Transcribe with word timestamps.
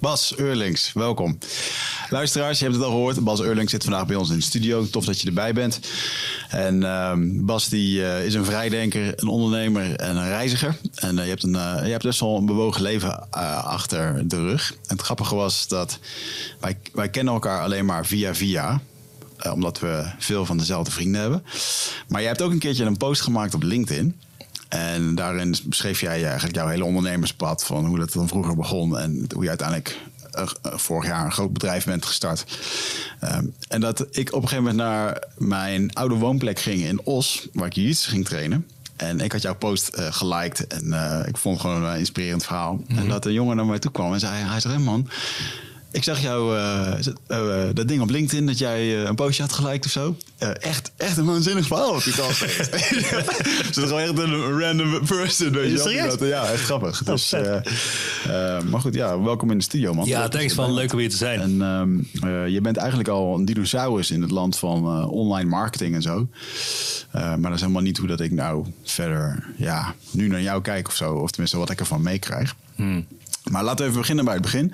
Bas 0.00 0.36
Eurlings, 0.36 0.92
welkom. 0.92 1.38
Luisteraars, 2.10 2.58
je 2.58 2.64
hebt 2.64 2.76
het 2.76 2.84
al 2.84 2.90
gehoord. 2.90 3.24
Bas 3.24 3.40
Eurlings 3.40 3.70
zit 3.70 3.82
vandaag 3.82 4.06
bij 4.06 4.16
ons 4.16 4.30
in 4.30 4.36
de 4.36 4.42
studio. 4.42 4.86
Tof 4.86 5.04
dat 5.04 5.20
je 5.20 5.26
erbij 5.26 5.52
bent. 5.52 5.80
En 6.48 6.82
ehm, 6.82 7.44
Bas 7.44 7.68
die, 7.68 7.98
uh, 7.98 8.24
is 8.24 8.34
een 8.34 8.44
vrijdenker, 8.44 9.12
een 9.16 9.28
ondernemer 9.28 9.96
en 9.96 10.16
een 10.16 10.28
reiziger. 10.28 10.76
En 10.94 11.16
uh, 11.16 11.22
je, 11.22 11.28
hebt 11.28 11.42
een, 11.42 11.54
uh, 11.54 11.80
je 11.84 11.90
hebt 11.90 12.02
best 12.02 12.20
wel 12.20 12.36
een 12.36 12.46
bewogen 12.46 12.82
leven 12.82 13.30
achter 13.64 14.28
de 14.28 14.36
rug. 14.36 14.70
En 14.72 14.96
het 14.96 15.02
grappige 15.02 15.34
was 15.34 15.68
dat 15.68 15.98
wij, 16.60 16.78
wij 16.92 17.08
kennen 17.08 17.34
elkaar 17.34 17.62
alleen 17.62 17.84
maar 17.84 18.06
via 18.06 18.34
via. 18.34 18.80
omdat 19.52 19.78
we 19.78 20.12
veel 20.18 20.44
van 20.44 20.58
dezelfde 20.58 20.90
vrienden 20.90 21.20
hebben. 21.20 21.44
Maar 22.08 22.20
je 22.20 22.26
hebt 22.26 22.42
ook 22.42 22.50
een 22.50 22.58
keertje 22.58 22.84
een 22.84 22.96
post 22.96 23.20
gemaakt 23.20 23.54
op 23.54 23.62
LinkedIn. 23.62 24.20
En 24.68 25.14
daarin 25.14 25.56
beschreef 25.64 26.00
jij 26.00 26.24
eigenlijk 26.24 26.54
jouw 26.54 26.66
hele 26.66 26.84
ondernemerspad. 26.84 27.64
Van 27.64 27.86
hoe 27.86 27.98
dat 27.98 28.12
dan 28.12 28.28
vroeger 28.28 28.56
begon. 28.56 28.98
En 28.98 29.26
hoe 29.34 29.42
je 29.42 29.48
uiteindelijk 29.48 29.98
uh, 30.34 30.46
vorig 30.62 31.06
jaar 31.06 31.24
een 31.24 31.32
groot 31.32 31.52
bedrijf 31.52 31.84
bent 31.84 32.06
gestart. 32.06 32.44
Um, 33.24 33.54
en 33.68 33.80
dat 33.80 34.06
ik 34.10 34.32
op 34.32 34.42
een 34.42 34.48
gegeven 34.48 34.76
moment 34.76 34.76
naar 34.76 35.22
mijn 35.36 35.94
oude 35.94 36.14
woonplek 36.14 36.58
ging 36.58 36.80
in 36.80 37.00
Os. 37.04 37.48
Waar 37.52 37.66
ik 37.66 37.72
jiu 37.72 37.94
ging 37.94 38.24
trainen. 38.24 38.66
En 38.96 39.20
ik 39.20 39.32
had 39.32 39.42
jouw 39.42 39.56
post 39.56 39.96
uh, 39.98 40.06
geliked. 40.12 40.66
En 40.66 40.86
uh, 40.86 41.20
ik 41.26 41.36
vond 41.36 41.62
het 41.62 41.66
gewoon 41.66 41.84
een 41.84 41.98
inspirerend 41.98 42.44
verhaal. 42.44 42.72
Mm 42.72 42.84
-hmm. 42.88 42.98
En 42.98 43.08
dat 43.08 43.26
een 43.26 43.32
jongen 43.32 43.56
naar 43.56 43.66
mij 43.66 43.78
toe 43.78 43.90
kwam 43.90 44.12
en 44.12 44.20
zei... 44.20 44.44
Hij 44.44 44.60
zei, 44.60 44.78
man... 44.78 45.08
Ik 45.90 46.04
zag 46.04 46.20
jou 46.20 46.56
uh, 46.56 46.92
uh, 47.28 47.68
dat 47.74 47.88
ding 47.88 48.00
op 48.02 48.10
LinkedIn 48.10 48.46
dat 48.46 48.58
jij 48.58 48.86
uh, 48.86 49.02
een 49.02 49.14
postje 49.14 49.42
had 49.42 49.52
geliked 49.52 49.84
of 49.84 49.90
zo. 49.90 50.16
echt, 50.38 50.92
echt 50.96 51.16
een 51.16 51.24
waanzinnig 51.24 51.66
verhaal 51.66 51.92
wat 51.92 52.04
je 52.04 52.22
al 52.22 52.32
Ze 52.32 53.82
is 53.82 53.88
gewoon 53.88 54.00
echt 54.00 54.18
een 54.18 54.60
random 54.60 55.06
person. 55.06 55.52
Weet 55.52 55.70
je 55.70 56.06
dat, 56.08 56.28
ja, 56.28 56.50
echt 56.50 56.62
grappig. 56.62 57.00
Oh, 57.00 57.06
dus, 57.06 57.30
maar 58.70 58.80
goed, 58.80 58.94
ja, 58.94 59.20
welkom 59.20 59.50
in 59.50 59.58
de 59.58 59.64
studio, 59.64 59.94
man. 59.94 60.06
Ja, 60.06 60.28
thanks 60.28 60.54
van 60.54 60.72
leuk 60.72 60.92
om 60.92 60.98
hier 60.98 61.10
te 61.10 61.16
zijn. 61.16 61.40
En 61.40 61.60
um, 61.60 62.08
je 62.46 62.60
bent 62.60 62.76
eigenlijk 62.76 63.08
al 63.08 63.34
een 63.34 63.44
dinosaurus 63.44 64.10
in 64.10 64.22
het 64.22 64.30
land 64.30 64.58
van 64.58 65.04
online 65.08 65.48
marketing 65.48 65.94
en 65.94 66.02
zo. 66.02 66.28
maar 67.12 67.40
dat 67.40 67.54
is 67.54 67.60
helemaal 67.60 67.82
niet 67.82 67.98
hoe 67.98 68.08
dat 68.08 68.20
ik 68.20 68.32
nou 68.32 68.66
verder, 68.84 69.46
ja, 69.56 69.94
nu 70.10 70.28
naar 70.28 70.42
jou 70.42 70.62
kijk 70.62 70.88
of 70.88 70.94
zo. 70.94 71.14
Of 71.14 71.30
tenminste 71.30 71.58
wat 71.58 71.70
ik 71.70 71.80
ervan 71.80 72.02
meekrijg. 72.02 72.56
Hmm. 72.74 73.06
Maar 73.50 73.62
laten 73.62 73.78
we 73.78 73.84
even 73.84 74.00
beginnen 74.00 74.24
bij 74.24 74.34
het 74.34 74.42
begin. 74.42 74.72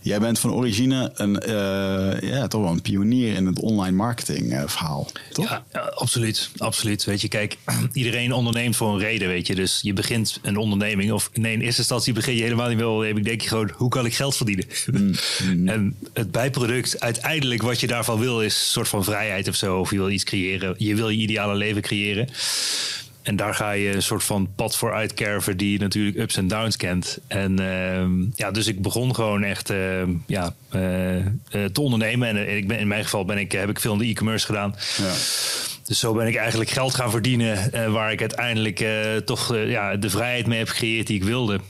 Jij 0.00 0.20
bent 0.20 0.38
van 0.38 0.52
origine 0.52 1.12
een, 1.14 1.42
uh, 1.48 2.30
ja, 2.30 2.46
toch 2.46 2.62
wel 2.62 2.70
een 2.70 2.82
pionier 2.82 3.34
in 3.34 3.46
het 3.46 3.60
online 3.60 3.96
marketing 3.96 4.52
uh, 4.52 4.62
verhaal, 4.66 5.10
toch? 5.32 5.48
Ja, 5.48 5.64
ja, 5.72 5.80
absoluut, 5.80 6.50
absoluut. 6.56 7.04
Weet 7.04 7.20
je, 7.20 7.28
kijk, 7.28 7.56
iedereen 7.92 8.32
onderneemt 8.32 8.76
voor 8.76 8.92
een 8.92 8.98
reden, 8.98 9.28
weet 9.28 9.46
je. 9.46 9.54
Dus 9.54 9.78
je 9.82 9.92
begint 9.92 10.38
een 10.42 10.56
onderneming, 10.56 11.12
of 11.12 11.30
nee, 11.32 11.52
in 11.52 11.60
eerste 11.60 11.80
instantie 11.80 12.12
begin 12.12 12.34
je 12.34 12.42
helemaal 12.42 12.68
niet 12.68 12.76
met 12.76 12.86
onderneming. 12.86 13.26
Denk 13.26 13.40
je 13.40 13.48
gewoon, 13.48 13.70
hoe 13.74 13.88
kan 13.88 14.06
ik 14.06 14.14
geld 14.14 14.36
verdienen? 14.36 14.66
Mm, 14.92 15.14
mm. 15.44 15.68
en 15.74 15.96
het 16.12 16.30
bijproduct, 16.30 17.00
uiteindelijk 17.00 17.62
wat 17.62 17.80
je 17.80 17.86
daarvan 17.86 18.18
wil, 18.18 18.42
is 18.42 18.54
een 18.54 18.72
soort 18.72 18.88
van 18.88 19.04
vrijheid 19.04 19.48
of 19.48 19.54
zo. 19.54 19.78
Of 19.78 19.90
je 19.90 19.96
wil 19.96 20.10
iets 20.10 20.24
creëren, 20.24 20.74
je 20.78 20.94
wil 20.94 21.08
je 21.08 21.18
ideale 21.18 21.54
leven 21.54 21.82
creëren. 21.82 22.28
En 23.24 23.36
daar 23.36 23.54
ga 23.54 23.70
je 23.70 23.94
een 23.94 24.02
soort 24.02 24.24
van 24.24 24.48
pad 24.54 24.76
voor 24.76 24.92
uitkerven 24.92 25.56
die 25.56 25.78
natuurlijk 25.78 26.16
ups 26.16 26.36
en 26.36 26.48
downs 26.48 26.76
kent. 26.76 27.18
En 27.26 27.60
uh, 27.60 28.28
ja, 28.34 28.50
dus 28.50 28.66
ik 28.66 28.82
begon 28.82 29.14
gewoon 29.14 29.42
echt 29.42 29.70
uh, 29.70 30.02
ja, 30.26 30.54
uh, 30.72 30.84
te 31.72 31.80
ondernemen. 31.80 32.28
En 32.28 32.56
ik 32.56 32.68
ben, 32.68 32.78
in 32.78 32.88
mijn 32.88 33.04
geval 33.04 33.24
ben 33.24 33.38
ik, 33.38 33.52
heb 33.52 33.68
ik 33.68 33.80
veel 33.80 33.92
in 33.92 33.98
de 33.98 34.04
e-commerce 34.04 34.46
gedaan. 34.46 34.74
Ja. 34.96 35.12
Dus 35.84 35.98
zo 35.98 36.14
ben 36.14 36.26
ik 36.26 36.36
eigenlijk 36.36 36.70
geld 36.70 36.94
gaan 36.94 37.10
verdienen. 37.10 37.70
waar 37.92 38.12
ik 38.12 38.20
uiteindelijk 38.20 38.84
toch 39.24 39.56
ja, 39.56 39.96
de 39.96 40.10
vrijheid 40.10 40.46
mee 40.46 40.58
heb 40.58 40.68
gecreëerd 40.68 41.06
die 41.06 41.16
ik 41.16 41.24
wilde. 41.24 41.60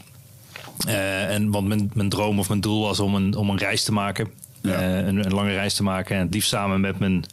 en 0.87 1.51
want 1.51 1.69
mijn, 1.69 1.91
mijn 1.95 2.09
droom 2.09 2.39
of 2.39 2.49
mijn 2.49 2.61
doel 2.61 2.83
was 2.83 3.01
om 3.01 3.15
een, 3.15 3.35
om 3.35 3.51
een 3.51 3.59
reis 3.59 3.85
te 3.85 3.93
maken. 3.93 4.29
Ja. 4.63 4.83
een, 4.83 5.25
een, 5.25 5.33
lange 5.33 5.53
reis 5.53 5.75
te 5.75 5.83
maken. 5.83 6.17
En 6.17 6.23
het 6.23 6.35
liefst 6.35 6.49
samen 6.49 6.81
met, 6.81 6.99
mijn, 6.99 7.25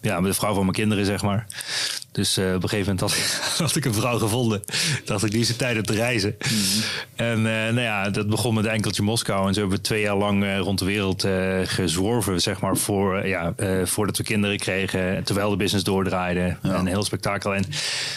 ja, 0.00 0.20
met 0.20 0.30
de 0.30 0.38
vrouw 0.38 0.54
van 0.54 0.62
mijn 0.62 0.76
kinderen, 0.76 1.04
zeg 1.04 1.22
maar. 1.22 1.46
Dus 2.12 2.38
uh, 2.38 2.54
op 2.54 2.62
een 2.62 2.68
gegeven 2.68 2.94
moment 2.94 3.00
had, 3.00 3.58
had, 3.66 3.76
ik 3.76 3.84
een 3.84 3.94
vrouw 3.94 4.18
gevonden. 4.18 4.62
Dacht 5.04 5.24
ik, 5.24 5.30
die 5.30 5.40
is 5.40 5.46
de 5.46 5.56
tijd 5.56 5.76
om 5.76 5.82
te 5.82 5.92
reizen. 5.92 6.36
Mm 6.38 6.48
-hmm. 6.48 6.82
En 7.16 7.38
uh, 7.38 7.44
nou 7.44 7.80
ja, 7.80 8.10
dat 8.10 8.28
begon 8.28 8.54
met 8.54 8.66
enkeltje 8.66 9.02
Moskou. 9.02 9.46
En 9.46 9.54
zo 9.54 9.60
hebben 9.60 9.78
we 9.78 9.84
twee 9.84 10.00
jaar 10.00 10.16
lang 10.16 10.42
uh, 10.42 10.58
rond 10.58 10.78
de 10.78 10.84
wereld 10.84 11.26
gezworven, 11.64 12.40
zeg 12.40 12.60
maar, 12.60 12.76
voor, 12.76 13.26
ja, 13.26 13.54
voordat 13.84 14.16
we 14.16 14.22
kinderen 14.22 14.58
kregen. 14.58 15.24
Terwijl 15.24 15.50
de 15.50 15.56
business 15.56 15.84
doordraaide. 15.84 16.56
Ja. 16.62 16.78
Een 16.78 16.86
heel 16.86 17.04
spektakel. 17.04 17.54
En 17.54 17.64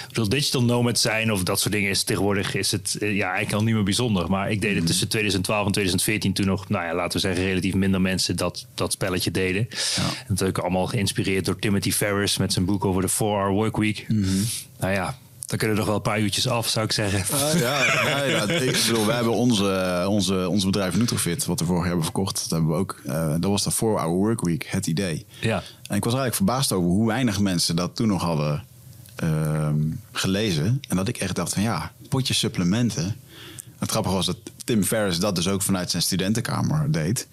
bedoel, 0.08 0.30
digital 0.30 0.64
nomad 0.64 1.00
zijn 1.00 1.32
of 1.32 1.44
dat 1.44 1.60
soort 1.60 1.74
dingen 1.74 1.90
is 1.90 2.04
tegenwoordig 2.04 2.56
is 2.56 2.72
het 2.72 2.96
ja, 3.00 3.28
eigenlijk 3.28 3.54
al 3.54 3.64
niet 3.64 3.74
meer 3.74 3.84
bijzonder. 3.84 4.30
Maar 4.30 4.52
ik 4.52 4.62
deed 4.62 4.62
het 4.62 4.72
mm 4.72 4.78
-hmm. 4.78 4.86
tussen 4.86 5.08
2012 5.08 5.66
en 5.66 5.72
2014 5.72 6.34
toen 6.34 6.46
nog, 6.46 6.70
nou 6.70 6.86
ja, 6.86 6.94
laten 6.96 7.14
we 7.14 7.28
zeggen, 7.28 7.46
relatief 7.46 7.74
minder 7.74 8.02
mensen 8.02 8.36
dat, 8.36 8.66
dat 8.76 8.92
spelletje 8.92 9.32
deden. 9.32 9.68
Ja. 9.96 10.04
En 10.04 10.26
natuurlijk 10.28 10.58
allemaal 10.58 10.88
geïnspireerd 10.88 11.46
door 11.46 11.60
Timothy 11.60 11.92
Ferris 11.92 12.38
met 12.38 12.54
zijn 12.54 12.66
boek 12.66 12.86
over 12.86 13.02
de 13.02 13.12
4-hour 13.12 13.52
work 13.52 13.78
week. 13.84 14.06
Mm 14.08 14.24
-hmm. 14.24 14.46
Nou 14.80 14.94
ja, 14.94 15.18
dan 15.46 15.58
kunnen 15.58 15.78
er 15.78 15.84
nog 15.84 15.86
wel 15.86 15.96
een 15.96 16.12
paar 16.12 16.20
uurtjes 16.20 16.48
af, 16.48 16.68
zou 16.68 16.86
ik 16.86 16.92
zeggen. 16.92 17.36
Uh, 17.36 17.60
ja, 17.60 17.84
ja, 17.84 18.24
ja, 18.24 18.42
ik 18.70 18.84
bedoel, 18.88 19.06
wij 19.06 19.16
hebben 19.16 19.34
onze, 19.34 20.06
onze, 20.08 20.50
ons 20.50 20.66
bedrijf 20.66 20.96
Nutrofit, 20.96 21.46
wat 21.46 21.60
we 21.60 21.66
vorig 21.66 21.80
jaar 21.80 21.90
hebben 21.90 22.06
verkocht, 22.06 22.40
dat 22.42 22.50
hebben 22.50 22.70
we 22.70 22.76
ook. 22.76 23.02
Uh, 23.06 23.32
dat 23.40 23.52
was 23.52 23.64
de 23.64 23.72
4-hour 23.74 24.08
work 24.08 24.42
week, 24.42 24.66
het 24.70 24.88
idee. 24.88 25.26
Ja. 25.40 25.56
En 25.88 25.96
ik 25.96 26.04
was 26.04 26.14
eigenlijk 26.14 26.36
verbaasd 26.36 26.72
over 26.72 26.90
hoe 26.90 27.08
weinig 27.08 27.40
mensen 27.40 27.76
dat 27.76 27.96
toen 27.96 28.08
nog 28.08 28.22
hadden 28.22 28.64
uh, 29.24 29.70
gelezen. 30.12 30.82
En 30.88 30.96
dat 30.96 31.08
ik 31.08 31.18
echt 31.18 31.36
dacht 31.36 31.54
van 31.54 31.64
ja, 31.64 31.92
potje 32.10 32.34
supplementen. 32.34 33.16
Het 33.80 33.92
grappige 33.92 34.16
was 34.16 34.26
dat 34.26 34.38
Tim 34.64 34.84
Ferriss 34.84 35.20
dat 35.20 35.36
dus 35.36 35.48
ook 35.48 35.62
vanuit 35.62 35.92
zijn 35.92 36.04
studentenkamer 36.04 36.92
deed. 36.92 37.28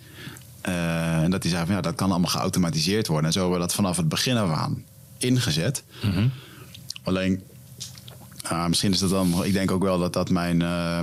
Uh, 0.68 1.22
en 1.22 1.30
dat 1.30 1.42
hij 1.42 1.52
zei 1.52 1.66
van 1.66 1.74
ja, 1.74 1.80
dat 1.80 1.94
kan 1.94 2.10
allemaal 2.10 2.30
geautomatiseerd 2.30 3.06
worden. 3.06 3.26
En 3.26 3.32
zo 3.32 3.40
hebben 3.40 3.58
we 3.58 3.64
dat 3.64 3.74
vanaf 3.74 3.96
het 3.96 4.08
begin 4.08 4.36
af 4.36 4.50
aan 4.50 4.84
ingezet. 5.20 5.82
Mm 6.02 6.10
-hmm. 6.10 6.32
Alleen, 7.02 7.42
uh, 8.44 8.66
misschien 8.66 8.92
is 8.92 8.98
dat 8.98 9.10
dan, 9.10 9.44
ik 9.44 9.52
denk 9.52 9.70
ook 9.70 9.82
wel 9.82 9.98
dat 9.98 10.12
dat 10.12 10.30
mijn. 10.30 10.60
Uh, 10.60 11.00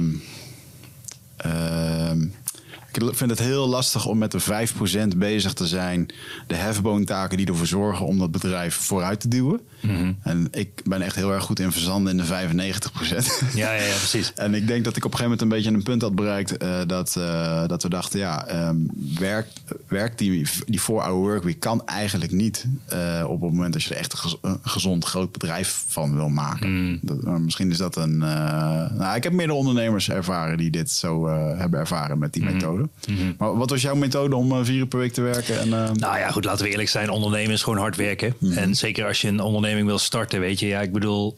ik 2.92 3.16
vind 3.16 3.30
het 3.30 3.40
heel 3.40 3.68
lastig 3.68 4.06
om 4.06 4.18
met 4.18 4.32
de 4.32 4.68
5% 5.14 5.18
bezig 5.18 5.54
te 5.54 5.68
zijn. 5.68 6.08
De 6.48 6.56
hefboontaken 6.56 7.38
die 7.38 7.48
ervoor 7.48 7.68
zorgen 7.68 8.06
om 8.06 8.18
dat 8.18 8.32
bedrijf 8.32 8.76
vooruit 8.76 9.20
te 9.20 9.28
duwen. 9.28 9.62
Mm 9.80 9.96
-hmm. 9.96 10.18
En 10.24 10.48
ik 10.52 10.70
ben 10.84 11.02
echt 11.02 11.16
heel 11.16 11.34
erg 11.34 11.44
goed 11.44 11.60
in 11.60 11.72
verzanden 11.72 12.12
in 12.12 12.26
de 12.26 12.26
95%. 12.26 13.54
Ja, 13.54 13.74
ja, 13.74 13.82
ja, 13.84 13.96
precies. 14.04 14.34
en 14.36 14.54
ik 14.54 14.68
denk 14.68 14.84
dat 14.84 14.96
ik 14.96 15.06
op 15.06 15.12
een 15.12 15.18
gegeven 15.18 15.24
moment 15.24 15.42
een 15.42 15.50
beetje 15.50 15.72
een 15.72 15.84
punt 15.84 16.02
had 16.02 16.16
bereikt. 16.16 16.64
Uh, 16.64 16.80
dat, 16.88 17.16
uh, 17.18 17.68
dat 17.68 17.84
we 17.84 17.90
dachten, 17.90 18.20
ja, 18.20 18.68
um, 18.68 18.88
werk, 19.20 19.48
werk 19.88 20.18
die, 20.18 20.48
die 20.66 20.82
4-hour 20.82 21.12
workweek 21.14 21.60
kan 21.60 21.86
eigenlijk 21.86 22.32
niet 22.32 22.66
uh, 22.94 23.24
op 23.28 23.42
het 23.42 23.52
moment 23.52 23.74
dat 23.74 23.84
je 23.84 23.94
er 23.94 24.00
echt 24.00 24.38
een 24.42 24.60
gezond 24.64 25.06
groot 25.06 25.32
bedrijf 25.32 25.84
van 25.88 26.16
wil 26.16 26.30
maken. 26.30 26.70
Mm. 26.70 27.00
Dat, 27.02 27.40
misschien 27.40 27.72
is 27.72 27.78
dat 27.78 27.96
een. 27.96 28.18
nou, 28.18 29.16
ik 29.16 29.24
heb 29.24 29.34
meerdere 29.34 29.58
ondernemers 29.58 30.10
ervaren 30.10 30.58
die 30.58 30.70
dit 30.70 30.92
zo 30.92 31.28
hebben 31.58 31.80
ervaren 31.80 32.20
met 32.20 32.34
die 32.34 32.44
Mhm. 32.44 32.54
methode. 32.54 32.90
-hmm. 33.06 33.36
Maar 33.38 33.58
wat 33.58 33.70
was 33.70 33.82
jouw 33.82 33.96
methode 33.96 34.36
om 34.36 34.66
vier 34.66 34.76
uur 34.76 34.88
per 34.88 35.00
week 35.00 35.14
te 35.14 35.22
werken? 35.22 35.60
En, 35.60 35.70
nou 35.70 36.18
ja, 36.18 36.32
goed, 36.32 36.46
laten 36.46 36.66
we 36.66 36.72
eerlijk 36.72 36.90
zijn. 36.90 37.10
Ondernemen 37.10 37.52
is 37.54 37.64
gewoon 37.64 37.80
hard 37.80 37.96
werken. 37.96 38.34
En 38.56 38.76
zeker 38.76 39.06
als 39.08 39.22
je 39.22 39.28
een 39.28 39.40
onderneming 39.68 39.88
wil 39.88 39.98
starten, 40.00 40.40
weet 40.40 40.60
je. 40.60 40.68
Ja, 40.68 40.82
ik 40.82 40.92
bedoel... 40.92 41.38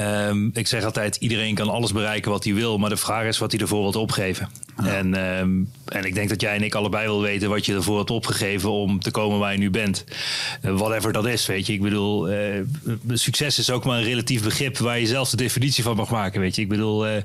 Um, 0.00 0.50
ik 0.54 0.66
zeg 0.66 0.84
altijd, 0.84 1.16
iedereen 1.16 1.54
kan 1.54 1.68
alles 1.68 1.92
bereiken 1.92 2.30
wat 2.30 2.44
hij 2.44 2.54
wil. 2.54 2.78
Maar 2.78 2.90
de 2.90 2.96
vraag 2.96 3.24
is 3.24 3.38
wat 3.38 3.52
hij 3.52 3.60
ervoor 3.60 3.82
wilt 3.82 3.96
opgeven. 3.96 4.48
Ja. 4.82 4.96
En, 4.96 5.38
um, 5.38 5.70
en 5.84 6.04
ik 6.04 6.14
denk 6.14 6.28
dat 6.28 6.40
jij 6.40 6.54
en 6.54 6.62
ik 6.62 6.74
allebei 6.74 7.06
wil 7.06 7.20
weten 7.20 7.48
wat 7.48 7.66
je 7.66 7.74
ervoor 7.74 7.98
hebt 7.98 8.10
opgegeven 8.10 8.70
om 8.70 9.00
te 9.00 9.10
komen 9.10 9.38
waar 9.38 9.52
je 9.52 9.58
nu 9.58 9.70
bent. 9.70 10.04
Uh, 10.62 10.78
whatever 10.78 11.12
dat 11.12 11.26
is, 11.26 11.46
weet 11.46 11.66
je. 11.66 11.72
Ik 11.72 11.82
bedoel, 11.82 12.32
uh, 12.32 12.36
succes 13.12 13.58
is 13.58 13.70
ook 13.70 13.84
maar 13.84 13.98
een 13.98 14.04
relatief 14.04 14.42
begrip 14.42 14.78
waar 14.78 14.98
je 14.98 15.06
zelf 15.06 15.30
de 15.30 15.36
definitie 15.36 15.82
van 15.82 15.96
mag 15.96 16.10
maken, 16.10 16.40
weet 16.40 16.56
je. 16.56 16.62
Ik 16.62 16.68
bedoel... 16.68 17.08
Uh, 17.08 17.16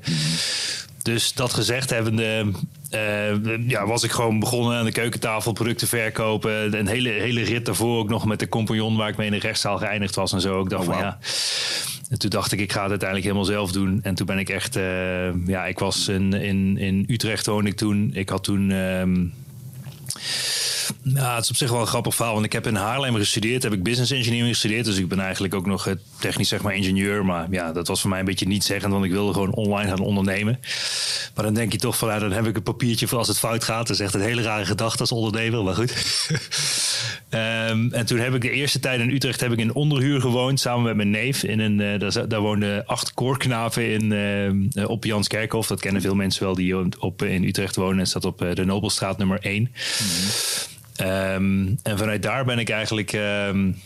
dus 1.05 1.33
dat 1.33 1.53
gezegd 1.53 1.89
hebbende, 1.89 2.51
uh, 2.91 3.67
ja, 3.67 3.85
was 3.85 4.03
ik 4.03 4.11
gewoon 4.11 4.39
begonnen 4.39 4.77
aan 4.77 4.85
de 4.85 4.91
keukentafel 4.91 5.51
producten 5.51 5.87
verkopen. 5.87 6.77
Een 6.79 6.87
hele, 6.87 7.09
hele 7.09 7.41
rit 7.43 7.65
daarvoor 7.65 7.97
ook 7.97 8.09
nog 8.09 8.25
met 8.25 8.39
de 8.39 8.49
compagnon 8.49 8.97
waar 8.97 9.09
ik 9.09 9.17
mee 9.17 9.27
in 9.27 9.33
de 9.33 9.39
rechtszaal 9.39 9.77
geëindigd 9.77 10.15
was 10.15 10.33
en 10.33 10.41
zo. 10.41 10.61
Ik 10.61 10.69
dacht 10.69 10.87
oh, 10.87 10.87
wow. 10.87 10.97
van 10.97 11.05
ja. 11.05 11.17
En 12.09 12.19
toen 12.19 12.29
dacht 12.29 12.51
ik, 12.51 12.59
ik 12.59 12.71
ga 12.71 12.81
het 12.81 12.89
uiteindelijk 12.89 13.27
helemaal 13.27 13.51
zelf 13.51 13.71
doen. 13.71 13.99
En 14.03 14.15
toen 14.15 14.25
ben 14.25 14.39
ik 14.39 14.49
echt, 14.49 14.75
uh, 14.75 15.47
ja, 15.47 15.65
ik 15.65 15.79
was 15.79 16.07
in, 16.07 16.33
in, 16.33 16.77
in 16.77 17.05
Utrecht 17.07 17.45
woonde 17.45 17.69
ik 17.69 17.77
toen. 17.77 18.11
Ik 18.13 18.29
had 18.29 18.43
toen. 18.43 18.71
Um, 18.71 19.33
nou, 21.01 21.35
het 21.35 21.43
is 21.43 21.49
op 21.49 21.55
zich 21.55 21.69
wel 21.69 21.81
een 21.81 21.87
grappig 21.87 22.15
verhaal. 22.15 22.33
Want 22.33 22.45
ik 22.45 22.53
heb 22.53 22.67
in 22.67 22.75
Haarlem 22.75 23.15
gestudeerd. 23.15 23.63
Heb 23.63 23.73
ik 23.73 23.83
business 23.83 24.11
engineering 24.11 24.49
gestudeerd. 24.49 24.85
Dus 24.85 24.97
ik 24.97 25.07
ben 25.07 25.19
eigenlijk 25.19 25.55
ook 25.55 25.65
nog 25.65 25.95
technisch 26.19 26.49
zeg 26.49 26.61
maar 26.61 26.75
ingenieur. 26.75 27.25
Maar 27.25 27.47
ja, 27.51 27.71
dat 27.71 27.87
was 27.87 28.01
voor 28.01 28.09
mij 28.09 28.19
een 28.19 28.25
beetje 28.25 28.47
niet 28.47 28.63
zeggend. 28.63 28.91
Want 28.91 29.05
ik 29.05 29.11
wilde 29.11 29.33
gewoon 29.33 29.53
online 29.53 29.89
gaan 29.89 29.99
ondernemen. 29.99 30.59
Maar 31.35 31.45
dan 31.45 31.53
denk 31.53 31.71
je 31.71 31.77
toch 31.77 31.97
van, 31.97 32.19
dan 32.19 32.31
heb 32.31 32.45
ik 32.45 32.55
een 32.55 32.63
papiertje 32.63 33.07
voor 33.07 33.17
als 33.17 33.27
het 33.27 33.39
fout 33.39 33.63
gaat. 33.63 33.87
Dat 33.87 33.95
is 33.95 34.03
echt 34.05 34.13
een 34.13 34.21
hele 34.21 34.41
rare 34.41 34.65
gedachte 34.65 34.99
als 34.99 35.11
ondernemer. 35.11 35.63
Maar 35.63 35.75
goed. 35.75 35.93
Ehm, 37.29 37.91
en 37.91 38.05
toen 38.05 38.19
heb 38.19 38.33
ik 38.33 38.41
de 38.41 38.51
eerste 38.51 38.79
tijd 38.79 38.99
in 38.99 39.09
Utrecht 39.09 39.39
heb 39.39 39.51
ik 39.51 39.59
in 39.59 39.73
onderhuur 39.73 40.21
gewoond 40.21 40.59
samen 40.59 40.83
met 40.83 40.95
mijn 40.95 41.09
neef. 41.09 41.43
In 41.43 41.59
een, 41.59 41.79
uh, 41.79 41.99
daar, 41.99 42.27
daar 42.27 42.41
woonden 42.41 42.85
acht 42.85 43.13
koorknaven 43.13 43.91
in, 43.91 44.11
uh, 44.73 44.89
op 44.89 45.03
Janskerkhof. 45.03 45.67
Dat 45.67 45.79
kennen 45.79 46.01
veel 46.01 46.15
mensen 46.15 46.43
wel 46.43 46.55
die 46.55 46.99
op, 46.99 47.23
in 47.23 47.43
Utrecht 47.43 47.75
wonen. 47.75 47.99
En 47.99 48.07
staat 48.07 48.25
op 48.25 48.45
de 48.53 48.65
Nobelstraat 48.65 49.17
nummer 49.17 49.39
1. 49.41 49.61
Mhm. 49.61 50.74
Um, 51.01 51.77
en 51.83 51.97
vanuit 51.97 52.23
daar 52.23 52.45
ben 52.45 52.59
ik 52.59 52.69
eigenlijk... 52.69 53.13
Um, 53.13 53.81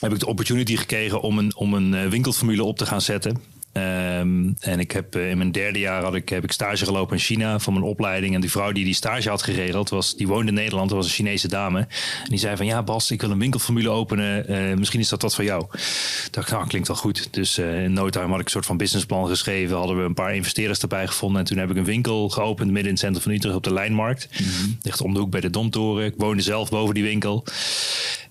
heb 0.00 0.12
ik 0.12 0.18
de 0.18 0.26
opportunity 0.26 0.76
gekregen 0.76 1.20
om 1.20 1.38
een, 1.38 1.56
om 1.56 1.74
een 1.74 2.10
winkelformule 2.10 2.64
op 2.64 2.78
te 2.78 2.86
gaan 2.86 3.00
zetten. 3.00 3.55
Um, 3.76 4.56
en 4.60 4.80
ik 4.80 4.92
heb 4.92 5.16
in 5.16 5.36
mijn 5.36 5.52
derde 5.52 5.78
jaar 5.78 6.02
had 6.02 6.14
ik, 6.14 6.28
heb 6.28 6.44
ik 6.44 6.52
stage 6.52 6.84
gelopen 6.84 7.16
in 7.16 7.22
China 7.22 7.58
voor 7.58 7.72
mijn 7.72 7.84
opleiding. 7.84 8.34
En 8.34 8.40
die 8.40 8.50
vrouw 8.50 8.72
die 8.72 8.84
die 8.84 8.94
stage 8.94 9.28
had 9.28 9.42
geregeld, 9.42 9.88
was, 9.88 10.16
die 10.16 10.26
woonde 10.26 10.48
in 10.48 10.54
Nederland. 10.54 10.88
Dat 10.88 10.98
was 10.98 11.06
een 11.06 11.12
Chinese 11.12 11.48
dame. 11.48 11.78
En 11.78 12.28
die 12.28 12.38
zei 12.38 12.56
van 12.56 12.66
ja 12.66 12.82
Bas, 12.82 13.10
ik 13.10 13.20
wil 13.20 13.30
een 13.30 13.38
winkelformule 13.38 13.88
openen. 13.88 14.50
Uh, 14.50 14.76
misschien 14.76 15.00
is 15.00 15.08
dat 15.08 15.22
wat 15.22 15.34
voor 15.34 15.44
jou. 15.44 15.66
Ik 15.72 16.28
dacht, 16.30 16.50
nou 16.50 16.66
klinkt 16.66 16.88
wel 16.88 16.96
goed. 16.96 17.28
Dus 17.30 17.58
uh, 17.58 17.84
in 17.84 17.92
no 17.92 18.10
time 18.10 18.28
had 18.28 18.38
ik 18.38 18.44
een 18.44 18.50
soort 18.50 18.66
van 18.66 18.76
businessplan 18.76 19.28
geschreven. 19.28 19.76
Hadden 19.76 19.96
we 19.96 20.02
een 20.02 20.14
paar 20.14 20.34
investeerders 20.34 20.80
erbij 20.80 21.06
gevonden. 21.06 21.40
En 21.40 21.46
toen 21.46 21.58
heb 21.58 21.70
ik 21.70 21.76
een 21.76 21.84
winkel 21.84 22.28
geopend 22.28 22.70
midden 22.70 22.84
in 22.84 22.90
het 22.90 23.00
centrum 23.00 23.22
van 23.22 23.32
Utrecht 23.32 23.56
op 23.56 23.64
de 23.64 23.72
Lijnmarkt. 23.72 24.28
Mm 24.40 24.46
-hmm. 24.46 24.78
Ligt 24.82 25.00
om 25.00 25.14
de 25.14 25.20
hoek 25.20 25.30
bij 25.30 25.40
de 25.40 25.50
Domtoren. 25.50 26.04
Ik 26.06 26.14
woonde 26.16 26.42
zelf 26.42 26.68
boven 26.68 26.94
die 26.94 27.04
winkel. 27.04 27.44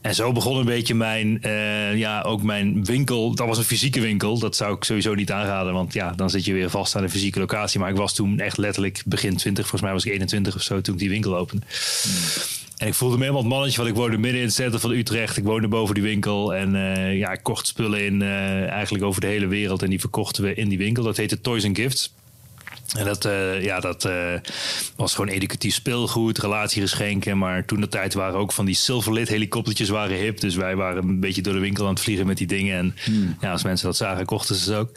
En 0.01 0.15
zo 0.15 0.31
begon 0.31 0.57
een 0.57 0.65
beetje 0.65 0.95
mijn, 0.95 1.39
uh, 1.45 1.95
ja, 1.95 2.21
ook 2.21 2.43
mijn 2.43 2.83
winkel. 2.83 3.35
Dat 3.35 3.47
was 3.47 3.57
een 3.57 3.63
fysieke 3.63 4.01
winkel. 4.01 4.39
Dat 4.39 4.55
zou 4.55 4.75
ik 4.75 4.83
sowieso 4.83 5.13
niet 5.13 5.31
aanraden, 5.35 5.73
want 5.73 5.93
ja, 5.93 6.11
dan 6.11 6.29
zit 6.29 6.45
je 6.45 6.53
weer 6.53 6.69
vast 6.69 6.95
aan 6.95 7.03
een 7.03 7.09
fysieke 7.09 7.39
locatie. 7.39 7.79
Maar 7.79 7.89
ik 7.89 7.95
was 7.95 8.13
toen 8.13 8.39
echt 8.39 8.57
letterlijk 8.57 9.01
begin 9.05 9.37
20, 9.37 9.61
volgens 9.61 9.81
mij 9.81 9.91
was 9.91 10.05
ik 10.05 10.11
21 10.11 10.55
of 10.55 10.61
zo 10.61 10.81
toen 10.81 10.93
ik 10.93 10.99
die 10.99 11.09
winkel 11.09 11.37
opende. 11.37 11.65
Hmm. 12.03 12.63
En 12.77 12.87
ik 12.87 12.93
voelde 12.93 13.15
me 13.15 13.21
helemaal 13.21 13.43
het 13.43 13.51
mannetje, 13.51 13.77
want 13.77 13.89
ik 13.89 13.95
woonde 13.95 14.17
midden 14.17 14.39
in 14.39 14.45
het 14.45 14.55
centrum 14.55 14.79
van 14.79 14.91
Utrecht. 14.91 15.37
Ik 15.37 15.43
woonde 15.43 15.67
boven 15.67 15.93
die 15.93 16.03
winkel 16.03 16.55
en 16.55 16.75
uh, 16.75 17.17
ja, 17.17 17.31
ik 17.31 17.43
kocht 17.43 17.67
spullen 17.67 18.05
in 18.05 18.21
uh, 18.21 18.69
eigenlijk 18.69 19.03
over 19.03 19.21
de 19.21 19.27
hele 19.27 19.47
wereld. 19.47 19.83
En 19.83 19.89
die 19.89 19.99
verkochten 19.99 20.43
we 20.43 20.53
in 20.53 20.69
die 20.69 20.77
winkel. 20.77 21.03
Dat 21.03 21.17
heette 21.17 21.41
Toys 21.41 21.65
and 21.65 21.77
Gifts. 21.77 22.13
En 22.97 23.05
dat, 23.05 23.25
uh, 23.25 23.63
ja, 23.63 23.79
dat 23.79 24.05
uh, 24.05 24.33
was 24.95 25.15
gewoon 25.15 25.29
educatief 25.29 25.73
speelgoed, 25.73 26.37
relatiegeschenken. 26.37 27.37
Maar 27.37 27.65
toen 27.65 27.81
de 27.81 27.87
tijd 27.87 28.13
waren 28.13 28.39
ook 28.39 28.51
van 28.51 28.65
die 28.65 28.75
Silverlit 28.75 29.27
helikoptertjes 29.27 29.89
waren 29.89 30.17
hip. 30.17 30.39
Dus 30.39 30.55
wij 30.55 30.75
waren 30.75 31.07
een 31.07 31.19
beetje 31.19 31.41
door 31.41 31.53
de 31.53 31.59
winkel 31.59 31.85
aan 31.85 31.93
het 31.93 32.03
vliegen 32.03 32.27
met 32.27 32.37
die 32.37 32.47
dingen. 32.47 32.77
En 32.77 32.95
hmm. 33.03 33.37
ja, 33.41 33.51
als 33.51 33.63
mensen 33.63 33.87
dat 33.87 33.97
zagen, 33.97 34.25
kochten 34.25 34.55
ze 34.55 34.63
ze 34.63 34.75
ook. 34.75 34.89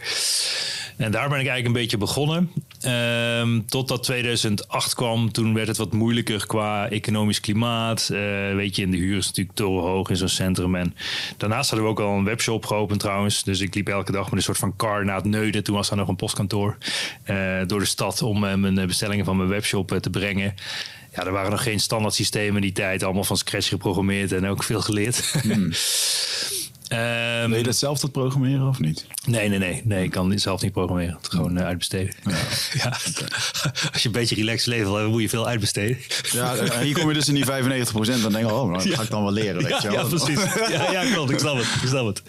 En 0.98 1.10
daar 1.10 1.28
ben 1.28 1.40
ik 1.40 1.46
eigenlijk 1.46 1.66
een 1.66 1.82
beetje 1.82 1.98
begonnen. 1.98 2.50
Um, 2.86 3.66
totdat 3.66 4.02
2008 4.02 4.94
kwam. 4.94 5.32
Toen 5.32 5.54
werd 5.54 5.68
het 5.68 5.76
wat 5.76 5.92
moeilijker 5.92 6.46
qua 6.46 6.88
economisch 6.88 7.40
klimaat. 7.40 8.08
Uh, 8.12 8.18
weet 8.54 8.76
je, 8.76 8.82
in 8.82 8.90
de 8.90 8.96
huur 8.96 9.16
is 9.16 9.26
natuurlijk 9.26 9.56
torenhoog 9.56 10.10
in 10.10 10.16
zo'n 10.16 10.28
centrum. 10.28 10.74
En 10.74 10.94
daarnaast 11.36 11.70
hadden 11.70 11.88
we 11.88 11.92
ook 11.92 12.00
al 12.00 12.16
een 12.16 12.24
webshop 12.24 12.66
geopend 12.66 13.00
trouwens. 13.00 13.42
Dus 13.42 13.60
ik 13.60 13.74
liep 13.74 13.88
elke 13.88 14.12
dag 14.12 14.24
met 14.24 14.32
een 14.32 14.42
soort 14.42 14.58
van 14.58 14.76
car 14.76 15.04
naar 15.04 15.16
het 15.16 15.24
Neuden. 15.24 15.64
Toen 15.64 15.74
was 15.74 15.88
daar 15.88 15.98
nog 15.98 16.08
een 16.08 16.16
postkantoor. 16.16 16.76
Uh, 17.30 17.36
door 17.78 17.86
de 17.86 17.92
stad 17.92 18.22
om 18.22 18.44
uh, 18.44 18.54
mijn 18.54 18.86
bestellingen 18.86 19.24
van 19.24 19.36
mijn 19.36 19.48
webshop 19.48 19.98
te 20.00 20.10
brengen. 20.10 20.54
Ja, 21.14 21.24
er 21.24 21.32
waren 21.32 21.50
nog 21.50 21.62
geen 21.62 21.80
standaard 21.80 22.14
systemen 22.14 22.54
in 22.54 22.62
die 22.62 22.72
tijd. 22.72 23.02
Allemaal 23.02 23.24
van 23.24 23.36
scratch 23.36 23.68
geprogrammeerd 23.68 24.32
en 24.32 24.46
ook 24.46 24.62
veel 24.62 24.80
geleerd. 24.80 25.34
Hmm. 25.42 25.72
Um, 26.92 27.48
Wil 27.48 27.58
je 27.58 27.64
dat 27.64 27.76
zelf 27.76 28.00
dat 28.00 28.12
programmeren 28.12 28.68
of 28.68 28.78
niet? 28.78 29.06
Nee, 29.26 29.48
nee, 29.48 29.58
nee. 29.58 29.82
nee 29.84 30.04
ik 30.04 30.10
kan 30.10 30.38
zelf 30.38 30.62
niet 30.62 30.72
programmeren. 30.72 31.18
Het 31.20 31.30
gewoon 31.30 31.58
uh, 31.58 31.64
uitbesteden. 31.64 32.14
Ja. 32.24 32.30
ja. 32.82 32.88
Als 33.92 34.02
je 34.02 34.08
een 34.08 34.12
beetje 34.12 34.34
relaxed 34.34 34.66
leeft, 34.66 34.84
dan 34.84 35.06
moet 35.06 35.22
je 35.22 35.28
veel 35.28 35.46
uitbesteden. 35.46 35.98
Ja, 36.32 36.80
hier 36.82 36.94
kom 36.94 37.08
je 37.08 37.14
dus 37.14 37.28
in 37.28 37.34
die 37.34 37.44
95%. 37.44 37.48
Dan 37.48 38.32
denk 38.32 38.46
je, 38.46 38.54
oh, 38.54 38.72
dat 38.72 38.82
ga 38.82 39.02
ik 39.02 39.10
dan 39.10 39.22
wel 39.22 39.32
leren. 39.32 39.62
Weet 39.62 39.82
ja, 39.82 39.90
je 39.90 39.96
ja, 39.96 40.04
precies. 40.04 40.40
Ja, 40.70 40.90
ja 40.90 41.12
klopt. 41.12 41.30
Ik 41.30 41.38
snap 41.38 41.56
het. 41.56 41.66
Ik 41.82 41.88
snap 41.88 42.06
het. 42.06 42.22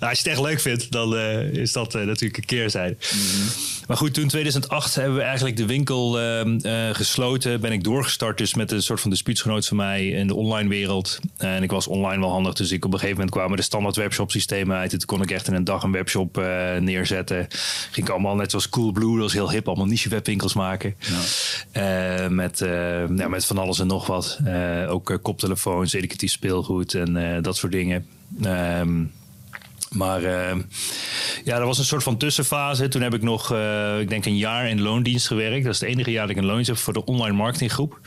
Nou, 0.00 0.10
als 0.10 0.20
je 0.20 0.28
het 0.28 0.38
echt 0.38 0.40
leuk 0.40 0.60
vindt, 0.60 0.90
dan 0.90 1.14
uh, 1.14 1.52
is 1.52 1.72
dat 1.72 1.94
uh, 1.94 2.02
natuurlijk 2.02 2.36
een 2.36 2.44
keerzijde. 2.44 2.96
Mm 3.14 3.20
-hmm. 3.20 3.48
Maar 3.86 3.96
goed, 3.96 4.14
toen 4.14 4.28
2008 4.28 4.94
hebben 4.94 5.14
we 5.14 5.22
eigenlijk 5.22 5.56
de 5.56 5.66
winkel 5.66 6.20
uh, 6.20 6.88
gesloten. 6.92 7.60
Ben 7.60 7.72
ik 7.72 7.84
doorgestart 7.84 8.38
dus 8.38 8.54
met 8.54 8.72
een 8.72 8.82
soort 8.82 9.00
van 9.00 9.10
dispuutsgenoot 9.10 9.66
van 9.66 9.76
mij 9.76 10.08
in 10.08 10.26
de 10.26 10.34
online 10.34 10.68
wereld. 10.68 11.18
En 11.36 11.62
ik 11.62 11.70
was 11.70 11.86
online 11.86 12.20
wel 12.20 12.30
handig, 12.30 12.54
dus 12.54 12.72
ik 12.72 12.84
op 12.84 12.92
een 12.92 12.98
gegeven 12.98 13.16
moment 13.16 13.36
kwamen 13.36 13.56
de 13.56 13.62
standaard 13.62 13.96
webshop 13.96 14.30
systemen 14.30 14.76
uit. 14.76 14.90
toen 14.90 15.00
kon 15.06 15.22
ik 15.22 15.30
echt 15.30 15.48
in 15.48 15.54
een 15.54 15.64
dag 15.64 15.82
een 15.82 15.92
webshop 15.92 16.38
uh, 16.38 16.76
neerzetten. 16.76 17.46
Ging 17.90 18.06
ik 18.06 18.12
allemaal 18.12 18.34
net 18.34 18.50
zoals 18.50 18.68
Coolblue, 18.68 19.12
dat 19.12 19.22
was 19.22 19.32
heel 19.32 19.50
hip, 19.50 19.68
allemaal 19.68 19.86
niche 19.86 20.08
webwinkels 20.08 20.54
maken. 20.54 20.94
Ja. 21.72 22.22
Uh, 22.22 22.28
met, 22.28 22.58
ja, 23.16 23.28
met 23.28 23.46
van 23.46 23.58
alles 23.58 23.78
en 23.78 23.86
nog 23.86 24.06
wat. 24.06 24.38
ook 24.88 25.18
koptelefoons, 25.22 25.92
educatief 25.92 26.30
speelgoed 26.30 26.94
en 26.94 27.42
dat 27.42 27.56
soort 27.56 27.72
dingen. 27.72 28.06
Um, 28.44 29.12
maar 29.94 30.22
uh, 30.22 30.52
ja, 31.44 31.58
dat 31.58 31.66
was 31.66 31.78
een 31.78 31.84
soort 31.84 32.02
van 32.02 32.16
tussenfase. 32.16 32.88
Toen 32.88 33.02
heb 33.02 33.14
ik 33.14 33.22
nog, 33.22 33.52
uh, 33.52 34.00
ik 34.00 34.08
denk 34.08 34.24
een 34.24 34.36
jaar 34.36 34.68
in 34.68 34.82
loondienst 34.82 35.26
gewerkt. 35.26 35.64
Dat 35.64 35.74
is 35.74 35.80
het 35.80 35.88
enige 35.88 36.10
jaar 36.10 36.26
dat 36.26 36.36
ik 36.36 36.42
een 36.42 36.44
loondienst 36.44 36.70
heb 36.70 36.78
voor 36.78 36.92
de 36.92 37.04
online 37.04 37.36
marketinggroep. 37.36 38.00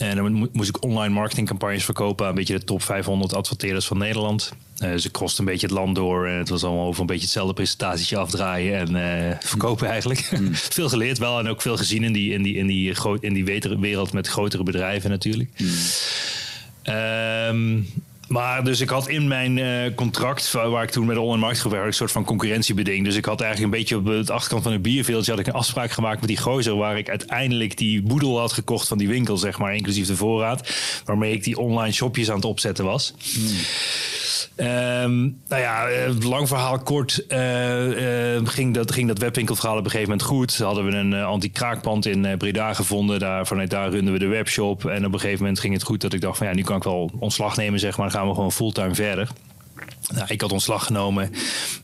En 0.00 0.16
dan 0.16 0.48
moest 0.52 0.68
ik 0.68 0.84
online 0.84 1.14
marketingcampagnes 1.14 1.84
verkopen 1.84 2.24
aan 2.24 2.30
een 2.30 2.36
beetje 2.36 2.58
de 2.58 2.64
top 2.64 2.82
500 2.82 3.34
adverteerders 3.34 3.86
van 3.86 3.98
Nederland. 3.98 4.52
Uh, 4.84 4.96
ze 4.96 5.10
kost 5.10 5.38
een 5.38 5.44
beetje 5.44 5.66
het 5.66 5.76
land 5.76 5.94
door. 5.94 6.26
En 6.26 6.38
het 6.38 6.48
was 6.48 6.64
allemaal 6.64 6.86
over 6.86 7.00
een 7.00 7.06
beetje 7.06 7.22
hetzelfde 7.22 7.54
presentatietje 7.54 8.16
afdraaien 8.16 8.78
en 8.78 8.96
uh, 9.30 9.36
verkopen 9.40 9.88
eigenlijk. 9.88 10.30
Mm. 10.40 10.54
veel 10.78 10.88
geleerd 10.88 11.18
wel 11.18 11.38
en 11.38 11.48
ook 11.48 11.62
veel 11.62 11.76
gezien 11.76 12.04
in 12.04 12.12
die, 12.12 12.32
in 12.32 12.42
die, 12.42 12.54
in 12.54 12.66
die, 12.66 12.94
in 13.20 13.34
die 13.34 13.44
wereld 13.78 14.12
met 14.12 14.28
grotere 14.28 14.62
bedrijven 14.62 15.10
natuurlijk. 15.10 15.50
Mm. 15.56 16.94
Um, 16.94 17.86
maar 18.30 18.64
dus 18.64 18.80
ik 18.80 18.88
had 18.88 19.08
in 19.08 19.28
mijn 19.28 19.56
uh, 19.56 19.94
contract, 19.94 20.52
waar 20.52 20.82
ik 20.82 20.90
toen 20.90 21.06
met 21.06 21.14
de 21.14 21.20
online 21.20 21.40
markt 21.40 21.60
gewerkt, 21.60 21.86
een 21.86 21.92
soort 21.92 22.12
van 22.12 22.24
concurrentiebeding. 22.24 23.04
Dus 23.04 23.16
ik 23.16 23.24
had 23.24 23.40
eigenlijk 23.40 23.72
een 23.72 23.78
beetje 23.78 23.96
op 23.96 24.04
het 24.04 24.30
achterkant 24.30 24.62
van 24.62 24.72
het 24.72 24.82
bierveeltje 24.82 25.30
had 25.30 25.40
ik 25.40 25.46
een 25.46 25.52
afspraak 25.52 25.90
gemaakt 25.90 26.20
met 26.20 26.28
die 26.28 26.38
gozer, 26.38 26.76
waar 26.76 26.98
ik 26.98 27.08
uiteindelijk 27.08 27.76
die 27.76 28.02
boedel 28.02 28.38
had 28.38 28.52
gekocht 28.52 28.88
van 28.88 28.98
die 28.98 29.08
winkel, 29.08 29.36
zeg 29.36 29.58
maar, 29.58 29.74
inclusief 29.74 30.06
de 30.06 30.16
voorraad, 30.16 30.70
waarmee 31.04 31.32
ik 31.32 31.44
die 31.44 31.58
online 31.58 31.92
shopjes 31.92 32.28
aan 32.30 32.36
het 32.36 32.44
opzetten 32.44 32.84
was. 32.84 33.14
Hmm. 33.34 33.46
Um, 34.60 35.40
nou 35.48 35.62
ja, 35.62 35.88
lang 36.22 36.48
verhaal 36.48 36.78
kort 36.78 37.24
uh, 37.28 38.36
uh, 38.36 38.40
ging, 38.44 38.74
dat, 38.74 38.92
ging 38.92 39.08
dat 39.08 39.18
webwinkelverhaal 39.18 39.76
op 39.76 39.84
een 39.84 39.90
gegeven 39.90 40.10
moment 40.10 40.28
goed. 40.28 40.58
Hadden 40.58 40.84
we 40.84 40.90
een 40.90 41.14
anti-kraakpand 41.14 42.06
in 42.06 42.36
Breda 42.38 42.74
gevonden. 42.74 43.18
Daar, 43.18 43.46
vanuit 43.46 43.70
daar 43.70 43.90
runden 43.90 44.12
we 44.12 44.18
de 44.18 44.26
webshop. 44.26 44.84
En 44.84 45.06
op 45.06 45.12
een 45.12 45.20
gegeven 45.20 45.40
moment 45.40 45.60
ging 45.60 45.72
het 45.72 45.82
goed 45.82 46.00
dat 46.00 46.12
ik 46.12 46.20
dacht 46.20 46.38
van 46.38 46.46
ja, 46.46 46.54
nu 46.54 46.62
kan 46.62 46.76
ik 46.76 46.82
wel 46.82 47.10
ontslag 47.18 47.56
nemen, 47.56 47.80
zeg 47.80 47.96
maar. 47.96 48.10
Dan 48.10 48.18
gaan 48.18 48.28
we 48.28 48.34
gewoon 48.34 48.52
fulltime 48.52 48.94
verder. 48.94 49.28
Nou, 50.08 50.26
ik 50.28 50.40
had 50.40 50.52
ontslag 50.52 50.86
genomen. 50.86 51.32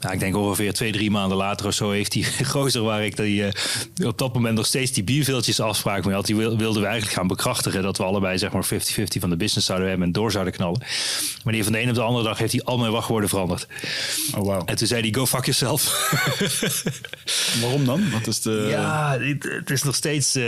Nou, 0.01 0.15
ik 0.15 0.21
denk 0.21 0.37
ongeveer 0.37 0.73
twee, 0.73 0.93
drie 0.93 1.11
maanden 1.11 1.37
later 1.37 1.67
of 1.67 1.75
zo 1.75 1.91
heeft 1.91 2.13
die 2.13 2.27
gozer 2.45 2.83
waar 2.83 3.05
ik 3.05 3.17
die, 3.17 3.43
uh, 3.43 4.07
op 4.07 4.19
dat 4.19 4.35
moment 4.35 4.55
nog 4.55 4.67
steeds 4.67 4.93
die 4.93 5.05
bierveeltjes 5.05 5.61
afspraak 5.61 6.05
mee 6.05 6.15
had, 6.15 6.27
die 6.27 6.37
wilden 6.37 6.81
we 6.81 6.87
eigenlijk 6.87 7.17
gaan 7.17 7.27
bekrachtigen 7.27 7.83
dat 7.83 7.97
we 7.97 8.05
allebei 8.05 8.39
zeg 8.39 8.53
maar 8.53 8.65
50-50 8.65 8.69
van 9.21 9.31
de 9.31 9.37
business 9.37 9.67
zouden 9.67 9.89
hebben 9.89 10.07
en 10.07 10.13
door 10.13 10.31
zouden 10.31 10.53
knallen. 10.53 10.83
Maar 11.45 11.53
die 11.53 11.63
van 11.65 11.73
de 11.73 11.81
een 11.81 11.89
op 11.89 11.95
de 11.95 12.01
andere 12.01 12.25
dag 12.25 12.39
heeft 12.39 12.53
hij 12.53 12.63
al 12.65 12.79
mijn 12.79 12.93
wachtwoorden 12.93 13.29
veranderd. 13.29 13.67
Oh 14.35 14.41
wow. 14.41 14.63
En 14.65 14.77
toen 14.77 14.87
zei 14.87 15.01
hij 15.01 15.13
go 15.13 15.27
fuck 15.27 15.45
yourself. 15.45 16.11
Waarom 17.63 17.85
dan? 17.85 18.11
Wat 18.11 18.27
is 18.27 18.41
de... 18.41 18.67
Ja, 18.71 19.19
het, 19.21 19.43
het 19.43 19.71
is 19.71 19.83
nog 19.83 19.95
steeds... 19.95 20.37
Uh, 20.37 20.45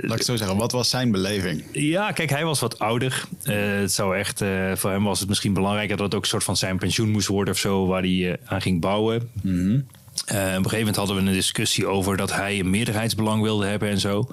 Laat 0.00 0.18
ik 0.18 0.24
zo 0.24 0.36
zeggen, 0.36 0.56
wat 0.56 0.72
was 0.72 0.90
zijn 0.90 1.10
beleving? 1.10 1.64
Ja, 1.72 2.12
kijk, 2.12 2.30
hij 2.30 2.44
was 2.44 2.60
wat 2.60 2.78
ouder. 2.78 3.24
Uh, 3.44 3.54
het 3.80 3.92
zou 3.92 4.16
echt, 4.16 4.42
voor 4.74 4.90
hem 4.90 5.04
was 5.04 5.20
het 5.20 5.28
misschien 5.28 5.52
belangrijker 5.52 5.96
dat 5.96 6.06
het 6.06 6.14
ook 6.14 6.22
een 6.22 6.28
soort 6.28 6.44
van 6.44 6.56
zijn 6.56 6.78
pensioen 6.84 7.10
moest 7.10 7.26
worden 7.26 7.54
of 7.54 7.60
zo, 7.60 7.86
waar 7.86 8.00
hij 8.00 8.10
uh, 8.10 8.32
aan 8.44 8.62
ging 8.62 8.80
bouwen. 8.80 9.30
Mm 9.42 9.52
-hmm. 9.52 9.72
uh, 9.72 9.78
op 9.78 9.86
een 10.32 10.54
gegeven 10.54 10.78
moment 10.78 10.96
hadden 10.96 11.16
we 11.16 11.22
een 11.22 11.32
discussie 11.32 11.86
over 11.86 12.16
dat 12.16 12.32
hij 12.32 12.58
een 12.58 12.70
meerderheidsbelang 12.70 13.42
wilde 13.42 13.66
hebben 13.66 13.88
en 13.88 14.00
zo. 14.00 14.28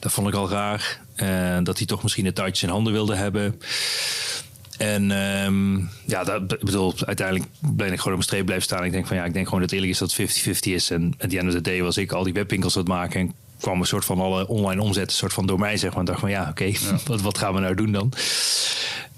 Dat 0.00 0.12
vond 0.12 0.28
ik 0.28 0.34
al 0.34 0.50
raar. 0.50 1.00
Uh, 1.16 1.58
dat 1.62 1.78
hij 1.78 1.86
toch 1.86 2.02
misschien 2.02 2.24
de 2.24 2.32
touwtjes 2.32 2.62
in 2.62 2.68
handen 2.68 2.92
wilde 2.92 3.14
hebben. 3.14 3.60
En 4.78 5.10
um, 5.10 5.88
ja, 6.04 6.24
dat, 6.24 6.48
bedoel, 6.48 6.94
uiteindelijk 7.04 7.46
ben 7.60 7.92
ik 7.92 7.98
gewoon 7.98 7.98
op 7.98 8.04
mijn 8.04 8.22
streep 8.22 8.44
blijven 8.44 8.64
staan. 8.64 8.84
Ik 8.84 8.92
denk 8.92 9.06
van 9.06 9.16
ja, 9.16 9.24
ik 9.24 9.32
denk 9.32 9.44
gewoon 9.44 9.60
dat 9.60 9.70
het 9.70 9.78
eerlijk 9.78 10.00
is 10.00 10.14
dat 10.14 10.68
50-50 10.68 10.72
is. 10.72 10.90
En 10.90 11.14
at 11.18 11.30
the 11.30 11.38
end 11.38 11.48
of 11.48 11.54
the 11.54 11.60
day 11.60 11.82
was 11.82 11.96
ik 11.96 12.12
al 12.12 12.24
die 12.24 12.32
webwinkels 12.32 12.76
aan 12.76 12.82
het 12.82 12.90
maken. 12.90 13.20
En 13.20 13.34
kwam 13.60 13.80
een 13.80 13.86
soort 13.86 14.04
van 14.04 14.20
alle 14.20 14.48
online 14.48 14.82
omzet, 14.82 15.10
een 15.10 15.16
soort 15.16 15.32
van 15.32 15.46
door 15.46 15.58
mij 15.58 15.76
zeg 15.76 15.90
maar. 15.90 15.98
En 15.98 16.04
dacht 16.04 16.20
van 16.20 16.30
ja, 16.30 16.40
oké, 16.40 16.50
okay, 16.50 16.76
ja. 16.80 16.98
wat, 17.10 17.20
wat 17.20 17.38
gaan 17.38 17.54
we 17.54 17.60
nou 17.60 17.74
doen 17.74 17.92
dan? 17.92 18.12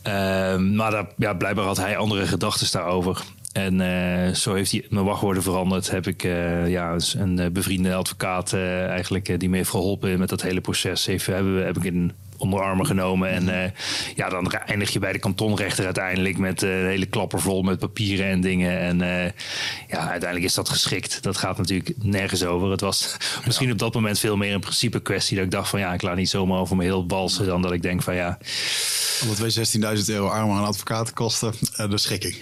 Uh, 0.09 0.57
maar 0.57 1.07
ja, 1.17 1.35
blijkbaar 1.35 1.65
had 1.65 1.77
hij 1.77 1.97
andere 1.97 2.27
gedachten 2.27 2.69
daarover. 2.73 3.23
En 3.53 3.81
uh, 3.81 4.35
zo 4.35 4.55
heeft 4.55 4.71
hij 4.71 4.87
mijn 4.91 5.05
wachtwoorden 5.05 5.43
veranderd. 5.43 5.91
Heb 5.91 6.07
ik 6.07 6.25
uh, 6.25 6.69
ja, 6.69 6.97
een 7.17 7.53
bevriende 7.53 7.95
advocaat 7.95 8.53
eigenlijk 8.53 9.41
die 9.41 9.49
me 9.49 9.57
heeft 9.57 9.71
geholpen 9.71 10.19
met 10.19 10.29
dat 10.29 10.43
hele 10.43 10.61
proces. 10.61 11.07
Heeft, 11.07 11.27
hebben, 11.27 11.65
heb 11.67 11.77
ik 11.77 11.85
in 11.85 12.13
onder 12.39 12.61
armen 12.61 12.87
genomen. 12.87 13.31
En 13.31 13.49
uh, 13.49 13.71
ja, 14.15 14.29
dan 14.29 14.53
eindig 14.53 14.93
je 14.93 14.99
bij 14.99 15.13
de 15.13 15.19
kantonrechter 15.19 15.85
uiteindelijk 15.85 16.39
met 16.39 16.63
uh, 16.63 16.81
een 16.81 16.87
hele 16.87 17.07
klapper 17.07 17.41
vol 17.41 17.63
met 17.63 17.79
papieren 17.79 18.27
en 18.27 18.41
dingen. 18.41 18.79
En 18.79 19.01
uh, 19.01 19.25
ja, 19.89 20.09
uiteindelijk 20.09 20.45
is 20.45 20.55
dat 20.55 20.69
geschikt. 20.69 21.23
Dat 21.23 21.37
gaat 21.37 21.59
natuurlijk 21.59 21.91
nergens 22.03 22.45
over. 22.45 22.71
Het 22.71 22.81
was 22.81 23.17
misschien 23.47 23.73
op 23.73 23.79
dat 23.79 23.95
moment 23.95 24.19
veel 24.19 24.37
meer 24.37 24.55
een 24.55 24.61
principe 24.61 25.01
kwestie. 25.01 25.37
Dat 25.37 25.45
ik 25.45 25.51
dacht 25.51 25.69
van 25.69 25.81
ja, 25.81 25.93
ik 25.93 26.03
laat 26.03 26.17
niet 26.17 26.29
zomaar 26.29 26.59
over 26.59 26.77
me 26.77 26.85
heel 26.85 27.07
balsen. 27.07 27.47
Dan 27.47 27.63
dat 27.63 27.73
ik 27.73 27.83
denk 27.83 28.03
van 28.03 28.15
ja 28.15 28.39
Omdat 29.23 29.39
wij 29.39 29.97
16.000 29.99 30.05
euro 30.07 30.27
arm 30.27 30.51
aan 30.51 30.65
advocaten 30.65 31.15
kosten, 31.15 31.53
de 31.77 31.99
schikking. 31.99 32.37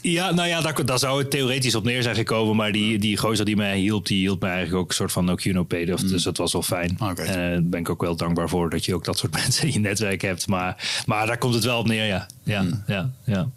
Ja, 0.00 0.30
nou 0.30 0.48
ja, 0.48 0.60
daar, 0.60 0.84
daar, 0.84 0.98
zou 0.98 1.18
het 1.18 1.30
theoretisch 1.30 1.74
op 1.74 1.84
neer 1.84 2.02
zijn 2.02 2.14
gekomen. 2.14 2.56
Maar 2.56 2.72
die, 2.72 2.98
die 2.98 3.16
gozer 3.16 3.44
die 3.44 3.56
mij 3.56 3.78
hielp, 3.78 4.06
die 4.06 4.18
hielp 4.18 4.40
mij 4.40 4.50
eigenlijk 4.50 4.82
ook 4.82 4.88
een 4.88 4.94
soort 4.94 5.12
van 5.12 5.24
no. 5.24 5.34
Dus, 5.34 6.02
mm. 6.02 6.08
dus 6.08 6.22
dat 6.22 6.36
was 6.36 6.52
wel 6.52 6.62
fijn. 6.62 6.96
En 6.98 7.10
okay. 7.10 7.26
daar 7.26 7.62
ben 7.62 7.80
ik 7.80 7.88
ook 7.88 8.00
wel 8.00 8.16
dankbaar 8.16 8.48
voor 8.48 8.70
dat 8.70 8.84
je 8.84 8.94
ook 8.94 9.04
dat 9.04 9.18
soort 9.18 9.32
mensen 9.42 9.66
in 9.66 9.72
je 9.72 9.78
netwerk 9.78 10.22
hebt. 10.22 10.46
Maar, 10.46 11.02
maar 11.06 11.26
daar 11.26 11.38
komt 11.38 11.54
het 11.54 11.64
wel 11.64 11.78
op 11.78 11.86
neer, 11.86 12.06
ja. 12.06 12.26
Ja, 12.42 12.62
mm. 12.62 12.82
ja, 12.86 13.10
ja. 13.24 13.48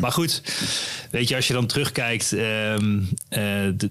Maar 0.00 0.12
goed, 0.12 0.42
weet 1.10 1.28
je, 1.28 1.36
als 1.36 1.46
je 1.46 1.52
dan 1.52 1.66
terugkijkt, 1.66 2.32
um, 2.32 3.08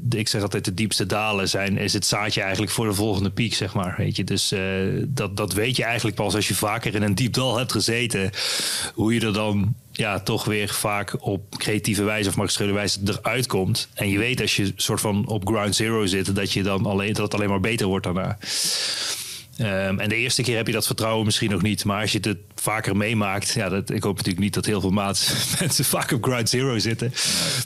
ik 0.10 0.28
zeg 0.28 0.42
altijd 0.42 0.66
de 0.66 0.74
diepste 0.74 1.06
dalen 1.06 1.50
zijn, 1.50 1.78
is 1.78 1.94
het 1.94 2.06
zaadje 2.06 2.42
eigenlijk 2.42 2.72
voor 2.72 2.88
de 2.88 2.94
volgende 2.94 3.30
piek, 3.30 3.54
zeg 3.54 3.74
maar. 3.74 3.94
Weet 3.98 4.16
je, 4.16 4.24
dus 4.24 4.54
uh, 4.54 4.60
dat, 5.08 5.38
dat 5.38 5.54
weet 5.54 5.76
je 5.76 5.84
eigenlijk 5.84 6.16
pas 6.16 6.36
als 6.36 6.48
je 6.48 6.56
vaker 6.56 6.96
in 6.96 7.02
een 7.02 7.16
diep 7.16 7.34
dal 7.34 7.58
hebt 7.58 7.72
gezeten, 7.72 8.32
hoe 8.94 9.14
je 9.14 9.22
er 9.22 9.34
dan 9.34 9.76
ja, 10.00 10.20
toch 10.20 10.46
weer 10.46 10.70
vaak 10.70 11.16
op 11.20 11.58
creatieve 11.58 12.04
wijze 12.04 12.30
of 12.30 12.36
magistrale 12.36 12.72
wijze 12.72 13.00
eruit 13.06 13.48
komt. 13.48 13.90
En 13.94 14.10
je 14.10 14.18
weet 14.18 14.42
als 14.42 14.56
je 14.56 14.74
soort 14.76 15.02
van 15.02 15.28
op 15.28 15.48
ground 15.48 15.76
zero 15.76 16.06
zit, 16.06 16.36
dat 16.36 16.52
je 16.52 16.64
dan 16.64 16.86
alleen 16.86 17.14
dat 17.14 17.24
het 17.24 17.34
alleen 17.34 17.50
maar 17.50 17.60
beter 17.60 17.88
wordt 17.88 18.06
daarna. 18.06 18.38
Um, 19.62 20.00
en 20.00 20.10
de 20.10 20.16
eerste 20.16 20.42
keer 20.42 20.58
heb 20.58 20.68
je 20.68 20.74
dat 20.74 20.86
vertrouwen 20.86 21.26
misschien 21.26 21.50
nog 21.52 21.62
niet. 21.62 21.86
Maar 21.86 22.02
als 22.02 22.12
je 22.12 22.20
het 22.22 22.38
vaker 22.56 22.98
meemaakt. 22.98 23.54
Ja, 23.54 23.70
dat, 23.70 23.90
ik 23.90 24.04
hoop 24.04 24.16
natuurlijk 24.16 24.44
niet 24.44 24.54
dat 24.54 24.66
heel 24.66 24.82
veel 24.82 24.90
maats, 24.90 25.34
mensen 25.60 25.86
vaak 25.86 26.12
op 26.12 26.24
ground 26.24 26.50
zero 26.50 26.78
zitten. 26.78 27.14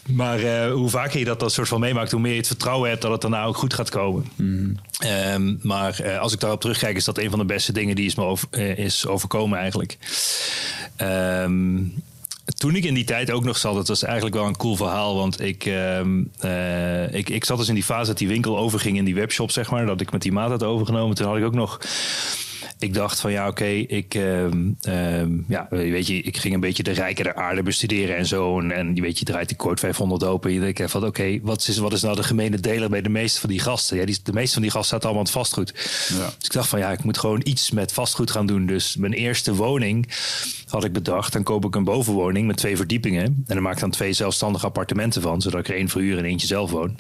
Maar 0.08 0.40
uh, 0.40 0.72
hoe 0.72 0.90
vaker 0.90 1.20
je 1.20 1.26
dat 1.26 1.40
dan 1.40 1.50
soort 1.50 1.68
van 1.68 1.80
meemaakt, 1.80 2.12
hoe 2.12 2.22
meer 2.22 2.32
je 2.32 2.38
het 2.38 2.48
vertrouwen 2.48 2.90
hebt 2.90 3.02
dat 3.02 3.12
het 3.12 3.22
daarna 3.22 3.44
ook 3.44 3.58
goed 3.58 3.74
gaat 3.74 3.90
komen. 3.90 4.26
Mm. 4.36 4.78
Um, 5.34 5.60
maar 5.62 6.00
uh, 6.02 6.20
als 6.20 6.34
ik 6.34 6.40
daarop 6.40 6.62
terugkijk, 6.62 6.96
is 6.96 7.06
dat 7.06 7.18
een 7.18 7.30
van 7.30 7.40
de 7.40 7.46
beste 7.46 7.74
dingen 7.74 7.96
die 7.96 8.06
is 8.06 8.16
me 8.16 8.24
over, 8.24 8.48
uh, 8.52 8.78
is 8.78 9.08
overkomen 9.08 9.60
eigenlijk. 9.60 9.98
Um, 10.98 11.94
toen 12.46 12.76
ik 12.76 12.84
in 12.84 12.94
die 12.94 13.04
tijd 13.04 13.32
ook 13.32 13.44
nog 13.44 13.58
zat, 13.58 13.76
dat 13.76 13.88
was 13.88 14.04
eigenlijk 14.04 14.36
wel 14.36 14.46
een 14.46 14.58
cool 14.58 14.76
verhaal. 14.76 15.16
Want 15.16 15.42
ik, 15.42 15.66
uh, 15.66 17.14
ik, 17.14 17.30
ik 17.30 17.46
zat 17.46 17.58
dus 17.58 17.68
in 17.68 17.74
die 17.74 17.84
fase 17.84 18.08
dat 18.08 18.18
die 18.18 18.28
winkel 18.28 18.58
overging 18.58 18.98
in 18.98 19.06
die 19.06 19.16
webshop, 19.16 19.52
zeg 19.52 19.72
maar. 19.72 19.86
Dat 19.86 20.02
ik 20.02 20.12
met 20.12 20.22
die 20.22 20.32
maat 20.32 20.50
had 20.50 20.64
overgenomen. 20.64 21.16
Toen 21.16 21.28
had 21.28 21.38
ik 21.38 21.44
ook 21.44 21.54
nog 21.54 21.80
ik 22.84 22.94
dacht 22.94 23.20
van 23.20 23.32
ja, 23.32 23.48
oké, 23.48 23.66
ik, 23.66 24.16
uh, 24.16 24.46
ja, 25.48 25.68
weet 25.70 26.08
je, 26.08 26.22
ik 26.22 26.38
ging 26.38 26.54
een 26.54 26.60
beetje 26.60 26.84
de 26.84 26.92
rijke 26.92 27.24
der 27.24 27.36
aarde 27.36 27.64
bestuderen 27.64 28.18
en 28.18 28.26
zo. 28.26 28.60
En, 28.60 28.72
en 28.72 28.96
je 28.96 29.02
weet, 29.02 29.20
je 29.20 29.26
draait 29.26 29.48
die 29.48 29.58
Quote 29.58 29.80
500 29.80 30.24
open. 30.24 30.50
En 30.50 30.56
je 30.56 30.74
denkt 30.74 30.92
van 30.92 31.06
oké, 31.06 31.40
wat, 31.42 31.68
is, 31.68 31.78
wat 31.78 31.94
is 31.94 32.02
nou 32.02 32.16
de 32.16 32.24
gemene 32.24 32.60
deler 32.60 32.90
bij 32.90 33.02
de 33.02 33.10
meeste 33.10 33.40
van 33.40 33.50
die 33.50 33.60
gasten? 33.60 33.98
Ja, 33.98 34.06
die, 34.06 34.20
de 34.24 34.34
meeste 34.34 34.54
van 34.54 34.62
die 34.62 34.72
gasten 34.72 34.90
zaten 34.90 35.10
allemaal 35.10 35.26
aan 35.26 35.32
het 35.34 35.42
vastgoed. 35.42 35.74
Ja. 36.18 36.26
Dus 36.38 36.46
ik 36.46 36.52
dacht 36.52 36.70
van 36.70 36.80
ja, 36.80 36.92
ik 36.92 37.04
moet 37.04 37.18
gewoon 37.18 37.42
iets 37.44 37.72
met 37.72 37.94
vastgoed 37.94 38.32
gaan 38.32 38.46
doen. 38.46 38.66
Dus 38.66 38.96
mijn 38.96 39.14
eerste 39.14 39.56
woning 39.56 40.08
had 40.68 40.84
ik 40.84 40.94
bedacht, 40.94 41.34
dan 41.34 41.44
koop 41.44 41.66
ik 41.66 41.76
een 41.76 41.84
bovenwoning 41.84 42.48
met 42.48 42.58
twee 42.58 42.78
verdiepingen. 42.78 43.24
En 43.24 43.44
dan 43.46 43.62
maak 43.62 43.74
ik 43.74 43.80
dan 43.80 43.90
twee 43.90 44.14
zelfstandige 44.14 44.66
appartementen 44.66 45.22
van, 45.22 45.42
zodat 45.42 45.60
ik 45.60 45.68
er 45.68 45.76
één 45.76 45.90
verhuur 45.90 46.18
en 46.18 46.26
eentje 46.26 46.48
zelf 46.48 46.72
woon. 46.72 46.98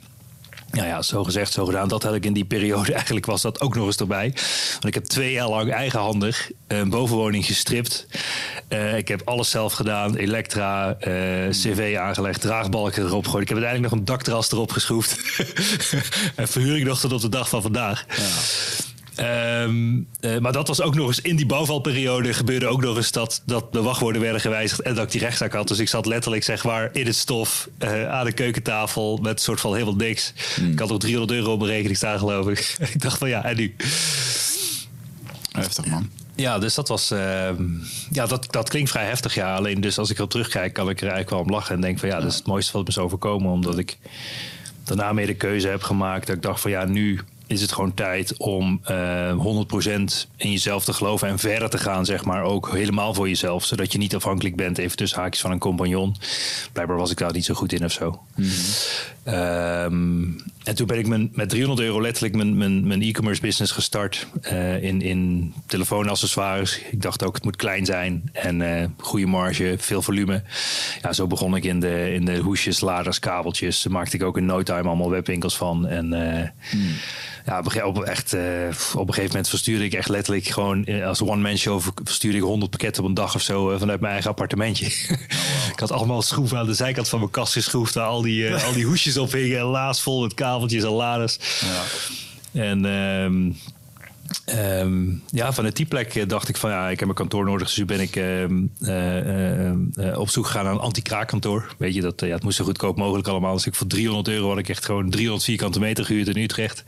Nou 0.73 0.87
ja, 0.87 1.01
zo 1.01 1.23
gezegd, 1.23 1.53
zo 1.53 1.65
gedaan. 1.65 1.87
Dat 1.87 2.03
had 2.03 2.15
ik 2.15 2.25
in 2.25 2.33
die 2.33 2.45
periode 2.45 2.93
eigenlijk 3.01 3.25
was 3.25 3.41
dat 3.41 3.61
ook 3.61 3.75
nog 3.75 3.85
eens 3.85 3.97
erbij. 3.97 4.31
Want 4.71 4.85
ik 4.85 4.93
heb 4.93 5.03
twee 5.03 5.31
jaar 5.31 5.49
lang 5.49 5.71
eigenhandig 5.71 6.51
een 6.67 6.89
bovenwoning 6.89 7.45
gestript. 7.45 8.07
Uh, 8.69 8.97
ik 8.97 9.07
heb 9.07 9.21
alles 9.25 9.49
zelf 9.49 9.73
gedaan. 9.73 10.15
Elektra, 10.15 10.89
uh, 10.89 11.49
cv 11.49 11.97
aangelegd, 11.99 12.41
draagbalken 12.41 13.05
erop 13.05 13.25
gegooid. 13.25 13.41
Ik 13.41 13.49
heb 13.49 13.57
uiteindelijk 13.57 13.93
nog 13.93 14.01
een 14.01 14.13
dakterras 14.13 14.51
erop 14.51 14.71
geschroefd. 14.71 15.17
en 16.35 16.47
verhuur 16.47 16.85
nog 16.85 16.99
tot 16.99 17.13
op 17.13 17.21
de 17.21 17.29
dag 17.29 17.49
van 17.49 17.61
vandaag. 17.61 18.05
Ja. 18.17 18.92
Um, 19.19 20.07
uh, 20.21 20.37
maar 20.37 20.51
dat 20.51 20.67
was 20.67 20.81
ook 20.81 20.95
nog 20.95 21.07
eens 21.07 21.21
in 21.21 21.35
die 21.35 21.45
bouwvalperiode 21.45 22.33
gebeurde 22.33 22.67
ook 22.67 22.81
nog 22.81 22.97
eens 22.97 23.11
dat, 23.11 23.41
dat 23.45 23.73
de 23.73 23.81
wachtwoorden 23.81 24.21
werden 24.21 24.41
gewijzigd 24.41 24.81
en 24.81 24.95
dat 24.95 25.03
ik 25.03 25.11
die 25.11 25.21
rechtszaak 25.21 25.53
had. 25.53 25.67
Dus 25.67 25.79
ik 25.79 25.87
zat 25.87 26.05
letterlijk 26.05 26.43
zeg 26.43 26.63
maar 26.63 26.89
in 26.93 27.05
het 27.05 27.15
stof 27.15 27.69
uh, 27.79 28.09
aan 28.09 28.25
de 28.25 28.31
keukentafel 28.31 29.17
met 29.17 29.31
een 29.31 29.39
soort 29.39 29.59
van 29.59 29.73
helemaal 29.73 29.95
niks. 29.95 30.33
Hmm. 30.55 30.71
Ik 30.71 30.79
had 30.79 30.89
nog 30.89 30.99
300 30.99 31.39
euro 31.39 31.51
op 31.51 31.59
mijn 31.59 31.71
rekening 31.71 31.97
staan 31.97 32.19
geloof 32.19 32.47
ik. 32.47 32.75
ik 32.93 33.01
dacht 33.01 33.17
van 33.17 33.29
ja, 33.29 33.43
en 33.43 33.55
nu? 33.55 33.75
Heftig 35.51 35.85
man. 35.85 36.09
Ja, 36.35 36.59
dus 36.59 36.73
dat 36.73 36.87
was. 36.87 37.11
Uh, 37.11 37.49
ja, 38.11 38.25
dat, 38.25 38.47
dat 38.51 38.69
klinkt 38.69 38.89
vrij 38.89 39.05
heftig. 39.05 39.35
Ja, 39.35 39.55
alleen 39.55 39.81
dus 39.81 39.97
als 39.97 40.09
ik 40.09 40.17
erop 40.17 40.29
terugkijk, 40.29 40.73
kan 40.73 40.89
ik 40.89 40.97
er 40.97 41.07
eigenlijk 41.07 41.29
wel 41.29 41.39
om 41.39 41.49
lachen 41.49 41.75
en 41.75 41.81
denk 41.81 41.99
van 41.99 42.09
ja, 42.09 42.19
dat 42.19 42.31
is 42.31 42.35
het 42.35 42.47
mooiste 42.47 42.71
wat 42.71 42.81
me 42.81 42.87
is 42.87 42.97
overkomen. 42.97 43.51
Omdat 43.51 43.77
ik 43.77 43.97
daarna 44.83 45.13
mee 45.13 45.25
de 45.25 45.35
keuze 45.35 45.67
heb 45.67 45.83
gemaakt. 45.83 46.27
Dat 46.27 46.35
ik 46.35 46.41
dacht 46.41 46.61
van 46.61 46.71
ja, 46.71 46.85
nu 46.85 47.19
is 47.53 47.61
het 47.61 47.71
gewoon 47.71 47.93
tijd 47.93 48.37
om 48.37 48.81
uh, 48.89 49.29
eh, 49.29 49.37
100% 49.37 50.29
in 50.37 50.51
jezelf 50.51 50.83
te 50.83 50.93
geloven 50.93 51.27
en 51.27 51.39
verder 51.39 51.69
te 51.69 51.77
gaan, 51.77 52.05
zeg 52.05 52.25
maar. 52.25 52.43
Ook 52.43 52.71
helemaal 52.71 53.13
voor 53.13 53.27
jezelf, 53.27 53.65
zodat 53.65 53.91
je 53.91 53.97
niet 53.97 54.15
afhankelijk 54.15 54.55
bent, 54.55 54.77
even 54.77 54.97
tussen 54.97 55.19
haakjes 55.19 55.41
van 55.41 55.51
een 55.51 55.59
compagnon. 55.59 56.15
Blijkbaar 56.71 56.97
was 56.97 57.11
ik 57.11 57.17
daar 57.17 57.33
niet 57.33 57.45
zo 57.45 57.53
goed 57.53 57.73
in 57.73 57.83
of 57.83 57.91
zo. 57.91 58.21
Mhm. 58.35 58.49
Ehm, 59.23 60.23
en 60.63 60.75
toen 60.75 60.87
ben 60.87 60.97
ik 60.97 61.07
mijn, 61.07 61.29
met 61.33 61.49
300 61.49 61.87
euro 61.87 62.01
letterlijk 62.01 62.35
mijn, 62.35 62.57
mijn, 62.57 62.87
mijn 62.87 63.01
e-commerce 63.01 63.41
business 63.41 63.71
gestart 63.71 64.27
uh, 64.51 64.83
in, 64.83 65.01
in 65.01 65.53
telefoonaccessoires. 65.65 66.79
Ik 66.91 67.01
dacht 67.01 67.23
ook, 67.23 67.35
het 67.35 67.43
moet 67.43 67.55
klein 67.55 67.85
zijn 67.85 68.29
en 68.33 68.59
uh, 68.59 68.85
goede 68.97 69.25
marge, 69.25 69.75
veel 69.77 70.01
volume. 70.01 70.43
Ja, 71.01 71.13
zo 71.13 71.27
begon 71.27 71.55
ik 71.55 71.63
in 71.63 71.79
de, 71.79 72.13
in 72.13 72.25
de 72.25 72.37
hoesjes, 72.37 72.79
laders, 72.79 73.19
kabeltjes. 73.19 73.81
Daar 73.81 73.93
maakte 73.93 74.15
ik 74.15 74.23
ook 74.23 74.37
in 74.37 74.45
no 74.45 74.63
time 74.63 74.87
allemaal 74.87 75.09
webwinkels 75.09 75.57
van. 75.57 75.87
En 75.87 76.07
mm 76.07 76.95
ja, 77.45 77.85
op, 77.85 78.03
echt, 78.03 78.33
uh, 78.33 78.41
op 78.95 79.07
een 79.07 79.13
gegeven 79.13 79.27
moment 79.27 79.49
verstuurde 79.49 79.83
ik 79.83 79.93
echt 79.93 80.09
letterlijk 80.09 80.47
gewoon 80.47 80.85
eh, 80.85 81.07
als 81.07 81.21
one-man 81.21 81.57
show 81.57 81.81
verstuurde 82.03 82.37
ik 82.37 82.43
100 82.43 82.71
pakketten 82.71 83.03
op 83.03 83.09
een 83.09 83.15
dag 83.15 83.35
of 83.35 83.41
zo 83.41 83.71
uh, 83.71 83.79
vanuit 83.79 83.99
mijn 83.99 84.13
eigen 84.13 84.29
appartementje. 84.29 84.85
Oh, 84.85 85.71
ik 85.73 85.79
had 85.79 85.91
allemaal 85.91 86.21
schroeven 86.21 86.57
aan 86.57 86.65
de 86.65 86.73
zijkant 86.73 87.09
van 87.09 87.19
mijn 87.19 87.31
kast 87.31 87.53
geschroefd 87.53 87.93
waar 87.93 88.05
al 88.05 88.21
die, 88.21 88.49
uh, 88.49 88.63
al 88.65 88.73
die 88.73 88.85
hoesjes 88.85 89.17
op 89.17 89.31
hingen. 89.31 89.63
Laas 89.63 90.01
vol 90.01 90.21
met 90.21 90.33
kabeltjes 90.33 90.83
en 90.83 90.89
laders. 90.89 91.37
Ja. 91.61 92.61
En 92.61 92.85
um, 92.85 93.57
Um, 94.45 95.23
ja, 95.31 95.53
vanuit 95.53 95.75
die 95.75 95.85
plek 95.85 96.15
eh, 96.15 96.27
dacht 96.27 96.49
ik 96.49 96.57
van 96.57 96.69
ja, 96.69 96.89
ik 96.89 96.99
heb 96.99 97.09
een 97.09 97.15
kantoor 97.15 97.45
nodig. 97.45 97.73
Dus 97.73 97.85
ben 97.85 97.99
ik 97.99 98.15
um, 98.15 98.71
uh, 98.79 99.67
uh, 99.67 100.19
op 100.19 100.29
zoek 100.29 100.45
gegaan 100.45 100.63
naar 100.63 100.73
een 100.73 100.79
anti-kraakkantoor. 100.79 101.75
Weet 101.77 101.93
je, 101.93 102.01
dat, 102.01 102.19
ja, 102.19 102.27
het 102.27 102.43
moest 102.43 102.57
zo 102.57 102.63
goedkoop 102.63 102.97
mogelijk 102.97 103.27
allemaal. 103.27 103.53
Dus 103.53 103.65
ik 103.65 103.75
voor 103.75 103.87
300 103.87 104.27
euro 104.27 104.49
had 104.49 104.57
ik 104.57 104.69
echt 104.69 104.85
gewoon 104.85 105.09
300 105.09 105.45
vierkante 105.45 105.79
meter 105.79 106.05
gehuurd 106.05 106.27
in 106.27 106.43
Utrecht. 106.43 106.83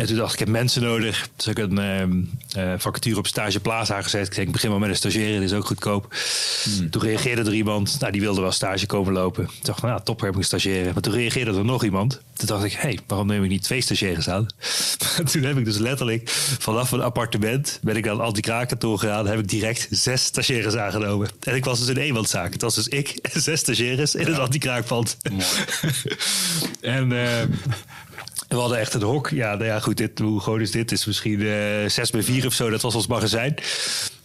En 0.00 0.06
toen 0.06 0.16
dacht 0.16 0.32
ik, 0.34 0.40
ik 0.40 0.46
heb 0.46 0.54
mensen 0.54 0.82
nodig. 0.82 1.28
Dus 1.36 1.46
ik 1.46 1.56
heb 1.56 1.70
een 1.70 2.30
uh, 2.58 2.72
vacature 2.76 3.18
op 3.18 3.26
stageplaats 3.26 3.92
aangezet. 3.92 4.26
Ik 4.26 4.34
denk, 4.34 4.46
ik 4.46 4.52
begin 4.52 4.70
maar 4.70 4.78
met 4.78 4.88
een 4.88 4.96
stagiaire, 4.96 5.34
dat 5.34 5.42
is 5.42 5.52
ook 5.52 5.66
goedkoop. 5.66 6.14
Hmm. 6.64 6.90
Toen 6.90 7.02
reageerde 7.02 7.42
er 7.42 7.54
iemand, 7.54 7.96
nou, 8.00 8.12
die 8.12 8.20
wilde 8.20 8.40
wel 8.40 8.52
stage 8.52 8.86
komen 8.86 9.12
lopen. 9.12 9.46
Toen 9.46 9.54
dacht 9.62 9.78
ik, 9.78 9.84
nou, 9.84 10.00
top, 10.04 10.20
heb 10.20 10.30
ik 10.30 10.36
een 10.36 10.44
stagiaire. 10.44 10.92
Maar 10.92 11.02
toen 11.02 11.12
reageerde 11.12 11.58
er 11.58 11.64
nog 11.64 11.84
iemand. 11.84 12.20
Toen 12.32 12.46
dacht 12.46 12.64
ik, 12.64 12.72
hé, 12.72 12.78
hey, 12.80 12.98
waarom 13.06 13.26
neem 13.26 13.44
ik 13.44 13.50
niet 13.50 13.62
twee 13.62 13.80
stagiaires 13.80 14.28
aan? 14.28 14.46
toen 15.32 15.42
heb 15.42 15.58
ik 15.58 15.64
dus 15.64 15.78
letterlijk 15.78 16.28
vanaf 16.58 16.92
een 16.92 17.02
appartement, 17.02 17.78
ben 17.82 17.96
ik 17.96 18.04
het 18.04 18.18
anti-kraakkantoor 18.18 18.98
gegaan, 18.98 19.26
heb 19.26 19.38
ik 19.38 19.48
direct 19.48 19.86
zes 19.90 20.24
stagiaires 20.24 20.76
aangenomen. 20.76 21.28
En 21.42 21.54
ik 21.54 21.64
was 21.64 21.78
dus 21.78 21.88
in 21.88 21.96
eenmanszaak. 21.96 22.52
Het 22.52 22.62
was 22.62 22.74
dus 22.74 22.88
ik 22.88 23.08
en 23.08 23.40
zes 23.40 23.60
stagiaires 23.60 24.14
in 24.14 24.26
ja. 24.26 24.30
het 24.30 24.38
anti-kraakpand. 24.38 25.16
en... 26.80 27.10
Uh, 27.10 27.42
we 28.48 28.56
hadden 28.56 28.78
echt 28.78 28.94
een 28.94 29.02
hok. 29.02 29.28
Ja, 29.28 29.54
nou 29.54 29.64
ja, 29.64 29.80
goed, 29.80 30.10
hoe 30.20 30.40
groot 30.40 30.60
is 30.60 30.70
dit? 30.70 30.90
Het 30.90 30.98
is 30.98 31.06
misschien 31.06 31.40
uh, 31.40 31.84
eh, 31.84 31.90
6 31.90 32.10
bij 32.10 32.22
4 32.22 32.46
of 32.46 32.52
zo. 32.52 32.70
Dat 32.70 32.82
was 32.82 32.94
ons 32.94 33.06
magazijn. 33.06 33.54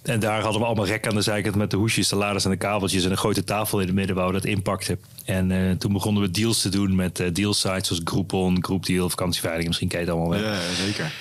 En 0.04 0.20
daar 0.20 0.42
hadden 0.42 0.62
we 0.62 0.68
allemaal 0.68 0.86
rekken 0.86 1.10
aan 1.10 1.18
de 1.18 1.24
zijkant 1.24 1.56
met 1.56 1.72
de 1.72 1.78
hoesjes, 1.78 2.10
de 2.10 2.16
laders 2.16 2.46
en 2.46 2.52
de 2.52 2.58
kabeltjes 2.58 3.06
en 3.06 3.12
een 3.12 3.18
grote 3.18 3.44
tafel 3.44 3.80
in 3.80 3.86
het 3.86 3.96
midden 3.96 4.16
waar 4.16 4.28
we 4.28 4.34
dat 4.34 4.46
inpakten. 4.46 5.00
En 5.26 5.50
uh, 5.50 5.72
toen 5.72 5.94
begonnen 5.94 6.22
we 6.22 6.32
deals 6.32 6.62
te 6.62 6.70
doen 6.70 6.96
met 6.96 7.20
uh, 7.20 7.28
dealsites 7.34 7.88
zoals 7.88 8.02
Groupon, 8.04 8.64
Groupdeal, 8.64 9.10
vakantieveiling. 9.10 9.68
Misschien 9.68 9.88
ken 9.88 10.00
je 10.00 10.06
het 10.06 10.14
allemaal 10.14 10.32
wel. 10.32 10.50
Ja, 10.50 10.60
zeker. 10.86 11.12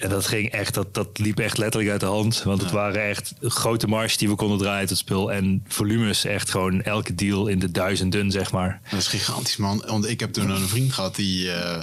En 0.00 0.08
dat 0.08 0.26
ging 0.26 0.50
echt, 0.50 0.74
dat, 0.74 0.94
dat 0.94 1.18
liep 1.18 1.38
echt 1.38 1.58
letterlijk 1.58 1.92
uit 1.92 2.00
de 2.00 2.06
hand. 2.06 2.42
Want 2.42 2.60
het 2.60 2.70
waren 2.70 3.08
echt 3.08 3.34
grote 3.40 3.86
marges 3.86 4.16
die 4.16 4.28
we 4.28 4.34
konden 4.34 4.58
draaien 4.58 4.78
uit 4.78 4.88
het 4.88 4.98
spul. 4.98 5.32
En 5.32 5.64
volumes 5.66 6.24
echt 6.24 6.50
gewoon 6.50 6.82
elke 6.82 7.14
deal 7.14 7.46
in 7.46 7.58
de 7.58 7.70
duizenden, 7.70 8.30
zeg 8.30 8.52
maar. 8.52 8.80
Dat 8.90 9.00
is 9.00 9.06
gigantisch, 9.06 9.56
man. 9.56 9.82
Want 9.86 10.08
ik 10.08 10.20
heb 10.20 10.32
toen 10.32 10.50
een 10.50 10.68
vriend 10.68 10.92
gehad 10.92 11.16
die... 11.16 11.44
Uh... 11.44 11.82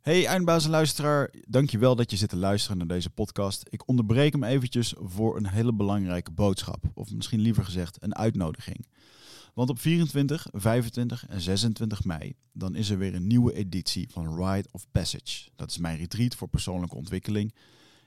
Hey 0.00 0.26
eindbazen 0.26 0.70
luisteraar, 0.70 1.30
dankjewel 1.46 1.96
dat 1.96 2.10
je 2.10 2.16
zit 2.16 2.28
te 2.28 2.36
luisteren 2.36 2.78
naar 2.78 2.86
deze 2.86 3.10
podcast. 3.10 3.62
Ik 3.68 3.88
onderbreek 3.88 4.32
hem 4.32 4.44
eventjes 4.44 4.94
voor 4.98 5.36
een 5.36 5.48
hele 5.48 5.72
belangrijke 5.72 6.30
boodschap. 6.30 6.84
Of 6.94 7.10
misschien 7.12 7.40
liever 7.40 7.64
gezegd 7.64 7.96
een 8.00 8.16
uitnodiging. 8.16 8.86
Want 9.54 9.70
op 9.70 9.78
24, 9.78 10.46
25 10.52 11.26
en 11.26 11.40
26 11.40 12.04
mei 12.04 12.36
dan 12.58 12.74
is 12.74 12.90
er 12.90 12.98
weer 12.98 13.14
een 13.14 13.26
nieuwe 13.26 13.54
editie 13.54 14.08
van 14.10 14.44
Ride 14.44 14.68
of 14.72 14.86
Passage. 14.90 15.48
Dat 15.56 15.70
is 15.70 15.78
mijn 15.78 15.96
retreat 15.96 16.34
voor 16.34 16.48
persoonlijke 16.48 16.96
ontwikkeling. 16.96 17.54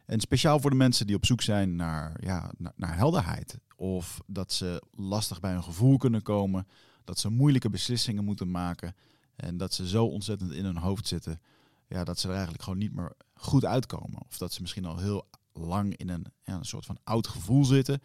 En 0.06 0.20
speciaal 0.20 0.60
voor 0.60 0.70
de 0.70 0.76
mensen 0.76 1.08
die 1.08 1.16
op 1.16 1.26
zoek 1.26 1.42
zijn 1.42 1.76
naar, 1.76 2.18
ja, 2.24 2.52
naar, 2.76 2.96
helderheid. 2.96 3.58
Of 3.76 4.22
dat 4.28 4.52
ze 4.52 4.84
lastig 4.92 5.40
bij 5.40 5.52
hun 5.52 5.64
gevoel 5.64 5.98
kunnen 5.98 6.22
komen. 6.22 6.68
Dat 7.04 7.20
ze 7.20 7.30
moeilijke 7.30 7.70
beslissingen 7.70 8.24
moeten 8.24 8.52
maken. 8.52 8.96
En 9.36 9.58
dat 9.58 9.74
ze 9.74 9.88
zo 9.88 10.06
ontzettend 10.06 10.52
in 10.52 10.66
hun 10.66 10.78
hoofd 10.78 11.08
zitten. 11.08 11.42
Ja, 11.88 12.04
dat 12.04 12.20
ze 12.20 12.28
er 12.28 12.34
eigenlijk 12.34 12.64
gewoon 12.64 12.80
niet 12.80 12.94
meer 12.94 13.14
goed 13.34 13.66
uitkomen. 13.66 14.22
Of 14.28 14.38
dat 14.38 14.54
ze 14.54 14.62
misschien 14.62 14.86
al 14.86 14.98
heel 14.98 15.28
lang 15.54 15.98
in 15.98 16.10
een, 16.10 16.26
ja, 16.44 16.56
een 16.56 16.66
soort 16.66 16.86
van 16.86 16.98
oud 17.04 17.28
gevoel 17.28 17.66
zitten. 17.66 18.02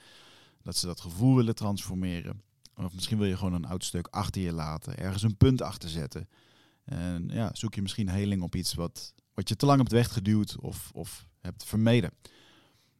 dat 0.62 0.76
ze 0.76 0.86
dat 0.86 1.00
gevoel 1.00 1.36
willen 1.36 1.54
transformeren. 1.54 2.42
Of 2.84 2.94
misschien 2.94 3.18
wil 3.18 3.26
je 3.26 3.36
gewoon 3.36 3.52
een 3.52 3.66
oud 3.66 3.84
stuk 3.84 4.06
achter 4.06 4.42
je 4.42 4.52
laten, 4.52 4.98
ergens 4.98 5.22
een 5.22 5.36
punt 5.36 5.62
achter 5.62 5.88
zetten. 5.88 6.28
En 6.84 7.28
ja, 7.32 7.50
zoek 7.52 7.74
je 7.74 7.82
misschien 7.82 8.08
heling 8.08 8.42
op 8.42 8.54
iets 8.54 8.74
wat, 8.74 9.14
wat 9.34 9.48
je 9.48 9.56
te 9.56 9.66
lang 9.66 9.78
hebt 9.78 9.92
weggeduwd 9.92 10.56
of, 10.60 10.90
of 10.94 11.26
hebt 11.40 11.64
vermeden. 11.64 12.10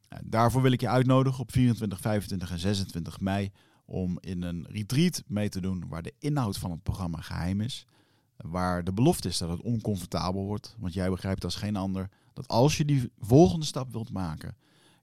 En 0.09 0.23
daarvoor 0.25 0.63
wil 0.63 0.73
ik 0.73 0.81
je 0.81 0.89
uitnodigen 0.89 1.41
op 1.41 1.53
24, 1.53 2.01
25 2.01 2.51
en 2.51 2.59
26 2.59 3.21
mei 3.21 3.51
om 3.85 4.19
in 4.21 4.43
een 4.43 4.67
retreat 4.69 5.23
mee 5.27 5.49
te 5.49 5.61
doen 5.61 5.89
waar 5.89 6.03
de 6.03 6.15
inhoud 6.19 6.59
van 6.59 6.71
het 6.71 6.83
programma 6.83 7.21
geheim 7.21 7.61
is. 7.61 7.87
Waar 8.37 8.85
de 8.85 8.93
belofte 8.93 9.29
is 9.29 9.39
dat 9.39 9.49
het 9.49 9.61
oncomfortabel 9.61 10.45
wordt. 10.45 10.77
Want 10.79 10.95
jij 10.95 11.11
begrijpt 11.11 11.45
als 11.45 11.55
geen 11.55 11.77
ander 11.77 12.11
dat 12.33 12.49
als 12.49 12.77
je 12.77 12.85
die 12.85 13.11
volgende 13.19 13.67
stap 13.67 13.93
wilt 13.93 14.13
maken, 14.13 14.57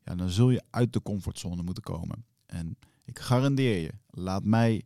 ja, 0.04 0.16
dan 0.16 0.30
zul 0.30 0.50
je 0.50 0.64
uit 0.70 0.94
de 0.94 1.02
comfortzone 1.02 1.64
moeten 1.64 1.84
komen. 1.84 2.26
En 2.46 2.78
ik 3.06 3.20
garandeer 3.20 3.82
je, 3.82 3.92
laat 4.10 4.44
mij 4.44 4.84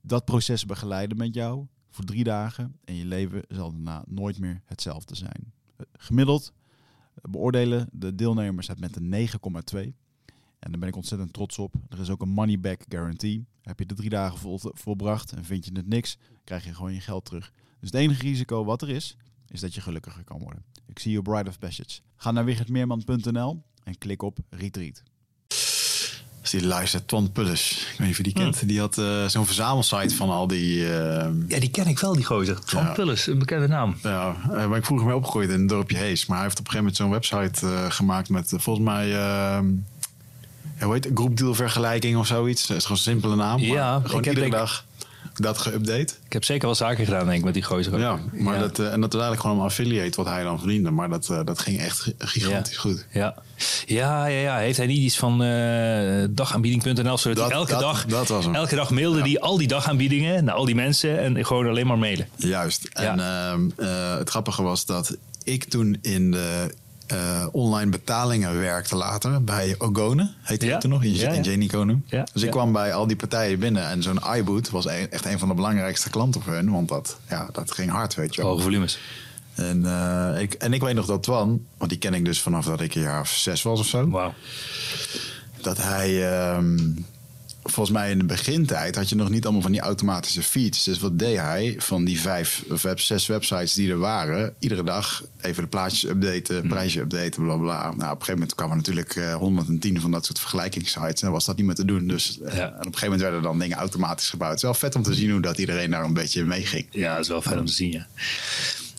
dat 0.00 0.24
proces 0.24 0.66
begeleiden 0.66 1.16
met 1.16 1.34
jou 1.34 1.66
voor 1.90 2.04
drie 2.04 2.24
dagen 2.24 2.78
en 2.84 2.94
je 2.94 3.04
leven 3.04 3.42
zal 3.48 3.70
daarna 3.70 4.04
nooit 4.06 4.38
meer 4.38 4.62
hetzelfde 4.64 5.14
zijn. 5.14 5.52
Gemiddeld 5.92 6.52
beoordelen 7.14 7.88
de 7.92 8.14
deelnemers 8.14 8.68
het 8.68 8.80
met 8.80 8.96
een 8.96 9.28
9,2. 9.28 9.92
En 10.58 10.70
daar 10.70 10.80
ben 10.80 10.88
ik 10.88 10.96
ontzettend 10.96 11.32
trots 11.32 11.58
op. 11.58 11.74
Er 11.88 12.00
is 12.00 12.10
ook 12.10 12.22
een 12.22 12.28
money 12.28 12.60
back 12.60 12.84
guarantee. 12.88 13.46
Heb 13.62 13.78
je 13.78 13.86
de 13.86 13.94
drie 13.94 14.10
dagen 14.10 14.38
vol, 14.38 14.58
volbracht 14.62 15.32
en 15.32 15.44
vind 15.44 15.64
je 15.64 15.70
het 15.72 15.88
niks, 15.88 16.18
krijg 16.44 16.64
je 16.64 16.74
gewoon 16.74 16.94
je 16.94 17.00
geld 17.00 17.24
terug. 17.24 17.52
Dus 17.80 17.90
het 17.90 18.00
enige 18.00 18.22
risico 18.22 18.64
wat 18.64 18.82
er 18.82 18.88
is, 18.88 19.16
is 19.48 19.60
dat 19.60 19.74
je 19.74 19.80
gelukkiger 19.80 20.24
kan 20.24 20.38
worden. 20.38 20.64
Ik 20.86 20.98
zie 20.98 21.12
je 21.12 21.22
Bride 21.22 21.48
of 21.48 21.58
Passage. 21.58 22.00
Ga 22.16 22.30
naar 22.30 22.44
wichertmeerman.nl 22.44 23.62
en 23.84 23.98
klik 23.98 24.22
op 24.22 24.38
Retreat. 24.50 25.02
Die 26.52 26.66
luistert, 26.66 27.08
Twan 27.08 27.32
Pullis. 27.32 27.70
Ik 27.70 27.98
weet 27.98 27.98
niet 27.98 28.10
of 28.10 28.16
je 28.16 28.22
die 28.22 28.32
kent. 28.32 28.68
Die 28.68 28.80
had 28.80 28.98
uh, 28.98 29.26
zo'n 29.26 29.46
verzamelsite 29.46 30.14
van 30.14 30.30
al 30.30 30.46
die... 30.46 30.76
Uh, 30.76 30.88
ja, 31.48 31.60
die 31.60 31.70
ken 31.70 31.86
ik 31.86 31.98
wel, 31.98 32.14
die 32.14 32.24
gozer. 32.24 32.60
Twan 32.60 32.84
ja. 32.84 32.92
Pullis, 32.92 33.26
een 33.26 33.38
bekende 33.38 33.68
naam. 33.68 33.96
Ja, 34.02 34.36
uh, 34.50 34.66
maar 34.66 34.78
ik 34.78 34.84
vroeger 34.84 35.06
mee 35.06 35.16
opgegroeid 35.16 35.50
in 35.50 35.60
het 35.60 35.68
dorpje 35.68 35.96
Hees. 35.96 36.26
Maar 36.26 36.36
hij 36.36 36.46
heeft 36.46 36.58
op 36.58 36.66
een 36.66 36.72
gegeven 36.72 36.98
moment 37.00 37.26
zo'n 37.30 37.38
website 37.40 37.90
gemaakt 37.90 38.28
met 38.28 38.52
volgens 38.56 38.84
mij... 38.86 39.16
Ehm, 39.16 39.66
hoe 40.80 40.92
heet 40.92 41.04
het? 41.04 41.12
Groepdealvergelijking 41.14 42.16
of 42.16 42.26
zoiets. 42.26 42.66
Dat 42.66 42.76
is 42.76 42.82
gewoon 42.82 42.96
een 42.96 43.02
simpele 43.02 43.36
naam. 43.36 43.60
Ja, 43.60 44.00
gewoon 44.04 44.18
ik 44.18 44.24
heb 44.24 44.34
iedere 44.34 44.50
dag 44.50 44.84
dat 45.34 45.58
geüpdate. 45.58 46.14
Ik 46.24 46.32
heb 46.32 46.44
zeker 46.44 46.66
wel 46.66 46.74
zaken 46.74 47.04
gedaan, 47.04 47.24
denk 47.26 47.38
ik, 47.38 47.44
met 47.44 47.54
die 47.54 47.62
gozer. 47.62 47.98
Ja, 47.98 48.18
maar 48.32 48.58
Dat, 48.58 48.78
uh, 48.78 48.92
en 48.92 49.00
dat 49.00 49.14
is 49.14 49.20
eigenlijk 49.20 49.40
gewoon 49.40 49.58
een 49.58 49.64
affiliate 49.64 50.16
wat 50.16 50.26
hij 50.26 50.42
dan 50.42 50.58
verdiende. 50.58 50.90
Maar 50.90 51.08
dat, 51.08 51.28
uh, 51.30 51.40
dat 51.44 51.58
ging 51.58 51.80
echt 51.80 52.12
gigantisch 52.18 52.74
ja. 52.74 52.80
goed. 52.80 53.06
Ja. 53.12 53.34
Ja, 53.86 54.26
ja, 54.26 54.40
ja. 54.40 54.56
Heeft 54.56 54.76
hij 54.76 54.86
niet 54.86 54.98
iets 54.98 55.18
van 55.18 55.42
uh, 55.42 56.24
dagaanbieding.nl? 56.30 57.18
Zodat 57.18 57.36
dat, 57.36 57.50
elke, 57.50 57.70
dat, 57.70 57.80
dag, 57.80 58.06
dat 58.06 58.28
was 58.28 58.44
hem. 58.44 58.54
elke 58.54 58.74
dag 58.74 58.90
mailde 58.90 59.20
hij 59.20 59.40
al 59.40 59.58
die 59.58 59.68
dagaanbiedingen 59.68 60.44
naar 60.44 60.54
al 60.54 60.64
die 60.64 60.74
mensen 60.74 61.18
en 61.18 61.46
gewoon 61.46 61.66
alleen 61.66 61.86
maar 61.86 61.98
mailen. 61.98 62.28
Juist. 62.36 62.88
En 62.92 63.20
ehm, 63.20 63.68
het 64.18 64.30
grappige 64.30 64.62
was 64.62 64.86
dat 64.86 65.16
ik 65.44 65.64
toen 65.64 65.98
in 66.00 66.30
de 66.30 66.74
uh, 67.12 67.46
online 67.52 67.90
betalingen 67.90 68.60
werkte 68.60 68.96
later 68.96 69.44
bij 69.44 69.74
Ogone, 69.78 70.32
heette 70.42 70.66
ja? 70.66 70.72
het 70.72 70.80
toen 70.80 70.90
nog, 70.90 71.04
in, 71.04 71.14
ja, 71.14 71.30
in 71.30 72.02
Ja, 72.06 72.26
dus 72.32 72.42
ik 72.42 72.50
kwam 72.50 72.72
bij 72.72 72.94
al 72.94 73.06
die 73.06 73.16
partijen 73.16 73.58
binnen 73.58 73.88
en 73.88 74.02
zo'n 74.02 74.20
iBoot 74.36 74.70
was 74.70 74.86
een, 74.86 75.10
echt 75.10 75.24
een 75.24 75.38
van 75.38 75.48
de 75.48 75.54
belangrijkste 75.54 76.10
klanten 76.10 76.42
voor 76.42 76.52
hun, 76.52 76.70
want 76.70 76.88
dat, 76.88 77.18
ja, 77.28 77.48
dat 77.52 77.72
ging 77.72 77.90
hard, 77.90 78.14
weet 78.14 78.34
je 78.34 78.42
wel. 78.42 78.50
Hoge 78.50 78.62
volumes. 78.62 78.98
En, 79.54 79.82
uh, 79.84 80.40
ik, 80.40 80.54
en 80.54 80.72
ik 80.72 80.80
weet 80.80 80.94
nog 80.94 81.06
dat 81.06 81.22
Twan, 81.22 81.66
want 81.76 81.90
die 81.90 81.98
ken 81.98 82.14
ik 82.14 82.24
dus 82.24 82.40
vanaf 82.40 82.64
dat 82.64 82.80
ik 82.80 82.94
een 82.94 83.02
jaar 83.02 83.20
of 83.20 83.28
zes 83.28 83.62
was 83.62 83.80
of 83.80 83.86
zo. 83.86 84.08
Wow. 84.08 84.32
Dat 85.60 85.82
hij... 85.82 86.54
Um, 86.56 87.06
volgens 87.62 87.96
mij 87.96 88.10
in 88.10 88.18
de 88.18 88.24
begintijd 88.24 88.96
had 88.96 89.08
je 89.08 89.14
nog 89.14 89.28
niet 89.28 89.44
allemaal 89.44 89.62
van 89.62 89.72
die 89.72 89.80
automatische 89.80 90.42
feeds. 90.42 90.84
Dus 90.84 90.98
wat 90.98 91.18
deed 91.18 91.38
hij 91.38 91.74
van 91.78 92.04
die 92.04 92.20
vijf 92.20 92.64
of 92.70 92.84
zes 92.94 93.26
websites 93.26 93.74
die 93.74 93.90
er 93.90 93.98
waren? 93.98 94.54
Iedere 94.58 94.82
dag 94.82 95.22
even 95.40 95.62
de 95.62 95.68
plaatjes 95.68 96.10
updaten, 96.10 96.60
hmm. 96.60 96.68
prijsje 96.68 97.00
updaten, 97.00 97.42
bla 97.42 97.56
bla. 97.56 97.82
Nou, 97.82 97.94
op 97.94 98.00
een 98.00 98.08
gegeven 98.08 98.32
moment 98.32 98.54
kwamen 98.54 98.76
natuurlijk 98.76 99.16
uh, 99.16 99.34
110 99.34 100.00
van 100.00 100.10
dat 100.10 100.26
soort 100.26 100.38
vergelijkingssites. 100.38 101.22
En 101.22 101.30
was 101.30 101.44
dat 101.44 101.56
niet 101.56 101.66
meer 101.66 101.74
te 101.74 101.84
doen. 101.84 102.06
Dus 102.06 102.38
uh, 102.42 102.58
en 102.58 102.68
op 102.68 102.76
een 102.76 102.84
gegeven 102.84 103.02
moment 103.02 103.20
werden 103.20 103.42
dan 103.42 103.58
dingen 103.58 103.76
automatisch 103.76 104.30
gebouwd. 104.30 104.50
Het 104.50 104.58
is 104.58 104.64
wel 104.64 104.74
vet 104.74 104.94
om 104.94 105.02
te 105.02 105.14
zien 105.14 105.30
hoe 105.30 105.40
dat 105.40 105.58
iedereen 105.58 105.90
daar 105.90 106.04
een 106.04 106.14
beetje 106.14 106.44
mee 106.44 106.66
ging. 106.66 106.86
Ja, 106.90 107.12
dat 107.12 107.22
is 107.22 107.28
wel 107.28 107.42
vet 107.42 107.58
om 107.58 107.66
te 107.66 107.72
zien, 107.72 107.92
ja. 107.92 108.06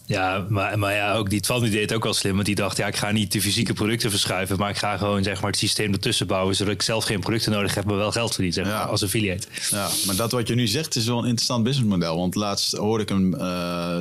Ja, 0.06 0.46
maar, 0.50 0.80
maar 0.80 0.94
ja, 0.94 1.14
ook 1.14 1.30
die 1.30 1.40
Twan 1.40 1.62
die 1.62 1.72
deed 1.72 1.82
het 1.82 1.94
ook 1.94 2.04
wel 2.04 2.14
slim. 2.14 2.34
Want 2.34 2.46
die 2.46 2.56
dacht, 2.56 2.78
ja, 2.78 2.88
ik 2.88 2.96
ga 2.96 3.12
niet 3.12 3.32
de 3.32 3.42
fysieke 3.42 3.74
producten 3.74 4.10
verschuiven. 4.10 4.58
Maar 4.58 4.70
ik 4.70 4.78
ga 4.78 4.98
gewoon 4.98 5.24
zeg 5.24 5.42
maar, 5.42 5.50
het 5.50 5.60
systeem 5.60 5.94
ertussen 5.94 6.28
bouwen. 6.28 6.56
Zodat 6.56 6.74
ik 6.74 6.82
zelf 6.82 7.04
geen 7.04 7.20
producten 7.20 7.52
nodig 7.52 7.76
heb, 7.76 7.86
maar 7.86 7.96
wel 7.96 8.12
geld 8.12 8.34
verdienen 8.34 8.54
zeg 8.54 8.74
maar, 8.74 8.86
als 8.86 9.04
affiliate. 9.04 9.48
Ja, 9.70 9.90
maar 10.06 10.16
dat 10.16 10.32
wat 10.32 10.48
je 10.48 10.56
nu 10.56 10.68
zegt 10.68 10.96
is 10.96 11.06
wel 11.06 11.18
een 11.18 11.26
interessant 11.26 11.64
businessmodel. 11.64 12.18
Want 12.18 12.36
laatst 12.36 12.72
hoorde 12.72 13.04
ik 13.04 13.10
hem, 13.10 13.34
uh, 13.34 13.98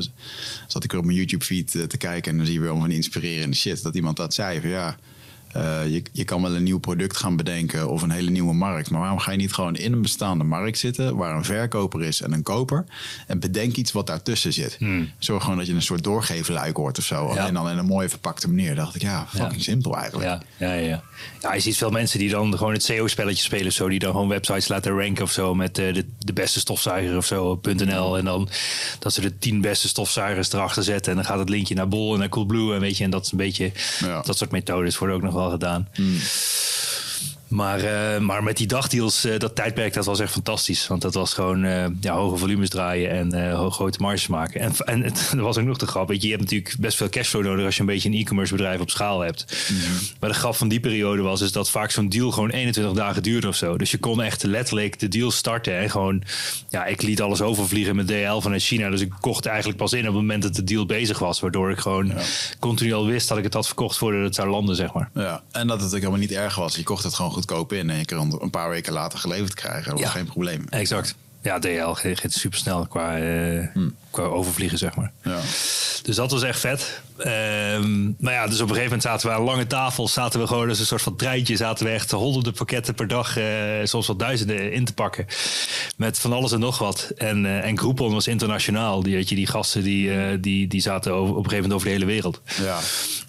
zat 0.66 0.84
ik 0.84 0.92
er 0.92 0.98
op 0.98 1.04
mijn 1.04 1.16
YouTube 1.16 1.44
feed 1.44 1.74
eh, 1.74 1.82
te 1.82 1.96
kijken. 1.96 2.30
En 2.30 2.36
dan 2.36 2.46
zie 2.46 2.54
je 2.54 2.60
weer 2.60 2.72
om 2.72 2.80
van 2.80 2.90
inspirerende 2.90 3.56
shit. 3.56 3.82
Dat 3.82 3.94
iemand 3.94 4.16
dat 4.16 4.34
zei 4.34 4.60
van 4.60 4.70
ja 4.70 4.96
uh, 5.56 5.86
je, 5.86 6.02
je 6.12 6.24
kan 6.24 6.42
wel 6.42 6.54
een 6.54 6.62
nieuw 6.62 6.78
product 6.78 7.16
gaan 7.16 7.36
bedenken 7.36 7.88
of 7.88 8.02
een 8.02 8.10
hele 8.10 8.30
nieuwe 8.30 8.54
markt. 8.54 8.90
Maar 8.90 9.00
waarom 9.00 9.18
ga 9.18 9.30
je 9.30 9.36
niet 9.36 9.52
gewoon 9.52 9.76
in 9.76 9.92
een 9.92 10.02
bestaande 10.02 10.44
markt 10.44 10.78
zitten 10.78 11.16
waar 11.16 11.36
een 11.36 11.44
verkoper 11.44 12.02
is 12.02 12.20
en 12.20 12.32
een 12.32 12.42
koper? 12.42 12.84
En 13.26 13.40
bedenk 13.40 13.76
iets 13.76 13.92
wat 13.92 14.06
daartussen 14.06 14.52
zit. 14.52 14.76
Hmm. 14.78 15.10
Zorg 15.18 15.42
gewoon 15.42 15.58
dat 15.58 15.66
je 15.66 15.72
een 15.72 15.82
soort 15.82 16.04
doorgeefluik 16.04 16.76
hoort 16.76 16.98
of 16.98 17.04
zo. 17.04 17.34
Ja. 17.34 17.46
En 17.46 17.54
dan 17.54 17.70
in 17.70 17.78
een 17.78 17.86
mooie 17.86 18.08
verpakte 18.08 18.48
manier. 18.48 18.74
dacht 18.74 18.94
ik, 18.94 19.02
ja, 19.02 19.26
fucking 19.28 19.62
simpel 19.62 19.96
eigenlijk. 19.96 20.28
Ja, 20.28 20.42
ja, 20.66 20.72
ja. 20.74 21.02
ja, 21.40 21.54
je 21.54 21.60
ziet 21.60 21.76
veel 21.76 21.90
mensen 21.90 22.18
die 22.18 22.30
dan 22.30 22.56
gewoon 22.56 22.72
het 22.72 22.82
SEO-spelletje 22.82 23.42
spelen 23.42 23.66
of 23.66 23.72
zo. 23.72 23.88
Die 23.88 23.98
dan 23.98 24.12
gewoon 24.12 24.28
websites 24.28 24.68
laten 24.68 24.92
ranken 24.92 25.24
of 25.24 25.32
zo 25.32 25.54
met 25.54 25.78
uh, 25.78 25.94
de, 25.94 26.06
de 26.18 26.32
beste 26.32 26.60
stofzuiger 26.60 27.16
of 27.16 27.26
zo 27.26 27.60
.nl. 27.62 28.18
En 28.18 28.24
dan 28.24 28.48
dat 28.98 29.12
ze 29.12 29.20
de 29.20 29.38
tien 29.38 29.60
beste 29.60 29.88
stofzuigers 29.88 30.52
erachter 30.52 30.82
zetten. 30.82 31.10
En 31.10 31.16
dan 31.16 31.26
gaat 31.26 31.38
het 31.38 31.48
linkje 31.48 31.74
naar 31.74 31.88
Bol 31.88 32.12
en 32.12 32.18
naar 32.18 32.28
Coolblue. 32.28 32.74
En 32.74 32.80
weet 32.80 32.96
je, 32.96 33.04
en 33.04 33.10
dat 33.10 33.24
is 33.24 33.32
een 33.32 33.38
beetje 33.38 33.72
dat 34.24 34.36
soort 34.36 34.50
methodes 34.50 34.98
worden 34.98 35.16
ook 35.16 35.22
nog 35.22 35.34
wel 35.34 35.41
gedaan. 35.50 35.88
Mm. 35.98 36.16
Maar, 37.52 37.84
uh, 37.84 38.18
maar 38.18 38.42
met 38.42 38.56
die 38.56 38.66
dagdeals, 38.66 39.24
uh, 39.24 39.38
dat 39.38 39.54
tijdperk, 39.54 39.92
dat 39.94 40.04
was 40.04 40.20
echt 40.20 40.32
fantastisch. 40.32 40.86
Want 40.86 41.02
dat 41.02 41.14
was 41.14 41.34
gewoon 41.34 41.64
uh, 41.64 41.84
ja, 42.00 42.14
hoge 42.14 42.36
volumes 42.36 42.68
draaien 42.68 43.10
en 43.10 43.52
hoge 43.54 43.70
grote 43.74 43.98
marges 44.00 44.26
maken. 44.26 44.60
En, 44.60 44.72
en 44.84 45.02
het, 45.02 45.32
was 45.36 45.58
ook 45.58 45.64
nog 45.64 45.76
de 45.76 45.86
grap, 45.86 46.08
weet 46.08 46.22
je, 46.22 46.28
je 46.28 46.34
hebt 46.36 46.50
natuurlijk 46.50 46.74
best 46.78 46.96
veel 46.96 47.08
cashflow 47.08 47.44
nodig 47.44 47.64
als 47.64 47.74
je 47.74 47.80
een 47.80 47.86
beetje 47.86 48.08
een 48.08 48.14
e-commerce 48.14 48.54
bedrijf 48.54 48.80
op 48.80 48.90
schaal 48.90 49.20
hebt. 49.20 49.66
Mm 49.70 49.78
Maar 50.20 50.30
de 50.30 50.36
grap 50.36 50.54
van 50.54 50.68
die 50.68 50.80
periode 50.80 51.22
was 51.22 51.40
is 51.40 51.52
dat 51.52 51.70
vaak 51.70 51.90
zo'n 51.90 52.08
deal 52.08 52.30
gewoon 52.30 52.50
21 52.50 52.94
dagen 52.94 53.22
duurde 53.22 53.48
of 53.48 53.56
zo. 53.56 53.78
Dus 53.78 53.90
je 53.90 53.98
kon 53.98 54.22
echt 54.22 54.42
letterlijk 54.42 54.98
de 54.98 55.08
deal 55.08 55.30
starten 55.30 55.78
en 55.78 55.90
gewoon, 55.90 56.22
ja, 56.68 56.84
ik 56.84 57.02
liet 57.02 57.20
alles 57.20 57.40
overvliegen 57.40 57.96
met 57.96 58.06
DL 58.06 58.40
vanuit 58.40 58.62
China. 58.62 58.90
Dus 58.90 59.00
ik 59.00 59.12
kocht 59.20 59.46
eigenlijk 59.46 59.78
pas 59.78 59.92
in 59.92 60.00
op 60.00 60.06
het 60.06 60.14
moment 60.14 60.42
dat 60.42 60.54
de 60.54 60.64
deal 60.64 60.86
bezig 60.86 61.18
was. 61.18 61.40
Waardoor 61.40 61.70
ik 61.70 61.78
gewoon 61.78 62.06
ja. 62.06 62.22
continu 62.58 62.92
al 62.92 63.06
wist 63.06 63.28
dat 63.28 63.38
ik 63.38 63.44
het 63.44 63.54
had 63.54 63.66
verkocht 63.66 63.98
voordat 63.98 64.22
het 64.22 64.34
zou 64.34 64.48
landen, 64.48 64.76
zeg 64.76 64.92
maar. 64.92 65.10
Ja, 65.14 65.42
en 65.50 65.66
dat 65.66 65.80
het 65.80 65.90
ook 65.90 65.98
helemaal 65.98 66.18
niet 66.18 66.32
erg 66.32 66.54
was. 66.54 66.76
Je 66.76 66.82
kocht 66.82 67.04
het 67.04 67.14
gewoon 67.14 67.30
goed 67.30 67.41
goedkoop 67.42 67.72
in 67.72 67.90
en 67.90 67.98
je 67.98 68.04
kan 68.04 68.38
een 68.40 68.50
paar 68.50 68.68
weken 68.68 68.92
later 68.92 69.18
geleverd 69.18 69.54
krijgen. 69.54 69.90
Dat 69.90 70.00
was 70.00 70.10
geen 70.10 70.26
probleem. 70.26 70.64
Exact. 70.68 71.14
Ja, 71.42 71.58
DL 71.58 71.92
gaat 71.92 72.32
super 72.32 72.58
snel 72.58 72.86
qua, 72.86 73.20
uh, 73.20 73.66
hmm. 73.72 73.94
qua 74.10 74.22
overvliegen, 74.22 74.78
zeg 74.78 74.96
maar. 74.96 75.12
Ja. 75.22 75.40
Dus 76.02 76.16
dat 76.16 76.30
was 76.30 76.42
echt 76.42 76.60
vet. 76.60 77.00
Um, 77.18 78.16
maar 78.18 78.32
ja, 78.32 78.46
dus 78.46 78.60
op 78.60 78.68
een 78.68 78.74
gegeven 78.74 78.82
moment 78.84 79.02
zaten 79.02 79.28
we 79.28 79.34
aan 79.34 79.42
lange 79.42 79.66
tafel. 79.66 80.08
Zaten 80.08 80.40
we 80.40 80.46
gewoon 80.46 80.68
als 80.68 80.78
een 80.78 80.86
soort 80.86 81.02
van 81.02 81.16
treintje. 81.16 81.56
Zaten 81.56 81.86
we 81.86 81.92
echt 81.92 82.10
honderden 82.10 82.52
pakketten 82.52 82.94
per 82.94 83.08
dag. 83.08 83.38
Uh, 83.38 83.44
soms 83.84 84.06
wel 84.06 84.16
duizenden 84.16 84.72
in 84.72 84.84
te 84.84 84.94
pakken. 84.94 85.26
Met 85.96 86.18
van 86.18 86.32
alles 86.32 86.52
en 86.52 86.60
nog 86.60 86.78
wat. 86.78 87.12
En, 87.16 87.44
uh, 87.44 87.64
en 87.64 87.78
Groupon 87.78 88.12
was 88.12 88.26
internationaal. 88.26 89.02
Die, 89.02 89.14
weet 89.14 89.28
je, 89.28 89.34
die 89.34 89.46
gasten 89.46 89.82
die, 89.82 90.40
die, 90.40 90.66
die 90.66 90.80
zaten 90.80 91.12
over, 91.12 91.36
op 91.36 91.44
een 91.44 91.50
gegeven 91.50 91.68
moment 91.68 91.72
over 91.72 91.86
de 91.86 91.92
hele 91.92 92.12
wereld. 92.12 92.40
Ja. 92.62 92.78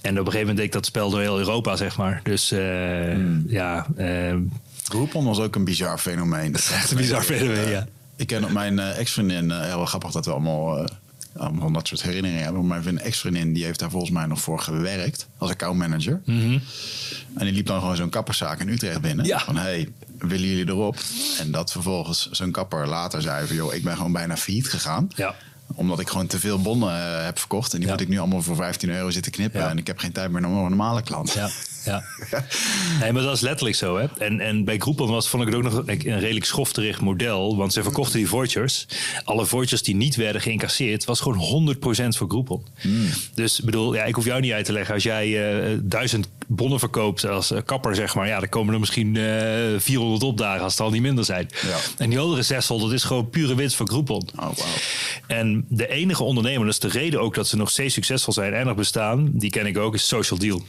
En 0.01 0.11
op 0.11 0.25
een 0.25 0.31
gegeven 0.31 0.39
moment 0.39 0.57
deed 0.57 0.65
ik 0.65 0.71
dat 0.71 0.85
spel 0.85 1.09
door 1.09 1.21
heel 1.21 1.37
Europa, 1.37 1.75
zeg 1.75 1.97
maar. 1.97 2.19
Dus 2.23 2.49
hmm. 2.49 3.45
ja... 3.47 3.87
Ehm, 3.97 4.39
Groupon 4.83 5.25
was 5.25 5.39
ook 5.39 5.55
een 5.55 5.63
bizar 5.63 5.97
fenomeen. 5.97 6.51
Dat 6.51 6.61
is 6.61 6.71
echt 6.71 6.91
een 6.91 6.97
bizar 6.97 7.23
fenomeen, 7.23 7.69
ja. 7.69 7.87
Ik 8.23 8.29
ken 8.29 8.43
op 8.43 8.51
mijn 8.51 8.79
ex-vriendin, 8.79 9.51
heel 9.51 9.85
grappig 9.85 10.11
dat 10.11 10.25
we 10.25 10.31
allemaal 10.31 10.87
allemaal 11.37 11.71
dat 11.71 11.87
soort 11.87 12.01
herinneringen 12.01 12.43
hebben. 12.43 12.67
Maar 12.67 12.83
mijn 12.83 12.99
ex-vriendin 12.99 13.53
die 13.53 13.63
heeft 13.63 13.79
daar 13.79 13.89
volgens 13.89 14.11
mij 14.11 14.25
nog 14.25 14.41
voor 14.41 14.59
gewerkt 14.59 15.27
als 15.37 15.49
accountmanager. 15.49 16.21
Mm 16.25 16.61
En 17.35 17.45
die 17.45 17.53
liep 17.53 17.65
dan 17.65 17.79
gewoon 17.79 17.95
zo'n 17.95 18.09
kapperszaak 18.09 18.59
in 18.59 18.69
Utrecht 18.69 19.01
binnen. 19.01 19.25
Ja. 19.25 19.39
Van 19.39 19.55
hey, 19.55 19.89
willen 20.17 20.47
jullie 20.47 20.67
erop? 20.67 20.97
En 21.39 21.51
dat 21.51 21.71
vervolgens 21.71 22.29
zo'n 22.31 22.51
kapper 22.51 22.87
later 22.87 23.21
zei 23.21 23.47
van 23.47 23.55
joh, 23.55 23.73
ik 23.73 23.83
ben 23.83 23.95
gewoon 23.95 24.11
bijna 24.11 24.37
failliet 24.37 24.69
gegaan. 24.69 25.09
Ja 25.15 25.35
omdat 25.75 25.99
ik 25.99 26.09
gewoon 26.09 26.27
te 26.27 26.39
veel 26.39 26.61
bonnen 26.61 26.89
uh, 26.89 27.25
heb 27.25 27.39
verkocht. 27.39 27.73
En 27.73 27.79
die 27.79 27.89
moet 27.89 28.01
ik 28.01 28.07
nu 28.07 28.17
allemaal 28.17 28.41
voor 28.41 28.55
15 28.55 28.89
euro 28.89 29.09
zitten 29.09 29.31
knippen. 29.31 29.61
Ja. 29.61 29.69
En 29.69 29.77
ik 29.77 29.87
heb 29.87 29.97
geen 29.97 30.11
tijd 30.11 30.31
meer 30.31 30.41
naar 30.41 30.51
een 30.51 30.57
normale 30.57 31.01
klant. 31.01 31.31
Ja, 31.33 31.49
ja. 31.85 32.03
nee, 32.99 33.11
maar 33.11 33.21
dat 33.21 33.35
is 33.35 33.41
letterlijk 33.41 33.75
zo. 33.75 33.97
Hè? 33.97 34.05
En, 34.17 34.39
en 34.39 34.63
bij 34.63 34.77
Groupon 34.77 35.09
was, 35.09 35.29
vond 35.29 35.43
ik 35.43 35.49
het 35.49 35.57
ook 35.57 35.71
nog 35.71 35.83
een 35.87 36.19
redelijk 36.19 36.45
schofterig 36.45 37.01
model. 37.01 37.57
Want 37.57 37.73
ze 37.73 37.83
verkochten 37.83 38.17
die 38.17 38.27
vouchers. 38.27 38.87
Alle 39.23 39.45
vouchers 39.45 39.83
die 39.83 39.95
niet 39.95 40.15
werden 40.15 40.41
geïncasseerd, 40.41 41.05
was 41.05 41.19
gewoon 41.19 41.75
100% 41.75 41.79
voor 42.17 42.29
Groupon. 42.29 42.65
Mm. 42.81 43.09
Dus 43.33 43.59
bedoel, 43.59 43.95
ja, 43.95 44.03
ik 44.03 44.15
hoef 44.15 44.25
jou 44.25 44.41
niet 44.41 44.51
uit 44.51 44.65
te 44.65 44.73
leggen. 44.73 44.93
Als 44.93 45.03
jij 45.03 45.27
uh, 45.27 45.79
duizend 45.81 46.29
bonnen 46.55 46.79
verkoopt 46.79 47.25
als 47.25 47.51
eh, 47.51 47.61
kapper, 47.65 47.95
zeg 47.95 48.15
maar, 48.15 48.27
ja, 48.27 48.39
dan 48.39 48.49
komen 48.49 48.73
er 48.73 48.79
misschien 48.79 49.15
eh 49.15 49.23
400 49.77 50.23
opdagen 50.23 50.63
als 50.63 50.73
het 50.73 50.81
al 50.81 50.89
niet 50.89 51.01
minder 51.01 51.25
zijn. 51.25 51.49
Ja. 51.61 51.77
En 51.97 52.09
die 52.09 52.19
andere 52.19 52.41
600 52.41 52.93
is 52.93 53.03
gewoon 53.03 53.29
pure 53.29 53.55
winst 53.55 53.75
van 53.75 53.89
Groupon. 53.89 54.29
Oh, 54.35 54.39
wauw. 54.39 54.55
En 55.27 55.65
de 55.69 55.87
enige 55.87 56.23
ondernemer, 56.23 56.65
dat 56.65 56.73
is 56.73 56.79
de 56.79 56.99
reden 56.99 57.21
ook 57.21 57.35
dat 57.35 57.47
ze 57.47 57.57
nog 57.57 57.69
steeds 57.69 57.93
succesvol 57.93 58.33
zijn 58.33 58.53
en 58.53 58.65
nog 58.65 58.75
bestaan, 58.75 59.29
die 59.33 59.49
ken 59.49 59.65
ik 59.65 59.77
ook, 59.77 59.93
is 59.93 60.07
Social 60.07 60.39
Deal. 60.39 60.63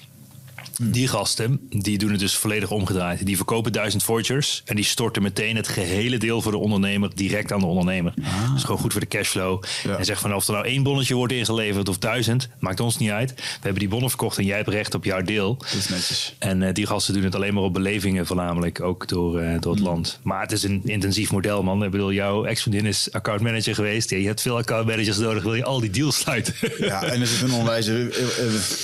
Die 0.82 1.08
gasten, 1.08 1.60
die 1.68 1.98
doen 1.98 2.10
het 2.10 2.20
dus 2.20 2.34
volledig 2.36 2.70
omgedraaid. 2.70 3.26
Die 3.26 3.36
verkopen 3.36 3.72
duizend 3.72 4.02
vouchers 4.02 4.62
en 4.64 4.76
die 4.76 4.84
storten 4.84 5.22
meteen 5.22 5.56
het 5.56 5.68
gehele 5.68 6.18
deel 6.18 6.42
voor 6.42 6.52
de 6.52 6.58
ondernemer 6.58 7.10
direct 7.14 7.52
aan 7.52 7.60
de 7.60 7.66
ondernemer. 7.66 8.14
Dat 8.16 8.56
is 8.56 8.64
gewoon 8.64 8.80
goed 8.80 8.92
voor 8.92 9.00
de 9.00 9.06
cashflow. 9.08 9.62
Ja. 9.84 9.96
En 9.96 10.04
zeg 10.04 10.20
van 10.20 10.34
of 10.34 10.46
er 10.46 10.52
nou 10.52 10.66
één 10.66 10.82
bonnetje 10.82 11.14
wordt 11.14 11.32
ingeleverd 11.32 11.88
of 11.88 11.98
duizend, 11.98 12.48
maakt 12.58 12.80
ons 12.80 12.98
niet 12.98 13.10
uit. 13.10 13.32
We 13.34 13.42
hebben 13.60 13.78
die 13.80 13.88
bonnen 13.88 14.08
verkocht 14.08 14.38
en 14.38 14.44
jij 14.44 14.56
hebt 14.56 14.68
recht 14.68 14.94
op 14.94 15.04
jouw 15.04 15.22
deel. 15.22 15.56
Dat 15.56 15.74
is 15.78 15.88
netjes. 15.88 16.34
En 16.38 16.62
eh, 16.62 16.74
die 16.74 16.86
gasten 16.86 17.14
doen 17.14 17.22
het 17.22 17.34
alleen 17.34 17.54
maar 17.54 17.62
op 17.62 17.72
belevingen 17.72 18.26
voornamelijk, 18.26 18.80
ook 18.80 19.08
door, 19.08 19.38
eh, 19.38 19.60
door 19.60 19.72
het 19.72 19.82
land. 19.82 20.18
Maar 20.22 20.40
het 20.40 20.52
is 20.52 20.62
een 20.62 20.80
intensief 20.84 21.32
model, 21.32 21.62
man. 21.62 21.84
Ik 21.84 21.90
bedoel, 21.90 22.12
jouw 22.12 22.44
ex-vriendin 22.44 22.86
is 22.86 23.12
accountmanager 23.12 23.74
geweest. 23.74 24.10
Ja, 24.10 24.16
je 24.16 24.26
hebt 24.26 24.40
veel 24.40 24.56
accountmanagers 24.56 25.18
nodig, 25.18 25.42
wil 25.42 25.54
je 25.54 25.64
al 25.64 25.80
die 25.80 25.90
deals 25.90 26.18
sluiten. 26.18 26.54
Ja, 26.78 27.02
en 27.02 27.20
er 27.20 27.26
zit 27.26 27.42
een 27.42 27.52
onwijze... 27.52 28.08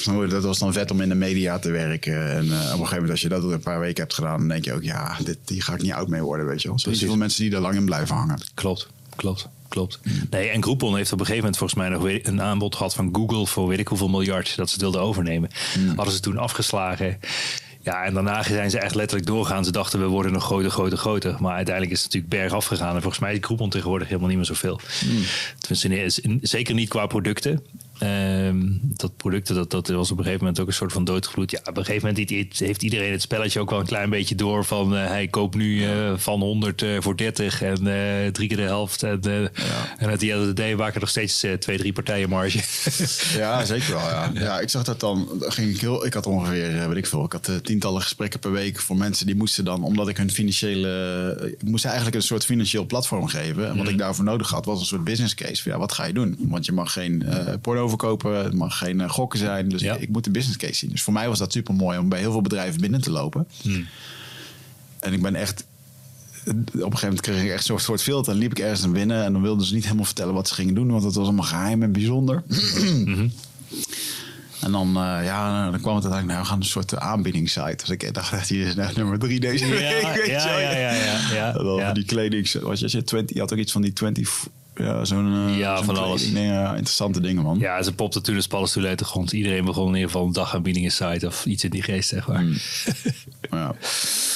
eh, 0.07 0.31
Dat 0.31 0.45
was 0.45 0.59
dan 0.59 0.73
vet 0.73 0.91
om 0.91 1.01
in 1.01 1.09
de 1.09 1.15
media 1.15 1.59
te 1.59 1.71
werken. 1.71 1.80
En 1.89 2.45
eh, 2.45 2.59
op 2.59 2.59
een 2.59 2.71
gegeven 2.71 2.93
moment, 2.95 3.11
als 3.11 3.21
je 3.21 3.29
dat 3.29 3.43
een 3.45 3.61
paar 3.61 3.81
weken 3.81 4.03
hebt 4.03 4.15
gedaan... 4.15 4.39
dan 4.39 4.49
denk 4.49 4.65
je 4.65 4.73
ook, 4.73 4.83
ja, 4.83 5.17
dit, 5.25 5.39
hier 5.47 5.63
ga 5.63 5.75
ik 5.75 5.83
niet 5.83 5.93
oud 5.93 6.09
mee 6.09 6.23
worden, 6.23 6.47
weet 6.47 6.63
je 6.63 6.69
wel. 6.69 6.77
Er 6.77 6.83
zijn 6.83 6.95
zoveel 6.97 7.17
mensen 7.17 7.43
die 7.45 7.55
er 7.55 7.61
lang 7.61 7.75
in 7.75 7.85
blijven 7.85 8.15
hangen. 8.17 8.39
Klopt, 8.55 8.89
klopt, 9.17 9.49
klopt. 9.69 10.01
Nee, 10.31 10.49
en 10.49 10.63
Groupon 10.63 10.97
heeft 10.97 11.13
op 11.13 11.21
een 11.21 11.27
gegeven 11.27 11.45
moment 11.51 11.59
volgens 11.59 11.81
mij 11.81 11.89
nog 11.89 12.03
weer 12.03 12.29
een 12.29 12.43
aanbod 12.43 12.75
gehad 12.77 12.95
van 12.95 13.09
Google 13.13 13.47
voor 13.47 13.69
weet 13.69 13.79
ik 13.79 13.89
hoeveel 13.89 14.09
miljard 14.09 14.57
dat 14.57 14.67
ze 14.69 14.73
het 14.73 14.83
wilden 14.83 15.01
overnemen. 15.01 15.51
Hadden 15.97 16.15
ze 16.15 16.21
toen 16.21 16.39
afgeslagen. 16.39 17.19
Ja, 17.83 18.05
en 18.05 18.15
daarna 18.15 18.43
zijn 18.43 18.71
ze 18.71 18.79
echt 18.79 18.95
letterlijk 18.95 19.29
doorgaan. 19.29 19.65
Ze 19.65 19.73
dachten 19.73 20.01
we 20.01 20.07
worden 20.07 20.33
nog 20.33 20.45
groter, 20.45 20.71
groter, 20.71 20.99
groter. 20.99 21.37
Maar 21.39 21.55
uiteindelijk 21.55 21.95
is 21.97 22.03
het 22.03 22.13
natuurlijk 22.13 22.43
berg 22.43 22.53
afgegaan. 22.53 22.95
En 22.95 23.01
volgens 23.03 23.23
mij 23.23 23.33
is 23.33 23.39
Groupon 23.41 23.71
tegenwoordig 23.71 24.07
helemaal 24.09 24.29
niet 24.29 24.37
meer 24.37 24.47
zoveel. 24.47 24.81
Tenminste, 25.59 26.03
is- 26.05 26.21
in- 26.21 26.39
zeker 26.43 26.75
niet 26.75 26.89
qua 26.89 27.07
producten. 27.07 27.63
Ehm, 28.01 28.59
dat 28.83 29.17
producten, 29.17 29.55
dat, 29.55 29.71
dat 29.71 29.89
was 29.89 30.11
op 30.11 30.19
een 30.19 30.25
gegeven 30.25 30.45
moment 30.45 30.61
ook 30.61 30.67
een 30.67 30.73
soort 30.73 30.93
van 30.93 31.05
doodgevloed. 31.05 31.51
Ja, 31.51 31.59
op 31.65 31.77
een 31.77 31.85
gegeven 31.85 32.09
moment 32.09 32.31
heeft 32.59 32.83
iedereen 32.83 33.13
het 33.13 33.23
spelletje 33.23 33.61
ook 33.61 33.71
wel 33.71 33.81
een 33.81 33.87
klein 33.87 34.11
beetje 34.11 34.35
door 34.35 34.65
van 34.65 34.97
eh, 34.97 35.07
hij 35.07 35.29
koopt 35.29 35.55
nu 35.55 35.85
eh, 35.85 36.13
van 36.17 36.41
100 36.41 36.83
eh, 36.83 36.89
voor 36.99 37.17
30 37.17 37.63
en 37.63 37.87
eh, 37.87 38.33
drie 38.33 38.49
keer 38.49 38.57
de 38.57 38.63
helft. 38.63 39.03
En, 39.03 39.21
eh 39.23 39.39
en 39.99 40.11
at 40.11 40.19
the 40.19 40.33
end 40.33 40.41
of 40.41 40.47
the 40.47 40.53
day 40.53 40.75
maken 40.75 41.01
nog 41.01 41.09
steeds 41.09 41.43
eh, 41.43 41.53
twee, 41.53 41.79
drie 41.79 41.93
partijen 41.93 42.29
marge. 42.29 42.59
Ja, 43.37 43.65
zeker 43.65 43.91
wel. 43.93 44.01
Ja. 44.01 44.31
ja, 44.35 44.61
ik 44.61 44.69
zag 44.69 44.85
dat 44.85 45.01
dan. 45.01 45.29
Ging 45.41 45.75
ik, 45.75 45.81
heel, 45.81 46.07
ik 46.07 46.15
had 46.15 46.27
ongeveer, 46.27 46.79
eh, 46.81 46.87
weet 46.87 46.97
ik 46.97 47.07
veel, 47.07 47.25
ik 47.25 47.33
had 47.33 47.51
tientallen 47.63 48.03
gesprekken 48.03 48.41
per 48.41 48.53
week 48.53 48.81
voor 48.81 48.97
mensen 48.97 49.27
die 49.27 49.35
moesten 49.37 49.65
dan, 49.65 49.85
omdat 49.85 50.09
ik 50.09 50.17
hun 50.17 50.31
financiële. 50.31 51.57
Ik 51.59 51.69
moest 51.69 51.85
eigenlijk 51.85 52.17
een 52.17 52.23
soort 52.23 52.45
financieel 52.45 52.87
platform 52.87 53.27
geven. 53.27 53.69
En 53.69 53.77
wat 53.77 53.89
ik 53.89 53.99
daarvoor 53.99 54.25
nodig 54.25 54.51
had, 54.51 54.65
was 54.65 54.81
een 54.81 54.87
soort 54.87 55.05
business 55.05 55.35
case. 55.35 55.63
Van, 55.63 55.73
ja, 55.73 55.79
wat 55.79 55.93
ga 55.93 56.05
je 56.05 56.13
doen? 56.13 56.37
Want 56.39 56.67
je 56.67 56.73
mag 56.73 56.93
geen 56.93 57.23
eh 57.23 57.55
porno 57.61 57.89
verkopen, 57.91 58.45
het 58.45 58.55
mag 58.55 58.79
geen 58.79 59.01
eh, 59.01 59.09
gokken 59.11 59.39
zijn. 59.39 59.69
Dus 59.69 59.81
Ja. 59.83 59.97
ik, 59.97 60.09
moet 60.09 60.27
een 60.27 60.33
business 60.33 60.59
case 60.59 60.75
zien. 60.75 60.91
Dus 60.91 61.03
voor 61.03 61.13
mij 61.13 61.29
was 61.29 61.39
dat 61.39 61.53
super 61.53 61.75
mooi 61.75 61.99
om 61.99 62.09
bij 62.09 62.19
heel 62.19 62.33
veel 62.33 62.43
bedrijven 62.43 62.81
binnen 62.81 63.01
te 63.01 63.11
lopen. 63.11 63.47
En 65.01 65.13
ik 65.13 65.23
ben 65.23 65.35
echt. 65.35 65.65
Op 66.47 66.55
een 66.57 66.63
gegeven 66.73 67.01
moment 67.03 67.21
kreeg 67.21 67.43
ik 67.43 67.51
echt 67.51 67.65
zo'n 67.65 67.79
soort 67.79 68.03
filter. 68.03 68.33
En 68.33 68.39
liep 68.39 68.51
ik 68.51 68.59
ergens 68.59 68.81
naar 68.81 68.91
binnen. 68.91 69.25
En 69.25 69.33
dan 69.33 69.43
wilden 69.43 69.67
ze 69.67 69.75
niet 69.75 69.85
helemaal 69.85 70.05
vertellen 70.05 70.35
wat 70.35 70.49
ze 70.49 70.55
gingen 70.55 70.75
doen. 70.75 70.91
Want 70.91 71.05
het 71.05 71.15
was 71.15 71.25
allemaal 71.25 71.45
geheim 71.45 71.83
en 71.83 71.93
bijzonder. 71.93 72.43
En 74.61 74.73
dan, 74.73 74.89
eh, 74.89 75.25
ja, 75.25 75.71
dan 75.71 75.81
kwam 75.81 75.95
het 75.95 76.05
uiteindelijk, 76.05 76.27
nou, 76.27 76.41
we 76.41 76.47
gaan 76.47 76.59
een 76.59 76.65
soort 76.65 76.97
aanbiedingssite. 76.99 77.75
Dus 77.77 77.89
ik 77.89 78.15
dacht, 78.15 78.33
echt, 78.33 78.49
hier 78.49 78.67
is 78.67 78.75
nou 78.75 78.93
nummer 78.97 79.19
drie 79.19 79.41
deze 79.41 79.67
Ja, 79.67 79.71
week. 79.73 80.15
weet 80.17 80.27
ja, 80.27 80.59
ja, 80.59 80.71
ja, 80.71 80.93
ja, 80.93 81.33
ja, 81.33 81.53
Dat 81.53 81.95
die 81.95 82.05
kleding, 82.05 82.53
wat 82.53 82.79
je, 82.79 82.87
je, 82.91 83.05
20, 83.05 83.35
je 83.35 83.41
had 83.41 83.53
ook 83.53 83.59
iets 83.59 83.73
van 83.73 83.83
die 83.83 83.93
20, 83.93 84.47
ja, 84.81 85.05
zo'n 85.05 85.49
eh, 85.49 85.59
Ja, 85.59 85.83
van 85.85 85.97
alles. 85.97 86.23
kleding. 86.23 86.47
Ja, 86.51 86.69
interessante 86.71 87.21
dingen, 87.21 87.43
man. 87.43 87.59
Ja, 87.59 87.83
ze 87.83 87.93
popte 87.95 88.21
toen 88.21 88.37
de 88.37 88.49
paddenstoel 88.49 88.85
uit 88.85 88.99
de 88.99 89.05
grond. 89.05 89.33
Iedereen 89.33 89.65
begon 89.65 89.89
in 89.89 89.95
ieder 89.95 90.11
geval 90.11 90.27
een 90.27 90.33
dagaanbiedingen 90.33 90.91
site 90.91 91.27
of 91.27 91.45
iets 91.47 91.65
in 91.65 91.71
die 91.71 91.83
geest, 91.83 92.09
zeg 92.09 92.27
maar. 92.29 92.45
Ja. 93.51 93.75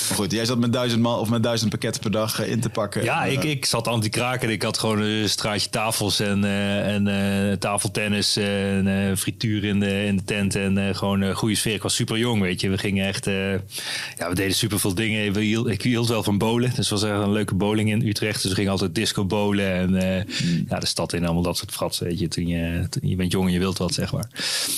Maar 0.09 0.17
goed, 0.17 0.33
jij 0.33 0.45
zat 0.45 0.59
met 0.59 0.73
duizend, 0.73 1.03
man, 1.03 1.19
of 1.19 1.31
met 1.31 1.43
duizend 1.43 1.71
pakketten 1.71 2.03
per 2.03 2.11
dag 2.11 2.41
eh, 2.41 2.51
in 2.51 2.61
te 2.61 2.69
pakken. 2.69 3.05
Ja, 3.05 3.27
En, 3.27 3.33
ik, 3.33 3.45
eh, 3.45 3.51
ik 3.51 3.65
zat 3.65 3.89
anti-kraken. 3.89 4.51
Ik 4.51 4.63
had 4.63 4.79
gewoon 4.79 5.01
een 5.01 5.29
straatje 5.29 5.71
tafels 5.71 6.21
en, 6.21 6.45
en 6.85 7.59
tafeltennis 7.59 8.37
en 8.37 9.13
frituur 9.19 9.65
in 9.65 9.81
de, 9.81 10.05
in 10.05 10.17
de 10.17 10.25
tent. 10.25 10.55
En 10.55 10.97
gewoon 10.97 11.21
een 11.21 11.35
goede 11.35 11.55
sfeer. 11.55 11.75
Ik 11.75 11.83
was 11.83 11.95
super 11.95 12.19
jong, 12.19 12.41
weet 12.41 12.61
je. 12.61 12.71
We 12.71 12.79
gingen 12.79 13.07
echt... 13.07 13.25
ja, 13.25 14.29
we 14.29 14.35
deden 14.35 14.55
super 14.55 14.81
veel 14.81 14.95
dingen. 14.95 15.33
We 15.33 15.41
hield, 15.41 15.69
ik 15.69 15.83
hield 15.83 16.09
wel 16.09 16.23
van 16.23 16.39
bowlen. 16.39 16.69
Dus 16.69 16.79
het 16.79 16.89
was 16.89 17.03
echt 17.03 17.13
een 17.21 17.33
leuke 17.33 17.55
bowling 17.55 17.91
in 17.91 18.07
Utrecht. 18.07 18.41
Dus 18.43 18.51
we 18.51 18.57
gingen 18.57 18.71
altijd 18.71 18.95
disco 18.95 19.25
bowlen. 19.25 19.75
En 19.75 20.27
eh, 20.41 20.69
ja, 20.69 20.79
de 20.79 20.87
stad 20.87 21.13
in 21.13 21.25
allemaal 21.25 21.43
dat 21.43 21.57
soort 21.57 21.73
fratsen, 21.73 22.07
weet 22.07 22.19
je. 22.19 22.29
Toen 22.29 22.47
je, 22.47 22.87
toen- 22.91 23.09
je 23.09 23.17
bent 23.17 23.33
jong 23.33 23.47
en 23.47 23.53
je 23.53 23.59
wilt 23.59 23.79
wat, 23.79 23.95
zeg 23.95 24.13
maar. 24.13 24.29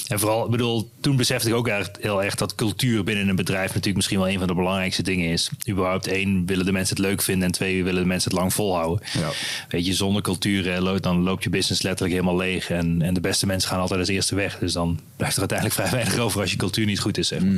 En 0.07 0.19
vooral, 0.19 0.45
ik 0.45 0.51
bedoel, 0.51 0.91
toen 1.01 1.17
besefte 1.17 1.49
ik 1.49 1.55
ook 1.55 1.69
echt 1.69 1.99
heel 2.01 2.23
erg 2.23 2.35
dat 2.35 2.55
cultuur 2.55 3.05
binnen 3.05 3.29
een 3.29 3.37
bedrijf 3.37 3.69
natuurlijk 3.69 3.97
misschien 3.97 4.19
wel 4.19 4.29
een 4.29 4.39
van 4.39 4.47
de 4.47 4.55
belangrijkste 4.55 5.03
dingen 5.03 5.31
is. 5.31 5.51
Überhaupt 5.69 6.07
één, 6.07 6.47
willen 6.47 6.65
de 6.65 6.73
mensen 6.73 6.97
het 6.97 7.05
leuk 7.05 7.23
vinden. 7.23 7.45
En 7.47 7.53
twee, 7.53 7.85
willen 7.85 8.03
de 8.03 8.09
mensen 8.09 8.31
het 8.31 8.39
lang 8.41 8.55
volhouden. 8.55 9.07
Ja. 9.19 9.31
Weet 9.69 9.87
je, 9.87 9.95
zonder 9.95 10.23
cultuur 10.23 10.65
dan 11.01 11.23
loopt 11.23 11.43
je 11.43 11.51
business 11.51 11.83
letterlijk 11.83 12.15
helemaal 12.21 12.37
leeg. 12.41 12.71
En, 12.71 13.03
en 13.03 13.15
de 13.15 13.21
beste 13.21 13.47
mensen 13.47 13.69
gaan 13.71 13.81
altijd 13.81 14.01
als 14.01 14.09
eerste 14.09 14.35
weg. 14.35 14.59
Dus 14.59 14.73
dan 14.73 15.01
blijft 15.17 15.35
er 15.35 15.41
uiteindelijk 15.41 15.79
vrij 15.81 15.91
weinig 15.91 16.19
over 16.19 16.41
als 16.41 16.51
je 16.51 16.57
cultuur 16.57 16.87
niet 16.87 17.01
goed 17.01 17.19
is. 17.19 17.29
Zeg 17.29 17.41
maar. 17.45 17.53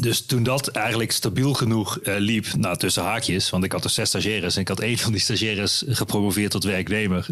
Dus 0.00 0.20
toen 0.20 0.42
dat 0.42 0.68
eigenlijk 0.68 1.12
stabiel 1.12 1.52
genoeg 1.52 1.98
eh, 1.98 2.14
liep, 2.18 2.46
nou 2.56 2.76
tussen 2.76 3.02
haakjes, 3.02 3.50
want 3.50 3.64
ik 3.64 3.72
had 3.72 3.84
er 3.84 3.90
zes 3.90 4.08
stagiaires 4.08 4.54
en 4.54 4.60
ik 4.60 4.68
had 4.68 4.80
één 4.80 4.98
van 4.98 5.12
die 5.12 5.20
stagiaires 5.20 5.84
gepromoveerd 5.88 6.50
tot 6.50 6.64
werknemer. 6.64 7.26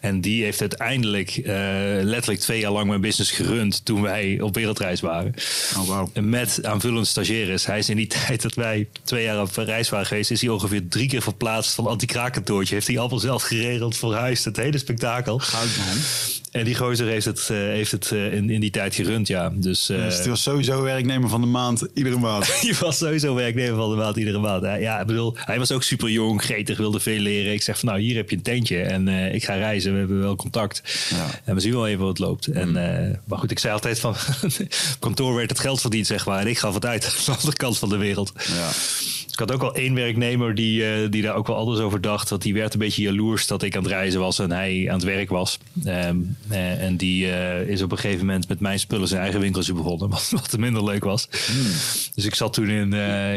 En 0.00 0.20
die 0.20 0.44
heeft 0.44 0.60
uiteindelijk 0.60 1.36
eh, 1.36 1.54
letterlijk 2.02 2.40
twee 2.40 2.60
jaar 2.60 2.72
lang 2.72 2.88
mijn 2.88 3.00
business 3.00 3.30
gerund 3.30 3.84
toen 3.84 4.02
wij 4.02 4.40
op 4.40 4.54
wereldreis 4.54 5.00
waren. 5.00 5.34
Oh, 5.78 5.88
wauw. 5.88 6.10
Met 6.14 6.64
aanvullend 6.64 7.06
stagiaires. 7.06 7.66
Hij 7.66 7.78
is 7.78 7.88
in 7.88 7.96
die 7.96 8.06
tijd 8.26 8.42
dat 8.42 8.54
wij 8.54 8.88
twee 9.04 9.24
jaar 9.24 9.40
op 9.40 9.56
reis 9.56 9.88
waren 9.88 10.06
geweest, 10.06 10.30
is 10.30 10.40
hij 10.40 10.50
ongeveer 10.50 10.88
drie 10.88 11.08
keer 11.08 11.22
verplaatst 11.22 11.74
van 11.74 11.86
anti-krakentoortje. 11.86 12.74
Heeft 12.74 12.86
hij 12.86 12.98
allemaal 12.98 13.18
zelf 13.18 13.42
geregeld, 13.42 13.96
verhuisd, 13.96 14.44
het 14.44 14.56
hele 14.56 14.78
spektakel. 14.78 15.38
Goud, 15.38 15.76
man. 15.76 15.96
En 16.50 16.64
die 16.64 16.74
gozer 16.74 17.06
heeft 17.06 17.24
het, 17.24 17.48
eh, 17.50 17.56
heeft 17.56 17.90
het 17.90 18.10
eh, 18.10 18.32
in, 18.32 18.50
in 18.50 18.60
die 18.60 18.70
tijd 18.70 18.94
gerund, 18.94 19.28
ja. 19.28 19.52
Dus, 19.54 19.88
eh, 19.88 20.02
Dus 20.04 20.16
het 20.16 20.26
was 20.26 20.42
sowieso 20.42 20.82
werknemer 20.82 21.28
van 21.28 21.40
de 21.40 21.46
maand, 21.46 21.86
iedere 21.94 22.18
maand. 22.18 22.46
je 22.60 22.76
was 22.80 22.98
sowieso 22.98 23.34
werknemer 23.34 23.76
van 23.76 23.90
de 23.90 23.96
maand 23.96 24.16
iedere 24.16 24.38
maand. 24.38 24.62
hè. 24.62 24.74
Ja, 24.74 25.00
ik 25.00 25.06
bedoel, 25.06 25.36
hij 25.36 25.58
was 25.58 25.72
ook 25.72 25.82
super 25.82 26.10
jong, 26.10 26.42
gretig, 26.42 26.78
wilde 26.78 27.00
veel 27.00 27.18
leren. 27.18 27.52
Ik 27.52 27.62
zeg 27.62 27.78
van 27.78 27.88
nou, 27.88 28.00
hier 28.00 28.16
heb 28.16 28.30
je 28.30 28.36
een 28.36 28.42
tentje 28.42 28.82
en 28.82 29.08
eh, 29.08 29.34
ik 29.34 29.44
ga 29.44 29.54
reizen. 29.54 29.92
We 29.92 29.98
hebben 29.98 30.20
wel 30.20 30.36
contact. 30.36 30.82
Ja. 31.10 31.26
En 31.44 31.54
we 31.54 31.60
zien 31.60 31.72
wel 31.72 31.86
even 31.88 32.06
het 32.06 32.18
loopt. 32.18 32.46
En, 32.46 32.76
eh, 32.76 33.16
maar 33.24 33.38
goed, 33.38 33.50
ik 33.50 33.58
zei 33.58 33.72
altijd 33.72 34.00
van, 34.00 34.14
kantoor 34.98 35.34
werd 35.34 35.50
het 35.50 35.58
geld 35.58 35.80
verdiend, 35.80 36.06
zeg 36.06 36.26
maar. 36.26 36.40
En 36.40 36.46
ik 36.46 36.58
gaf 36.58 36.74
het 36.74 36.86
uit 36.86 37.04
aan 37.06 37.24
de 37.24 37.32
andere 37.32 37.56
kant 37.56 37.78
van 37.78 37.88
de 37.88 37.96
wereld. 37.96 38.32
Ja. 38.36 38.68
Ik 39.40 39.46
had 39.48 39.54
ook 39.54 39.62
wel 39.62 39.74
één 39.74 39.94
werknemer 39.94 40.54
die, 40.54 40.84
eh, 40.86 41.10
die 41.10 41.22
daar 41.22 41.34
ook 41.34 41.46
wel 41.46 41.56
anders 41.56 41.78
over 41.80 42.00
dacht. 42.00 42.28
Want 42.28 42.42
die 42.42 42.54
werd 42.54 42.72
een 42.72 42.78
beetje 42.78 43.02
jaloers 43.02 43.46
dat 43.46 43.62
ik 43.62 43.76
aan 43.76 43.82
het 43.82 43.92
reizen 43.92 44.20
was 44.20 44.38
en 44.38 44.50
hij 44.50 44.86
aan 44.88 44.94
het 44.94 45.04
werk 45.04 45.28
was. 45.28 45.58
Ehm, 45.84 46.16
eh, 46.48 46.82
en 46.82 46.96
die 46.96 47.30
eh, 47.32 47.68
is 47.68 47.82
op 47.82 47.92
een 47.92 47.98
gegeven 47.98 48.26
moment 48.26 48.48
met 48.48 48.60
mijn 48.60 48.78
spullen 48.78 49.08
zijn 49.08 49.20
eigen 49.22 49.40
winkeltje 49.40 49.72
begonnen. 49.72 50.08
Wat, 50.20 50.28
wat 50.30 50.56
minder 50.58 50.84
leuk 50.84 51.04
was. 51.04 51.28
Dus 52.14 52.24
ik 52.24 52.34
zat 52.34 52.52
toen 52.52 52.68
in, 52.68 52.92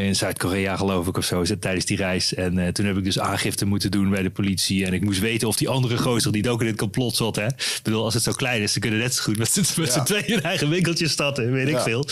in 0.06 0.16
Zuid-Korea 0.16 0.76
geloof 0.76 1.06
ik 1.06 1.16
of 1.16 1.24
zo 1.24 1.42
tijdens 1.60 1.84
die 1.84 1.96
reis. 1.96 2.34
En 2.34 2.72
toen 2.72 2.86
heb 2.86 2.96
ik 2.96 3.04
dus 3.04 3.18
aangifte 3.18 3.66
moeten 3.66 3.90
doen 3.90 4.10
bij 4.10 4.22
de 4.22 4.30
politie. 4.30 4.86
En 4.86 4.92
ik 4.92 5.02
moest 5.04 5.20
weten 5.20 5.48
of 5.48 5.56
die 5.56 5.68
andere 5.68 5.98
gozer 5.98 6.32
die 6.32 6.50
ook 6.50 6.60
in 6.60 6.66
het 6.66 6.76
complot 6.76 7.16
zat. 7.16 7.36
Hè? 7.36 7.46
Ik 7.46 7.80
bedoel, 7.82 8.04
als 8.04 8.14
het 8.14 8.22
zo 8.22 8.32
klein 8.32 8.62
is, 8.62 8.72
dan 8.72 8.80
kunnen 8.82 9.00
net 9.00 9.14
zo 9.14 9.22
goed 9.22 9.38
met, 9.38 9.50
z'n- 9.52 9.82
Ja. 9.82 10.02
tweeën 10.02 10.42
eigen 10.42 10.68
winkeltje 10.68 11.08
starten. 11.08 11.52
Weet 11.52 11.68
ik 11.68 11.74
Ja. 11.74 11.82
veel. 11.82 12.06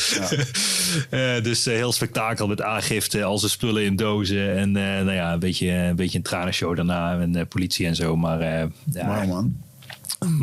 Ja. 1.11 1.41
Dus 1.53 1.65
heel 1.65 1.93
spektakel 1.93 2.47
met 2.47 2.63
aangifte, 2.63 3.25
al 3.25 3.39
zijn 3.39 3.51
spullen 3.51 3.82
in 3.85 3.97
dozen. 3.97 4.57
En 4.57 4.77
eh, 4.77 4.83
nou 4.83 5.13
ja, 5.13 5.33
een 5.33 5.39
beetje, 5.39 5.71
een 5.71 5.97
beetje 5.97 6.19
een 6.19 6.25
tranenshow 6.25 6.77
daarna. 6.77 7.21
En 7.21 7.37
eh, 7.37 7.47
politie 7.49 7.87
en 7.87 7.95
zo. 7.95 8.17
Maar, 8.17 8.41
eh, 8.41 8.67
ja, 8.93 9.25
man. 9.25 9.57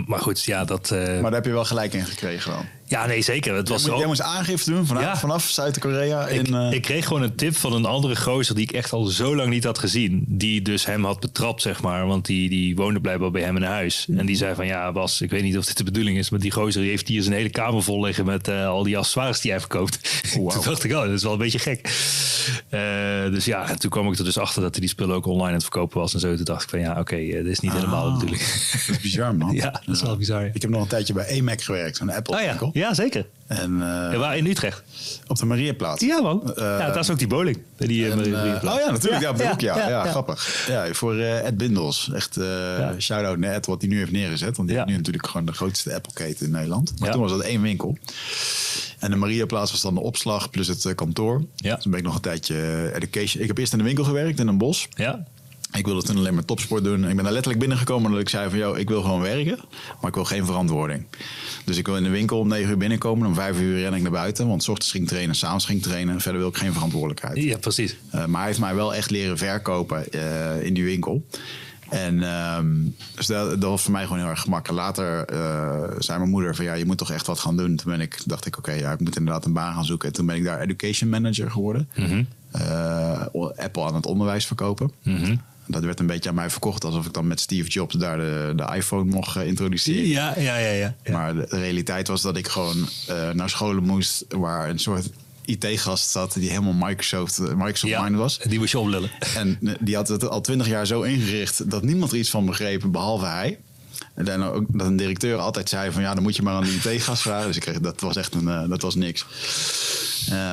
maar 0.08 0.20
goed, 0.20 0.44
ja, 0.44 0.66
dat... 0.66 0.90
Maar 0.92 1.22
daar 1.22 1.34
heb 1.34 1.46
je 1.46 1.52
wel 1.52 1.66
gelijk 1.66 1.94
in 1.94 2.06
gekregen 2.06 2.52
dan. 2.52 2.66
Ja, 2.90 3.06
nee, 3.06 3.22
zeker. 3.22 3.56
Het 3.56 3.70
was 3.70 3.78
Jij 3.82 3.86
moet- 3.86 3.94
ook- 3.94 4.00
Jij 4.00 4.08
moest 4.08 4.22
aangifte 4.22 4.70
doen 4.72 4.86
vanaf, 4.86 5.04
Ja. 5.04 5.18
vanaf 5.18 5.44
Zuid-Korea. 5.50 6.28
ik, 6.28 6.48
in, 6.48 6.54
eh, 6.56 6.72
ik 6.72 6.82
kreeg 6.82 7.06
gewoon 7.08 7.22
een 7.22 7.36
tip 7.36 7.56
van 7.56 7.74
een 7.74 7.86
andere 7.86 8.16
gozer 8.16 8.56
die 8.56 8.64
ik 8.64 8.72
echt 8.72 8.92
al 8.94 9.06
zo 9.06 9.36
lang 9.36 9.50
niet 9.50 9.64
had 9.64 9.80
gezien. 9.80 10.24
Die 10.28 10.62
dus 10.62 10.86
hem 10.86 11.06
had 11.06 11.20
betrapt, 11.20 11.62
zeg 11.62 11.82
maar. 11.82 12.08
Want 12.08 12.26
die, 12.26 12.50
die 12.50 12.76
woonde 12.76 13.00
blijkbaar 13.00 13.32
bij 13.32 13.42
hem 13.42 13.56
in 13.56 13.64
huis. 13.64 14.06
En 14.18 14.26
die 14.26 14.36
zei 14.36 14.56
van, 14.56 14.66
ja 14.66 14.92
Bas, 14.92 15.22
ik 15.22 15.30
weet 15.30 15.44
niet 15.44 15.58
of 15.58 15.66
dit 15.66 15.78
de 15.78 15.84
bedoeling 15.84 16.18
is. 16.18 16.30
Maar 16.30 16.40
die 16.40 16.52
gozer 16.52 16.82
die 16.82 16.90
heeft 16.90 17.08
hier 17.08 17.22
zijn 17.24 17.36
hele 17.36 17.50
kamer 17.50 17.84
vol 17.84 18.04
liggen 18.04 18.26
met 18.26 18.48
eh, 18.48 18.68
al 18.68 18.84
die 18.84 18.98
accessoires 18.98 19.42
die 19.42 19.52
hij 19.52 19.60
verkoopt. 19.60 20.00
Wauw. 20.36 20.48
Toen 20.50 20.64
dacht 20.64 20.84
ik, 20.84 20.92
oh, 20.92 21.02
dat 21.04 21.10
is 21.12 21.24
wel 21.24 21.32
een 21.32 21.38
beetje 21.38 21.60
gek. 21.60 21.88
Eh, 22.70 22.80
dus 23.32 23.46
ja, 23.46 23.70
en 23.70 23.80
toen 23.80 23.90
kwam 23.90 24.12
ik 24.12 24.18
er 24.18 24.24
dus 24.24 24.38
achter 24.38 24.62
dat 24.62 24.72
hij 24.72 24.80
die 24.80 24.90
spullen 24.90 25.16
ook 25.16 25.26
online 25.26 25.48
aan 25.48 25.54
het 25.54 25.62
verkopen 25.64 26.00
was 26.00 26.14
en 26.14 26.20
zo. 26.20 26.36
Toen 26.36 26.46
dacht 26.46 26.64
ik 26.64 26.70
van 26.70 26.80
ja, 26.80 27.00
oké, 27.00 27.16
dit 27.16 27.46
is 27.46 27.60
niet 27.60 27.72
helemaal 27.74 28.06
Ah. 28.06 28.14
de 28.14 28.26
bedoeling. 28.26 28.42
Dat 28.88 28.88
is 28.96 29.00
bizar, 29.02 29.36
man. 29.36 29.54
ja, 29.64 29.82
dat 29.86 29.96
is 29.96 30.02
wel 30.02 30.18
bizar. 30.18 30.46
Ik 30.54 30.62
heb 30.62 30.72
nog 30.72 30.82
een 30.82 30.88
tijdje 30.88 31.14
bij 31.14 31.40
AMAC 31.40 31.62
gewerkt, 31.62 31.98
zo'n 31.98 32.10
Apple 32.12 32.36
Oh 32.36 32.42
ja. 32.42 32.58
Ja 32.80 32.94
zeker. 32.94 33.26
En 33.48 33.74
eh, 33.82 33.88
Ja, 34.12 34.18
waar 34.18 34.38
in 34.38 34.46
Utrecht. 34.46 34.84
op 35.28 35.38
de 35.38 35.46
Mariaplaats. 35.46 36.02
Ja 36.06 36.22
man. 36.22 36.56
Eh, 36.56 36.64
ja, 36.64 36.86
dat 36.92 37.04
is 37.04 37.10
ook 37.10 37.18
die 37.20 37.28
bowling. 37.28 37.58
Die, 37.78 38.06
eh, 38.06 38.12
En, 38.12 38.18
Marieplaats. 38.32 38.78
oh 38.80 38.86
ja, 38.86 38.92
natuurlijk. 38.92 39.22
Ja, 39.22 39.34
ja, 39.38 39.44
ja. 39.44 39.56
Ja, 39.58 39.78
ja, 39.78 39.90
ja. 39.90 40.06
grappig. 40.12 40.66
Ja, 40.68 40.94
voor 40.94 41.20
Ed 41.20 41.58
Bindels. 41.58 42.10
Echt 42.14 42.38
shout-out 42.98 43.38
naar 43.38 43.54
Ed, 43.54 43.66
wat 43.66 43.82
hij 43.82 43.90
nu 43.90 43.98
heeft 43.98 44.12
neergezet. 44.12 44.56
Want 44.58 44.68
die 44.68 44.78
Ja. 44.78 44.84
heeft 44.84 44.92
nu 44.92 44.98
natuurlijk 44.98 45.28
gewoon 45.28 45.46
de 45.46 45.52
grootste 45.54 45.94
Apple-keten 45.96 46.46
in 46.46 46.52
Nederland. 46.52 46.94
Maar 47.00 47.08
Ja. 47.08 47.14
toen 47.14 47.22
was 47.24 47.32
dat 47.32 47.42
één 47.42 47.62
winkel. 47.62 47.98
En 49.00 49.10
de 49.12 49.16
Mariaplaats 49.18 49.72
was 49.72 49.82
dan 49.82 49.94
de 49.94 50.00
opslag 50.02 50.50
plus 50.50 50.68
het 50.68 50.96
kantoor. 50.96 51.44
Ja. 51.56 51.76
Toen 51.78 51.92
ben 51.92 52.00
ik 52.00 52.06
nog 52.06 52.16
een 52.16 52.22
tijdje 52.22 52.92
education... 52.96 53.42
Ik 53.42 53.48
heb 53.48 53.58
eerst 53.58 53.72
in 53.72 53.78
de 53.78 53.84
winkel 53.84 54.04
gewerkt 54.04 54.40
in 54.40 54.48
een 54.48 54.58
bos. 54.58 54.88
Ja. 54.90 55.24
Ik 55.72 55.86
wilde 55.86 56.04
toen 56.04 56.18
alleen 56.18 56.34
maar 56.34 56.46
topsport 56.46 56.84
doen. 56.84 57.08
Ik 57.08 57.16
ben 57.16 57.24
daar 57.24 57.34
letterlijk 57.34 57.60
binnengekomen 57.60 58.12
dat 58.12 58.20
ik 58.20 58.30
zei 58.30 58.50
van... 58.50 58.60
Yo, 58.60 58.74
ik 58.74 58.90
wil 58.90 59.02
gewoon 59.02 59.22
werken, 59.22 59.60
maar 60.02 60.10
ik 60.10 60.16
wil 60.16 60.26
geen 60.26 60.46
verantwoording. 60.46 61.06
Dus 61.66 61.78
ik 61.78 61.86
wil 61.86 61.98
in 61.98 62.04
de 62.04 62.10
winkel 62.10 62.40
om 62.40 62.48
9 62.48 62.70
uur 62.70 62.78
binnenkomen. 62.78 63.28
Om 63.28 63.34
5 63.34 63.60
uur 63.60 63.80
ren 63.80 63.94
ik 63.94 64.02
naar 64.02 64.12
buiten. 64.12 64.48
Want 64.48 64.64
's 64.64 64.68
ochtends 64.68 64.92
ging 64.92 65.04
ik 65.04 65.10
trainen, 65.10 65.36
s'avonds 65.36 65.66
ging 65.66 65.78
ik 65.78 65.84
trainen. 65.84 66.22
Verder 66.22 66.40
wil 66.40 66.50
ik 66.50 66.58
geen 66.58 66.74
verantwoordelijkheid. 66.74 67.38
ja, 67.44 67.58
precies. 67.58 67.96
Uh, 68.16 68.26
maar 68.26 68.38
hij 68.38 68.48
heeft 68.48 68.60
mij 68.60 68.76
wel 68.76 68.96
echt 68.96 69.10
leren 69.10 69.38
verkopen 69.38 70.06
uh, 70.12 70.64
in 70.64 70.74
die 70.74 70.84
winkel. 70.84 71.26
En 71.90 72.24
um, 72.24 72.96
dus 73.16 73.28
dat, 73.28 73.62
dat, 73.62 73.70
was 73.70 73.82
voor 73.82 73.92
mij 73.92 74.04
gewoon 74.04 74.20
heel 74.20 74.28
erg 74.28 74.42
gemakkelijk. 74.42 74.82
Later 74.82 75.34
uh, 75.34 75.96
zei 76.00 76.18
mijn 76.18 76.30
moeder 76.30 76.56
van 76.56 76.66
ja, 76.66 76.74
je 76.74 76.86
moet 76.86 76.98
toch 76.98 77.12
echt 77.12 77.28
wat 77.28 77.40
gaan 77.40 77.58
doen. 77.58 77.76
Toen 77.76 77.92
ben 77.92 78.02
ik, 78.02 78.22
dacht 78.26 78.46
ik, 78.46 78.58
oké, 78.58 78.70
okay, 78.70 78.82
ja, 78.82 78.92
ik 78.92 79.00
moet 79.00 79.18
inderdaad 79.18 79.46
een 79.46 79.54
baan 79.54 79.74
gaan 79.74 79.86
zoeken. 79.86 80.08
En 80.08 80.14
toen 80.14 80.26
ben 80.26 80.36
ik 80.36 80.44
daar 80.44 80.60
education 80.60 81.10
manager 81.10 81.52
geworden. 81.52 81.90
Mm 81.96 82.06
-hmm. 82.06 82.28
Apple 83.56 83.84
aan 83.84 83.96
het 83.96 84.06
onderwijs 84.06 84.46
verkopen. 84.46 84.92
Mm 85.04 85.16
-hmm. 85.16 85.42
Dat 85.72 85.84
werd 85.84 86.00
een 86.00 86.06
beetje 86.06 86.30
aan 86.30 86.36
mij 86.36 86.50
verkocht 86.50 86.84
alsof 86.84 87.06
ik 87.06 87.14
dan 87.14 87.28
met 87.28 87.40
Steve 87.40 87.70
Jobs 87.70 87.96
daar 87.96 88.18
de, 88.18 88.54
de 88.56 88.76
iPhone 88.76 89.12
mocht 89.12 89.38
uh, 89.38 89.48
introduceren. 89.48 90.08
Ja, 90.08 90.34
ja, 90.38 90.58
ja, 90.58 90.72
ja, 90.72 90.96
ja. 91.04 91.12
Maar 91.12 91.36
de, 91.36 91.46
de 91.50 91.60
realiteit 91.60 92.08
was 92.08 92.22
dat 92.22 92.38
ik 92.38 92.48
gewoon 92.48 92.90
uh, 93.10 93.30
naar 93.30 93.50
scholen 93.50 93.84
moest 93.84 94.26
waar 94.30 94.70
een 94.70 94.80
soort 94.80 95.10
IT-gast 95.46 96.10
zat 96.10 96.34
die 96.34 96.50
helemaal 96.50 96.88
Microsoft, 96.88 97.40
Microsoft 97.40 97.94
ja, 97.94 98.02
mind 98.02 98.16
was. 98.16 98.38
Die 98.38 98.60
moest 98.60 98.72
je 98.72 98.80
oplullen. 98.80 99.10
En 99.36 99.60
die 99.80 99.96
had 99.96 100.08
het 100.08 100.30
al 100.30 100.42
twintig 100.42 100.68
jaar 100.68 100.86
zo 100.86 101.02
ingericht 101.02 101.72
dat 101.72 101.84
niemand 101.84 102.12
er 102.12 102.18
iets 102.18 102.30
van 102.30 102.46
begreep, 102.46 102.84
behalve 102.88 103.26
hij. 103.26 103.60
En 104.14 104.26
dan 104.26 104.44
ook 104.44 104.66
dat 104.68 104.88
een 104.88 104.96
directeur 104.96 105.38
altijd 105.38 105.70
zei 105.70 105.92
van 105.92 106.02
ja, 106.02 106.14
dan 106.14 106.24
moet 106.24 106.36
je 106.36 106.42
maar 106.42 106.54
aan 106.54 106.64
die 106.64 106.92
IT-gast 106.92 107.22
vragen. 107.22 107.48
Dus 107.48 107.56
ik 107.56 107.62
kreeg, 107.62 107.80
dat 107.80 108.02
was 108.02 108.16
echt 108.16 108.34
een, 108.34 108.48
uh, 108.48 108.70
dat 108.70 108.82
was 108.82 108.96
niks. 108.96 109.26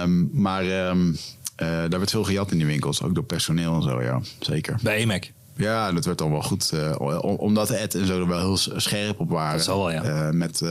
Um, 0.02 0.30
maar 0.32 0.88
um, 0.88 1.08
uh, 1.08 1.16
daar 1.56 1.88
werd 1.88 2.10
veel 2.10 2.24
gejat 2.24 2.50
in 2.50 2.58
die 2.58 2.66
winkels, 2.66 3.02
ook 3.02 3.14
door 3.14 3.24
personeel 3.24 3.74
en 3.74 3.82
zo, 3.82 4.02
ja, 4.02 4.20
zeker. 4.38 4.78
Bij 4.82 4.96
EMAC? 4.96 5.32
Ja, 5.56 5.92
dat 5.92 6.04
werd 6.04 6.18
dan 6.18 6.30
wel 6.30 6.42
goed. 6.42 6.70
Uh, 6.74 7.18
omdat 7.22 7.70
Ed 7.70 7.94
en 7.94 8.06
zo 8.06 8.20
er 8.20 8.28
wel 8.28 8.38
heel 8.38 8.56
scherp 8.56 9.20
op 9.20 9.30
waren. 9.30 9.56
Dat 9.56 9.64
zal 9.64 9.78
wel, 9.78 9.90
ja. 9.90 10.04
Uh, 10.04 10.30
met, 10.30 10.60
uh, 10.60 10.70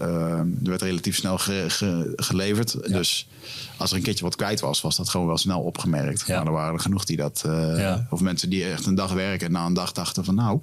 er 0.00 0.46
werd 0.62 0.82
relatief 0.82 1.16
snel 1.16 1.38
ge, 1.38 1.64
ge, 1.68 2.12
geleverd. 2.16 2.76
Ja. 2.82 2.96
Dus 2.96 3.28
als 3.76 3.90
er 3.90 3.96
een 3.96 4.02
keertje 4.02 4.24
wat 4.24 4.36
kwijt 4.36 4.60
was, 4.60 4.80
was 4.80 4.96
dat 4.96 5.08
gewoon 5.08 5.26
wel 5.26 5.38
snel 5.38 5.60
opgemerkt. 5.60 6.26
Ja. 6.26 6.36
Maar 6.36 6.46
er 6.46 6.52
waren 6.52 6.74
er 6.74 6.80
genoeg 6.80 7.04
die 7.04 7.16
dat... 7.16 7.42
Ja. 7.76 8.06
Of 8.10 8.20
mensen 8.20 8.50
die 8.50 8.64
echt 8.64 8.86
een 8.86 8.94
dag 8.94 9.12
werken 9.12 9.46
en 9.46 9.52
na 9.52 9.66
een 9.66 9.74
dag 9.74 9.92
dachten 9.92 10.24
van... 10.24 10.34
nou, 10.34 10.60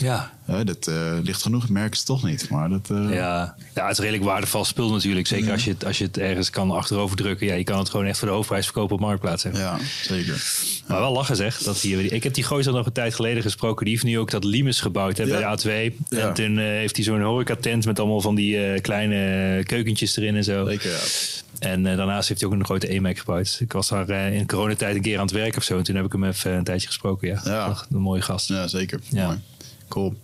ja. 0.00 0.30
dat 0.64 0.88
uh, 0.88 1.12
ligt 1.22 1.42
genoeg, 1.42 1.68
merken 1.68 1.98
ze 1.98 2.04
toch 2.04 2.24
niet. 2.24 2.48
Maar 2.48 2.68
dat, 2.68 2.88
uh... 2.92 3.14
ja. 3.14 3.54
ja, 3.74 3.82
het 3.82 3.92
is 3.92 3.98
redelijk 3.98 4.24
waardevol 4.24 4.64
spul 4.64 4.90
natuurlijk. 4.90 5.26
Zeker 5.26 5.46
ja. 5.46 5.52
als, 5.52 5.64
je 5.64 5.70
het, 5.70 5.84
als 5.84 5.98
je 5.98 6.04
het 6.04 6.18
ergens 6.18 6.50
kan 6.50 6.70
achterover 6.70 7.16
drukken. 7.16 7.46
Ja, 7.46 7.54
je 7.54 7.64
kan 7.64 7.78
het 7.78 7.90
gewoon 7.90 8.06
echt 8.06 8.18
voor 8.18 8.28
de 8.28 8.34
hoofdprijs 8.34 8.64
verkopen 8.64 8.94
op 8.94 9.00
Marktplaats. 9.00 9.42
Ja, 9.52 9.78
zeker. 10.02 10.44
Maar 10.86 11.00
wel 11.00 11.12
lachen 11.12 11.36
zeg. 11.36 11.58
Dat 11.58 11.80
die, 11.80 12.08
ik 12.08 12.22
heb 12.22 12.34
die 12.34 12.44
gozer 12.44 12.72
nog 12.72 12.86
een 12.86 12.92
tijd 12.92 13.14
geleden 13.14 13.42
gesproken. 13.42 13.84
Die 13.84 13.94
heeft 13.94 14.06
nu 14.06 14.18
ook 14.18 14.30
dat 14.30 14.44
Limes 14.44 14.80
gebouwd 14.80 15.16
hè, 15.16 15.26
bij 15.26 15.56
de 15.56 15.92
A2. 15.92 16.08
En 16.08 16.34
toen 16.34 16.58
heeft 16.58 16.96
hij 16.96 17.04
zo'n 17.04 17.22
horecatent 17.22 17.86
met 17.86 17.98
allemaal 17.98 18.20
van 18.20 18.34
die 18.34 18.80
kleine 18.80 19.62
keukentjes 19.64 20.16
erin 20.16 20.36
en 20.36 20.44
zo. 20.44 20.66
Zeker. 20.66 21.00
En 21.60 21.84
uh, 21.84 21.96
daarnaast 21.96 22.28
heeft 22.28 22.40
hij 22.40 22.50
ook 22.50 22.56
een 22.56 22.64
grote 22.64 22.88
EMAC 22.88 23.18
gebouwd. 23.18 23.56
Ik 23.60 23.72
was 23.72 23.88
daar 23.88 24.10
uh, 24.10 24.32
in 24.32 24.46
coronatijd 24.46 24.96
een 24.96 25.02
keer 25.02 25.18
aan 25.18 25.24
het 25.24 25.34
werk 25.34 25.56
of 25.56 25.62
zo. 25.62 25.78
En 25.78 25.82
toen 25.82 25.96
heb 25.96 26.04
ik 26.04 26.12
hem 26.12 26.24
even 26.24 26.52
een 26.52 26.64
tijdje 26.64 26.86
gesproken. 26.86 27.28
Ja, 27.28 27.40
ja. 27.44 27.64
Ach, 27.64 27.86
een 27.90 28.00
mooie 28.00 28.22
gast. 28.22 28.48
Ja, 28.48 28.66
zeker. 28.66 29.00
Ja. 29.08 29.26
Mooi. 29.26 29.38
Cool. 29.90 30.14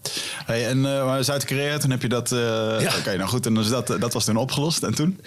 Hey, 0.45 0.67
en 0.67 0.79
uh, 0.79 1.17
Zuid-Korea, 1.21 1.79
toen 1.79 1.91
heb 1.91 2.03
je 2.03 2.09
dat. 2.09 2.33
Uh, 2.33 2.39
ja. 2.39 2.77
Oké, 2.77 2.99
okay, 2.99 3.17
nou 3.17 3.29
goed. 3.29 3.47
En 3.47 3.55
dus 3.55 3.69
dat, 3.69 3.87
dat 3.87 4.13
was 4.13 4.25
toen 4.25 4.37
opgelost. 4.37 4.83
En 4.83 4.95
toen? 4.95 5.21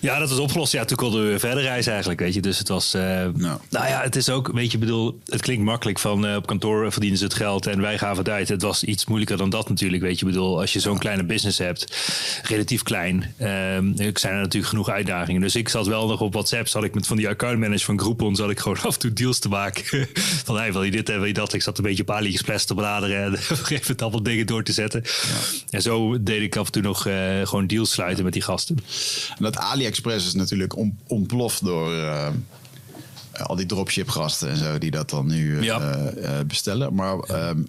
Ja, 0.00 0.18
dat 0.18 0.28
was 0.28 0.38
opgelost. 0.38 0.72
Ja, 0.72 0.84
toen 0.84 0.96
konden 0.96 1.32
we 1.32 1.38
verder 1.38 1.62
reizen 1.62 1.90
eigenlijk. 1.90 2.20
Weet 2.20 2.34
je, 2.34 2.40
dus 2.40 2.58
het 2.58 2.68
was. 2.68 2.94
Uh, 2.94 3.02
no. 3.34 3.60
Nou 3.70 3.86
ja, 3.86 4.02
het 4.02 4.16
is 4.16 4.28
ook. 4.28 4.50
Weet 4.52 4.72
je, 4.72 4.78
bedoel, 4.78 5.20
het 5.26 5.40
klinkt 5.40 5.64
makkelijk 5.64 5.98
van 5.98 6.36
op 6.36 6.46
kantoor 6.46 6.92
verdienen 6.92 7.18
ze 7.18 7.24
het 7.24 7.34
geld 7.34 7.66
en 7.66 7.80
wij 7.80 7.98
gaven 7.98 8.18
het 8.18 8.28
uit. 8.28 8.48
Het 8.48 8.62
was 8.62 8.84
iets 8.84 9.06
moeilijker 9.06 9.36
dan 9.36 9.50
dat 9.50 9.68
natuurlijk. 9.68 10.02
Weet 10.02 10.18
je, 10.18 10.24
bedoel, 10.24 10.60
als 10.60 10.72
je 10.72 10.80
zo'n 10.80 10.98
kleine 10.98 11.24
business 11.24 11.58
hebt, 11.58 12.02
relatief 12.42 12.82
klein, 12.82 13.34
er 13.36 14.10
zijn 14.14 14.34
er 14.34 14.40
natuurlijk 14.40 14.66
genoeg 14.66 14.88
uitdagingen. 14.88 15.40
Dus 15.40 15.56
ik 15.56 15.68
zat 15.68 15.86
wel 15.86 16.08
nog 16.08 16.20
op 16.20 16.32
WhatsApp, 16.32 16.68
zat 16.68 16.84
ik 16.84 16.94
met 16.94 17.06
van 17.06 17.16
die 17.16 17.28
accountmanager 17.28 17.84
van 17.84 18.00
Groupon, 18.00 18.36
zat 18.36 18.50
ik 18.50 18.60
gewoon 18.60 18.80
af 18.86 18.94
en 18.94 19.00
toe 19.00 19.12
deals 19.12 19.38
te 19.38 19.48
maken. 19.48 20.08
van 20.44 20.56
hey, 20.56 20.72
wil 20.72 20.82
je 20.82 20.90
dit 20.90 21.08
en 21.08 21.16
wil 21.16 21.24
je 21.24 21.32
dat? 21.32 21.52
Ik 21.52 21.62
zat 21.62 21.78
een 21.78 21.84
beetje 21.84 22.04
paliëxpress 22.04 22.64
te 22.64 22.74
bladeren 22.74 23.24
en 23.24 23.38
geef 23.78 23.86
het 23.86 24.02
allemaal 24.02 24.22
dingen 24.22 24.46
door 24.46 24.62
te 24.62 24.72
zetten. 24.72 25.02
Ja. 25.04 25.66
En 25.70 25.82
zo 25.82 26.22
deed 26.22 26.42
ik 26.42 26.56
af 26.56 26.66
en 26.66 26.72
toe 26.72 26.82
nog 26.82 27.06
uh, 27.06 27.46
gewoon 27.46 27.66
deals 27.66 27.90
sluiten 27.90 28.24
met 28.24 28.32
die 28.32 28.42
gasten. 28.42 28.76
En 29.36 29.44
dat 29.44 29.56
AliExpress 29.56 30.26
is 30.26 30.34
natuurlijk 30.34 30.76
om, 30.76 30.98
ontploft 31.06 31.64
door 31.64 31.92
uh, 31.92 32.28
al 33.32 33.56
die 33.56 33.66
dropship 33.66 34.08
gasten 34.08 34.48
en 34.48 34.56
zo 34.56 34.78
die 34.78 34.90
dat 34.90 35.10
dan 35.10 35.26
nu 35.26 35.62
ja. 35.62 36.12
bestellen. 36.46 36.94
Maar 36.94 37.16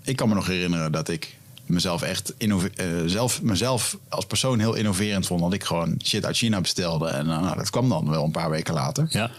ik 0.03 0.15
kan 0.15 0.29
me 0.29 0.35
nog 0.35 0.47
herinneren 0.47 0.91
dat 0.91 1.09
ik 1.09 1.37
mezelf 1.65 2.01
echt 2.01 2.33
zelf, 3.05 3.41
mezelf 3.41 3.97
als 4.09 4.25
persoon 4.25 4.59
heel 4.59 4.73
innoverend 4.73 5.27
vond. 5.27 5.41
Dat 5.41 5.53
ik 5.53 5.63
gewoon 5.63 5.95
shit 6.03 6.25
uit 6.25 6.37
China 6.37 6.61
bestelde. 6.61 7.07
En 7.07 7.25
nou, 7.25 7.57
dat 7.57 7.69
kwam 7.69 7.89
dan 7.89 8.09
wel 8.09 8.23
een 8.23 8.31
paar 8.31 8.49
weken 8.49 8.73
later. 8.73 9.05
Ja. 9.09 9.31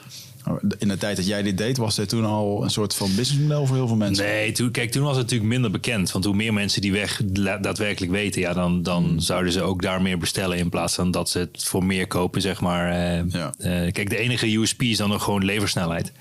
In 0.78 0.88
de 0.88 0.96
tijd 0.96 1.16
dat 1.16 1.26
jij 1.26 1.42
dit 1.42 1.59
deed, 1.59 1.76
was 1.76 1.98
er 1.98 2.07
toen 2.07 2.24
al 2.24 2.64
een 2.64 2.70
soort 2.70 2.94
van 2.94 3.14
businessmodel 3.16 3.66
voor 3.66 3.76
heel 3.76 3.87
veel 3.87 3.96
mensen? 3.96 4.24
Nee, 4.24 4.52
toen, 4.52 4.70
kijk, 4.70 4.90
toen 4.90 5.02
was 5.02 5.16
het 5.16 5.22
natuurlijk 5.22 5.50
minder 5.50 5.70
bekend. 5.70 6.12
Want 6.12 6.24
hoe 6.24 6.35
meer 6.35 6.52
mensen 6.52 6.80
die 6.80 6.92
weg 6.92 7.20
daadwerkelijk 7.61 8.12
weten, 8.12 8.40
ja, 8.40 8.52
dan, 8.52 8.83
dan 8.83 9.04
hmm. 9.04 9.18
zouden 9.18 9.52
ze 9.52 9.62
ook 9.62 9.83
daar 9.83 10.02
meer 10.02 10.18
bestellen. 10.18 10.59
In 10.59 10.68
plaats 10.68 10.94
van 10.94 11.11
dat 11.11 11.30
ze 11.30 11.38
het 11.38 11.64
voor 11.64 11.85
meer 11.85 12.07
kopen, 12.07 12.40
zeg 12.40 12.61
maar. 12.61 12.92
Uh, 12.92 13.30
ja. 13.30 13.54
uh, 13.59 13.92
kijk, 13.92 14.11
de 14.11 14.16
enige 14.16 14.57
USP 14.57 14.83
is 14.83 14.96
dan 14.96 15.09
nog 15.09 15.22
gewoon 15.22 15.44
leversnelheid. 15.44 16.12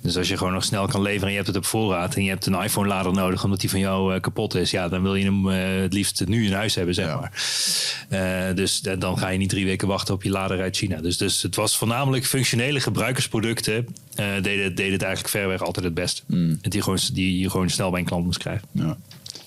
Dus 0.00 0.16
als 0.16 0.28
je 0.28 0.36
gewoon 0.36 0.52
nog 0.52 0.64
snel 0.64 0.86
kan 0.86 1.02
leveren 1.02 1.26
en 1.26 1.30
je 1.30 1.36
hebt 1.36 1.46
het 1.46 1.56
op 1.56 1.64
voorraad 1.64 2.14
en 2.14 2.24
je 2.24 2.30
hebt 2.30 2.46
een 2.46 2.62
iPhone-lader 2.62 3.12
nodig 3.12 3.44
omdat 3.44 3.60
die 3.60 3.70
van 3.70 3.80
jou 3.80 4.14
uh, 4.14 4.20
kapot 4.20 4.54
is, 4.54 4.70
ja, 4.70 4.88
dan 4.88 5.02
wil 5.02 5.14
je 5.14 5.24
hem 5.24 5.46
het 5.46 5.92
liefst 5.92 6.26
nu 6.26 6.46
in 6.46 6.52
huis 6.52 6.74
hebben, 6.74 6.94
zeg 6.94 7.06
ja. 7.06 7.20
maar. 8.08 8.54
dus 8.54 8.80
dan 8.98 9.18
ga 9.18 9.28
je 9.28 9.38
niet 9.38 9.48
drie 9.48 9.64
weken 9.64 9.88
wachten 9.88 10.14
op 10.14 10.22
je 10.22 10.30
lader 10.30 10.60
uit 10.60 10.76
China. 10.76 11.00
Dus, 11.00 11.16
dus 11.16 11.42
het 11.42 11.56
was 11.56 11.76
voornamelijk 11.76 12.26
functionele 12.26 12.80
gebruikersproducten. 12.80 13.49
Uh, 13.50 13.86
deden, 14.42 14.74
deden 14.74 14.92
het 14.92 15.02
eigenlijk 15.02 15.28
verreweg 15.28 15.62
altijd 15.62 15.84
het 15.84 15.94
best. 15.94 16.22
Mm. 16.26 16.58
Die, 16.62 16.82
gewoon, 16.82 16.98
die 17.12 17.38
je 17.38 17.50
gewoon 17.50 17.70
snel 17.70 17.90
bij 17.90 18.00
een 18.00 18.06
klant 18.06 18.24
moest 18.24 18.38
krijgen. 18.38 18.68
Ja. 18.72 18.96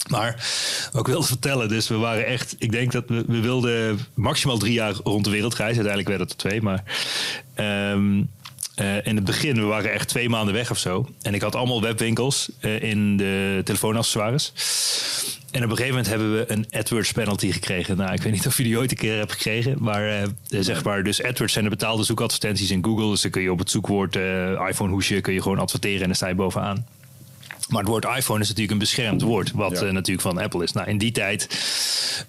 Maar 0.10 0.50
wat 0.92 1.02
ik 1.02 1.08
wilde 1.08 1.28
vertellen, 1.28 1.68
dus 1.68 1.88
we 1.88 1.96
waren 1.96 2.26
echt... 2.26 2.56
Ik 2.58 2.72
denk 2.72 2.92
dat 2.92 3.04
we, 3.08 3.24
we 3.28 3.39
wilden 3.39 4.00
maximaal 4.13 4.58
drie 4.58 4.74
jaar 4.74 4.94
rond 5.04 5.24
de 5.24 5.30
wereld 5.30 5.56
reizen. 5.56 5.86
Uiteindelijk 5.86 6.18
werd 6.18 6.32
het 6.32 6.32
er 6.32 6.50
twee, 6.50 6.62
maar... 6.62 6.84
Um, 7.92 8.30
uh, 8.76 9.06
in 9.06 9.16
het 9.16 9.26
begin, 9.26 9.56
we 9.56 9.62
waren 9.62 9.92
echt 9.92 10.08
twee 10.08 10.30
maanden 10.30 10.54
weg 10.54 10.72
of 10.72 10.78
zo. 10.78 11.10
En 11.22 11.34
ik 11.34 11.42
had 11.42 11.56
allemaal 11.56 11.82
webwinkels 11.82 12.50
uh, 12.62 12.82
in 12.82 13.18
de 13.18 13.62
telefoonaccessoires. 13.64 14.54
En 15.52 15.64
op 15.64 15.70
een 15.70 15.78
gegeven 15.78 15.90
moment 15.90 16.08
hebben 16.08 16.34
we 16.34 16.52
een 16.52 16.66
AdWords 16.72 17.12
penalty 17.12 17.52
gekregen. 17.52 17.98
Nou, 17.98 18.14
ik 18.14 18.22
weet 18.22 18.34
niet 18.34 18.48
of 18.48 18.58
je 18.58 18.64
die 18.64 18.78
ooit 18.78 18.92
een 18.92 18.98
keer 18.98 19.18
hebt 19.18 19.32
gekregen. 19.32 19.76
Maar 19.80 20.08
uh, 20.08 20.24
zeg 20.48 20.84
maar, 20.84 21.04
dus 21.04 21.24
AdWords 21.24 21.54
zijn 21.54 21.66
de 21.66 21.72
betaalde 21.72 22.04
zoekadvertenties 22.04 22.72
in 22.72 22.84
Google. 22.84 23.10
Dus 23.10 23.22
dan 23.22 23.32
kun 23.32 23.42
je 23.42 23.52
op 23.52 23.60
het 23.60 23.70
zoekwoord 23.70 24.16
iPhone 24.70 24.92
hoesje 24.92 25.22
kun 25.22 25.34
je 25.34 25.42
gewoon 25.42 25.60
adverteren 25.60 26.02
en 26.02 26.08
dan 26.08 26.16
sta 26.16 26.28
je 26.28 26.36
bovenaan. 26.36 26.86
Maar 27.69 27.80
het 27.80 27.89
woord 27.89 28.06
iPhone 28.06 28.39
is 28.39 28.47
natuurlijk 28.47 28.71
een 28.71 28.78
beschermd 28.78 29.21
woord, 29.21 29.52
wat 29.52 29.80
ja. 29.80 29.86
uh, 29.86 29.91
natuurlijk 29.91 30.28
van 30.28 30.38
Apple 30.38 30.63
is. 30.63 30.71
Nou, 30.71 30.88
in 30.88 30.97
die 30.97 31.12
tijd 31.12 31.47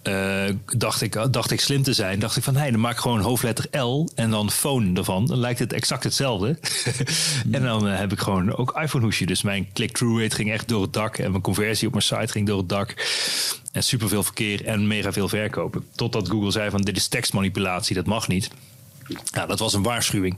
uh, 0.02 0.44
dacht, 0.76 1.02
ik, 1.02 1.32
dacht 1.32 1.50
ik 1.50 1.60
slim 1.60 1.82
te 1.82 1.92
zijn. 1.92 2.18
Dacht 2.18 2.36
ik 2.36 2.42
van, 2.42 2.54
hé, 2.54 2.60
hey, 2.60 2.70
dan 2.70 2.80
maak 2.80 2.92
ik 2.92 2.98
gewoon 2.98 3.20
hoofdletter 3.20 3.80
L 3.80 4.08
en 4.14 4.30
dan 4.30 4.50
phone 4.50 4.98
ervan. 4.98 5.26
Dan 5.26 5.38
lijkt 5.38 5.58
het 5.58 5.72
exact 5.72 6.04
hetzelfde. 6.04 6.58
en 7.50 7.62
dan 7.62 7.88
uh, 7.88 7.98
heb 7.98 8.12
ik 8.12 8.18
gewoon 8.18 8.56
ook 8.56 8.80
iPhone 8.80 9.04
hoesje. 9.04 9.26
Dus 9.26 9.42
mijn 9.42 9.68
click-through 9.72 10.22
rate 10.22 10.34
ging 10.34 10.52
echt 10.52 10.68
door 10.68 10.82
het 10.82 10.92
dak. 10.92 11.18
En 11.18 11.30
mijn 11.30 11.42
conversie 11.42 11.86
op 11.86 11.92
mijn 11.92 12.04
site 12.04 12.32
ging 12.32 12.46
door 12.46 12.58
het 12.58 12.68
dak. 12.68 12.94
En 13.72 13.82
superveel 13.82 14.22
verkeer 14.22 14.64
en 14.64 14.86
mega 14.86 15.12
veel 15.12 15.28
verkopen. 15.28 15.84
Totdat 15.94 16.28
Google 16.28 16.50
zei 16.50 16.70
van, 16.70 16.82
dit 16.82 16.96
is 16.96 17.08
tekstmanipulatie, 17.08 17.94
dat 17.94 18.06
mag 18.06 18.28
niet. 18.28 18.50
Ja, 19.32 19.46
dat 19.46 19.58
was 19.58 19.74
een 19.74 19.82
waarschuwing. 19.82 20.36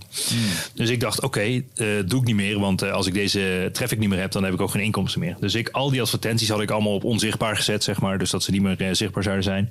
Dus 0.75 0.91
ik 0.91 1.01
dacht, 1.01 1.23
oké, 1.23 1.41
eh, 1.41 1.87
doe 2.07 2.21
ik 2.21 2.27
niet 2.27 2.35
meer. 2.35 2.59
Want 2.59 2.83
eh, 2.83 2.93
als 2.93 3.07
ik 3.07 3.15
deze 3.15 3.69
traffic 3.73 3.99
niet 3.99 4.09
meer 4.09 4.19
heb, 4.19 4.33
dan 4.33 4.45
heb 4.45 4.53
ik 4.53 4.61
ook 4.61 4.71
geen 4.71 4.83
inkomsten 4.83 5.21
meer. 5.21 5.37
Dus 5.41 5.55
ik, 5.55 5.69
al 5.69 5.91
die 5.91 6.01
advertenties 6.01 6.49
had 6.49 6.61
ik 6.61 6.71
allemaal 6.71 6.95
op 6.95 7.05
onzichtbaar 7.05 7.57
gezet, 7.57 7.85
zeg 7.85 8.01
maar. 8.01 8.19
Dus 8.19 8.31
dat 8.31 8.43
ze 8.43 8.51
niet 8.51 8.63
meer 8.63 8.81
eh, 8.81 8.89
zichtbaar 8.93 9.23
zouden 9.23 9.45
zijn. 9.45 9.71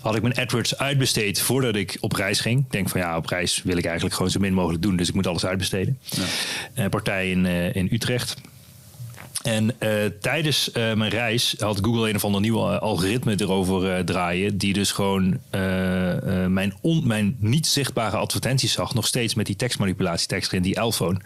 Had 0.00 0.16
ik 0.16 0.22
mijn 0.22 0.34
AdWords 0.34 0.78
uitbesteed 0.78 1.40
voordat 1.40 1.76
ik 1.76 1.96
op 2.00 2.12
reis 2.12 2.40
ging. 2.40 2.60
Ik 2.60 2.70
denk 2.70 2.88
van 2.88 3.00
ja, 3.00 3.16
op 3.16 3.26
reis 3.26 3.62
wil 3.64 3.76
ik 3.76 3.84
eigenlijk 3.84 4.14
gewoon 4.14 4.30
zo 4.30 4.40
min 4.40 4.54
mogelijk 4.54 4.82
doen. 4.82 4.96
Dus 4.96 5.08
ik 5.08 5.14
moet 5.14 5.26
alles 5.26 5.46
uitbesteden. 5.46 5.98
Ja. 6.74 6.88
partij 6.88 7.30
in, 7.30 7.46
in 7.74 7.88
Utrecht. 7.90 8.36
En 9.42 9.64
uh, 9.64 9.90
tijdens 10.20 10.68
uh, 10.68 10.94
mijn 10.94 11.10
reis 11.10 11.54
had 11.58 11.78
Google 11.82 12.08
een 12.08 12.16
of 12.16 12.24
ander 12.24 12.40
nieuwe 12.40 12.78
algoritme 12.78 13.34
erover 13.40 13.96
uh, 13.96 14.04
draaien. 14.04 14.58
Die 14.58 14.72
dus 14.72 14.92
gewoon 14.92 15.38
mijn, 16.48 16.74
on, 16.80 17.06
mijn 17.06 17.36
niet 17.38 17.66
zichtbare 17.66 18.16
advertenties 18.16 18.72
zag. 18.72 18.94
Nog 18.94 19.06
steeds 19.06 19.34
met 19.34 19.46
die 19.46 19.56
tekstmanipulatie 19.56 20.28
in 20.50 20.62
die 20.62 20.74
Elphone. 20.74 21.20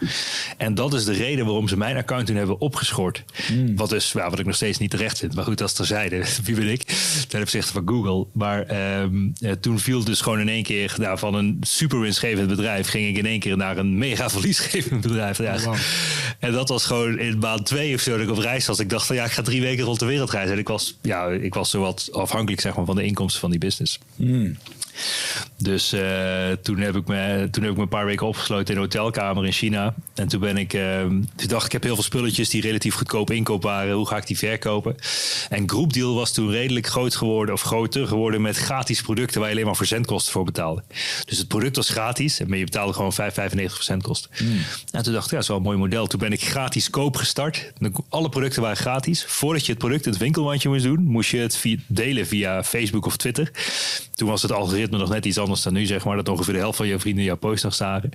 En 0.56 0.74
dat 0.74 0.94
is 0.94 1.04
de 1.04 1.12
reden 1.12 1.44
waarom 1.44 1.68
ze 1.68 1.76
mijn 1.76 1.96
account 1.96 2.26
toen 2.26 2.36
hebben 2.36 2.60
opgeschort. 2.60 3.24
Mm. 3.52 3.76
Wat, 3.76 3.90
dus, 3.90 4.12
ja, 4.12 4.30
wat 4.30 4.38
ik 4.38 4.46
nog 4.46 4.54
steeds 4.54 4.78
niet 4.78 4.90
terecht 4.90 5.18
vind. 5.18 5.34
Maar 5.34 5.44
goed, 5.44 5.58
dat 5.58 5.68
is 5.68 5.74
terzijde. 5.74 6.24
Wie 6.44 6.54
ben 6.54 6.68
ik? 6.68 6.82
Ten 7.28 7.40
opzichte 7.40 7.72
van 7.72 7.82
Google. 7.86 8.26
Maar 8.32 9.00
um, 9.02 9.32
toen 9.60 9.78
viel 9.78 10.04
dus 10.04 10.20
gewoon 10.20 10.40
in 10.40 10.48
één 10.48 10.62
keer 10.62 10.94
nou, 10.98 11.18
van 11.18 11.34
een 11.34 11.58
super 11.60 12.00
winstgevend 12.00 12.48
bedrijf. 12.48 12.88
Ging 12.88 13.08
ik 13.08 13.16
in 13.16 13.26
één 13.26 13.40
keer 13.40 13.56
naar 13.56 13.76
een 13.76 13.98
mega 13.98 14.30
verliesgevend 14.36 15.00
bedrijf. 15.00 15.38
Ja. 15.38 15.54
Oh, 15.54 15.62
wow. 15.62 15.76
En 16.38 16.52
dat 16.52 16.68
was 16.68 16.84
gewoon 16.84 17.18
in 17.18 17.38
maand 17.38 17.66
twee 17.66 17.94
of 17.94 18.00
dat 18.10 18.20
ik 18.20 18.30
op 18.30 18.38
reis 18.38 18.66
was. 18.66 18.78
Ik 18.78 18.90
dacht 18.90 19.06
van 19.06 19.16
ja, 19.16 19.24
ik 19.24 19.32
ga 19.32 19.42
drie 19.42 19.60
weken 19.60 19.84
rond 19.84 19.98
de 19.98 20.06
wereld 20.06 20.30
reizen. 20.30 20.52
En 20.52 20.58
ik 20.58 20.68
was, 20.68 20.98
ja, 21.02 21.28
ik 21.28 21.54
was 21.54 21.70
zo 21.70 21.80
wat 21.80 22.08
afhankelijk 22.12 22.60
zeg 22.60 22.76
maar, 22.76 22.84
van 22.84 22.96
de 22.96 23.04
inkomsten 23.04 23.40
van 23.40 23.50
die 23.50 23.58
business. 23.58 23.98
Mm. 24.16 24.56
Dus 25.56 25.92
uh, 25.92 26.50
toen, 26.62 26.78
heb 26.78 26.96
ik 26.96 27.06
me, 27.06 27.48
toen 27.50 27.62
heb 27.62 27.72
ik 27.72 27.76
me 27.76 27.82
een 27.82 27.88
paar 27.88 28.06
weken 28.06 28.26
opgesloten 28.26 28.66
in 28.66 28.74
een 28.74 28.86
hotelkamer 28.86 29.46
in 29.46 29.52
China. 29.52 29.94
En 30.14 30.28
toen 30.28 30.40
ben 30.40 30.56
ik, 30.56 30.72
uh, 30.72 31.00
toen 31.00 31.48
dacht 31.48 31.66
ik, 31.66 31.72
heb 31.72 31.82
heel 31.82 31.94
veel 31.94 32.02
spulletjes 32.02 32.48
die 32.48 32.60
relatief 32.60 32.94
goedkoop 32.94 33.30
inkoop 33.30 33.62
waren. 33.62 33.94
Hoe 33.94 34.06
ga 34.06 34.16
ik 34.16 34.26
die 34.26 34.38
verkopen? 34.38 34.96
En 35.48 35.68
Groupdeal 35.68 36.14
was 36.14 36.32
toen 36.32 36.50
redelijk 36.50 36.86
groot 36.86 37.16
geworden, 37.16 37.54
of 37.54 37.62
groter 37.62 38.06
geworden 38.06 38.42
met 38.42 38.56
gratis 38.56 39.02
producten 39.02 39.40
waar 39.40 39.48
je 39.48 39.54
alleen 39.54 39.66
maar 39.66 39.76
verzendkosten 39.76 40.32
voor 40.32 40.44
betaalde. 40.44 40.82
Dus 41.24 41.38
het 41.38 41.48
product 41.48 41.76
was 41.76 41.88
gratis, 41.88 42.40
maar 42.46 42.58
je 42.58 42.64
betaalde 42.64 42.92
gewoon 42.92 43.12
5,95 43.12 43.16
verzendkosten. 43.64 44.30
Mm. 44.42 44.58
En 44.90 45.02
toen 45.02 45.12
dacht 45.12 45.24
ik, 45.24 45.30
ja, 45.30 45.36
dat 45.36 45.42
is 45.42 45.48
wel 45.48 45.56
een 45.56 45.62
mooi 45.62 45.78
model. 45.78 46.06
Toen 46.06 46.20
ben 46.20 46.32
ik 46.32 46.42
gratis 46.42 46.90
koop 46.90 47.16
gestart. 47.16 47.72
Alle 48.08 48.28
producten 48.28 48.62
waren 48.62 48.76
gratis. 48.76 49.24
Voordat 49.24 49.66
je 49.66 49.72
het 49.72 49.80
product 49.80 50.04
het 50.04 50.16
winkelwandje 50.16 50.68
moest 50.68 50.84
doen, 50.84 51.02
moest 51.02 51.30
je 51.30 51.38
het 51.38 51.64
delen 51.86 52.26
via 52.26 52.64
Facebook 52.64 53.06
of 53.06 53.16
Twitter. 53.16 53.50
Toen 54.14 54.28
was 54.28 54.42
het 54.42 54.52
algoritme 54.52 54.98
nog 54.98 55.08
net 55.08 55.24
iets 55.24 55.38
anders 55.38 55.62
dan 55.62 55.72
nu, 55.72 55.86
zeg 55.86 56.04
maar. 56.04 56.16
Dat 56.16 56.28
ongeveer 56.28 56.54
de 56.54 56.60
helft 56.60 56.76
van 56.76 56.86
je 56.86 56.98
vrienden 56.98 57.24
jouw 57.24 57.36
post 57.36 57.64
nog 57.64 57.74
zagen. 57.74 58.10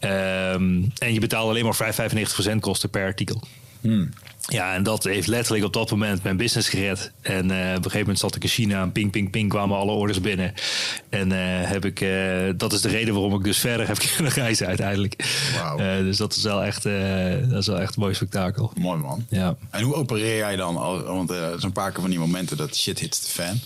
Um, 0.00 0.92
en 0.98 1.12
je 1.12 1.20
betaalde 1.20 1.50
alleen 1.50 1.64
maar 1.64 2.10
5,95% 2.54 2.56
kosten 2.60 2.90
per 2.90 3.04
artikel. 3.04 3.42
Hmm. 3.80 4.10
Ja, 4.40 4.74
en 4.74 4.82
dat 4.82 5.04
heeft 5.04 5.26
letterlijk 5.26 5.64
op 5.64 5.72
dat 5.72 5.90
moment 5.90 6.22
mijn 6.22 6.36
business 6.36 6.68
gered. 6.68 7.12
En 7.20 7.50
uh, 7.50 7.58
op 7.58 7.76
een 7.76 7.82
gegeven 7.82 7.98
moment 7.98 8.18
zat 8.18 8.36
ik 8.36 8.42
in 8.42 8.48
China 8.48 8.82
en 8.82 8.92
ping, 8.92 9.10
ping, 9.10 9.30
ping 9.30 9.48
kwamen 9.48 9.76
alle 9.76 9.92
orders 9.92 10.20
binnen. 10.20 10.54
En 11.08 11.30
uh, 11.30 11.38
heb 11.62 11.84
ik, 11.84 12.00
uh, 12.00 12.50
dat 12.56 12.72
is 12.72 12.80
de 12.80 12.88
reden 12.88 13.14
waarom 13.14 13.34
ik 13.34 13.44
dus 13.44 13.58
verder 13.68 13.86
heb 13.86 13.98
kunnen 14.16 14.32
reizen 14.32 14.66
uiteindelijk. 14.66 15.24
Wow. 15.62 15.78
dus 15.78 16.16
dat 16.16 16.36
is 16.36 16.42
wel 16.42 16.64
echt, 16.64 16.82
dat 17.50 17.60
is 17.60 17.66
wel 17.66 17.80
echt 17.80 17.96
een 17.96 18.02
mooi 18.02 18.14
spektakel. 18.14 18.72
Mooi 18.78 19.00
man. 19.00 19.26
Ja. 19.28 19.56
En 19.70 19.82
hoe 19.82 19.94
opereer 19.94 20.36
jij 20.36 20.56
dan? 20.56 20.74
Want 21.04 21.30
er 21.30 21.36
zijn 21.36 21.62
een 21.62 21.72
paar 21.72 21.92
keer 21.92 22.00
van 22.00 22.10
die 22.10 22.18
momenten 22.18 22.56
dat 22.56 22.76
shit 22.76 22.98
hits 22.98 23.20
de 23.20 23.42
fan 23.42 23.60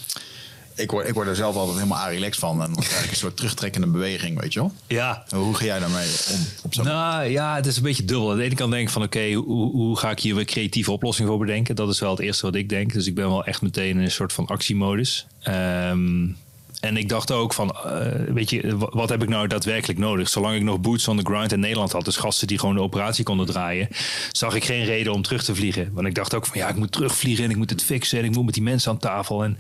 ik 0.75 0.91
word, 0.91 1.09
ik 1.09 1.15
word 1.15 1.29
er 1.29 1.37
zelf 1.37 1.57
altijd 1.57 1.77
helemaal 1.77 2.09
relaxed 2.09 2.39
van. 2.39 2.63
En 2.63 2.71
een 3.11 3.17
soort 3.17 3.37
terugtrekkende 3.37 3.87
beweging, 3.87 4.41
weet 4.41 4.53
je 4.53 4.61
wel? 4.61 4.73
Ja. 4.87 5.25
Hoe 5.29 5.55
ga 5.55 5.65
jij 5.65 5.79
daarmee 5.79 6.09
om? 6.33 6.41
Op 6.63 6.75
nou 6.75 7.25
ja, 7.25 7.55
het 7.55 7.67
is 7.67 7.77
een 7.77 7.83
beetje 7.83 8.05
dubbel. 8.05 8.31
Aan 8.31 8.37
de 8.37 8.43
ene 8.43 8.55
kant 8.55 8.73
denk 8.73 8.87
ik 8.87 8.93
van 8.93 9.03
oké, 9.03 9.33
hoe, 9.33 9.71
hoe 9.71 9.99
ga 9.99 10.11
ik 10.11 10.21
hier 10.21 10.39
een 10.39 10.45
creatieve 10.45 10.93
oplossing 10.93 11.29
voor 11.29 11.39
bedenken? 11.39 11.77
Dat 11.77 11.89
is 11.89 12.01
wel 12.01 12.11
het 12.11 12.21
eerste 12.21 12.47
wat 12.47 12.55
ik 12.55 12.69
denk. 12.69 12.93
Dus 12.93 13.07
ik 13.07 13.15
ben 13.15 13.29
wel 13.29 13.45
echt 13.45 13.63
meteen 13.63 13.97
in 13.97 14.03
een 14.03 14.11
soort 14.11 14.33
van 14.33 14.47
actiemodus. 14.47 15.27
Um, 15.49 16.37
en 16.85 16.97
ik 16.97 17.09
dacht 17.09 17.33
ook 17.33 17.53
van, 17.53 17.77
uh, 17.87 17.93
weet 18.29 18.51
je, 18.51 18.77
wat 18.79 19.09
heb 19.09 19.23
ik 19.23 19.29
nou 19.29 19.47
daadwerkelijk 19.47 19.99
nodig? 19.99 20.29
Zolang 20.29 20.57
ik 20.57 20.63
nog 20.63 20.81
boots 20.81 21.09
on 21.09 21.17
the 21.17 21.33
grind 21.33 21.53
in 21.53 21.61
Nederland 21.61 21.93
had, 21.93 22.05
dus 22.05 22.17
gasten 22.17 22.47
die 22.47 22.59
gewoon 22.59 22.75
de 22.75 22.81
operatie 22.81 23.25
konden 23.25 23.47
draaien, 23.47 23.89
zag 24.33 24.55
ik 24.55 24.65
geen 24.65 24.85
reden 24.85 25.13
om 25.13 25.23
terug 25.23 25.45
te 25.45 25.55
vliegen. 25.55 25.91
Want 25.93 26.07
ik 26.07 26.15
dacht 26.15 26.35
ook 26.35 26.47
van, 26.47 26.59
ja, 26.59 26.69
ik 26.69 26.77
moet 26.77 26.93
terugvliegen 26.93 27.45
en 27.45 27.51
ik 27.51 27.57
moet 27.57 27.71
het 27.71 27.85
fixen 27.85 28.19
en 28.19 28.25
ik 28.25 28.31
moet 28.31 28.45
met 28.45 28.55
die 28.55 28.63
mensen 28.63 28.91
aan 28.91 28.99
tafel. 28.99 29.45
En, 29.45 29.59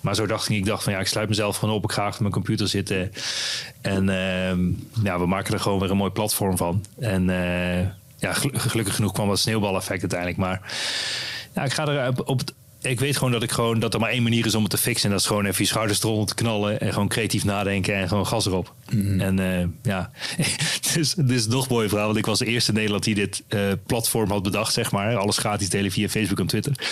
maar 0.00 0.14
zo 0.14 0.26
dacht 0.26 0.48
ik, 0.48 0.56
ik 0.56 0.64
dacht 0.64 0.82
van, 0.82 0.92
ja, 0.92 0.98
ik 0.98 1.06
sluit 1.06 1.28
mezelf 1.28 1.56
gewoon 1.56 1.74
op, 1.74 1.84
ik 1.84 1.92
ga 1.92 2.04
achter 2.04 2.22
mijn 2.22 2.34
computer 2.34 2.68
zitten. 2.68 3.12
En 3.80 4.08
uh, 4.08 5.04
ja, 5.04 5.18
we 5.18 5.26
maken 5.26 5.54
er 5.54 5.60
gewoon 5.60 5.80
weer 5.80 5.90
een 5.90 5.96
mooi 5.96 6.10
platform 6.10 6.56
van. 6.56 6.84
En 6.98 7.28
uh, 7.28 7.80
ja, 8.16 8.32
gelukkig 8.52 8.94
genoeg 8.94 9.12
kwam 9.12 9.28
dat 9.28 9.38
sneeuwbaleffect 9.38 10.00
uiteindelijk. 10.00 10.38
Maar 10.38 10.60
ja, 11.54 11.64
ik 11.64 11.72
ga 11.72 11.86
er 11.86 12.08
op, 12.08 12.28
op, 12.28 12.40
ik 12.82 13.00
weet 13.00 13.16
gewoon 13.16 13.32
dat 13.32 13.42
ik 13.42 13.52
gewoon 13.52 13.78
dat 13.78 13.94
er 13.94 14.00
maar 14.00 14.10
één 14.10 14.22
manier 14.22 14.46
is 14.46 14.54
om 14.54 14.62
het 14.62 14.70
te 14.70 14.78
fixen. 14.78 15.04
En 15.04 15.10
dat 15.10 15.20
is 15.20 15.26
gewoon 15.26 15.46
even 15.46 15.62
je 15.62 15.70
schouders 15.70 16.02
eronder 16.02 16.26
te 16.26 16.34
knallen. 16.34 16.80
En 16.80 16.92
gewoon 16.92 17.08
creatief 17.08 17.44
nadenken 17.44 17.94
en 17.94 18.08
gewoon 18.08 18.26
gas 18.26 18.46
erop. 18.46 18.74
Mhm. 18.90 19.20
En 19.20 19.40
uh, 19.40 19.64
ja, 19.82 20.10
dus 20.94 21.14
dit 21.14 21.30
is 21.30 21.46
nog 21.46 21.68
mooi 21.68 21.88
verhaal. 21.88 22.06
Want 22.06 22.18
ik 22.18 22.26
was 22.26 22.38
de 22.38 22.46
eerste 22.46 22.70
in 22.70 22.76
Nederland 22.76 23.04
die 23.04 23.14
dit 23.14 23.42
uh, 23.48 23.72
platform 23.86 24.30
had 24.30 24.42
bedacht, 24.42 24.72
zeg 24.72 24.92
maar. 24.92 25.16
Alles 25.16 25.38
gratis 25.38 25.68
delen 25.68 25.90
via 25.90 26.08
Facebook 26.08 26.38
en 26.38 26.46
Twitter. 26.46 26.72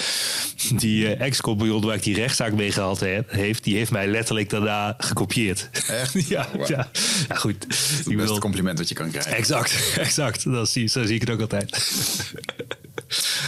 Die 0.77 1.05
uh, 1.05 1.21
ex-compagnon 1.21 1.85
waar 1.85 1.95
ik 1.95 2.03
die 2.03 2.15
rechtszaak 2.15 2.53
mee 2.53 2.73
gehad 2.73 3.01
heb, 3.01 3.31
heeft, 3.31 3.65
die 3.65 3.77
heeft 3.77 3.91
mij 3.91 4.07
letterlijk 4.07 4.51
daarna 4.51 4.95
gekopieerd. 4.99 5.71
Echt? 5.89 6.13
ja, 6.29 6.49
ja. 6.67 6.89
ja. 7.29 7.35
goed. 7.35 7.61
Dat 7.61 7.71
is 7.71 8.05
het 8.05 8.17
beste 8.17 8.41
compliment 8.41 8.79
dat 8.79 8.89
je 8.89 8.95
kan 8.95 9.11
krijgen. 9.11 9.33
Exact, 9.33 9.97
exact. 9.99 10.45
Dat 10.45 10.69
zie, 10.69 10.87
zo 10.87 11.05
zie 11.05 11.15
ik 11.15 11.21
het 11.21 11.31
ook 11.31 11.41
altijd. 11.41 11.71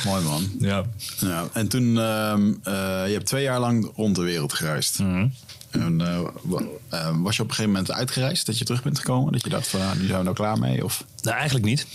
Mooi 0.05 0.23
man. 0.23 0.51
Ja. 0.59 0.85
ja. 1.19 1.49
En 1.53 1.69
toen, 1.69 1.85
uh, 1.85 2.35
uh, 2.39 3.07
je 3.07 3.13
hebt 3.13 3.27
twee 3.27 3.43
jaar 3.43 3.61
lang 3.61 3.93
rond 3.97 4.17
de 4.17 4.23
wereld 4.23 4.53
gereisd. 4.53 4.99
Mm 4.99 5.33
En, 5.71 6.01
uh, 6.01 6.21
was 7.23 7.37
je 7.37 7.43
op 7.43 7.49
een 7.49 7.55
gegeven 7.55 7.71
moment 7.71 7.91
uitgereisd 7.91 8.47
dat 8.47 8.59
je 8.59 8.65
terug 8.65 8.83
bent 8.83 8.99
gekomen? 8.99 9.33
Dat 9.33 9.45
je 9.45 9.51
dacht 9.51 9.69
van, 9.69 9.81
nou, 9.81 9.99
nu 9.99 10.07
zijn 10.07 10.19
we 10.19 10.25
nou 10.25 10.37
klaar 10.37 10.59
mee? 10.59 10.85
Of? 10.85 11.05
Nou, 11.23 11.37
eigenlijk 11.37 11.67
niet. 11.67 11.87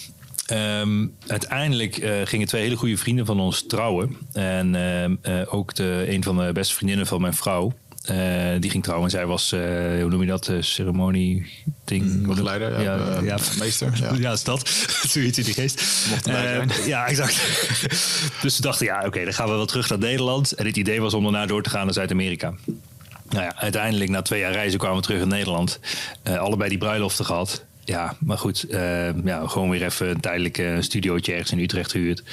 Um, 0.51 1.15
uiteindelijk 1.27 1.97
uh, 1.97 2.21
gingen 2.23 2.47
twee 2.47 2.61
hele 2.61 2.75
goede 2.75 2.97
vrienden 2.97 3.25
van 3.25 3.39
ons 3.39 3.65
trouwen. 3.67 4.17
En 4.33 4.73
uh, 5.23 5.53
ook 5.53 5.75
de, 5.75 6.05
een 6.07 6.23
van 6.23 6.37
de 6.37 6.51
beste 6.53 6.75
vriendinnen 6.75 7.07
van 7.07 7.21
mijn 7.21 7.33
vrouw. 7.33 7.73
Uh, 8.11 8.59
die 8.59 8.69
ging 8.69 8.83
trouwen. 8.83 9.09
Zij 9.09 9.25
was, 9.25 9.53
uh, 9.53 9.61
hoe 10.01 10.09
noem 10.09 10.21
je 10.21 10.27
dat, 10.27 10.47
uh, 10.47 10.61
ceremonie 10.61 11.45
ding. 11.85 12.03
Mm, 12.03 12.27
begeleider, 12.27 12.81
ja, 12.81 12.95
ja, 12.95 13.19
ja, 13.21 13.37
meester. 13.59 13.91
Ja, 14.01 14.13
ja 14.27 14.31
is 14.31 14.43
dat. 14.43 14.69
Zoiets 15.07 15.37
in 15.37 15.43
die 15.43 15.53
geest. 15.53 16.07
Mocht 16.09 16.23
zijn. 16.23 16.71
Ja, 16.85 17.07
exact. 17.07 17.41
dus 18.41 18.55
ze 18.55 18.61
dachten, 18.61 18.85
ja, 18.85 18.97
oké, 18.97 19.07
okay, 19.07 19.23
dan 19.23 19.33
gaan 19.33 19.47
we 19.47 19.53
wel 19.53 19.65
terug 19.65 19.89
naar 19.89 19.99
Nederland. 19.99 20.51
En 20.51 20.65
het 20.65 20.77
idee 20.77 21.01
was 21.01 21.13
om 21.13 21.23
daarna 21.23 21.45
door 21.45 21.63
te 21.63 21.69
gaan 21.69 21.85
naar 21.85 21.93
Zuid-Amerika. 21.93 22.53
Nou 23.29 23.43
ja, 23.43 23.55
uiteindelijk 23.55 24.09
na 24.09 24.21
twee 24.21 24.39
jaar 24.39 24.51
reizen 24.51 24.79
kwamen 24.79 24.97
we 24.97 25.03
terug 25.03 25.21
in 25.21 25.27
Nederland. 25.27 25.79
allebei 26.23 26.69
die 26.69 26.77
bruiloften 26.77 27.25
gehad. 27.25 27.65
Ja, 27.85 28.15
maar 28.19 28.37
goed, 28.37 28.65
ja, 29.23 29.47
gewoon 29.47 29.69
weer 29.69 29.83
even 29.83 30.09
een 30.09 30.19
tijdelijk 30.19 30.63
studiootje 30.79 31.31
ergens 31.31 31.51
in 31.51 31.59
Utrecht 31.59 31.91
gehuurd. 31.91 32.23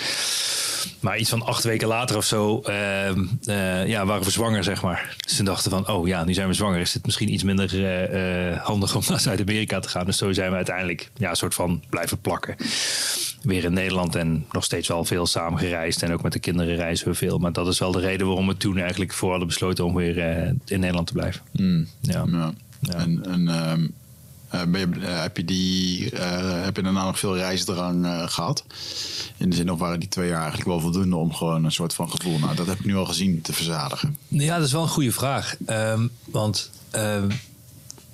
Maar 1.01 1.19
iets 1.19 1.31
van 1.31 1.43
acht 1.43 1.65
weken 1.65 1.89
later 1.89 2.17
of 2.17 2.25
zo 2.25 2.63
uh, 2.69 3.11
uh, 3.47 3.87
ja, 3.87 4.07
waren 4.07 4.25
we 4.25 4.31
zwanger, 4.31 4.65
zeg 4.65 4.83
maar. 4.83 5.17
Dus 5.25 5.37
ze 5.37 5.43
dachten 5.43 5.71
van, 5.71 5.89
oh 5.89 6.07
ja, 6.07 6.25
nu 6.25 6.35
zijn 6.35 6.49
we 6.49 6.55
zwanger. 6.55 6.81
Is 6.81 6.95
het 6.95 7.05
misschien 7.05 7.33
iets 7.33 7.43
minder 7.43 7.75
uh, 7.75 8.57
handig 8.63 8.97
om 8.97 9.03
naar 9.09 9.21
Zuid-Amerika 9.21 9.81
te 9.81 9.89
gaan. 9.89 10.07
Dus 10.07 10.17
zo 10.17 10.33
zijn 10.33 10.51
we 10.51 10.57
uiteindelijk 10.57 11.11
ja, 11.17 11.31
een 11.31 11.37
soort 11.37 11.55
van 11.55 11.83
blijven 11.91 12.21
plakken. 12.21 12.57
Weer 13.43 13.65
in 13.65 13.73
Nederland 13.73 14.15
en 14.15 14.47
nog 14.53 14.65
steeds 14.65 14.89
wel 14.89 15.05
veel 15.05 15.27
samen 15.27 15.59
gereisd. 15.59 16.03
En 16.03 16.13
ook 16.13 16.23
met 16.23 16.33
de 16.33 16.39
kinderen 16.39 16.77
reizen 16.77 17.09
we 17.09 17.15
veel. 17.15 17.39
Maar 17.39 17.53
dat 17.53 17.67
is 17.67 17.79
wel 17.79 17.93
de 17.93 18.01
reden 18.01 18.27
waarom 18.27 18.47
we 18.47 18.57
toen 18.57 18.79
eigenlijk 18.79 19.13
voor 19.13 19.31
hadden 19.31 19.49
besloten 19.49 19.85
om 19.85 19.95
weer 19.95 20.17
in 20.65 20.81
Nederland 20.81 21.07
te 21.07 21.13
blijven. 21.13 21.43
Mm. 21.53 21.87
Ja. 22.01 22.25
ja. 22.31 22.53
En, 22.91 23.25
en 23.25 23.49
ehm, 23.49 23.81
uh, 23.81 23.89
je, 24.53 24.87
uh, 24.99 25.21
heb, 25.21 25.37
je 25.37 25.45
die, 25.45 26.13
uh, 26.13 26.65
heb 26.65 26.77
je 26.77 26.83
daarna 26.83 27.05
nog 27.05 27.19
veel 27.19 27.37
reisdrang 27.37 28.07
gehad? 28.33 28.65
In 29.37 29.51
de 29.51 29.57
zin 29.57 29.71
of 29.71 29.79
waren 29.79 30.01
die 30.01 30.09
twee 30.09 30.29
jaar 30.29 30.41
eigenlijk 30.41 30.69
wel 30.69 30.81
voldoende 30.81 31.17
om 31.17 31.35
gewoon 31.35 31.65
een 31.65 31.73
soort 31.73 31.95
van 31.95 32.11
gevoel, 32.11 32.39
nou 32.39 32.57
dat 32.57 32.67
heb 32.67 32.79
ik 32.79 32.85
nu 32.85 32.97
al 32.97 33.07
gezien, 33.07 33.41
te 33.43 33.53
verzadigen? 33.53 34.17
Ja, 34.29 34.57
dat 34.57 34.67
is 34.67 34.73
wel 34.73 34.83
een 34.83 34.89
goede 34.89 35.13
vraag. 35.13 35.55
Um, 35.67 36.11
want 36.25 36.71
um, 36.93 37.29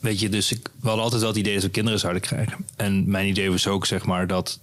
weet 0.01 0.21
je, 0.21 0.29
dus 0.29 0.53
ik, 0.53 0.71
hadden 0.83 1.03
altijd 1.03 1.21
wel 1.21 1.31
het 1.31 1.39
idee 1.39 1.55
dat 1.55 1.63
we 1.63 1.69
kinderen 1.69 1.99
zouden 1.99 2.23
krijgen. 2.23 2.67
En 2.77 3.11
mijn 3.11 3.27
idee 3.27 3.51
was 3.51 3.67
ook 3.67 3.87
zeg 3.87 4.05
maar 4.05 4.27
dat 4.27 4.59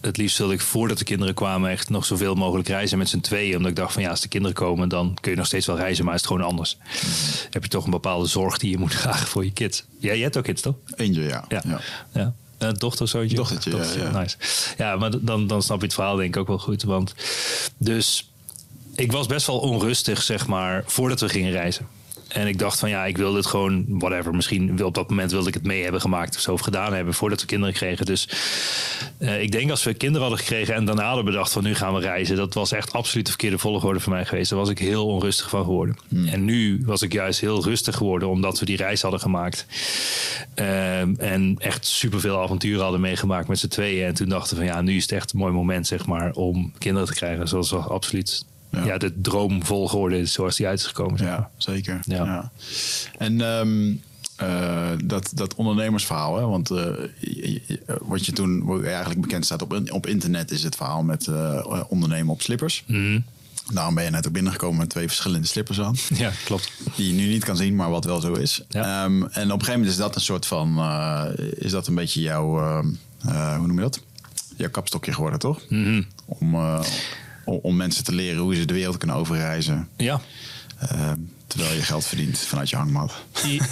het 0.00 0.16
liefst 0.16 0.38
wilde 0.38 0.52
ik 0.54 0.60
voordat 0.60 0.98
de 0.98 1.04
kinderen 1.04 1.34
kwamen 1.34 1.70
echt 1.70 1.90
nog 1.90 2.04
zoveel 2.04 2.34
mogelijk 2.34 2.68
reizen 2.68 2.98
met 2.98 3.08
z'n 3.08 3.20
tweeën. 3.20 3.56
Omdat 3.56 3.70
ik 3.70 3.76
dacht 3.76 3.92
van 3.92 4.02
ja, 4.02 4.10
als 4.10 4.20
de 4.20 4.28
kinderen 4.28 4.56
komen, 4.56 4.88
dan 4.88 5.16
kun 5.20 5.30
je 5.30 5.36
nog 5.36 5.46
steeds 5.46 5.66
wel 5.66 5.76
reizen, 5.76 6.04
maar 6.04 6.14
is 6.14 6.20
het 6.20 6.30
gewoon 6.30 6.46
anders. 6.46 6.76
Heb 7.50 7.62
je 7.62 7.68
toch 7.68 7.84
een 7.84 7.90
bepaalde 7.90 8.26
zorg 8.26 8.58
die 8.58 8.70
je 8.70 8.78
moet 8.78 8.90
dragen 9.00 9.26
voor 9.26 9.44
je 9.44 9.52
kids. 9.52 9.84
Ja, 9.98 10.12
je 10.12 10.22
hebt 10.22 10.36
ook 10.36 10.44
kids 10.44 10.62
toch? 10.62 10.74
Eentje, 10.96 11.22
ja. 11.22 11.44
Ja. 11.48 11.62
ja. 11.66 11.80
ja. 12.12 12.34
Een 12.58 12.74
dochter 12.74 13.08
zoiets? 13.08 13.34
Dochtertje, 13.34 13.76
ja, 13.76 13.84
ja. 13.96 14.20
Nice. 14.20 14.36
Ja, 14.76 14.96
maar 14.96 15.10
dan, 15.20 15.46
dan 15.46 15.62
snap 15.62 15.78
je 15.78 15.84
het 15.84 15.94
verhaal 15.94 16.16
denk 16.16 16.34
ik 16.34 16.40
ook 16.40 16.48
wel 16.48 16.58
goed. 16.58 16.82
Want 16.82 17.14
dus 17.76 18.30
ik 18.94 19.12
was 19.12 19.26
best 19.26 19.46
wel 19.46 19.58
onrustig, 19.58 20.22
zeg 20.22 20.46
maar, 20.46 20.84
voordat 20.86 21.20
we 21.20 21.28
gingen 21.28 21.52
reizen. 21.52 21.86
En 22.32 22.46
ik 22.46 22.58
dacht 22.58 22.78
van 22.78 22.88
ja, 22.88 23.04
ik 23.04 23.16
wil 23.16 23.32
dit 23.32 23.46
gewoon, 23.46 23.84
whatever. 23.88 24.34
Misschien 24.34 24.84
op 24.84 24.94
dat 24.94 25.10
moment 25.10 25.30
wilde 25.30 25.48
ik 25.48 25.54
het 25.54 25.64
mee 25.64 25.82
hebben 25.82 26.00
gemaakt 26.00 26.34
of 26.36 26.40
zo 26.40 26.52
of 26.52 26.60
gedaan 26.60 26.92
hebben 26.92 27.14
voordat 27.14 27.40
we 27.40 27.46
kinderen 27.46 27.74
kregen. 27.74 28.06
Dus 28.06 28.28
uh, 29.18 29.42
ik 29.42 29.52
denk 29.52 29.70
als 29.70 29.84
we 29.84 29.94
kinderen 29.94 30.20
hadden 30.20 30.38
gekregen 30.38 30.74
en 30.74 30.84
daarna 30.84 31.06
hadden 31.06 31.24
bedacht 31.24 31.52
van 31.52 31.62
nu 31.62 31.74
gaan 31.74 31.94
we 31.94 32.00
reizen. 32.00 32.36
Dat 32.36 32.54
was 32.54 32.72
echt 32.72 32.92
absoluut 32.92 33.24
de 33.24 33.30
verkeerde 33.30 33.58
volgorde 33.58 34.00
voor 34.00 34.12
mij 34.12 34.24
geweest. 34.24 34.50
Daar 34.50 34.58
was 34.58 34.68
ik 34.68 34.78
heel 34.78 35.06
onrustig 35.06 35.48
van 35.48 35.64
geworden. 35.64 35.96
Hmm. 36.08 36.26
En 36.26 36.44
nu 36.44 36.82
was 36.84 37.02
ik 37.02 37.12
juist 37.12 37.40
heel 37.40 37.64
rustig 37.64 37.96
geworden 37.96 38.28
omdat 38.28 38.58
we 38.58 38.64
die 38.64 38.76
reis 38.76 39.02
hadden 39.02 39.20
gemaakt. 39.20 39.66
Uh, 40.54 41.00
en 41.22 41.56
echt 41.58 41.86
superveel 41.86 42.42
avonturen 42.42 42.82
hadden 42.82 43.00
meegemaakt 43.00 43.48
met 43.48 43.58
z'n 43.58 43.68
tweeën. 43.68 44.06
En 44.06 44.14
toen 44.14 44.28
dachten 44.28 44.56
we 44.56 44.64
van 44.64 44.74
ja, 44.74 44.82
nu 44.82 44.96
is 44.96 45.02
het 45.02 45.12
echt 45.12 45.32
een 45.32 45.38
mooi 45.38 45.52
moment 45.52 45.86
zeg 45.86 46.06
maar 46.06 46.32
om 46.32 46.72
kinderen 46.78 47.08
te 47.08 47.14
krijgen. 47.14 47.48
Zoals 47.48 47.70
we 47.70 47.76
absoluut 47.76 48.44
ja. 48.70 48.98
de 48.98 49.20
droom 49.20 49.64
volgorde 49.64 50.26
zoals 50.26 50.56
die 50.56 50.66
uit 50.66 50.78
is 50.78 50.86
gekomen. 50.86 51.24
Ja, 51.24 51.50
zeker. 51.56 52.00
Ja. 52.04 52.50
En 53.18 53.40
um, 53.40 54.02
uh, 54.42 54.90
dat, 55.04 55.30
dat 55.34 55.54
ondernemersverhaal, 55.54 56.36
hè? 56.36 56.46
want 56.46 56.70
uh, 56.70 56.86
wat 58.00 58.26
je 58.26 58.32
toen 58.32 58.84
eigenlijk 58.84 59.20
bekend 59.20 59.44
staat 59.44 59.62
op, 59.62 59.80
op 59.90 60.06
internet 60.06 60.50
is 60.50 60.62
het 60.62 60.76
verhaal 60.76 61.02
met 61.02 61.26
uh, 61.26 61.82
ondernemen 61.88 62.32
op 62.32 62.42
slippers. 62.42 62.84
Mm. 62.86 63.24
Daarom 63.72 63.94
ben 63.94 64.04
je 64.04 64.10
net 64.10 64.26
ook 64.26 64.32
binnengekomen 64.32 64.78
met 64.78 64.88
twee 64.88 65.06
verschillende 65.06 65.46
slippers 65.46 65.80
aan. 65.80 65.94
Ja, 66.14 66.30
klopt. 66.44 66.72
Die 66.96 67.06
je 67.06 67.12
nu 67.12 67.28
niet 67.28 67.44
kan 67.44 67.56
zien, 67.56 67.76
maar 67.76 67.90
wat 67.90 68.04
wel 68.04 68.20
zo 68.20 68.32
is. 68.32 68.62
Ja. 68.68 69.04
Um, 69.04 69.22
en 69.22 69.22
op 69.22 69.32
een 69.32 69.50
gegeven 69.50 69.72
moment 69.72 69.90
is 69.90 69.96
dat 69.96 70.14
een 70.14 70.20
soort 70.20 70.46
van, 70.46 70.80
is 71.38 71.70
dat 71.70 71.86
een 71.86 71.94
beetje 71.94 72.20
jouw, 72.20 72.46
hoe 73.56 73.66
noem 73.66 73.74
je 73.74 73.80
dat? 73.80 74.00
Jouw 74.56 74.70
kapstokje 74.70 75.12
geworden, 75.12 75.38
toch? 75.38 75.60
Mm 75.68 75.84
-hmm. 75.84 76.06
Om 76.24 76.54
om 77.56 77.76
mensen 77.76 78.04
te 78.04 78.12
leren 78.12 78.40
hoe 78.40 78.54
ze 78.54 78.64
de 78.64 78.74
wereld 78.74 78.96
kunnen 78.96 79.16
overreizen. 79.16 79.88
Ja. 79.96 80.20
Uh, 80.92 81.12
terwijl 81.46 81.74
je 81.74 81.82
geld 81.82 82.06
verdient 82.06 82.38
vanuit 82.38 82.70
je 82.70 82.76
hangmat. 82.76 83.12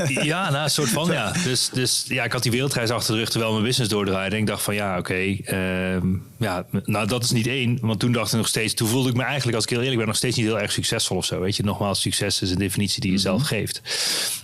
Ja, 0.08 0.50
nou, 0.50 0.64
een 0.64 0.70
soort 0.70 0.88
van 0.88 1.12
ja. 1.12 1.32
Dus, 1.44 1.70
dus 1.72 2.04
ja, 2.08 2.24
ik 2.24 2.32
had 2.32 2.42
die 2.42 2.52
wereldreis 2.52 2.90
achter 2.90 3.12
de 3.14 3.18
rug 3.18 3.30
terwijl 3.30 3.52
mijn 3.52 3.64
business 3.64 3.90
doordraaide. 3.90 4.34
En 4.34 4.40
ik 4.40 4.46
dacht 4.46 4.62
van 4.62 4.74
ja, 4.74 4.98
oké. 4.98 4.98
Okay, 4.98 5.96
uh, 5.96 6.02
ja, 6.36 6.66
nou, 6.84 7.06
dat 7.06 7.24
is 7.24 7.30
niet 7.30 7.46
één. 7.46 7.78
Want 7.80 8.00
toen 8.00 8.12
dacht 8.12 8.32
ik 8.32 8.38
nog 8.38 8.48
steeds, 8.48 8.74
toen 8.74 8.88
voelde 8.88 9.08
ik 9.08 9.16
me 9.16 9.22
eigenlijk, 9.22 9.54
als 9.54 9.64
ik 9.64 9.70
heel 9.70 9.80
eerlijk 9.80 9.98
ben, 9.98 10.06
nog 10.06 10.16
steeds 10.16 10.36
niet 10.36 10.46
heel 10.46 10.60
erg 10.60 10.72
succesvol 10.72 11.16
of 11.16 11.24
zo. 11.24 11.40
Weet 11.40 11.56
je, 11.56 11.62
nogmaals, 11.62 12.00
succes 12.00 12.42
is 12.42 12.50
een 12.50 12.58
definitie 12.58 13.00
die 13.00 13.12
je 13.12 13.18
zelf 13.18 13.40
mhm. 13.40 13.48
geeft. 13.48 13.80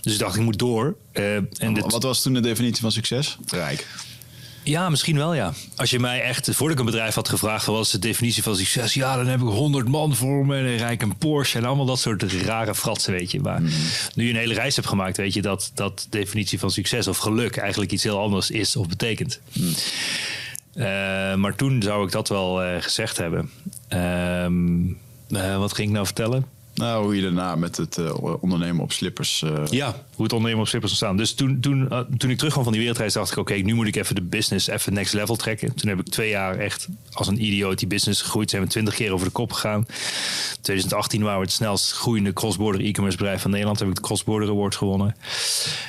Dus 0.01 0.13
ik 0.13 0.19
dacht, 0.19 0.35
ik 0.35 0.41
moet 0.41 0.59
door. 0.59 0.95
Uh, 1.13 1.35
en 1.35 1.73
dit... 1.73 1.91
Wat 1.91 2.03
was 2.03 2.21
toen 2.21 2.33
de 2.33 2.39
definitie 2.39 2.81
van 2.81 2.91
succes? 2.91 3.37
Rijk. 3.45 3.87
Ja, 4.65 4.89
misschien 4.89 5.17
wel 5.17 5.33
ja. 5.33 5.53
Als 5.75 5.89
je 5.89 5.99
mij 5.99 6.21
echt, 6.21 6.49
voordat 6.51 6.71
ik 6.71 6.79
een 6.79 6.91
bedrijf 6.91 7.15
had 7.15 7.29
gevraagd, 7.29 7.65
wat 7.65 7.85
is 7.85 7.91
de 7.91 7.99
definitie 7.99 8.43
van 8.43 8.55
succes? 8.55 8.93
Ja, 8.93 9.15
dan 9.15 9.27
heb 9.27 9.39
ik 9.39 9.47
100 9.47 9.87
man 9.87 10.15
voor 10.15 10.45
me 10.45 10.57
en 10.57 10.65
een 10.65 10.77
rijk 10.77 11.01
een 11.01 11.17
Porsche 11.17 11.57
en 11.57 11.65
allemaal 11.65 11.85
dat 11.85 11.99
soort 11.99 12.23
rare 12.23 12.75
fratsen, 12.75 13.13
weet 13.13 13.31
je. 13.31 13.39
Maar 13.39 13.61
mhm. 13.61 13.71
nu 14.15 14.23
je 14.23 14.29
een 14.29 14.39
hele 14.39 14.53
reis 14.53 14.75
hebt 14.75 14.87
gemaakt, 14.87 15.17
weet 15.17 15.33
je 15.33 15.41
dat 15.41 15.71
dat 15.73 16.07
definitie 16.09 16.59
van 16.59 16.71
succes 16.71 17.07
of 17.07 17.17
geluk 17.17 17.57
eigenlijk 17.57 17.91
iets 17.91 18.03
heel 18.03 18.19
anders 18.19 18.51
is 18.51 18.75
of 18.75 18.87
betekent. 18.87 19.39
Mhm. 19.53 19.67
Eh, 20.73 21.35
maar 21.35 21.55
toen 21.55 21.81
zou 21.81 22.05
ik 22.05 22.11
dat 22.11 22.29
wel 22.29 22.65
uh, 22.65 22.81
gezegd 22.81 23.17
hebben. 23.17 23.49
Uh, 23.89 25.57
wat 25.57 25.73
ging 25.73 25.87
ik 25.87 25.93
nou 25.93 26.05
vertellen? 26.05 26.45
Nou, 26.75 27.03
hoe 27.03 27.15
je 27.15 27.21
daarna 27.21 27.55
met 27.55 27.77
het 27.77 27.97
uh, 27.97 28.41
ondernemen 28.41 28.83
op 28.83 28.91
slippers. 28.91 29.41
Uh... 29.41 29.65
Ja, 29.69 29.95
hoe 30.15 30.23
het 30.23 30.33
ondernemen 30.33 30.61
op 30.61 30.67
slippers 30.67 30.91
ontstaan. 30.91 31.17
Dus 31.17 31.33
toen, 31.33 31.59
toen, 31.59 31.87
uh, 31.91 31.99
toen 32.17 32.29
ik 32.29 32.37
terugkwam 32.37 32.63
van 32.63 32.73
die 32.73 32.81
wereldreis, 32.81 33.13
dacht 33.13 33.31
ik: 33.31 33.37
oké, 33.37 33.53
nu 33.53 33.73
moet 33.73 33.87
ik 33.87 33.95
even 33.95 34.15
de 34.15 34.21
business 34.21 34.67
even 34.67 34.93
next 34.93 35.13
level 35.13 35.35
trekken. 35.35 35.73
Toen 35.75 35.89
heb 35.89 35.99
ik 35.99 36.09
twee 36.09 36.29
jaar 36.29 36.57
echt 36.57 36.87
als 37.11 37.27
een 37.27 37.43
idioot 37.43 37.79
die 37.79 37.87
business 37.87 38.21
gegroeid. 38.21 38.49
Zijn 38.49 38.61
we 38.61 38.67
twintig 38.67 38.95
keer 38.95 39.11
over 39.11 39.25
de 39.25 39.31
kop 39.31 39.51
gegaan. 39.51 39.85
2018 40.61 41.23
waren 41.23 41.39
we 41.39 41.45
het 41.45 41.53
snelst 41.53 41.91
groeiende 41.91 42.33
cross-border 42.33 42.81
e-commerce 42.81 43.17
bedrijf 43.17 43.41
van 43.41 43.51
Nederland. 43.51 43.79
Heb 43.79 43.87
ik 43.87 43.95
de 43.95 44.01
cross-border 44.01 44.49
award 44.49 44.75
gewonnen. 44.75 45.15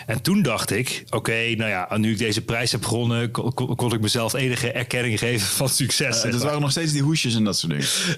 En 0.07 0.23
toen 0.23 0.43
dacht 0.43 0.71
ik: 0.71 1.05
oké, 1.11 1.55
nou 1.57 1.71
ja, 1.71 1.97
nu 1.97 2.11
ik 2.11 2.19
deze 2.19 2.43
prijs 2.43 2.73
heb 2.73 2.85
gewonnen, 2.85 3.31
kon, 3.31 3.77
kon 3.77 3.93
ik 3.93 4.01
mezelf 4.01 4.35
enige 4.35 4.73
erkenning 4.73 5.19
geven 5.19 5.47
van 5.47 5.69
succes. 5.69 6.23
Dat 6.23 6.43
waren 6.43 6.61
nog 6.61 6.71
steeds 6.71 6.93
die 6.93 7.03
hoesjes 7.03 7.35
en 7.35 7.45
dat 7.45 7.59
soort 7.59 7.73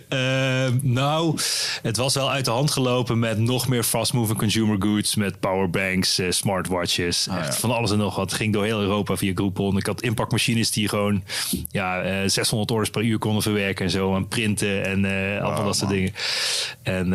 dingen. 0.08 0.80
nou, 0.82 1.38
het 1.82 1.96
was 1.96 2.14
wel 2.14 2.30
uit 2.30 2.44
de 2.44 2.56
hand 2.58 2.70
gelopen 2.70 3.18
met 3.18 3.38
nog 3.38 3.68
meer 3.68 3.82
fast-moving 3.82 4.38
consumer 4.38 4.76
goods, 4.78 5.14
met 5.14 5.40
powerbanks, 5.40 6.18
uh, 6.18 6.30
smartwatches, 6.30 7.28
ah, 7.28 7.38
echt 7.38 7.56
van 7.56 7.70
alles 7.70 7.90
en 7.90 7.98
nog 7.98 8.16
wat. 8.16 8.32
ging 8.32 8.52
door 8.52 8.64
heel 8.64 8.80
Europa 8.80 9.16
via 9.16 9.32
Groupon. 9.34 9.76
Ik 9.76 9.86
had 9.86 10.02
inpakmachines 10.02 10.70
die 10.70 10.88
gewoon 10.88 11.22
ja, 11.70 12.02
uh, 12.02 12.22
eh, 12.22 12.30
600 12.30 12.70
orders 12.70 12.90
per 12.90 13.02
uur 13.02 13.18
konden 13.18 13.42
verwerken 13.42 13.84
en 13.84 13.90
zo, 13.90 14.16
en 14.16 14.28
printen 14.28 14.84
en 14.84 15.04
uh, 15.04 15.42
allemaal 15.42 15.64
dat 15.64 15.76
soort 15.76 15.90
dingen. 15.90 16.12
En 16.82 17.08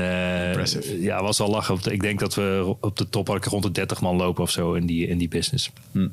ja, 1.00 1.24
was 1.24 1.38
wel 1.38 1.50
lachen. 1.50 1.80
Ik 1.84 2.02
denk 2.02 2.20
dat 2.20 2.36
we 2.36 2.76
op 2.80 2.98
de 2.98 3.10
top 3.10 3.28
hadden 3.28 3.52
rond 3.52 3.64
de 3.64 3.72
30 3.72 4.02
man 4.02 4.16
lopen 4.16 4.44
of 4.44 4.50
zo 4.50 4.74
in 4.74 4.86
die, 4.86 5.08
in 5.08 5.18
die 5.18 5.28
business. 5.28 5.72
Hm. 5.92 6.08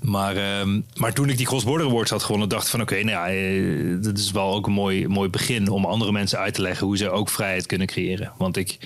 Maar, 0.00 0.36
uh, 0.36 0.76
maar 0.94 1.12
toen 1.12 1.28
ik 1.28 1.36
die 1.36 1.46
Cross-Border 1.46 1.86
Awards 1.86 2.10
had 2.10 2.22
gewonnen, 2.22 2.48
dacht 2.48 2.64
ik 2.64 2.70
van 2.70 2.80
oké, 2.80 2.94
nou 2.94 3.08
ja, 3.08 3.32
uh, 3.32 4.02
dat 4.02 4.18
is 4.18 4.30
wel 4.30 4.54
ook 4.54 4.66
een 4.66 4.72
mooi, 4.72 5.08
mooi 5.08 5.28
begin 5.28 5.68
om 5.68 5.84
andere 5.84 6.12
mensen 6.12 6.38
uit 6.38 6.54
te 6.54 6.62
leggen 6.62 6.86
hoe 6.86 6.96
ze 6.96 7.10
ook 7.10 7.28
vrijheid 7.28 7.66
kunnen 7.66 7.86
creëren. 7.86 8.32
Want 8.38 8.56
ik 8.56 8.78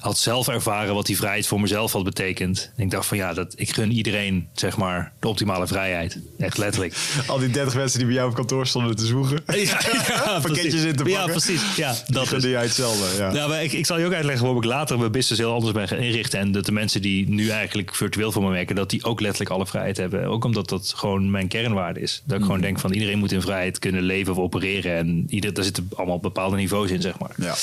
had 0.00 0.18
zelf 0.18 0.48
ervaren 0.48 0.94
wat 0.94 1.06
die 1.06 1.16
vrijheid 1.16 1.46
voor 1.46 1.60
mezelf 1.60 1.92
had 1.92 2.04
betekend. 2.04 2.72
En 2.76 2.84
ik 2.84 2.90
dacht 2.90 3.06
van 3.06 3.16
ja, 3.16 3.34
dat, 3.34 3.52
ik 3.56 3.72
gun 3.72 3.92
iedereen 3.92 4.48
zeg 4.52 4.76
maar 4.76 5.12
de 5.20 5.28
optimale 5.28 5.66
vrijheid. 5.66 6.18
Echt 6.38 6.58
letterlijk. 6.58 6.94
Al 7.26 7.38
die 7.38 7.50
30 7.50 7.74
mensen 7.74 7.98
die 7.98 8.06
bij 8.06 8.16
jou 8.16 8.28
op 8.28 8.34
kantoor 8.34 8.66
stonden 8.66 8.96
te 8.96 9.06
zwoegen. 9.06 9.42
Ja, 9.46 9.54
ja 9.54 10.40
pakketjes 10.40 10.82
in 10.82 10.96
te 10.96 11.02
pakken. 11.02 11.12
Ja, 11.12 11.26
precies. 11.26 11.76
Ja, 11.76 11.94
dat 12.06 12.32
is 12.32 12.42
jij 12.42 12.62
hetzelfde. 12.62 13.06
Ja. 13.18 13.32
Nou, 13.32 13.48
maar 13.48 13.62
ik, 13.64 13.72
ik 13.72 13.86
zal 13.86 13.98
je 13.98 14.06
ook 14.06 14.12
uitleggen 14.12 14.44
waarom 14.44 14.62
ik 14.62 14.68
later 14.68 14.98
mijn 14.98 15.12
business 15.12 15.40
heel 15.42 15.52
anders 15.52 15.72
ben 15.72 15.88
gaan 15.88 15.98
inrichten. 15.98 16.38
En 16.40 16.52
dat 16.52 16.66
de 16.66 16.72
mensen 16.72 17.02
die 17.02 17.28
nu 17.28 17.48
eigenlijk 17.48 17.94
virtueel 17.94 18.32
voor 18.32 18.42
me 18.42 18.50
werken, 18.50 18.76
dat 18.76 18.90
die 18.90 19.04
ook 19.04 19.20
letterlijk 19.20 19.50
alle 19.50 19.66
vrijheid 19.66 19.87
hebben. 19.96 20.24
Ook 20.24 20.44
omdat 20.44 20.68
dat 20.68 20.92
gewoon 20.96 21.30
mijn 21.30 21.48
kernwaarde 21.48 22.00
is. 22.00 22.22
Dat 22.24 22.36
ik 22.36 22.42
gewoon 22.42 22.56
mm. 22.56 22.62
denk 22.62 22.78
van 22.78 22.92
iedereen 22.92 23.18
moet 23.18 23.32
in 23.32 23.40
vrijheid 23.40 23.78
kunnen 23.78 24.02
leven 24.02 24.32
of 24.32 24.38
opereren. 24.38 24.96
En 24.96 25.24
ieder, 25.28 25.54
daar 25.54 25.64
zitten 25.64 25.88
allemaal 25.96 26.18
bepaalde 26.18 26.56
niveaus 26.56 26.90
in, 26.90 27.00
zeg 27.00 27.18
maar. 27.18 27.32
Ja. 27.36 27.54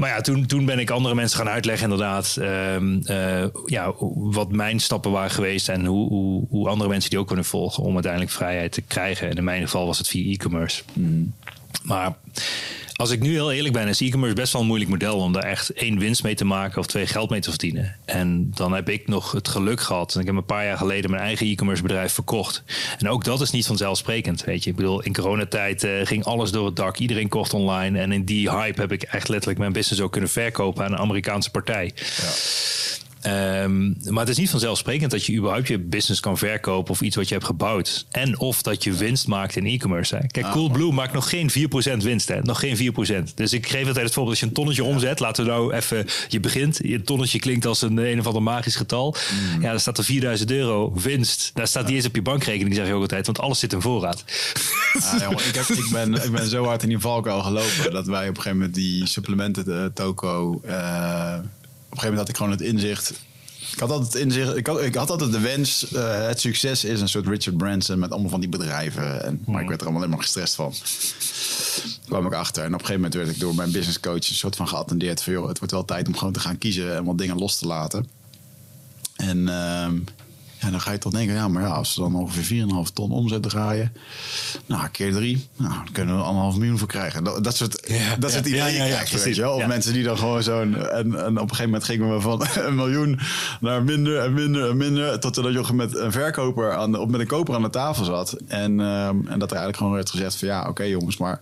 Maar 0.00 0.08
ja, 0.08 0.20
toen, 0.20 0.46
toen 0.46 0.64
ben 0.64 0.78
ik 0.78 0.90
andere 0.90 1.14
mensen 1.14 1.38
gaan 1.38 1.48
uitleggen, 1.48 1.90
inderdaad. 1.90 2.36
Uh, 2.38 2.76
uh, 2.80 3.44
ja, 3.66 3.92
wat 4.14 4.52
mijn 4.52 4.80
stappen 4.80 5.10
waren 5.10 5.30
geweest 5.30 5.68
en 5.68 5.84
hoe, 5.84 6.08
hoe, 6.08 6.46
hoe, 6.48 6.68
andere 6.68 6.90
mensen 6.90 7.10
die 7.10 7.18
ook 7.18 7.26
kunnen 7.26 7.44
volgen 7.44 7.82
om 7.82 7.94
uiteindelijk 7.94 8.32
vrijheid 8.32 8.72
te 8.72 8.80
krijgen. 8.80 9.28
En 9.30 9.36
in 9.36 9.44
mijn 9.44 9.62
geval 9.62 9.86
was 9.86 9.98
het 9.98 10.08
via 10.08 10.32
e-commerce. 10.32 10.82
Mm. 10.92 11.34
Maar 11.82 12.14
als 13.00 13.10
ik 13.10 13.20
nu 13.20 13.30
heel 13.30 13.52
eerlijk 13.52 13.74
ben, 13.74 13.88
is 13.88 14.00
e-commerce 14.00 14.34
best 14.34 14.52
wel 14.52 14.62
een 14.62 14.66
moeilijk 14.68 14.90
model 14.90 15.16
om 15.16 15.32
daar 15.32 15.42
echt 15.42 15.72
één 15.72 15.98
winst 15.98 16.22
mee 16.22 16.34
te 16.34 16.44
maken 16.44 16.78
of 16.78 16.86
twee 16.86 17.06
geld 17.06 17.30
mee 17.30 17.40
te 17.40 17.50
verdienen. 17.50 17.96
En 18.04 18.50
dan 18.54 18.72
heb 18.72 18.88
ik 18.88 19.08
nog 19.08 19.32
het 19.32 19.48
geluk 19.48 19.80
gehad. 19.80 20.14
En 20.14 20.20
ik 20.20 20.26
heb 20.26 20.34
een 20.34 20.44
paar 20.44 20.64
jaar 20.64 20.76
geleden 20.76 21.10
mijn 21.10 21.22
eigen 21.22 21.46
e-commerce 21.46 21.82
bedrijf 21.82 22.12
verkocht. 22.12 22.62
En 22.98 23.08
ook 23.08 23.24
dat 23.24 23.40
is 23.40 23.50
niet 23.50 23.66
vanzelfsprekend. 23.66 24.44
Weet 24.44 24.64
je, 24.64 24.70
ik 24.70 24.76
bedoel, 24.76 25.02
in 25.02 25.12
coronatijd 25.12 25.84
uh, 25.84 26.06
ging 26.06 26.24
alles 26.24 26.50
door 26.50 26.66
het 26.66 26.76
dak. 26.76 26.96
Iedereen 26.96 27.28
kocht 27.28 27.54
online. 27.54 27.98
En 27.98 28.12
in 28.12 28.24
die 28.24 28.50
hype 28.50 28.80
heb 28.80 28.92
ik 28.92 29.02
echt 29.02 29.28
letterlijk 29.28 29.58
mijn 29.58 29.72
business 29.72 30.02
ook 30.02 30.12
kunnen 30.12 30.30
verkopen 30.30 30.84
aan 30.84 30.92
een 30.92 30.98
Amerikaanse 30.98 31.50
partij. 31.50 31.92
Ja. 31.94 32.28
Um, 33.26 33.96
maar 34.08 34.20
het 34.20 34.28
is 34.28 34.36
niet 34.36 34.50
vanzelfsprekend 34.50 35.10
dat 35.10 35.24
je 35.24 35.36
überhaupt 35.36 35.68
je 35.68 35.78
business 35.78 36.20
kan 36.20 36.38
verkopen 36.38 36.90
of 36.90 37.00
iets 37.00 37.16
wat 37.16 37.28
je 37.28 37.34
hebt 37.34 37.46
gebouwd. 37.46 38.06
En 38.10 38.38
of 38.38 38.62
dat 38.62 38.84
je 38.84 38.92
winst 38.92 39.26
maakt 39.26 39.56
in 39.56 39.66
e-commerce. 39.66 40.24
Kijk, 40.26 40.46
ah, 40.46 40.52
Coolblue 40.52 40.92
maakt 40.92 41.12
nog 41.12 41.28
geen 41.28 41.50
4% 41.50 42.02
winst. 42.02 42.28
Hè? 42.28 42.40
Nog 42.42 42.60
geen 42.60 42.76
4%. 42.76 43.34
Dus 43.34 43.52
ik 43.52 43.68
geef 43.68 43.86
altijd 43.86 44.04
het 44.04 44.14
voorbeeld 44.14 44.28
als 44.28 44.40
je 44.40 44.46
een 44.46 44.52
tonnetje 44.52 44.84
omzet. 44.84 45.20
Laten 45.20 45.44
we 45.44 45.50
nou 45.50 45.72
even, 45.72 46.06
je 46.28 46.40
begint. 46.40 46.78
Je 46.82 47.02
tonnetje 47.02 47.38
klinkt 47.38 47.66
als 47.66 47.82
een 47.82 47.98
een 47.98 48.18
of 48.18 48.26
ander 48.26 48.42
magisch 48.42 48.76
getal. 48.76 49.16
Mm. 49.54 49.62
Ja, 49.62 49.70
dan 49.70 49.80
staat 49.80 49.98
er 49.98 50.04
4000 50.04 50.50
euro 50.50 50.92
winst. 50.92 51.50
Daar 51.54 51.66
staat 51.66 51.86
die 51.86 51.96
eens 51.96 52.06
op 52.06 52.14
je 52.14 52.22
bankrekening, 52.22 52.74
zeg 52.74 52.86
je 52.86 52.92
ook 52.94 53.02
altijd. 53.02 53.26
Want 53.26 53.38
alles 53.38 53.58
zit 53.58 53.72
in 53.72 53.80
voorraad. 53.80 54.24
Ah, 55.00 55.20
jongen, 55.20 55.46
ik, 55.46 55.54
heb, 55.54 55.66
ik, 55.66 55.88
ben, 55.92 56.14
ik 56.24 56.30
ben 56.30 56.48
zo 56.48 56.64
hard 56.64 56.82
in 56.82 56.88
die 56.88 56.98
valkuil 56.98 57.42
gelopen. 57.42 57.92
Dat 57.92 58.06
wij 58.06 58.22
op 58.22 58.28
een 58.28 58.42
gegeven 58.42 58.58
moment 58.58 58.74
die 58.74 59.06
supplementen 59.06 59.92
toko... 59.92 60.60
Uh, 60.66 61.34
op 61.59 61.59
een 61.90 61.98
gegeven 61.98 62.08
moment 62.08 62.18
had 62.18 62.28
ik 62.28 62.36
gewoon 62.36 62.52
het 62.52 62.60
inzicht. 62.60 63.12
Ik 63.72 63.78
had 63.78 63.90
altijd 63.90 64.12
het 64.12 64.22
inzicht. 64.22 64.56
Ik 64.56 64.66
had, 64.66 64.82
ik 64.82 64.94
had 64.94 65.10
altijd 65.10 65.32
de 65.32 65.40
wens. 65.40 65.92
Uh, 65.92 66.26
het 66.26 66.40
succes 66.40 66.84
is 66.84 67.00
een 67.00 67.08
soort 67.08 67.26
Richard 67.26 67.56
Branson 67.56 67.98
met 67.98 68.10
allemaal 68.10 68.30
van 68.30 68.40
die 68.40 68.48
bedrijven. 68.48 69.24
En, 69.24 69.42
Maar 69.46 69.62
ik 69.62 69.68
werd 69.68 69.80
er 69.80 69.86
allemaal 69.86 70.02
helemaal 70.02 70.24
gestrest 70.24 70.54
van. 70.54 70.74
kwam 72.06 72.26
ik 72.26 72.32
achter. 72.32 72.62
En 72.64 72.74
op 72.74 72.80
een 72.80 72.86
gegeven 72.86 73.02
moment 73.02 73.14
werd 73.14 73.36
ik 73.36 73.40
door 73.40 73.54
mijn 73.54 73.70
business 73.70 74.00
coach 74.00 74.14
een 74.14 74.34
soort 74.34 74.56
van 74.56 74.68
geattendeerd 74.68 75.22
van 75.22 75.32
joh, 75.32 75.48
het 75.48 75.58
wordt 75.58 75.72
wel 75.72 75.84
tijd 75.84 76.06
om 76.06 76.16
gewoon 76.16 76.32
te 76.32 76.40
gaan 76.40 76.58
kiezen 76.58 76.96
en 76.96 77.04
wat 77.04 77.18
dingen 77.18 77.38
los 77.38 77.58
te 77.58 77.66
laten. 77.66 78.08
En 79.16 79.38
uh, 79.38 79.88
en 80.60 80.70
dan 80.70 80.80
ga 80.80 80.92
je 80.92 80.98
toch 80.98 81.12
denken, 81.12 81.34
ja, 81.34 81.48
maar 81.48 81.62
ja, 81.62 81.68
als 81.68 81.94
ze 81.94 82.00
dan 82.00 82.14
ongeveer 82.14 82.66
4,5 82.88 82.92
ton 82.94 83.10
omzet 83.10 83.42
draaien, 83.42 83.92
nou, 84.66 84.88
keer 84.88 85.12
drie, 85.12 85.48
nou, 85.56 85.74
dan 85.74 85.92
kunnen 85.92 86.16
we 86.16 86.22
anderhalf 86.22 86.56
miljoen 86.56 86.78
voor 86.78 86.88
krijgen. 86.88 87.24
Dat, 87.24 87.44
dat 87.44 87.56
soort, 87.56 87.84
ja, 87.88 88.16
dat 88.16 88.30
ja, 88.30 88.36
soort 88.36 88.46
ideeën 88.46 88.74
ja, 88.74 88.84
ja, 88.84 89.02
weet 89.24 89.36
je 89.36 89.40
wel? 89.40 89.54
Of 89.54 89.66
mensen 89.66 89.92
die 89.92 90.02
dan 90.02 90.18
gewoon 90.18 90.42
zo'n, 90.42 90.76
en, 90.76 91.24
en 91.24 91.38
op 91.38 91.42
een 91.42 91.48
gegeven 91.48 91.64
moment 91.64 91.84
gingen 91.84 92.14
we 92.14 92.20
van 92.20 92.46
een 92.66 92.74
miljoen 92.74 93.20
naar 93.60 93.82
minder 93.82 94.18
en 94.18 94.34
minder 94.34 94.70
en 94.70 94.76
minder, 94.76 95.20
tot 95.20 95.36
er 95.36 95.52
je 95.52 95.72
met 95.72 95.96
een 95.96 96.12
verkoper 96.12 96.74
aan 96.74 96.92
de, 96.92 96.98
of 96.98 97.08
met 97.08 97.20
een 97.20 97.26
koper 97.26 97.54
aan 97.54 97.62
de 97.62 97.70
tafel 97.70 98.04
zat. 98.04 98.36
En, 98.46 98.80
um, 98.80 99.26
en 99.28 99.38
dat 99.38 99.50
er 99.50 99.56
eigenlijk 99.56 99.76
gewoon 99.76 99.92
werd 99.92 100.10
gezegd 100.10 100.36
van, 100.36 100.48
ja, 100.48 100.60
oké 100.60 100.68
okay, 100.68 100.90
jongens, 100.90 101.16
maar 101.16 101.40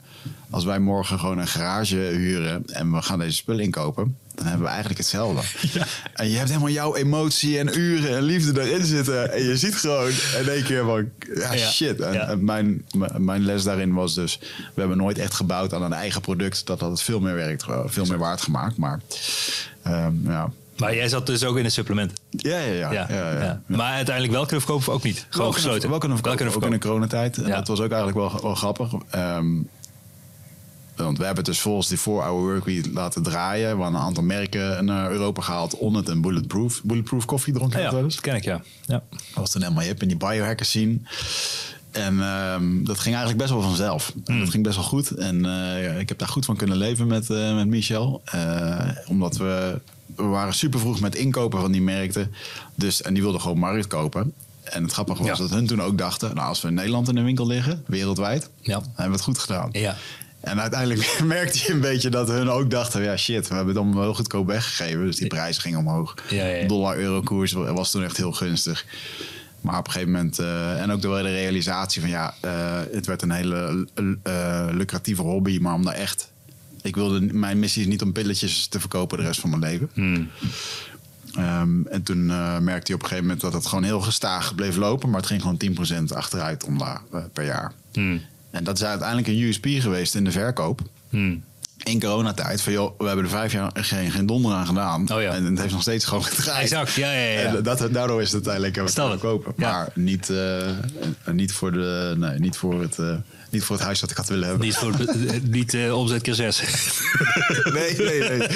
als 0.51 0.65
wij 0.65 0.79
morgen 0.79 1.19
gewoon 1.19 1.39
een 1.39 1.47
garage 1.47 1.97
huren 1.97 2.67
en 2.67 2.93
we 2.93 3.03
gaan 3.03 3.19
deze 3.19 3.37
spullen 3.37 3.65
inkopen, 3.65 4.17
dan 4.39 4.47
hebben 4.47 4.63
we 4.67 4.69
eigenlijk 4.73 4.99
hetzelfde. 4.99 5.43
En 6.15 6.31
je 6.31 6.37
hebt 6.37 6.49
helemaal 6.49 6.69
jouw 6.71 6.95
emotie 6.97 7.59
en 7.59 7.79
uren 7.79 8.17
en 8.17 8.23
liefde 8.23 8.61
erin 8.63 8.85
zitten. 8.85 9.33
En 9.33 9.43
je 9.43 9.57
ziet 9.57 9.75
gewoon 9.75 10.09
in 10.41 10.49
één 10.49 10.63
keer 10.65 10.85
van, 10.85 11.11
ja, 11.35 11.53
Ja. 11.53 11.67
shit. 11.71 12.01
En, 12.01 12.13
Ja. 12.13 12.29
en 12.29 12.45
mijn, 12.45 12.85
mijn 13.17 13.45
les 13.45 13.63
daarin 13.63 13.95
was 13.95 14.15
dus, 14.15 14.39
we 14.75 14.81
hebben 14.81 14.97
nooit 14.99 15.19
echt 15.19 15.35
gebouwd 15.35 15.75
aan 15.75 15.83
een 15.83 15.93
eigen 15.93 16.21
product. 16.21 16.67
Dat 16.67 16.81
had 16.81 16.91
het 16.91 17.03
veel 17.03 17.21
meer 17.21 17.35
werkt, 17.35 17.65
veel 17.87 18.05
meer 18.05 18.19
waard 18.19 18.43
gemaakt. 18.43 18.77
Maar 18.77 19.01
ehm, 19.83 20.13
ja. 20.31 20.51
Maar 20.77 20.95
jij 20.95 21.09
zat 21.09 21.27
dus 21.27 21.45
ook 21.45 21.57
in 21.59 21.65
een 21.65 21.71
supplement. 21.71 22.13
Ja, 22.31 22.59
ja, 22.59 22.73
ja. 22.73 22.93
Ja, 22.93 23.07
ja, 23.11 23.33
ja. 23.33 23.43
ja. 23.43 23.63
Maar 23.67 23.93
uiteindelijk 23.95 24.35
wel 24.35 24.43
kunnen 24.47 24.61
verkopen 24.61 24.87
of 24.89 24.95
ook 24.95 25.03
niet? 25.03 25.17
Gewoon 25.19 25.29
Wel 25.31 25.41
kunnen- 25.41 25.55
gesloten? 25.63 25.89
Wel 25.91 25.99
kunnen 25.99 26.19
verkopen, 26.19 26.45
Wel 26.47 26.57
ook 26.57 26.65
in 26.65 26.71
de 26.71 26.79
coronatijd. 26.79 27.37
En 27.37 27.47
Ja. 27.47 27.57
dat 27.57 27.69
was 27.69 27.81
ook 27.81 27.91
eigenlijk 27.93 28.17
wel, 28.19 28.43
wel 28.43 28.55
grappig. 28.55 28.93
Ehm, 29.11 29.47
want 31.05 31.19
we 31.19 31.25
hebben 31.25 31.45
het 31.45 31.53
dus 31.53 31.61
volgens 31.61 31.89
die 31.89 31.99
4-hour 31.99 32.31
workweek 32.41 32.87
laten 32.93 33.23
draaien. 33.23 33.77
We 33.77 33.83
hadden 33.83 34.01
een 34.01 34.07
aantal 34.07 34.23
merken 34.23 34.85
naar 34.85 35.11
Europa 35.11 35.43
gehaald. 35.43 35.77
Onnit 35.77 36.09
en 36.09 36.21
Bulletproof. 36.21 36.81
Bulletproof 36.83 37.25
koffie 37.25 37.53
dronken 37.53 37.81
Ja, 37.81 37.91
dat 37.91 38.15
ja, 38.15 38.21
ken 38.21 38.35
ik, 38.37 38.45
ja. 38.45 38.63
ja. 38.87 39.03
Dat 39.11 39.19
was 39.35 39.51
toen 39.51 39.63
helemaal 39.63 39.85
hip 39.85 40.03
in 40.03 40.09
die 40.09 40.17
biohackers 40.17 40.71
zien. 40.71 41.07
En 41.91 42.21
ehm, 42.23 42.85
dat 42.85 42.99
ging 42.99 43.15
eigenlijk 43.17 43.39
best 43.39 43.51
wel 43.51 43.63
vanzelf. 43.63 44.13
En 44.25 44.39
Dat 44.39 44.51
ging 44.51 44.63
best 44.63 44.77
wel 44.77 44.85
goed. 44.85 45.11
En 45.11 45.47
eh, 45.47 45.99
ik 46.01 46.09
heb 46.09 46.19
daar 46.19 46.29
goed 46.29 46.45
van 46.45 46.57
kunnen 46.57 46.77
leven 46.77 47.07
met, 47.07 47.31
eh, 47.31 47.55
met 47.55 47.67
Michel. 47.67 48.23
Eh, 48.25 48.89
omdat 49.07 49.37
we, 49.37 49.81
we 50.17 50.23
waren 50.23 50.55
super 50.55 50.81
vroeg 50.81 51.01
met 51.01 51.15
inkopen 51.15 51.61
van 51.61 51.73
die 51.73 51.83
merken. 51.83 52.33
Dus, 52.75 53.03
en 53.03 53.15
die 53.15 53.23
wilden 53.23 53.41
gewoon 53.41 53.59
markt 53.59 53.87
kopen. 53.87 54.33
En 54.65 54.83
het 54.83 54.93
grappige 54.93 55.19
was 55.23 55.39
Ja. 55.39 55.45
dat 55.45 55.51
hun 55.51 55.67
toen 55.67 55.83
ook 55.83 55.99
dachten... 55.99 56.35
nou, 56.35 56.49
als 56.49 56.61
we 56.61 56.69
in 56.69 56.75
Nederland 56.75 57.09
in 57.09 57.15
de 57.15 57.23
winkel 57.23 57.47
liggen, 57.47 57.83
wereldwijd... 57.87 58.51
Ja. 58.61 58.75
hebben 58.81 59.05
we 59.07 59.13
het 59.13 59.21
goed 59.23 59.39
gedaan. 59.39 59.69
Ja. 59.73 59.97
En 60.41 60.61
uiteindelijk 60.61 61.21
merkte 61.25 61.59
je 61.59 61.73
een 61.73 61.81
beetje 61.81 62.11
dat 62.11 62.29
hun 62.29 62.49
ook 62.49 62.71
dachten... 62.71 63.03
ja 63.03 63.17
shit, 63.17 63.49
we 63.49 63.55
hebben 63.55 63.75
het 63.75 63.85
allemaal 63.85 64.03
heel 64.03 64.15
goedkoop 64.15 64.47
weggegeven. 64.47 65.07
Dus 65.07 65.17
die 65.17 65.27
prijzen 65.27 65.63
gingen 65.63 65.79
omhoog. 65.79 66.15
Ja, 66.29 66.47
ja, 66.47 66.55
ja. 66.57 66.67
Dollar-euro 66.67 67.21
koers 67.21 67.53
was 67.53 67.91
toen 67.91 68.05
echt 68.05 68.17
heel 68.17 68.33
gunstig. 68.33 68.85
Maar 69.61 69.79
op 69.79 69.87
een 69.87 69.93
gegeven 69.93 70.13
moment... 70.13 70.39
eh, 70.39 70.83
en 70.83 70.91
ook 70.91 71.03
door 71.03 71.23
de 71.23 71.31
realisatie 71.31 72.01
van 72.01 72.11
ja... 72.11 72.35
eh, 72.41 72.81
het 72.93 73.07
werd 73.07 73.23
een 73.23 73.31
hele 73.31 73.87
eh, 74.23 74.67
lucratieve 74.71 75.23
hobby. 75.23 75.59
Maar 75.59 75.75
om 75.75 75.85
daar 75.85 75.95
echt... 75.95 76.31
Ik 76.83 76.95
wilde, 76.95 77.21
mijn 77.21 77.59
missie 77.59 77.83
is 77.83 77.89
niet 77.89 78.03
om 78.03 78.13
pilletjes 78.13 78.67
te 78.67 78.81
verkopen 78.81 79.19
de 79.19 79.25
rest 79.25 79.41
van 79.41 79.51
mijn 79.51 79.63
leven. 79.63 79.91
Hmm. 79.93 80.31
Ehm, 81.35 81.87
en 81.87 82.03
toen 82.03 82.27
merkte 82.65 82.67
hij 82.67 82.95
op 82.95 83.03
een 83.03 83.09
gegeven 83.09 83.23
moment 83.23 83.41
dat 83.41 83.53
het 83.53 83.67
gewoon 83.67 83.85
heel 83.85 84.01
gestaag 84.01 84.55
bleef 84.55 84.77
lopen. 84.77 85.11
Maar 85.11 85.21
het 85.21 85.29
ging 85.29 85.43
gewoon 85.43 85.57
10% 86.11 86.15
achteruit 86.15 86.65
omlaag 86.65 87.01
eh, 87.13 87.21
per 87.33 87.45
jaar. 87.45 87.73
Hmm. 87.93 88.21
En 88.51 88.65
dat 88.65 88.77
is 88.77 88.85
uiteindelijk 88.85 89.29
een 89.29 89.41
USP 89.41 89.67
geweest 89.69 90.15
in 90.15 90.25
de 90.25 90.31
verkoop. 90.31 90.81
Hmm. 91.11 91.43
In 91.85 92.01
coronatijd. 92.01 92.61
Van 92.61 92.73
joh, 92.73 92.99
we 92.99 93.07
hebben 93.07 93.25
er 93.25 93.31
vijf 93.31 93.53
jaar 93.53 93.71
geen, 93.75 94.11
geen 94.11 94.27
donder 94.27 94.53
aan 94.53 94.67
gedaan. 94.67 95.13
Oh 95.13 95.23
ja. 95.23 95.33
En 95.33 95.45
het 95.45 95.59
heeft 95.59 95.73
nog 95.73 95.83
steeds 95.83 96.05
gewoon 96.05 96.25
gedraaid. 96.25 96.63
Exact, 96.63 96.93
ja, 96.93 97.13
ja, 97.13 97.31
ja. 97.31 97.55
En 97.57 97.63
dat, 97.63 97.89
daardoor 97.93 98.21
is 98.21 98.33
het 98.33 98.49
uiteindelijk 98.49 98.95
hebben 98.95 99.11
we 99.11 99.19
kopen. 99.19 99.53
Ja. 99.57 99.71
Maar 99.71 99.89
niet, 99.95 100.31
eh, 100.31 100.69
eh, 100.69 100.75
niet, 101.33 101.53
voor 101.53 101.73
de, 101.73 102.15
nee, 102.19 102.39
niet, 102.39 102.57
voor 102.57 102.81
het, 102.81 102.99
eh, 102.99 103.15
niet 103.51 103.65
voor 103.65 103.77
het 103.77 103.85
huis 103.85 104.01
dat 104.01 104.11
ik 104.11 104.17
had 104.17 104.29
willen 104.29 104.49
hebben. 104.49 104.67
Niet, 104.67 104.77
voor, 104.77 104.95
niet 105.51 105.75
eh, 105.75 105.99
omzet 105.99 106.23
keer 106.23 106.35
zes. 106.35 106.63
Nee, 107.73 107.97
nee, 107.97 108.21
nee. 108.21 108.49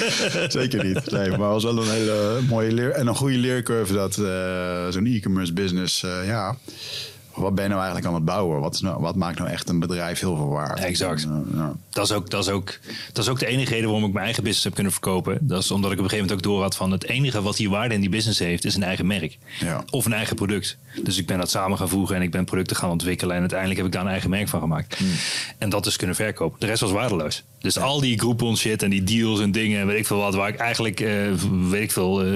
Zeker 0.47 0.83
niet. 0.85 1.11
Nee, 1.11 1.29
maar 1.29 1.39
het 1.39 1.39
was 1.39 1.63
wel 1.63 1.77
een 1.77 1.91
hele 1.91 2.39
mooie 2.49 2.71
leer. 2.71 2.91
En 2.91 3.07
een 3.07 3.15
goede 3.15 3.37
leercurve 3.37 3.93
dat 3.93 4.17
eh, 4.17 4.87
zo'n 4.89 5.05
e-commerce 5.05 5.53
business, 5.53 6.03
eh, 6.03 6.27
ja. 6.27 6.57
Wat 7.35 7.55
ben 7.55 7.63
je 7.63 7.69
nou 7.69 7.81
eigenlijk 7.81 8.07
aan 8.09 8.15
het 8.15 8.25
bouwen? 8.25 8.59
Wat, 8.59 8.73
is 8.73 8.81
nou, 8.81 9.01
wat 9.01 9.15
maakt 9.15 9.37
nou 9.37 9.49
echt 9.49 9.69
een 9.69 9.79
bedrijf 9.79 10.19
heel 10.19 10.35
veel 10.35 10.49
waard? 10.49 10.79
Exact. 10.79 11.23
En, 11.23 11.47
eh, 11.51 11.57
ja. 11.57 11.73
Dat 11.89 12.05
is, 12.05 12.11
ook, 12.11 12.29
dat, 12.29 12.43
is 12.43 12.49
ook, 12.49 12.79
dat 13.13 13.23
is 13.23 13.29
ook 13.29 13.39
de 13.39 13.45
enige 13.45 13.69
reden 13.69 13.85
waarom 13.89 14.05
ik 14.05 14.13
mijn 14.13 14.25
eigen 14.25 14.43
business 14.43 14.65
heb 14.65 14.73
kunnen 14.73 14.91
verkopen. 14.91 15.37
Dat 15.41 15.63
is 15.63 15.71
omdat 15.71 15.91
ik 15.91 15.97
op 15.97 16.03
een 16.03 16.09
gegeven 16.09 16.29
moment 16.29 16.47
ook 16.47 16.53
door 16.53 16.61
had 16.61 16.75
van 16.75 16.91
het 16.91 17.03
enige 17.03 17.41
wat 17.41 17.57
hier 17.57 17.69
waarde 17.69 17.93
in 17.93 18.01
die 18.01 18.09
business 18.09 18.39
heeft, 18.39 18.65
is 18.65 18.75
een 18.75 18.83
eigen 18.83 19.07
merk. 19.07 19.37
Ja. 19.59 19.83
Of 19.89 20.05
een 20.05 20.13
eigen 20.13 20.35
product. 20.35 20.77
Dus 21.03 21.17
ik 21.17 21.25
ben 21.25 21.37
dat 21.37 21.49
samen 21.49 21.77
gaan 21.77 21.89
voegen 21.89 22.15
en 22.15 22.21
ik 22.21 22.31
ben 22.31 22.45
producten 22.45 22.75
gaan 22.75 22.89
ontwikkelen. 22.89 23.33
En 23.33 23.39
uiteindelijk 23.39 23.79
heb 23.79 23.87
ik 23.87 23.93
daar 23.93 24.03
een 24.03 24.11
eigen 24.11 24.29
merk 24.29 24.47
van 24.47 24.59
gemaakt. 24.59 24.97
Hmm. 24.97 25.07
En 25.57 25.69
dat 25.69 25.83
dus 25.83 25.95
kunnen 25.95 26.15
verkopen. 26.15 26.59
De 26.59 26.65
rest 26.65 26.81
was 26.81 26.91
waardeloos. 26.91 27.43
Dus 27.63 27.79
al 27.79 27.99
die 27.99 28.19
Groupon 28.19 28.57
shit 28.57 28.83
en 28.83 28.89
die 28.89 29.03
deals 29.03 29.39
en 29.39 29.51
dingen, 29.51 29.79
en 29.79 29.87
weet 29.87 29.99
ik 29.99 30.07
veel 30.07 30.17
wat, 30.17 30.35
waar 30.35 30.49
ik 30.49 30.55
eigenlijk, 30.55 30.99
eh, 30.99 31.11
weet 31.69 31.81
ik 31.81 31.91
veel, 31.91 32.23
eh, 32.23 32.29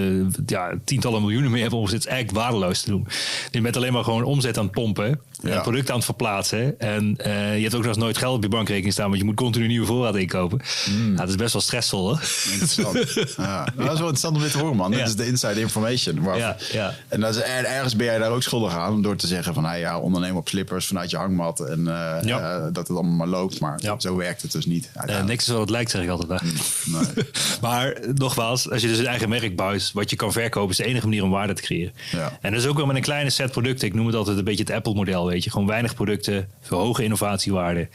ja, 0.46 0.74
tientallen 0.84 1.22
miljoenen 1.22 1.52
mee 1.52 1.62
heb 1.62 1.74
omgezet, 1.74 2.00
is 2.00 2.06
eigenlijk 2.06 2.38
waardeloos 2.40 2.82
te 2.82 2.90
doen. 2.90 3.08
Je 3.52 3.62
bent 3.62 3.76
alleen 3.76 3.94
maar 3.94 4.04
gewoon 4.04 4.24
omzet 4.24 4.58
aan 4.58 4.64
het 4.64 4.74
pompen, 4.74 4.87
pompen 4.94 5.20
Ja. 5.44 5.62
product 5.62 5.90
aan 5.90 5.96
het 5.96 6.06
verplaatsen. 6.06 6.80
En 6.80 7.14
eh, 7.18 7.56
je 7.56 7.62
hebt 7.62 7.74
ook 7.76 7.82
nog 7.82 7.90
eens 7.90 7.98
nooit 8.04 8.18
geld 8.18 8.36
op 8.36 8.44
je 8.44 8.50
bankrekening 8.50 8.94
staan, 8.94 9.06
want 9.08 9.18
je 9.18 9.24
moet 9.26 9.36
continu 9.36 9.68
nieuwe 9.68 9.86
voorraad 9.86 10.16
inkopen. 10.16 10.62
Hmm. 10.86 11.12
Ja, 11.12 11.18
dat 11.18 11.30
is 11.30 11.36
best 11.36 11.54
wel 11.54 11.62
stressvol 11.62 12.02
hoor. 12.08 12.20
Interessant. 12.52 13.14
ja. 13.38 13.68
Nou, 13.76 13.76
dat 13.76 13.78
is 13.78 13.86
wel 13.86 13.98
interessant 13.98 14.36
om 14.36 14.42
dit 14.42 14.52
te 14.52 14.58
horen, 14.58 14.76
man. 14.76 14.92
Dit 14.92 15.08
is 15.08 15.16
de 15.16 15.28
inside 15.28 15.60
information. 15.60 16.22
Waar- 16.24 16.38
Ja, 16.38 16.56
ja. 16.72 16.94
En 17.08 17.20
dat 17.20 17.36
is, 17.36 17.42
er- 17.42 17.66
ergens 17.66 17.96
ben 17.96 18.06
jij 18.06 18.18
daar 18.18 18.32
ook 18.32 18.44
schuldig 18.44 18.74
aan 18.76 19.02
door 19.02 19.16
te 19.16 19.28
zeggen 19.28 19.54
van... 19.54 19.66
Hey, 19.66 19.80
ja, 19.80 20.00
ondernemen 20.00 20.38
op 20.38 20.48
slippers 20.50 20.86
vanuit 20.88 21.10
je 21.10 21.18
hangmat 21.18 21.60
en 21.60 21.88
eh, 21.88 22.30
eh, 22.32 22.64
dat 22.64 22.88
het 22.88 22.90
allemaal 22.98 23.16
maar 23.16 23.28
loopt. 23.28 23.60
Maar 23.60 23.80
zo 23.98 24.16
werkt 24.16 24.42
het 24.42 24.52
dus 24.52 24.66
niet. 24.66 24.90
Niks 25.26 25.44
is 25.44 25.52
wat 25.52 25.60
het 25.62 25.70
lijkt, 25.70 25.92
zeg 25.92 26.02
ik 26.02 26.10
altijd. 26.10 26.30
Daar. 26.30 26.44
Nee. 26.86 27.26
Maar 27.62 27.98
nogmaals, 28.14 28.70
als 28.72 28.82
je 28.82 28.88
dus 28.88 28.98
een 28.98 29.08
eigen 29.08 29.30
merk 29.30 29.56
bouwt, 29.56 29.92
wat 29.94 30.10
je 30.10 30.16
kan 30.16 30.32
verkopen, 30.32 30.70
is 30.72 30.78
de 30.78 30.84
enige 30.86 31.06
manier 31.06 31.24
om 31.24 31.30
waarde 31.30 31.54
te 31.54 31.62
creëren. 31.62 31.94
Ja. 32.12 32.38
En 32.42 32.52
dat 32.52 32.62
is 32.62 32.68
ook 32.68 32.78
wel 32.78 32.86
met 32.86 32.96
een 32.96 33.02
kleine 33.02 33.30
set 33.30 33.52
producten. 33.52 33.88
Ik 33.88 33.94
noem 33.94 34.06
het 34.06 34.16
altijd 34.16 34.38
een 34.38 34.44
beetje 34.44 34.64
het 34.64 34.72
Apple-model, 34.74 35.27
weet 35.28 35.44
je. 35.44 35.52
Gewoon 35.52 35.68
weinig 35.68 35.96
producten, 35.96 36.50
veel 36.62 36.80
hoge 36.80 37.04
innovatiewaarde. 37.04 37.88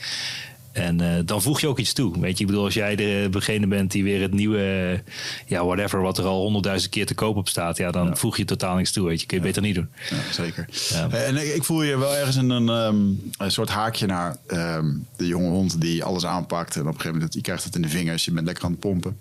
En 0.72 1.00
eh, 1.00 1.22
dan 1.24 1.42
voeg 1.42 1.60
je 1.60 1.68
ook 1.68 1.78
iets 1.78 1.92
toe. 1.92 2.20
Weet 2.20 2.36
je, 2.36 2.40
ik 2.40 2.46
bedoel, 2.46 2.64
als 2.64 2.74
jij 2.74 2.96
de, 2.96 3.28
degene 3.30 3.66
bent 3.66 3.90
die 3.90 4.04
weer 4.04 4.20
het 4.20 4.32
nieuwe, 4.32 4.58
eh, 4.58 5.12
ja, 5.46 5.64
whatever, 5.64 6.00
wat 6.00 6.18
er 6.18 6.24
al 6.24 6.40
honderdduizend 6.42 6.92
keer 6.92 7.06
te 7.06 7.14
koop 7.14 7.36
op 7.36 7.48
staat, 7.48 7.76
ja, 7.76 7.90
dan 7.90 8.16
voeg 8.16 8.36
je 8.36 8.44
totaal 8.44 8.76
niks 8.76 8.92
toe. 8.92 9.06
Weet 9.08 9.20
je, 9.20 9.26
kun 9.26 9.36
je 9.36 9.42
beter 9.42 9.62
niet 9.62 9.74
doen. 9.74 9.88
Ja, 10.10 10.32
zeker. 10.32 10.68
Eh, 10.90 11.28
En 11.28 11.36
ik, 11.36 11.54
ik 11.54 11.64
voel 11.64 11.82
je 11.82 11.98
wel 11.98 12.16
ergens 12.16 12.36
in 12.36 12.50
een, 12.50 12.68
ehm, 12.68 12.96
een 13.44 13.52
soort 13.52 13.68
haakje 13.68 14.06
naar 14.06 14.36
ehm, 14.46 14.86
de 15.16 15.26
jonge 15.26 15.48
hond 15.48 15.80
die 15.80 16.04
alles 16.04 16.26
aanpakt. 16.26 16.74
En 16.74 16.80
op 16.80 16.86
een 16.86 16.92
gegeven 16.92 17.14
moment, 17.14 17.34
je 17.34 17.40
krijgt 17.40 17.64
het 17.64 17.74
in 17.74 17.82
de 17.82 17.88
vingers, 17.88 18.24
je 18.24 18.32
bent 18.32 18.46
lekker 18.46 18.64
aan 18.64 18.70
het 18.70 18.80
pompen. 18.80 19.18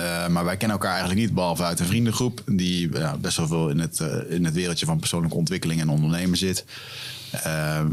Eh, 0.00 0.28
maar 0.28 0.44
wij 0.44 0.56
kennen 0.56 0.76
elkaar 0.76 0.92
eigenlijk 0.94 1.20
niet, 1.20 1.34
behalve 1.34 1.62
uit 1.62 1.80
een 1.80 1.86
vriendengroep. 1.86 2.42
Die 2.46 2.92
ja, 2.92 3.16
best 3.16 3.36
wel 3.36 3.46
veel 3.46 3.68
in 3.68 3.78
het, 3.78 4.00
eh, 4.00 4.30
in 4.36 4.44
het 4.44 4.54
wereldje 4.54 4.86
van 4.86 4.98
persoonlijke 4.98 5.36
ontwikkeling 5.36 5.80
en 5.80 5.88
ondernemen 5.88 6.38
zit. 6.38 6.64
Eh, 7.30 7.78
eh, 7.78 7.86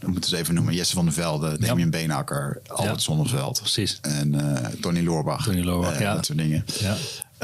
we 0.00 0.14
eens 0.14 0.32
even 0.32 0.54
noemen. 0.54 0.74
Jesse 0.74 0.94
van 0.94 1.04
der 1.04 1.14
Velde, 1.14 1.58
Damien 1.58 1.90
Beenakker, 1.90 2.60
Albert 2.66 2.90
Ja. 2.90 2.98
Zonneveld. 2.98 3.58
Precies. 3.60 3.98
En 4.02 4.34
Tony 4.80 5.04
Loorbach. 5.04 5.44
Tony 5.44 5.62
Loorbach, 5.62 5.98
ja. 5.98 6.14
Dat 6.14 6.26
soort 6.26 6.38
dingen. 6.38 6.64
Ja. 6.80 6.96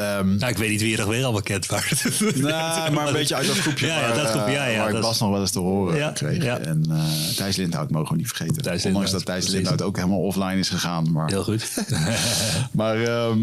Nou, 0.05 0.47
ik 0.47 0.57
weet 0.57 0.71
niet 0.71 0.81
wie 0.81 0.91
je 0.91 0.97
nog 0.97 1.07
weer 1.07 1.23
allemaal 1.25 1.43
kent, 1.43 1.71
maar... 1.71 1.93
Nee, 2.35 2.43
maar 2.91 3.07
een 3.07 3.13
beetje 3.21 3.35
uit 3.35 3.47
dat 3.47 3.57
groepje 3.59 3.87
Ja, 3.87 4.01
ja, 4.01 4.07
waar, 4.09 4.17
dat 4.17 4.31
groepje, 4.31 4.53
ja, 4.53 4.67
eh, 4.67 4.73
ja, 4.73 4.79
waar 4.79 4.87
ik 4.87 4.93
dat 4.95 5.03
is- 5.03 5.09
Bas 5.09 5.21
nog 5.21 5.31
wel 5.31 5.41
eens 5.41 5.51
te 5.51 5.59
horen 5.59 6.13
kreeg. 6.15 6.45
En 6.45 6.85
eh 6.91 7.35
Thijs 7.37 7.57
Lindhout 7.57 7.91
mogen 7.91 8.11
we 8.13 8.17
niet 8.17 8.29
vergeten. 8.29 8.63
Thijs 8.63 8.85
Ondanks 8.85 9.11
dat 9.11 9.25
Thijs. 9.25 9.49
Lindhout 9.49 9.83
ook 9.83 9.97
helemaal 9.97 10.21
offline 10.21 10.59
is 10.59 10.69
gegaan. 10.69 11.13
Maar, 11.13 11.29
Heel 11.29 11.43
goed. 11.45 11.87
maar 12.73 13.03
ehm, 13.03 13.39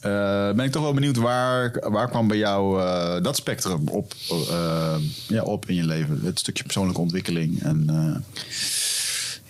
eh, 0.00 0.52
ben 0.54 0.64
ik 0.64 0.72
toch 0.72 0.82
wel 0.82 0.94
benieuwd, 0.94 1.16
waar, 1.16 1.76
waar 1.90 2.08
kwam 2.08 2.28
bij 2.28 2.36
jou 2.36 2.80
dat 3.22 3.36
spectrum 3.36 3.88
op, 3.88 4.14
ja, 5.28 5.42
op 5.42 5.68
in 5.68 5.74
je 5.74 5.84
leven? 5.84 6.20
Het 6.24 6.38
stukje 6.38 6.62
persoonlijke 6.64 7.00
ontwikkeling 7.00 7.62
en... 7.62 7.86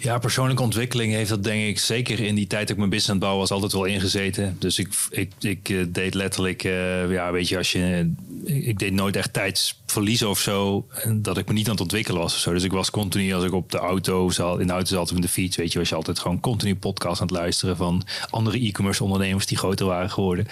eh, 0.03 0.13
Ja, 0.13 0.19
persoonlijke 0.19 0.63
ontwikkeling 0.63 1.13
heeft 1.13 1.29
dat 1.29 1.45
denk 1.45 1.69
ik 1.69 1.79
zeker 1.79 2.21
in 2.21 2.35
die 2.35 2.47
tijd 2.47 2.63
dat 2.63 2.71
ik 2.71 2.77
mijn 2.77 2.91
business 2.91 3.09
aan 3.09 3.17
het 3.17 3.25
bouwen 3.25 3.49
was 3.49 3.51
altijd 3.51 3.73
wel 3.73 3.85
ingezeten. 3.85 4.57
Dus 4.59 4.79
ik, 4.79 4.89
ik, 5.11 5.33
ik 5.41 5.69
eh, 5.69 5.85
deed 5.89 6.15
letterlijk, 6.15 6.65
eh, 6.65 7.11
ja 7.11 7.33
weet 7.33 7.49
je, 7.49 7.57
als 7.57 7.73
je, 7.73 8.13
ik 8.45 8.79
deed 8.79 8.93
nooit 8.93 9.17
echt 9.17 9.33
tijdsverliezen 9.33 10.29
of 10.29 10.39
zo, 10.39 10.87
dat 11.09 11.39
ik 11.39 11.47
me 11.47 11.53
niet 11.53 11.67
aan 11.67 11.73
het 11.73 11.81
ontwikkelen 11.81 12.21
was 12.21 12.35
of 12.35 12.41
zo. 12.41 12.53
Dus 12.53 12.65
ik 12.65 12.73
was 12.73 12.91
continu 12.91 13.35
als 13.35 13.45
ik 13.45 13.53
op 13.53 13.71
de 13.71 13.79
auto 13.79 14.31
zat, 14.31 14.61
in 14.61 14.67
de 14.67 14.73
auto 14.73 14.95
zat 14.95 15.11
of 15.11 15.17
in 15.17 15.23
de 15.23 15.29
fiets, 15.29 15.57
weet 15.57 15.73
je, 15.73 15.79
was 15.79 15.89
je 15.89 15.95
altijd 15.95 16.19
gewoon 16.19 16.41
continu 16.41 16.77
podcast 16.77 17.21
aan 17.21 17.27
het 17.27 17.37
luisteren 17.37 17.77
van 17.77 18.03
andere 18.31 18.59
e-commerce 18.59 19.05
ondernemers 19.05 19.47
die 19.47 19.59
groter 19.59 19.87
waren 19.87 20.11
geworden. 20.11 20.47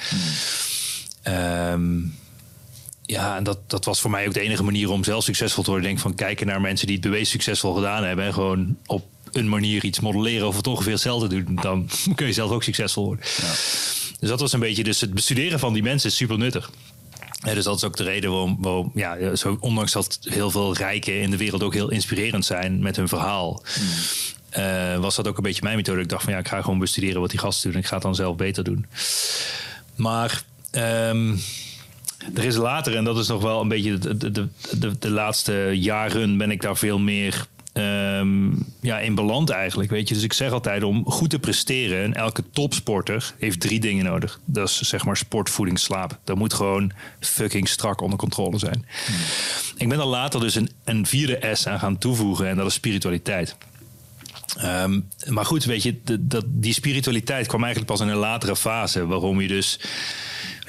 Ehm, 1.22 1.98
ja, 3.10 3.36
en 3.36 3.44
dat, 3.44 3.70
dat 3.70 3.84
was 3.84 4.00
voor 4.00 4.10
mij 4.10 4.26
ook 4.26 4.34
de 4.34 4.40
enige 4.40 4.62
manier 4.62 4.90
om 4.90 5.04
zelf 5.04 5.24
succesvol 5.24 5.62
te 5.62 5.70
worden. 5.70 5.88
Denk 5.88 6.00
van 6.00 6.14
kijken 6.14 6.46
naar 6.46 6.60
mensen 6.60 6.86
die 6.86 6.96
het 6.96 7.04
bewezen 7.04 7.26
succesvol 7.26 7.74
gedaan 7.74 8.04
hebben. 8.04 8.24
En 8.24 8.32
gewoon 8.32 8.76
op 8.86 9.04
een 9.32 9.48
manier 9.48 9.84
iets 9.84 10.00
modelleren 10.00 10.46
of 10.46 10.56
het 10.56 10.66
ongeveer 10.66 10.92
hetzelfde 10.92 11.28
doen. 11.28 11.58
Dan 11.62 11.88
kun 12.14 12.26
je 12.26 12.32
zelf 12.32 12.50
ook 12.50 12.62
succesvol 12.62 13.04
worden. 13.04 13.24
Dus 14.20 14.28
dat 14.28 14.40
was 14.40 14.52
een 14.52 14.60
beetje, 14.60 14.84
dus 14.84 15.00
het 15.00 15.14
bestuderen 15.14 15.58
van 15.58 15.72
die 15.72 15.82
mensen 15.82 16.10
is 16.10 16.16
super 16.16 16.38
nuttig. 16.38 16.70
Ja, 17.42 17.54
dus 17.54 17.64
dat 17.64 17.76
is 17.76 17.84
ook 17.84 17.96
de 17.96 18.02
reden 18.02 18.30
waarom, 18.30 18.56
waarom 18.60 18.90
ja, 18.94 19.36
zo, 19.36 19.56
ondanks 19.60 19.92
dat 19.92 20.18
heel 20.22 20.50
veel 20.50 20.76
rijken 20.76 21.20
in 21.20 21.30
de 21.30 21.36
wereld 21.36 21.62
ook 21.62 21.74
heel 21.74 21.90
inspirerend 21.90 22.44
zijn 22.44 22.82
met 22.82 22.96
hun 22.96 23.08
verhaal. 23.08 23.62
eh, 24.50 24.98
was 24.98 25.16
dat 25.16 25.28
ook 25.28 25.36
een 25.36 25.42
beetje 25.42 25.62
mijn 25.62 25.76
methode. 25.76 26.00
Ik 26.00 26.08
dacht 26.08 26.24
van 26.24 26.32
ja, 26.32 26.38
ik 26.38 26.48
ga 26.48 26.62
gewoon 26.62 26.78
bestuderen 26.78 27.20
wat 27.20 27.30
die 27.30 27.38
gasten 27.38 27.62
doen. 27.64 27.72
En 27.72 27.78
ik 27.80 27.86
ga 27.86 27.94
het 27.94 28.02
dan 28.02 28.14
zelf 28.14 28.36
beter 28.36 28.64
doen. 28.64 28.86
Maar 29.96 30.42
ehm, 30.70 31.36
er 32.34 32.44
is 32.44 32.56
later, 32.56 32.96
en 32.96 33.04
dat 33.04 33.18
is 33.18 33.28
nog 33.28 33.42
wel 33.42 33.60
een 33.60 33.68
beetje 33.68 33.98
de, 33.98 34.30
de, 34.32 34.98
de 34.98 35.10
laatste 35.10 35.70
jaren, 35.74 36.36
ben 36.38 36.50
ik 36.50 36.60
daar 36.62 36.76
veel 36.76 36.98
meer. 36.98 37.46
Ehm, 37.80 38.62
ja, 38.80 38.98
in 38.98 39.14
beland 39.14 39.50
eigenlijk. 39.50 39.90
Weet 39.90 40.08
je? 40.08 40.14
Dus 40.14 40.22
ik 40.22 40.32
zeg 40.32 40.52
altijd 40.52 40.82
om 40.82 41.04
goed 41.06 41.30
te 41.30 41.38
presteren. 41.38 42.02
En 42.02 42.14
elke 42.14 42.44
topsporter 42.52 43.34
heeft 43.38 43.60
drie 43.60 43.80
dingen 43.80 44.04
nodig. 44.04 44.40
Dat 44.44 44.68
is 44.68 44.80
zeg 44.80 45.04
maar 45.04 45.16
sport, 45.16 45.50
voeding, 45.50 45.78
slaap. 45.78 46.18
Dat 46.24 46.36
moet 46.36 46.54
gewoon 46.54 46.92
fucking 47.20 47.68
strak 47.68 48.00
onder 48.00 48.18
controle 48.18 48.58
zijn. 48.58 48.86
Ik 49.76 49.88
ben 49.88 49.98
er 49.98 50.06
later 50.06 50.40
dus 50.40 50.54
een, 50.54 50.70
een 50.84 51.06
vierde 51.06 51.54
S 51.54 51.66
aan 51.66 51.78
gaan 51.78 51.98
toevoegen. 51.98 52.48
En 52.48 52.56
dat 52.56 52.66
is 52.66 52.74
spiritualiteit. 52.74 53.56
Ehm, 54.56 55.00
maar 55.28 55.44
goed, 55.44 55.64
weet 55.64 55.82
je, 55.82 56.00
dat, 56.20 56.44
die 56.46 56.72
spiritualiteit 56.72 57.46
kwam 57.46 57.64
eigenlijk 57.64 57.92
pas 57.92 58.00
in 58.00 58.08
een 58.08 58.16
latere 58.16 58.56
fase. 58.56 59.06
Waarom 59.06 59.40
je 59.40 59.48
dus 59.48 59.80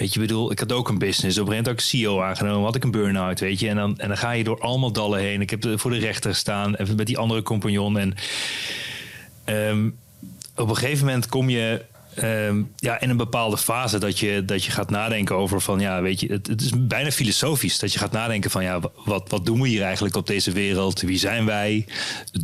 Weet 0.01 0.13
je, 0.13 0.19
bedoel, 0.19 0.51
ik 0.51 0.59
had 0.59 0.71
ook 0.71 0.89
een 0.89 0.97
business. 0.97 1.37
Op 1.37 1.47
een 1.47 1.51
gegeven 1.51 1.65
moment 1.65 1.67
had 1.67 1.75
ik 1.75 2.01
CEO 2.01 2.21
aangenomen, 2.21 2.63
had 2.63 2.75
ik 2.75 2.83
een 2.83 2.91
burn-out, 2.91 3.39
weet 3.39 3.59
je. 3.59 3.69
En 3.69 3.75
dan, 3.75 3.97
en 3.97 4.07
dan 4.07 4.17
ga 4.17 4.31
je 4.31 4.43
door 4.43 4.59
allemaal 4.59 4.91
dallen 4.91 5.19
heen. 5.19 5.41
Ik 5.41 5.49
heb 5.49 5.65
voor 5.75 5.91
de 5.91 5.97
rechter 5.97 6.31
gestaan, 6.31 6.75
even 6.75 6.95
met 6.95 7.07
die 7.07 7.17
andere 7.17 7.41
compagnon. 7.41 7.97
En 7.97 8.15
ehm, 9.43 9.89
op 10.55 10.69
een 10.69 10.75
gegeven 10.75 11.05
moment 11.05 11.27
kom 11.27 11.49
je 11.49 11.85
ehm, 12.15 12.61
ja, 12.75 12.99
in 12.99 13.09
een 13.09 13.17
bepaalde 13.17 13.57
fase 13.57 13.99
dat 13.99 14.19
je, 14.19 14.45
dat 14.45 14.63
je 14.63 14.71
gaat 14.71 14.89
nadenken 14.89 15.35
over 15.35 15.61
van 15.61 15.79
ja, 15.79 16.01
weet 16.01 16.19
je, 16.19 16.27
het, 16.27 16.47
het, 16.47 16.61
is 16.61 16.71
bijna 16.77 17.11
filosofisch 17.11 17.79
dat 17.79 17.93
je 17.93 17.99
gaat 17.99 18.11
nadenken 18.11 18.51
van 18.51 18.63
ja, 18.63 18.79
wat, 19.05 19.29
wat 19.29 19.45
doen 19.45 19.61
we 19.61 19.67
hier 19.67 19.83
eigenlijk 19.83 20.15
op 20.15 20.27
deze 20.27 20.51
wereld? 20.51 21.01
Wie 21.01 21.19
zijn 21.19 21.45
wij? 21.45 21.85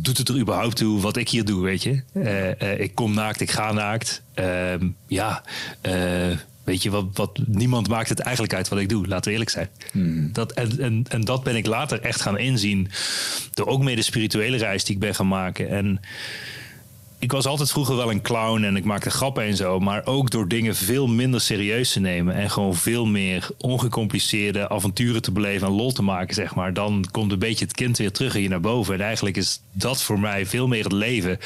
Doet 0.00 0.18
het 0.18 0.28
er 0.28 0.38
überhaupt 0.38 0.76
toe 0.76 1.00
wat 1.00 1.16
ik 1.16 1.28
hier 1.28 1.44
doe, 1.44 1.62
weet 1.62 1.82
je? 1.82 2.02
Uh, 2.14 2.46
uh, 2.46 2.80
ik 2.80 2.94
kom 2.94 3.14
naakt, 3.14 3.40
ik 3.40 3.50
ga 3.50 3.72
naakt. 3.72 4.22
Uh, 4.34 4.74
ja, 5.06 5.42
uh, 5.82 6.36
Weet 6.68 6.82
je, 6.82 6.90
wat, 6.90 7.06
wat, 7.12 7.38
niemand 7.46 7.88
maakt 7.88 8.08
het 8.08 8.18
eigenlijk 8.18 8.54
uit 8.54 8.68
wat 8.68 8.78
ik 8.78 8.88
doe, 8.88 9.06
laten 9.06 9.24
we 9.24 9.30
eerlijk 9.30 9.50
zijn. 9.50 9.68
Hmm. 9.92 10.32
Dat, 10.32 10.52
en, 10.52 10.80
en, 10.80 11.04
en 11.08 11.20
dat 11.20 11.42
ben 11.42 11.56
ik 11.56 11.66
later 11.66 12.00
echt 12.00 12.20
gaan 12.20 12.38
inzien. 12.38 12.88
Door 13.54 13.66
ook 13.66 13.82
mee 13.82 13.96
de 13.96 14.02
spirituele 14.02 14.56
reis 14.56 14.84
die 14.84 14.94
ik 14.94 15.00
ben 15.00 15.14
gaan 15.14 15.28
maken. 15.28 15.68
En 15.68 16.00
ik 17.18 17.32
was 17.32 17.46
altijd 17.46 17.70
vroeger 17.70 17.96
wel 17.96 18.10
een 18.10 18.22
clown 18.22 18.62
en 18.62 18.76
ik 18.76 18.84
maakte 18.84 19.10
grappen 19.10 19.44
en 19.44 19.56
zo. 19.56 19.78
Maar 19.78 20.06
ook 20.06 20.30
door 20.30 20.48
dingen 20.48 20.74
veel 20.74 21.06
minder 21.06 21.40
serieus 21.40 21.92
te 21.92 22.00
nemen. 22.00 22.34
En 22.34 22.50
gewoon 22.50 22.74
veel 22.74 23.06
meer 23.06 23.48
ongecompliceerde 23.58 24.68
avonturen 24.68 25.22
te 25.22 25.32
beleven 25.32 25.66
en 25.66 25.72
lol 25.72 25.92
te 25.92 26.02
maken, 26.02 26.34
zeg 26.34 26.54
maar. 26.54 26.72
Dan 26.72 27.04
komt 27.10 27.32
een 27.32 27.38
beetje 27.38 27.64
het 27.64 27.74
kind 27.74 27.98
weer 27.98 28.12
terug 28.12 28.34
in 28.34 28.42
je 28.42 28.48
naar 28.48 28.60
boven. 28.60 28.94
En 28.94 29.00
eigenlijk 29.00 29.36
is 29.36 29.60
dat 29.72 30.02
voor 30.02 30.20
mij 30.20 30.46
veel 30.46 30.68
meer 30.68 30.84
het 30.84 30.92
leven 30.92 31.38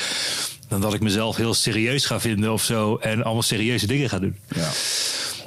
dan 0.69 0.81
dat 0.81 0.95
ik 0.95 1.01
mezelf 1.01 1.37
heel 1.37 1.55
serieus 1.55 2.07
ga 2.07 2.21
vinden 2.21 2.53
of 2.53 2.63
zo 2.63 2.97
en 2.97 3.25
allemaal 3.25 3.43
serieuze 3.43 3.87
dingen 3.87 4.09
ga 4.09 4.19
doen. 4.19 4.37
Ja. 4.55 4.71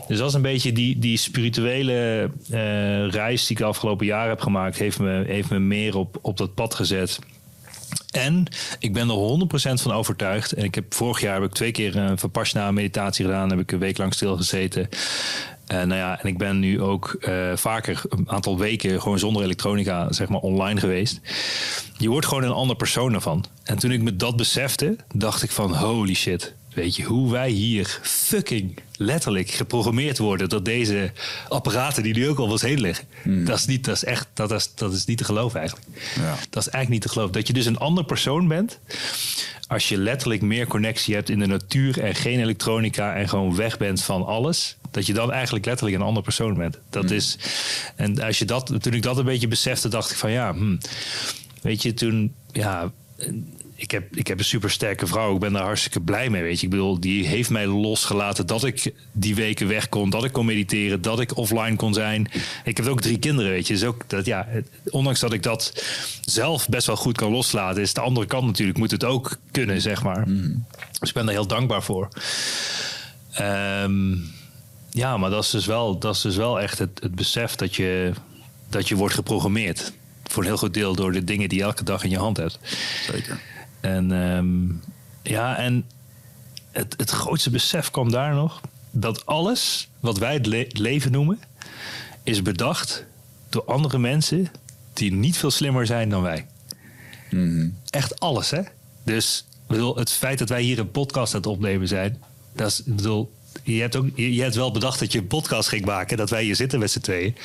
Dus 0.07 0.17
dat 0.17 0.27
is 0.27 0.33
een 0.33 0.41
beetje 0.41 0.71
die, 0.71 0.99
die 0.99 1.17
spirituele 1.17 2.29
uh, 2.51 3.09
reis 3.09 3.41
die 3.41 3.51
ik 3.51 3.57
de 3.57 3.69
afgelopen 3.69 4.05
jaren 4.05 4.29
heb 4.29 4.41
gemaakt, 4.41 4.77
heeft 4.77 4.99
me, 4.99 5.23
heeft 5.27 5.49
me 5.49 5.59
meer 5.59 5.97
op, 5.97 6.19
op 6.21 6.37
dat 6.37 6.53
pad 6.53 6.75
gezet. 6.75 7.19
En 8.11 8.47
ik 8.79 8.93
ben 8.93 9.09
er 9.09 9.47
100% 9.75 9.81
van 9.81 9.91
overtuigd. 9.91 10.51
En 10.51 10.63
ik 10.63 10.75
heb 10.75 10.93
vorig 10.93 11.21
jaar 11.21 11.33
heb 11.33 11.43
ik 11.43 11.53
twee 11.53 11.71
keer 11.71 11.95
een 11.95 12.17
Vipassana 12.17 12.71
meditatie 12.71 13.25
gedaan. 13.25 13.49
Heb 13.49 13.59
ik 13.59 13.71
een 13.71 13.79
week 13.79 13.97
lang 13.97 14.13
stilgezeten. 14.13 14.89
Uh, 15.71 15.77
nou 15.77 15.95
ja, 15.95 16.21
en 16.21 16.27
ik 16.27 16.37
ben 16.37 16.59
nu 16.59 16.81
ook 16.81 17.17
uh, 17.19 17.55
vaker 17.55 18.01
een 18.09 18.29
aantal 18.29 18.57
weken 18.57 19.01
gewoon 19.01 19.19
zonder 19.19 19.43
elektronica, 19.43 20.11
zeg 20.11 20.29
maar, 20.29 20.39
online 20.39 20.79
geweest. 20.79 21.19
Je 21.97 22.09
wordt 22.09 22.25
gewoon 22.27 22.43
een 22.43 22.51
ander 22.51 22.75
persoon 22.75 23.13
ervan. 23.13 23.45
En 23.63 23.77
toen 23.77 23.91
ik 23.91 24.01
me 24.01 24.15
dat 24.15 24.35
besefte, 24.35 24.95
dacht 25.13 25.43
ik 25.43 25.51
van 25.51 25.75
holy 25.75 26.13
shit. 26.13 26.53
Weet 26.75 26.95
je, 26.95 27.03
hoe 27.03 27.31
wij 27.31 27.49
hier 27.49 27.99
fucking 28.01 28.79
letterlijk 28.97 29.49
geprogrammeerd 29.49 30.17
worden 30.17 30.49
door 30.49 30.63
deze 30.63 31.11
apparaten 31.49 32.03
die 32.03 32.13
nu 32.13 32.29
ook 32.29 32.37
al 32.37 32.49
was 32.49 32.61
heen 32.61 32.79
liggen. 32.79 33.05
Hmm. 33.21 33.45
Dat 33.45 33.57
is 33.57 33.65
niet, 33.65 33.85
dat 33.85 33.95
is 33.95 34.03
echt, 34.03 34.27
dat 34.33 34.51
is, 34.51 34.71
dat 34.75 34.93
is 34.93 35.05
niet 35.05 35.17
te 35.17 35.23
geloven 35.23 35.59
eigenlijk. 35.59 35.87
Ja. 36.15 36.35
Dat 36.49 36.65
is 36.65 36.69
eigenlijk 36.69 36.89
niet 36.89 37.01
te 37.01 37.09
geloven. 37.09 37.33
Dat 37.33 37.47
je 37.47 37.53
dus 37.53 37.65
een 37.65 37.77
ander 37.77 38.03
persoon 38.05 38.47
bent 38.47 38.79
als 39.67 39.89
je 39.89 39.97
letterlijk 39.97 40.41
meer 40.41 40.67
connectie 40.67 41.15
hebt 41.15 41.29
in 41.29 41.39
de 41.39 41.45
natuur 41.45 42.03
en 42.03 42.15
geen 42.15 42.39
elektronica 42.39 43.15
en 43.15 43.29
gewoon 43.29 43.55
weg 43.55 43.77
bent 43.77 44.03
van 44.03 44.25
alles 44.25 44.77
dat 44.91 45.05
je 45.05 45.13
dan 45.13 45.31
eigenlijk 45.31 45.65
letterlijk 45.65 45.97
een 45.97 46.07
ander 46.07 46.23
persoon 46.23 46.53
bent. 46.53 46.79
Dat 46.89 47.05
hmm. 47.05 47.15
is, 47.15 47.37
en 47.95 48.21
als 48.21 48.39
je 48.39 48.45
dat, 48.45 48.73
toen 48.81 48.93
ik 48.93 49.01
dat 49.01 49.17
een 49.17 49.25
beetje 49.25 49.47
besefte, 49.47 49.87
dacht 49.87 50.11
ik 50.11 50.17
van 50.17 50.31
ja, 50.31 50.53
hm, 50.53 50.77
weet 51.61 51.81
je, 51.81 51.93
toen, 51.93 52.33
ja, 52.51 52.91
ik 53.75 53.91
heb, 53.91 54.15
ik 54.15 54.27
heb 54.27 54.39
een 54.39 54.45
super 54.45 54.71
sterke 54.71 55.07
vrouw. 55.07 55.33
Ik 55.33 55.39
ben 55.39 55.53
daar 55.53 55.63
hartstikke 55.63 56.01
blij 56.01 56.29
mee. 56.29 56.41
Weet 56.41 56.59
je, 56.59 56.65
ik 56.65 56.71
bedoel, 56.71 56.99
die 56.99 57.27
heeft 57.27 57.49
mij 57.49 57.65
losgelaten 57.65 58.47
dat 58.47 58.63
ik 58.63 58.93
die 59.11 59.35
weken 59.35 59.67
weg 59.67 59.89
kon, 59.89 60.09
dat 60.09 60.23
ik 60.23 60.31
kon 60.31 60.45
mediteren, 60.45 61.01
dat 61.01 61.19
ik 61.19 61.37
offline 61.37 61.75
kon 61.75 61.93
zijn. 61.93 62.27
Ik 62.63 62.77
heb 62.77 62.87
ook 62.87 63.01
drie 63.01 63.19
kinderen, 63.19 63.51
weet 63.51 63.67
je. 63.67 63.73
Dus 63.73 63.83
ook 63.83 64.09
dat, 64.09 64.25
ja, 64.25 64.47
ondanks 64.89 65.19
dat 65.19 65.33
ik 65.33 65.43
dat 65.43 65.83
zelf 66.21 66.69
best 66.69 66.87
wel 66.87 66.95
goed 66.95 67.17
kan 67.17 67.31
loslaten, 67.31 67.81
is 67.81 67.93
de 67.93 68.01
andere 68.01 68.25
kant 68.25 68.45
natuurlijk 68.45 68.77
moet 68.77 68.91
het 68.91 69.03
ook 69.03 69.37
kunnen, 69.51 69.81
zeg 69.81 70.03
maar. 70.03 70.23
Hmm. 70.23 70.65
Dus 70.99 71.09
ik 71.09 71.15
ben 71.15 71.25
daar 71.25 71.35
heel 71.35 71.47
dankbaar 71.47 71.83
voor. 71.83 72.07
Um, 73.41 74.33
ja, 74.91 75.17
maar 75.17 75.29
dat 75.29 75.43
is 75.43 75.49
dus 75.49 75.65
wel, 75.65 75.99
dat 75.99 76.15
is 76.15 76.21
dus 76.21 76.35
wel 76.35 76.61
echt 76.61 76.79
het, 76.79 76.99
het 77.01 77.15
besef 77.15 77.55
dat 77.55 77.75
je, 77.75 78.11
dat 78.69 78.87
je 78.87 78.95
wordt 78.95 79.15
geprogrammeerd. 79.15 79.93
Voor 80.23 80.43
een 80.43 80.49
heel 80.49 80.57
goed 80.57 80.73
deel 80.73 80.95
door 80.95 81.11
de 81.11 81.23
dingen 81.23 81.49
die 81.49 81.57
je 81.57 81.63
elke 81.63 81.83
dag 81.83 82.03
in 82.03 82.09
je 82.09 82.17
hand 82.17 82.37
hebt. 82.37 82.59
Zeker. 83.11 83.39
En 83.85 84.11
um, 84.11 84.81
ja, 85.23 85.57
en 85.57 85.85
het, 86.71 86.93
het 86.97 87.09
grootste 87.09 87.49
besef 87.49 87.91
kwam 87.91 88.11
daar 88.11 88.33
nog. 88.33 88.61
Dat 88.91 89.25
alles 89.25 89.89
wat 89.99 90.17
wij 90.17 90.33
het 90.33 90.77
leven 90.77 91.11
noemen, 91.11 91.39
is 92.23 92.41
bedacht 92.41 93.05
door 93.49 93.63
andere 93.65 93.97
mensen 93.97 94.47
die 94.93 95.11
niet 95.11 95.37
veel 95.37 95.51
slimmer 95.51 95.85
zijn 95.85 96.09
dan 96.09 96.21
wij. 96.21 96.45
Mm 97.29 97.77
Echt 97.89 98.19
alles, 98.19 98.49
hè? 98.49 98.61
Dus 99.03 99.45
bedoel, 99.67 99.95
het 99.95 100.11
feit 100.11 100.39
dat 100.39 100.49
wij 100.49 100.61
hier 100.61 100.79
een 100.79 100.91
podcast 100.91 101.33
aan 101.33 101.39
het 101.39 101.49
opnemen 101.49 101.87
zijn, 101.87 102.21
dat 102.55 102.67
is, 102.67 102.83
bedoel, 102.85 103.33
je 103.63 103.81
hebt, 103.81 103.95
ook, 103.95 104.07
je 104.15 104.41
hebt 104.41 104.55
wel 104.55 104.71
bedacht 104.71 104.99
dat 104.99 105.11
je 105.11 105.19
een 105.19 105.27
podcast 105.27 105.69
ging 105.69 105.85
maken, 105.85 106.17
dat 106.17 106.29
wij 106.29 106.43
hier 106.43 106.55
zitten 106.55 106.79
met 106.79 106.91
z'n 106.91 106.99
tweeën. 106.99 107.35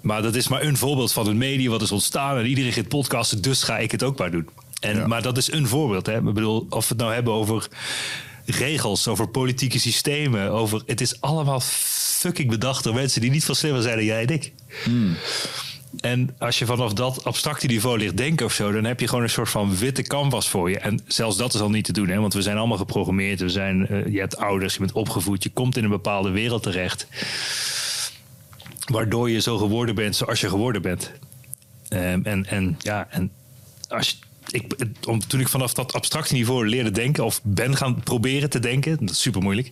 Maar 0.00 0.22
dat 0.22 0.34
is 0.34 0.48
maar 0.48 0.62
een 0.62 0.76
voorbeeld 0.76 1.12
van 1.12 1.26
een 1.26 1.38
media 1.38 1.70
wat 1.70 1.82
is 1.82 1.92
ontstaan 1.92 2.38
en 2.38 2.46
iedereen 2.46 2.72
gaat 2.72 2.88
podcasten, 2.88 3.42
dus 3.42 3.62
ga 3.62 3.78
ik 3.78 3.90
het 3.90 4.02
ook 4.02 4.18
maar 4.18 4.30
doen. 4.30 4.48
En, 4.80 5.08
Maar 5.08 5.22
dat 5.22 5.36
is 5.36 5.52
een 5.52 5.66
voorbeeld. 5.66 6.06
Hè? 6.06 6.16
Ik 6.16 6.34
bedoel, 6.34 6.66
of 6.68 6.88
we 6.88 6.94
het 6.94 7.02
nou 7.02 7.14
hebben 7.14 7.32
over 7.32 7.68
regels, 8.44 9.08
over 9.08 9.28
politieke 9.28 9.78
systemen, 9.78 10.50
over. 10.50 10.82
Het 10.86 11.00
is 11.00 11.20
allemaal 11.20 11.60
fucking 11.60 12.50
bedacht 12.50 12.84
door 12.84 12.94
mensen 12.94 13.20
die 13.20 13.30
niet 13.30 13.44
veel 13.44 13.54
slimmer 13.54 13.82
zijn 13.82 13.96
dan 13.96 14.04
jij 14.04 14.22
en 14.22 14.28
ik. 14.28 14.52
Hmm. 14.84 15.16
En 16.00 16.34
als 16.38 16.58
je 16.58 16.66
vanaf 16.66 16.92
dat 16.92 17.24
abstracte 17.24 17.66
niveau 17.66 17.98
ligt 17.98 18.16
denken 18.16 18.46
of 18.46 18.52
zo, 18.52 18.72
dan 18.72 18.84
heb 18.84 19.00
je 19.00 19.08
gewoon 19.08 19.24
een 19.24 19.30
soort 19.30 19.48
van 19.48 19.76
witte 19.76 20.02
canvas 20.02 20.48
voor 20.48 20.70
je. 20.70 20.78
En 20.78 21.00
zelfs 21.06 21.36
dat 21.36 21.54
is 21.54 21.60
al 21.60 21.70
niet 21.70 21.84
te 21.84 21.92
doen, 21.92 22.08
hè? 22.08 22.20
want 22.20 22.34
we 22.34 22.42
zijn 22.42 22.56
allemaal 22.56 22.76
geprogrammeerd. 22.76 23.40
We 23.40 23.48
zijn, 23.48 23.86
uh, 23.90 24.06
je 24.06 24.18
hebt 24.18 24.36
ouders, 24.36 24.72
je 24.72 24.78
bent 24.78 24.92
opgevoed, 24.92 25.42
je 25.42 25.50
komt 25.50 25.76
in 25.76 25.84
een 25.84 25.90
bepaalde 25.90 26.30
wereld 26.30 26.62
terecht. 26.62 27.06
Waardoor 28.86 29.30
je 29.30 29.40
zo 29.40 29.58
geworden 29.58 29.94
bent 29.94 30.16
zoals 30.16 30.40
je 30.40 30.48
geworden 30.48 30.82
bent. 30.82 31.12
Um, 31.88 32.24
en, 32.24 32.46
en 32.46 32.76
ja, 32.78 33.06
en 33.10 33.30
als 33.88 34.08
je, 34.10 34.16
ik, 34.50 34.74
om, 35.06 35.26
toen 35.26 35.40
ik 35.40 35.48
vanaf 35.48 35.74
dat 35.74 35.92
abstracte 35.92 36.34
niveau 36.34 36.68
leerde 36.68 36.90
denken, 36.90 37.24
of 37.24 37.40
ben 37.42 37.76
gaan 37.76 38.00
proberen 38.00 38.50
te 38.50 38.58
denken, 38.58 38.96
dat 39.00 39.10
is 39.10 39.20
super 39.20 39.42
moeilijk. 39.42 39.70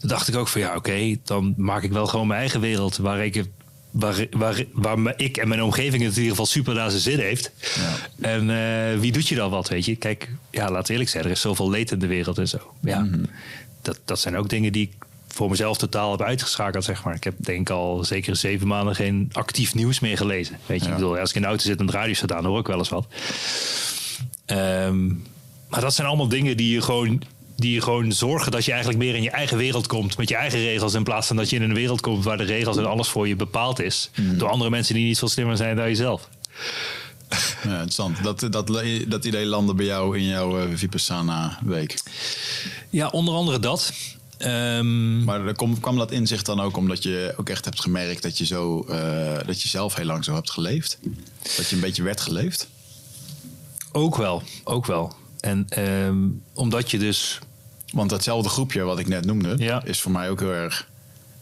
Dan 0.00 0.08
dacht 0.08 0.28
ik 0.28 0.36
ook 0.36 0.48
van 0.48 0.60
ja, 0.60 0.74
oké, 0.74 1.16
dan 1.24 1.54
maak 1.56 1.82
ik 1.82 1.92
wel 1.92 2.06
gewoon 2.06 2.26
mijn 2.26 2.40
eigen 2.40 2.60
wereld 2.60 2.96
waar 2.96 3.24
ik 3.24 3.44
waar, 3.90 4.26
waar, 4.30 4.64
waar 4.72 5.14
ik 5.16 5.36
en 5.36 5.48
mijn 5.48 5.62
omgeving 5.62 6.02
het 6.02 6.12
in 6.12 6.16
ieder 6.16 6.30
geval 6.30 6.46
super 6.46 6.74
naar 6.74 6.90
zijn 6.90 7.02
zin 7.02 7.18
heeft. 7.18 7.50
Ja. 7.76 8.28
En 8.28 8.48
uh, 8.48 9.00
wie 9.00 9.12
doet 9.12 9.28
je 9.28 9.34
dan 9.34 9.50
wat, 9.50 9.68
weet 9.68 9.84
je? 9.84 9.96
Kijk, 9.96 10.30
ja, 10.50 10.70
laat 10.70 10.88
eerlijk 10.88 11.10
zijn, 11.10 11.24
er 11.24 11.30
is 11.30 11.40
zoveel 11.40 11.70
leed 11.70 11.90
in 11.90 11.98
de 11.98 12.06
wereld 12.06 12.38
en 12.38 12.48
zo. 12.48 12.58
Ja, 12.82 12.98
mm 12.98 13.12
-hmm. 13.12 13.26
dat, 13.82 14.00
dat 14.04 14.20
zijn 14.20 14.36
ook 14.36 14.48
dingen 14.48 14.72
die 14.72 14.82
ik 14.82 15.05
voor 15.36 15.50
mezelf 15.50 15.78
totaal 15.78 16.10
heb 16.10 16.22
uitgeschakeld, 16.22 16.84
zeg 16.84 17.04
maar. 17.04 17.14
Ik 17.14 17.24
heb 17.24 17.34
denk 17.36 17.70
al 17.70 18.04
zeker 18.04 18.36
zeven 18.36 18.66
maanden 18.66 18.94
geen 18.94 19.28
actief 19.32 19.74
nieuws 19.74 20.00
meer 20.00 20.16
gelezen. 20.16 20.58
Weet 20.66 20.80
je, 20.80 20.84
ja. 20.84 20.90
ik 20.90 20.96
bedoel, 20.96 21.18
als 21.18 21.30
ik 21.30 21.36
in 21.36 21.42
de 21.42 21.48
auto 21.48 21.62
zit 21.62 21.80
en 21.80 21.86
de 21.86 21.92
radio 21.92 22.14
staat 22.14 22.32
aan, 22.32 22.44
hoor 22.44 22.60
ik 22.60 22.66
wel 22.66 22.78
eens 22.78 22.88
wat. 22.88 23.06
Um, 24.46 25.24
maar 25.68 25.80
dat 25.80 25.94
zijn 25.94 26.06
allemaal 26.06 26.28
dingen 26.28 26.56
die 26.56 26.72
je 26.72 26.82
gewoon 26.82 27.22
die 27.56 27.72
je 27.72 27.80
gewoon 27.80 28.12
zorgen 28.12 28.52
dat 28.52 28.64
je 28.64 28.70
eigenlijk 28.70 29.02
meer 29.02 29.14
in 29.14 29.22
je 29.22 29.30
eigen 29.30 29.56
wereld 29.56 29.86
komt 29.86 30.16
met 30.16 30.28
je 30.28 30.36
eigen 30.36 30.58
regels 30.58 30.94
in 30.94 31.04
plaats 31.04 31.26
van 31.26 31.36
dat 31.36 31.50
je 31.50 31.56
in 31.56 31.62
een 31.62 31.74
wereld 31.74 32.00
komt 32.00 32.24
waar 32.24 32.36
de 32.36 32.44
regels 32.44 32.76
en 32.76 32.86
alles 32.86 33.08
voor 33.08 33.28
je 33.28 33.36
bepaald 33.36 33.80
is 33.80 34.10
mm. 34.14 34.38
door 34.38 34.48
andere 34.48 34.70
mensen 34.70 34.94
die 34.94 35.06
niet 35.06 35.18
veel 35.18 35.28
slimmer 35.28 35.56
zijn 35.56 35.76
dan 35.76 35.86
jezelf. 35.86 36.28
Ja, 37.62 37.70
interessant. 37.70 38.22
Dat, 38.22 38.40
dat, 38.50 38.82
dat 39.06 39.24
idee 39.24 39.46
landde 39.46 39.74
bij 39.74 39.86
jou 39.86 40.18
in 40.18 40.24
jouw 40.24 40.60
uh, 40.60 40.64
Vipassana 40.74 41.58
week. 41.64 42.02
Ja, 42.90 43.08
onder 43.08 43.34
andere 43.34 43.58
dat. 43.58 43.92
Um, 44.38 45.24
maar 45.24 45.54
kom, 45.54 45.80
kwam 45.80 45.96
dat 45.96 46.10
inzicht 46.10 46.46
dan 46.46 46.60
ook 46.60 46.76
omdat 46.76 47.02
je 47.02 47.34
ook 47.36 47.48
echt 47.48 47.64
hebt 47.64 47.80
gemerkt 47.80 48.22
dat 48.22 48.38
je, 48.38 48.46
zo, 48.46 48.86
uh, 48.90 49.38
dat 49.46 49.62
je 49.62 49.68
zelf 49.68 49.94
heel 49.94 50.04
lang 50.04 50.24
zo 50.24 50.34
hebt 50.34 50.50
geleefd? 50.50 50.98
Dat 51.56 51.68
je 51.68 51.74
een 51.74 51.80
beetje 51.80 52.02
werd 52.02 52.20
geleefd? 52.20 52.68
Ook 53.92 54.16
wel, 54.16 54.42
ook 54.64 54.86
wel. 54.86 55.16
En 55.40 55.66
um, 55.78 56.42
omdat 56.54 56.90
je 56.90 56.98
dus. 56.98 57.38
Want 57.92 58.10
datzelfde 58.10 58.48
groepje 58.48 58.82
wat 58.82 58.98
ik 58.98 59.08
net 59.08 59.24
noemde, 59.24 59.54
ja. 59.58 59.84
is 59.84 60.00
voor 60.00 60.12
mij 60.12 60.30
ook 60.30 60.40
heel 60.40 60.52
erg. 60.52 60.88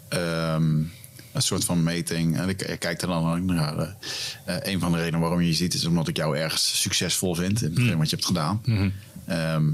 Um, 0.08 0.92
een 1.32 1.42
soort 1.42 1.64
van 1.64 1.82
meting. 1.82 2.36
En 2.36 2.48
ik, 2.48 2.62
ik 2.62 2.78
kijk 2.78 3.02
er 3.02 3.08
dan 3.08 3.44
naar. 3.44 3.78
Uh, 3.78 4.56
een 4.62 4.80
van 4.80 4.92
de 4.92 4.98
redenen 4.98 5.20
waarom 5.20 5.40
je 5.40 5.46
je 5.46 5.54
ziet, 5.54 5.74
is 5.74 5.84
omdat 5.84 6.08
ik 6.08 6.16
jou 6.16 6.38
ergens 6.38 6.80
succesvol 6.80 7.34
vind 7.34 7.62
in 7.62 7.70
hetgeen 7.70 7.98
wat 7.98 8.10
je 8.10 8.16
hebt 8.16 8.28
gedaan. 8.28 8.62
Ehm, 9.26 9.64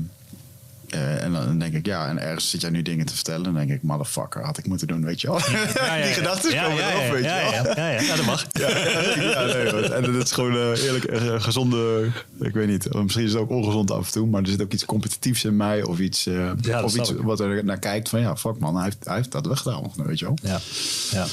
eh, 0.90 1.22
en 1.22 1.32
dan 1.32 1.58
denk 1.58 1.74
ik, 1.74 1.86
ja, 1.86 2.08
en 2.08 2.18
ergens 2.18 2.50
zit 2.50 2.60
jij 2.60 2.70
nu 2.70 2.82
dingen 2.82 3.06
te 3.06 3.14
vertellen. 3.14 3.42
Dan 3.42 3.54
denk 3.54 3.70
ik, 3.70 3.82
motherfucker, 3.82 4.44
had 4.44 4.58
ik 4.58 4.66
moeten 4.66 4.86
doen, 4.86 5.04
weet 5.04 5.20
je 5.20 5.26
wel. 5.26 5.38
Ja, 5.38 5.96
ja, 5.96 6.02
Die 6.06 6.14
gedachten 6.14 6.52
ja, 6.52 6.64
komen 6.64 6.90
erop, 6.90 7.12
weet 7.12 7.24
je 7.24 7.28
wel. 7.28 7.74
Ja, 7.74 7.74
ja, 7.76 7.90
ja, 7.90 8.00
ja, 8.00 8.16
dat 8.16 8.24
mag. 8.24 8.46
Ja, 8.52 8.68
ja, 8.68 9.44
nee, 9.44 9.92
en 9.92 10.12
dat 10.12 10.24
is 10.24 10.32
gewoon 10.32 10.56
eh, 10.56 10.84
eerlijk 10.84 11.04
eh, 11.04 11.42
gezonde, 11.42 12.10
ik 12.40 12.52
weet 12.52 12.68
niet, 12.68 12.94
misschien 12.94 13.24
is 13.24 13.32
het 13.32 13.40
ook 13.40 13.50
ongezond 13.50 13.90
af 13.90 14.06
en 14.06 14.12
toe, 14.12 14.26
maar 14.26 14.42
er 14.42 14.48
zit 14.48 14.62
ook 14.62 14.72
iets 14.72 14.84
competitiefs 14.84 15.44
in 15.44 15.56
mij 15.56 15.82
of 15.82 15.98
iets, 15.98 16.28
of 16.82 16.94
iets 16.94 17.10
ik. 17.10 17.20
wat 17.20 17.40
er 17.40 17.64
naar 17.64 17.78
kijkt 17.78 18.08
van 18.08 18.20
ja, 18.20 18.36
fuck 18.36 18.58
man, 18.58 18.74
hij 18.74 18.84
heeft, 18.84 19.04
hij 19.04 19.16
heeft 19.16 19.32
dat 19.32 19.46
weggedaan, 19.46 19.92
weet 19.96 20.18
je 20.18 20.24
wel. 20.24 20.38
Ja, 20.42 20.60
ja. 21.10 21.26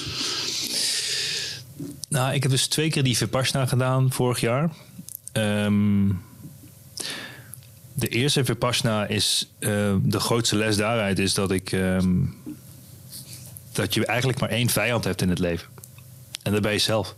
Nou, 2.09 2.33
ik 2.33 2.41
heb 2.43 2.51
dus 2.51 2.67
twee 2.67 2.89
keer 2.89 3.03
die 3.03 3.17
Vipassana 3.17 3.65
gedaan 3.65 4.11
vorig 4.11 4.39
jaar. 4.39 4.69
Ehm, 5.31 6.09
de 7.97 8.07
eerste 8.07 8.45
Vipassana 8.45 9.07
is 9.07 9.49
eh, 9.59 9.95
de 10.01 10.19
grootste 10.19 10.55
les 10.55 10.75
daaruit 10.75 11.19
is 11.19 11.33
dat 11.33 11.51
ik 11.51 11.71
ehm, 11.71 12.25
dat 13.71 13.93
je 13.93 14.05
eigenlijk 14.05 14.39
maar 14.39 14.49
één 14.49 14.69
vijand 14.69 15.03
hebt 15.03 15.21
in 15.21 15.29
het 15.29 15.39
leven. 15.39 15.67
En 16.43 16.51
dat 16.51 16.61
ben 16.61 16.71
je 16.71 16.79
zelf. 16.79 17.15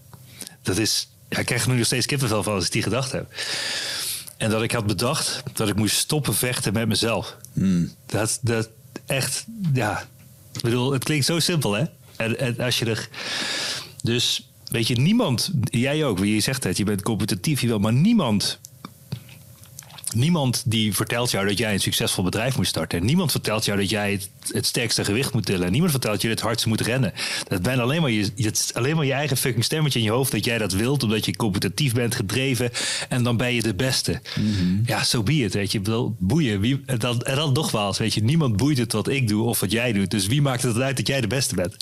Dat 0.62 0.78
is, 0.78 1.10
ja, 1.30 1.40
ik 1.40 1.46
krijg 1.46 1.64
er 1.64 1.70
nu 1.70 1.78
nog 1.78 1.86
steeds 1.86 2.06
kippenvel 2.06 2.44
van 2.44 2.54
als 2.54 2.66
ik 2.66 2.72
die 2.72 2.84
gedachte 2.84 3.16
heb. 3.16 3.34
En 4.38 4.50
dat 4.50 4.62
ik 4.62 4.72
had 4.72 4.86
bedacht 4.86 5.44
dat 5.54 5.68
ik 5.70 5.76
moest 5.76 5.96
stoppen 5.96 6.34
vechten 6.34 6.74
met 6.74 6.88
mezelf. 6.88 7.38
Dat, 8.06 8.40
dat 8.42 8.70
echt, 9.06 9.46
ja. 9.74 10.08
Ik 10.54 10.62
bedoel, 10.62 10.92
het 10.92 11.04
klinkt 11.04 11.26
zo 11.26 11.40
simpel, 11.40 11.74
hè? 11.74 11.84
En, 12.16 12.40
en 12.40 12.60
als 12.60 12.80
je 12.80 12.86
er. 12.86 13.10
Dus, 14.02 14.50
weet 14.66 14.88
je, 14.88 14.96
niemand, 14.96 15.52
jij 15.64 16.06
ook, 16.06 16.20
wie 16.20 16.34
je 16.34 16.42
zegt 16.42 16.64
het, 16.64 16.78
je 16.78 16.84
bent 16.84 17.02
competitief, 17.02 17.62
je 17.62 17.68
wil, 17.68 17.80
maar 17.80 17.94
niemand. 17.94 18.60
Niemand 20.16 20.64
die 20.66 20.96
vertelt 20.96 21.32
jou 21.32 21.48
dat 21.48 21.58
jij 21.58 21.74
een 21.74 21.80
succesvol 21.80 22.24
bedrijf 22.24 22.58
moet 22.58 22.68
starten. 22.68 23.06
Niemand 23.06 23.32
vertelt 23.32 23.66
jou 23.66 23.80
dat 23.80 23.90
jij 23.90 24.12
het, 24.12 24.30
het 24.52 24.66
sterkste 24.66 25.06
gewicht 25.06 25.34
moet 25.34 25.46
tillen. 25.46 25.72
Niemand 25.72 25.92
vertelt 25.92 26.22
je 26.22 26.28
dat 26.28 26.38
je 26.38 26.44
het 26.44 26.46
hardst 26.46 26.66
moet 26.66 26.82
rennen. 26.82 27.14
Dat 27.48 27.68
alleen 27.68 28.02
maar, 28.02 28.12
je, 28.12 28.32
het 28.36 28.58
is 28.58 28.74
alleen 28.74 28.96
maar 28.96 29.06
je 29.06 29.14
eigen 29.14 29.38
fucking 29.38 29.64
stemmetje 29.64 30.00
in 30.00 30.06
je 30.06 30.12
hoofd 30.12 30.32
dat 30.32 30.46
jij 30.46 30.58
dat 30.58 30.74
wilt. 30.74 31.04
Omdat 31.04 31.26
je 31.26 31.36
competitief 31.36 31.94
bent, 31.94 32.16
gedreven. 32.16 32.72
En 33.10 33.24
dan 33.24 33.38
ben 33.38 33.54
je 33.54 33.62
de 33.62 33.76
beste. 33.76 34.22
Ja, 34.86 35.04
zo 35.04 35.18
so 35.18 35.24
be 35.24 35.34
it, 35.34 35.54
weet 35.54 35.72
je. 35.72 36.12
Boeien. 36.18 36.60
Wie, 36.60 36.82
en, 36.86 37.00
dan, 37.00 37.22
en 37.22 37.36
dan 37.36 37.54
nogmaals, 37.54 37.98
weet 37.98 38.14
je. 38.14 38.24
Niemand 38.24 38.58
boeit 38.58 38.78
het 38.78 38.92
wat 38.92 39.08
ik 39.08 39.28
doe 39.28 39.44
of 39.44 39.60
wat 39.60 39.72
jij 39.72 39.92
doet. 39.92 40.12
Dus 40.12 40.28
wie 40.28 40.42
maakt 40.42 40.64
het 40.64 40.80
uit 40.80 40.98
dat 40.98 41.08
jij 41.08 41.22
de 41.22 41.28
beste 41.28 41.56
bent? 41.56 41.76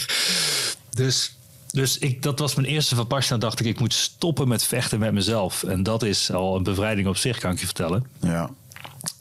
dus 1.00 1.32
dus 1.74 1.98
ik, 1.98 2.22
dat 2.22 2.38
was 2.38 2.54
mijn 2.54 2.68
eerste 2.68 2.94
Vipassana. 2.94 3.40
dacht 3.40 3.60
ik, 3.60 3.66
ik 3.66 3.80
moet 3.80 3.94
stoppen 3.94 4.48
met 4.48 4.64
vechten 4.64 4.98
met 4.98 5.12
mezelf. 5.12 5.62
En 5.62 5.82
dat 5.82 6.02
is 6.02 6.32
al 6.32 6.56
een 6.56 6.62
bevrijding 6.62 7.08
op 7.08 7.16
zich, 7.16 7.38
kan 7.38 7.52
ik 7.52 7.58
je 7.58 7.64
vertellen. 7.64 8.06
Ja. 8.20 8.50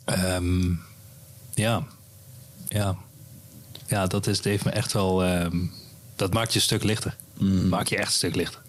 Ehm, 0.06 0.72
ja. 1.54 1.84
Ja. 2.68 2.96
Ja, 3.88 4.08
dat, 4.08 4.28
is, 4.28 4.36
dat 4.36 4.46
heeft 4.46 4.66
me 4.66 4.72
echt 4.72 4.94
wel... 4.94 5.24
ehm, 5.24 5.58
dat 6.16 6.34
maakt 6.34 6.54
je 6.54 6.60
een 6.60 6.66
stuk 6.66 6.84
lichter. 6.84 7.16
Maak 7.70 7.88
je 7.88 7.98
echt 7.98 8.08
een 8.08 8.14
stuk 8.14 8.36
lichter. 8.36 8.62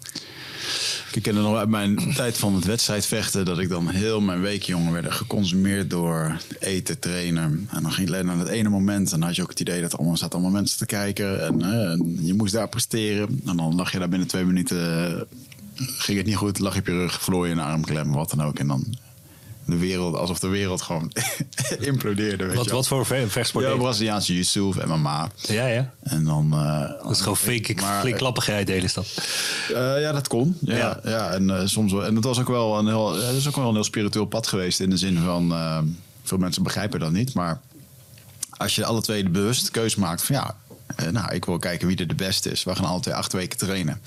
Ik 1.15 1.21
ken 1.21 1.35
het 1.35 1.43
nog 1.43 1.55
uit 1.55 1.69
mijn 1.69 1.95
tijd 2.15 2.37
van 2.37 2.55
het 2.55 2.65
wedstrijdvechten 2.65 3.45
dat 3.45 3.59
ik 3.59 3.69
dan 3.69 3.89
heel 3.89 4.21
mijn 4.21 4.41
week 4.41 4.63
jongen 4.63 4.93
werd 4.93 5.11
geconsumeerd 5.11 5.89
door 5.89 6.41
eten, 6.59 6.99
trainen. 6.99 7.67
En 7.71 7.81
dan 7.81 7.91
ging 7.91 8.07
je 8.07 8.13
alleen 8.13 8.25
naar 8.25 8.37
het 8.37 8.47
ene 8.47 8.69
moment 8.69 9.11
en 9.11 9.19
dan 9.19 9.27
had 9.27 9.35
je 9.35 9.41
ook 9.41 9.49
het 9.49 9.59
idee 9.59 9.81
dat 9.81 9.91
er 9.91 9.97
allemaal 9.97 10.17
zaten 10.17 10.39
allemaal 10.39 10.59
mensen 10.59 10.77
te 10.77 10.85
kijken 10.85 11.45
en, 11.45 11.61
hè, 11.61 11.91
en 11.91 12.17
je 12.21 12.33
moest 12.33 12.53
daar 12.53 12.69
presteren. 12.69 13.41
En 13.45 13.57
dan 13.57 13.75
lag 13.75 13.91
je 13.91 13.99
daar 13.99 14.09
binnen 14.09 14.27
twee 14.27 14.45
minuten, 14.45 15.07
eh, 15.15 15.21
ging 15.75 16.17
het 16.17 16.27
niet 16.27 16.35
goed, 16.35 16.59
lag 16.59 16.73
je 16.73 16.79
op 16.79 16.87
je 16.87 16.93
rug, 16.93 17.21
verloor 17.21 17.47
je 17.47 17.51
een 17.51 17.59
armklem, 17.59 18.11
wat 18.11 18.29
dan 18.29 18.43
ook. 18.43 18.59
En 18.59 18.67
dan 18.67 18.97
de 19.65 19.77
wereld, 19.77 20.15
alsof 20.15 20.39
de 20.39 20.47
wereld 20.47 20.81
gewoon 20.81 21.11
implodeerde. 21.79 22.45
Weet 22.45 22.55
Wat, 22.55 22.65
je 22.65 22.71
wat 22.71 22.87
voor 22.87 23.05
ve- 23.05 23.25
vechtsport 23.29 23.65
Ja? 23.65 23.75
Braziliaanse 23.75 24.33
of 24.67 24.85
MMA. 24.85 25.29
Ja, 25.41 25.67
ja. 25.67 25.93
En 26.03 26.23
dan... 26.23 26.53
eh, 26.53 27.03
Dat 27.03 27.11
is 27.11 27.19
gewoon 27.21 27.37
flink, 27.37 27.81
maar- 27.81 28.01
flink 28.01 28.17
klappigheid, 28.17 28.69
de. 28.69 29.03
Eh, 29.73 30.01
ja, 30.01 30.11
dat 30.11 30.27
kon. 30.27 30.57
Ja, 30.61 30.75
Ja. 30.77 30.99
ja. 31.03 31.29
en 31.31 31.49
eh, 31.59 31.65
soms 31.65 31.91
wel. 31.91 32.05
En 32.05 32.15
het 32.15 32.23
was 32.23 32.39
ook 32.39 32.47
wel 32.47 32.77
een 32.79 32.87
heel, 32.87 33.13
het 33.13 33.35
is 33.35 33.47
ook 33.47 33.55
wel 33.55 33.67
een 33.67 33.73
heel 33.73 33.83
spiritueel 33.83 34.25
pad 34.25 34.47
geweest 34.47 34.79
in 34.79 34.89
de 34.89 34.97
zin 34.97 35.17
van 35.17 35.51
eh, 35.51 35.79
veel 36.23 36.37
mensen 36.37 36.63
begrijpen 36.63 36.99
dat 36.99 37.11
niet, 37.11 37.33
maar 37.33 37.59
als 38.57 38.75
je 38.75 38.85
alle 38.85 39.01
twee 39.01 39.23
de 39.23 39.29
bewuste 39.29 39.71
keuze 39.71 39.99
maakt 39.99 40.23
van 40.23 40.35
ja, 40.35 40.55
nou, 41.11 41.33
ik 41.33 41.45
wil 41.45 41.57
kijken 41.57 41.87
wie 41.87 41.97
er 41.97 42.07
de 42.07 42.15
beste 42.15 42.51
is. 42.51 42.63
We 42.63 42.75
gaan 42.75 42.85
alle 42.85 42.99
twee 42.99 43.13
acht 43.15 43.33
weken 43.33 43.57
trainen. 43.57 44.01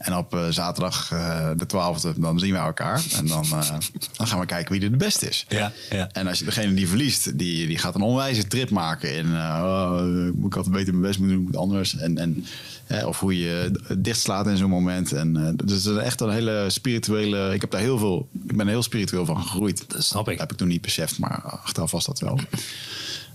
En 0.00 0.16
op 0.16 0.34
eh, 0.34 0.48
zaterdag 0.48 1.12
eh, 1.12 1.50
de 1.56 1.66
twaalfde, 1.66 2.12
dan 2.16 2.38
zien 2.38 2.52
we 2.52 2.58
elkaar. 2.58 3.02
En 3.16 3.26
dan, 3.26 3.44
eh, 3.44 3.68
dan 4.16 4.26
gaan 4.26 4.40
we 4.40 4.46
kijken 4.46 4.72
wie 4.72 4.82
er 4.82 4.90
de 4.90 4.96
beste 4.96 5.28
is. 5.28 5.46
Ja, 5.48 5.72
ja. 5.90 6.08
En 6.12 6.26
als 6.26 6.38
je 6.38 6.44
degene 6.44 6.74
die 6.74 6.88
verliest, 6.88 7.38
die, 7.38 7.66
die 7.66 7.78
gaat 7.78 7.94
een 7.94 8.00
onwijze 8.00 8.46
trip 8.46 8.70
maken. 8.70 9.14
In, 9.16 9.26
oh, 9.36 10.26
ik 10.46 10.52
had 10.52 10.70
beter 10.70 10.92
mijn 10.92 11.06
best 11.06 11.18
moeten 11.18 11.36
doen, 11.36 11.44
moet 11.44 11.56
anders. 11.56 11.96
En, 11.96 12.18
en, 12.18 12.46
eh, 12.86 13.06
of 13.06 13.20
hoe 13.20 13.38
je 13.38 13.80
dichtslaat 13.98 14.46
in 14.46 14.56
zo'n 14.56 14.70
moment. 14.70 15.12
En, 15.12 15.56
dus 15.64 15.84
het 15.84 15.96
is 15.96 16.02
echt 16.02 16.20
een 16.20 16.30
hele 16.30 16.66
spirituele... 16.68 17.54
Ik 17.54 17.60
heb 17.60 17.70
daar 17.70 17.80
heel 17.80 17.98
veel... 17.98 18.28
Ik 18.46 18.56
ben 18.56 18.66
er 18.66 18.72
heel 18.72 18.82
spiritueel 18.82 19.24
van 19.24 19.42
gegroeid. 19.42 19.84
Dat 19.88 20.04
snap 20.04 20.28
ik. 20.28 20.32
Dat 20.32 20.40
heb 20.40 20.52
ik 20.52 20.56
toen 20.56 20.68
niet 20.68 20.82
beseft, 20.82 21.18
maar 21.18 21.40
achteraf 21.42 21.90
was 21.90 22.04
dat 22.04 22.20
wel. 22.20 22.38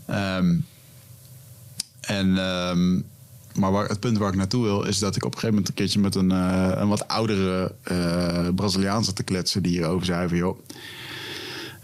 Ehm, 0.05 0.55
en... 2.01 2.37
ehm, 2.37 2.99
maar 3.55 3.71
waar, 3.71 3.87
het 3.87 3.99
punt 3.99 4.17
waar 4.17 4.29
ik 4.29 4.35
naartoe 4.35 4.63
wil, 4.63 4.83
is 4.83 4.99
dat 4.99 5.15
ik 5.15 5.23
op 5.23 5.33
een 5.33 5.39
gegeven 5.39 5.55
moment 5.55 5.67
een 5.67 5.75
keertje 5.75 5.99
met 5.99 6.15
een, 6.15 6.31
eh, 6.31 6.71
een 6.75 6.87
wat 6.87 7.07
oudere 7.07 7.75
eh 7.83 8.47
Braziliaanse 8.55 9.13
te 9.13 9.23
kletsen 9.23 9.63
die 9.63 9.71
hierover 9.71 10.05
zei 10.05 10.27
van 10.27 10.37
joh. 10.37 10.59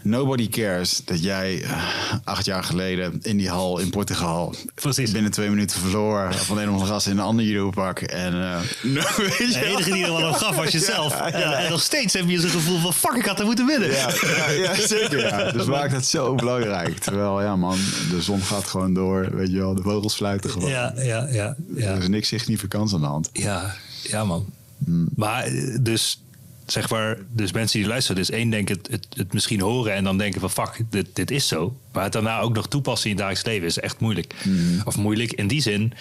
Nobody 0.02 0.48
cares 0.48 1.00
dat 1.04 1.22
jij 1.22 1.62
eh, 1.62 1.82
acht 2.24 2.44
jaar 2.44 2.64
geleden 2.64 3.18
in 3.22 3.36
die 3.36 3.48
hal 3.48 3.78
in 3.78 3.90
Portugal 3.90 4.54
Precies. 4.74 5.10
binnen 5.10 5.30
twee 5.30 5.48
minuten 5.48 5.80
verloor 5.80 6.34
van 6.34 6.58
een 6.58 6.66
of 6.66 6.72
andere 6.72 6.90
gast 6.90 7.06
in 7.06 7.12
een 7.12 7.24
ander 7.24 7.44
judopak. 7.44 8.00
En 8.00 8.32
eh, 8.32 8.60
weet 9.16 9.36
je 9.36 9.46
De 9.52 9.64
enige 9.64 9.92
die 9.92 10.04
er 10.04 10.12
wel 10.12 10.28
om 10.28 10.34
gaf 10.34 10.56
was 10.56 10.70
jezelf. 10.70 11.18
Ja, 11.18 11.26
ja. 11.38 11.52
En, 11.52 11.64
en 11.64 11.70
nog 11.70 11.82
steeds 11.82 12.12
heb 12.12 12.28
je 12.28 12.40
zo'n 12.40 12.50
gevoel 12.50 12.78
van... 12.78 12.92
fuck, 12.92 13.12
ik 13.12 13.26
had 13.26 13.38
er 13.38 13.44
moeten 13.44 13.66
winnen. 13.66 13.90
Ja, 13.90 14.08
ja, 14.20 14.50
ja, 14.50 14.74
zeker. 14.96 15.18
Ja. 15.18 15.52
Dus 15.52 15.66
maakt 15.66 15.92
het 15.92 16.06
zo 16.06 16.34
belangrijk. 16.34 16.98
Terwijl, 16.98 17.42
ja 17.42 17.56
man, 17.56 17.78
de 18.10 18.22
zon 18.22 18.40
gaat 18.42 18.64
gewoon 18.64 18.94
door. 18.94 19.28
Weet 19.36 19.50
je 19.50 19.58
wel, 19.58 19.74
de 19.74 19.82
vogels 19.82 20.14
fluiten 20.14 20.50
gewoon. 20.50 20.68
ja, 20.68 20.92
ja, 20.96 21.26
ja. 21.30 21.56
ja. 21.74 21.90
Er 21.90 21.98
is 21.98 22.08
niks 22.08 22.28
significants 22.28 22.94
aan 22.94 23.00
de 23.00 23.06
hand. 23.06 23.30
Ja, 23.32 23.74
ja 24.02 24.24
man. 24.24 24.46
Hmm. 24.84 25.08
Maar 25.16 25.44
eh, 25.44 25.76
dus 25.80 26.22
zeg 26.66 26.90
maar, 26.90 27.18
dus 27.30 27.52
mensen 27.52 27.78
die 27.78 27.88
luisteren, 27.88 28.16
dus 28.16 28.30
één 28.30 28.50
denken 28.50 28.76
het, 28.76 28.88
het, 28.90 29.06
het 29.14 29.32
misschien 29.32 29.60
horen 29.60 29.94
en 29.94 30.04
dan 30.04 30.18
denken 30.18 30.40
van 30.40 30.50
fuck, 30.50 30.80
dit, 30.90 31.06
dit 31.12 31.30
is 31.30 31.48
zo. 31.48 31.76
Maar 31.92 32.04
het 32.04 32.12
daarna 32.12 32.40
ook 32.40 32.54
nog 32.54 32.68
toepassen 32.68 33.10
in 33.10 33.16
je 33.16 33.22
dagelijks 33.22 33.48
leven 33.48 33.66
is 33.66 33.78
echt 33.78 34.00
moeilijk. 34.00 34.34
Hmm. 34.42 34.80
Of 34.84 34.96
moeilijk 34.96 35.32
in 35.32 35.48
die 35.48 35.60
zin, 35.60 35.92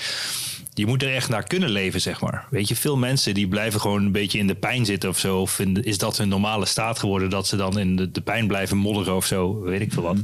je 0.82 0.88
moet 0.88 1.04
er 1.04 1.14
echt 1.16 1.30
naar 1.30 1.44
kunnen 1.44 1.70
leven, 1.70 2.02
zeg 2.02 2.22
maar. 2.22 2.46
Weet 2.50 2.68
je, 2.68 2.76
veel 2.76 2.98
mensen 2.98 3.34
die 3.34 3.48
blijven 3.48 3.82
gewoon 3.82 4.06
een 4.06 4.12
beetje 4.12 4.38
in 4.38 4.48
de 4.48 4.56
pijn 4.56 4.86
zitten 4.86 5.10
of 5.10 5.20
zo. 5.20 5.38
Of 5.38 5.60
in 5.60 5.84
is 5.84 5.98
dat 5.98 6.18
hun 6.18 6.28
normale 6.28 6.66
staat 6.66 7.00
geworden 7.00 7.30
dat 7.30 7.48
ze 7.48 7.56
dan 7.56 7.80
in 7.80 7.96
de, 7.96 8.12
de 8.12 8.22
pijn 8.22 8.48
blijven 8.48 8.78
modderen 8.78 9.16
of 9.16 9.26
zo, 9.26 9.62
weet 9.62 9.82
ik 9.82 9.94
veel 9.94 10.04
wat. 10.04 10.18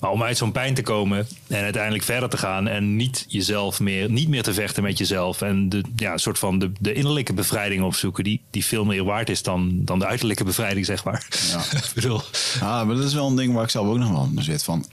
Maar 0.00 0.10
om 0.10 0.22
uit 0.22 0.36
zo'n 0.36 0.52
pijn 0.52 0.74
te 0.74 0.82
komen 0.82 1.26
en 1.46 1.62
uiteindelijk 1.62 2.04
verder 2.04 2.28
te 2.28 2.36
gaan 2.36 2.68
en 2.68 2.96
niet 2.96 3.24
jezelf 3.28 3.80
meer, 3.80 4.10
niet 4.10 4.28
meer 4.28 4.42
te 4.42 4.54
vechten 4.54 4.82
met 4.82 4.98
jezelf 4.98 5.42
en 5.42 5.68
de, 5.68 5.82
ja, 5.96 6.12
een 6.12 6.18
soort 6.18 6.38
van 6.38 6.58
de, 6.58 6.72
de 6.80 6.92
innerlijke 6.92 7.32
bevrijding 7.32 7.82
opzoeken, 7.82 8.24
die, 8.24 8.40
die 8.50 8.64
veel 8.64 8.84
meer 8.84 9.04
waard 9.04 9.30
is 9.30 9.42
dan, 9.42 9.84
dan 9.84 9.98
de 9.98 10.06
uiterlijke 10.06 10.44
bevrijding, 10.44 10.86
zeg 10.86 11.04
maar. 11.04 11.26
Ja. 11.50 11.58
ik 11.78 11.90
bedoel, 11.94 12.20
Ah, 12.60 12.86
maar 12.86 12.96
dat 12.96 13.04
is 13.04 13.14
wel 13.14 13.26
een 13.26 13.36
ding 13.36 13.54
waar 13.54 13.64
ik 13.64 13.70
zelf 13.70 13.86
ook 13.86 13.98
nog 13.98 14.10
wel 14.10 14.28
in 14.36 14.42
zit. 14.42 14.64
Van, 14.64 14.86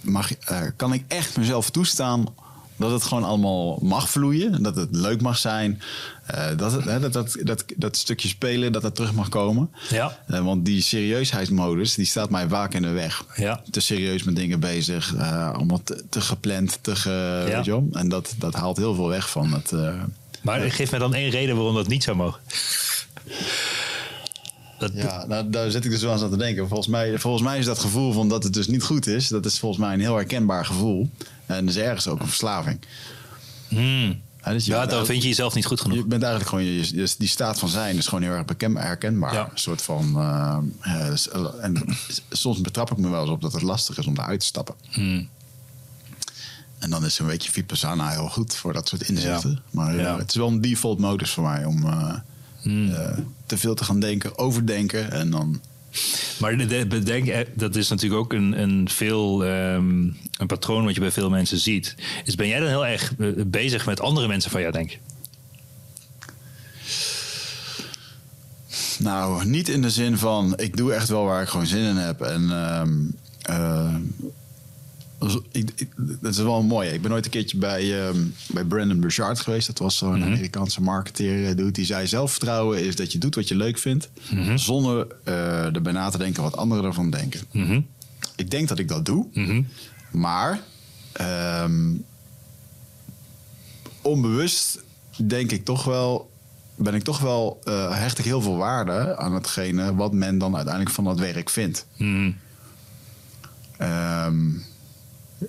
mag, 0.00 0.36
eh, 0.36 0.62
kan 0.76 0.92
ik 0.92 1.04
echt 1.08 1.36
mezelf 1.36 1.70
toestaan 1.70 2.24
dat 2.80 2.90
het 2.90 3.02
gewoon 3.02 3.24
allemaal 3.24 3.78
mag 3.82 4.10
vloeien? 4.10 4.62
Dat 4.62 4.76
het 4.76 4.88
leuk 4.90 5.20
mag 5.20 5.38
zijn? 5.38 5.82
eh, 6.26 6.46
dat, 6.56 6.72
het, 6.72 6.84
hè, 6.84 7.00
dat, 7.00 7.12
dat, 7.12 7.36
dat, 7.42 7.64
dat 7.76 7.96
stukje 7.96 8.28
spelen, 8.28 8.72
dat 8.72 8.82
het 8.82 8.94
terug 8.94 9.12
mag 9.12 9.28
komen? 9.28 9.70
Ja. 9.88 10.18
Eh, 10.26 10.44
want 10.44 10.64
die 10.64 10.80
serieusheidsmodus, 10.82 11.94
die 11.94 12.04
staat 12.06 12.30
mij 12.30 12.48
vaak 12.48 12.74
in 12.74 12.82
de 12.82 12.88
weg. 12.88 13.24
Ja. 13.36 13.62
Te 13.70 13.80
serieus 13.80 14.22
met 14.22 14.36
dingen 14.36 14.60
bezig. 14.60 15.14
eh, 15.14 15.52
allemaal 15.52 15.82
te, 15.82 16.04
te 16.08 16.20
gepland, 16.20 16.78
te 16.82 16.96
ge, 16.96 17.44
Ja. 17.48 17.54
weet 17.56 17.64
je 17.64 17.70
wel? 17.70 17.88
En 17.92 18.08
dat, 18.08 18.34
dat 18.38 18.54
haalt 18.54 18.76
heel 18.76 18.94
veel 18.94 19.08
weg 19.08 19.30
van 19.30 19.52
het... 19.52 19.72
maar 20.42 20.60
geef 20.60 20.90
me 20.92 20.98
dan 20.98 21.14
één 21.14 21.30
reden 21.30 21.56
waarom 21.56 21.74
dat 21.74 21.88
niet 21.88 22.02
zou 22.04 22.16
mogen. 22.16 22.40
Dat, 24.78 24.90
Ja, 24.94 25.24
nou, 25.26 25.50
daar 25.50 25.70
zit 25.70 25.84
ik 25.84 25.90
dus 25.90 26.02
wel 26.02 26.12
eens 26.12 26.22
aan 26.22 26.30
te 26.30 26.36
denken. 26.36 26.68
Volgens 26.68 26.88
mij, 26.88 27.18
volgens 27.18 27.42
mij 27.42 27.58
is 27.58 27.64
dat 27.64 27.78
gevoel 27.78 28.12
van 28.12 28.28
dat 28.28 28.42
het 28.42 28.52
dus 28.52 28.66
niet 28.66 28.82
goed 28.82 29.06
is, 29.06 29.28
dat 29.28 29.44
is 29.46 29.58
volgens 29.58 29.80
mij 29.80 29.94
een 29.94 30.00
heel 30.00 30.14
herkenbaar 30.16 30.66
gevoel. 30.66 31.10
En 31.56 31.66
dat 31.66 31.74
is 31.74 31.80
ergens 31.82 32.06
ook 32.08 32.20
een 32.20 32.26
verslaving. 32.26 32.80
Hmm. 33.68 34.20
Ja, 34.44 34.52
dus 34.52 34.64
je, 34.64 34.70
Ja, 34.72 34.86
dan 34.86 35.06
vind 35.06 35.22
je 35.22 35.28
jezelf 35.28 35.54
niet 35.54 35.66
goed 35.66 35.80
genoeg. 35.80 35.96
je 35.98 36.04
bent 36.04 36.22
eigenlijk 36.22 36.50
gewoon, 36.50 36.64
je, 36.64 36.96
je- 36.96 37.14
die 37.18 37.28
staat 37.28 37.58
van 37.58 37.68
zijn 37.68 37.96
is 37.96 38.06
gewoon 38.06 38.22
heel 38.24 38.32
erg 38.32 38.44
beken- 38.44 38.76
herkenbaar. 38.76 39.32
Ja. 39.34 39.42
Een 39.52 39.58
soort 39.58 39.82
van, 39.82 40.14
eh, 40.16 40.58
eh, 40.80 41.12
eh, 41.32 41.44
en 41.60 41.84
soms 42.30 42.60
betrap 42.60 42.90
ik 42.90 42.96
me 42.98 43.08
wel 43.08 43.20
eens 43.20 43.30
op 43.30 43.40
dat 43.40 43.52
het 43.52 43.62
lastig 43.62 43.98
is 43.98 44.06
om 44.06 44.14
daaruit 44.14 44.40
te 44.40 44.46
stappen. 44.46 44.74
Hmm. 44.88 45.28
En 46.78 46.90
dan 46.90 47.04
is 47.04 47.18
een 47.18 47.26
beetje 47.26 47.50
Vipassana 47.50 48.10
heel 48.10 48.28
goed 48.28 48.54
voor 48.54 48.72
dat 48.72 48.88
soort 48.88 49.02
inzichten. 49.08 49.60
Maar 49.70 49.94
eh, 49.94 50.00
Ja. 50.02 50.16
het 50.18 50.28
is 50.28 50.34
wel 50.34 50.48
een 50.48 50.60
default 50.60 50.98
modus 50.98 51.30
voor 51.30 51.44
mij 51.44 51.64
om 51.64 51.84
eh, 51.86 52.14
te 53.46 53.56
veel 53.58 53.74
te 53.74 53.84
gaan 53.84 54.00
denken, 54.00 54.38
overdenken. 54.38 55.10
En 55.10 55.30
dan 55.30 55.60
Maar 56.38 56.56
de- 56.56 56.66
de- 56.66 56.86
bedenk, 56.86 57.26
eh, 57.26 57.38
dat 57.54 57.76
is 57.76 57.88
natuurlijk 57.88 58.20
ook 58.20 58.32
een, 58.32 58.60
een 58.62 58.88
veel 58.88 59.44
ehm, 59.44 59.88
een 60.38 60.46
patroon 60.46 60.84
wat 60.84 60.94
je 60.94 61.00
bij 61.00 61.10
veel 61.10 61.30
mensen 61.30 61.58
ziet. 61.58 61.94
Is 62.24 62.34
ben 62.34 62.48
jij 62.48 62.58
dan 62.60 62.68
heel 62.68 62.86
erg 62.86 63.14
eh, 63.18 63.28
bezig 63.46 63.86
met 63.86 64.00
andere 64.00 64.28
mensen 64.28 64.50
van 64.50 64.60
jou 64.60 64.72
denken? 64.72 64.98
Nou, 68.98 69.44
niet 69.46 69.68
in 69.68 69.82
de 69.82 69.90
zin 69.90 70.18
van 70.18 70.52
ik 70.58 70.76
doe 70.76 70.92
echt 70.92 71.08
wel 71.08 71.24
waar 71.24 71.42
ik 71.42 71.48
gewoon 71.48 71.66
zin 71.66 71.84
in 71.84 71.96
heb. 71.96 72.20
En 72.20 72.50
ehm, 72.50 72.90
eh, 73.42 73.94
ik, 75.52 75.70
ik- 75.76 75.92
dat 75.96 76.32
is 76.32 76.38
wel 76.38 76.62
mooi. 76.62 76.88
Ik 76.90 77.00
ben 77.02 77.10
nooit 77.10 77.24
een 77.24 77.30
keertje 77.30 77.58
bij, 77.58 78.06
ehm, 78.08 78.18
bij 78.52 78.64
Brandon 78.64 79.00
Burchard 79.00 79.40
geweest. 79.40 79.66
Dat 79.66 79.78
was 79.78 79.96
zo'n 79.96 80.22
Amerikaanse 80.24 80.82
marketeer 80.82 81.42
eh, 81.48 81.56
dude. 81.56 81.70
Die 81.70 81.84
zei 81.84 82.06
zelfvertrouwen 82.06 82.84
is 82.84 82.96
dat 82.96 83.12
je 83.12 83.18
doet 83.18 83.34
wat 83.34 83.48
je 83.48 83.54
leuk 83.56 83.78
vindt. 83.78 84.10
Zonder 84.58 85.06
eh, 85.24 85.74
erbij 85.74 85.92
na 85.92 86.10
te 86.10 86.18
denken 86.18 86.42
wat 86.42 86.56
anderen 86.56 86.84
ervan 86.84 87.10
denken. 87.10 87.40
Mhm. 87.52 87.80
Ik 88.36 88.50
denk 88.50 88.68
dat 88.68 88.78
ik 88.78 88.88
dat 88.88 89.04
doe. 89.04 89.26
Mhm. 89.32 89.62
Maar 90.10 90.60
ehm, 91.12 91.92
onbewust 94.02 94.78
denk 95.26 95.50
ik 95.50 95.64
toch 95.64 95.84
wel, 95.84 96.30
ben 96.76 96.94
ik 96.94 97.02
toch 97.02 97.18
wel, 97.20 97.60
eh, 97.64 97.98
hecht 97.98 98.18
ik 98.18 98.24
heel 98.24 98.42
veel 98.42 98.56
waarde 98.56 99.16
aan 99.16 99.34
hetgene 99.34 99.94
wat 99.94 100.12
men 100.12 100.38
dan 100.38 100.54
uiteindelijk 100.56 100.94
van 100.94 101.04
dat 101.04 101.18
werk 101.18 101.50
vindt. 101.50 101.86
Mhm. 101.96 102.30
Hè, 103.76 104.26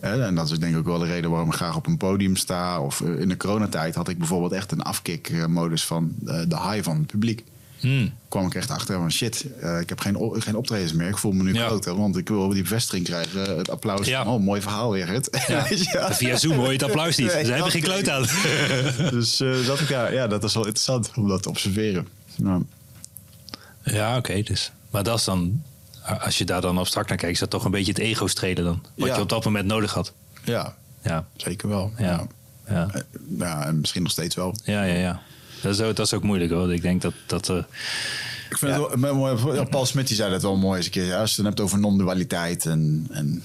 en 0.01 0.35
dat 0.35 0.51
is 0.51 0.59
denk 0.59 0.71
ik 0.73 0.79
ook 0.79 0.85
wel 0.85 0.99
de 0.99 1.05
reden 1.05 1.29
waarom 1.29 1.49
ik 1.49 1.55
graag 1.55 1.75
op 1.75 1.87
een 1.87 1.97
podium 1.97 2.35
sta. 2.35 2.81
Of 2.81 3.01
eh, 3.01 3.19
in 3.19 3.29
de 3.29 3.37
coronatijd 3.37 3.95
had 3.95 4.07
ik 4.09 4.17
bijvoorbeeld 4.17 4.51
echt 4.51 4.71
een 4.71 4.81
afkick-modus 4.81 5.83
van 5.85 6.13
eh, 6.25 6.39
de 6.47 6.59
high 6.69 6.83
van 6.83 6.97
het 6.97 7.07
publiek. 7.07 7.43
Mhm. 7.81 8.07
kwam 8.29 8.45
ik 8.45 8.55
echt 8.55 8.69
achter 8.71 8.95
van 8.95 9.11
shit, 9.11 9.45
eh, 9.59 9.79
ik 9.79 9.89
heb 9.89 9.99
geen, 9.99 10.17
geen 10.41 10.55
optredens 10.55 10.93
meer. 10.93 11.07
Ik 11.07 11.17
voel 11.17 11.31
me 11.31 11.43
nu 11.43 11.53
Ja. 11.53 11.65
groter, 11.67 11.95
want 11.95 12.17
ik 12.17 12.27
wil 12.29 12.47
die 12.49 12.61
bevestiging 12.61 13.05
krijgen. 13.05 13.57
Het 13.57 13.69
applaus. 13.69 14.07
Ja. 14.07 14.23
van, 14.23 14.33
Oh, 14.33 14.41
mooi 14.43 14.61
verhaal 14.61 14.91
weer, 14.91 15.07
het. 15.07 15.43
Ja. 15.47 15.65
Via 16.15 16.35
Zoom 16.37 16.53
hoor 16.55 16.65
je 16.67 16.71
het 16.73 16.83
applaus 16.83 17.17
niet. 17.17 17.27
Nee, 17.33 17.45
Ze 17.45 17.51
hebben 17.51 17.71
geen 17.71 17.81
dat- 17.91 17.91
kloot 17.93 18.09
aan. 18.09 19.09
Dus 19.09 19.35
zat 19.65 19.79
ik 19.79 19.87
daar. 19.87 20.13
Ja, 20.13 20.27
dat 20.27 20.43
is 20.43 20.53
wel 20.53 20.63
interessant 20.65 21.11
om 21.15 21.27
dat 21.27 21.43
te 21.43 21.49
observeren. 21.49 22.07
Nou, 22.37 22.63
Ja, 23.83 24.17
oké. 24.17 24.41
dus. 24.41 24.71
Maar 24.91 25.03
dat 25.03 25.17
is 25.19 25.23
dan, 25.25 25.63
als 26.19 26.37
je 26.37 26.45
daar 26.45 26.61
dan 26.61 26.77
abstract 26.77 27.09
naar 27.09 27.17
kijkt, 27.17 27.33
is 27.33 27.39
dat 27.39 27.49
toch 27.49 27.65
een 27.65 27.71
beetje 27.71 27.91
het 27.91 28.01
ego 28.01 28.27
streden 28.27 28.63
dan. 28.63 28.83
Wat 28.95 29.07
Ja. 29.07 29.15
je 29.15 29.21
op 29.21 29.29
dat 29.29 29.45
moment 29.45 29.65
nodig 29.65 29.93
had. 29.93 30.13
ja, 30.43 30.75
Ja, 31.03 31.25
zeker 31.37 31.67
wel. 31.69 31.91
ja, 31.97 32.27
ja. 32.67 32.87
Eh, 32.93 33.01
ja, 33.37 33.65
en 33.65 33.79
misschien 33.79 34.03
nog 34.03 34.11
steeds 34.11 34.35
wel. 34.35 34.55
Ja, 34.63 34.83
ja, 34.83 34.93
ja. 34.99 35.21
Dat 35.61 35.73
is 35.73 35.81
ook, 35.81 35.95
dat 35.95 36.05
is 36.05 36.13
ook 36.13 36.23
moeilijk 36.23 36.51
hoor. 36.51 36.73
Ik 36.73 36.81
denk 36.81 37.01
dat, 37.01 37.13
dat 37.25 37.49
eh, 37.49 37.57
Ik 38.49 38.57
vind 38.57 38.75
het 38.75 38.99
wel 38.99 39.15
mooi. 39.15 39.55
ja, 39.55 39.63
Paul 39.63 39.85
Smit 39.85 40.07
die 40.07 40.15
zei 40.15 40.31
dat 40.31 40.41
wel 40.41 40.55
mooi 40.57 40.77
eens 40.77 40.85
een 40.85 40.91
keer. 40.91 41.05
Ja, 41.05 41.19
als 41.19 41.35
je 41.35 41.35
het 41.35 41.35
dan 41.35 41.45
hebt 41.45 41.59
over 41.59 41.79
non-dualiteit 41.79 42.65
en, 42.65 43.07
en 43.11 43.43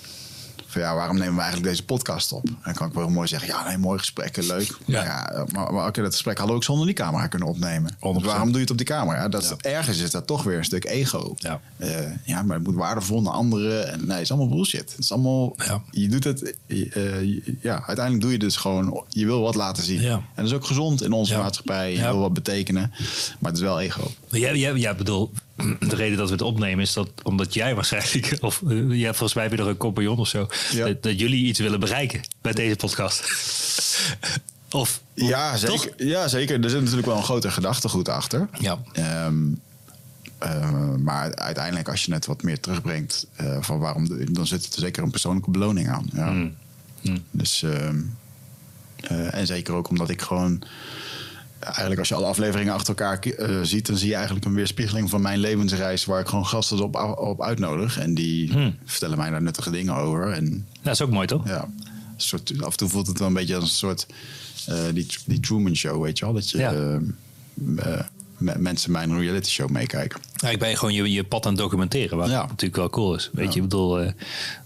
van 0.76 0.90
ja, 0.90 0.94
waarom 0.94 1.18
nemen 1.18 1.34
we 1.34 1.40
eigenlijk 1.40 1.70
deze 1.70 1.84
podcast 1.84 2.32
op? 2.32 2.48
Dan 2.64 2.74
kan 2.74 2.88
ik 2.88 2.94
wel 2.94 3.08
mooi 3.08 3.28
zeggen, 3.28 3.48
ja, 3.48 3.68
nee, 3.68 3.78
mooi 3.78 3.98
gesprek, 3.98 4.36
leuk. 4.36 4.76
Ja. 4.84 5.02
Maar, 5.04 5.46
ja, 5.52 5.70
maar, 5.70 5.96
in 5.96 6.02
dat 6.02 6.12
gesprek 6.12 6.36
hadden 6.38 6.54
we 6.54 6.60
ook 6.60 6.64
zonder 6.64 6.86
die 6.86 6.94
camera 6.94 7.26
kunnen 7.26 7.48
opnemen. 7.48 7.94
100%. 7.94 7.98
Dus 7.98 8.22
waarom 8.22 8.46
doe 8.46 8.54
je 8.54 8.60
het 8.60 8.70
op 8.70 8.76
die 8.76 8.86
camera? 8.86 9.20
Ja, 9.20 9.28
dat 9.28 9.42
is, 9.42 9.50
Ergens 9.50 9.98
is 9.98 10.10
dat 10.10 10.26
toch 10.26 10.42
weer 10.42 10.58
een 10.58 10.64
stuk 10.64 10.84
ego. 10.84 11.34
Ja. 11.36 11.60
Eh, 11.76 11.90
ja, 12.24 12.42
maar 12.42 12.56
het 12.56 12.66
moet 12.66 12.74
waardevol 12.74 13.22
naar 13.22 13.32
anderen. 13.32 13.92
En, 13.92 13.98
nee, 14.00 14.10
het 14.10 14.20
is 14.20 14.30
allemaal 14.30 14.48
bullshit. 14.56 14.90
Het 14.90 14.98
is 14.98 15.12
allemaal, 15.12 15.54
Ja. 15.56 15.82
je 15.90 16.08
doet 16.08 16.24
het, 16.24 16.54
eh, 16.66 17.42
ja, 17.62 17.74
uiteindelijk 17.86 18.20
doe 18.20 18.32
je 18.32 18.38
dus 18.38 18.56
gewoon, 18.56 19.04
je 19.08 19.26
wil 19.26 19.40
wat 19.40 19.54
laten 19.54 19.82
zien. 19.82 20.00
Ja. 20.00 20.14
En 20.14 20.22
dat 20.34 20.44
is 20.46 20.52
ook 20.52 20.66
gezond 20.66 21.02
in 21.02 21.12
onze 21.12 21.36
maatschappij. 21.36 21.92
Je 21.92 22.00
wil 22.02 22.18
wat 22.18 22.32
betekenen. 22.34 22.90
Maar 23.38 23.50
het 23.50 23.60
is 23.60 23.66
wel 23.66 23.80
ego. 23.80 24.10
Jij, 24.30 24.74
ja, 24.74 24.94
bedoel, 24.94 25.32
de 25.88 25.96
reden 25.96 26.16
dat 26.18 26.26
we 26.26 26.32
het 26.32 26.42
opnemen 26.42 26.84
is 26.84 26.92
dat 26.92 27.08
omdat 27.22 27.54
jij 27.54 27.74
waarschijnlijk, 27.74 28.36
of 28.40 28.62
eh, 28.68 28.90
jij 28.90 29.08
volgens 29.08 29.34
mij 29.34 29.42
heb 29.42 29.52
je 29.52 29.58
nog 29.58 29.68
een 29.68 29.76
compagnon 29.76 30.18
of 30.18 30.28
zo, 30.28 30.46
Ja. 30.70 30.86
dat, 30.86 31.02
dat 31.02 31.18
jullie 31.18 31.44
iets 31.46 31.58
willen 31.58 31.80
bereiken 31.80 32.20
bij 32.40 32.52
deze 32.52 32.76
podcast. 32.76 33.22
of 34.70 35.00
Ja 35.14 35.56
Toch? 35.56 35.80
zeker, 35.82 36.06
ja, 36.06 36.28
zeker. 36.28 36.64
Er 36.64 36.70
zit 36.70 36.80
natuurlijk 36.80 37.06
wel 37.06 37.16
een 37.16 37.22
groter 37.22 37.52
gedachtegoed 37.52 38.08
achter. 38.08 38.48
Ja. 38.58 38.78
Ehm, 38.92 39.36
eh, 40.38 40.94
maar 40.94 41.34
uiteindelijk, 41.34 41.88
als 41.88 42.04
je 42.04 42.12
het 42.12 42.26
wat 42.26 42.42
meer 42.42 42.60
terugbrengt, 42.60 43.26
eh, 43.36 43.56
van 43.60 43.78
waarom, 43.78 44.08
de- 44.08 44.32
dan 44.32 44.46
zit 44.46 44.74
er 44.74 44.80
zeker 44.80 45.02
een 45.02 45.10
persoonlijke 45.10 45.50
beloning 45.50 45.88
aan. 45.88 46.06
Ja. 46.12 46.28
Hmm. 46.28 46.54
Hmm. 47.00 47.22
Dus, 47.30 47.62
ehm, 47.62 48.00
eh, 49.00 49.34
en 49.34 49.46
zeker 49.46 49.74
ook 49.74 49.88
omdat 49.88 50.10
ik 50.10 50.22
gewoon. 50.22 50.62
Eigenlijk 51.66 51.98
als 51.98 52.08
je 52.08 52.14
alle 52.14 52.26
afleveringen 52.26 52.72
achter 52.74 52.88
elkaar 52.88 53.18
eh, 53.20 53.60
ziet, 53.62 53.86
dan 53.86 53.96
zie 53.96 54.08
je 54.08 54.14
eigenlijk 54.14 54.44
een 54.46 54.54
weerspiegeling 54.54 55.10
van 55.10 55.20
mijn 55.22 55.38
levensreis, 55.38 56.04
waar 56.04 56.20
ik 56.20 56.26
gewoon 56.28 56.46
gasten 56.46 56.80
op, 56.80 57.16
op 57.18 57.42
uitnodig. 57.42 57.98
En 57.98 58.14
die 58.14 58.52
Hmm. 58.52 58.74
vertellen 58.84 59.18
mij 59.18 59.30
daar 59.30 59.42
nuttige 59.42 59.70
dingen 59.70 59.94
over. 59.94 60.32
En 60.32 60.66
Dat 60.82 60.92
is 60.92 61.02
ook 61.02 61.10
mooi 61.10 61.26
toch? 61.26 61.46
ja, 61.48 61.62
een 61.64 61.70
soort, 62.16 62.52
af 62.62 62.70
en 62.70 62.76
toe 62.76 62.88
voelt 62.88 63.06
het 63.06 63.18
wel 63.18 63.28
een 63.28 63.34
beetje 63.34 63.54
als 63.54 63.64
een 63.64 63.70
soort 63.70 64.06
eh, 64.66 64.76
die, 64.94 65.06
die 65.26 65.40
Truman 65.40 65.76
Show, 65.76 66.02
weet 66.02 66.18
je 66.18 66.24
wel? 66.24 66.34
Dat 66.34 66.50
je 66.50 66.58
Ja. 66.58 66.72
eh, 67.76 68.00
mensen 68.38 68.90
mijn 68.92 69.18
reality 69.20 69.50
show 69.50 69.68
meekijken. 69.70 70.20
Eigenlijk 70.26 70.58
ben 70.58 70.68
je 70.68 70.76
gewoon 70.76 70.94
je, 70.94 71.12
je 71.12 71.24
pad 71.24 71.46
aan 71.46 71.52
het 71.52 71.60
documenteren, 71.60 72.16
wat 72.18 72.28
Ja. 72.28 72.40
natuurlijk 72.46 72.76
wel 72.76 72.90
cool 72.90 73.14
is. 73.14 73.30
Weet 73.32 73.52
je, 73.52 73.56
ik 73.56 73.62
bedoel, 73.68 74.00
eh, 74.00 74.12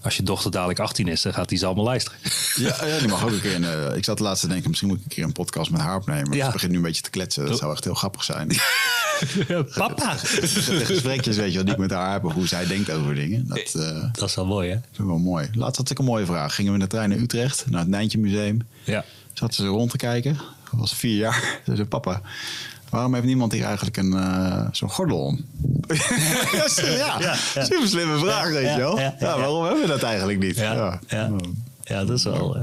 als 0.01 0.17
je 0.17 0.23
dochter 0.23 0.51
dadelijk 0.51 0.79
18 0.79 1.07
is, 1.07 1.21
dan 1.21 1.33
gaat 1.33 1.49
die 1.49 1.57
ze 1.57 1.65
allemaal 1.65 1.83
luisteren. 1.83 2.19
Ja, 2.55 2.75
ja, 2.85 2.99
die 2.99 3.07
mag 3.07 3.23
ook 3.23 3.29
een 3.31 3.41
keer. 3.41 3.53
In, 3.53 3.63
eh, 3.63 3.95
ik 3.95 4.03
zat 4.03 4.19
laatst 4.19 4.41
te 4.41 4.47
denken, 4.47 4.67
misschien 4.69 4.89
moet 4.89 4.97
ik 4.99 5.03
een 5.03 5.09
keer 5.09 5.23
een 5.23 5.31
podcast 5.31 5.71
met 5.71 5.81
haar 5.81 5.95
opnemen. 5.95 6.31
Ja. 6.37 6.45
Ze 6.45 6.51
begint 6.51 6.71
nu 6.71 6.77
een 6.77 6.83
beetje 6.83 7.01
te 7.01 7.09
kletsen. 7.09 7.45
Dat 7.45 7.57
zou 7.57 7.71
echt 7.73 7.83
heel 7.83 7.93
grappig 7.93 8.23
zijn. 8.23 8.47
Papa! 9.75 10.15
De 10.77 10.85
gesprekjes, 10.85 11.35
weet 11.35 11.53
je 11.53 11.63
die 11.63 11.73
ik 11.73 11.79
met 11.79 11.91
haar 11.91 12.11
heb, 12.11 12.25
of 12.25 12.33
hoe 12.33 12.47
zij 12.47 12.65
denkt 12.67 12.91
over 12.91 13.15
dingen. 13.15 13.47
Dat 13.47 13.73
eh, 13.75 14.03
Dat 14.11 14.29
is 14.29 14.35
wel 14.35 14.45
mooi, 14.45 14.69
hè? 14.69 14.73
vind 14.75 14.97
ik 14.99 15.05
wel 15.05 15.17
mooi. 15.17 15.49
Laatst 15.53 15.77
had 15.77 15.89
ik 15.89 15.99
een 15.99 16.05
mooie 16.05 16.25
vraag. 16.25 16.55
Gingen 16.55 16.71
we 16.71 16.77
in 16.77 16.83
de 16.83 16.89
trein 16.89 17.09
naar 17.09 17.17
Utrecht, 17.17 17.65
naar 17.69 17.79
het 17.79 17.89
Nijntje 17.89 18.17
Museum. 18.19 18.59
Ja. 18.83 19.05
Zaten 19.33 19.55
ze 19.55 19.65
rond 19.65 19.91
te 19.91 19.97
kijken. 19.97 20.33
Dat 20.71 20.79
was 20.79 20.93
vier 20.93 21.15
jaar. 21.17 21.59
Ze 21.65 21.75
zei, 21.75 21.87
papa, 21.87 22.21
waarom 22.91 23.13
heeft 23.13 23.25
niemand 23.25 23.51
hier 23.51 23.63
eigenlijk 23.63 23.97
een, 23.97 24.13
eh, 24.13 24.67
zo'n 24.71 24.89
gordel 24.89 25.19
om? 25.19 25.45
ja, 26.81 27.19
ja, 27.19 27.19
ja. 27.53 27.63
super 27.63 27.87
slimme 27.87 28.17
vraag, 28.17 28.45
Ja, 28.47 28.51
weet 28.53 28.63
ja, 28.65 28.71
je 28.73 28.77
wel. 28.79 28.97
ja, 28.97 29.03
Ja, 29.03 29.15
ja, 29.19 29.27
ja. 29.27 29.37
waarom 29.37 29.63
hebben 29.63 29.81
we 29.81 29.87
dat 29.87 30.03
eigenlijk 30.03 30.39
niet? 30.39 30.55
Ja, 30.55 30.99
ja. 31.07 31.31
ja 31.83 32.05
dat 32.05 32.17
is 32.17 32.23
wel. 32.23 32.53
hè. 32.53 32.61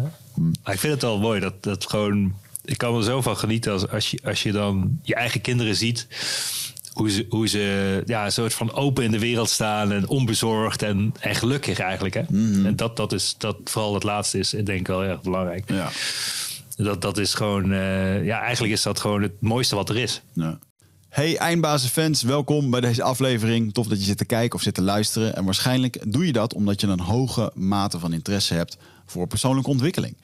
Maar 0.65 0.75
ik 0.75 0.81
vind 0.81 0.93
het 0.93 1.03
wel 1.03 1.19
mooi 1.19 1.41
dat 1.41 1.63
dat 1.63 1.87
gewoon. 1.91 2.35
Ik 2.65 2.79
kan 2.79 2.97
er 2.97 3.03
zo 3.03 3.23
van 3.23 3.37
genieten 3.37 3.73
als, 3.73 3.89
als, 3.89 4.11
je, 4.11 4.19
als 4.25 4.43
je 4.43 4.53
dan 4.53 4.99
je 5.03 5.15
eigen 5.15 5.41
kinderen 5.41 5.77
ziet. 5.77 6.07
Hoe 6.93 7.11
ze, 7.11 7.27
hoe 7.29 7.49
ze 7.49 8.03
ja, 8.07 8.25
een 8.25 8.33
soort 8.33 8.55
van 8.55 8.73
open 8.73 9.05
in 9.05 9.11
de 9.11 9.19
wereld 9.19 9.51
staan 9.51 9.93
en 9.93 10.09
onbezorgd 10.09 10.83
en, 10.83 11.15
en 11.21 11.35
gelukkig 11.35 11.79
eigenlijk. 11.79 12.15
Hè? 12.15 12.21
En 12.67 12.77
dat, 12.77 12.97
dat 12.97 13.13
is 13.13 13.35
dat 13.39 13.57
vooral 13.65 13.95
het 13.95 14.03
laatste 14.03 14.39
is, 14.39 14.51
denk 14.51 14.69
ik 14.69 14.87
wel 14.87 15.05
erg 15.05 15.21
belangrijk. 15.23 15.71
Ja. 15.71 15.89
Dat, 16.85 17.03
dat 17.03 17.19
is 17.19 17.35
gewoon, 17.35 17.73
eh, 17.73 18.25
ja, 18.25 18.41
eigenlijk 18.41 18.73
is 18.73 18.83
dat 18.83 19.01
gewoon 19.01 19.23
het 19.23 19.41
mooiste 19.41 19.75
wat 19.75 19.89
er 19.89 19.97
is. 19.97 20.23
Hey 21.09 21.37
Eindbazen-fans, 21.37 22.23
welkom 22.23 22.71
bij 22.71 22.81
deze 22.81 23.03
aflevering. 23.03 23.75
Tof 23.75 23.87
dat 23.87 23.99
je 23.99 24.05
zit 24.05 24.19
te 24.19 24.25
kijken 24.25 24.55
of 24.55 24.63
zit 24.63 24.75
te 24.75 24.83
luisteren. 24.83 25.37
En 25.37 25.45
waarschijnlijk 25.45 26.13
doe 26.13 26.27
je 26.27 26.33
dat 26.33 26.55
omdat 26.55 26.81
je 26.81 26.87
een 26.87 27.01
hoge 27.01 27.53
mate 27.55 27.99
van 27.99 28.13
interesse 28.13 28.55
hebt 28.55 28.77
voor 29.07 29.27
persoonlijke 29.27 29.71
ontwikkeling. 29.71 30.17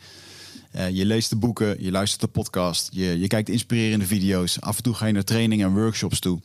Eh, 0.70 0.90
je 0.90 1.04
leest 1.04 1.30
de 1.30 1.36
boeken, 1.36 1.82
je 1.82 1.90
luistert 1.90 2.20
de 2.20 2.26
podcast, 2.26 2.88
je, 2.92 3.18
je 3.18 3.26
kijkt 3.26 3.48
inspirerende 3.48 4.06
video's. 4.06 4.60
Af 4.60 4.76
en 4.76 4.82
toe 4.82 4.94
ga 4.94 5.06
je 5.06 5.12
naar 5.12 5.24
trainingen 5.24 5.66
en 5.66 5.74
workshops 5.74 6.18
toe. 6.18 6.40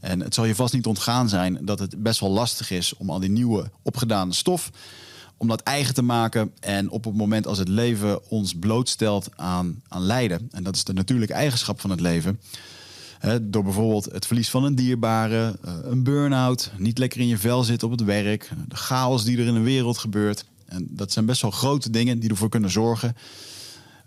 En 0.00 0.20
het 0.20 0.34
zal 0.34 0.44
je 0.44 0.54
vast 0.54 0.74
niet 0.74 0.86
ontgaan 0.86 1.28
zijn 1.28 1.58
dat 1.62 1.78
het 1.78 2.02
best 2.02 2.20
wel 2.20 2.30
lastig 2.30 2.70
is 2.70 2.94
om 2.96 3.10
al 3.10 3.20
die 3.20 3.30
nieuwe 3.30 3.70
opgedane 3.82 4.32
stof 4.32 4.70
om 5.38 5.48
dat 5.48 5.60
eigen 5.60 5.94
te 5.94 6.02
maken. 6.02 6.52
En 6.60 6.90
op 6.90 7.04
het 7.04 7.14
moment 7.14 7.46
als 7.46 7.58
het 7.58 7.68
leven 7.68 8.30
ons 8.30 8.54
blootstelt 8.54 9.28
aan, 9.36 9.82
aan 9.88 10.02
lijden, 10.02 10.48
en 10.50 10.62
dat 10.62 10.76
is 10.76 10.84
de 10.84 10.92
natuurlijke 10.92 11.34
eigenschap 11.34 11.80
van 11.80 11.90
het 11.90 12.00
leven, 12.00 12.40
door 13.42 13.62
bijvoorbeeld 13.62 14.04
het 14.04 14.26
verlies 14.26 14.50
van 14.50 14.64
een 14.64 14.74
dierbare, 14.74 15.58
eh, 15.64 15.74
een 15.82 16.02
burn-out, 16.02 16.70
niet 16.76 16.98
lekker 16.98 17.20
in 17.20 17.26
je 17.26 17.38
vel 17.38 17.64
zitten 17.64 17.88
op 17.88 17.98
het 17.98 18.06
werk, 18.06 18.50
de 18.68 18.76
chaos 18.76 19.24
die 19.24 19.38
er 19.38 19.46
in 19.46 19.54
de 19.54 19.60
wereld 19.60 19.98
gebeurt. 19.98 20.44
En 20.66 20.86
dat 20.90 21.12
zijn 21.12 21.26
best 21.26 21.42
wel 21.42 21.50
grote 21.50 21.90
dingen 21.90 22.18
die 22.18 22.30
ervoor 22.30 22.48
kunnen 22.48 22.70
zorgen 22.70 23.16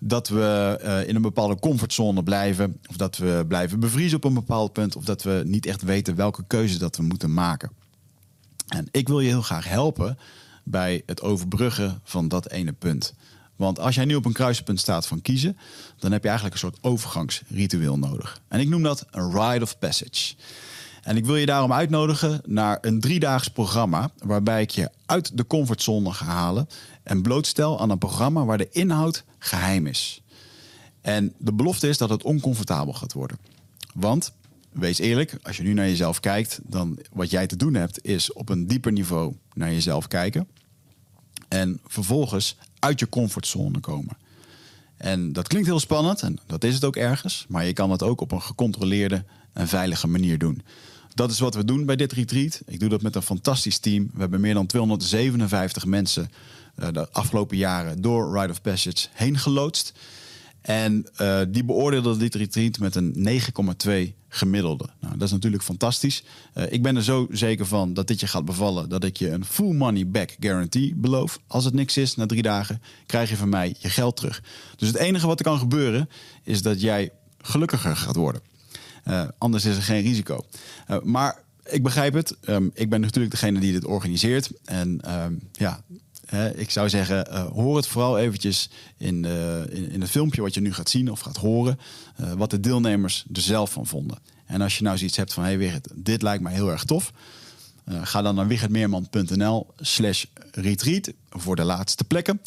dat 0.03 0.27
we 0.27 0.77
eh, 0.81 1.07
in 1.07 1.15
een 1.15 1.21
bepaalde 1.21 1.59
comfortzone 1.59 2.23
blijven, 2.23 2.79
of 2.89 2.95
dat 2.95 3.17
we 3.17 3.45
blijven 3.47 3.79
bevriezen 3.79 4.17
op 4.17 4.23
een 4.23 4.33
bepaald 4.33 4.73
punt, 4.73 4.95
of 4.95 5.03
dat 5.03 5.23
we 5.23 5.43
niet 5.45 5.65
echt 5.65 5.81
weten 5.81 6.15
welke 6.15 6.43
keuze 6.47 6.77
dat 6.77 6.97
we 6.97 7.03
moeten 7.03 7.33
maken. 7.33 7.71
En 8.67 8.87
ik 8.91 9.07
wil 9.07 9.19
je 9.19 9.27
heel 9.27 9.41
graag 9.41 9.67
helpen 9.67 10.17
bij 10.63 11.03
het 11.05 11.21
overbruggen 11.21 12.01
van 12.03 12.27
dat 12.27 12.49
ene 12.49 12.73
punt. 12.73 13.13
Want 13.55 13.79
als 13.79 13.95
jij 13.95 14.05
nu 14.05 14.15
op 14.15 14.25
een 14.25 14.33
kruispunt 14.33 14.79
staat 14.79 15.07
van 15.07 15.21
kiezen, 15.21 15.57
dan 15.99 16.11
heb 16.11 16.21
je 16.21 16.29
eigenlijk 16.29 16.55
een 16.55 16.69
soort 16.69 16.77
overgangsritueel 16.81 17.97
nodig. 17.97 18.41
En 18.47 18.59
ik 18.59 18.69
noem 18.69 18.83
dat 18.83 19.05
een 19.11 19.31
rite 19.31 19.63
of 19.63 19.79
passage. 19.79 20.33
En 21.01 21.17
ik 21.17 21.25
wil 21.25 21.35
je 21.35 21.45
daarom 21.45 21.73
uitnodigen 21.73 22.41
naar 22.45 22.77
een 22.81 22.99
driedaags 22.99 23.47
programma 23.47 24.11
waarbij 24.23 24.61
ik 24.61 24.69
je 24.69 24.89
uit 25.05 25.37
de 25.37 25.47
comfortzone 25.47 26.11
ga 26.11 26.25
halen 26.25 26.69
en 27.03 27.21
blootstel 27.21 27.79
aan 27.79 27.89
een 27.89 27.97
programma 27.97 28.45
waar 28.45 28.57
de 28.57 28.69
inhoud 28.71 29.23
geheim 29.39 29.87
is. 29.87 30.21
En 31.01 31.33
de 31.37 31.53
belofte 31.53 31.87
is 31.87 31.97
dat 31.97 32.09
het 32.09 32.23
oncomfortabel 32.23 32.93
gaat 32.93 33.13
worden. 33.13 33.37
Want, 33.93 34.33
wees 34.71 34.99
eerlijk, 34.99 35.37
als 35.41 35.57
je 35.57 35.63
nu 35.63 35.73
naar 35.73 35.87
jezelf 35.87 36.19
kijkt, 36.19 36.59
dan 36.63 36.99
wat 37.11 37.29
jij 37.29 37.47
te 37.47 37.55
doen 37.55 37.73
hebt 37.73 38.05
is 38.05 38.33
op 38.33 38.49
een 38.49 38.67
dieper 38.67 38.91
niveau 38.91 39.35
naar 39.53 39.71
jezelf 39.71 40.07
kijken. 40.07 40.47
En 41.47 41.79
vervolgens 41.85 42.57
uit 42.79 42.99
je 42.99 43.09
comfortzone 43.09 43.79
komen. 43.79 44.17
En 44.97 45.33
dat 45.33 45.47
klinkt 45.47 45.67
heel 45.67 45.79
spannend 45.79 46.21
en 46.21 46.39
dat 46.45 46.63
is 46.63 46.73
het 46.73 46.83
ook 46.83 46.95
ergens, 46.95 47.45
maar 47.47 47.65
je 47.65 47.73
kan 47.73 47.91
het 47.91 48.03
ook 48.03 48.21
op 48.21 48.31
een 48.31 48.41
gecontroleerde 48.41 49.25
en 49.53 49.67
veilige 49.67 50.07
manier 50.07 50.37
doen. 50.37 50.61
Dat 51.13 51.31
is 51.31 51.39
wat 51.39 51.55
we 51.55 51.65
doen 51.65 51.85
bij 51.85 51.95
dit 51.95 52.11
retreat. 52.11 52.61
Ik 52.65 52.79
doe 52.79 52.89
dat 52.89 53.01
met 53.01 53.15
een 53.15 53.21
fantastisch 53.21 53.77
team. 53.77 54.09
We 54.13 54.19
hebben 54.19 54.41
meer 54.41 54.53
dan 54.53 54.65
257 54.65 55.85
mensen 55.85 56.31
uh, 56.79 56.87
de 56.91 57.09
afgelopen 57.11 57.57
jaren 57.57 58.01
door 58.01 58.39
Rite 58.39 58.51
of 58.51 58.61
Passage 58.61 59.07
heen 59.13 59.37
geloodst. 59.37 59.93
En 60.61 61.07
uh, 61.21 61.41
die 61.47 61.63
beoordeelde 61.63 62.17
dit 62.17 62.35
retreat 62.35 62.79
met 62.79 62.95
een 62.95 63.41
9,2 64.13 64.20
gemiddelde. 64.33 64.89
Nou, 64.99 65.17
dat 65.17 65.27
is 65.27 65.31
natuurlijk 65.33 65.63
fantastisch. 65.63 66.23
Uh, 66.55 66.63
ik 66.69 66.81
ben 66.81 66.95
er 66.95 67.03
zo 67.03 67.27
zeker 67.31 67.65
van 67.65 67.93
dat 67.93 68.07
dit 68.07 68.19
je 68.19 68.27
gaat 68.27 68.45
bevallen, 68.45 68.89
dat 68.89 69.03
ik 69.03 69.17
je 69.17 69.29
een 69.29 69.45
full 69.45 69.73
money 69.73 70.07
back 70.07 70.35
guarantee 70.39 70.95
beloof. 70.95 71.39
Als 71.47 71.65
het 71.65 71.73
niks 71.73 71.97
is 71.97 72.15
na 72.15 72.25
drie 72.25 72.41
dagen, 72.41 72.81
krijg 73.05 73.29
je 73.29 73.37
van 73.37 73.49
mij 73.49 73.75
je 73.79 73.89
geld 73.89 74.15
terug. 74.15 74.43
Dus 74.75 74.87
het 74.87 74.97
enige 74.97 75.27
wat 75.27 75.39
er 75.39 75.45
kan 75.45 75.59
gebeuren, 75.59 76.09
is 76.43 76.61
dat 76.61 76.81
jij 76.81 77.11
gelukkiger 77.37 77.95
gaat 77.95 78.15
worden. 78.15 78.41
Uh, 79.05 79.23
anders 79.37 79.65
is 79.65 79.75
er 79.75 79.83
geen 79.83 80.01
risico. 80.01 80.45
maar 81.03 81.43
ik 81.63 81.83
begrijp 81.83 82.13
het. 82.13 82.37
Um, 82.49 82.71
ik 82.73 82.89
ben 82.89 83.01
natuurlijk 83.01 83.31
degene 83.33 83.59
die 83.59 83.71
dit 83.71 83.85
organiseert. 83.85 84.51
En 84.65 85.19
um, 85.23 85.39
ja, 85.51 85.83
ik 86.39 86.71
zou 86.71 86.89
zeggen, 86.89 87.27
uh, 87.29 87.45
hoor 87.45 87.75
het 87.75 87.87
vooral 87.87 88.19
eventjes 88.19 88.69
in, 88.97 89.23
uh, 89.23 89.59
in, 89.59 89.91
in, 89.91 90.01
het 90.01 90.09
filmpje 90.09 90.41
wat 90.41 90.53
je 90.53 90.61
nu 90.61 90.73
gaat 90.73 90.89
zien 90.89 91.11
of 91.11 91.19
gaat 91.19 91.37
horen, 91.37 91.79
uh, 92.21 92.31
wat 92.31 92.49
de 92.49 92.59
deelnemers 92.59 93.25
er 93.33 93.41
zelf 93.41 93.71
van 93.71 93.87
vonden. 93.87 94.17
En 94.45 94.61
als 94.61 94.77
je 94.77 94.83
nou 94.83 94.97
zoiets 94.97 95.17
hebt 95.17 95.33
van, 95.33 95.43
hé 95.43 95.67
hey 95.67 95.81
dit 95.95 96.21
lijkt 96.21 96.43
mij 96.43 96.53
heel 96.53 96.71
erg 96.71 96.83
tof, 96.83 97.13
ga 98.01 98.21
dan 98.21 98.35
naar 98.35 98.47
wichertmeerman.nl 98.47 99.67
slash 99.77 100.25
retreat 100.51 101.13
voor 101.29 101.55
de 101.55 101.63
laatste 101.63 102.03
plekken. 102.03 102.41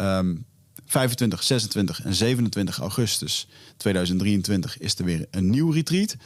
Um, 0.00 0.44
25, 0.86 1.42
26 1.42 2.02
en 2.02 2.14
27 2.14 2.78
augustus 2.78 3.48
2023 3.76 4.78
is 4.78 4.98
er 4.98 5.04
weer 5.04 5.26
een 5.30 5.50
nieuw 5.50 5.70
retreat. 5.70 6.16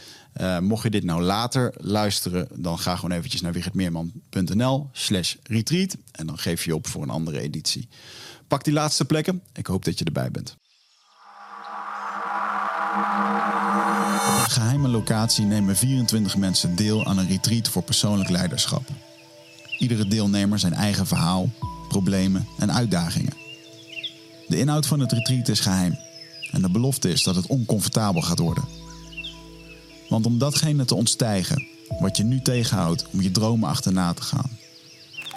Uh, 0.41 0.59
mocht 0.59 0.83
je 0.83 0.91
dit 0.91 1.05
nou 1.05 1.23
later 1.23 1.75
luisteren, 1.77 2.49
dan 2.55 2.79
ga 2.79 2.97
gewoon 2.97 3.17
eventjes 3.17 3.41
naar 3.41 3.53
wichertmeerman.nl 3.53 4.89
slash 4.93 5.35
retreat. 5.43 5.97
En 6.13 6.27
dan 6.27 6.39
geef 6.39 6.65
je 6.65 6.75
op 6.75 6.87
voor 6.87 7.03
een 7.03 7.11
andere 7.11 7.41
editie. 7.41 7.89
Pak 8.49 8.65
die 8.65 8.73
laatste 8.73 9.05
plekken. 9.05 9.43
Ik 9.53 9.67
hoop 9.67 9.85
dat 9.85 9.99
je 9.99 10.05
erbij 10.05 10.31
bent. 10.31 10.57
Op 14.29 14.45
een 14.45 14.51
geheime 14.51 14.89
locatie 14.89 15.45
nemen 15.45 15.77
24 15.77 16.37
mensen 16.37 16.77
deel 16.77 17.07
aan 17.07 17.19
een 17.19 17.29
retreat 17.29 17.69
voor 17.69 17.83
persoonlijk 17.83 18.31
leiderschap. 18.31 18.89
Iedere 19.79 20.07
deelnemer 20.07 20.59
zijn 20.59 20.73
eigen 20.73 21.07
verhaal, 21.07 21.51
problemen 21.89 22.47
en 22.59 22.73
uitdagingen. 22.73 23.50
De 24.51 24.59
inhoud 24.59 24.87
van 24.87 25.01
het 25.01 25.13
retreat 25.13 25.49
is 25.49 25.61
geheim. 25.61 25.99
En 26.51 26.63
de 26.63 26.71
belofte 26.71 27.11
is 27.11 27.23
dat 27.23 27.35
het 27.35 27.47
oncomfortabel 27.47 28.23
gaat 28.23 28.39
worden. 28.39 28.65
Want 30.09 30.27
om 30.27 30.39
datgene 30.39 30.85
te 30.85 30.95
ontstijgen 30.95 31.67
wat 32.01 32.17
je 32.17 32.25
nu 32.25 32.43
tegenhoudt 32.43 33.07
om 33.13 33.21
je 33.21 33.31
dromen 33.31 33.69
achterna 33.69 34.13
te 34.13 34.23
gaan. 34.23 34.51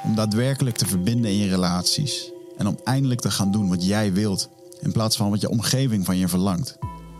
Om 0.04 0.16
daadwerkelijk 0.16 0.78
te 0.78 0.86
verbinden 0.86 1.32
in 1.32 1.38
je 1.38 1.50
relaties. 1.50 2.32
En 2.58 2.68
om 2.68 2.80
eindelijk 2.84 3.22
te 3.22 3.32
gaan 3.32 3.52
doen 3.52 3.70
wat 3.70 3.86
jij 3.86 4.14
wilt 4.14 4.50
in 4.82 4.92
plaats 4.92 5.18
van 5.18 5.30
wat 5.30 5.42
je 5.42 5.50
omgeving 5.50 6.06
van 6.06 6.18
je 6.18 6.28
verlangt. 6.28 6.78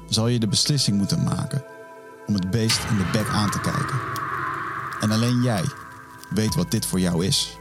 Zal 0.10 0.28
je 0.28 0.40
de 0.40 0.48
beslissing 0.48 0.98
moeten 0.98 1.24
maken 1.24 1.64
om 2.28 2.34
het 2.34 2.52
beest 2.52 2.80
in 2.90 2.98
de 2.98 3.10
bek 3.12 3.28
aan 3.28 3.52
te 3.52 3.60
kijken. 3.60 4.00
En 5.00 5.12
alleen 5.12 5.42
jij 5.42 5.64
weet 6.30 6.56
wat 6.56 6.72
dit 6.72 6.86
voor 6.86 7.00
jou 7.00 7.26
is. 7.26 7.58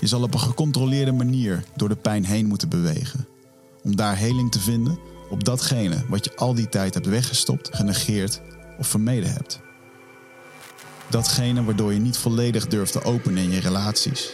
Je 0.00 0.06
zal 0.06 0.22
op 0.22 0.34
een 0.34 0.40
gecontroleerde 0.40 1.12
manier 1.12 1.64
door 1.76 1.88
de 1.88 1.96
pijn 1.96 2.24
heen 2.24 2.46
moeten 2.46 2.68
bewegen. 2.68 3.26
Om 3.82 3.96
daar 3.96 4.16
heling 4.16 4.50
te 4.50 4.60
vinden 4.60 4.98
op 5.30 5.44
datgene 5.44 6.04
wat 6.08 6.24
je 6.24 6.36
al 6.36 6.54
die 6.54 6.68
tijd 6.68 6.94
hebt 6.94 7.06
weggestopt, 7.06 7.76
genegeerd 7.76 8.40
of 8.78 8.86
vermeden 8.86 9.32
hebt. 9.32 9.60
Datgene 11.08 11.64
waardoor 11.64 11.92
je 11.92 12.00
niet 12.00 12.16
volledig 12.16 12.66
durft 12.66 12.92
te 12.92 13.02
openen 13.02 13.42
in 13.42 13.50
je 13.50 13.60
relaties. 13.60 14.30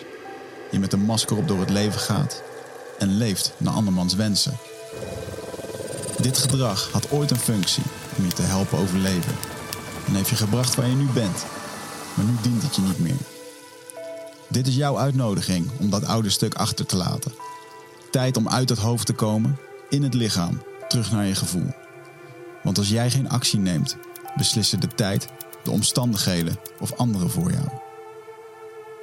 Je 0.70 0.78
met 0.78 0.92
een 0.92 1.04
masker 1.04 1.36
op 1.36 1.48
door 1.48 1.60
het 1.60 1.70
leven 1.70 2.00
gaat 2.00 2.42
en 2.98 3.16
leeft 3.16 3.52
naar 3.58 3.74
andermans 3.74 4.14
wensen. 4.14 4.56
Dit 6.20 6.38
gedrag 6.38 6.90
had 6.92 7.10
ooit 7.10 7.30
een 7.30 7.36
functie 7.36 7.84
om 8.18 8.24
je 8.24 8.32
te 8.32 8.42
helpen 8.42 8.78
overleven 8.78 9.34
en 10.06 10.14
heeft 10.14 10.28
je 10.28 10.36
gebracht 10.36 10.74
waar 10.74 10.88
je 10.88 10.94
nu 10.94 11.06
bent, 11.14 11.46
maar 12.14 12.24
nu 12.24 12.32
dient 12.42 12.62
het 12.62 12.76
je 12.76 12.82
niet 12.82 12.98
meer. 12.98 13.35
Dit 14.48 14.66
is 14.66 14.74
jouw 14.76 14.98
uitnodiging 14.98 15.70
om 15.78 15.90
dat 15.90 16.04
oude 16.04 16.30
stuk 16.30 16.54
achter 16.54 16.86
te 16.86 16.96
laten. 16.96 17.32
Tijd 18.10 18.36
om 18.36 18.48
uit 18.48 18.68
het 18.68 18.78
hoofd 18.78 19.06
te 19.06 19.12
komen, 19.12 19.58
in 19.88 20.02
het 20.02 20.14
lichaam, 20.14 20.62
terug 20.88 21.12
naar 21.12 21.26
je 21.26 21.34
gevoel. 21.34 21.74
Want 22.62 22.78
als 22.78 22.88
jij 22.88 23.10
geen 23.10 23.28
actie 23.28 23.58
neemt, 23.58 23.96
beslissen 24.36 24.80
de 24.80 24.86
tijd, 24.86 25.28
de 25.64 25.70
omstandigheden 25.70 26.58
of 26.80 26.92
anderen 26.92 27.30
voor 27.30 27.52
jou. 27.52 27.66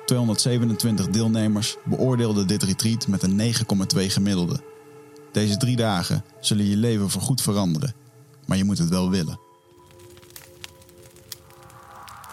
227 0.06 1.08
deelnemers 1.08 1.76
beoordeelden 1.84 2.48
dit 2.48 2.64
retreat 2.64 3.08
met 3.08 3.24
een 3.24 3.54
9,2 3.96 4.06
gemiddelde. 4.06 4.60
Deze 5.32 5.58
drie 5.58 5.76
dagen 5.76 6.24
zullen 6.40 6.66
je 6.66 6.78
leven 6.78 7.10
voorgoed 7.10 7.42
veranderen, 7.42 7.94
maar 8.46 8.58
je 8.58 8.64
moet 8.64 8.78
het 8.78 8.90
wel 8.90 9.10
willen. 9.10 9.40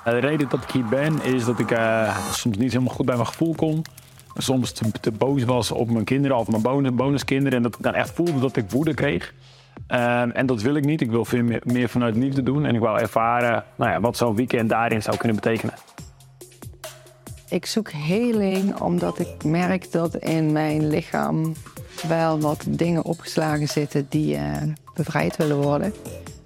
De 0.05 0.19
reden 0.19 0.49
dat 0.49 0.63
ik 0.63 0.71
hier 0.71 0.85
ben 0.85 1.23
is 1.23 1.45
dat 1.45 1.59
ik 1.59 1.71
uh, 1.71 2.19
soms 2.33 2.57
niet 2.57 2.73
helemaal 2.73 2.95
goed 2.95 3.07
bij 3.07 3.15
mijn 3.15 3.27
gevoel 3.27 3.55
kom. 3.55 3.83
Soms 4.37 4.73
te, 4.73 4.91
te 5.01 5.13
boos 5.13 5.45
was 5.45 5.71
op 5.71 5.91
mijn 5.91 6.05
kinderen 6.05 6.37
of 6.37 6.49
mijn 6.49 6.63
bonus, 6.63 6.95
bonuskinderen. 6.95 7.57
En 7.57 7.63
dat 7.63 7.75
ik 7.75 7.83
dan 7.83 7.95
echt 7.95 8.11
voelde 8.11 8.41
dat 8.41 8.57
ik 8.57 8.71
woede 8.71 8.95
kreeg. 8.95 9.35
Um, 9.89 10.31
en 10.31 10.47
dat 10.47 10.63
wil 10.63 10.75
ik 10.75 10.85
niet. 10.85 11.01
Ik 11.01 11.11
wil 11.11 11.25
veel 11.25 11.43
meer, 11.65 11.89
vanuit 11.89 12.17
liefde 12.17 12.43
doen. 12.43 12.65
En 12.65 12.75
ik 12.75 12.81
wil 12.81 12.99
ervaren 12.99 13.65
nou 13.77 13.91
ja, 13.91 14.01
wat 14.01 14.17
zo'n 14.17 14.37
weekend 14.37 14.69
daarin 14.69 15.03
zou 15.03 15.17
kunnen 15.17 15.37
betekenen. 15.37 15.75
Ik 17.49 17.67
zoek 17.67 17.91
heling 17.91 18.81
omdat 18.81 19.19
ik 19.19 19.45
merk 19.45 19.93
dat 19.93 20.17
in 20.17 20.53
mijn 20.53 20.89
lichaam 20.89 21.55
wel 22.09 22.41
wat 22.41 22.65
dingen 22.69 23.05
opgeslagen 23.05 23.69
zitten 23.69 24.07
die 24.09 24.37
uh, 24.37 24.57
bevrijd 24.95 25.37
willen 25.37 25.63
worden. 25.63 25.95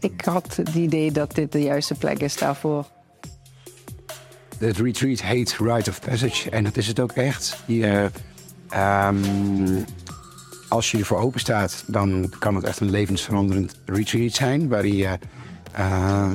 Ik 0.00 0.24
had 0.24 0.56
het 0.56 0.74
idee 0.74 1.12
dat 1.12 1.34
dit 1.34 1.52
de 1.52 1.62
juiste 1.62 1.94
plek 1.94 2.18
is 2.18 2.36
daarvoor. 2.36 2.84
Het 4.58 4.78
retreat 4.78 5.20
heet 5.22 5.56
Rite 5.58 5.90
of 5.90 6.00
Passage 6.00 6.50
en 6.50 6.64
dat 6.64 6.76
is 6.76 6.86
het 6.86 7.00
ook 7.00 7.12
echt. 7.12 7.56
Je, 7.66 8.10
um, 8.74 9.84
als 10.68 10.90
je 10.90 10.98
ervoor 10.98 11.18
open 11.18 11.40
staat, 11.40 11.84
dan 11.86 12.32
kan 12.38 12.54
het 12.54 12.64
echt 12.64 12.80
een 12.80 12.90
levensveranderend 12.90 13.74
retreat 13.84 14.32
zijn. 14.32 14.68
Waar 14.68 14.86
je 14.86 15.18
uh, 15.78 16.32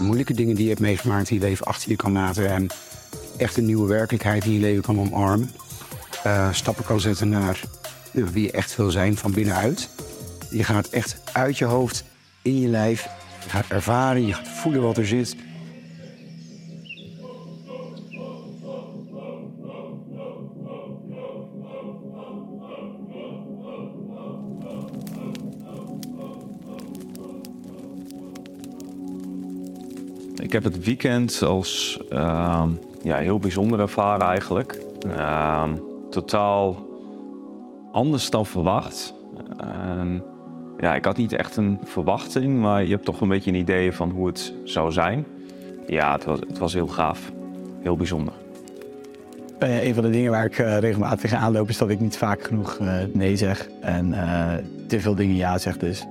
moeilijke 0.00 0.34
dingen 0.34 0.54
die 0.54 0.62
je 0.62 0.70
hebt 0.70 0.80
meegemaakt 0.80 1.30
in 1.30 1.36
je 1.36 1.42
leven 1.42 1.66
achter 1.66 1.90
je 1.90 1.96
kan 1.96 2.12
laten. 2.12 2.48
En 2.48 2.66
echt 3.36 3.56
een 3.56 3.66
nieuwe 3.66 3.88
werkelijkheid 3.88 4.44
in 4.44 4.52
je 4.52 4.60
leven 4.60 4.82
kan 4.82 5.00
omarmen. 5.00 5.50
Uh, 6.26 6.52
stappen 6.52 6.84
kan 6.84 7.00
zetten 7.00 7.28
naar 7.28 7.60
wie 8.12 8.42
je 8.42 8.50
echt 8.50 8.76
wil 8.76 8.90
zijn 8.90 9.16
van 9.16 9.32
binnenuit. 9.32 9.88
Je 10.50 10.64
gaat 10.64 10.88
echt 10.88 11.16
uit 11.32 11.58
je 11.58 11.64
hoofd, 11.64 12.04
in 12.42 12.60
je 12.60 12.68
lijf. 12.68 13.08
Ervaren, 13.68 14.26
je 14.26 14.32
gaat 14.32 14.48
voelen 14.48 14.82
wat 14.82 14.96
er 14.96 15.06
zit. 15.06 15.36
Ik 30.52 30.62
heb 30.62 30.72
het 30.72 30.84
weekend 30.84 31.42
als 31.42 32.00
uh, 32.10 32.64
ja, 33.02 33.16
heel 33.16 33.38
bijzonder 33.38 33.80
ervaren 33.80 34.26
eigenlijk. 34.26 34.82
Uh, 35.06 35.72
totaal 36.10 36.86
anders 37.92 38.30
dan 38.30 38.46
verwacht. 38.46 39.14
ja, 40.78 40.94
ik 40.94 41.04
had 41.04 41.16
niet 41.16 41.32
echt 41.32 41.56
een 41.56 41.78
verwachting, 41.84 42.60
maar 42.60 42.84
je 42.84 42.90
hebt 42.90 43.04
toch 43.04 43.20
een 43.20 43.28
beetje 43.28 43.50
een 43.50 43.56
idee 43.56 43.92
van 43.92 44.10
hoe 44.10 44.26
het 44.26 44.54
zou 44.64 44.92
zijn. 44.92 45.26
Ja, 45.86 46.12
het 46.12 46.24
was, 46.24 46.40
het 46.40 46.58
was 46.58 46.72
heel 46.72 46.88
gaaf. 46.88 47.32
Heel 47.80 47.96
bijzonder. 47.96 48.34
Uh, 49.62 49.84
een 49.84 49.94
van 49.94 50.02
de 50.02 50.10
dingen 50.10 50.30
waar 50.30 50.44
ik 50.44 50.58
uh, 50.58 50.78
regelmatig 50.78 51.20
tegenaan 51.20 51.52
loop 51.52 51.68
is 51.68 51.78
dat 51.78 51.90
ik 51.90 52.00
niet 52.00 52.16
vaak 52.16 52.42
genoeg 52.42 52.78
uh, 52.78 52.94
nee 53.12 53.36
zeg. 53.36 53.68
En 53.80 54.10
te 54.88 55.00
veel 55.00 55.14
dingen 55.14 55.36
ja 55.36 55.58
zeg 55.58 55.76
dus. 55.76 56.06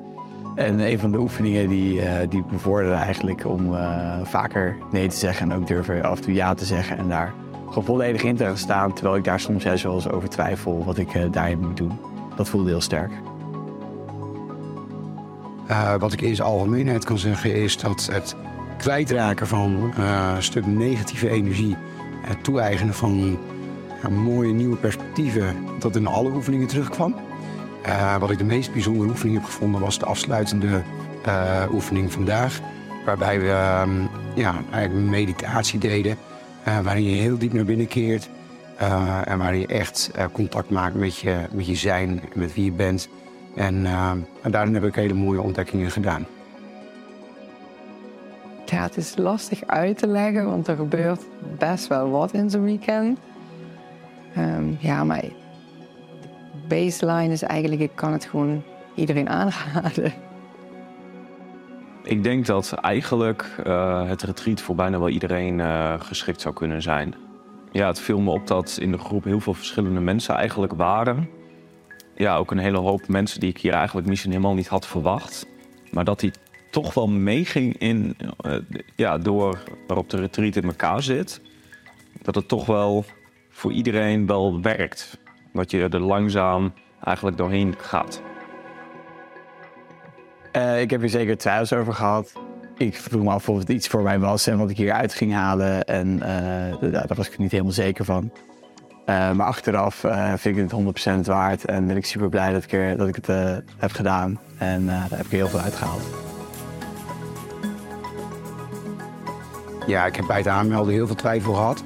En 0.56 0.80
een 0.80 0.99
van 0.99 1.12
de 1.12 1.20
oefeningen 1.20 1.68
die, 1.68 1.95
uh, 1.95 2.12
die 2.30 2.43
bevorderen 2.43 2.97
eigenlijk 2.97 3.45
om 3.45 3.74
uh, 3.74 4.20
vaker 4.24 4.78
nee 4.91 5.08
te 5.08 5.16
zeggen 5.16 5.52
en 5.52 5.58
ook 5.58 5.68
durven 5.68 6.04
af 6.04 6.18
en 6.18 6.24
toe 6.24 6.34
ja 6.34 6.54
te 6.54 6.66
zeggen 6.66 6.97
en 6.97 7.08
daar 7.08 7.34
gewoon 7.68 7.84
volledig 7.84 8.24
in 8.24 8.36
te 8.36 8.52
staan. 8.54 8.93
Terwijl 8.93 9.16
ik 9.16 9.24
daar 9.24 9.39
soms 9.39 9.64
juist 9.64 9.84
wel 9.84 9.93
eens 9.93 10.10
over 10.10 10.30
twijfel 10.30 10.84
wat 10.86 10.97
ik 10.97 11.14
uh, 11.14 11.24
daarin 11.32 11.60
moet 11.60 11.78
doen. 11.78 11.99
Dat 12.36 12.49
voelde 12.49 12.70
heel 12.70 12.82
sterk. 12.82 13.12
wat 15.99 16.14
ik 16.14 16.22
in 16.22 16.36
zijn 16.36 16.47
algemeenheid 16.47 17.06
kan 17.06 17.18
zeggen 17.18 17.56
is 17.56 17.78
dat 17.78 18.10
het 18.12 18.36
kwijtraken 18.78 19.47
van 19.47 19.93
een 20.36 20.43
stuk 20.43 20.66
negatieve 20.66 21.30
energie, 21.30 21.76
het 22.22 22.43
toe-eigenen 22.43 22.93
van 22.93 23.38
mooie 24.10 24.54
nieuwe 24.54 24.76
perspectieven, 24.76 25.56
dat 25.80 25.95
in 25.95 26.08
alle 26.08 26.32
oefeningen 26.32 26.68
terugkwam. 26.68 27.16
Uh, 27.86 28.17
wat 28.17 28.32
ik 28.32 28.38
de 28.38 28.43
meest 28.43 28.73
bijzondere 28.73 29.09
oefening 29.09 29.38
heb 29.38 29.45
gevonden 29.45 29.82
was 29.82 29.99
de 29.99 30.05
afsluitende 30.05 30.82
uh, 31.27 31.63
oefening 31.71 32.11
vandaag. 32.11 32.59
Waarbij 33.05 33.39
we 33.39 33.82
um, 33.84 34.09
ja, 34.36 34.55
eigenlijk 34.71 35.09
meditatie 35.09 35.79
deden. 35.79 36.17
Uh, 36.67 36.79
waarin 36.79 37.03
je 37.03 37.21
heel 37.21 37.38
diep 37.38 37.53
naar 37.53 37.65
binnen 37.65 37.88
keert. 37.88 38.29
en 39.25 39.38
waarin 39.38 39.59
je 39.59 39.67
echt 39.67 40.11
contact 40.32 40.69
maakt 40.69 40.95
met 40.95 41.17
je, 41.17 41.47
met 41.51 41.67
je 41.67 41.75
zijn, 41.75 42.21
met 42.34 42.53
wie 42.53 42.65
je 42.65 42.71
bent. 42.71 43.09
En, 43.55 43.86
en 44.41 44.51
daarin 44.51 44.73
heb 44.73 44.84
ik 44.84 44.95
hele 44.95 45.13
mooie 45.13 45.41
ontdekkingen 45.41 45.91
gedaan. 45.91 46.25
Ja, 48.65 48.82
het 48.82 48.97
is 48.97 49.13
lastig 49.17 49.65
uit 49.65 49.97
te 49.97 50.07
leggen, 50.07 50.45
want 50.45 50.67
er 50.67 50.75
gebeurt 50.75 51.21
best 51.57 51.88
wel 51.88 52.09
wat 52.09 52.34
in 52.34 52.49
zo'n 52.49 52.63
weekend. 52.63 53.19
Um, 54.38 54.77
ja, 54.79 55.03
maar 55.03 55.23
baseline 56.76 57.34
is 57.34 57.41
eigenlijk, 57.41 57.82
ik 57.82 57.95
kan 57.95 58.11
het 58.11 58.26
gewoon 58.26 58.63
iedereen 58.95 59.30
aanraden. 59.30 60.13
Ik 62.03 62.24
denk 62.24 62.45
dat 62.45 62.72
eigenlijk 62.74 63.55
uh, 63.67 64.07
het 64.07 64.22
retreat 64.22 64.61
voor 64.61 64.76
bijna 64.76 64.99
wel 64.99 65.09
iedereen 65.09 65.59
uh, 65.59 65.93
geschikt 65.99 66.41
zou 66.41 66.55
kunnen 66.55 66.82
zijn. 66.82 67.15
Ja, 67.72 67.88
het 67.88 67.99
viel 67.99 68.19
me 68.19 68.32
op 68.32 68.47
dat 68.47 68.78
in 68.82 68.91
de 68.91 68.97
groep 68.97 69.24
heel 69.24 69.39
veel 69.39 69.53
verschillende 69.53 69.99
mensen 69.99 70.36
eigenlijk 70.36 70.74
waren. 70.74 71.30
Ja, 72.15 72.36
ook 72.36 72.51
een 72.51 72.57
hele 72.57 72.78
hoop 72.78 73.07
mensen 73.07 73.39
die 73.39 73.49
ik 73.49 73.57
hier 73.57 73.74
eigenlijk 73.74 74.07
misschien 74.07 74.32
helemaal 74.32 74.53
niet 74.53 74.67
had 74.67 74.88
verwacht. 74.88 75.47
Maar 75.91 76.03
dat 76.03 76.19
die 76.19 76.32
toch 76.72 76.93
wel 76.93 77.07
meeging 77.07 77.78
in, 77.78 78.17
uh, 78.45 78.57
ja, 78.95 79.17
door 79.17 79.63
waarop 79.88 80.09
de 80.09 80.17
retreat 80.17 80.55
in 80.55 80.63
elkaar 80.63 81.03
zit. 81.03 81.41
Dat 82.22 82.36
het 82.36 82.47
toch 82.47 82.65
wel 82.65 83.05
voor 83.49 83.72
iedereen 83.72 84.28
wel 84.28 84.61
werkt. 84.61 85.19
Dat 85.54 85.72
je 85.72 85.89
er 85.89 85.99
langzaam 85.99 86.74
eigenlijk 87.04 87.38
doorheen 87.38 87.76
gaat. 87.78 88.22
Uh, 90.58 90.82
ik 90.82 90.89
heb 90.89 90.99
hier 90.99 91.10
zeker 91.10 91.38
twijfels 91.38 91.74
over 91.74 91.93
gehad. 91.93 92.34
Ik 92.78 92.95
vroeg 92.95 93.24
me 93.24 93.30
af 93.30 93.49
of 93.49 93.58
het 93.58 93.70
iets 93.70 93.88
voor 93.88 94.02
mij 94.02 94.20
was 94.20 94.47
en 94.47 94.58
wat 94.58 94.70
ik 94.70 94.78
hier 94.78 94.91
uit 94.91 95.14
ging 95.14 95.34
halen. 95.34 95.84
En 95.84 96.08
uh, 96.16 96.91
daar 96.91 97.08
was 97.16 97.30
ik 97.30 97.38
niet 97.38 97.52
helemaal 97.52 97.72
zeker 97.72 98.06
van. 98.06 98.32
Uh, 99.06 99.32
maar 99.32 99.47
achteraf 99.47 99.95
vind 100.36 100.58
ik 100.58 100.70
het 100.70 101.26
100% 101.26 101.26
waard 101.26 101.66
en 101.66 101.88
ben 101.88 101.97
ik 101.97 102.06
super 102.06 102.30
blij 102.30 102.52
dat 102.54 102.64
ik, 102.64 102.72
er, 102.72 102.97
dat 102.97 103.08
ik 103.08 103.16
het 103.16 103.28
heb 103.78 103.91
gedaan. 103.91 104.39
En 104.58 104.86
daar 104.86 105.08
heb 105.10 105.26
ik 105.26 105.32
heel 105.32 105.47
veel 105.47 105.60
uitgehaald. 105.60 106.02
Ja, 109.88 110.06
ik 110.06 110.16
heb 110.16 110.28
bij 110.28 110.38
het 110.38 110.47
aanmelden 110.47 110.93
heel 110.93 111.08
veel 111.08 111.16
twijfel 111.16 111.54
gehad. 111.54 111.84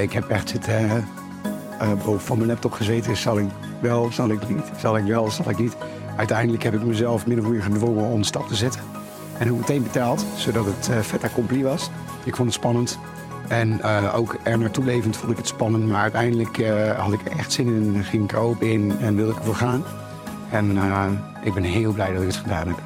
ik 0.00 0.12
heb 0.12 0.28
echt 0.28 0.48
zitten 0.48 1.06
boven 2.04 2.20
van 2.20 2.36
mijn 2.36 2.48
laptop 2.48 2.72
gezeten. 2.72 3.16
Zal 3.16 3.38
ik 3.38 3.48
wel, 3.80 4.12
zal 4.12 4.28
ik 4.28 4.48
niet? 4.48 4.70
Zal 4.78 4.96
ik 4.96 5.04
wel, 5.04 5.30
zal 5.30 5.50
ik 5.50 5.58
niet? 5.58 5.76
Uiteindelijk 6.16 6.62
heb 6.62 6.74
ik 6.74 6.82
mezelf 6.82 7.26
min 7.26 7.40
of 7.40 7.48
meer 7.48 7.62
gedwongen 7.62 8.04
om 8.04 8.18
een 8.18 8.24
stap 8.24 8.48
te 8.48 8.54
zetten. 8.54 8.80
En 9.38 9.50
ook 9.50 9.58
meteen 9.58 9.82
betaald, 9.82 10.24
zodat 10.36 10.64
het 10.64 10.88
uh, 10.90 10.98
vet 10.98 11.24
accompli 11.24 11.62
was. 11.62 11.90
Ik 12.24 12.36
vond 12.36 12.48
het 12.48 12.58
spannend. 12.58 12.98
En 13.48 13.68
uh, 13.68 14.14
ook 14.16 14.36
er 14.42 14.58
naartoe 14.58 14.84
levend 14.84 15.16
vond 15.16 15.30
ik 15.32 15.36
het 15.36 15.46
spannend. 15.46 15.86
Maar 15.86 16.02
uiteindelijk 16.02 16.66
had 16.96 17.12
ik 17.12 17.20
er 17.24 17.38
echt 17.38 17.52
zin 17.52 17.66
in. 17.66 18.04
Ging 18.04 18.24
ik 18.24 18.32
erop 18.32 18.62
in 18.62 18.98
en 19.00 19.16
wilde 19.16 19.32
ik 19.32 19.38
ervoor 19.38 19.54
gaan. 19.54 19.84
En 20.50 20.78
ik 21.42 21.54
ben 21.54 21.62
heel 21.62 21.92
blij 21.92 22.12
dat 22.12 22.22
ik 22.22 22.28
het 22.28 22.36
gedaan 22.36 22.66
heb. 22.66 22.78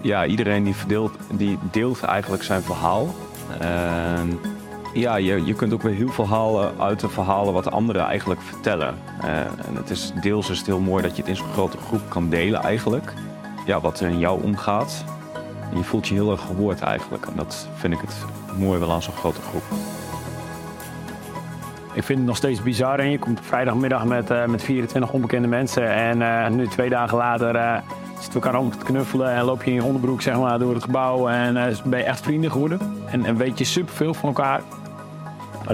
Ja, 0.00 0.26
iedereen 0.26 0.64
die, 0.64 0.74
verdeelt, 0.74 1.12
die 1.30 1.58
deelt 1.70 2.02
eigenlijk 2.02 2.42
zijn 2.42 2.62
verhaal 2.62 3.14
ja, 4.94 5.16
je, 5.16 5.44
je 5.44 5.54
kunt 5.54 5.72
ook 5.72 5.82
weer 5.82 5.94
heel 5.94 6.08
veel 6.08 6.28
halen 6.28 6.80
uit 6.80 7.00
de 7.00 7.08
verhalen 7.08 7.52
wat 7.52 7.70
anderen 7.70 8.06
eigenlijk 8.06 8.40
vertellen. 8.40 8.94
Uh, 9.24 9.38
en 9.38 9.74
het 9.74 9.90
is 9.90 10.12
deels 10.20 10.50
is 10.50 10.58
het 10.58 10.66
heel 10.66 10.80
mooi 10.80 11.02
dat 11.02 11.16
je 11.16 11.22
het 11.22 11.30
in 11.30 11.36
zo'n 11.36 11.52
grote 11.52 11.76
groep 11.76 12.00
kan 12.08 12.28
delen 12.28 12.62
eigenlijk. 12.62 13.12
Ja, 13.66 13.80
wat 13.80 14.00
er 14.00 14.08
in 14.08 14.18
jou 14.18 14.42
omgaat. 14.42 15.04
En 15.70 15.76
je 15.76 15.84
voelt 15.84 16.08
je 16.08 16.14
heel 16.14 16.30
erg 16.30 16.40
gehoord 16.40 16.80
eigenlijk. 16.80 17.26
En 17.26 17.32
dat 17.36 17.68
vind 17.74 17.92
ik 17.92 18.00
het 18.00 18.24
mooi 18.58 18.78
wel 18.78 18.92
aan 18.92 19.02
zo'n 19.02 19.14
grote 19.14 19.40
groep. 19.40 19.62
Ik 21.92 22.02
vind 22.02 22.18
het 22.18 22.28
nog 22.28 22.36
steeds 22.36 22.62
bizar. 22.62 22.98
En 22.98 23.10
je 23.10 23.18
komt 23.18 23.40
vrijdagmiddag 23.42 24.04
met, 24.04 24.30
uh, 24.30 24.44
met 24.44 24.62
24 24.62 25.12
onbekende 25.12 25.48
mensen. 25.48 25.94
En 25.94 26.20
uh, 26.20 26.48
nu 26.48 26.66
twee 26.66 26.88
dagen 26.88 27.16
later 27.16 27.82
zitten 28.20 28.40
we 28.40 28.46
elkaar 28.46 28.60
om 28.60 28.70
te 28.70 28.84
knuffelen. 28.84 29.34
En 29.34 29.44
loop 29.44 29.62
je 29.62 29.70
in 29.70 29.76
je 29.76 29.84
onderbroek 29.84 30.22
zeg 30.22 30.38
maar, 30.38 30.58
door 30.58 30.74
het 30.74 30.82
gebouw. 30.82 31.28
En 31.28 31.74
ben 31.84 31.98
je 31.98 32.04
echt 32.04 32.20
vrienden 32.20 32.50
geworden. 32.50 32.78
En, 33.06 33.24
en 33.24 33.36
weet 33.36 33.58
je 33.58 33.64
superveel 33.64 34.14
van 34.14 34.28
elkaar. 34.28 34.60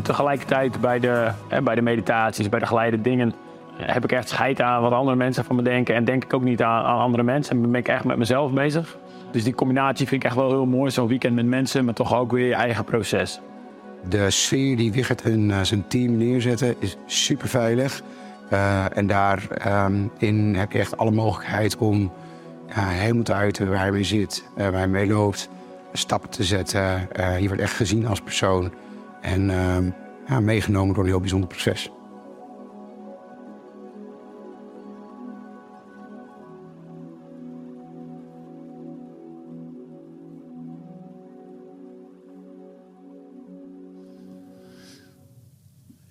Tegelijkertijd 0.03 0.81
bij 0.81 1.01
de, 1.01 1.31
hè, 1.49 1.63
bij 1.63 1.75
de 1.75 1.83
meditaties, 1.83 2.49
bij 2.49 2.61
de 2.61 2.67
geleide 2.67 3.01
dingen, 3.01 3.35
heb 3.77 4.05
ik 4.05 4.13
echt 4.13 4.29
scheid 4.29 4.61
aan 4.61 4.83
wat 4.83 4.93
andere 4.93 5.17
mensen 5.17 5.45
van 5.45 5.57
me 5.57 5.63
denken. 5.63 5.95
En 5.95 6.05
denk 6.05 6.25
ik 6.25 6.35
ook 6.35 6.43
niet 6.43 6.63
aan, 6.63 6.85
andere 6.85 7.23
mensen. 7.23 7.57
En 7.57 7.71
ben 7.71 7.81
ik 7.81 7.89
echt 7.89 8.05
met 8.05 8.17
mezelf 8.17 8.53
bezig. 8.53 8.97
Dus 9.31 9.45
die 9.45 9.55
combinatie 9.55 10.07
vind 10.07 10.23
ik 10.23 10.29
echt 10.29 10.39
wel 10.39 10.49
heel 10.49 10.67
mooi. 10.67 10.91
Zo'n 10.91 11.09
weekend 11.09 11.35
met 11.35 11.47
mensen, 11.47 11.85
maar 11.85 11.95
toch 11.95 12.15
ook 12.15 12.33
weer 12.33 12.47
je 12.47 12.55
eigen 12.55 12.85
proces. 12.85 13.41
De 14.09 14.31
sfeer 14.31 14.77
die 14.77 14.93
Wigert 14.93 15.23
en 15.23 15.49
uh, 15.49 15.61
zijn 15.63 15.85
team 15.87 16.17
neerzetten 16.17 16.75
is 16.79 16.97
super 17.07 17.49
veilig. 17.49 18.03
Uh, 18.53 18.97
en 18.97 19.07
daarin 19.07 20.11
ehm, 20.19 20.55
heb 20.55 20.73
je 20.73 20.79
echt 20.79 20.97
alle 20.97 21.11
mogelijkheid 21.11 21.77
om 21.77 22.13
uh, 22.69 22.89
helemaal 22.89 23.23
te 23.23 23.33
uiten 23.33 23.69
waar 23.69 23.79
hij 23.79 23.91
mee 23.91 24.05
zit, 24.05 24.45
waar 24.57 24.73
hij 24.73 24.89
mee 24.89 25.07
loopt, 25.07 25.49
stappen 25.93 26.31
te 26.31 26.45
zetten. 26.45 27.09
je 27.41 27.47
wordt 27.47 27.63
echt 27.63 27.73
gezien 27.73 28.07
als 28.07 28.21
persoon. 28.21 28.73
En 29.21 29.49
uh, 29.49 29.79
ja, 30.29 30.41
meegenomen 30.41 30.95
door 30.95 31.05
een 31.05 31.11
heel 31.11 31.21
bijzonder 31.21 31.49
proces. 31.49 31.91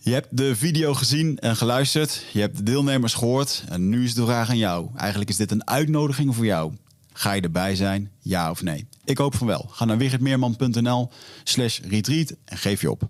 Je 0.09 0.15
hebt 0.15 0.37
de 0.37 0.55
video 0.55 0.93
gezien 0.93 1.37
en 1.37 1.55
geluisterd. 1.55 2.25
Je 2.33 2.39
hebt 2.39 2.57
de 2.57 2.63
deelnemers 2.63 3.13
gehoord. 3.13 3.63
En 3.69 3.89
nu 3.89 4.03
is 4.03 4.13
de 4.13 4.25
vraag 4.25 4.49
aan 4.49 4.57
jou. 4.57 4.87
Eigenlijk 4.95 5.29
is 5.29 5.37
dit 5.37 5.51
een 5.51 5.67
uitnodiging 5.67 6.35
voor 6.35 6.45
jou. 6.45 6.73
Ga 7.13 7.31
je 7.31 7.41
erbij 7.41 7.75
zijn? 7.75 8.11
Ja 8.19 8.49
of 8.49 8.61
nee? 8.61 8.87
Ik 9.09 9.17
hoop 9.17 9.35
van 9.35 9.47
wel. 9.47 9.69
Ga 9.71 9.85
naar 9.85 9.97
wichertmeerman.nl 9.97 11.11
slash 11.43 11.79
retreat 11.79 12.33
en 12.45 12.57
geef 12.57 12.81
je 12.81 12.91
op. 12.91 13.01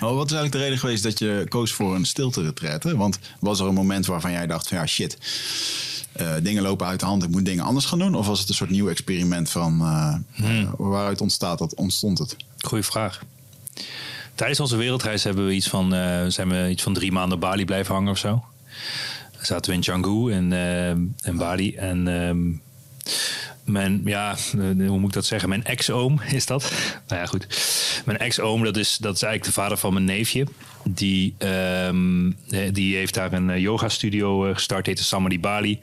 Oh, 0.00 0.14
wat 0.14 0.26
is 0.26 0.32
eigenlijk 0.32 0.52
de 0.52 0.58
reden 0.58 0.78
geweest 0.78 1.02
dat 1.02 1.18
je 1.18 1.46
koos 1.48 1.72
voor 1.72 1.94
een 1.94 2.04
stilte 2.04 2.42
retreat? 2.42 2.82
Want 2.82 3.18
was 3.40 3.60
er 3.60 3.66
een 3.66 3.74
moment 3.74 4.06
waarvan 4.06 4.32
jij 4.32 4.46
dacht 4.46 4.68
van 4.68 4.78
ja 4.78 4.86
shit, 4.86 5.18
uh, 6.20 6.34
dingen 6.42 6.62
lopen 6.62 6.86
uit 6.86 7.00
de 7.00 7.06
hand, 7.06 7.22
ik 7.22 7.30
moet 7.30 7.44
dingen 7.44 7.64
anders 7.64 7.84
gaan 7.84 7.98
doen? 7.98 8.14
Of 8.14 8.26
was 8.26 8.40
het 8.40 8.48
een 8.48 8.54
soort 8.54 8.70
nieuw 8.70 8.88
experiment 8.88 9.50
van 9.50 9.80
uh, 9.80 10.14
hmm. 10.32 10.74
waaruit 10.76 11.20
ontstaat 11.20 11.58
dat, 11.58 11.74
ontstond 11.74 12.18
het? 12.18 12.36
Goeie 12.58 12.84
vraag. 12.84 13.22
Tijdens 14.34 14.60
onze 14.60 14.76
wereldreis 14.76 15.24
hebben 15.24 15.46
we 15.46 15.52
iets 15.52 15.68
van, 15.68 15.90
zijn 16.28 16.48
we 16.48 16.68
iets 16.70 16.82
van 16.82 16.94
drie 16.94 17.12
maanden 17.12 17.38
Bali 17.38 17.64
blijven 17.64 17.94
hangen 17.94 18.10
of 18.10 18.18
zo. 18.18 18.44
zaten 19.40 19.70
we 19.70 19.76
in 19.76 19.82
Canggu 19.82 20.32
en, 20.32 20.52
en 21.22 21.36
Bali. 21.36 21.74
En 21.74 22.08
ehm, 22.08 22.52
mijn, 23.64 24.00
ja, 24.04 24.30
eh, 24.30 24.88
hoe 24.88 24.98
moet 24.98 25.08
ik 25.08 25.14
dat 25.14 25.26
zeggen? 25.26 25.48
Mijn 25.48 25.64
ex-oom 25.64 26.20
is 26.32 26.46
dat. 26.46 26.72
Nou 27.08 27.20
ja, 27.20 27.26
goed. 27.26 27.46
Mijn 28.04 28.18
ex-oom, 28.18 28.64
dat 28.64 28.76
is, 28.76 28.96
dat 28.96 29.14
is 29.14 29.22
eigenlijk 29.22 29.54
de 29.54 29.60
vader 29.60 29.78
van 29.78 29.92
mijn 29.92 30.04
neefje. 30.04 30.46
Die, 30.84 31.34
um, 31.86 32.36
die 32.72 32.96
heeft 32.96 33.14
daar 33.14 33.32
een 33.32 33.50
eh, 33.50 33.58
yoga 33.58 33.88
studio 33.88 34.52
gestart, 34.52 34.86
heette 34.86 35.04
Samadhi 35.04 35.40
Bali. 35.40 35.80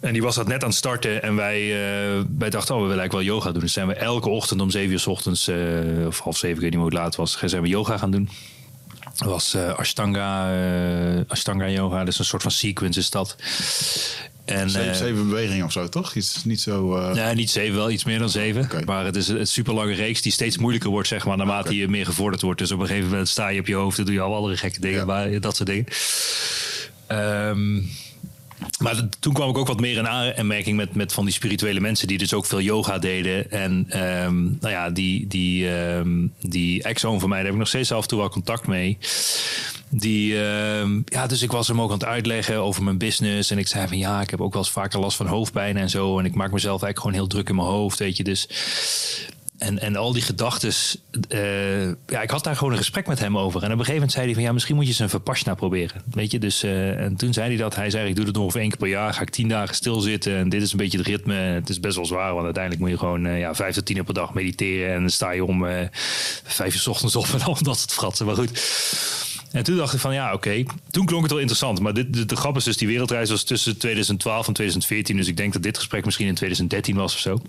En 0.00 0.12
die 0.12 0.22
was 0.22 0.34
dat 0.34 0.46
net 0.48 0.62
aan 0.62 0.68
het 0.68 0.78
starten. 0.78 1.22
En 1.22 1.36
wij, 1.36 1.62
uh, 1.62 2.22
wij 2.38 2.50
dachten, 2.50 2.74
oh, 2.74 2.80
we 2.80 2.86
willen 2.86 3.00
eigenlijk 3.00 3.12
wel 3.12 3.22
yoga 3.22 3.52
doen. 3.52 3.60
Dus 3.60 3.72
zijn 3.72 3.86
we 3.86 3.94
elke 3.94 4.28
ochtend 4.28 4.60
om 4.60 4.70
zeven 4.70 4.92
uur 4.92 4.98
s 4.98 5.06
ochtends, 5.06 5.48
uh, 5.48 6.06
of 6.06 6.18
half 6.18 6.36
zeven, 6.36 6.56
ik 6.56 6.62
weet 6.62 6.70
niet 6.70 6.80
hoe 6.80 6.88
het 6.88 6.98
laat 6.98 7.16
was, 7.16 7.38
zijn 7.44 7.62
we 7.62 7.68
yoga 7.68 7.98
gaan 7.98 8.10
doen. 8.10 8.28
Dat 9.16 9.28
was 9.28 9.54
uh, 9.54 9.78
Ashtanga, 9.78 10.50
Ashtanga 11.28 11.68
yoga, 11.68 12.04
dus 12.04 12.18
een 12.18 12.24
soort 12.24 12.42
van 12.42 12.50
sequence 12.50 12.98
is 12.98 13.10
dat. 13.10 13.36
En, 14.46 14.70
zeven, 14.70 14.88
uh, 14.88 14.94
zeven, 14.94 15.28
bewegingen 15.28 15.64
of 15.64 15.72
zo, 15.72 15.88
toch? 15.88 16.14
Iets 16.14 16.44
niet 16.44 16.60
zo. 16.60 16.96
Uh... 16.96 17.12
Nee, 17.12 17.34
niet 17.34 17.50
zeven, 17.50 17.74
wel 17.74 17.90
iets 17.90 18.04
meer 18.04 18.18
dan 18.18 18.30
zeven. 18.30 18.62
Okay. 18.62 18.82
Maar 18.84 19.04
het 19.04 19.16
is 19.16 19.28
een 19.28 19.46
super 19.46 19.74
lange 19.74 19.94
reeks 19.94 20.22
die 20.22 20.32
steeds 20.32 20.58
moeilijker 20.58 20.90
wordt, 20.90 21.08
zeg 21.08 21.26
maar, 21.26 21.36
naarmate 21.36 21.68
okay. 21.68 21.78
je 21.78 21.88
meer 21.88 22.06
gevorderd 22.06 22.42
wordt. 22.42 22.58
Dus 22.58 22.72
op 22.72 22.80
een 22.80 22.86
gegeven 22.86 23.10
moment 23.10 23.28
sta 23.28 23.48
je 23.48 23.60
op 23.60 23.66
je 23.66 23.74
hoofd, 23.74 23.96
dan 23.96 24.06
doe 24.06 24.14
je 24.14 24.20
al 24.20 24.34
andere 24.34 24.56
gekke 24.56 24.80
dingen, 24.80 24.98
ja. 24.98 25.04
maar 25.04 25.40
dat 25.40 25.56
soort 25.56 25.68
dingen. 25.68 25.86
Um, 27.48 27.88
maar 28.78 29.08
toen 29.18 29.32
kwam 29.32 29.50
ik 29.50 29.58
ook 29.58 29.66
wat 29.66 29.80
meer 29.80 29.96
in 29.96 30.08
aanmerking 30.08 30.76
met, 30.76 30.94
met 30.94 31.12
van 31.12 31.24
die 31.24 31.34
spirituele 31.34 31.80
mensen 31.80 32.06
die 32.06 32.18
dus 32.18 32.34
ook 32.34 32.46
veel 32.46 32.60
yoga 32.60 32.98
deden. 32.98 33.50
En 33.50 33.86
ehm, 33.88 34.42
nou 34.44 34.68
ja, 34.68 34.90
die, 34.90 35.26
die, 35.26 35.76
ehm, 35.76 36.26
die 36.40 36.82
ex-zoon 36.82 37.20
van 37.20 37.28
mij, 37.28 37.38
daar 37.38 37.46
heb 37.46 37.54
ik 37.54 37.60
nog 37.60 37.68
steeds 37.68 37.92
af 37.92 38.02
en 38.02 38.08
toe 38.08 38.18
wel 38.18 38.28
contact 38.28 38.66
mee. 38.66 38.98
Die, 39.88 40.44
ehm, 40.44 41.00
ja, 41.04 41.26
dus 41.26 41.42
ik 41.42 41.50
was 41.50 41.68
hem 41.68 41.80
ook 41.80 41.90
aan 41.90 41.98
het 41.98 42.06
uitleggen 42.06 42.56
over 42.56 42.82
mijn 42.82 42.98
business. 42.98 43.50
En 43.50 43.58
ik 43.58 43.66
zei 43.66 43.88
van 43.88 43.98
ja, 43.98 44.20
ik 44.20 44.30
heb 44.30 44.40
ook 44.40 44.52
wel 44.52 44.62
eens 44.62 44.70
vaker 44.70 45.00
last 45.00 45.16
van 45.16 45.26
hoofdpijn 45.26 45.76
en 45.76 45.90
zo. 45.90 46.18
En 46.18 46.24
ik 46.24 46.34
maak 46.34 46.52
mezelf 46.52 46.82
eigenlijk 46.82 46.98
gewoon 46.98 47.14
heel 47.14 47.26
druk 47.26 47.48
in 47.48 47.54
mijn 47.54 47.68
hoofd, 47.68 47.98
weet 47.98 48.16
je. 48.16 48.24
Dus 48.24 48.48
en, 49.58 49.78
en 49.78 49.96
al 49.96 50.12
die 50.12 50.22
gedachten. 50.22 50.72
ja, 52.06 52.22
ik 52.22 52.30
had 52.30 52.44
daar 52.44 52.56
gewoon 52.56 52.72
een 52.72 52.78
gesprek 52.78 53.06
met 53.06 53.18
hem 53.18 53.38
over. 53.38 53.62
En 53.62 53.66
op 53.66 53.78
een 53.78 53.84
gegeven 53.84 53.94
moment 53.94 54.12
zei 54.12 54.24
hij 54.24 54.34
van 54.34 54.42
ja, 54.42 54.52
misschien 54.52 54.74
moet 54.74 54.84
je 54.84 54.90
eens 54.90 54.98
een 54.98 55.08
Vipassana 55.08 55.54
proberen. 55.54 56.02
Weet 56.10 56.30
je, 56.30 56.38
dus 56.38 56.62
eh, 56.62 57.00
en 57.00 57.16
toen 57.16 57.32
zei 57.32 57.48
hij 57.48 57.56
dat. 57.56 57.74
Hij 57.74 57.90
zei: 57.90 58.08
Ik 58.08 58.16
doe 58.16 58.24
het 58.24 58.34
nog 58.34 58.42
ongeveer 58.42 58.60
één 58.60 58.70
keer 58.70 58.78
per 58.78 58.88
jaar. 58.88 59.14
Ga 59.14 59.22
ik 59.22 59.30
tien 59.30 59.48
dagen 59.48 59.74
stilzitten. 59.74 60.36
En 60.36 60.48
dit 60.48 60.62
is 60.62 60.72
een 60.72 60.78
beetje 60.78 60.98
het 60.98 61.06
ritme. 61.06 61.34
Het 61.34 61.68
is 61.68 61.80
best 61.80 61.96
wel 61.96 62.06
zwaar, 62.06 62.32
want 62.32 62.44
uiteindelijk 62.44 62.82
moet 62.82 62.92
je 62.92 62.98
gewoon 62.98 63.26
eh, 63.26 63.38
ja, 63.38 63.54
vijf 63.54 63.74
tot 63.74 63.86
tien 63.86 63.96
uur 63.96 64.04
per 64.04 64.14
dag 64.14 64.34
mediteren. 64.34 64.94
En 64.94 65.00
dan 65.00 65.10
sta 65.10 65.30
je 65.30 65.44
om 65.44 65.66
eh, 65.66 65.88
vijf 66.44 66.74
uur 66.74 66.80
's 66.80 66.86
ochtends 66.86 67.16
op 67.16 67.26
en 67.26 67.42
al 67.42 67.58
dat 67.62 67.78
soort 67.78 67.92
fratsen. 67.92 68.26
Maar 68.26 68.34
goed. 68.34 68.50
En 69.52 69.64
toen 69.64 69.76
dacht 69.76 69.94
ik 69.94 70.00
van 70.00 70.14
ja, 70.14 70.32
oké. 70.32 70.64
Toen 70.90 71.06
klonk 71.06 71.22
het 71.22 71.30
wel 71.30 71.40
interessant. 71.40 71.80
Maar 71.80 71.94
dit, 71.94 72.28
de, 72.28 72.36
grap 72.36 72.56
is 72.56 72.64
dus, 72.64 72.76
die 72.76 72.88
wereldreis 72.88 73.30
was 73.30 73.44
tussen 73.44 73.78
2012 73.78 74.46
en 74.46 74.52
2014. 74.52 75.16
Dus 75.16 75.28
ik 75.28 75.36
denk 75.36 75.52
dat 75.52 75.62
dit 75.62 75.76
gesprek 75.76 76.04
misschien 76.04 76.26
in 76.26 76.34
2013 76.34 76.96
was 76.96 77.14
of 77.14 77.20
zo. 77.20 77.40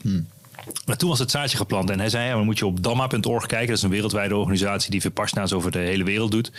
Maar 0.85 0.97
toen 0.97 1.09
was 1.09 1.19
het 1.19 1.31
zaadje 1.31 1.57
geplant 1.57 1.89
en 1.89 1.99
hij 1.99 2.09
zei: 2.09 2.27
ja, 2.27 2.33
dan 2.33 2.45
moet 2.45 2.57
je 2.57 2.65
op 2.65 2.83
Dhamma.org 2.83 3.45
kijken. 3.45 3.67
Dat 3.67 3.77
is 3.77 3.83
een 3.83 3.89
wereldwijde 3.89 4.35
organisatie 4.35 4.91
die 4.91 5.01
Vipassana's 5.01 5.53
over 5.53 5.71
de 5.71 5.79
hele 5.79 6.03
wereld 6.03 6.31
doet. 6.31 6.51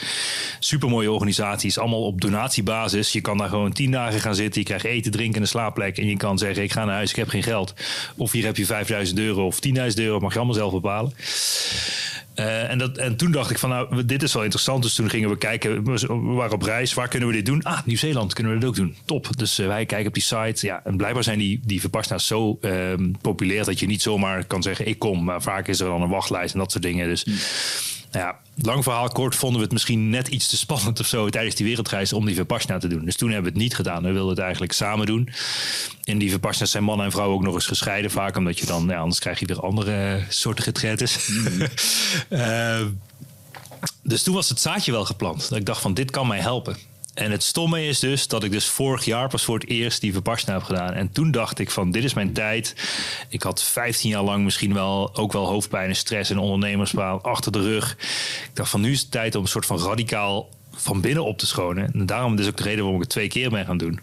Supermooie 0.58 1.10
organisatie, 1.10 1.68
is 1.68 1.78
allemaal 1.78 2.06
op 2.06 2.20
donatiebasis. 2.20 3.12
Je 3.12 3.20
kan 3.20 3.38
daar 3.38 3.48
gewoon 3.48 3.72
tien 3.72 3.90
dagen 3.90 4.20
gaan 4.20 4.34
zitten. 4.34 4.60
Je 4.60 4.66
krijgt 4.66 4.84
eten, 4.84 5.12
drinken 5.12 5.36
en 5.36 5.42
een 5.42 5.48
slaapplek. 5.48 5.98
En 5.98 6.06
je 6.06 6.16
kan 6.16 6.38
zeggen: 6.38 6.62
ik 6.62 6.72
ga 6.72 6.84
naar 6.84 6.94
huis, 6.94 7.10
ik 7.10 7.16
heb 7.16 7.28
geen 7.28 7.42
geld. 7.42 7.74
Of 8.16 8.32
hier 8.32 8.44
heb 8.44 8.56
je 8.56 8.66
5000 8.66 9.18
euro 9.18 9.46
of 9.46 9.58
10.000 9.66 9.72
euro, 9.94 10.20
mag 10.20 10.32
je 10.32 10.38
allemaal 10.38 10.56
zelf 10.56 10.72
bepalen. 10.72 11.12
Eh, 12.38 12.70
en, 12.70 12.78
dat, 12.78 12.96
en 12.96 13.16
toen 13.16 13.30
dacht 13.30 13.50
ik 13.50 13.58
van, 13.58 13.68
nou, 13.68 14.04
dit 14.04 14.22
is 14.22 14.32
wel 14.32 14.42
interessant. 14.42 14.82
Dus 14.82 14.94
toen 14.94 15.10
gingen 15.10 15.28
we 15.28 15.38
kijken, 15.38 15.84
we 15.84 16.34
waren 16.34 16.52
op 16.52 16.62
reis. 16.62 16.94
Waar 16.94 17.08
kunnen 17.08 17.28
we 17.28 17.34
dit 17.34 17.46
doen? 17.46 17.62
Ah, 17.62 17.78
Nieuw-Zeeland 17.84 18.32
kunnen 18.32 18.52
we 18.52 18.58
dit 18.58 18.68
ook 18.68 18.74
doen. 18.74 18.96
Top. 19.04 19.36
Dus 19.36 19.58
eh, 19.58 19.66
wij 19.66 19.86
kijken 19.86 20.06
op 20.06 20.14
die 20.14 20.22
site. 20.22 20.66
Ja, 20.66 20.80
en 20.84 20.96
blijkbaar 20.96 21.24
zijn 21.24 21.38
die, 21.38 21.60
die 21.64 21.80
Vipassana's 21.80 22.26
zo 22.26 22.58
ehm, 22.60 23.10
populair... 23.20 23.64
dat 23.64 23.80
je 23.80 23.86
niet 23.86 24.02
zomaar 24.02 24.44
kan 24.44 24.62
zeggen, 24.62 24.86
ik 24.86 24.98
kom. 24.98 25.24
Maar 25.24 25.42
vaak 25.42 25.68
is 25.68 25.80
er 25.80 25.86
dan 25.86 26.02
een 26.02 26.08
wachtlijst 26.08 26.52
en 26.52 26.58
dat 26.58 26.70
soort 26.70 26.84
dingen. 26.84 27.08
Dus 27.08 27.26
nou 28.10 28.26
ja, 28.26 28.38
lang 28.54 28.82
verhaal 28.82 29.08
kort 29.08 29.34
vonden 29.34 29.58
we 29.58 29.64
het 29.64 29.72
misschien 29.72 30.10
net 30.10 30.28
iets 30.28 30.48
te 30.48 30.56
spannend 30.56 31.00
of 31.00 31.06
zo... 31.06 31.28
tijdens 31.28 31.54
die 31.54 31.66
wereldreis 31.66 32.12
om 32.12 32.26
die 32.26 32.34
Vipassana 32.34 32.78
te 32.78 32.88
doen. 32.88 33.04
Dus 33.04 33.16
toen 33.16 33.30
hebben 33.30 33.52
we 33.52 33.58
het 33.58 33.62
niet 33.62 33.74
gedaan. 33.74 34.02
We 34.02 34.12
wilden 34.12 34.30
het 34.30 34.38
eigenlijk 34.38 34.72
samen 34.72 35.06
doen. 35.06 35.28
In 36.04 36.18
die 36.18 36.30
Vipassana's 36.30 36.70
zijn 36.70 36.84
man 36.84 37.02
en 37.02 37.10
vrouw 37.10 37.30
ook 37.30 37.42
nog 37.42 37.54
eens 37.54 37.66
gescheiden 37.66 38.10
vaak. 38.10 38.36
Omdat 38.36 38.58
je 38.58 38.66
dan, 38.66 38.86
ja, 38.88 38.98
anders 38.98 39.20
krijg 39.20 39.40
je 39.40 39.46
weer 39.46 39.60
andere 39.60 40.22
soorten 40.28 40.64
getretes. 40.64 41.18
Eh, 42.28 42.80
dus 44.02 44.22
toen 44.22 44.34
was 44.34 44.48
het 44.48 44.60
zaadje 44.60 44.92
wel 44.92 45.04
geplant. 45.04 45.48
Dat 45.48 45.58
ik 45.58 45.66
dacht 45.66 45.80
van, 45.80 45.94
dit 45.94 46.10
kan 46.10 46.26
mij 46.26 46.40
helpen. 46.40 46.76
En 47.18 47.30
het 47.30 47.42
stomme 47.42 47.86
is 47.86 47.98
dus 47.98 48.26
dat 48.26 48.44
ik 48.44 48.50
dus 48.50 48.68
vorig 48.68 49.04
jaar 49.04 49.28
pas 49.28 49.44
voor 49.44 49.58
het 49.58 49.68
eerst 49.68 50.00
die 50.00 50.12
Vipassana 50.12 50.52
heb 50.52 50.62
gedaan. 50.62 50.92
En 50.92 51.12
toen 51.12 51.30
dacht 51.30 51.58
ik 51.58 51.70
van, 51.70 51.90
dit 51.90 52.04
is 52.04 52.14
mijn 52.14 52.32
tijd. 52.32 52.74
Ik 53.28 53.42
had 53.42 53.62
15 53.62 54.10
jaar 54.10 54.22
lang 54.22 54.44
misschien 54.44 54.74
wel 54.74 55.16
ook 55.16 55.32
wel 55.32 55.46
hoofdpijn 55.46 55.88
en 55.88 55.96
stress 55.96 56.30
en 56.30 56.38
ondernemerspaal 56.38 57.22
achter 57.22 57.52
de 57.52 57.62
rug. 57.62 57.96
Ik 58.44 58.50
dacht 58.52 58.70
van, 58.70 58.80
nu 58.80 58.92
is 58.92 59.00
het 59.00 59.10
tijd 59.10 59.34
om 59.34 59.42
een 59.42 59.48
soort 59.48 59.66
van 59.66 59.78
radicaal 59.78 60.48
van 60.74 61.00
binnen 61.00 61.24
op 61.24 61.38
te 61.38 61.46
schonen. 61.46 61.92
En 61.92 62.06
daarom 62.06 62.38
is 62.38 62.46
ook 62.46 62.56
de 62.56 62.62
reden 62.62 62.78
waarom 62.78 62.94
ik 62.94 63.02
het 63.02 63.10
twee 63.10 63.28
keer 63.28 63.50
ben 63.50 63.64
gaan 63.64 63.78
doen. 63.78 64.00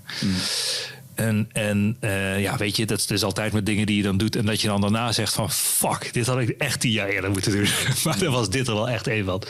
En, 1.13 1.49
en 1.51 1.97
eh, 1.99 2.41
ja, 2.41 2.57
weet 2.57 2.75
je, 2.75 2.85
dat 2.85 2.97
is 2.99 3.05
dus 3.05 3.23
altijd 3.23 3.53
met 3.53 3.65
dingen 3.65 3.85
die 3.85 3.97
je 3.97 4.03
dan 4.03 4.17
doet. 4.17 4.35
En 4.35 4.45
dat 4.45 4.61
je 4.61 4.67
dan 4.67 4.81
daarna 4.81 5.11
zegt 5.11 5.33
van 5.33 5.51
fuck, 5.51 6.13
dit 6.13 6.25
had 6.25 6.39
ik 6.39 6.49
echt 6.49 6.79
tien 6.79 6.91
jaar 6.91 7.07
eerder 7.07 7.31
moeten 7.31 7.51
doen. 7.51 7.67
maar 8.03 8.19
dan 8.19 8.31
was 8.31 8.49
dit 8.49 8.67
er 8.67 8.73
wel 8.73 8.89
echt 8.89 9.07
een 9.07 9.25
van. 9.25 9.43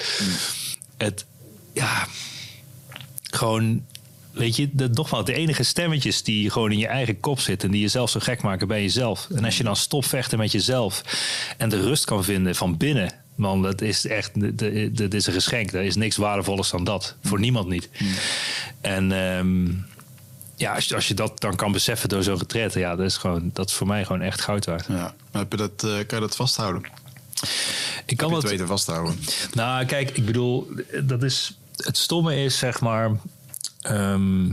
Het, 0.97 1.25
ja, 1.73 2.07
gewoon, 3.35 3.85
weet 4.31 4.55
je, 4.55 4.69
de, 4.71 4.89
nogmaals, 4.89 5.25
de 5.25 5.33
enige 5.33 5.63
stemmetjes 5.63 6.23
die 6.23 6.49
gewoon 6.49 6.71
in 6.71 6.77
je 6.77 6.87
eigen 6.87 7.19
kop 7.19 7.39
zitten. 7.39 7.67
En 7.67 7.73
die 7.73 7.83
jezelf 7.83 8.09
zo 8.09 8.19
gek 8.19 8.41
maken 8.41 8.67
bij 8.67 8.81
jezelf. 8.81 9.27
En 9.35 9.45
als 9.45 9.57
je 9.57 9.63
dan 9.63 9.75
stopt 9.75 10.07
vechten 10.07 10.37
met 10.37 10.51
jezelf. 10.51 11.01
En 11.57 11.69
de 11.69 11.81
rust 11.81 12.05
kan 12.05 12.23
vinden 12.23 12.55
van 12.55 12.77
binnen. 12.77 13.13
Man, 13.35 13.61
dat 13.61 13.81
is 13.81 14.07
echt, 14.07 14.31
dat 14.97 15.13
is 15.13 15.27
een 15.27 15.33
geschenk. 15.33 15.71
Er 15.71 15.81
is 15.81 15.95
niks 15.95 16.15
waardevollers 16.15 16.69
dan 16.69 16.83
dat. 16.83 17.15
Voor 17.23 17.39
niemand 17.39 17.67
niet. 17.67 17.89
En... 18.81 19.11
ehm, 19.11 19.67
ja, 20.57 20.73
als 20.73 20.85
je, 20.85 20.95
als 20.95 21.07
je 21.07 21.13
dat 21.13 21.39
dan 21.39 21.55
kan 21.55 21.71
beseffen 21.71 22.09
door 22.09 22.23
zo'n 22.23 22.37
retreat, 22.37 22.73
ja, 22.73 22.95
dat 22.95 23.05
is, 23.05 23.17
gewoon, 23.17 23.49
dat 23.53 23.69
is 23.69 23.73
voor 23.73 23.87
mij 23.87 24.05
gewoon 24.05 24.21
echt 24.21 24.41
goud 24.41 24.65
waard. 24.65 24.85
Ja. 24.87 25.15
Maar 25.31 25.41
heb 25.41 25.51
je 25.51 25.57
dat, 25.57 25.83
eh, 25.83 25.89
kan 25.89 26.05
je 26.07 26.19
dat 26.19 26.35
vasthouden? 26.35 26.83
Ik 28.05 28.17
kan 28.17 28.31
dat 28.31 28.41
het 28.41 28.51
weten 28.51 28.67
vasthouden? 28.67 29.19
Nou, 29.53 29.85
kijk, 29.85 30.09
ik 30.09 30.25
bedoel, 30.25 30.69
dat 31.03 31.23
is. 31.23 31.57
Het 31.77 31.97
stomme 31.97 32.35
is, 32.35 32.57
zeg 32.57 32.81
maar. 32.81 33.11
ehm, 33.81 34.51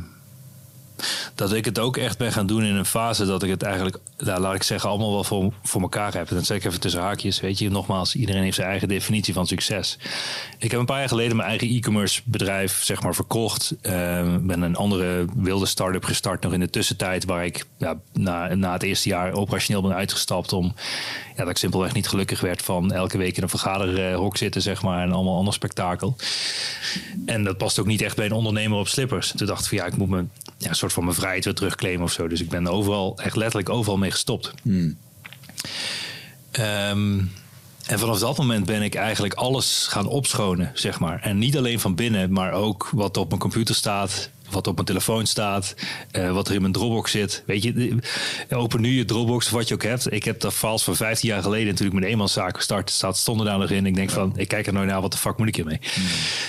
dat 1.35 1.53
ik 1.53 1.65
het 1.65 1.79
ook 1.79 1.97
echt 1.97 2.19
ben 2.19 2.33
gaan 2.33 2.47
doen 2.47 2.65
in 2.65 2.75
een 2.75 2.85
fase 2.85 3.27
dat 3.27 3.43
ik 3.43 3.51
het 3.51 3.63
eigenlijk, 3.63 3.99
nou, 4.19 4.41
laat 4.41 4.55
ik 4.55 4.63
zeggen, 4.63 4.89
allemaal 4.91 5.13
wel 5.13 5.25
voor, 5.25 5.53
voor 5.63 5.81
elkaar 5.81 6.15
heb. 6.15 6.29
En 6.29 6.37
dat 6.37 6.47
zeg 6.47 6.57
ik 6.57 6.65
even 6.65 6.81
tussen 6.81 7.01
haakjes. 7.01 7.41
Weet 7.41 7.59
je, 7.59 7.71
nogmaals, 7.71 8.15
iedereen 8.15 8.43
heeft 8.43 8.57
zijn 8.57 8.69
eigen 8.69 8.89
definitie 8.89 9.35
van 9.35 9.47
succes. 9.47 9.99
Ik 10.59 10.71
heb 10.71 10.81
een 10.81 10.87
paar 10.87 10.99
jaar 10.99 11.09
geleden 11.09 11.37
mijn 11.37 11.49
eigen 11.49 11.69
e-commerce 11.69 12.21
bedrijf, 12.25 12.83
zeg 12.83 13.03
maar, 13.03 13.15
verkocht. 13.15 13.75
Ehm, 13.83 14.47
ben 14.47 14.63
een 14.63 14.77
andere 14.77 15.25
wilde 15.37 15.67
start-up 15.67 16.05
gestart 16.05 16.43
nog 16.43 16.53
in 16.53 16.61
de 16.61 16.71
tussentijd, 16.71 17.25
waar 17.25 17.45
ik 17.45 17.67
ja, 17.79 18.01
na, 18.13 18.55
na 18.55 18.73
het 18.73 18.83
eerste 18.83 19.09
jaar 19.09 19.33
operationeel 19.33 19.83
ben 19.83 19.95
uitgestapt 19.95 20.53
om 20.53 20.75
ja, 21.37 21.43
dat 21.43 21.49
ik 21.49 21.57
simpelweg 21.57 21.95
niet 21.95 22.09
gelukkig 22.09 22.41
werd 22.41 22.63
van 22.63 22.93
elke 22.93 23.19
week 23.19 23.37
in 23.37 23.43
een 23.43 23.49
vergaderhok 23.49 24.37
zitten, 24.37 24.63
zeg 24.63 24.83
maar, 24.83 25.03
en 25.03 25.13
allemaal 25.13 25.37
ander 25.37 25.55
spektakel. 25.55 26.17
En 27.27 27.45
dat 27.45 27.57
past 27.57 27.79
ook 27.79 27.87
niet 27.87 28.03
echt 28.03 28.17
bij 28.17 28.27
een 28.27 28.33
ondernemer 28.33 28.79
op 28.79 28.89
slippers. 28.89 29.33
Toen 29.37 29.47
dacht 29.47 29.63
ik 29.63 29.69
van 29.69 29.79
ja, 29.79 29.87
ik 29.87 29.97
moet 29.97 30.09
me 30.09 30.25
ja, 30.59 30.73
soort 30.73 30.92
van 30.93 31.05
mijn 31.05 31.17
vrijheid 31.17 31.45
weer 31.45 31.55
terugclaimen 31.55 32.03
of 32.03 32.13
zo. 32.13 32.29
Dus 32.29 32.41
ik 32.41 32.49
ben 32.49 32.67
overal, 32.67 33.19
echt 33.23 33.37
letterlijk 33.37 33.69
overal 33.69 33.99
mee 33.99 34.11
gestopt. 34.11 34.53
Ehm, 36.51 37.19
en 37.87 37.99
vanaf 37.99 38.19
dat 38.19 38.37
moment 38.39 38.67
ben 38.67 38.83
ik 38.83 38.95
eigenlijk 38.95 39.35
alles 39.35 39.87
gaan 39.91 40.07
opschonen, 40.07 40.71
zeg 40.75 41.01
maar. 41.01 41.21
En 41.21 41.39
niet 41.39 41.57
alleen 41.57 41.81
van 41.81 41.95
binnen, 41.95 42.33
maar 42.33 42.53
ook 42.53 42.91
wat 42.93 43.17
op 43.17 43.29
mijn 43.29 43.41
computer 43.41 43.75
staat, 43.75 44.31
wat 44.53 44.67
op 44.67 44.75
mijn 44.75 44.87
telefoon 44.87 45.27
staat, 45.27 45.75
eh, 46.11 46.33
wat 46.33 46.49
er 46.49 46.55
in 46.55 46.61
mijn 46.61 46.73
Dropbox 46.73 47.11
zit. 47.11 47.43
Weet 47.47 47.63
je, 47.63 47.99
open 48.51 48.81
nu 48.81 48.91
je 48.91 49.05
Dropbox 49.05 49.47
of 49.47 49.53
wat 49.53 49.69
je 49.69 49.75
ook 49.75 49.83
hebt. 49.83 50.13
Ik 50.13 50.25
heb 50.25 50.41
dat 50.41 50.55
files 50.55 50.83
van 50.83 50.97
15 50.97 51.29
jaar 51.29 51.43
geleden 51.43 51.67
natuurlijk 51.67 51.99
mijn 51.99 52.11
eenmanszaak 52.11 52.57
gestart. 52.57 52.91
Staat, 52.91 53.17
stonden 53.17 53.47
daar 53.47 53.59
nog 53.59 53.71
in. 53.71 53.87
Ik 53.87 53.95
denk 53.95 54.11
van, 54.11 54.33
ik 54.37 54.49
kijk 54.49 54.67
er 54.67 54.73
nooit 54.73 54.89
naar, 54.89 55.01
wat 55.01 55.13
de 55.13 55.19
fuck 55.19 55.37
moet 55.37 55.49
ik 55.49 55.57
hiermee? 55.57 55.81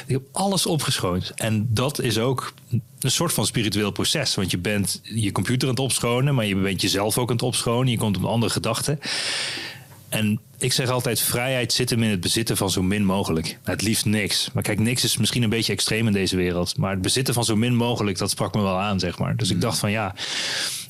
Ik 0.06 0.14
heb 0.14 0.22
alles 0.32 0.66
opgeschoond. 0.66 1.32
En 1.36 1.68
dat 1.70 2.00
is 2.00 2.18
ook 2.18 2.54
een 3.00 3.12
soort 3.12 3.34
van 3.34 3.46
spiritueel 3.46 3.92
proces. 3.92 4.36
Want 4.36 4.52
je 4.52 4.58
bent 4.58 5.02
je 5.04 5.32
computer 5.32 5.68
aan 5.68 5.74
het 5.74 5.84
opschonen, 5.84 6.36
maar 6.36 6.46
je 6.46 6.56
bent 6.56 6.82
jezelf 6.82 7.18
ook 7.18 7.30
aan 7.30 7.36
het 7.36 7.46
opschonen. 7.46 7.92
Je 7.92 7.98
komt 7.98 8.18
op 8.18 8.26
andere 8.26 8.52
gedachten. 8.52 9.00
En 10.14 10.40
ik 10.58 10.74
zeg 10.74 10.90
altijd, 10.90 11.20
vrijheid 11.20 11.74
zit 11.74 11.90
hem 11.90 12.04
in 12.04 12.10
het 12.10 12.22
bezitten 12.22 12.58
van 12.58 12.70
zo 12.70 12.82
min 12.82 13.06
mogelijk. 13.06 13.58
Het 13.64 13.82
liefst 13.82 14.06
niks. 14.06 14.50
Maar 14.54 14.64
kijk, 14.64 14.80
niks 14.80 15.04
is 15.04 15.18
misschien 15.18 15.44
een 15.44 15.50
beetje 15.50 15.74
extreem 15.74 16.08
in 16.08 16.14
deze 16.14 16.36
wereld. 16.36 16.78
Maar 16.78 16.92
het 16.92 17.02
bezitten 17.02 17.34
van 17.34 17.44
zo 17.44 17.56
min 17.56 17.76
mogelijk, 17.76 18.18
dat 18.18 18.30
sprak 18.30 18.54
me 18.54 18.62
wel 18.62 18.80
aan, 18.80 19.00
zeg 19.00 19.18
maar. 19.20 19.36
Dus 19.36 19.50
ik 19.50 19.62
dacht 19.62 19.78
van 19.78 19.92
ja, 19.92 20.16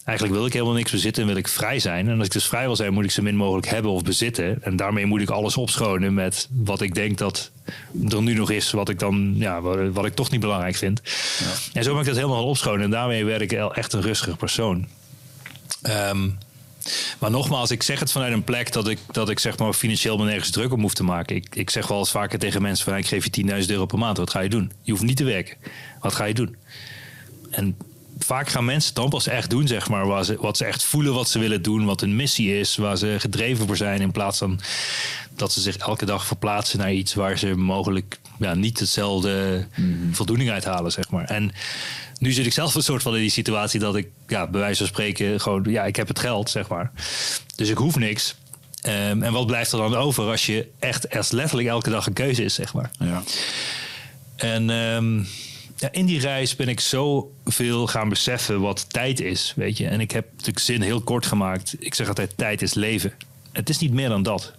eigenlijk 0.03 0.37
wil 0.37 0.45
ik 0.45 0.53
helemaal 0.53 0.73
niks 0.73 0.91
bezitten 0.91 1.21
en 1.21 1.27
wil 1.27 1.37
ik 1.37 1.47
vrij 1.47 1.79
zijn. 1.79 2.09
En 2.09 2.17
als 2.17 2.25
ik 2.25 2.33
dus 2.33 2.47
vrij 2.47 2.65
wil 2.65 2.75
zijn, 2.75 2.93
moet 2.93 3.03
ik 3.03 3.11
zo 3.11 3.21
min 3.21 3.35
mogelijk 3.35 3.67
hebben 3.67 3.91
of 3.91 4.03
bezitten. 4.03 4.63
En 4.63 4.75
daarmee 4.75 5.05
moet 5.05 5.21
ik 5.21 5.29
alles 5.29 5.57
opschonen 5.57 6.13
met 6.13 6.47
wat 6.51 6.81
ik 6.81 6.95
denk 6.95 7.17
dat 7.17 7.51
er 8.09 8.21
nu 8.21 8.33
nog 8.33 8.51
is, 8.51 8.71
wat 8.71 8.89
ik 8.89 8.99
dan, 8.99 9.33
ja, 9.35 9.61
wat, 9.91 10.05
ik 10.05 10.15
toch 10.15 10.31
niet 10.31 10.41
belangrijk 10.41 10.75
vind. 10.75 11.01
En 11.73 11.83
zo 11.83 11.91
ben 11.91 11.99
ik 11.99 12.07
dat 12.07 12.15
helemaal 12.15 12.45
opschonen. 12.45 12.81
En 12.81 12.91
daarmee 12.91 13.25
werd 13.25 13.41
ik 13.41 13.51
echt 13.51 13.93
een 13.93 14.01
rustiger 14.01 14.35
persoon. 14.35 14.87
Ehm, 15.81 16.29
maar 17.19 17.31
nogmaals, 17.31 17.71
ik 17.71 17.83
zeg 17.83 17.99
het 17.99 18.11
vanuit 18.11 18.33
een 18.33 18.43
plek 18.43 18.71
dat 18.71 18.87
ik, 18.87 18.99
dat 19.11 19.29
ik 19.29 19.39
zeg 19.39 19.57
maar 19.57 19.73
financieel 19.73 20.17
me 20.17 20.25
nergens 20.25 20.49
druk 20.49 20.71
op 20.71 20.79
hoef 20.79 20.93
te 20.93 21.03
maken. 21.03 21.35
Ik, 21.35 21.55
ik 21.55 21.69
zeg 21.69 21.87
wel 21.87 21.99
eens 21.99 22.11
vaker 22.11 22.39
tegen 22.39 22.61
mensen 22.61 22.85
van 22.85 22.97
ik 22.97 23.07
geef 23.07 23.27
je 23.31 23.61
10.000 23.63 23.69
euro 23.69 23.85
per 23.85 23.97
maand. 23.97 24.17
Wat 24.17 24.29
ga 24.29 24.39
je 24.39 24.49
doen? 24.49 24.71
Je 24.81 24.91
hoeft 24.91 25.03
niet 25.03 25.17
te 25.17 25.23
werken. 25.23 25.57
Wat 25.99 26.15
ga 26.15 26.23
je 26.23 26.33
doen? 26.33 26.55
En 27.51 27.77
vaak 28.17 28.49
gaan 28.49 28.65
mensen 28.65 28.93
dan 28.93 29.09
pas 29.09 29.27
echt 29.27 29.49
doen, 29.49 29.67
zeg 29.67 29.89
maar, 29.89 30.07
waar 30.07 30.25
ze, 30.25 30.37
wat 30.39 30.57
ze 30.57 30.65
echt 30.65 30.83
voelen, 30.83 31.13
wat 31.13 31.29
ze 31.29 31.39
willen 31.39 31.61
doen, 31.61 31.85
wat 31.85 32.01
hun 32.01 32.15
missie 32.15 32.59
is, 32.59 32.75
waar 32.75 32.97
ze 32.97 33.15
gedreven 33.19 33.67
voor 33.67 33.77
zijn, 33.77 34.01
in 34.01 34.11
plaats 34.11 34.37
van 34.37 34.59
dat 35.35 35.51
ze 35.51 35.61
zich 35.61 35.77
elke 35.77 36.05
dag 36.05 36.25
verplaatsen 36.25 36.79
naar 36.79 36.93
iets 36.93 37.13
waar 37.13 37.37
ze 37.37 37.55
mogelijk 37.55 38.19
ja, 38.39 38.53
niet 38.53 38.79
hetzelfde 38.79 39.65
voldoening 40.11 40.49
uithalen, 40.49 40.91
zeg 40.91 41.09
maar. 41.09 41.25
En 41.25 41.51
nu 42.23 42.31
zit 42.31 42.45
ik 42.45 42.53
zelf 42.53 42.75
een 42.75 42.83
soort 42.83 43.01
van 43.01 43.15
in 43.15 43.21
die 43.21 43.29
situatie 43.29 43.79
dat 43.79 43.95
ik, 43.95 44.07
ja, 44.27 44.47
bij 44.47 44.59
wijze 44.59 44.77
van 44.77 44.87
spreken, 44.87 45.39
gewoon, 45.39 45.63
ja, 45.67 45.85
ik 45.85 45.95
heb 45.95 46.07
het 46.07 46.19
geld, 46.19 46.49
zeg 46.49 46.67
maar. 46.67 46.91
Dus 47.55 47.69
ik 47.69 47.77
hoef 47.77 47.95
niks. 47.95 48.35
Ehm, 48.81 49.23
en 49.23 49.31
wat 49.33 49.45
blijft 49.45 49.71
er 49.71 49.77
dan 49.77 49.95
over 49.95 50.29
als 50.29 50.45
je 50.45 50.67
echt, 50.79 51.07
echt 51.07 51.31
letterlijk 51.31 51.69
elke 51.69 51.89
dag 51.89 52.07
een 52.07 52.13
keuze 52.13 52.43
is, 52.43 52.53
zeg 52.53 52.73
maar. 52.73 52.91
Ja. 52.99 53.23
En 54.35 54.69
ehm, 54.69 55.17
ja, 55.75 55.91
in 55.91 56.05
die 56.05 56.19
reis 56.19 56.55
ben 56.55 56.67
ik 56.67 56.79
zoveel 56.79 57.87
gaan 57.87 58.09
beseffen 58.09 58.59
wat 58.59 58.85
tijd 58.89 59.19
is, 59.19 59.53
weet 59.55 59.77
je. 59.77 59.87
En 59.87 59.99
ik 59.99 60.11
heb 60.11 60.25
de 60.35 60.51
zin 60.55 60.81
heel 60.81 61.01
kort 61.01 61.25
gemaakt. 61.25 61.75
Ik 61.79 61.93
zeg 61.93 62.07
altijd, 62.07 62.37
tijd 62.37 62.61
is 62.61 62.73
leven. 62.73 63.13
Het 63.51 63.69
is 63.69 63.79
niet 63.79 63.93
meer 63.93 64.09
dan 64.09 64.23
dat. 64.23 64.53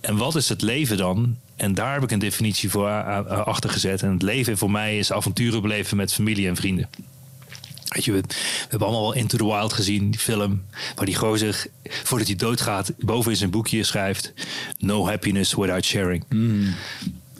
En 0.00 0.16
wat 0.16 0.34
is 0.34 0.48
het 0.48 0.62
leven 0.62 0.96
dan? 0.96 1.36
En 1.56 1.74
daar 1.74 1.92
heb 1.92 2.02
ik 2.02 2.10
een 2.10 2.18
definitie 2.18 2.70
voor 2.70 2.88
achter 3.28 3.70
gezet. 3.70 4.02
En 4.02 4.12
het 4.12 4.22
leven 4.22 4.58
voor 4.58 4.70
mij 4.70 4.98
is 4.98 5.12
avonturen 5.12 5.62
beleven 5.62 5.96
met 5.96 6.12
familie 6.12 6.48
en 6.48 6.56
vrienden. 6.56 6.88
Weet 7.88 8.04
je, 8.04 8.12
we, 8.12 8.20
we 8.20 8.34
hebben 8.68 8.88
allemaal 8.88 9.02
wel 9.02 9.14
Into 9.14 9.36
the 9.36 9.44
Wild 9.44 9.72
gezien, 9.72 10.10
die 10.10 10.20
film. 10.20 10.62
Waar 10.94 11.06
die 11.06 11.14
gozer, 11.14 11.66
voordat 11.84 12.26
hij 12.26 12.36
doodgaat, 12.36 12.92
boven 12.98 13.30
in 13.30 13.36
zijn 13.36 13.50
boekje 13.50 13.84
schrijft... 13.84 14.32
No 14.78 15.06
happiness 15.06 15.54
without 15.54 15.84
sharing. 15.84 16.24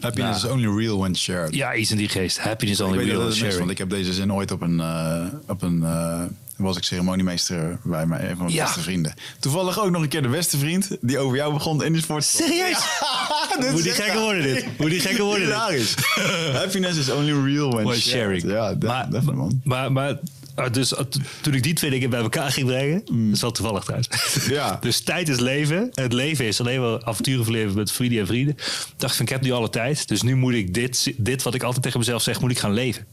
Happiness 0.00 0.44
is 0.44 0.50
only 0.50 0.78
real 0.78 0.98
when 0.98 1.16
shared. 1.16 1.54
Ja, 1.54 1.74
iets 1.74 1.90
in 1.90 1.96
die 1.96 2.08
geest. 2.08 2.38
Happiness 2.38 2.80
only 2.80 3.04
real 3.04 3.18
when 3.18 3.32
sharing. 3.32 3.58
want 3.58 3.70
ik 3.70 3.78
heb 3.78 3.90
deze 3.90 4.12
zin 4.12 4.32
ooit 4.32 4.50
op 4.50 4.60
een, 4.60 4.80
eh, 4.80 5.26
op 5.46 5.62
een 5.62 5.82
eh, 5.82 6.22
was 6.56 6.76
ik 6.76 6.82
ceremoniemeester 6.84 7.78
bij 7.82 8.06
mijn, 8.06 8.20
een 8.22 8.28
van 8.36 8.38
mijn 8.44 8.52
Ja. 8.52 8.64
beste 8.64 8.80
vrienden. 8.80 9.14
Toevallig 9.40 9.80
ook 9.80 9.90
nog 9.90 10.02
een 10.02 10.08
keer 10.08 10.22
de 10.22 10.28
beste 10.28 10.58
vriend 10.58 10.88
die 11.00 11.18
over 11.18 11.36
jou 11.36 11.52
begon 11.52 11.84
in 11.84 11.92
de 11.92 12.00
sport. 12.00 12.24
Serieus? 12.24 12.78
dit 13.60 13.70
Moet 13.72 13.82
die 13.82 13.92
gekker 13.92 14.20
worden 14.20 14.42
dit? 14.42 14.66
Moet 14.78 14.90
die 14.90 15.00
gekker 15.00 15.24
worden 15.24 15.46
dit? 15.46 15.54
Hilarisch. 15.54 15.94
Happiness 16.62 16.98
is 16.98 17.10
only 17.10 17.32
real 17.54 17.70
when, 17.70 17.84
When 17.84 18.00
shared. 18.00 18.40
sharing. 18.40 18.42
Ja, 18.42 18.74
de- 18.74 18.86
maar, 18.86 19.08
man. 19.34 19.60
maar, 19.64 19.92
maar 19.92 20.18
ah, 20.56 20.72
dus, 20.72 20.88
to- 20.88 21.04
toen 21.40 21.54
ik 21.54 21.62
die 21.62 21.74
twee 21.74 21.90
dingen 21.90 22.10
bij 22.10 22.20
elkaar 22.20 22.50
ging 22.50 22.66
brengen, 22.66 23.02
dat 23.04 23.34
is 23.34 23.40
wel 23.40 23.52
toevallig 23.52 23.82
trouwens. 23.82 24.08
Ja. 24.48 24.78
Dus 24.80 25.00
tijd 25.00 25.28
is 25.28 25.38
leven. 25.40 25.90
Het 25.94 26.12
leven 26.12 26.44
is 26.44 26.60
alleen 26.60 26.80
maar 26.80 27.04
avonturen 27.04 27.44
verleven 27.44 27.74
met 27.74 27.92
vrienden 27.92 28.20
en 28.20 28.26
vrienden. 28.26 28.54
Ik 28.56 28.92
dacht 28.96 29.16
van, 29.16 29.24
ik 29.24 29.30
heb 29.30 29.40
nu 29.42 29.50
alle 29.52 29.70
tijd. 29.70 30.08
Dus 30.08 30.22
nu 30.22 30.34
moet 30.36 30.54
ik 30.54 30.74
dit, 30.74 31.12
dit 31.16 31.42
wat 31.42 31.54
ik 31.54 31.62
altijd 31.62 31.82
tegen 31.82 31.98
mezelf 31.98 32.22
zeg, 32.22 32.40
moet 32.40 32.50
ik 32.50 32.58
gaan 32.58 32.72
leven. 32.72 33.06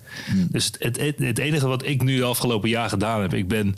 Dus 0.49 0.65
het, 0.65 0.78
het, 0.80 0.98
het, 0.99 1.20
het 1.20 1.38
enige 1.38 1.68
wat 1.68 1.86
ik 1.86 2.03
nu 2.03 2.18
de 2.18 2.24
afgelopen 2.24 2.70
jaar 2.70 2.90
gedaan 2.90 3.22
heb, 3.22 3.34
ik 3.34 3.48
ben... 3.48 3.76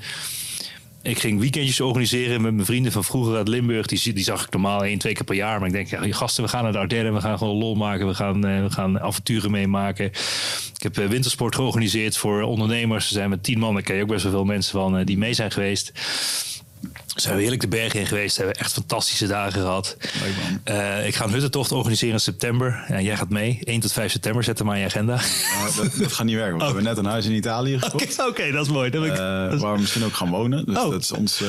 Ik 1.06 1.20
ging 1.20 1.40
weekendjes 1.40 1.80
organiseren 1.80 2.42
met 2.42 2.54
mijn 2.54 2.66
vrienden 2.66 2.92
van 2.92 3.04
vroeger 3.04 3.36
uit 3.36 3.48
Limburg. 3.48 3.86
Die, 3.86 4.14
die 4.14 4.24
zag 4.24 4.46
ik 4.46 4.52
normaal 4.52 4.84
één, 4.84 4.98
twee 4.98 5.14
keer 5.14 5.24
per 5.24 5.36
jaar. 5.36 5.60
Maar 5.60 5.68
ik 5.68 5.74
denk, 5.74 5.88
ja, 5.88 6.14
gasten, 6.14 6.44
we 6.44 6.50
gaan 6.50 6.64
naar 6.64 6.72
de 6.72 6.78
Ardennen. 6.78 7.14
We 7.14 7.22
gaan 7.22 7.38
gewoon 7.38 7.58
lol 7.58 7.76
maken. 7.76 8.08
We 8.08 8.14
gaan, 8.14 8.46
eh, 8.46 8.64
we 8.64 8.72
gaan 8.72 9.00
avonturen 9.00 9.52
meemaken. 9.52 10.06
Ik 10.76 10.84
heb 10.84 10.98
eh, 10.98 11.06
wintersport 11.06 11.56
georganiseerd 11.56 12.18
voor 12.18 12.42
ondernemers. 12.42 13.06
Er 13.06 13.14
zijn 13.14 13.30
met 13.30 13.44
tien 13.44 13.60
man, 13.60 13.74
daar 13.74 13.84
ken 13.84 13.96
je 13.96 14.02
ook 14.02 14.08
best 14.08 14.24
wel 14.24 14.32
veel 14.32 14.46
mensen 14.46 14.72
van, 14.72 14.98
eh, 14.98 15.06
die 15.06 15.18
mee 15.18 15.34
zijn 15.34 15.52
geweest. 15.52 15.92
Zijn 17.16 17.36
we 17.36 17.42
heerlijk 17.42 17.62
de 17.62 17.68
bergen 17.68 18.00
in 18.00 18.06
geweest. 18.06 18.38
Hebben 18.38 18.56
we 18.56 18.62
echt 18.62 18.74
fantastische 18.74 19.28
dagen 19.28 19.62
gehad. 19.62 19.98
Eh, 20.64 21.08
ik 21.08 21.16
ga 21.16 21.24
een 21.26 21.32
huttentocht 21.32 21.72
organiseren 21.72 22.14
in 22.14 22.20
september. 22.20 22.84
En 22.88 23.04
jij 23.04 23.18
gaat 23.18 23.30
mee. 23.30 23.60
1 23.64 23.80
tot 23.80 23.92
5 23.92 24.12
september. 24.12 24.44
Zet 24.44 24.60
hem 24.60 24.70
aan 24.70 24.80
je 24.80 24.86
agenda. 24.86 25.16
Maar 25.16 25.72
dat, 25.76 25.92
dat 25.98 26.12
gaat 26.12 26.26
niet 26.26 26.36
werken. 26.36 26.58
We 26.58 26.64
hebben 26.66 26.84
net 26.84 26.98
een 26.98 27.06
huis 27.06 27.26
in 27.26 27.32
Italië 27.34 27.80
gekocht. 27.80 28.20
Oké, 28.30 28.52
dat 28.52 28.66
is 28.66 28.72
mooi. 28.72 28.90
Dat 28.90 29.06
ik, 29.06 29.12
eh, 29.12 29.50
dat 29.50 29.60
waar 29.62 29.74
we 29.74 29.80
misschien 29.80 30.04
ook 30.04 30.14
gaan 30.14 30.30
wonen. 30.30 30.66
Dus 30.66 30.78
Oh. 30.78 30.90
dat 30.92 31.02
is 31.02 31.12
ons 31.12 31.42
eh, 31.42 31.48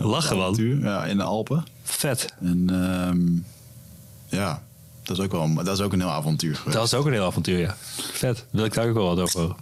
Lachen, 0.00 0.36
avontuur. 0.40 0.80
Ja, 0.80 1.04
in 1.04 1.16
de 1.16 1.22
Alpen. 1.22 1.64
vet. 1.82 2.34
En 2.40 2.66
ehm, 2.70 4.38
ja, 4.40 4.62
dat 5.02 5.18
is, 5.18 5.24
ook 5.24 5.32
wel, 5.32 5.54
dat 5.54 5.78
is 5.78 5.80
ook 5.80 5.92
een 5.92 6.00
heel 6.00 6.10
avontuur 6.10 6.56
geweest. 6.56 6.76
Dat 6.76 6.86
is 6.86 6.94
ook 6.94 7.06
een 7.06 7.12
heel 7.12 7.26
avontuur, 7.26 7.58
ja. 7.58 7.76
Vet. 8.12 8.44
Wil 8.50 8.64
ik 8.64 8.74
daar 8.74 8.88
ook 8.88 8.94
wel 8.94 9.14
wat 9.16 9.20
over. 9.20 9.54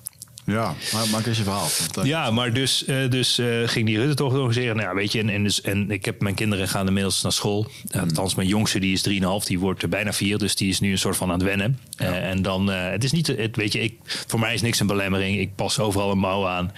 Ja, 0.44 0.74
maar 0.92 1.08
maak 1.08 1.26
eens 1.26 1.36
je 1.36 1.42
verhaal. 1.42 1.68
Eh, 1.96 2.04
Ja, 2.04 2.30
maar 2.30 2.52
dus, 2.52 2.84
eh, 2.84 3.10
dus 3.10 3.38
eh, 3.38 3.46
ging 3.64 3.86
die 3.86 3.98
Rutte 3.98 4.14
toch 4.14 4.32
organiseren. 4.32 4.76
Nou, 4.76 4.88
ja, 4.88 4.94
weet 4.94 5.12
je, 5.12 5.18
en, 5.18 5.28
en, 5.28 5.42
dus, 5.42 5.60
en 5.60 5.90
ik 5.90 6.04
heb 6.04 6.20
mijn 6.20 6.34
kinderen 6.34 6.68
gaan 6.68 6.86
inmiddels 6.86 7.22
naar 7.22 7.32
school. 7.32 7.66
Uh, 7.96 8.02
althans, 8.02 8.34
mijn 8.34 8.48
jongste 8.48 8.78
die 8.78 8.92
is 8.92 9.08
3,5, 9.08 9.46
die 9.46 9.58
wordt 9.58 9.82
er 9.82 9.88
bijna 9.88 10.12
4. 10.12 10.38
Dus 10.38 10.56
die 10.56 10.68
is 10.68 10.80
nu 10.80 10.90
een 10.90 10.98
soort 10.98 11.16
van 11.16 11.28
aan 11.30 11.38
het 11.38 11.42
wennen. 11.42 11.78
En 11.96 12.42
dan, 12.42 12.66
het 12.68 13.04
is 13.04 13.12
niet, 13.12 13.26
het, 13.26 13.56
weet 13.56 13.72
je, 13.72 13.80
ik, 13.80 13.94
voor 14.26 14.40
mij 14.40 14.54
is 14.54 14.62
niks 14.62 14.80
een 14.80 14.86
belemmering. 14.86 15.38
Ik 15.38 15.54
pas 15.54 15.78
overal 15.78 16.10
een 16.10 16.18
mouw 16.18 16.46
aan. 16.46 16.72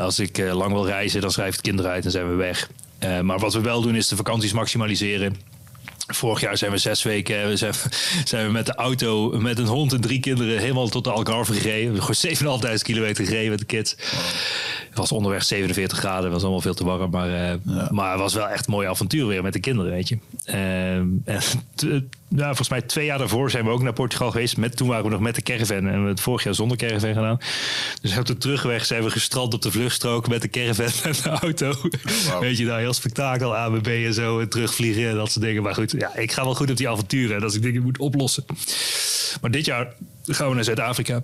Als 0.00 0.18
ik 0.18 0.38
lang 0.52 0.72
wil 0.72 0.86
reizen, 0.86 1.20
dan 1.20 1.30
schrijf 1.30 1.48
ik 1.48 1.56
de 1.56 1.62
kinderen 1.62 1.90
uit 1.90 2.04
en 2.04 2.10
zijn 2.10 2.28
we 2.28 2.34
weg. 2.34 2.70
Maar 3.22 3.38
wat 3.38 3.52
we 3.54 3.60
wel 3.60 3.80
doen, 3.80 3.94
is 3.94 4.08
de 4.08 4.16
vakanties 4.16 4.52
maximaliseren. 4.52 5.36
Vorig 6.10 6.40
jaar 6.40 6.56
zijn 6.56 6.70
we 6.70 6.78
zes 6.78 7.02
weken 7.02 7.48
we 7.48 7.56
zijn, 7.56 7.74
zijn 8.24 8.46
we 8.46 8.52
met 8.52 8.66
de 8.66 8.74
auto, 8.74 9.30
met 9.30 9.58
een 9.58 9.66
hond 9.66 9.92
en 9.92 10.00
drie 10.00 10.20
kinderen, 10.20 10.58
helemaal 10.58 10.88
tot 10.88 11.04
de 11.04 11.10
Algarve 11.10 11.52
gereden. 11.52 12.02
Gewoon 12.02 12.60
7.500 12.66 12.82
kilometer 12.82 13.24
gereden 13.24 13.50
met 13.50 13.58
de 13.58 13.64
kids. 13.64 13.96
Was 14.98 15.12
onderweg 15.12 15.44
47 15.44 15.98
graden, 15.98 16.30
was 16.30 16.42
allemaal 16.42 16.60
veel 16.60 16.74
te 16.74 16.84
warm. 16.84 17.10
Maar, 17.10 17.50
eh, 17.50 17.90
maar 17.90 18.10
het 18.10 18.20
was 18.20 18.34
wel 18.34 18.48
echt 18.48 18.66
een 18.66 18.72
mooi 18.72 18.88
avontuur 18.88 19.26
weer 19.26 19.42
met 19.42 19.52
de 19.52 19.60
kinderen, 19.60 19.92
weet 19.92 20.08
je. 20.08 20.18
Ehm, 20.44 21.06
en 21.24 21.40
ja, 22.28 22.44
volgens 22.44 22.68
mij 22.68 22.82
twee 22.82 23.04
jaar 23.04 23.18
daarvoor 23.18 23.50
zijn 23.50 23.64
we 23.64 23.70
ook 23.70 23.82
naar 23.82 23.92
Portugal 23.92 24.30
geweest. 24.30 24.56
Met, 24.56 24.76
toen 24.76 24.88
waren 24.88 25.04
we 25.04 25.10
nog 25.10 25.20
met 25.20 25.34
de 25.34 25.42
caravan 25.42 25.76
en 25.76 25.84
we 25.84 25.90
hebben 25.90 26.08
het 26.08 26.20
vorig 26.20 26.44
jaar 26.44 26.54
zonder 26.54 26.76
caravan 26.76 27.14
gedaan. 27.14 27.38
Dus 28.02 28.18
op 28.18 28.26
de 28.26 28.36
terugweg 28.36 28.86
zijn 28.86 29.02
we 29.02 29.10
gestrand 29.10 29.54
op 29.54 29.62
de 29.62 29.70
vluchtstrook 29.70 30.28
met 30.28 30.42
de 30.42 30.48
caravan 30.48 31.12
en 31.12 31.12
de 31.22 31.28
auto. 31.28 31.74
Weet 32.40 32.58
je, 32.58 32.64
daar 32.64 32.78
heel 32.78 32.92
spektakel, 32.92 33.56
ABB 33.56 33.86
en 33.86 34.14
zo, 34.14 34.40
en 34.40 34.48
terugvliegen 34.48 35.08
en 35.08 35.14
dat 35.14 35.30
soort 35.30 35.44
dingen. 35.44 35.62
Maar 35.62 35.74
goed, 35.74 35.90
ja, 35.98 36.16
ik 36.16 36.32
ga 36.32 36.44
wel 36.44 36.54
goed 36.54 36.70
op 36.70 36.76
die 36.76 36.88
avonturen 36.88 37.36
en 37.36 37.42
als 37.42 37.54
ik 37.54 37.62
dingen 37.62 37.82
moet 37.82 37.98
oplossen. 37.98 38.44
Maar 39.40 39.50
dit 39.50 39.64
jaar 39.64 39.94
gaan 40.34 40.48
we 40.48 40.54
naar 40.54 40.64
Zuid-Afrika. 40.64 41.20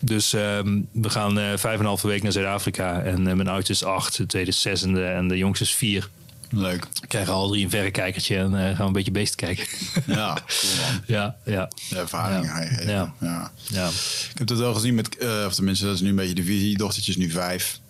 Dus 0.00 0.32
ehm, 0.32 0.80
we 0.92 1.10
gaan 1.10 1.38
eh, 1.38 1.44
vijf 1.46 1.64
en 1.74 1.80
een 1.80 1.86
halve 1.86 2.06
week 2.06 2.22
naar 2.22 2.32
Zuid-Afrika. 2.32 3.00
En 3.02 3.26
eh, 3.26 3.34
mijn 3.34 3.48
oudste 3.48 3.72
is 3.72 3.84
acht, 3.84 4.16
de 4.16 4.26
tweede 4.26 4.50
is 4.50 4.60
zes 4.60 4.82
en 4.82 5.28
de, 5.28 5.36
jongste 5.36 5.64
is 5.64 5.74
vier. 5.74 6.08
Leuk. 6.50 6.86
Krijgen 7.08 7.32
al 7.32 7.48
drie 7.48 7.64
een 7.64 7.70
verrekijkertje 7.70 8.36
en 8.36 8.54
eh, 8.54 8.64
gaan 8.66 8.76
we 8.76 8.82
een 8.82 8.92
beetje 8.92 9.10
beesten 9.10 9.36
kijken. 9.36 9.66
Ja, 10.06 10.32
cool 10.46 10.72
man. 10.82 11.00
ja, 11.06 11.36
ja, 11.44 11.68
De 11.90 11.96
ervaring 11.98 12.44
Ja. 12.44 12.56
geven. 12.56 12.88
Ja. 12.88 13.14
Ja. 13.20 13.50
ja. 13.68 13.88
Ik 14.32 14.38
heb 14.38 14.48
het 14.48 14.58
wel 14.58 14.74
gezien 14.74 14.94
met, 14.94 15.16
of 15.46 15.54
tenminste, 15.54 15.84
dat 15.84 15.94
is 15.94 16.00
nu 16.00 16.08
een 16.08 16.16
beetje 16.16 16.34
de 16.34 16.44
visie. 16.44 16.76
Dochtertje 16.76 17.10
is 17.10 17.16
nu 17.16 17.30
vijf. 17.30 17.80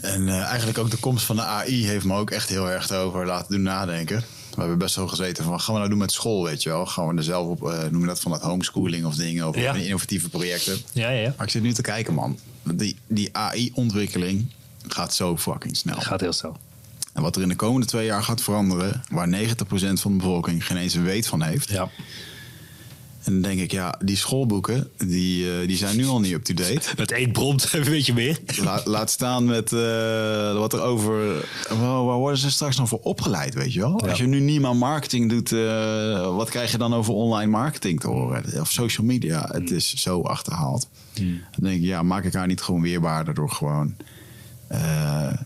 En 0.00 0.28
eigenlijk 0.28 0.78
ook 0.78 0.90
de 0.90 0.96
komst 0.96 1.24
van 1.24 1.36
de 1.36 1.42
AI 1.42 1.86
heeft 1.86 2.04
me 2.04 2.16
ook 2.16 2.30
echt 2.30 2.48
heel 2.48 2.70
erg 2.70 2.92
over 2.92 3.26
laten 3.26 3.52
doen 3.54 3.62
nadenken. 3.62 4.24
We 4.54 4.60
hebben 4.60 4.78
best 4.78 4.96
wel 4.96 5.08
gezeten 5.08 5.42
van, 5.44 5.52
wat 5.52 5.62
gaan 5.62 5.72
we 5.72 5.78
nou 5.78 5.90
doen 5.90 5.98
met 6.00 6.12
school, 6.12 6.44
weet 6.44 6.62
je 6.62 6.68
wel? 6.68 6.86
Gaan 6.86 7.08
we 7.08 7.16
er 7.16 7.22
zelf 7.22 7.46
op, 7.48 7.68
eh 7.70 7.82
noem 7.90 8.00
je 8.00 8.06
dat 8.06 8.20
van 8.20 8.30
dat 8.32 8.42
homeschooling 8.42 9.04
of 9.04 9.14
dingen, 9.14 9.48
of 9.48 9.56
Ja. 9.56 9.74
innovatieve 9.74 10.28
projecten. 10.28 10.78
Ja, 10.92 11.10
ja. 11.10 11.34
Maar 11.36 11.46
ik 11.46 11.52
zit 11.52 11.62
nu 11.62 11.72
te 11.72 11.82
kijken, 11.82 12.14
man. 12.14 12.38
Die, 12.62 12.96
die 13.06 13.28
AI-ontwikkeling 13.36 14.46
gaat 14.88 15.14
zo 15.14 15.36
fucking 15.36 15.76
snel. 15.76 16.00
Gaat 16.00 16.20
heel 16.20 16.32
snel. 16.32 16.56
En 17.12 17.22
wat 17.22 17.36
er 17.36 17.42
in 17.42 17.48
de 17.48 17.56
komende 17.56 17.86
twee 17.86 18.06
jaar 18.06 18.22
gaat 18.22 18.40
veranderen, 18.42 19.02
waar 19.10 19.28
90% 19.28 20.00
van 20.00 20.10
de 20.12 20.16
bevolking 20.16 20.66
geen 20.66 20.76
eens 20.76 20.94
een 20.94 21.04
weet 21.04 21.26
van 21.26 21.42
heeft. 21.42 21.68
Ja. 21.68 21.88
En 23.24 23.32
dan 23.32 23.42
denk 23.42 23.60
ik, 23.60 23.70
ja, 23.72 23.98
die 24.04 24.16
schoolboeken, 24.16 24.88
die, 24.96 25.50
eh, 25.60 25.66
die 25.66 25.76
zijn 25.76 25.96
nu 25.96 26.06
al 26.06 26.20
niet 26.20 26.32
up-to-date. 26.32 26.80
Met 26.96 27.12
één 27.12 27.32
prompt 27.32 27.70
weet 27.88 28.06
je 28.06 28.14
meer. 28.14 28.38
La- 28.62 28.82
laat 28.84 29.10
staan 29.10 29.44
met 29.44 29.72
eh, 29.72 30.52
wat 30.58 30.72
er 30.72 30.80
over. 30.82 31.44
Waar, 31.68 32.04
waar 32.04 32.16
worden 32.18 32.38
ze 32.38 32.50
straks 32.50 32.76
nog 32.76 32.88
voor 32.88 33.00
opgeleid, 33.02 33.54
weet 33.54 33.72
je 33.72 33.80
wel? 33.80 34.00
Als 34.00 34.18
je 34.18 34.26
nu 34.26 34.40
niet 34.40 34.60
meer 34.60 34.76
marketing 34.76 35.30
doet, 35.30 35.52
eh, 35.52 36.36
wat 36.36 36.50
krijg 36.50 36.70
je 36.70 36.78
dan 36.78 36.94
over 36.94 37.14
online 37.14 37.50
marketing 37.50 38.00
te 38.00 38.06
horen? 38.06 38.60
Of 38.60 38.70
social 38.70 39.06
media? 39.06 39.48
Het 39.52 39.70
is 39.70 39.94
zo 39.94 40.20
achterhaald. 40.22 40.88
Dan 41.14 41.64
denk 41.70 41.76
ik, 41.80 41.86
ja, 41.86 42.02
maak 42.02 42.24
ik 42.24 42.32
haar 42.32 42.46
niet 42.46 42.60
gewoon 42.62 42.82
weerbaarder 42.82 43.34
door 43.34 43.50
gewoon 43.50 43.94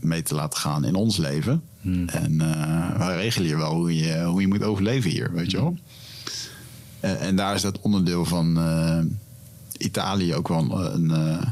mee 0.01 0.23
te 0.23 0.35
laten 0.35 0.59
gaan 0.59 0.85
in 0.85 0.95
ons 0.95 1.17
leven? 1.17 1.63
En 2.07 2.41
eh 2.41 2.99
wij 2.99 3.17
regelen 3.17 3.49
je 3.49 3.57
wel 3.57 3.75
hoe 3.75 3.97
je, 3.97 4.23
hoe 4.25 4.41
je 4.41 4.47
moet 4.49 4.63
overleven 4.63 5.11
hier, 5.11 5.33
weet 5.33 5.51
je 5.51 5.57
wel? 5.57 5.77
En, 7.01 7.37
daar 7.37 7.55
is 7.55 7.63
dat 7.63 7.81
onderdeel 7.81 8.25
van 8.25 8.59
eh, 8.59 8.99
Italië 9.79 10.35
ook 10.35 10.49
wel 10.49 10.59
een. 10.59 10.95
een, 10.95 11.11
eh, 11.11 11.47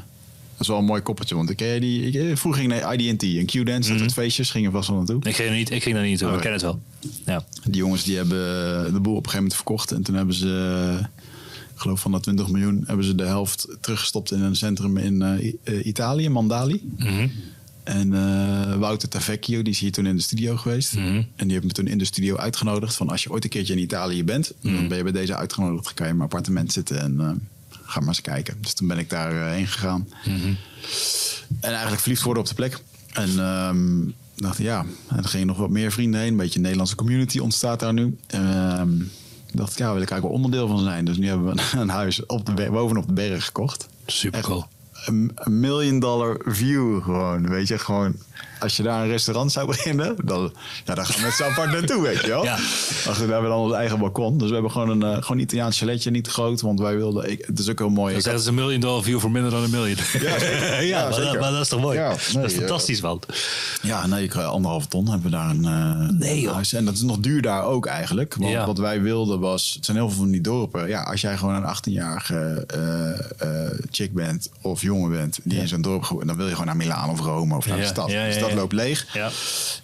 dat 0.55 0.63
is 0.63 0.69
wel 0.69 0.79
een 0.79 0.85
mooi 0.85 1.03
koppeltje. 1.03 1.35
Want 1.35 1.51
ik, 1.51 1.57
ken 1.57 1.81
die, 1.81 2.07
ik, 2.07 2.15
eh, 2.15 2.37
vroeger 2.37 2.61
ging 2.61 2.73
naar 2.73 2.95
IDT 2.95 3.23
en 3.23 3.47
Q-Dance, 3.47 3.91
dat 3.91 3.99
soort 3.99 4.13
feestjes, 4.13 4.51
gingen 4.51 4.73
vast 4.73 4.89
wel 4.89 4.97
naartoe. 4.97 5.23
Ik 5.23 5.35
ging 5.35 5.49
er 5.49 5.55
niet, 5.55 5.71
ik 5.71 5.83
ging 5.83 5.95
daar 5.95 6.05
niet 6.05 6.19
toe, 6.19 6.29
Oh, 6.29 6.35
ik 6.35 6.41
ken 6.41 6.53
het 6.53 6.63
wel. 6.63 6.81
Ja. 7.27 7.45
Die 7.65 7.77
jongens 7.77 8.05
die 8.05 8.17
hebben 8.17 8.39
de 8.93 9.01
boel 9.01 9.17
op 9.17 9.25
een 9.25 9.31
gegeven 9.31 9.37
moment 9.37 9.55
verkocht. 9.55 9.93
En 9.93 10.03
toen 10.03 10.15
hebben 10.15 10.35
ze, 10.35 10.83
eh, 10.99 11.07
ik 11.75 11.81
geloof 11.81 12.01
van 12.01 12.13
dat 12.13 12.23
20 12.23 12.49
miljoen, 12.49 12.85
hebben 12.87 13.05
ze 13.05 13.15
de 13.15 13.25
helft 13.25 13.69
teruggestopt 13.81 14.31
in 14.33 14.43
een 14.43 14.57
centrum 14.57 14.97
in 14.97 15.23
eh, 15.23 15.55
eh, 15.65 15.87
Italië, 15.87 16.29
Mandali. 16.29 16.93
Mhm. 16.97 17.29
En 17.85 18.15
eh, 18.15 18.75
Wouter 18.77 19.09
Tavecchio, 19.09 19.63
die 19.63 19.73
is 19.73 19.79
hier 19.79 19.93
toen 19.93 20.07
in 20.07 20.17
de 20.17 20.23
studio 20.23 20.57
geweest. 20.57 20.95
Mhm. 20.95 21.07
En 21.37 21.47
die 21.47 21.53
heeft 21.53 21.65
me 21.65 21.73
toen 21.73 21.87
in 21.87 21.99
de 21.99 22.05
studio 22.05 22.37
uitgenodigd. 22.37 22.95
Van 22.95 23.09
als 23.09 23.23
je 23.23 23.31
ooit 23.31 23.45
een 23.45 23.51
keertje 23.51 23.73
in 23.75 23.79
Italië 23.83 24.25
bent, 24.25 24.53
Mhm. 24.61 24.75
dan 24.75 24.89
ben 24.89 24.97
je 24.97 25.03
bij 25.03 25.13
deze 25.13 25.37
uitgenodigd. 25.37 25.85
Dan 25.85 25.95
kan 25.95 26.07
je 26.07 26.13
in 26.13 26.19
mijn 26.19 26.31
appartement 26.31 26.73
zitten 26.73 27.01
en 27.01 27.21
eh, 27.21 27.31
ga 27.83 27.99
maar 28.01 28.09
eens 28.09 28.21
kijken. 28.21 28.57
Dus 28.61 28.73
toen 28.75 28.89
ben 28.89 28.99
ik 28.99 29.11
daar 29.11 29.49
heen 29.51 29.67
gegaan. 29.67 30.09
Mhm. 30.25 30.55
En 31.61 31.71
eigenlijk 31.71 32.01
verliefd 32.01 32.23
worden 32.23 32.43
op 32.43 32.49
de 32.49 32.55
plek. 32.55 32.79
En 33.13 33.39
ehm, 33.39 33.99
dacht 34.37 34.59
ja, 34.59 34.85
en 35.09 35.17
er 35.17 35.29
gingen 35.29 35.47
nog 35.47 35.57
wat 35.57 35.71
meer 35.71 35.93
vrienden 35.93 36.21
heen. 36.21 36.31
Een 36.31 36.37
beetje 36.37 36.55
een 36.57 36.61
Nederlandse 36.63 36.95
community 36.97 37.39
ontstaat 37.39 37.81
daar 37.81 37.93
nu. 37.93 38.17
En, 38.27 38.49
ehm, 38.49 38.91
dacht 39.53 39.73
ik, 39.73 39.79
ja, 39.79 39.93
wil 39.93 40.03
ik 40.03 40.11
eigenlijk 40.11 40.23
wel 40.23 40.31
onderdeel 40.31 40.69
van 40.69 40.79
zijn. 40.85 41.05
Dus 41.05 41.17
nu 41.17 41.27
hebben 41.29 41.55
we 41.55 41.63
een 41.81 41.89
huis 41.89 42.27
op 42.27 42.47
de, 42.57 42.71
bovenop 42.71 43.07
de 43.07 43.13
berg 43.13 43.45
gekocht. 43.45 43.87
Super 44.07 44.41
cool. 44.43 44.67
Een, 45.07 45.31
million 45.45 45.99
dollar 45.99 46.41
view 46.45 47.03
gewoon. 47.03 47.49
Weet 47.49 47.69
je, 47.69 47.79
gewoon 47.79 48.15
als 48.65 48.77
je 48.77 48.83
daar 48.83 49.03
een 49.03 49.09
restaurant 49.09 49.53
zou 49.53 49.67
beginnen, 49.75 50.17
dan, 50.25 50.53
ja, 50.85 50.95
dan 50.95 51.07
gaan 51.07 51.17
we 51.17 51.23
met 51.23 51.33
z'n 51.33 51.43
apart 51.43 51.73
naartoe, 51.73 52.03
weet 52.03 52.21
je 52.21 52.29
wel. 52.29 52.45
Ja. 52.45 52.55
Ach, 53.09 53.19
we 53.19 53.33
hebben 53.33 53.51
dan 53.51 53.59
ons 53.59 53.73
eigen 53.73 53.99
balkon. 53.99 54.39
Dus 54.39 54.49
we 54.49 54.55
hebben 54.55 54.73
gewoon 54.73 54.91
een 54.91 55.03
eh, 55.03 55.23
gewoon 55.23 55.39
Italiaans 55.39 55.79
chaletje, 55.79 56.11
niet 56.11 56.25
te 56.25 56.31
groot. 56.31 56.61
Want 56.61 56.81
wij 56.81 56.97
wilden, 56.97 57.31
ik, 57.31 57.45
het 57.47 57.59
is 57.59 57.71
ook 57.71 57.79
heel 57.79 57.89
mooi. 57.89 58.21
Zeggen 58.21 58.43
ze 58.43 58.49
een 58.49 58.55
miljoen 58.55 58.81
dollar 58.81 59.03
view 59.03 59.21
voor 59.21 59.31
minder 59.31 59.51
dan 59.51 59.63
een 59.63 59.71
miljoen. 59.71 59.97
Ja, 60.21 60.37
ja, 60.41 60.79
Ja, 60.95 61.09
maar, 61.09 61.21
dat, 61.21 61.41
maar 61.41 61.51
dat 61.51 61.61
is 61.61 61.69
toch 61.69 61.81
mooi? 61.81 61.99
Ja, 61.99 62.09
dat 62.09 62.45
is 62.45 62.53
eh, 62.53 62.59
fantastisch, 62.59 63.01
man. 63.01 63.23
Ja, 63.83 64.07
nee, 64.07 64.29
eh, 64.29 64.47
anderhalve 64.47 64.89
ton 64.89 65.09
hebben 65.09 65.31
we 65.31 65.37
daar 65.37 65.51
een, 65.51 66.19
Nee, 66.19 66.49
huis. 66.51 66.73
En 66.73 66.85
dat 66.85 66.95
is 66.95 67.03
nog 67.03 67.19
duur 67.19 67.43
daar 67.43 67.65
ook 67.65 67.87
eigenlijk. 67.87 68.35
Want 68.39 68.67
wat 68.67 68.79
wij 68.79 69.03
wilden 69.03 69.41
was, 69.41 69.73
het 69.75 69.85
zijn 69.85 69.97
heel 69.97 70.09
veel 70.09 70.19
van 70.19 70.31
die 70.31 70.41
dorpen. 70.41 70.89
Ja, 70.89 71.03
als 71.03 71.21
jij 71.21 71.37
gewoon 71.37 71.55
een 71.55 71.77
18-jarige 71.77 72.65
eh, 72.67 73.65
eh, 73.67 73.71
chick 73.91 74.13
bent 74.13 74.51
of 74.61 74.83
jongen 74.83 75.11
bent 75.11 75.39
die 75.43 75.59
in 75.59 75.69
zo'n 75.69 75.83
dorp 75.83 76.23
dan 76.27 76.37
wil 76.37 76.47
je 76.47 76.51
gewoon 76.51 76.67
naar 76.67 76.77
Milaan 76.77 77.11
of 77.11 77.21
Rome 77.21 77.57
of 77.57 77.67
naar 77.67 77.79
de 77.79 77.85
stad. 77.85 78.11
ja, 78.11 78.25
ja, 78.25 78.33
ja. 78.55 78.61
loopt 78.61 78.73
leeg. 78.73 79.07
Ja. 79.13 79.31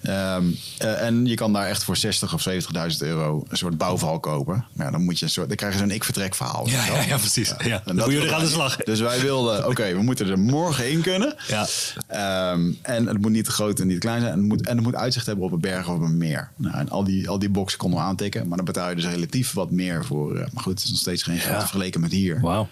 Ehm, 0.02 0.44
eh, 0.78 1.02
en 1.06 1.26
je 1.26 1.34
kan 1.34 1.52
daar 1.52 1.66
echt 1.66 1.84
voor 1.84 1.96
60 1.96 2.34
of 2.34 2.42
70.000 2.42 3.02
euro 3.02 3.44
een 3.48 3.56
soort 3.56 3.76
bouwval 3.78 4.20
kopen. 4.20 4.64
Ja, 4.76 4.90
dan 4.90 5.02
moet 5.04 5.18
je 5.18 5.24
een 5.24 5.30
soort, 5.30 5.48
dan 5.48 5.56
krijg 5.56 5.72
je 5.72 5.78
zo'n 5.78 5.90
ik-vertrek 5.90 6.34
verhaal. 6.34 6.68
Ja, 6.68 6.84
ja, 6.86 7.00
ja, 7.02 7.16
precies. 7.16 7.48
Ja. 7.48 7.56
En 7.64 7.82
Dan 7.84 7.96
dat 7.96 8.06
moet 8.06 8.14
je 8.14 8.20
er 8.26 8.34
aan 8.34 8.40
de 8.40 8.48
slag. 8.48 8.76
Dus 8.76 9.00
wij 9.00 9.20
wilden, 9.20 9.66
oké, 9.68 9.92
we 9.96 10.02
moeten 10.02 10.28
er 10.28 10.38
morgen 10.38 10.90
in 10.90 11.00
kunnen. 11.00 11.34
Ja. 11.48 11.66
Ehm, 12.06 12.70
en 12.82 13.06
het 13.06 13.20
moet 13.20 13.30
niet 13.30 13.44
te 13.44 13.50
groot 13.50 13.78
en 13.80 13.86
niet 13.86 14.00
te 14.00 14.06
klein 14.06 14.20
zijn. 14.20 14.32
En 14.32 14.38
het 14.38 14.48
moet, 14.48 14.66
en 14.66 14.76
het 14.76 14.84
moet 14.84 14.94
uitzicht 14.94 15.26
hebben 15.26 15.44
op 15.44 15.52
een 15.52 15.60
berg 15.60 15.88
of 15.88 15.94
op 15.94 16.02
een 16.02 16.18
meer. 16.18 16.50
Nou, 16.56 16.76
en 16.78 16.88
al 16.90 17.04
die, 17.04 17.28
al 17.28 17.38
die 17.38 17.48
boxen 17.50 17.78
konden 17.78 17.98
we 17.98 18.04
aantikken. 18.04 18.48
Maar 18.48 18.56
dan 18.56 18.66
betaal 18.66 18.88
je 18.88 18.94
dus 18.94 19.04
relatief 19.06 19.52
wat 19.52 19.70
meer 19.70 20.04
voor. 20.04 20.36
eh, 20.36 20.46
maar 20.52 20.62
goed, 20.62 20.72
het 20.74 20.82
is 20.84 20.90
nog 20.90 20.98
steeds 20.98 21.22
geen 21.22 21.38
geld 21.38 21.52
Ja. 21.54 21.60
vergeleken 21.60 22.00
met 22.00 22.12
hier. 22.12 22.40
Wauw. 22.40 22.68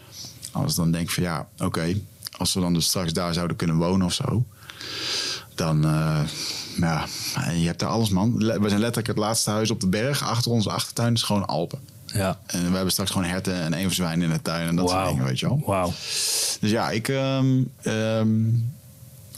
Als 0.52 0.74
dan 0.74 0.90
denk 0.92 1.04
ik 1.08 1.10
van 1.14 1.22
ja, 1.22 1.46
oké. 1.58 1.94
als 2.36 2.54
we 2.54 2.60
dan 2.60 2.74
dus 2.74 2.86
straks 2.86 3.12
daar 3.12 3.34
zouden 3.34 3.56
kunnen 3.56 3.76
wonen 3.76 4.06
of 4.06 4.12
zo. 4.12 4.44
Dan, 5.58 5.84
eh, 5.84 6.20
ja, 6.76 7.04
je 7.60 7.66
hebt 7.66 7.78
daar 7.80 7.88
alles 7.88 8.08
man. 8.08 8.36
We 8.36 8.44
zijn 8.68 8.80
letterlijk 8.80 9.06
het 9.06 9.16
laatste 9.18 9.50
huis 9.50 9.70
op 9.70 9.80
de 9.80 9.88
berg. 9.88 10.22
Achter 10.22 10.50
onze 10.50 10.70
achtertuin 10.70 11.14
is 11.14 11.22
gewoon 11.22 11.46
Alpen. 11.46 11.78
Ja. 12.06 12.38
En 12.46 12.68
we 12.70 12.74
hebben 12.74 12.92
straks 12.92 13.10
gewoon 13.10 13.26
herten 13.28 13.54
en 13.54 13.72
everzwijnen 13.72 14.26
in 14.28 14.32
de 14.34 14.42
tuin 14.42 14.68
en 14.68 14.76
dat 14.76 14.90
soort 14.90 15.06
dingen, 15.08 15.24
weet 15.24 15.40
je 15.40 15.46
wel. 15.46 15.62
Wauw. 15.66 15.88
Dus 16.60 16.70
ja, 16.70 16.90
ik, 16.90 17.08
ehm, 17.08 17.46
ehm, 17.82 18.46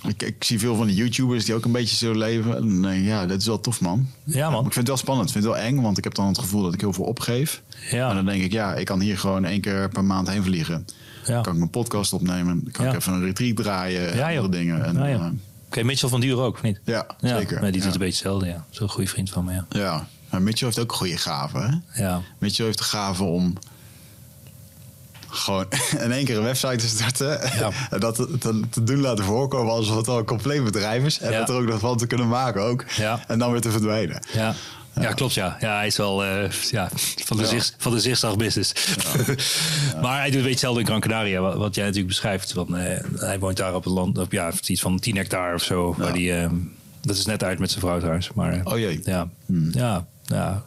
ik, 0.09 0.23
ik 0.23 0.45
zie 0.45 0.59
veel 0.59 0.77
van 0.77 0.87
de 0.87 0.95
YouTubers 0.95 1.45
die 1.45 1.55
ook 1.55 1.65
een 1.65 1.73
beetje 1.73 1.97
zo 1.97 2.13
leven. 2.13 2.57
En 2.57 2.85
ik, 2.85 3.05
ja, 3.05 3.27
dat 3.27 3.41
is 3.41 3.47
wel 3.47 3.61
tof, 3.61 3.81
man. 3.81 4.09
Ja, 4.25 4.43
man. 4.43 4.51
Maar 4.51 4.59
ik 4.67 4.73
vind 4.73 4.75
het 4.75 4.87
wel 4.89 4.97
spannend. 4.97 5.27
Ik 5.29 5.33
vind 5.33 5.45
het 5.45 5.55
wel 5.55 5.63
eng, 5.63 5.81
want 5.81 5.99
ik 5.99 6.05
heb 6.05 6.15
dan 6.15 6.27
het 6.27 6.39
gevoel 6.39 6.63
dat 6.63 6.75
ik 6.75 6.81
heel 6.81 6.93
veel 6.93 7.05
opgeef. 7.05 7.63
Ja. 7.91 8.09
En 8.09 8.15
dan 8.15 8.25
denk 8.25 8.43
ik, 8.43 8.53
ja, 8.53 8.75
ik 8.75 8.87
kan 8.87 9.01
hier 9.01 9.19
gewoon 9.19 9.45
één 9.45 9.61
keer 9.61 9.89
per 9.89 10.05
maand 10.05 10.29
heen 10.31 10.43
vliegen. 10.43 10.87
Ja. 11.27 11.41
Kan 11.41 11.53
ik 11.53 11.59
mijn 11.59 11.71
podcast 11.71 12.13
opnemen. 12.13 12.69
Kan 12.73 12.85
Ja. 12.85 12.91
ik 12.91 12.97
even 12.99 13.13
een 13.13 13.25
retreat 13.25 13.57
draaien. 13.57 14.13
en 14.13 14.23
andere 14.23 14.49
dingen. 14.49 14.85
En, 14.85 15.09
Ja, 15.09 15.33
Oké, 15.71 15.83
Mitchell 15.83 16.09
van 16.09 16.21
Duur 16.21 16.39
ook, 16.39 16.55
of 16.55 16.63
niet? 16.63 16.81
ja, 16.85 17.07
Ja, 17.21 17.39
zeker. 17.39 17.61
maar 17.61 17.71
die 17.73 17.81
doet 17.83 17.93
een 17.93 17.99
beetje 17.99 18.15
hetzelfde, 18.15 18.47
ja. 18.47 18.65
Zo'n 18.71 18.89
goede 18.89 19.09
vriend 19.11 19.31
van 19.31 19.45
me, 19.45 19.53
ja. 19.53 19.67
Ja, 19.69 20.07
maar 20.31 20.43
Mitchell 20.43 20.67
heeft 20.67 20.79
ook 20.81 20.91
een 20.91 20.97
goede 20.97 21.17
gave, 21.17 21.59
hè? 21.59 22.03
Ja. 22.03 22.21
Mitchell 22.39 22.65
heeft 22.65 22.79
de 22.79 22.85
gave 22.85 23.23
om 23.23 23.53
gewoon 25.29 25.67
in 26.05 26.13
één 26.13 26.25
keer 26.25 26.37
een 26.37 26.43
website 26.43 26.77
te 26.77 26.89
starten. 26.89 27.51
Ja. 27.59 27.71
En 27.91 28.01
dat 28.01 28.15
te, 28.15 28.39
te- 28.39 28.61
te 28.71 28.85
doen 28.85 29.01
laten 29.01 29.25
voorkomen 29.25 29.73
alsof 29.73 29.97
het 29.97 30.09
al 30.09 30.19
een 30.19 30.25
compleet 30.25 30.65
bedrijf 30.65 31.05
is. 31.05 31.19
En 31.19 31.33
Ja. 31.33 31.39
dat 31.39 31.49
er 31.49 31.55
ook 31.55 31.69
nog 31.69 31.81
van 31.81 31.97
te 31.97 32.07
kunnen 32.07 32.29
maken 32.29 32.63
ook. 32.63 32.85
Ja. 32.97 33.25
En 33.27 33.39
dan 33.39 33.51
weer 33.53 33.61
te 33.61 33.71
verdwijnen. 33.71 34.23
Ja. 34.33 34.55
Ja, 35.01 35.13
klopt 35.13 35.35
ja. 35.35 35.57
Ja, 35.61 35.77
hij 35.77 35.87
is 35.87 35.97
wel 35.97 36.25
eh, 36.25 36.51
ja, 36.51 36.89
van, 37.25 37.37
de 37.37 37.43
Ja. 37.43 37.49
zicht, 37.49 37.75
van 37.79 37.93
de 37.93 38.01
zichtzaag 38.01 38.37
business. 38.37 38.73
maar 40.03 40.19
hij 40.19 40.25
doet 40.25 40.35
een 40.35 40.43
beetje 40.43 40.51
hetzelfde 40.51 40.81
in 40.81 40.87
Gran 40.87 41.01
Canaria, 41.01 41.41
wat, 41.41 41.55
wat 41.57 41.75
jij 41.75 41.85
natuurlijk 41.85 42.11
beschrijft. 42.13 42.53
Want, 42.53 42.75
eh, 42.75 42.99
hij 43.17 43.39
woont 43.39 43.57
daar 43.57 43.75
op 43.75 43.87
een 43.87 43.93
land, 43.93 44.19
op 44.19 44.33
ja, 44.33 44.53
iets 44.67 44.81
van 44.81 44.99
10 44.99 45.17
hectare 45.17 45.55
of 45.55 45.63
zo. 45.63 45.95
Waar 45.99 46.13
die, 46.13 46.33
eh, 46.35 46.51
dat 47.01 47.17
is 47.17 47.27
net 47.27 47.45
uit 47.45 47.59
met 47.59 47.69
zijn 47.71 47.83
vrouw 47.83 47.99
trouwens. 47.99 48.31
Maar, 48.35 48.61
Oh 48.65 48.79
jee. 48.79 49.01
Ja, 49.05 49.29
ja, 49.73 50.07
ja. 50.25 50.65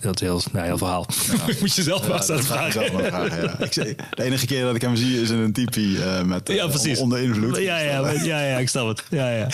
Dat 0.00 0.14
is 0.14 0.20
heel, 0.20 0.40
nou, 0.52 0.66
heel 0.66 0.78
verhaal. 0.78 1.06
Moet 1.60 1.74
je 1.74 1.82
zelf 1.82 2.08
maar 2.08 2.16
ik 2.16 2.22
zelf 2.22 2.42
vragen. 2.44 3.02
ja. 3.02 3.58
ik, 3.58 3.72
zei- 3.72 3.94
de 4.10 4.22
enige 4.22 4.46
keer 4.46 4.62
dat 4.64 4.74
ik 4.74 4.80
hem 4.82 4.96
zie 4.96 5.20
is 5.20 5.30
in 5.30 5.38
een 5.38 5.52
tipi 5.52 5.96
eh, 5.96 6.22
met 6.22 6.48
eh, 6.48 6.56
Ja, 6.56 6.66
precies. 6.66 6.98
onder 6.98 7.18
invloed. 7.18 7.56
Ja, 7.56 7.78
ja, 7.78 8.10
ja, 8.22 8.40
ja, 8.42 8.58
ik 8.58 8.68
snap 8.68 8.88
het. 8.88 9.02
Ja, 9.10 9.30
ja, 9.30 9.36
ja. 9.36 9.48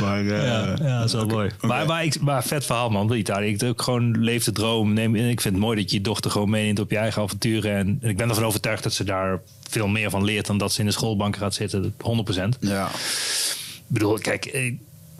Maar, 0.00 0.20
eh, 0.20 0.26
Ja, 0.26 0.76
ja, 0.82 0.98
dat 0.98 1.06
is 1.06 1.12
wel 1.12 1.26
mooi. 1.26 1.50
Maar, 1.60 1.86
maar, 1.86 2.04
ik, 2.04 2.20
maar 2.20 2.44
vet 2.44 2.64
verhaal, 2.66 2.90
man. 2.90 3.12
Italië. 3.12 3.46
Ik 3.52 3.62
ook 3.62 3.82
gewoon 3.82 4.24
leef 4.24 4.44
de 4.44 4.52
droom. 4.52 4.92
Neem, 4.92 5.14
ik 5.14 5.40
vind 5.40 5.54
het 5.54 5.64
mooi 5.64 5.80
dat 5.80 5.90
je 5.90 5.96
je 5.96 6.02
dochter 6.02 6.30
gewoon 6.30 6.50
meeneemt 6.50 6.78
op 6.78 6.90
je 6.90 6.96
eigen 6.96 7.22
avonturen. 7.22 7.76
En, 7.76 7.98
en 8.02 8.08
ik 8.08 8.16
ben 8.16 8.28
ervan 8.28 8.44
overtuigd 8.44 8.82
dat 8.82 8.92
ze 8.92 9.04
daar 9.04 9.40
veel 9.68 9.88
meer 9.88 10.10
van 10.10 10.24
leert 10.24 10.46
dan 10.46 10.58
dat 10.58 10.72
ze 10.72 10.80
in 10.80 10.86
de 10.86 10.92
schoolbanken 10.92 11.40
gaat 11.40 11.54
zitten. 11.54 11.94
100%. 11.94 12.58
ja. 12.60 12.86
Ik 12.88 13.96
bedoel, 13.96 14.18
kijk, 14.18 14.44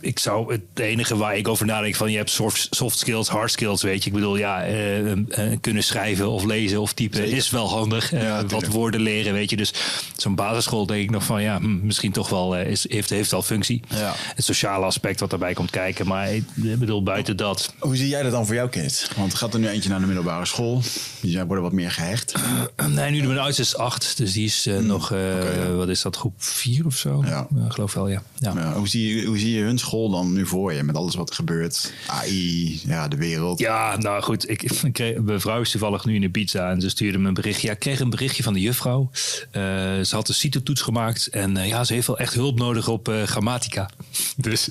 ik, 0.00 0.18
zou 0.18 0.52
het 0.52 0.62
enige 0.74 1.16
waar 1.16 1.36
ik 1.36 1.48
over 1.48 1.66
nadenk 1.66 1.94
van 1.94 2.10
je 2.10 2.16
hebt 2.16 2.30
soft, 2.30 2.66
soft 2.70 2.98
skills, 2.98 3.28
hard 3.28 3.50
skills, 3.50 3.82
weet 3.82 4.02
je. 4.02 4.08
Ik 4.10 4.14
bedoel, 4.16 4.36
ja, 4.36 4.64
eh, 4.64 5.10
eh, 5.10 5.18
kunnen 5.60 5.82
schrijven 5.82 6.28
of 6.30 6.44
lezen 6.44 6.80
of 6.80 6.92
typen 6.92 7.18
Zeker. 7.18 7.36
is 7.36 7.50
wel 7.50 7.68
handig. 7.68 8.12
Eh, 8.12 8.22
Ja, 8.22 8.46
wat 8.46 8.66
woorden 8.66 9.00
leren, 9.00 9.32
weet 9.32 9.50
je. 9.50 9.56
Dus 9.56 9.72
zo'n 10.16 10.34
basisschool 10.34 10.86
denk 10.86 11.02
ik 11.02 11.10
nog 11.10 11.24
van, 11.24 11.42
ja, 11.42 11.58
hm, 11.58 11.86
misschien 11.86 12.12
toch 12.12 12.28
wel 12.28 12.56
eh, 12.56 12.70
is, 12.70 12.88
heeft, 12.90 13.10
heeft 13.10 13.30
wel 13.30 13.42
functie. 13.42 13.82
Ja. 13.88 14.12
Het 14.34 14.44
sociale 14.44 14.84
aspect 14.84 15.20
wat 15.20 15.30
daarbij 15.30 15.52
komt 15.54 15.70
kijken. 15.70 16.06
Maar 16.06 16.32
ik 16.34 16.44
bedoel, 16.78 17.02
buiten 17.02 17.36
dat. 17.36 17.74
Hoe 17.78 17.96
zie 17.96 18.08
jij 18.08 18.22
dat 18.22 18.32
dan 18.32 18.46
voor 18.46 18.54
jouw 18.54 18.68
kind? 18.68 19.10
Want 19.16 19.34
gaat 19.34 19.54
er 19.54 19.60
nu 19.60 19.68
eentje 19.68 19.90
naar 19.90 20.00
de 20.00 20.06
middelbare 20.06 20.44
school. 20.46 20.82
Die 21.20 21.30
zijn 21.30 21.46
worden 21.46 21.64
wat 21.64 21.72
meer 21.72 21.90
gehecht. 21.90 22.34
Nee, 22.90 23.10
nu 23.10 23.20
de 23.20 23.26
mijn 23.26 23.38
oudste 23.38 23.62
is 23.62 23.76
acht, 23.76 24.16
dus 24.16 24.32
die 24.32 24.44
is 24.44 24.66
eh, 24.66 24.78
nog, 24.78 25.12
eh, 25.12 25.56
ja. 25.56 25.70
wat 25.72 25.88
is 25.88 26.02
dat, 26.02 26.16
groep 26.16 26.32
vier 26.36 26.86
of 26.86 26.96
zo? 26.96 27.22
Ja. 27.24 27.46
geloof 27.68 27.94
wel, 27.94 28.08
ja. 28.08 28.22
ja. 28.38 28.52
Ja, 28.56 28.72
hoe, 28.72 28.88
zie 28.88 29.16
je, 29.16 29.26
hoe 29.26 29.38
zie 29.38 29.56
je 29.56 29.62
hun 29.62 29.78
school 29.78 29.89
dan 29.90 30.32
nu 30.32 30.46
voor 30.46 30.72
je? 30.72 30.82
Met 30.82 30.96
alles 30.96 31.14
wat 31.14 31.28
er 31.28 31.34
gebeurt. 31.34 31.92
AI, 32.06 32.80
ja, 32.86 33.08
de 33.08 33.16
wereld. 33.16 33.58
Ja, 33.58 33.96
nou 33.96 34.22
goed. 34.22 34.50
Ik, 34.50 34.62
ik 34.62 34.92
kreeg, 34.92 35.20
mijn 35.20 35.40
vrouw 35.40 35.60
is 35.60 35.70
toevallig 35.70 36.04
nu 36.04 36.14
in 36.14 36.20
de 36.20 36.30
pizza 36.30 36.70
en 36.70 36.80
ze 36.80 36.88
stuurde 36.88 37.18
me 37.18 37.28
een 37.28 37.34
berichtje. 37.34 37.66
Ja, 37.66 37.72
ik 37.72 37.78
kreeg 37.78 38.00
een 38.00 38.10
berichtje 38.10 38.42
van 38.42 38.52
de 38.52 38.60
juffrouw. 38.60 39.10
Eh, 39.50 39.62
ze 40.00 40.10
had 40.10 40.28
een 40.28 40.34
CITO-toets 40.34 40.82
gemaakt 40.82 41.26
en 41.26 41.56
eh, 41.56 41.68
ja, 41.68 41.84
ze 41.84 41.92
heeft 41.92 42.06
wel 42.06 42.18
echt 42.18 42.34
hulp 42.34 42.58
nodig 42.58 42.88
op 42.88 43.08
eh, 43.08 43.22
grammatica. 43.22 43.90
Dus 44.36 44.68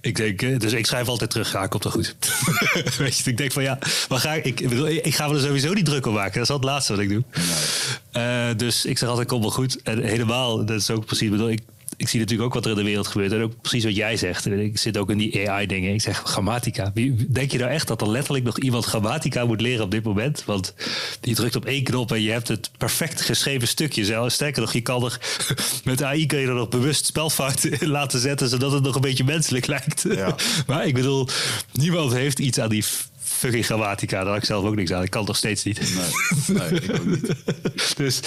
ik 0.00 0.16
denk, 0.16 0.60
dus 0.60 0.72
ik 0.72 0.86
schrijf 0.86 1.08
altijd 1.08 1.30
terug. 1.30 1.52
Ja, 1.52 1.66
komt 1.66 1.84
wel 1.84 1.92
goed. 1.92 2.14
Weet 2.98 3.18
je, 3.18 3.30
ik 3.30 3.36
denk 3.36 3.52
van 3.52 3.62
ja, 3.62 3.78
maar 4.08 4.18
ga 4.18 4.32
ik, 4.32 4.60
ik, 4.60 4.68
bedoel, 4.68 4.88
ik 4.88 5.14
ga 5.14 5.28
er 5.28 5.40
sowieso 5.40 5.72
niet 5.72 5.84
druk 5.84 6.06
op 6.06 6.14
maken. 6.14 6.32
Dat 6.32 6.42
is 6.42 6.50
al 6.50 6.56
het 6.56 6.64
laatste 6.64 6.92
wat 6.92 7.02
ik 7.02 7.08
doe. 7.08 8.56
Dus 8.56 8.84
ik 8.84 8.98
zeg 8.98 9.08
altijd, 9.08 9.28
komt 9.28 9.42
wel 9.42 9.50
goed. 9.50 9.82
En 9.82 10.02
helemaal, 10.02 10.64
dat 10.64 10.80
is 10.80 10.90
ook 10.90 11.04
precies, 11.04 11.24
ik 11.24 11.30
bedoel, 11.30 11.50
ik, 11.50 11.60
ik 12.00 12.08
zie 12.08 12.20
natuurlijk 12.20 12.48
ook 12.48 12.54
wat 12.54 12.64
er 12.64 12.70
in 12.70 12.76
de 12.76 12.82
wereld 12.82 13.06
gebeurt. 13.06 13.32
En 13.32 13.42
ook 13.42 13.60
precies 13.60 13.84
wat 13.84 13.96
jij 13.96 14.16
zegt. 14.16 14.46
Ik 14.46 14.78
zit 14.78 14.96
ook 14.96 15.10
in 15.10 15.18
die 15.18 15.50
AI-dingen. 15.50 15.94
Ik 15.94 16.00
zeg 16.00 16.22
grammatica. 16.24 16.90
Wie- 16.94 17.26
Denk 17.28 17.52
je 17.52 17.58
nou 17.58 17.70
echt 17.70 17.88
dat 17.88 18.00
er 18.00 18.10
letterlijk 18.10 18.44
nog 18.44 18.58
iemand 18.58 18.84
grammatica 18.84 19.44
moet 19.44 19.60
leren 19.60 19.84
op 19.84 19.90
dit 19.90 20.04
moment? 20.04 20.42
Want 20.46 20.74
je 21.20 21.34
drukt 21.34 21.56
op 21.56 21.64
één 21.64 21.82
knop 21.84 22.12
en 22.12 22.22
je 22.22 22.30
hebt 22.30 22.48
het 22.48 22.70
perfect 22.78 23.20
geschreven 23.20 23.68
stukje. 23.68 24.04
Zelfs 24.04 24.34
sterker 24.34 24.60
nog, 24.60 24.72
je 24.72 24.80
kan 24.80 25.04
er 25.04 25.18
met 25.84 26.02
AI 26.02 26.26
kun 26.26 26.38
je 26.38 26.46
er 26.46 26.54
nog 26.54 26.68
bewust 26.68 27.06
spelfouten 27.06 27.80
in 27.80 27.88
laten 27.88 28.20
zetten, 28.20 28.48
zodat 28.48 28.72
het 28.72 28.82
nog 28.82 28.94
een 28.94 29.00
beetje 29.00 29.24
menselijk 29.24 29.66
lijkt. 29.66 30.04
Ja. 30.08 30.34
Maar 30.66 30.86
ik 30.86 30.94
bedoel, 30.94 31.28
niemand 31.72 32.12
heeft 32.12 32.38
iets 32.38 32.58
aan 32.58 32.68
die 32.68 32.84
fucking 33.22 33.64
grammatica. 33.64 34.18
Daar 34.18 34.26
had 34.32 34.36
ik 34.36 34.44
zelf 34.44 34.64
ook 34.64 34.74
niks 34.74 34.92
aan. 34.92 35.02
Ik 35.02 35.10
kan 35.10 35.20
het 35.20 35.28
nog 35.28 35.36
steeds 35.38 35.64
niet. 35.64 35.80
Nee, 36.46 36.58
nee, 36.70 36.80
ik 36.80 36.92
ook 36.94 37.06
niet. 37.06 37.34
Dus, 37.96 38.20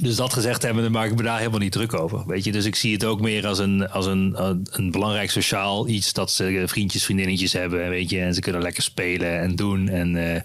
dus 0.00 0.16
dat 0.16 0.32
gezegd 0.32 0.62
hebben, 0.62 0.82
dan 0.82 0.92
maak 0.92 1.10
ik 1.10 1.16
me 1.16 1.22
daar 1.22 1.38
helemaal 1.38 1.58
niet 1.58 1.72
druk 1.72 1.94
over. 1.94 2.26
Weet 2.26 2.44
je? 2.44 2.52
Dus 2.52 2.64
ik 2.64 2.74
zie 2.74 2.92
het 2.92 3.04
ook 3.04 3.20
meer 3.20 3.46
als 3.46 3.58
een, 3.58 3.90
als 3.90 4.06
een, 4.06 4.32
een, 4.44 4.66
een 4.70 4.90
belangrijk 4.90 5.30
sociaal 5.30 5.88
iets 5.88 6.12
dat 6.12 6.30
ze 6.32 6.62
vriendjes, 6.66 7.04
vriendinnetjes 7.04 7.52
hebben. 7.52 7.88
Weet 7.88 8.10
je? 8.10 8.20
En 8.20 8.34
ze 8.34 8.40
kunnen 8.40 8.62
lekker 8.62 8.82
spelen 8.82 9.40
en 9.40 9.56
doen. 9.56 9.88
En, 9.88 10.16
eh, 10.16 10.42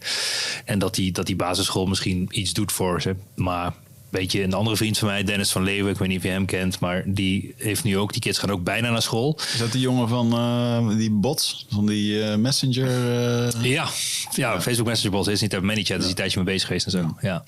en 0.65 0.79
dat, 0.79 0.95
die, 0.95 1.11
dat 1.11 1.25
die 1.25 1.35
basisschool 1.35 1.85
misschien 1.85 2.27
iets 2.31 2.53
doet 2.53 2.71
voor 2.71 3.01
ze. 3.01 3.15
Maar 3.35 3.73
weet 4.09 4.31
je, 4.31 4.43
een 4.43 4.53
andere 4.53 4.75
vriend 4.77 4.97
van 4.97 5.07
mij, 5.07 5.23
Dennis 5.23 5.51
van 5.51 5.63
Leeuwen, 5.63 5.91
ik 5.91 5.97
weet 5.97 6.07
niet 6.07 6.17
of 6.17 6.23
je 6.23 6.29
hem 6.29 6.45
kent, 6.45 6.79
maar 6.79 7.03
die 7.05 7.53
heeft 7.57 7.83
nu 7.83 7.97
ook, 7.97 8.11
die 8.11 8.21
kids 8.21 8.37
gaan 8.37 8.51
ook 8.51 8.63
bijna 8.63 8.89
naar 8.89 9.01
school. 9.01 9.39
Is 9.53 9.59
dat 9.59 9.71
die 9.71 9.81
jongen 9.81 10.07
van 10.07 10.33
eh, 10.33 10.97
die 10.97 11.11
bots? 11.11 11.65
Van 11.69 11.85
die 11.85 12.23
eh, 12.23 12.37
messenger? 12.37 12.87
eh? 12.87 13.63
Ja, 13.63 13.87
ja, 14.31 14.61
Facebook 14.61 14.87
Messenger 14.87 15.11
bot 15.17 15.27
is 15.27 15.41
niet 15.41 15.53
uit 15.53 15.63
ManyChat, 15.63 15.97
is 15.97 15.99
die 16.01 16.09
een 16.09 16.15
tijdje 16.15 16.37
mee 16.37 16.53
bezig 16.53 16.67
geweest 16.67 16.85
en 16.85 16.91
zo. 16.91 17.15
Ja. 17.21 17.43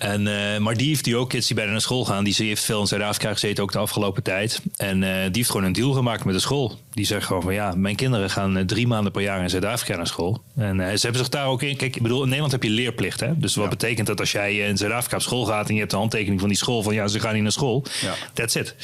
En, 0.00 0.26
eh, 0.26 0.58
maar 0.58 0.76
die 0.76 0.88
heeft 0.88 1.04
die 1.04 1.16
ook 1.16 1.28
kids 1.28 1.46
die 1.46 1.56
bijna 1.56 1.70
naar 1.70 1.80
school 1.80 2.04
gaan. 2.04 2.24
Die 2.24 2.34
heeft 2.36 2.64
veel 2.64 2.80
in 2.80 2.86
Zuid-Afrika 2.86 3.32
gezeten 3.32 3.62
ook 3.62 3.72
de 3.72 3.78
afgelopen 3.78 4.22
tijd. 4.22 4.62
En 4.76 5.02
eh, 5.02 5.22
die 5.22 5.30
heeft 5.32 5.50
gewoon 5.50 5.66
een 5.66 5.72
deal 5.72 5.92
gemaakt 5.92 6.24
met 6.24 6.34
de 6.34 6.40
school. 6.40 6.78
Die 6.92 7.06
zegt 7.06 7.26
gewoon 7.26 7.42
van 7.42 7.54
ja, 7.54 7.74
mijn 7.76 7.96
kinderen 7.96 8.30
gaan 8.30 8.56
eh, 8.56 8.64
drie 8.64 8.86
maanden 8.86 9.12
per 9.12 9.22
jaar 9.22 9.42
in 9.42 9.50
Zuid-Afrika 9.50 9.96
naar 9.96 10.06
school. 10.06 10.42
En 10.56 10.76
ze 10.76 11.00
hebben 11.02 11.20
zich 11.20 11.28
daar 11.28 11.46
ook 11.46 11.62
in. 11.62 11.76
Kijk, 11.76 11.96
ik 11.96 12.02
bedoel, 12.02 12.18
in 12.18 12.26
Nederland 12.26 12.52
heb 12.52 12.62
je 12.62 12.70
leerplicht. 12.70 13.20
Hè? 13.20 13.38
Dus 13.38 13.54
wat 13.54 13.68
betekent 13.68 14.06
dat 14.06 14.20
als 14.20 14.32
jij 14.32 14.56
in 14.56 14.76
Zuid-Afrika 14.76 15.16
op 15.16 15.22
school 15.22 15.44
gaat 15.44 15.68
en 15.68 15.74
je 15.74 15.78
hebt 15.78 15.92
de 15.92 15.96
handtekening 15.96 16.40
van 16.40 16.48
die 16.48 16.58
school 16.58 16.82
van 16.82 16.94
ja, 16.94 17.08
ze 17.08 17.20
gaan 17.20 17.34
niet 17.34 17.42
naar 17.42 17.52
school. 17.52 17.84
Ja. 18.00 18.14
That's 18.32 18.54
it. 18.54 18.74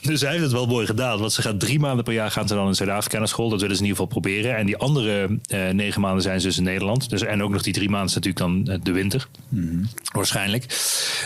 Dus 0.00 0.20
hij 0.20 0.30
heeft 0.30 0.42
het 0.42 0.52
wel 0.52 0.66
mooi 0.66 0.86
gedaan. 0.86 1.18
Want 1.18 1.32
ze 1.32 1.42
gaat 1.42 1.60
drie 1.60 1.78
maanden 1.78 2.04
per 2.04 2.12
jaar 2.12 2.30
gaan 2.30 2.48
ze 2.48 2.54
dan 2.54 2.66
in 2.66 2.74
Zuid-Afrika 2.74 3.18
naar 3.18 3.28
school. 3.28 3.48
Dat 3.48 3.60
willen 3.60 3.76
ze 3.76 3.82
in 3.82 3.88
ieder 3.88 4.02
geval 4.02 4.20
proberen. 4.20 4.56
En 4.56 4.66
die 4.66 4.76
andere 4.76 5.38
negen 5.72 6.00
maanden 6.00 6.22
zijn 6.22 6.40
ze 6.40 6.46
dus 6.46 6.58
in 6.58 6.64
Nederland. 6.64 7.10
Dus, 7.10 7.22
en 7.22 7.42
ook 7.42 7.50
nog 7.50 7.62
die 7.62 7.72
drie 7.72 7.90
maanden 7.90 8.08
is 8.08 8.14
natuurlijk 8.14 8.66
dan 8.66 8.80
de 8.82 8.92
winter. 8.92 9.28
Waarschijnlijk 10.12 10.31
Waarschijnlijk. 10.32 10.66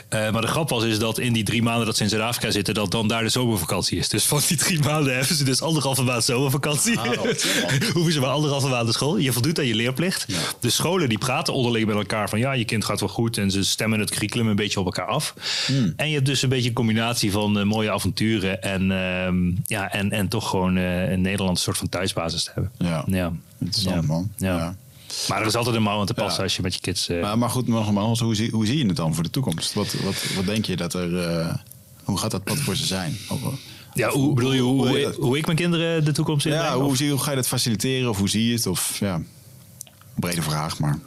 Eh, 0.08 0.30
maar 0.32 0.40
de 0.40 0.46
grap 0.46 0.68
was 0.68 0.84
is 0.84 0.98
dat 0.98 1.18
in 1.18 1.32
die 1.32 1.44
drie 1.44 1.62
maanden 1.62 1.86
dat 1.86 1.96
ze 1.96 2.02
in 2.02 2.08
Zuid-Afrika 2.08 2.50
zitten, 2.50 2.74
dat 2.74 2.90
dan 2.90 3.08
daar 3.08 3.22
de 3.22 3.28
zomervakantie 3.28 3.98
is. 3.98 4.08
Dus 4.08 4.24
van 4.24 4.40
die 4.48 4.56
drie 4.56 4.78
maanden 4.80 5.14
hebben 5.16 5.36
ze 5.36 5.44
dus 5.44 5.62
anderhalve 5.62 6.02
maand 6.02 6.24
zomervakantie. 6.24 6.98
Hoeven 7.94 8.12
ze 8.12 8.20
maar 8.20 8.30
anderhalve 8.30 8.68
maand 8.68 8.84
naar 8.84 8.92
school. 8.92 9.16
Je 9.16 9.32
voldoet 9.32 9.58
aan 9.58 9.66
je 9.66 9.74
leerplicht. 9.74 10.26
De 10.60 10.70
scholen 10.70 11.08
die 11.08 11.18
praten 11.18 11.54
onderling 11.54 11.86
met 11.86 11.96
elkaar 11.96 12.28
van 12.28 12.38
ja, 12.38 12.52
je 12.52 12.64
kind 12.64 12.84
gaat 12.84 13.00
wel 13.00 13.08
goed. 13.08 13.38
En 13.38 13.50
ze 13.50 13.64
stemmen 13.64 14.00
het 14.00 14.10
curriculum 14.10 14.48
een 14.48 14.56
beetje 14.56 14.80
op 14.80 14.86
elkaar 14.86 15.06
af. 15.06 15.34
En 15.96 16.08
je 16.08 16.14
hebt 16.14 16.26
dus 16.26 16.42
een 16.42 16.48
beetje 16.48 16.68
een 16.68 16.74
combinatie 16.74 17.32
van 17.32 17.58
eh, 17.58 17.64
mooie 17.64 17.90
avonturen 17.92 18.62
en, 18.62 18.90
ehm, 18.90 19.52
ja, 19.66 19.92
en, 19.92 20.10
en 20.10 20.28
toch 20.28 20.50
gewoon 20.50 20.76
eh 20.76 21.10
een 21.10 21.20
Nederlandse 21.20 21.62
soort 21.62 21.78
van 21.78 21.88
thuisbasis 21.88 22.44
te 22.44 22.50
hebben. 22.54 22.72
Ja. 22.78 23.04
Ja. 23.06 23.32
Interessant, 23.60 23.94
Ja. 24.02 24.06
man. 24.12 24.30
Ja. 24.36 24.56
Ja. 24.56 24.76
Maar 25.28 25.40
er 25.40 25.46
is 25.46 25.54
altijd 25.54 25.76
een 25.76 25.82
mouw 25.82 26.00
aan 26.00 26.06
te 26.06 26.14
passen 26.14 26.36
Ja. 26.38 26.42
als 26.42 26.56
je 26.56 26.62
met 26.62 26.74
je 26.74 26.80
kids... 26.80 27.08
eh, 27.08 27.20
Maar, 27.20 27.38
maar 27.38 27.50
goed, 27.50 27.68
nogmaals, 27.68 28.20
hoe 28.20 28.34
zie, 28.34 28.50
hoe 28.50 28.66
zie 28.66 28.78
je 28.78 28.86
het 28.86 28.96
dan 28.96 29.14
voor 29.14 29.22
de 29.22 29.30
toekomst? 29.30 29.72
Wat, 29.74 29.92
wat, 30.04 30.24
wat 30.36 30.46
denk 30.46 30.64
je 30.64 30.76
dat 30.76 30.94
er... 30.94 31.18
eh, 31.18 31.54
hoe 32.04 32.18
gaat 32.18 32.30
dat 32.30 32.44
pad 32.44 32.58
voor 32.58 32.76
ze 32.76 32.86
zijn? 32.86 33.16
Of, 33.28 33.42
eh, 33.42 33.48
ja, 33.94 34.08
hoe 34.10 34.34
bedoel 34.34 34.52
je 34.52 34.60
hoe, 34.60 35.12
hoe- 35.18 35.38
ik 35.38 35.44
mijn 35.44 35.56
kinderen 35.58 36.04
de 36.04 36.12
toekomst 36.12 36.46
in 36.46 36.52
ja, 36.52 36.76
hoe, 36.78 36.96
zie, 36.96 37.10
hoe 37.10 37.18
ga 37.20 37.30
je 37.30 37.36
dat 37.36 37.48
faciliteren? 37.48 38.08
Of 38.10 38.18
hoe 38.18 38.28
zie 38.28 38.46
je 38.48 38.54
het? 38.54 38.66
Of 38.66 38.96
ja, 39.00 39.22
brede 40.14 40.42
vraag, 40.42 40.78
maar... 40.78 40.98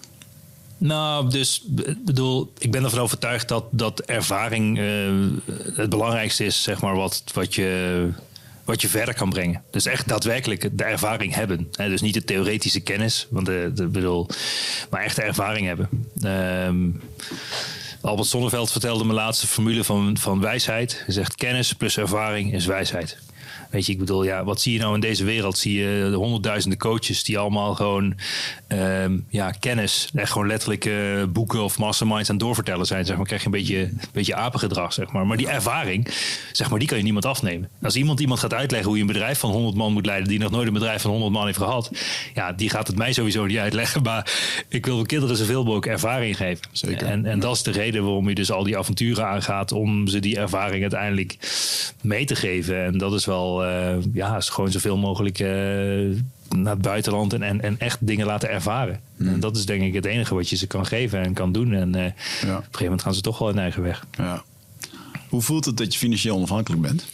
Nou, 0.77 1.30
dus 1.30 1.64
ik 1.86 2.06
bedoel, 2.06 2.53
ik 2.57 2.72
ben 2.72 2.84
ervan 2.84 2.99
overtuigd 2.99 3.48
dat, 3.48 3.64
dat 3.72 3.99
ervaring 3.99 4.77
het 5.76 5.90
belangrijkste 5.90 6.45
is, 6.45 6.64
zeg 6.64 6.81
maar, 6.81 6.95
wat, 6.95 7.23
wat, 7.34 7.56
je, 7.56 8.10
wat 8.70 8.82
je 8.82 8.88
verder 8.88 9.14
kan 9.14 9.30
brengen. 9.30 9.64
Dus 9.72 9.86
echt 9.86 10.08
daadwerkelijk 10.08 10.78
de 10.78 10.84
ervaring 10.84 11.34
hebben. 11.34 11.68
Hè? 11.72 11.90
Dus 11.90 12.02
niet 12.02 12.14
de 12.14 12.24
theoretische 12.24 12.80
kennis, 12.80 13.28
want 13.30 13.46
de, 13.46 13.88
bedoel, 13.91 14.28
maar 14.90 15.02
echt 15.02 15.16
de 15.16 15.22
ervaring 15.22 15.68
hebben. 15.68 15.90
Ehm, 16.22 16.90
Albert 18.02 18.28
Sonneveld 18.28 18.72
vertelde 18.72 19.04
mijn 19.04 19.16
laatste 19.16 19.48
formule 19.48 19.84
van, 19.84 20.18
van 20.18 20.41
wijsheid. 20.41 21.02
Hij 21.06 21.14
zegt 21.14 21.36
kennis 21.36 21.74
plus 21.74 21.98
ervaring 21.98 22.54
is 22.54 22.66
wijsheid. 22.66 23.18
Weet 23.70 23.86
je, 23.86 23.91
ik 23.91 24.00
bedoel, 24.00 24.24
ja, 24.24 24.44
wat 24.44 24.62
zie 24.62 24.74
je 24.74 24.80
nou 24.80 24.94
in 24.94 25.00
deze 25.00 25.24
wereld? 25.24 25.58
Zie 25.58 25.80
je 25.80 26.08
de 26.10 26.16
honderdduizenden 26.16 26.80
coaches 26.80 27.24
die 27.24 27.38
allemaal 27.38 27.76
gewoon 27.76 28.16
ehm, 28.68 29.18
ja, 29.30 29.52
kennis, 29.52 30.10
echt 30.14 30.32
gewoon 30.32 30.48
letterlijk 30.48 30.86
eh, 30.86 31.24
boeken 31.30 31.64
of 31.64 31.78
masterminds 31.78 32.30
aan 32.30 32.36
het 32.36 32.46
doorvertellen 32.46 32.86
zijn. 32.86 33.06
Zeg 33.06 33.18
maar, 33.18 33.26
krijg 33.26 33.41
je 33.41 33.46
een 33.46 33.54
beetje, 33.54 33.80
een 33.80 34.00
beetje 34.12 34.36
apengedrag, 34.36 34.94
zeg 34.94 35.12
maar. 35.12 35.28
Maar 35.28 35.38
die 35.38 35.48
ervaring, 35.48 36.08
zeg 36.52 36.70
maar, 36.70 36.80
die 36.80 36.88
kan 36.88 36.98
je 36.98 37.04
niemand 37.04 37.26
afnemen. 37.26 37.70
Als 37.82 37.96
iemand 37.96 38.20
iemand 38.20 38.40
gaat 38.40 38.54
uitleggen 38.54 38.88
hoe 38.88 38.98
je 38.98 39.02
een 39.02 39.14
bedrijf 39.14 39.40
van 39.40 39.52
100 39.52 39.76
man 39.76 39.94
moet 39.94 40.06
leiden, 40.06 40.30
die 40.30 40.40
nog 40.40 40.52
nooit 40.52 40.68
een 40.68 40.74
bedrijf 40.74 41.02
van 41.02 41.12
100 41.12 41.32
man 41.32 41.46
heeft 41.46 41.58
gehad, 41.58 41.91
ja, 42.34 42.52
die 42.52 42.70
gaat 42.70 42.88
het 42.88 42.98
mij 42.98 43.14
sowieso 43.14 43.46
niet 43.46 43.58
uitleggen. 43.58 44.02
Maar 44.02 44.32
ik 44.68 44.86
wil 44.86 44.96
mijn 44.96 45.08
kinderen 45.08 45.38
zoveel 45.38 45.64
mogelijk 45.64 45.86
ervaring 45.86 46.38
geven. 46.38 46.66
Zeker. 46.72 47.08
En, 47.08 47.26
en 47.26 47.40
dat 47.40 47.56
is 47.56 47.64
de 47.64 47.72
reden 47.72 48.04
waarom 48.04 48.30
je 48.30 48.36
dus 48.36 48.52
al 48.52 48.64
die 48.64 48.78
avonturen 48.78 49.28
aangaat, 49.28 49.72
om 49.72 50.08
ze 50.08 50.20
die 50.20 50.38
ervaring 50.40 50.82
uiteindelijk 50.82 51.38
mee 52.02 52.26
te 52.26 52.36
geven. 52.36 52.84
En 52.84 52.98
dat 52.98 53.14
is 53.14 53.26
wel, 53.26 53.59
eh, 53.65 53.95
ja, 54.14 54.40
gewoon 54.40 54.72
zoveel 54.72 54.98
mogelijk 54.98 55.40
eh, 55.40 55.48
naar 56.49 56.73
het 56.73 56.81
buitenland 56.81 57.34
en, 57.34 57.44
en, 57.44 57.61
en 57.61 57.80
echt 57.80 57.98
dingen 57.99 58.26
laten 58.26 58.49
ervaren. 58.49 58.99
En 59.18 59.40
dat 59.40 59.57
is 59.57 59.65
denk 59.65 59.81
ik 59.81 59.94
het 59.94 60.06
enige 60.06 60.36
wat 60.36 60.49
je 60.49 60.56
ze 60.56 60.68
kan 60.68 60.86
geven 60.86 61.22
en 61.22 61.34
kan 61.34 61.52
doen. 61.52 61.73
En 61.73 61.95
eh, 61.95 62.06
op 62.06 62.11
een 62.41 62.53
gegeven 62.53 62.84
moment 62.84 63.02
gaan 63.02 63.14
ze 63.14 63.22
toch 63.22 63.38
wel 63.38 63.48
hun 63.48 63.60
eigen 63.60 63.81
weg. 63.81 64.06
Ja. 64.18 64.44
Hoe 65.30 65.41
voelt 65.41 65.65
het 65.65 65.77
dat 65.77 65.94
je 65.94 65.99
financieel 65.99 66.36
onafhankelijk 66.36 66.81
bent? 66.81 67.06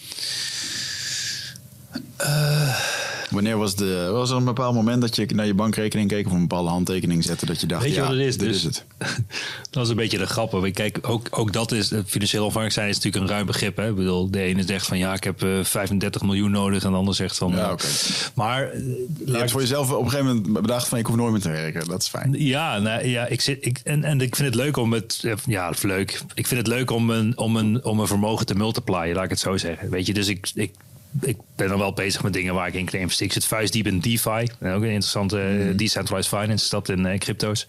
Wanneer 3.30 3.58
was, 3.58 3.76
de, 3.76 4.10
was 4.12 4.30
er 4.30 4.36
een 4.38 4.44
bepaald 4.44 4.76
moment 4.76 5.02
dat 5.02 5.16
je 5.16 5.26
naar 5.34 5.46
je 5.46 5.54
bankrekening 5.54 6.10
keek 6.10 6.26
of 6.26 6.32
een 6.32 6.40
bepaalde 6.40 6.70
handtekening 6.70 7.24
zette 7.24 7.46
dat 7.46 7.62
je 7.62 7.68
dacht, 7.68 7.82
Weet 7.84 7.92
je 7.94 7.98
ja, 8.02 8.08
wat 8.08 8.16
het 8.18 8.26
is? 8.26 8.38
dit 8.38 8.48
Dus- 8.48 8.58
is 8.58 8.64
het. 8.64 8.86
Dat 9.72 9.84
is 9.84 9.90
een 9.90 9.96
beetje 9.96 10.18
de 10.18 10.26
grap. 10.26 10.52
hoor. 10.52 10.70
Kijk, 10.72 11.00
ook, 11.02 11.28
ook 11.32 11.54
dat 11.54 11.72
is, 11.72 11.92
eh, 11.92 12.00
financieel 12.06 12.42
onafhankelijk 12.42 12.80
zijn 12.80 12.90
is 12.90 12.96
natuurlijk 12.96 13.24
een 13.24 13.30
ruim 13.32 13.46
begrip. 13.46 13.78
Hè? 13.78 13.90
Ik 13.90 13.96
bedoel, 13.96 14.32
de 14.32 14.40
ene 14.42 14.64
zegt 14.66 14.86
van 14.86 14.98
ja, 14.98 15.14
ik 15.14 15.24
heb 15.24 15.44
eh, 15.44 15.50
35 15.64 16.22
miljoen 16.22 16.52
nodig. 16.52 16.84
En 16.84 16.92
de 16.92 16.98
ander 16.98 17.16
zegt 17.16 17.38
van... 17.38 17.52
Ja, 17.52 17.66
eh, 17.66 17.72
oké. 17.72 17.86
Maar 18.36 18.70
eh, 18.72 18.80
Je 19.26 19.38
hebt 19.38 19.52
voor 19.52 19.62
jezelf 19.62 19.92
op 19.92 20.04
een 20.04 20.10
gegeven 20.10 20.36
moment 20.36 20.62
bedacht 20.62 20.88
van 20.88 20.98
ik 20.98 21.06
hoef 21.06 21.16
nooit 21.16 21.32
meer 21.32 21.42
te 21.42 21.50
werken. 21.50 21.88
Dat 21.88 22.02
is 22.02 22.08
fijn. 22.08 22.34
Ja, 22.38 22.80
nou, 22.80 23.08
ja 23.08 23.26
ik 23.28 23.42
zit, 23.42 23.66
ik, 23.66 23.80
en, 23.84 24.04
en 24.04 24.22
ik 24.22 24.36
vind 24.36 24.48
het 24.48 24.56
leuk 24.58 24.78
om 24.78 24.94
het. 24.94 25.20
eh, 25.24 25.34
Ja, 25.46 25.74
leuk. 25.82 26.22
Ik 26.34 26.48
vind 26.48 26.60
het 26.60 26.68
leuk 26.70 26.92
om 26.92 27.10
een, 27.10 27.38
om 27.38 27.56
een, 27.56 27.84
om 27.84 28.00
een 28.00 28.08
vermogen 28.08 28.46
te 28.46 28.56
multiplyen, 28.56 29.16
laat 29.16 29.24
ik 29.24 29.30
het 29.30 29.40
zo 29.40 29.58
zeggen. 29.58 29.90
Weet 29.90 30.06
je, 30.06 30.14
dus 30.14 30.28
ik, 30.28 30.50
ik, 30.54 30.72
ik 31.22 31.38
ben 31.56 31.68
dan 31.68 31.80
wel 31.80 31.94
bezig 31.94 32.24
met 32.24 32.34
dingen 32.34 32.54
waar 32.54 32.68
ik 32.68 32.74
in 32.74 32.86
kan 32.86 33.00
investeren. 33.00 33.28
Ik 33.28 33.34
zit 33.34 33.46
vuistdiep 33.46 33.88
in 33.88 34.00
DeFi. 34.00 34.48
En 34.60 34.74
ook 34.74 34.82
een 34.82 34.84
interessante 34.84 35.40
eh, 35.40 35.78
decentralized 35.78 36.40
finance 36.40 36.70
dat 36.70 36.90
in 36.90 37.06
eh, 37.06 37.20
crypto's. 37.20 37.68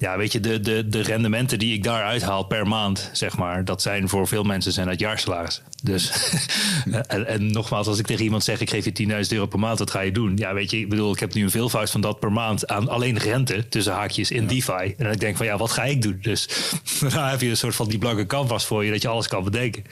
Ja, 0.00 0.16
weet 0.16 0.32
je, 0.32 0.40
de, 0.40 0.60
de, 0.60 0.88
de 0.88 1.02
rendementen 1.02 1.58
die 1.58 1.74
ik 1.74 1.82
daar 1.82 2.04
uithaal 2.04 2.42
per 2.42 2.66
maand, 2.66 3.10
zeg 3.12 3.36
maar, 3.36 3.64
dat 3.64 3.82
zijn 3.82 4.08
voor 4.08 4.28
veel 4.28 4.42
mensen 4.42 4.72
zijn 4.72 4.86
dat 4.86 5.00
jaarsalaris. 5.00 5.62
Dus, 5.82 6.12
en, 7.06 7.26
en 7.26 7.52
nogmaals, 7.52 7.86
als 7.86 7.98
ik 7.98 8.06
tegen 8.06 8.24
iemand 8.24 8.44
zeg, 8.44 8.60
ik 8.60 8.70
geef 8.70 8.84
je 8.84 9.24
10.000 9.24 9.28
euro 9.28 9.46
per 9.46 9.58
maand, 9.58 9.78
wat 9.78 9.90
ga 9.90 10.00
je 10.00 10.12
doen? 10.12 10.36
Ja, 10.36 10.54
weet 10.54 10.70
je, 10.70 10.78
ik 10.78 10.88
bedoel, 10.88 11.12
ik 11.12 11.20
heb 11.20 11.34
nu 11.34 11.42
een 11.42 11.50
veelvoud 11.50 11.90
van 11.90 12.00
dat 12.00 12.20
per 12.20 12.32
maand 12.32 12.68
aan 12.68 12.88
alleen 12.88 13.18
rente, 13.18 13.68
tussen 13.68 13.92
haakjes, 13.92 14.30
in 14.30 14.46
DeFi. 14.46 14.94
En 14.96 15.04
dan 15.04 15.12
denk 15.12 15.22
ik 15.22 15.36
van, 15.36 15.46
ja, 15.46 15.56
wat 15.56 15.70
ga 15.70 15.84
ik 15.84 16.02
doen? 16.02 16.18
Dus 16.22 16.48
daar 17.14 17.30
heb 17.30 17.40
je 17.40 17.48
een 17.48 17.56
soort 17.56 17.76
van 17.76 17.88
die 17.88 17.98
blanke 17.98 18.26
canvas 18.26 18.64
voor 18.66 18.84
je, 18.84 18.90
dat 18.90 19.02
je 19.02 19.08
alles 19.08 19.28
kan 19.28 19.44
bedenken. 19.44 19.84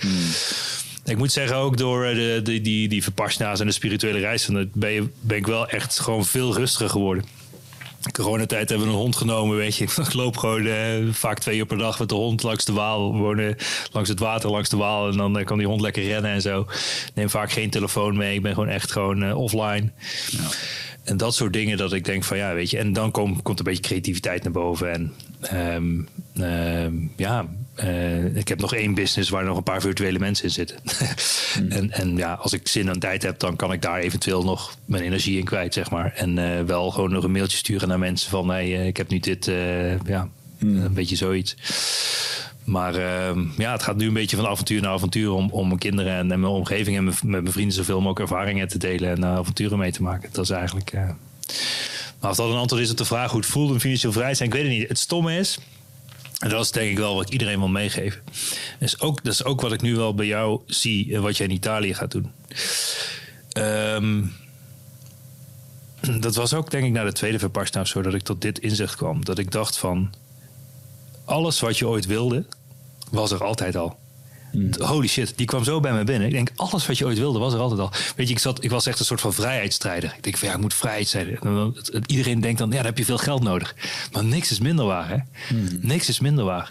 Ik 1.08 1.16
moet 1.16 1.32
zeggen, 1.32 1.56
ook 1.56 1.76
door 1.76 2.04
eh, 2.04 2.14
de, 2.14 2.40
de, 2.42 2.60
die, 2.60 2.88
die 2.88 3.02
Vipassana's 3.02 3.60
en 3.60 3.66
de 3.66 3.72
spirituele 3.72 4.18
reis, 4.18 4.44
van 4.44 4.54
het 4.54 4.72
ben, 4.74 4.90
je, 4.90 5.08
ben 5.20 5.36
ik 5.36 5.46
wel 5.46 5.68
echt 5.68 5.98
gewoon 5.98 6.24
veel 6.24 6.54
rustiger 6.54 6.90
geworden. 6.90 7.24
Coronatijd 8.12 8.68
hebben 8.68 8.86
we 8.86 8.92
een 8.92 8.98
hond 8.98 9.16
genomen, 9.16 9.56
weet 9.56 9.76
je. 9.76 9.84
Ik 10.08 10.12
loop 10.12 10.36
gewoon 10.36 10.66
eh, 10.66 11.06
vaak 11.10 11.38
twee 11.38 11.58
uur 11.58 11.66
per 11.66 11.78
dag 11.78 11.98
met 11.98 12.08
de 12.08 12.14
hond 12.14 12.42
langs 12.42 12.64
de 12.64 12.72
Waal. 12.72 13.12
We 13.12 13.18
wonen 13.18 13.56
langs 13.92 14.08
het 14.08 14.18
water, 14.18 14.50
langs 14.50 14.68
de 14.68 14.76
Waal. 14.76 15.10
En 15.10 15.16
dan 15.16 15.38
eh, 15.38 15.44
kan 15.44 15.58
die 15.58 15.66
hond 15.66 15.80
lekker 15.80 16.02
rennen 16.02 16.30
en 16.30 16.42
zo. 16.42 16.66
Neem 17.14 17.30
vaak 17.30 17.52
geen 17.52 17.70
telefoon 17.70 18.16
mee. 18.16 18.34
Ik 18.34 18.42
ben 18.42 18.54
gewoon 18.54 18.68
echt 18.68 18.92
gewoon 18.92 19.22
eh, 19.22 19.36
offline. 19.36 19.92
En 21.04 21.16
dat 21.16 21.34
soort 21.34 21.52
dingen 21.52 21.76
dat 21.76 21.92
ik 21.92 22.04
denk 22.04 22.24
van 22.24 22.36
ja, 22.36 22.54
weet 22.54 22.70
je. 22.70 22.78
En 22.78 22.92
dan 22.92 23.10
kom, 23.10 23.42
komt 23.42 23.58
een 23.58 23.64
beetje 23.64 23.82
creativiteit 23.82 24.42
naar 24.42 24.52
boven. 24.52 24.92
En 24.92 25.14
ehm, 25.40 26.00
ehm, 26.34 26.94
ja, 27.16 27.46
eh, 27.78 28.36
ik 28.36 28.48
heb 28.48 28.60
nog 28.60 28.74
één 28.74 28.94
business 28.94 29.30
waar 29.30 29.44
nog 29.44 29.56
een 29.56 29.62
paar 29.62 29.80
virtuele 29.80 30.18
mensen 30.18 30.44
in 30.44 30.50
zitten. 30.50 30.76
en, 31.78 31.90
en 31.90 32.16
ja, 32.16 32.32
als 32.32 32.52
ik 32.52 32.68
zin 32.68 32.88
en 32.88 32.98
tijd 32.98 33.22
heb, 33.22 33.38
dan 33.38 33.56
kan 33.56 33.72
ik 33.72 33.82
daar 33.82 33.98
eventueel 33.98 34.44
nog 34.44 34.74
mijn 34.84 35.02
energie 35.02 35.38
in 35.38 35.44
kwijt, 35.44 35.74
zeg 35.74 35.90
maar. 35.90 36.12
En 36.12 36.38
eh, 36.38 36.64
wel 36.64 36.90
gewoon 36.90 37.10
nog 37.10 37.24
een 37.24 37.32
mailtje 37.32 37.56
sturen 37.56 37.88
naar 37.88 37.98
mensen 37.98 38.30
van 38.30 38.48
hey, 38.48 38.64
eh, 38.64 38.86
ik 38.86 38.96
heb 38.96 39.08
nu 39.08 39.18
dit, 39.18 39.50
ja, 40.06 40.28
een 40.58 40.94
beetje 40.94 41.16
zoiets. 41.16 41.56
Maar 42.68 42.94
ehm, 42.94 43.44
ja, 43.56 43.72
het 43.72 43.82
gaat 43.82 43.96
nu 43.96 44.06
een 44.06 44.12
beetje 44.12 44.36
van 44.36 44.46
avontuur 44.46 44.80
naar 44.80 44.92
avontuur 44.92 45.30
om, 45.30 45.50
om 45.50 45.66
mijn 45.66 45.78
kinderen 45.78 46.12
en, 46.12 46.32
en 46.32 46.40
mijn 46.40 46.52
omgeving 46.52 46.96
en 46.96 47.04
mijn, 47.04 47.16
met 47.22 47.40
mijn 47.40 47.52
vrienden 47.52 47.74
zoveel 47.74 48.00
mogelijk 48.00 48.30
ervaringen 48.30 48.68
te 48.68 48.78
delen 48.78 49.10
en 49.10 49.24
eh, 49.24 49.30
avonturen 49.30 49.78
mee 49.78 49.92
te 49.92 50.02
maken. 50.02 50.28
Dat 50.32 50.44
is 50.44 50.50
eigenlijk. 50.50 50.92
Maar 52.20 52.30
of 52.30 52.36
dat 52.36 52.50
een 52.50 52.56
antwoord 52.56 52.82
is 52.82 52.90
op 52.90 52.96
de 52.96 53.04
vraag 53.04 53.30
hoe 53.30 53.40
het 53.40 53.48
voelt 53.48 53.70
om 53.70 53.80
financieel 53.80 54.12
vrij 54.12 54.30
te 54.30 54.36
zijn, 54.36 54.48
ik 54.48 54.54
weet 54.54 54.64
het 54.64 54.72
niet. 54.72 54.88
Het 54.88 54.98
stomme 54.98 55.36
is, 55.36 55.58
en 56.38 56.48
dat 56.48 56.64
is 56.64 56.70
denk 56.70 56.90
ik 56.90 56.98
wel 56.98 57.14
wat 57.14 57.26
ik 57.26 57.32
iedereen 57.32 57.58
wil 57.58 57.68
meegeven. 57.68 58.22
Ook, 58.98 59.24
dat 59.24 59.32
is 59.32 59.44
ook 59.44 59.60
wat 59.60 59.72
ik 59.72 59.82
nu 59.82 59.96
wel 59.96 60.14
bij 60.14 60.26
jou 60.26 60.60
zie 60.66 61.14
en 61.14 61.22
wat 61.22 61.36
jij 61.36 61.46
in 61.46 61.52
Italië 61.52 61.94
gaat 61.94 62.10
doen. 62.10 62.32
Ehm, 63.52 64.24
dat 66.20 66.34
was 66.34 66.54
ook 66.54 66.70
denk 66.70 66.84
ik 66.84 66.92
na 66.92 67.04
de 67.04 67.12
tweede 67.12 67.50
of 67.80 67.88
zo 67.88 68.02
dat 68.02 68.14
ik 68.14 68.22
tot 68.22 68.40
dit 68.40 68.58
inzicht 68.58 68.96
kwam. 68.96 69.24
Dat 69.24 69.38
ik 69.38 69.50
dacht 69.50 69.78
van, 69.78 70.14
alles 71.24 71.60
wat 71.60 71.78
je 71.78 71.88
ooit 71.88 72.06
wilde, 72.06 72.44
was 73.10 73.30
er 73.30 73.44
altijd 73.44 73.76
al. 73.76 73.98
Holy 74.78 75.06
shit, 75.06 75.32
die 75.36 75.46
kwam 75.46 75.64
zo 75.64 75.80
bij 75.80 75.92
me 75.92 76.04
binnen. 76.04 76.26
Ik 76.26 76.34
denk, 76.34 76.50
alles 76.56 76.86
wat 76.86 76.98
je 76.98 77.04
ooit 77.04 77.18
wilde, 77.18 77.38
was 77.38 77.52
er 77.52 77.60
altijd 77.60 77.80
al. 77.80 77.90
Weet 78.16 78.28
je, 78.28 78.34
ik, 78.34 78.40
zat, 78.40 78.64
ik 78.64 78.70
was 78.70 78.86
echt 78.86 78.98
een 78.98 79.04
soort 79.04 79.20
van 79.20 79.32
vrijheidsstrijder. 79.32 80.14
Ik 80.16 80.22
denk 80.22 80.36
van 80.36 80.48
ja, 80.48 80.54
ik 80.54 80.60
moet 80.60 80.74
vrijheid 80.74 81.08
zijn. 81.08 81.38
Iedereen 82.06 82.40
denkt 82.40 82.58
dan, 82.58 82.68
ja, 82.68 82.76
dan 82.76 82.84
heb 82.84 82.98
je 82.98 83.04
veel 83.04 83.18
geld 83.18 83.42
nodig. 83.42 83.74
Maar 84.12 84.24
niks 84.24 84.50
is 84.50 84.58
minder 84.58 84.84
waar, 84.84 85.08
hè? 85.08 85.16
Niks 85.80 86.08
is 86.08 86.20
minder 86.20 86.44
waar. 86.44 86.68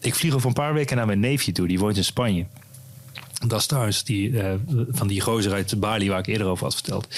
Ik 0.00 0.14
vlieg 0.14 0.34
over 0.34 0.48
een 0.48 0.54
paar 0.54 0.74
weken 0.74 0.96
naar 0.96 1.06
mijn 1.06 1.20
neefje 1.20 1.52
toe, 1.52 1.68
die 1.68 1.78
woont 1.78 1.96
in 1.96 2.04
Spanje. 2.04 2.46
Dat 3.46 3.60
is 3.60 3.66
trouwens 3.66 4.04
die, 4.04 4.40
eh, 4.40 4.52
van 4.90 5.06
die 5.06 5.20
gozer 5.20 5.52
uit 5.52 5.80
Bali 5.80 6.08
waar 6.08 6.18
ik 6.18 6.26
eerder 6.26 6.46
over 6.46 6.64
had 6.64 6.74
verteld. 6.74 7.08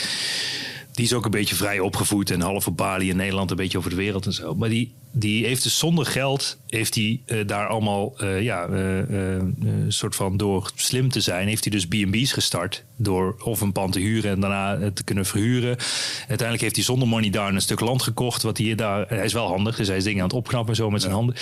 Die 0.98 1.06
is 1.06 1.12
ook 1.12 1.24
een 1.24 1.30
beetje 1.30 1.54
vrij 1.54 1.80
opgevoed 1.80 2.30
en 2.30 2.40
half 2.40 2.66
op 2.66 2.76
Bali 2.76 3.08
in 3.08 3.16
Nederland, 3.16 3.50
een 3.50 3.56
beetje 3.56 3.78
over 3.78 3.90
de 3.90 3.96
wereld 3.96 4.26
en 4.26 4.32
zo. 4.32 4.54
Maar 4.54 4.68
die, 4.68 4.94
die 5.12 5.46
heeft 5.46 5.62
dus 5.62 5.78
zonder 5.78 6.06
geld, 6.06 6.58
heeft 6.66 6.94
hij 6.94 7.20
eh, 7.26 7.46
daar 7.46 7.66
allemaal, 7.66 8.14
eh, 8.16 8.42
ja, 8.42 8.66
eh, 8.66 8.98
een 8.98 9.86
soort 9.88 10.16
van 10.16 10.36
door 10.36 10.70
slim 10.74 11.10
te 11.10 11.20
zijn, 11.20 11.48
heeft 11.48 11.64
hij 11.64 11.72
dus 11.72 11.86
B&B's 11.86 12.32
gestart. 12.32 12.84
Door 12.96 13.36
of 13.44 13.60
een 13.60 13.72
pand 13.72 13.92
te 13.92 13.98
huren 13.98 14.30
en 14.30 14.40
daarna 14.40 14.90
te 14.92 15.04
kunnen 15.04 15.26
verhuren. 15.26 15.76
Uiteindelijk 16.18 16.60
heeft 16.60 16.76
hij 16.76 16.84
zonder 16.84 17.08
money 17.08 17.30
down 17.30 17.54
een 17.54 17.60
stuk 17.60 17.80
land 17.80 18.02
gekocht. 18.02 18.42
Wat 18.42 18.58
hij 18.58 18.74
daar, 18.74 19.08
hij 19.08 19.24
is 19.24 19.32
wel 19.32 19.46
handig, 19.46 19.76
dus 19.76 19.88
hij 19.88 19.96
is 19.96 20.04
dingen 20.04 20.20
aan 20.20 20.28
het 20.28 20.36
opknappen 20.36 20.76
zo 20.76 20.90
met 20.90 21.00
zijn 21.00 21.12
handen. 21.12 21.34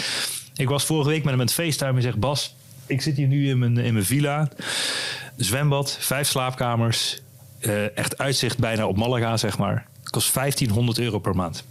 Ik 0.56 0.68
was 0.68 0.84
vorige 0.84 1.08
week 1.08 1.24
met 1.24 1.30
hem 1.30 1.40
aan 1.40 1.46
het 1.46 1.54
FaceTime 1.54 1.96
en 1.96 2.02
zeg 2.02 2.16
Bas, 2.16 2.54
ik 2.86 3.02
zit 3.02 3.16
hier 3.16 3.28
nu 3.28 3.48
in 3.48 3.58
mijn, 3.58 3.78
in 3.78 3.92
mijn 3.92 4.04
villa. 4.04 4.48
Zwembad, 5.36 5.96
vijf 6.00 6.28
slaapkamers. 6.28 7.20
Eh, 7.66 7.96
echt 7.96 8.18
uitzicht 8.18 8.58
bijna 8.58 8.86
op 8.86 8.96
Malaga, 8.96 9.36
zeg 9.36 9.58
maar. 9.58 9.86
Kost 10.10 10.34
1500 10.34 10.98
euro 10.98 11.18
per 11.18 11.34
maand. 11.34 11.64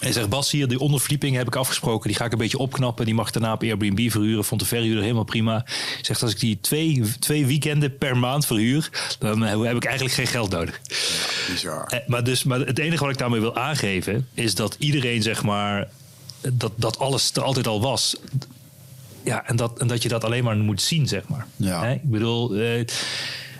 Hij 0.00 0.12
zegt, 0.12 0.28
Bas, 0.28 0.50
hier, 0.50 0.68
die 0.68 0.78
onderverdieping 0.78 1.36
heb 1.36 1.46
ik 1.46 1.56
afgesproken. 1.56 2.08
Die 2.08 2.16
ga 2.16 2.24
ik 2.24 2.32
een 2.32 2.38
beetje 2.38 2.58
opknappen. 2.58 3.04
Die 3.04 3.14
mag 3.14 3.30
daarna 3.30 3.52
op 3.52 3.62
Airbnb 3.62 4.10
verhuren. 4.10 4.44
Vond 4.44 4.60
de 4.60 4.66
verhuurder 4.66 5.02
helemaal 5.02 5.24
prima. 5.24 5.64
Zegt, 6.02 6.22
als 6.22 6.32
ik 6.32 6.40
die 6.40 6.58
twee, 6.60 7.02
twee 7.18 7.46
weekenden 7.46 7.98
per 7.98 8.16
maand 8.16 8.46
verhuur... 8.46 8.90
dan 9.18 9.40
heb 9.42 9.76
ik 9.76 9.84
eigenlijk 9.84 10.14
geen 10.14 10.26
geld 10.26 10.50
nodig. 10.50 10.80
Bizar. 11.48 11.86
Eh, 11.86 11.98
maar, 12.06 12.24
dus, 12.24 12.44
maar 12.44 12.60
het 12.60 12.78
enige 12.78 13.02
wat 13.02 13.12
ik 13.12 13.18
daarmee 13.18 13.40
wil 13.40 13.56
aangeven... 13.56 14.28
is 14.34 14.54
dat 14.54 14.76
iedereen, 14.78 15.22
zeg 15.22 15.42
maar... 15.42 15.88
dat, 16.52 16.72
dat 16.76 16.98
alles 16.98 17.32
er 17.32 17.42
altijd 17.42 17.66
al 17.66 17.80
was... 17.80 18.16
Ja, 19.24 19.46
en 19.46 19.56
dat, 19.56 19.78
en 19.78 19.86
dat 19.86 20.02
je 20.02 20.08
dat 20.08 20.24
alleen 20.24 20.44
maar 20.44 20.56
moet 20.56 20.82
zien, 20.82 21.08
zeg 21.08 21.28
maar. 21.28 21.46
Ja. 21.56 21.86
Ik 21.86 22.10
bedoel... 22.10 22.54
eh, 22.54 22.84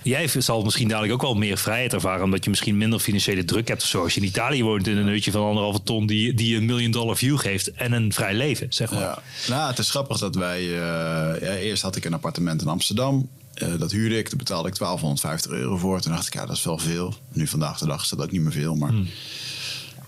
Jij 0.03 0.29
zal 0.29 0.63
misschien 0.63 0.89
dadelijk 0.89 1.13
ook 1.13 1.23
wel 1.23 1.35
meer 1.35 1.59
vrijheid 1.59 1.93
ervaren, 1.93 2.25
omdat 2.25 2.45
je 2.45 2.51
misschien 2.51 2.77
minder 2.77 2.99
financiële 2.99 3.45
druk 3.45 3.69
hebt 3.69 3.83
of 3.83 3.89
zo. 3.89 4.03
Als 4.03 4.15
je 4.15 4.21
in 4.21 4.27
Italië 4.27 4.63
woont 4.63 4.87
in 4.87 4.97
een 4.97 5.07
hutje 5.09 5.31
van 5.31 5.43
anderhalve 5.47 5.83
ton 5.83 6.07
die, 6.07 6.35
die 6.35 6.57
een 6.57 6.65
miljoen 6.65 6.91
dollar 6.91 7.17
view 7.17 7.39
geeft 7.39 7.73
en 7.73 7.93
een 7.93 8.13
vrij 8.13 8.35
leven, 8.35 8.67
zeg 8.73 8.91
maar. 8.91 9.01
Ja. 9.01 9.23
Nou, 9.49 9.71
het 9.71 9.79
is 9.79 9.91
grappig 9.91 10.19
dat 10.19 10.35
wij... 10.35 10.61
eh, 10.61 11.41
ja, 11.41 11.55
eerst 11.55 11.83
had 11.83 11.97
ik 11.97 12.05
een 12.05 12.15
appartement 12.15 12.63
in 12.63 12.69
Amsterdam. 12.69 13.29
Eh, 13.55 13.69
dat 13.79 13.91
huurde 13.93 14.19
ik, 14.19 14.29
daar 14.29 14.37
betaalde 14.39 14.69
ik 14.69 14.77
1250 14.79 15.51
euro 15.51 15.77
voor. 15.77 16.01
Toen 16.01 16.13
dacht 16.13 16.27
ik, 16.27 16.35
ja, 16.35 16.47
dat 16.47 16.57
is 16.57 16.65
wel 16.65 16.79
veel. 16.79 17.15
Nu 17.33 17.47
vandaag 17.47 17.79
de 17.79 17.87
dag 17.87 18.03
is 18.03 18.09
dat 18.09 18.23
ook 18.23 18.31
niet 18.31 18.43
meer 18.43 18.53
veel, 18.53 18.75
maar... 18.75 18.93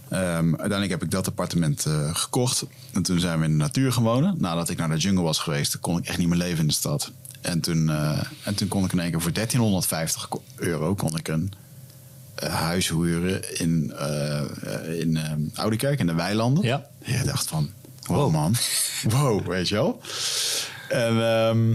Ehm, 0.09 0.49
uiteindelijk 0.49 0.91
heb 0.91 1.03
ik 1.03 1.11
dat 1.11 1.27
appartement 1.27 1.87
eh, 1.87 2.15
gekocht. 2.15 2.65
En 2.93 3.03
toen 3.03 3.21
zijn 3.21 3.39
we 3.39 3.45
in 3.45 3.51
de 3.51 3.57
natuur 3.57 3.93
gaan 3.93 4.03
wonen. 4.03 4.35
Nadat 4.39 4.69
ik 4.69 4.79
naar 4.79 4.89
de 4.89 4.97
jungle 4.97 5.23
was 5.23 5.39
geweest, 5.39 5.81
kon 5.81 5.99
ik 5.99 6.07
echt 6.07 6.19
niet 6.19 6.29
meer 6.29 6.39
leven 6.39 6.59
in 6.61 6.67
de 6.67 6.73
stad. 6.73 7.11
En 7.43 7.61
toen, 7.61 7.91
eh, 7.91 8.19
en 8.45 8.55
toen 8.55 8.69
kon 8.69 8.85
ik 8.85 8.93
in 8.93 8.99
één 9.01 9.11
keer 9.11 9.21
voor 9.21 9.33
1350 9.33 10.29
ko- 10.29 10.43
euro 10.57 10.95
kon 10.95 11.17
ik 11.17 11.29
een 11.29 11.53
eh, 12.35 12.55
huis 12.55 12.89
huren 12.89 13.59
in, 13.59 13.93
eh 13.99 14.41
in 15.01 15.19
Oudekerk, 15.55 15.99
in 15.99 16.07
de 16.07 16.15
weilanden. 16.15 16.65
Ja. 16.65 16.87
Ja, 17.05 17.15
ik 17.21 17.25
dacht 17.27 17.49
van, 17.49 17.71
wow, 18.07 18.33
man. 18.33 18.55
Wow, 19.09 19.47
weet 19.47 19.69
je 19.69 19.75
wel. 19.75 20.01
En 20.89 21.23
ehm, 21.23 21.71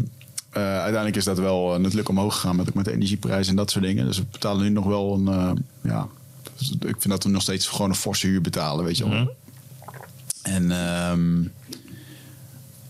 eh, 0.49 0.61
uiteindelijk 0.73 1.15
is 1.15 1.23
dat 1.23 1.38
wel 1.39 1.80
natuurlijk 1.80 2.10
omhoog 2.10 2.34
gegaan 2.34 2.56
met, 2.56 2.68
ook 2.69 2.73
met 2.73 2.85
de 2.85 2.91
energieprijzen 2.94 3.49
en 3.49 3.56
dat 3.57 3.72
soort 3.72 3.84
dingen. 3.84 4.06
Dus 4.06 4.18
we 4.18 4.26
betalen 4.31 4.64
nu 4.64 4.69
nog 4.69 4.85
wel 4.85 5.14
een, 5.14 5.65
ja, 5.84 6.07
dus 6.57 6.72
ik 6.72 6.80
vind 6.99 7.10
dat 7.10 7.23
we 7.23 7.30
nog 7.30 7.41
steeds 7.41 7.68
gewoon 7.68 7.89
een 7.89 7.95
forse 7.95 8.27
huur 8.27 8.41
betalen, 8.41 8.85
weet 8.85 8.98
je 8.98 9.10
wel. 9.10 9.35
En, 10.41 10.72
ehm, 10.72 11.41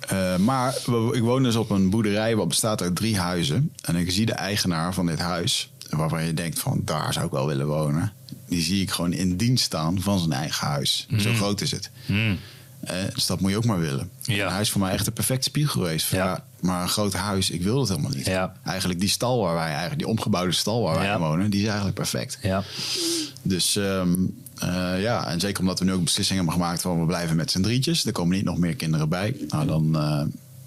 eh, 0.07 0.35
maar 0.35 0.75
ik 1.11 1.21
woon 1.21 1.43
dus 1.43 1.55
op 1.55 1.69
een 1.69 1.89
boerderij 1.89 2.35
wat 2.35 2.47
bestaat 2.47 2.81
uit 2.81 2.95
drie 2.95 3.17
huizen. 3.17 3.73
En 3.81 3.95
ik 3.95 4.11
zie 4.11 4.25
de 4.25 4.33
eigenaar 4.33 4.93
van 4.93 5.05
dit 5.05 5.19
huis, 5.19 5.71
waarvan 5.89 6.25
je 6.25 6.33
denkt 6.33 6.59
van 6.59 6.81
daar 6.85 7.13
zou 7.13 7.25
ik 7.25 7.31
wel 7.31 7.47
willen 7.47 7.67
wonen. 7.67 8.13
Die 8.47 8.61
zie 8.61 8.81
ik 8.81 8.91
gewoon 8.91 9.13
in 9.13 9.37
dienst 9.37 9.63
staan 9.63 10.01
van 10.01 10.19
zijn 10.19 10.31
eigen 10.31 10.67
huis. 10.67 11.07
Zo 11.17 11.33
groot 11.33 11.61
is 11.61 11.71
het. 11.71 11.89
Eh, 12.79 12.95
dus 13.13 13.25
dat 13.25 13.39
moet 13.39 13.51
je 13.51 13.57
ook 13.57 13.65
maar 13.65 13.79
willen. 13.79 14.09
Ja. 14.21 14.45
Een 14.45 14.51
huis 14.51 14.71
voor 14.71 14.81
mij 14.81 14.91
echt 14.91 15.07
een 15.07 15.13
perfecte 15.13 15.49
spiegel 15.49 15.81
geweest. 15.81 16.11
Ja. 16.11 16.43
maar 16.59 16.81
een 16.81 16.89
groot 16.89 17.13
huis, 17.13 17.49
ik 17.49 17.61
wil 17.61 17.77
dat 17.77 17.89
helemaal 17.89 18.11
niet. 18.11 18.25
Ja. 18.25 18.53
Eigenlijk 18.63 18.99
die 18.99 19.09
stal 19.09 19.41
waar 19.41 19.55
wij 19.55 19.69
eigenlijk, 19.69 19.97
die 19.97 20.07
omgebouwde 20.07 20.51
stal 20.51 20.81
waar 20.81 20.99
wij 20.99 21.17
wonen, 21.17 21.49
die 21.49 21.59
is 21.59 21.65
eigenlijk 21.65 21.95
perfect. 21.95 22.39
Ja. 22.41 22.63
Dus 23.41 23.75
ehm, 23.75 24.13
eh, 24.59 25.01
ja, 25.01 25.27
en 25.27 25.39
zeker 25.39 25.59
omdat 25.61 25.79
we 25.79 25.85
nu 25.85 25.93
ook 25.93 26.03
beslissingen 26.03 26.43
hebben 26.43 26.61
gemaakt 26.61 26.81
van 26.81 26.99
we 26.99 27.05
blijven 27.05 27.35
met 27.35 27.51
z'n 27.51 27.61
drietjes. 27.61 28.05
Er 28.05 28.11
komen 28.11 28.35
niet 28.35 28.45
nog 28.45 28.57
meer 28.57 28.75
kinderen 28.75 29.09
bij. 29.09 29.35
Nou 29.47 29.65
dan, 29.67 29.97
eh, 29.97 30.21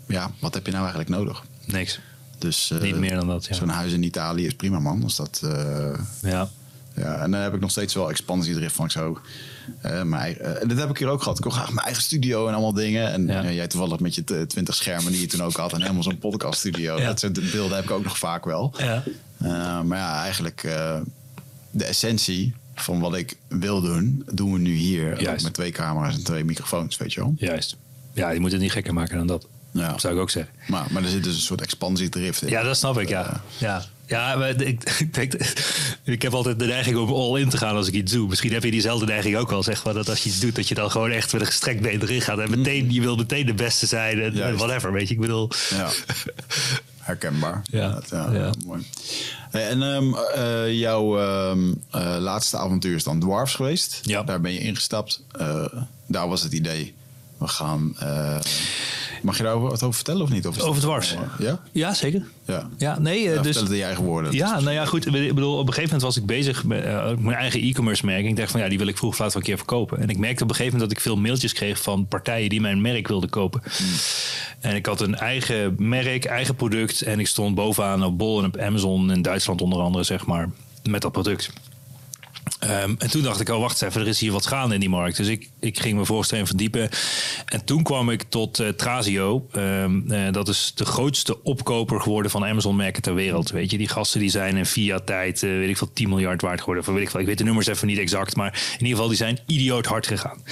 ja, 0.07 0.31
wat 0.39 0.55
heb 0.55 0.65
je 0.67 0.73
nou 0.73 0.83
eigenlijk 0.85 1.13
nodig? 1.15 1.45
Niks. 1.65 2.01
Dus, 2.39 2.71
eh, 2.71 2.81
Niet 2.81 2.97
meer 2.97 3.15
dan 3.15 3.27
dat, 3.27 3.47
ja. 3.47 3.55
Zo'n 3.55 3.69
huis 3.69 3.93
in 3.93 4.03
Italië 4.03 4.47
is 4.47 4.55
prima 4.55 4.79
man. 4.79 5.03
Als 5.03 5.17
dat, 5.17 5.41
Ja. 6.23 6.49
ja, 6.95 7.15
en 7.23 7.31
dan 7.31 7.41
heb 7.41 7.55
ik 7.55 7.61
nog 7.61 7.71
steeds 7.71 7.95
wel 7.95 8.11
expansiedrift 8.11 8.75
van 8.75 8.85
ik 8.85 8.91
zo. 8.91 9.21
eh, 9.81 10.69
dat 10.69 10.79
heb 10.79 10.91
ik 10.91 10.99
hier 10.99 11.09
ook 11.09 11.23
gehad. 11.23 11.37
Ik 11.39 11.45
wil 11.45 11.53
graag 11.53 11.73
mijn 11.73 11.85
eigen 11.87 12.03
studio 12.03 12.47
en 12.47 12.53
allemaal 12.53 12.73
dingen. 12.73 13.13
En 13.13 13.27
Ja. 13.27 13.51
jij 13.53 13.67
toevallig 13.67 14.01
met 14.01 14.15
je 14.15 14.25
t- 14.25 14.49
20 14.49 14.75
schermen 14.75 15.13
die 15.13 15.21
je 15.21 15.27
toen 15.27 15.43
ook 15.43 15.57
had. 15.57 15.73
En 15.73 15.81
helemaal 15.83 16.03
zo'n 16.03 16.19
podcaststudio. 16.29 16.99
Ja. 16.99 17.07
Dat 17.07 17.19
soort 17.21 17.51
beelden 17.51 17.77
heb 17.77 17.85
ik 17.85 17.91
ook 17.91 18.05
nog 18.05 18.19
vaak 18.19 18.45
wel. 18.45 18.75
Ja. 18.79 19.03
Maar 19.83 19.99
ja, 19.99 20.23
eigenlijk 20.23 20.61
de 21.71 21.85
essentie 21.85 22.55
van 22.83 23.01
wat 23.01 23.15
ik 23.15 23.37
wil 23.49 23.81
doen, 23.81 24.23
doen 24.33 24.53
we 24.53 24.59
nu 24.59 24.73
hier. 24.75 25.39
Met 25.43 25.55
twee 25.55 25.71
camera's 25.71 26.15
en 26.15 26.25
twee 26.25 26.45
microfoons, 26.45 26.97
weet 26.97 27.13
je 27.13 27.21
wel. 27.21 27.35
Juist. 27.37 27.77
Ja, 28.13 28.31
je 28.31 28.41
moet 28.41 28.53
het 28.53 28.61
niet 28.61 28.73
gekker 28.73 28.95
maken 28.95 29.17
dan 29.17 29.27
dat. 29.27 29.47
Ja. 29.73 29.99
Zou 29.99 30.15
ik 30.15 30.21
ook 30.21 30.31
zeggen. 30.31 30.53
Maar, 30.67 30.87
maar 30.91 31.03
er 31.03 31.09
zit 31.09 31.25
dus 31.25 31.35
een 31.35 31.41
soort 31.41 31.61
expansiedrift 31.61 32.43
in. 32.43 32.49
Ja, 32.49 32.63
dat 32.63 32.77
snap 32.77 32.99
ik, 32.99 33.09
ja. 33.09 33.41
Ja, 33.59 33.85
ja 34.07 34.37
maar 34.37 34.49
ik, 34.61 34.85
ik, 34.99 35.15
denk, 35.15 35.33
ik 36.05 36.23
heb 36.23 36.35
altijd 36.35 36.59
de 36.59 36.67
neiging 36.67 36.97
om 36.97 37.09
all 37.13 37.41
in 37.41 37.49
te 37.49 37.57
gaan 37.57 37.77
als 37.77 37.89
ik 37.89 37.95
iets 37.95 38.13
doe. 38.13 38.29
Misschien 38.29 38.53
heb 38.53 38.63
je 38.65 38.71
diezelfde 38.71 39.07
neiging 39.07 39.37
ook 39.37 39.51
wel, 39.51 39.63
zeg 39.63 39.85
maar. 39.85 39.95
Dat 39.95 40.09
als 40.09 40.23
je 40.23 40.29
iets 40.29 40.41
doet, 40.41 40.55
dat 40.57 40.69
je 40.69 40.75
dan 40.75 40.91
gewoon 40.91 41.11
echt 41.11 41.33
met 41.33 41.41
een 41.41 41.47
gestrekt 41.47 41.81
been 41.81 42.03
erin 42.03 42.21
gaat. 42.21 42.39
En 42.39 42.51
meteen, 42.51 42.93
je 42.93 43.01
wil 43.01 43.17
meteen 43.17 43.47
de 43.47 43.55
beste 43.55 43.87
zijn 43.87 44.21
en, 44.21 44.57
whatever, 44.57 44.93
weet 44.93 45.09
je. 45.09 45.15
Ik 45.15 45.21
bedoel, 45.21 45.51
Ja. 45.71 45.89
Herkenbaar. 47.01 47.63
Ja. 47.71 48.01
Ja, 48.11 48.31
Ja. 48.33 48.51
mooi. 48.67 48.87
En 49.51 49.83
ehm, 49.83 50.15
eh, 50.15 50.73
jouw 50.79 51.19
ehm, 51.19 51.73
eh, 51.91 52.17
laatste 52.19 52.59
avontuur 52.59 52.95
is 52.95 53.05
dan 53.05 53.21
Dwarfs 53.21 53.55
geweest. 53.55 54.01
Ja. 54.03 54.23
Daar 54.23 54.41
ben 54.41 54.53
je 54.53 54.59
ingestapt. 54.59 55.23
Eh, 55.33 55.65
daar 56.07 56.29
was 56.29 56.43
het 56.43 56.53
idee. 56.53 56.95
We 57.39 57.49
gaan. 57.49 57.97
Mag 59.23 59.37
je 59.37 59.43
daar 59.43 59.61
wat 59.61 59.83
over 59.83 59.95
vertellen 59.95 60.23
of 60.23 60.31
niet? 60.31 60.47
Of 60.47 60.61
Over 60.61 60.81
Dwarfs? 60.81 61.17
Ja? 61.39 61.61
ja, 61.73 61.95
zeker. 61.95 62.23
Ja. 62.45 62.69
Ja, 62.77 62.99
nee, 62.99 63.29
eh, 63.29 63.35
Ja, 63.35 63.43
dus... 63.43 63.43
Vertel 63.43 63.63
het 63.63 63.73
in 63.73 63.79
je 63.79 63.85
eigen 63.85 64.05
woorden. 64.05 64.33
Ja, 64.33 64.61
nou 64.61 64.71
ja, 64.71 64.85
goed. 64.85 65.07
Ik 65.07 65.35
bedoel, 65.35 65.53
op 65.53 65.67
een 65.67 65.75
gegeven 65.75 65.83
moment 65.83 66.03
was 66.03 66.17
ik 66.17 66.27
bezig 66.27 66.65
met 66.65 66.85
eh, 66.85 67.17
mijn 67.19 67.37
eigen 67.37 67.61
e-commerce 67.61 68.07
merk. 68.07 68.25
Ik 68.25 68.37
dacht 68.37 68.51
van 68.51 68.61
ja, 68.61 68.69
die 68.69 68.79
wil 68.79 68.87
ik 68.87 68.97
vroeg 68.97 69.11
of 69.11 69.19
laat 69.19 69.33
wel 69.33 69.43
een 69.43 69.49
keer 69.49 69.57
verkopen. 69.57 69.99
En 70.01 70.09
ik 70.09 70.19
merkte 70.19 70.43
op 70.43 70.49
een 70.49 70.57
gegeven 70.57 70.79
moment 70.79 70.91
dat 70.91 70.99
ik 70.99 71.13
veel 71.13 71.23
mailtjes 71.23 71.53
kreeg 71.53 71.83
van 71.83 72.07
partijen 72.07 72.49
die 72.49 72.61
mijn 72.61 72.81
merk 72.81 73.09
wilden 73.09 73.31
kopen. 73.31 73.63
En 74.61 74.75
ik 74.75 74.87
had 74.87 75.01
een 75.01 75.15
eigen 75.15 75.75
merk, 75.79 76.25
eigen 76.25 76.55
product. 76.55 77.03
En 77.03 77.21
ik 77.21 77.27
stond 77.27 77.55
bovenaan 77.55 78.05
op 78.05 78.19
Bol 78.19 78.39
en 78.39 78.45
op 78.45 78.59
Amazon 78.59 79.13
in 79.13 79.23
Duitsland 79.23 79.63
onder 79.63 79.81
andere, 79.81 80.05
zeg 80.05 80.27
maar, 80.27 80.51
met 80.83 81.03
dat 81.03 81.13
product. 81.13 81.51
Ehm, 82.61 82.95
en 82.99 83.11
toen 83.11 83.23
dacht 83.23 83.41
ik, 83.41 83.49
oh 83.49 83.61
wacht 83.61 83.83
even, 83.83 84.01
er 84.01 84.07
is 84.07 84.21
hier 84.21 84.33
wat 84.33 84.47
gaande 84.47 84.75
in 84.75 84.81
die 84.81 84.89
markt. 84.89 85.17
Dus 85.17 85.29
ik, 85.29 85.49
ik 85.61 85.79
ging 85.79 85.99
me 85.99 86.05
voorstellen 86.05 86.47
verdiepen. 86.47 86.89
En 87.45 87.65
toen 87.65 87.83
kwam 87.83 88.11
ik 88.11 88.23
tot 88.23 88.59
eh, 88.59 88.69
Trazio. 88.69 89.47
Ehm, 89.53 90.13
eh, 90.13 90.33
dat 90.33 90.49
is 90.49 90.73
de 90.75 90.85
grootste 90.85 91.43
opkoper 91.43 92.01
geworden 92.01 92.31
van 92.31 92.45
Amazon-merken 92.45 93.03
ter 93.03 93.15
wereld. 93.15 93.51
Weet 93.51 93.71
je, 93.71 93.79
die 93.79 93.89
gasten 93.89 94.21
die 94.21 94.31
zijn 94.31 94.57
in 94.57 94.67
jaar 94.83 95.05
tijd, 95.05 95.43
eh, 95.43 95.51
weet 95.51 95.69
ik 95.69 95.77
veel, 95.77 95.93
10 95.93 96.09
miljard 96.09 96.43
waard 96.43 96.59
geworden. 96.59 96.85
Of 96.85 96.95
weet 96.95 97.03
ik, 97.03 97.11
veel. 97.11 97.21
ik 97.21 97.27
weet 97.27 97.39
de 97.39 97.45
nummers 97.45 97.67
even 97.67 97.87
niet 97.87 97.99
exact, 97.99 98.37
maar 98.37 98.53
in 98.73 98.79
ieder 98.79 98.89
geval, 98.89 99.09
die 99.09 99.17
zijn 99.17 99.39
idioot 99.47 99.87
hard 99.87 100.07
gegaan. 100.07 100.43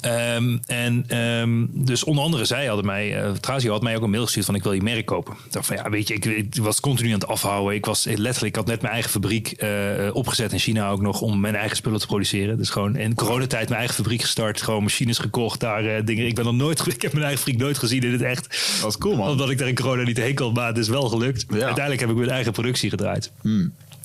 Ehm, 0.00 0.58
en 0.66 1.04
ehm, 1.06 1.66
dus 1.70 2.04
onder 2.04 2.24
andere 2.24 2.44
zij 2.44 2.66
hadden 2.66 2.86
mij, 2.86 3.24
uh, 3.24 3.30
Trazio 3.30 3.72
had 3.72 3.82
mij 3.82 3.96
ook 3.96 4.02
een 4.02 4.10
mail 4.10 4.24
gestuurd 4.24 4.46
van 4.46 4.54
ik 4.54 4.62
wil 4.62 4.72
je 4.72 4.82
merk 4.82 5.06
kopen. 5.06 5.34
Ik 5.46 5.52
dacht 5.52 5.66
van 5.66 5.76
ja, 5.76 5.90
weet 5.90 6.08
je, 6.08 6.14
ik, 6.14 6.24
ik 6.24 6.54
was 6.56 6.80
continu 6.80 7.08
aan 7.08 7.18
het 7.18 7.26
afhouden. 7.26 7.74
Ik 7.74 7.84
was 7.84 8.04
letterlijk, 8.04 8.44
ik 8.44 8.56
had 8.56 8.66
net 8.66 8.80
mijn 8.80 8.92
eigen 8.92 9.10
fabriek 9.10 9.50
eh, 9.50 9.68
opgezet 10.12 10.52
in 10.52 10.58
China 10.58 10.90
ook 10.90 11.00
nog 11.00 11.20
om 11.20 11.40
mijn 11.40 11.56
eigen 11.56 11.76
spullen 11.76 12.00
te 12.00 12.06
produceren. 12.06 12.56
Dus 12.56 12.70
gewoon 12.70 12.96
in 12.96 13.14
coronatijd 13.14 13.68
mijn 13.68 13.80
eigen 13.80 13.96
fabriek 13.96 14.20
gestart, 14.20 14.62
gewoon 14.62 14.82
machines 14.82 15.18
gekocht, 15.18 15.60
daar 15.60 15.84
eh, 15.84 16.04
dingen. 16.04 16.26
Ik 16.26 16.34
ben 16.34 16.44
nog 16.44 16.54
nooit, 16.54 16.86
ik 16.94 17.02
heb 17.02 17.12
mijn 17.12 17.24
eigen 17.24 17.42
fabriek 17.42 17.60
nooit 17.60 17.78
gezien 17.78 18.02
in 18.02 18.12
het 18.12 18.22
echt. 18.22 18.48
Dat 18.48 18.80
was 18.80 18.98
cool, 18.98 19.16
man. 19.16 19.28
Omdat 19.28 19.50
ik 19.50 19.58
daar 19.58 19.68
in 19.68 19.74
corona 19.74 20.02
niet 20.02 20.16
heen 20.16 20.34
kon, 20.34 20.52
maar 20.52 20.66
het 20.66 20.78
is 20.78 20.88
wel 20.88 21.08
gelukt. 21.08 21.44
Ja. 21.48 21.54
Uiteindelijk 21.54 22.00
heb 22.00 22.10
ik 22.10 22.16
mijn 22.16 22.30
eigen 22.30 22.52
productie 22.52 22.90
gedraaid. 22.90 23.32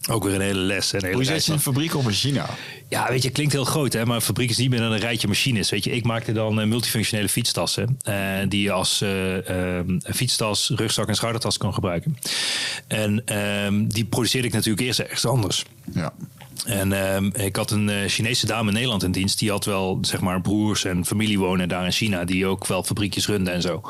Ook 0.09 0.23
weer 0.23 0.35
een 0.35 0.41
hele 0.41 0.59
les. 0.59 0.93
en 0.93 0.99
Een 0.99 1.05
hele 1.05 1.15
Hoe 1.15 1.25
zet 1.25 1.45
je 1.45 1.51
een 1.51 1.59
fabriek 1.59 1.95
op 1.95 2.03
in 2.03 2.11
China? 2.11 2.49
ja, 2.89 3.09
weet 3.09 3.23
je, 3.23 3.29
klinkt 3.29 3.53
heel 3.53 3.65
groot, 3.65 3.93
hè, 3.93 4.05
maar 4.05 4.15
een 4.15 4.21
fabriek 4.21 4.49
is 4.49 4.57
niet 4.57 4.69
meer 4.69 4.79
dan 4.79 4.91
een 4.91 4.99
rijtje 4.99 5.27
machines. 5.27 5.69
Weet 5.69 5.83
je, 5.83 5.91
ik 5.91 6.03
maakte 6.03 6.31
dan 6.31 6.61
eh, 6.61 6.67
multifunctionele 6.67 7.29
fietstassen 7.29 7.97
eh, 8.03 8.15
die 8.47 8.61
je 8.61 8.71
als 8.71 9.01
eh, 9.01 9.79
fietstas, 10.03 10.71
rugzak 10.75 11.07
en 11.07 11.15
schoudertas 11.15 11.57
kan 11.57 11.73
gebruiken. 11.73 12.17
En 12.87 13.25
ehm, 13.25 13.87
die 13.87 14.05
produceerde 14.05 14.47
ik 14.47 14.53
natuurlijk 14.53 14.85
eerst 14.85 14.99
ergens 14.99 15.25
anders. 15.25 15.65
Ja. 15.93 16.13
En 16.65 16.93
ehm, 16.93 17.25
ik 17.25 17.55
had 17.55 17.71
een 17.71 17.89
eh, 17.89 18.07
Chinese 18.07 18.45
dame 18.45 18.67
in 18.67 18.73
Nederland 18.73 19.03
in 19.03 19.11
dienst. 19.11 19.39
Die 19.39 19.49
had 19.49 19.65
wel, 19.65 19.97
zeg 20.01 20.21
maar, 20.21 20.41
broers 20.41 20.83
en 20.83 21.05
familie 21.05 21.39
wonen 21.39 21.67
daar 21.67 21.85
in 21.85 21.91
China. 21.91 22.25
Die 22.25 22.45
ook 22.45 22.67
wel 22.67 22.83
fabriekjes 22.83 23.27
runden 23.27 23.53
en 23.53 23.61
zo. 23.61 23.81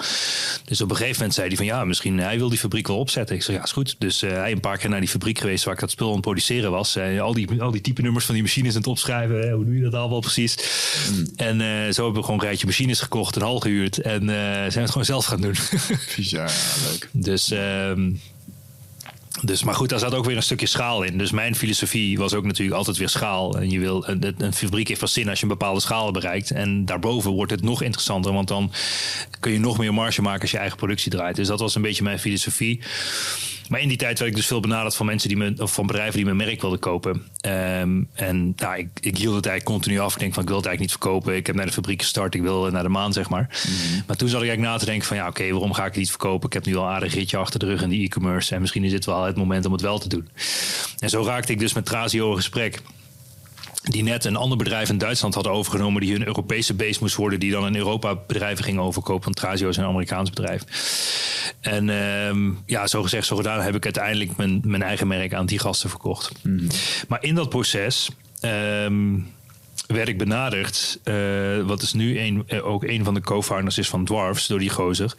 Dus 0.66 0.82
op 0.82 0.90
een 0.90 0.96
gegeven 0.96 1.18
moment 1.18 1.34
zei 1.34 1.48
hij 1.48 1.58
van... 1.58 1.66
ja, 1.66 1.86
misschien 1.86 2.20
hij 2.20 2.38
wil 2.38 2.50
die 2.50 2.58
fabriek 2.60 2.88
wel 2.88 2.98
opzetten. 2.98 3.36
Ik 3.36 3.42
zei, 3.42 3.58
ja, 3.58 3.64
is 3.64 3.72
goed. 3.72 3.96
Dus 4.00 4.22
eh, 4.22 4.32
hij 4.32 4.52
een 4.52 4.60
paar 4.60 4.78
keer 4.78 4.90
naar 4.90 5.00
die 5.00 5.10
fabriek 5.10 5.40
geweest... 5.40 5.64
waar 5.64 5.74
ik 5.74 5.80
dat 5.80 5.92
spul 5.92 6.08
aan 6.08 6.14
het 6.14 6.22
produceren 6.22 6.72
was. 6.72 6.98
Al, 7.20 7.34
die, 7.34 7.62
al 7.62 7.72
die 7.72 7.82
type 7.82 8.02
nummers 8.02 8.26
van 8.26 8.34
die 8.34 8.44
machines 8.44 8.72
aan 8.72 8.78
het 8.78 8.88
opschrijven. 8.88 9.40
Hè, 9.40 9.52
hoe 9.52 9.66
doe 9.66 9.76
je 9.76 9.84
dat 9.84 9.94
allemaal 9.94 10.20
precies? 10.20 10.58
En 11.36 11.62
eh, 11.62 11.68
zo 11.94 12.04
hebben 12.04 12.14
we 12.14 12.24
gewoon 12.24 12.40
een 12.40 12.46
rijtje 12.46 12.66
machines 12.66 13.00
gekocht... 13.00 13.36
en 13.36 13.42
hal 13.42 13.60
gehuurd. 13.60 13.98
En 13.98 14.26
zijn 14.26 14.74
we 14.74 14.80
het 14.80 14.90
gewoon 14.90 15.06
zelf 15.06 15.26
gaan 15.26 15.42
doen. 15.42 15.56
Ja, 16.16 16.48
leuk. 16.90 17.10
Dus, 17.26 17.52
ehm, 17.52 18.12
dus, 19.41 19.64
maar 19.64 19.76
goed, 19.76 19.90
daar 19.90 19.99
zat 19.99 20.14
ook 20.14 20.26
weer 20.26 20.36
een 20.36 20.44
stukje 20.44 20.66
schaal 20.66 21.03
in. 21.03 21.18
Dus 21.18 21.32
mijn 21.32 21.56
filosofie 21.56 22.18
was 22.18 22.34
ook 22.34 22.45
natuurlijk 22.45 22.78
altijd 22.78 22.98
weer 22.98 23.10
schaal. 23.10 23.57
En 23.57 23.70
je 23.70 23.80
wil, 23.80 24.07
een, 24.07 24.36
een 24.38 24.53
fabriek 24.53 24.88
heeft 24.88 24.99
pas 24.99 25.14
zin 25.14 25.30
als 25.30 25.38
je 25.38 25.44
een 25.44 25.52
bepaalde 25.52 25.80
schaal 25.80 26.12
bereikt. 26.12 26.52
En 26.52 26.86
daarboven 26.86 27.32
wordt 27.32 27.52
het 27.52 27.62
nog 27.62 27.82
interessanter, 27.82 28.34
want 28.34 28.48
dan 28.48 28.72
kun 29.40 29.52
je 29.52 29.60
nog 29.60 29.78
meer 29.78 29.94
marge 29.94 30.22
maken 30.22 30.41
als 30.41 30.52
je 30.52 30.57
eigen 30.57 30.78
productie 30.78 31.12
draait. 31.12 31.36
Dus 31.36 31.48
dat 31.48 31.60
was 31.60 31.76
een 31.76 31.82
beetje 31.82 32.03
mijn 32.03 32.20
filosofie. 32.20 32.82
Maar 33.70 33.80
in 33.80 33.88
die 33.88 33.98
tijd 33.98 34.20
werd 34.20 34.32
ik 34.32 34.38
dus 34.38 34.48
veel 34.48 34.60
benaderd 34.60 34.96
van 34.96 35.06
mensen 35.06 35.30
die 35.30 35.38
me, 35.38 35.54
of 35.58 35.74
van 35.74 35.88
bedrijven 35.88 36.16
die 36.16 36.26
mijn 36.26 36.38
merk 36.38 36.62
wilden 36.62 36.80
kopen. 36.80 37.24
Ehm, 37.42 38.04
en 38.14 38.54
nou, 38.56 38.78
ik, 38.78 38.90
ik 39.00 39.18
hield 39.18 39.36
het 39.36 39.46
eigenlijk 39.46 39.64
continu 39.64 40.00
af. 40.00 40.14
Ik 40.14 40.20
denk 40.20 40.34
van 40.34 40.44
ik 40.44 40.50
wil 40.50 40.58
het 40.58 40.66
eigenlijk 40.66 40.80
niet 40.80 40.92
verkopen. 40.92 41.36
Ik 41.36 41.48
heb 41.48 41.56
naar 41.56 41.66
de 41.66 41.72
fabriek 41.72 42.02
gestart. 42.02 42.36
Ik 42.36 42.42
wil 42.42 42.72
naar 42.72 42.84
de 42.84 42.90
maan, 42.90 43.14
zeg 43.14 43.30
maar. 43.30 43.50
Maar 44.08 44.16
toen 44.18 44.30
zat 44.30 44.42
ik 44.42 44.48
eigenlijk 44.48 44.74
na 44.74 44.78
te 44.78 44.86
denken 44.86 45.08
van 45.08 45.18
ja, 45.18 45.28
oké, 45.28 45.50
waarom 45.52 45.74
ga 45.74 45.82
ik 45.82 45.90
het 45.90 45.98
niet 45.98 46.10
verkopen? 46.10 46.48
Ik 46.48 46.54
heb 46.54 46.66
nu 46.66 46.76
al 46.76 46.84
een 46.84 46.94
aardig 46.94 47.14
ritje 47.14 47.38
achter 47.38 47.60
de 47.60 47.66
rug 47.66 47.82
in 47.82 47.90
die 47.90 48.06
e-commerce. 48.06 48.56
En 48.56 48.62
misschien 48.62 48.84
is 48.84 48.92
dit 48.92 49.06
wel 49.06 49.24
het 49.24 49.36
moment 49.36 49.66
om 49.66 49.72
het 49.72 49.82
wel 49.82 50.00
te 50.00 50.10
doen. 50.10 50.28
En 51.00 51.10
zo 51.10 51.24
raakte 51.24 51.52
ik 51.52 51.60
dus 51.60 51.74
met 51.74 51.86
Trazio 51.86 52.30
in 52.30 52.36
gesprek 52.36 52.82
die 53.86 54.03
net 54.03 54.26
een 54.26 54.36
ander 54.36 54.57
bedrijf 54.57 54.90
in 54.90 54.98
Duitsland 54.98 55.34
hadden 55.34 55.52
overgenomen... 55.52 56.02
die 56.02 56.12
hun 56.12 56.26
Europese 56.26 56.74
base 56.74 56.99
moest 57.02 57.16
worden... 57.16 57.40
die 57.40 57.52
dan 57.52 57.68
in 57.68 57.76
Europa 57.76 58.16
bedrijven 58.28 58.64
gingen 58.64 58.82
overkopen. 58.82 59.24
Want 59.24 59.36
Trazio 59.36 59.70
is 59.70 59.78
een 59.78 59.86
Amerikaans 59.86 60.30
bedrijf. 60.30 60.64
En 61.60 61.90
ehm, 61.90 62.52
ja, 62.66 62.88
zo 62.88 63.02
gezegd, 63.02 63.26
zo 63.28 63.36
gedaan... 63.36 63.62
heb 63.62 63.76
ik 63.76 63.84
uiteindelijk 63.84 64.38
mijn, 64.38 64.62
mijn 64.64 64.84
eigen 64.84 65.07
merk 65.07 65.34
aan 65.34 65.45
die 65.45 65.60
gasten 65.60 65.90
verkocht. 65.90 66.32
Maar 67.07 67.24
in 67.24 67.36
dat 67.36 67.49
proces... 67.49 68.10
ehm, 68.40 69.14
werd 69.88 70.07
ik 70.07 70.18
benaderd, 70.18 70.99
eh, 71.03 71.16
wat 71.66 71.82
is 71.82 71.94
nu 71.94 72.20
een, 72.20 72.44
eh, 72.48 72.66
ook 72.68 72.84
een 72.84 73.03
van 73.03 73.14
de 73.14 73.22
co-founders 73.22 73.78
is 73.78 73.90
van 73.90 74.06
Dwarfs, 74.06 74.48
door 74.48 74.60
die 74.60 74.70
gozer. 74.70 75.14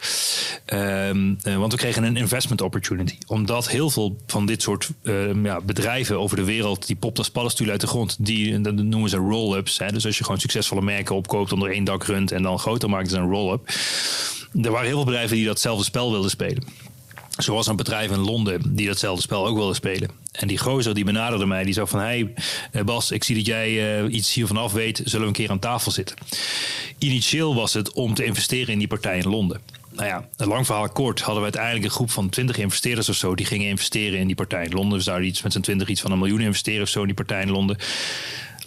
Ehm, 0.65 1.33
eh, 1.41 1.57
want 1.57 1.71
we 1.71 1.77
kregen 1.77 2.03
een 2.03 2.17
investment 2.17 2.61
opportunity. 2.61 3.17
Omdat 3.27 3.69
heel 3.69 3.89
veel 3.89 4.17
van 4.27 4.45
dit 4.45 4.61
soort 4.61 4.89
ehm, 5.03 5.45
ja, 5.45 5.61
bedrijven 5.61 6.19
over 6.19 6.37
de 6.37 6.43
wereld, 6.43 6.87
die 6.87 6.95
popt 6.95 7.17
als 7.17 7.29
paddenstoel 7.29 7.69
uit 7.69 7.81
de 7.81 7.87
grond. 7.87 8.25
Die, 8.25 8.61
dat 8.61 8.73
noemen 8.73 9.09
ze 9.09 9.17
roll-ups. 9.17 9.77
Dus 9.77 10.05
als 10.05 10.17
je 10.17 10.23
gewoon 10.23 10.39
succesvolle 10.39 10.81
merken 10.81 11.15
opkoopt 11.15 11.51
onder 11.51 11.71
één 11.71 11.83
dak 11.83 12.03
runt 12.03 12.31
en 12.31 12.43
dan 12.43 12.59
groter 12.59 12.89
maakt, 12.89 13.07
is 13.07 13.13
een 13.13 13.29
roll-up. 13.29 13.69
Er 14.61 14.71
waren 14.71 14.87
heel 14.87 14.95
veel 14.95 15.05
bedrijven 15.05 15.35
die 15.35 15.45
datzelfde 15.45 15.83
spel 15.83 16.11
wilden 16.11 16.29
spelen. 16.29 16.63
Zoals 17.37 17.67
een 17.67 17.75
bedrijf 17.75 18.11
in 18.11 18.19
Londen 18.19 18.75
die 18.75 18.87
datzelfde 18.87 19.21
spel 19.21 19.47
ook 19.47 19.57
wilde 19.57 19.73
spelen. 19.73 20.09
En 20.31 20.47
die 20.47 20.57
gozer 20.57 20.93
die 20.93 21.03
benaderde 21.03 21.45
mij, 21.45 21.63
die 21.63 21.73
zei 21.73 21.87
van... 21.87 21.99
hey 21.99 22.33
eh, 22.71 22.83
Bas, 22.83 23.11
ik 23.11 23.23
zie 23.23 23.35
dat 23.35 23.45
jij 23.45 23.99
eh, 23.99 24.13
iets 24.13 24.33
hiervan 24.33 24.57
af 24.57 24.73
weet. 24.73 25.01
Zullen 25.03 25.21
we 25.21 25.27
een 25.27 25.33
keer 25.33 25.49
aan 25.49 25.59
tafel 25.59 25.91
zitten? 25.91 26.15
Initieel 26.97 27.55
was 27.55 27.73
het 27.73 27.93
om 27.93 28.13
te 28.13 28.25
investeren 28.25 28.73
in 28.73 28.79
die 28.79 28.87
partij 28.87 29.17
in 29.17 29.29
Londen. 29.29 29.61
Nou 29.91 30.07
ja, 30.07 30.27
een 30.37 30.47
lang 30.47 30.65
verhaal 30.65 30.89
kort 30.89 31.19
hadden 31.19 31.37
we 31.37 31.43
uiteindelijk 31.43 31.85
een 31.85 31.91
groep 31.91 32.11
van 32.11 32.29
20 32.29 32.57
investeerders 32.57 33.09
of 33.09 33.15
zo... 33.15 33.35
die 33.35 33.45
gingen 33.45 33.67
investeren 33.67 34.19
in 34.19 34.27
die 34.27 34.35
partij 34.35 34.65
in 34.65 34.73
Londen. 34.73 34.97
We 34.97 35.03
zouden 35.03 35.27
iets 35.27 35.41
met 35.41 35.53
z'n 35.53 35.59
20 35.59 35.87
iets 35.87 36.01
van 36.01 36.11
een 36.11 36.19
miljoen 36.19 36.41
investeren 36.41 36.81
of 36.81 36.89
zo 36.89 36.99
in 36.99 37.05
die 37.05 37.15
partij 37.15 37.41
in 37.41 37.51
Londen. 37.51 37.77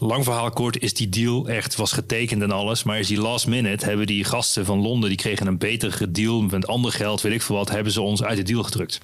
Lang 0.01 0.25
verhaal 0.25 0.51
kort 0.51 0.83
is 0.83 0.95
die 0.95 1.09
deal 1.09 1.49
echt, 1.49 1.77
was 1.77 1.93
getekend 1.93 2.43
en 2.43 2.51
alles. 2.51 2.83
Maar 2.83 2.99
is 2.99 3.07
die 3.07 3.21
last 3.21 3.47
minute 3.47 3.85
hebben 3.85 4.07
die 4.07 4.25
gasten 4.25 4.65
van 4.65 4.81
Londen, 4.81 5.09
die 5.09 5.19
kregen 5.19 5.47
een 5.47 5.59
betere 5.59 6.11
deal 6.11 6.43
met 6.43 6.67
ander 6.67 6.93
geld, 6.93 7.21
weet 7.21 7.33
ik 7.33 7.43
veel 7.43 7.57
wat, 7.57 7.71
hebben 7.71 7.93
ze 7.93 8.01
ons 8.01 8.23
uit 8.23 8.37
de 8.37 8.43
deal 8.43 8.63
gedrukt. 8.63 9.01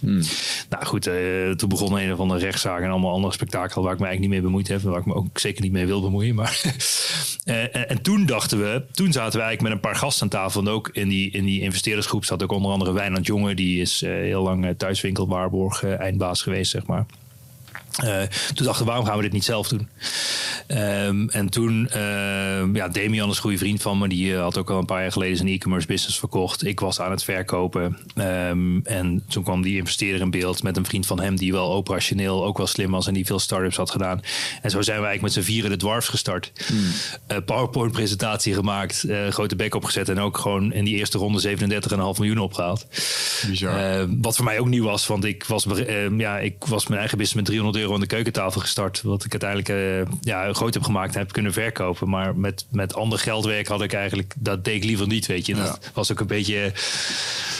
Nou 0.68 0.84
goed, 0.84 1.06
eh, 1.06 1.50
toen 1.50 1.68
begon 1.68 1.98
een 1.98 2.12
of 2.12 2.18
andere 2.18 2.40
rechtszaak 2.40 2.82
en 2.82 2.90
allemaal 2.90 3.12
andere 3.12 3.32
spektakel 3.32 3.82
waar 3.82 3.92
ik 3.92 3.98
me 3.98 4.06
eigenlijk 4.06 4.34
niet 4.34 4.42
mee 4.42 4.50
bemoeid 4.50 4.68
heb. 4.68 4.84
en 4.84 4.90
Waar 4.90 5.00
ik 5.00 5.06
me 5.06 5.14
ook 5.14 5.38
zeker 5.38 5.62
niet 5.62 5.72
mee 5.72 5.86
wil 5.86 6.00
bemoeien. 6.00 6.34
Maar 6.34 6.60
Eh, 7.46 7.62
en, 7.62 7.88
en 7.88 8.02
toen 8.02 8.26
dachten 8.26 8.58
we, 8.58 8.82
toen 8.92 9.12
zaten 9.12 9.38
we 9.38 9.44
eigenlijk 9.44 9.62
met 9.62 9.72
een 9.72 9.90
paar 9.90 10.00
gasten 10.00 10.22
aan 10.22 10.28
tafel. 10.28 10.60
En 10.60 10.68
ook 10.68 10.90
in 10.92 11.08
die, 11.08 11.30
in 11.30 11.44
die 11.44 11.60
investeerdersgroep 11.60 12.24
zat 12.24 12.42
ook 12.42 12.52
onder 12.52 12.70
andere 12.70 12.92
Wijnand 12.92 13.26
Jonge. 13.26 13.54
Die 13.54 13.80
is 13.80 14.02
eh, 14.02 14.10
heel 14.10 14.42
lang 14.42 14.74
thuiswinkel 14.76 15.28
Waarborg 15.28 15.82
eh, 15.82 16.00
eindbaas 16.00 16.42
geweest, 16.42 16.70
zeg 16.70 16.86
maar. 16.86 17.06
Eh, 17.96 18.22
toen 18.54 18.66
dachten 18.66 18.84
we, 18.84 18.90
waarom 18.90 19.06
gaan 19.06 19.16
we 19.16 19.22
dit 19.22 19.32
niet 19.32 19.44
zelf 19.44 19.68
doen? 19.68 19.88
Ehm, 20.66 21.28
en 21.28 21.48
toen, 21.48 21.88
ehm, 21.88 22.76
ja, 22.76 22.88
Damian 22.88 23.30
is 23.30 23.36
een 23.36 23.42
goede 23.42 23.58
vriend 23.58 23.82
van 23.82 23.98
me. 23.98 24.08
Die 24.08 24.34
eh, 24.34 24.40
had 24.40 24.58
ook 24.58 24.70
al 24.70 24.78
een 24.78 24.84
paar 24.84 25.00
jaar 25.00 25.12
geleden 25.12 25.36
zijn 25.36 25.48
e-commerce 25.48 25.86
business 25.86 26.18
verkocht. 26.18 26.64
Ik 26.64 26.80
was 26.80 27.00
aan 27.00 27.10
het 27.10 27.24
verkopen. 27.24 27.98
Ehm, 28.14 28.78
en 28.84 29.24
toen 29.28 29.42
kwam 29.42 29.62
die 29.62 29.76
investeerder 29.76 30.20
in 30.20 30.30
beeld 30.30 30.62
met 30.62 30.76
een 30.76 30.84
vriend 30.84 31.06
van 31.06 31.20
hem... 31.20 31.36
die 31.36 31.52
wel 31.52 31.72
operationeel 31.72 32.44
ook 32.44 32.56
wel 32.56 32.66
slim 32.66 32.90
was 32.90 33.06
en 33.06 33.14
die 33.14 33.26
veel 33.26 33.38
startups 33.38 33.76
had 33.76 33.90
gedaan. 33.90 34.20
En 34.62 34.70
zo 34.70 34.82
zijn 34.82 35.00
we 35.00 35.06
eigenlijk 35.06 35.22
met 35.22 35.32
z'n 35.32 35.50
vieren 35.50 35.70
de 35.70 35.76
Dwarfs 35.76 36.08
gestart. 36.08 36.52
Eh, 37.26 37.36
PowerPoint-presentatie 37.44 38.54
gemaakt, 38.54 39.06
grote 39.30 39.56
bek 39.56 39.74
opgezet... 39.74 40.08
en 40.08 40.18
ook 40.18 40.38
gewoon 40.38 40.72
in 40.72 40.84
die 40.84 40.96
eerste 40.96 41.18
ronde 41.18 41.40
37,5 41.40 42.18
miljoen 42.18 42.38
opgehaald. 42.38 42.86
Bizar. 43.48 44.06
Wat 44.20 44.36
voor 44.36 44.44
mij 44.44 44.58
ook 44.58 44.68
nieuw 44.68 44.84
was, 44.84 45.06
want 45.06 45.24
ik 45.24 45.44
was, 45.44 45.66
ja, 46.16 46.38
ik 46.38 46.64
was 46.64 46.86
mijn 46.86 47.00
eigen 47.00 47.18
business 47.18 47.34
met 47.34 47.44
300 47.44 47.76
euro 47.76 47.85
aan 47.94 48.00
de 48.00 48.06
keukentafel 48.06 48.60
gestart. 48.60 49.02
Wat 49.02 49.24
ik 49.24 49.42
uiteindelijk 49.42 49.68
eh, 49.68 50.16
ja, 50.20 50.52
groot 50.52 50.74
heb 50.74 50.82
gemaakt 50.82 51.14
en 51.14 51.20
heb 51.20 51.32
kunnen 51.32 51.52
verkopen. 51.52 52.08
Maar 52.08 52.36
met, 52.36 52.66
met 52.70 52.94
ander 52.94 53.18
geldwerk 53.18 53.68
had 53.68 53.82
ik 53.82 53.92
eigenlijk, 53.92 54.34
dat 54.36 54.64
deed 54.64 54.74
ik 54.74 54.84
liever 54.84 55.06
niet, 55.06 55.26
weet 55.26 55.46
je. 55.46 55.54
Dat 55.54 55.90
was 55.94 56.12
ook 56.12 56.20
een 56.20 56.26
beetje, 56.26 56.72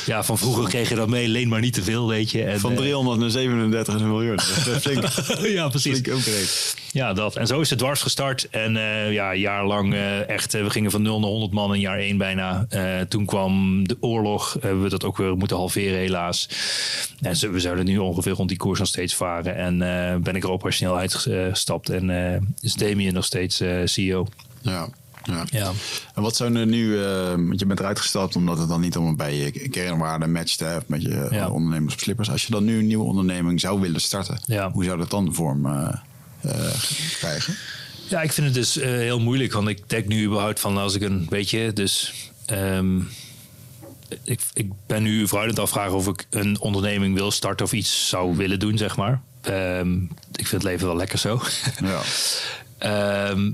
ja, 0.07 0.25
van 0.25 0.39
vroeger 0.39 0.69
kreeg 0.69 0.89
je 0.89 0.95
dat 0.95 1.09
mee, 1.09 1.29
leen 1.29 1.49
maar 1.49 1.61
niet 1.61 1.75
te 1.75 1.83
veel, 1.83 2.09
weet 2.09 2.31
je. 2.31 2.45
En, 2.45 2.61
Van 2.61 2.71
eh, 2.71 2.77
300 2.77 3.19
naar 3.21 3.31
37 3.31 4.01
miljoen. 4.01 4.41
Flink, 4.41 5.05
ja, 5.59 5.69
precies. 5.69 5.99
flink 5.99 6.07
upgrade. 6.07 6.47
Ja, 6.93 7.13
dat. 7.13 7.37
En 7.37 7.47
zo 7.47 7.61
is 7.61 7.71
het 7.71 7.79
dwars 7.79 8.03
gestart. 8.03 8.49
En 8.51 8.77
eh, 8.77 9.13
ja, 9.13 9.33
een 9.33 9.39
jaar 9.39 9.67
lang 9.67 9.95
eh, 9.95 10.29
echt, 10.29 10.55
eh, 10.55 10.63
we 10.63 10.71
gingen 10.71 10.91
van 10.91 11.03
0 11.03 11.21
naar 11.21 11.31
100 11.31 11.53
man 11.53 11.75
in 11.75 11.81
jaar 11.81 11.99
1 11.99 12.17
bijna. 12.17 12.67
Eh, 12.69 13.01
toen 13.09 13.25
kwam 13.25 13.87
de 13.89 13.97
oorlog. 14.01 14.57
Hebben 14.61 14.83
we 14.83 14.89
dat 14.89 15.05
ook 15.05 15.17
weer 15.17 15.37
moeten 15.37 15.57
halveren 15.57 15.99
helaas. 15.99 16.49
En 17.21 17.53
we 17.53 17.61
zouden 17.61 17.85
nu 17.85 17.99
ongeveer 17.99 18.33
rond 18.33 18.49
die 18.49 18.59
koers 18.59 18.79
nog 18.79 18.89
steeds 18.89 19.15
varen. 19.15 19.57
En 19.57 19.83
eh, 19.83 20.16
ben 20.23 20.37
ik 20.37 20.43
er 20.45 20.51
operationeel 20.51 20.97
uitgestapt. 20.99 21.89
En 21.89 22.33
eh, 22.35 22.41
is 22.61 22.75
Damien 22.75 23.15
nog 23.15 23.25
steeds 23.25 23.61
eh, 23.61 23.81
CEO. 23.85 24.27
Ja. 24.63 24.89
Ja. 25.25 25.45
Ja. 25.51 25.73
En 26.15 26.23
wat 26.23 26.37
zijn 26.37 26.57
er 26.57 26.67
nu, 26.67 27.03
eh, 27.05 27.29
want 27.31 27.61
je 27.61 27.67
bent 27.67 27.81
eruit 27.81 27.99
gestapt 28.01 28.37
omdat 28.37 28.59
het 28.59 28.69
dan 28.69 28.81
niet 28.81 28.97
om 28.97 29.17
bij 29.17 29.35
je 29.37 29.69
kernwaarde 29.69 30.27
matcht 30.27 30.61
hè, 30.61 30.77
met 30.87 31.03
je 31.03 31.29
Ja. 31.31 31.45
eh, 31.45 31.53
ondernemers 31.55 31.95
op 31.95 32.01
slippers. 32.01 32.31
Als 32.31 32.45
je 32.47 32.53
dan 32.53 32.65
nu 32.65 32.79
een 32.79 32.87
nieuwe 32.87 33.05
onderneming 33.05 33.61
zou 33.61 33.81
willen 33.81 34.01
starten, 34.01 34.39
Ja. 34.47 34.71
hoe 34.73 34.85
zou 34.85 34.99
dat 34.99 35.11
dan 35.11 35.35
vorm 35.35 35.67
eh, 35.67 35.89
eh, 36.41 36.75
krijgen? 37.19 37.55
Ja, 38.09 38.23
ik 38.23 38.33
vind 38.33 38.47
het 38.47 38.55
dus 38.55 38.77
eh, 38.79 38.91
heel 38.91 39.21
moeilijk. 39.21 39.53
Want 39.53 39.69
ik 39.69 39.89
denk 39.91 40.07
nu 40.07 40.25
überhaupt 40.25 40.61
van 40.61 40.77
als 40.77 40.95
ik 40.95 41.03
een 41.03 41.27
beetje. 41.29 41.73
Dus 41.73 42.13
ehm, 42.47 42.99
ik, 44.25 44.41
ik 44.53 44.71
ben 44.87 45.03
nu 45.03 45.29
vooruit 45.29 45.49
aan 45.49 45.55
het 45.55 45.65
afvragen 45.65 45.97
of 45.97 46.07
ik 46.07 46.27
een 46.31 46.61
onderneming 46.61 47.15
wil 47.15 47.31
starten 47.31 47.67
of 47.67 47.73
iets 47.73 48.09
zou 48.09 48.37
willen 48.37 48.59
doen, 48.59 48.79
zeg 48.79 48.97
maar. 48.97 49.21
Ehm, 49.47 50.03
ik 50.33 50.47
vind 50.47 50.51
het 50.51 50.63
leven 50.63 50.87
wel 50.87 50.97
lekker 50.97 51.19
zo. 51.19 51.41
Ja. 51.85 52.01
Ehm, 52.79 53.51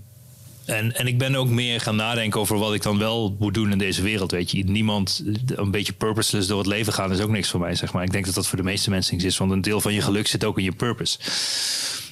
en, 0.64 0.97
en 0.97 1.06
ik 1.06 1.19
ben 1.19 1.35
ook 1.35 1.48
meer 1.48 1.81
gaan 1.81 1.97
nadenken 1.97 2.40
over 2.40 2.59
wat 2.59 2.74
ik 2.74 2.82
dan 2.82 2.98
wel 2.98 3.36
moet 3.39 3.55
doen 3.55 3.73
in 3.73 3.78
deze 3.78 4.02
wereld. 4.02 4.31
Weet 4.31 4.51
je, 4.51 4.64
niemand 4.64 5.23
een 5.47 5.70
beetje 5.70 5.93
purposeless 5.93 6.48
door 6.48 6.59
het 6.59 6.66
leven 6.66 6.93
gaan 6.93 7.12
is 7.12 7.20
ook 7.20 7.31
niks 7.31 7.51
voor 7.51 7.60
mij. 7.60 7.74
Zeg 7.74 7.93
maar. 7.93 8.05
Ik 8.05 8.12
denk 8.12 8.24
dat 8.24 8.35
dat 8.35 8.47
voor 8.47 8.56
de 8.56 8.64
meeste 8.64 8.90
mensen 8.90 9.14
niks 9.14 9.27
is, 9.27 9.39
want 9.39 9.51
een 9.51 9.60
deel 9.60 9.81
van 9.81 9.93
je 9.93 10.01
geluk 10.01 10.27
zit 10.27 10.44
ook 10.44 10.59
in 10.59 10.64
je 10.64 10.73
purpose. 10.73 11.19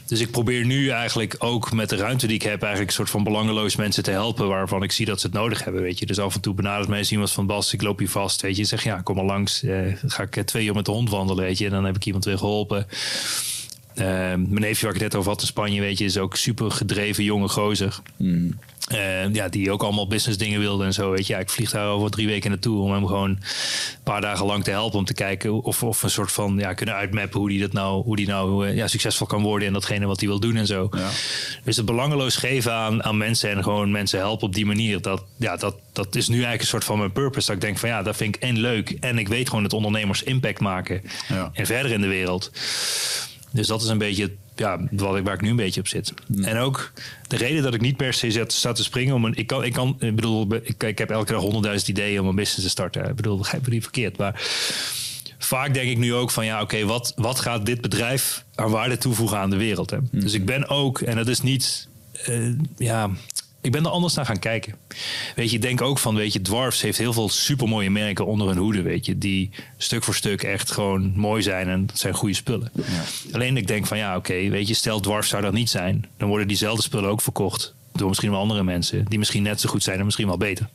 Dus 0.07 0.21
ik 0.21 0.31
probeer 0.31 0.65
nu 0.65 0.89
eigenlijk 0.89 1.37
ook 1.39 1.73
met 1.73 1.89
de 1.89 1.97
ruimte 1.97 2.27
die 2.27 2.37
ik 2.37 2.43
heb, 2.43 2.61
eigenlijk 2.61 2.91
een 2.91 2.97
soort 2.97 3.11
van 3.11 3.25
belangeloos 3.25 3.77
mensen 3.77 4.03
te 4.03 4.11
helpen 4.11 4.49
waarvan 4.49 4.83
ik 4.83 4.93
zie 4.93 5.07
dat 5.07 5.21
ze 5.21 5.27
het 5.27 5.37
nodig 5.37 5.65
hebben. 5.65 5.83
Weet 5.83 5.99
je, 5.99 6.07
dus 6.07 6.19
af 6.19 6.35
en 6.35 6.41
toe 6.41 6.55
benadert 6.55 6.89
mij 6.89 6.99
eens 6.99 7.13
iemand 7.13 7.33
van 7.33 7.47
Bas, 7.47 7.73
ik 7.73 7.83
loop 7.83 7.99
hier 7.99 8.09
vast. 8.09 8.41
Weet 8.41 8.57
je, 8.57 8.65
zeg 8.65 8.85
ja, 8.85 9.01
kom 9.01 9.17
maar 9.17 9.25
langs. 9.25 9.63
Eh, 9.63 9.79
ga 10.07 10.23
ik 10.23 10.37
eh, 10.37 10.45
twee 10.45 10.67
uur 10.67 10.75
met 10.75 10.85
de 10.85 10.91
hond 10.91 11.11
wandelen, 11.11 11.45
weet 11.45 11.59
je, 11.59 11.65
en 11.65 11.71
dan 11.71 11.85
heb 11.85 11.97
ik 11.97 12.05
iemand 12.05 12.25
weer 12.25 12.39
geholpen. 12.39 12.87
Eh, 14.01 14.07
mijn 14.07 14.61
neefje 14.61 14.87
waar 14.87 14.95
ik 14.95 15.01
het 15.01 15.11
net 15.11 15.15
over 15.15 15.31
had 15.31 15.41
in 15.41 15.47
Spanje, 15.47 15.81
weet 15.81 15.99
je, 15.99 16.05
is 16.05 16.19
ook 16.19 16.37
super 16.37 16.71
gedreven 16.71 17.25
jonge 17.25 17.49
gozer. 17.49 18.01
Eh, 18.91 19.35
ja, 19.35 19.49
die 19.49 19.71
ook 19.71 19.83
allemaal 19.83 20.07
business 20.07 20.39
dingen 20.39 20.61
wilde 20.61 20.85
en 20.85 20.93
zo. 20.93 21.11
Weet 21.11 21.27
je, 21.27 21.33
ja, 21.33 21.39
ik 21.39 21.51
vlieg 21.51 21.71
daar 21.71 21.87
over 21.87 22.11
drie 22.11 22.27
weken 22.27 22.51
naartoe 22.51 22.81
om 22.81 22.93
hem 22.93 23.07
gewoon 23.07 23.31
een 23.31 23.39
paar 24.03 24.21
dagen 24.21 24.47
lang 24.47 24.65
te 24.65 24.71
helpen. 24.71 24.99
Om 24.99 25.05
te 25.05 25.15
kijken 25.15 25.63
of, 25.63 25.83
of 25.83 26.03
een 26.03 26.11
soort 26.11 26.33
van 26.33 26.57
ja, 26.59 26.73
kunnen 26.73 26.95
uitmappen 26.95 27.41
hoe 27.41 27.49
die 27.49 27.61
dat 27.61 27.73
nou, 27.73 28.03
hoe 28.03 28.17
die 28.17 28.27
nou 28.27 28.69
eh, 28.69 28.77
ja, 28.77 28.89
succesvol 28.89 29.27
kan 29.27 29.43
worden 29.43 29.67
in 29.67 29.73
datgene 29.73 30.07
wat 30.07 30.21
hij 30.21 30.29
wil 30.29 30.41
doen 30.41 30.57
en 30.57 30.67
zo. 30.67 30.89
Ja. 30.91 31.09
Dus 31.65 31.77
het 31.77 31.87
belangeloos 31.87 32.37
geven 32.37 32.73
aan, 32.73 33.03
aan 33.03 33.17
mensen 33.17 33.51
en 33.51 33.63
gewoon 33.63 33.91
mensen 33.91 34.19
helpen 34.19 34.47
op 34.47 34.55
die 34.55 34.67
manier. 34.67 35.01
Dat, 35.01 35.25
ja, 35.37 35.57
dat, 35.57 35.77
dat 35.93 36.15
is 36.15 36.29
nu 36.29 36.35
eigenlijk 36.35 36.63
een 36.63 36.69
soort 36.69 36.85
van 36.85 36.99
mijn 36.99 37.13
purpose. 37.13 37.47
Dat 37.47 37.57
ik 37.57 37.63
denk 37.63 37.79
van 37.79 37.89
ja, 37.89 38.03
dat 38.03 38.17
vind 38.17 38.37
ik 38.37 38.43
en 38.43 38.59
leuk. 38.59 38.91
En 38.91 39.19
ik 39.19 39.29
weet 39.29 39.49
gewoon 39.49 39.63
dat 39.63 39.73
ondernemers 39.73 40.23
impact 40.23 40.61
maken. 40.61 41.03
Ja. 41.29 41.51
En 41.53 41.67
verder 41.67 41.93
in 41.93 42.01
de 42.01 42.07
wereld. 42.07 42.51
Dus 43.51 43.67
dat 43.67 43.83
is 43.83 43.89
een 43.89 43.99
beetje 43.99 44.31
ja, 44.57 44.81
wat 44.91 45.17
ik, 45.17 45.25
waar 45.25 45.35
ik 45.35 45.41
nu 45.41 45.51
een 45.51 45.57
beetje 45.57 45.81
op 45.81 45.89
zit. 45.89 46.15
En 46.43 46.57
ook 46.57 46.93
de 47.29 47.37
reden 47.37 47.63
dat 47.63 47.75
ik 47.75 47.81
niet 47.81 47.97
per 47.97 48.15
se 48.15 48.31
zet, 48.31 48.53
sta 48.53 48.73
te 48.73 48.83
springen. 48.83 49.15
Om 49.15 49.25
een, 49.25 49.35
ik, 49.35 49.47
kan, 49.47 49.65
ik, 49.65 49.73
kan, 49.73 49.97
ik 49.99 50.15
bedoel, 50.15 50.55
ik, 50.63 50.83
ik 50.83 50.99
heb 50.99 51.11
elke 51.11 51.33
dag 51.33 51.41
honderdduizend 51.41 51.89
ideeën 51.89 52.21
om 52.21 52.29
een 52.29 52.35
business 52.35 52.63
te 52.63 52.69
starten. 52.69 53.09
Ik 53.09 53.17
bedoel, 53.17 53.39
begrijp 53.39 53.67
me 53.67 53.73
niet 53.73 53.83
verkeerd. 53.83 54.17
Maar 54.17 54.41
vaak 55.39 55.75
denk 55.75 55.91
ik 55.91 55.99
nu 55.99 56.15
ook 56.15 56.31
van 56.31 56.45
ja, 56.45 56.61
oké, 56.61 56.85
wat, 56.85 57.13
wat 57.17 57.41
gaat 57.41 57.67
dit 57.67 57.81
bedrijf 57.81 58.45
aan 58.55 58.71
waarde 58.71 58.99
toevoegen 58.99 59.39
aan 59.39 59.51
de 59.51 59.57
wereld? 59.57 59.91
Hè? 59.91 59.99
Dus 60.11 60.33
ik 60.33 60.45
ben 60.45 60.69
ook, 60.69 61.01
en 61.01 61.17
dat 61.17 61.29
is 61.29 61.41
niet, 61.41 61.89
eh, 62.25 62.53
ja, 62.77 63.11
ik 63.61 63.73
ben 63.73 63.85
er 63.85 63.91
anders 63.91 64.15
naar 64.15 64.27
gaan 64.27 64.39
kijken. 64.39 64.75
Weet 65.35 65.51
je, 65.51 65.57
ik 65.57 65.63
denk 65.63 65.81
ook 65.81 65.99
van, 65.99 66.15
weet 66.15 66.33
je, 66.33 66.41
Dwarfs 66.41 66.83
heeft 66.83 66.99
heel 66.99 67.13
veel 67.13 67.29
supermooie 67.29 67.91
merken 67.91 68.27
onder 68.27 68.49
hun 68.49 68.57
hoede, 68.57 68.83
weet 68.83 69.07
je, 69.07 69.19
die 69.19 69.51
stuk 69.77 70.05
voor 70.05 70.15
stuk 70.15 70.43
echt 70.43 70.71
gewoon 70.71 71.13
mooi 71.17 71.43
zijn 71.43 71.69
en 71.69 71.87
dat 71.87 71.99
zijn 71.99 72.15
goede 72.15 72.35
spullen. 72.35 72.73
Alleen 73.33 73.57
ik 73.57 73.67
denk 73.67 73.87
van 73.87 73.99
ja, 73.99 74.17
oké, 74.17 74.49
weet 74.49 74.69
je, 74.69 74.75
stel 74.75 75.01
Dwarfs 75.01 75.29
zou 75.29 75.43
dat 75.43 75.53
niet 75.53 75.71
zijn, 75.71 76.07
dan 76.17 76.29
worden 76.29 76.49
diezelfde 76.49 76.83
spullen 76.83 77.11
ook 77.11 77.21
verkocht 77.21 77.75
door 77.93 78.09
misschien 78.09 78.31
wel 78.31 78.41
andere 78.41 78.63
mensen 78.63 79.05
die 79.09 79.19
misschien 79.19 79.43
net 79.43 79.61
zo 79.61 79.69
goed 79.69 79.83
zijn 79.83 79.99
en 79.99 80.05
misschien 80.05 80.27
wel 80.27 80.37
beter. 80.37 80.69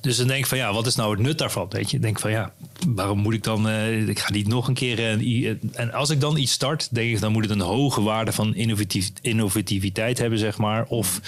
Dus 0.00 0.16
dan 0.16 0.26
denk 0.26 0.38
ik 0.40 0.46
van 0.46 0.58
ja, 0.58 0.72
wat 0.72 0.86
is 0.86 0.94
nou 0.94 1.10
het 1.10 1.20
nut 1.20 1.38
daarvan? 1.38 1.66
Weet 1.70 1.90
je, 1.90 1.98
denk 1.98 2.18
van 2.20 2.30
ja, 2.30 2.52
waarom 2.88 3.18
moet 3.18 3.34
ik 3.34 3.42
dan... 3.42 3.68
eh, 3.68 4.08
ik 4.08 4.18
ga 4.18 4.32
niet 4.32 4.48
nog 4.48 4.68
een 4.68 4.74
keer... 4.74 4.98
eh, 4.98 5.20
i- 5.20 5.58
en 5.72 5.92
als 5.92 6.10
ik 6.10 6.20
dan 6.20 6.36
iets 6.36 6.52
start, 6.52 6.88
denk 6.94 7.10
ik... 7.14 7.20
dan 7.20 7.32
moet 7.32 7.42
het 7.42 7.52
een 7.52 7.60
hoge 7.60 8.02
waarde 8.02 8.32
van 8.32 8.54
innovatief, 8.54 9.10
innovativiteit 9.20 10.18
hebben, 10.18 10.38
zeg 10.38 10.58
maar. 10.58 10.84
Of 10.84 11.20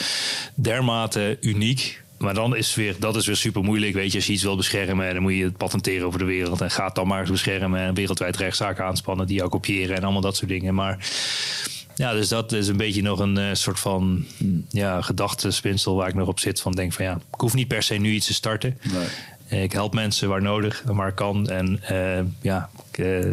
dermate 0.55 1.37
uniek... 1.41 2.01
Maar 2.19 2.35
dan 2.35 2.57
is 2.57 2.75
weer, 2.75 2.97
dat 2.99 3.17
is 3.17 3.27
weer 3.27 3.37
super 3.37 3.63
moeilijk. 3.63 3.95
Weet 3.95 4.11
je, 4.11 4.17
als 4.17 4.27
je 4.27 4.33
iets 4.33 4.43
wil 4.43 4.57
beschermen, 4.57 5.15
dan 5.15 5.23
moet 5.23 5.35
je 5.35 5.45
het 5.45 5.57
patenteren 5.57 6.07
over 6.07 6.19
de 6.19 6.25
wereld. 6.25 6.61
En 6.61 6.71
gaat 6.71 6.95
dan 6.95 7.07
maar 7.07 7.21
eens 7.21 7.31
beschermen 7.31 7.81
en 7.81 7.95
wereldwijd 7.95 8.37
rechtszaken 8.37 8.85
aanspannen 8.85 9.27
die 9.27 9.37
jou 9.37 9.49
kopiëren 9.51 9.97
en 9.97 10.03
allemaal 10.03 10.21
dat 10.21 10.37
soort 10.37 10.51
dingen. 10.51 10.75
Maar 10.75 10.99
ja, 11.97 12.13
dus 12.13 12.29
dat 12.29 12.53
is 12.53 12.69
een 12.69 12.77
beetje 12.77 13.03
nog 13.03 13.19
een 13.19 13.39
eh, 13.39 13.49
soort 13.53 13.81
van 13.81 14.25
hm, 14.37 14.45
ja, 14.69 15.01
gedachtespinsel 15.03 15.95
waar 15.95 16.09
ik 16.09 16.15
nog 16.15 16.29
op 16.29 16.41
zit. 16.41 16.61
Van 16.61 16.73
denk 16.73 16.93
van 16.93 17.05
ja, 17.05 17.15
ik 17.15 17.41
hoef 17.41 17.55
niet 17.55 17.69
per 17.69 17.83
se 17.83 17.95
nu 17.95 18.13
iets 18.13 18.27
te 18.27 18.35
starten. 18.35 18.79
Eh, 19.49 19.63
Ik 19.63 19.73
help 19.73 19.95
mensen 19.95 20.29
waar 20.29 20.43
nodig 20.43 20.83
en 20.87 20.95
waar 20.95 21.09
ik 21.09 21.15
kan. 21.15 21.49
En 21.49 21.81
eh, 21.83 22.25
ja, 22.41 22.71
ik 22.91 23.25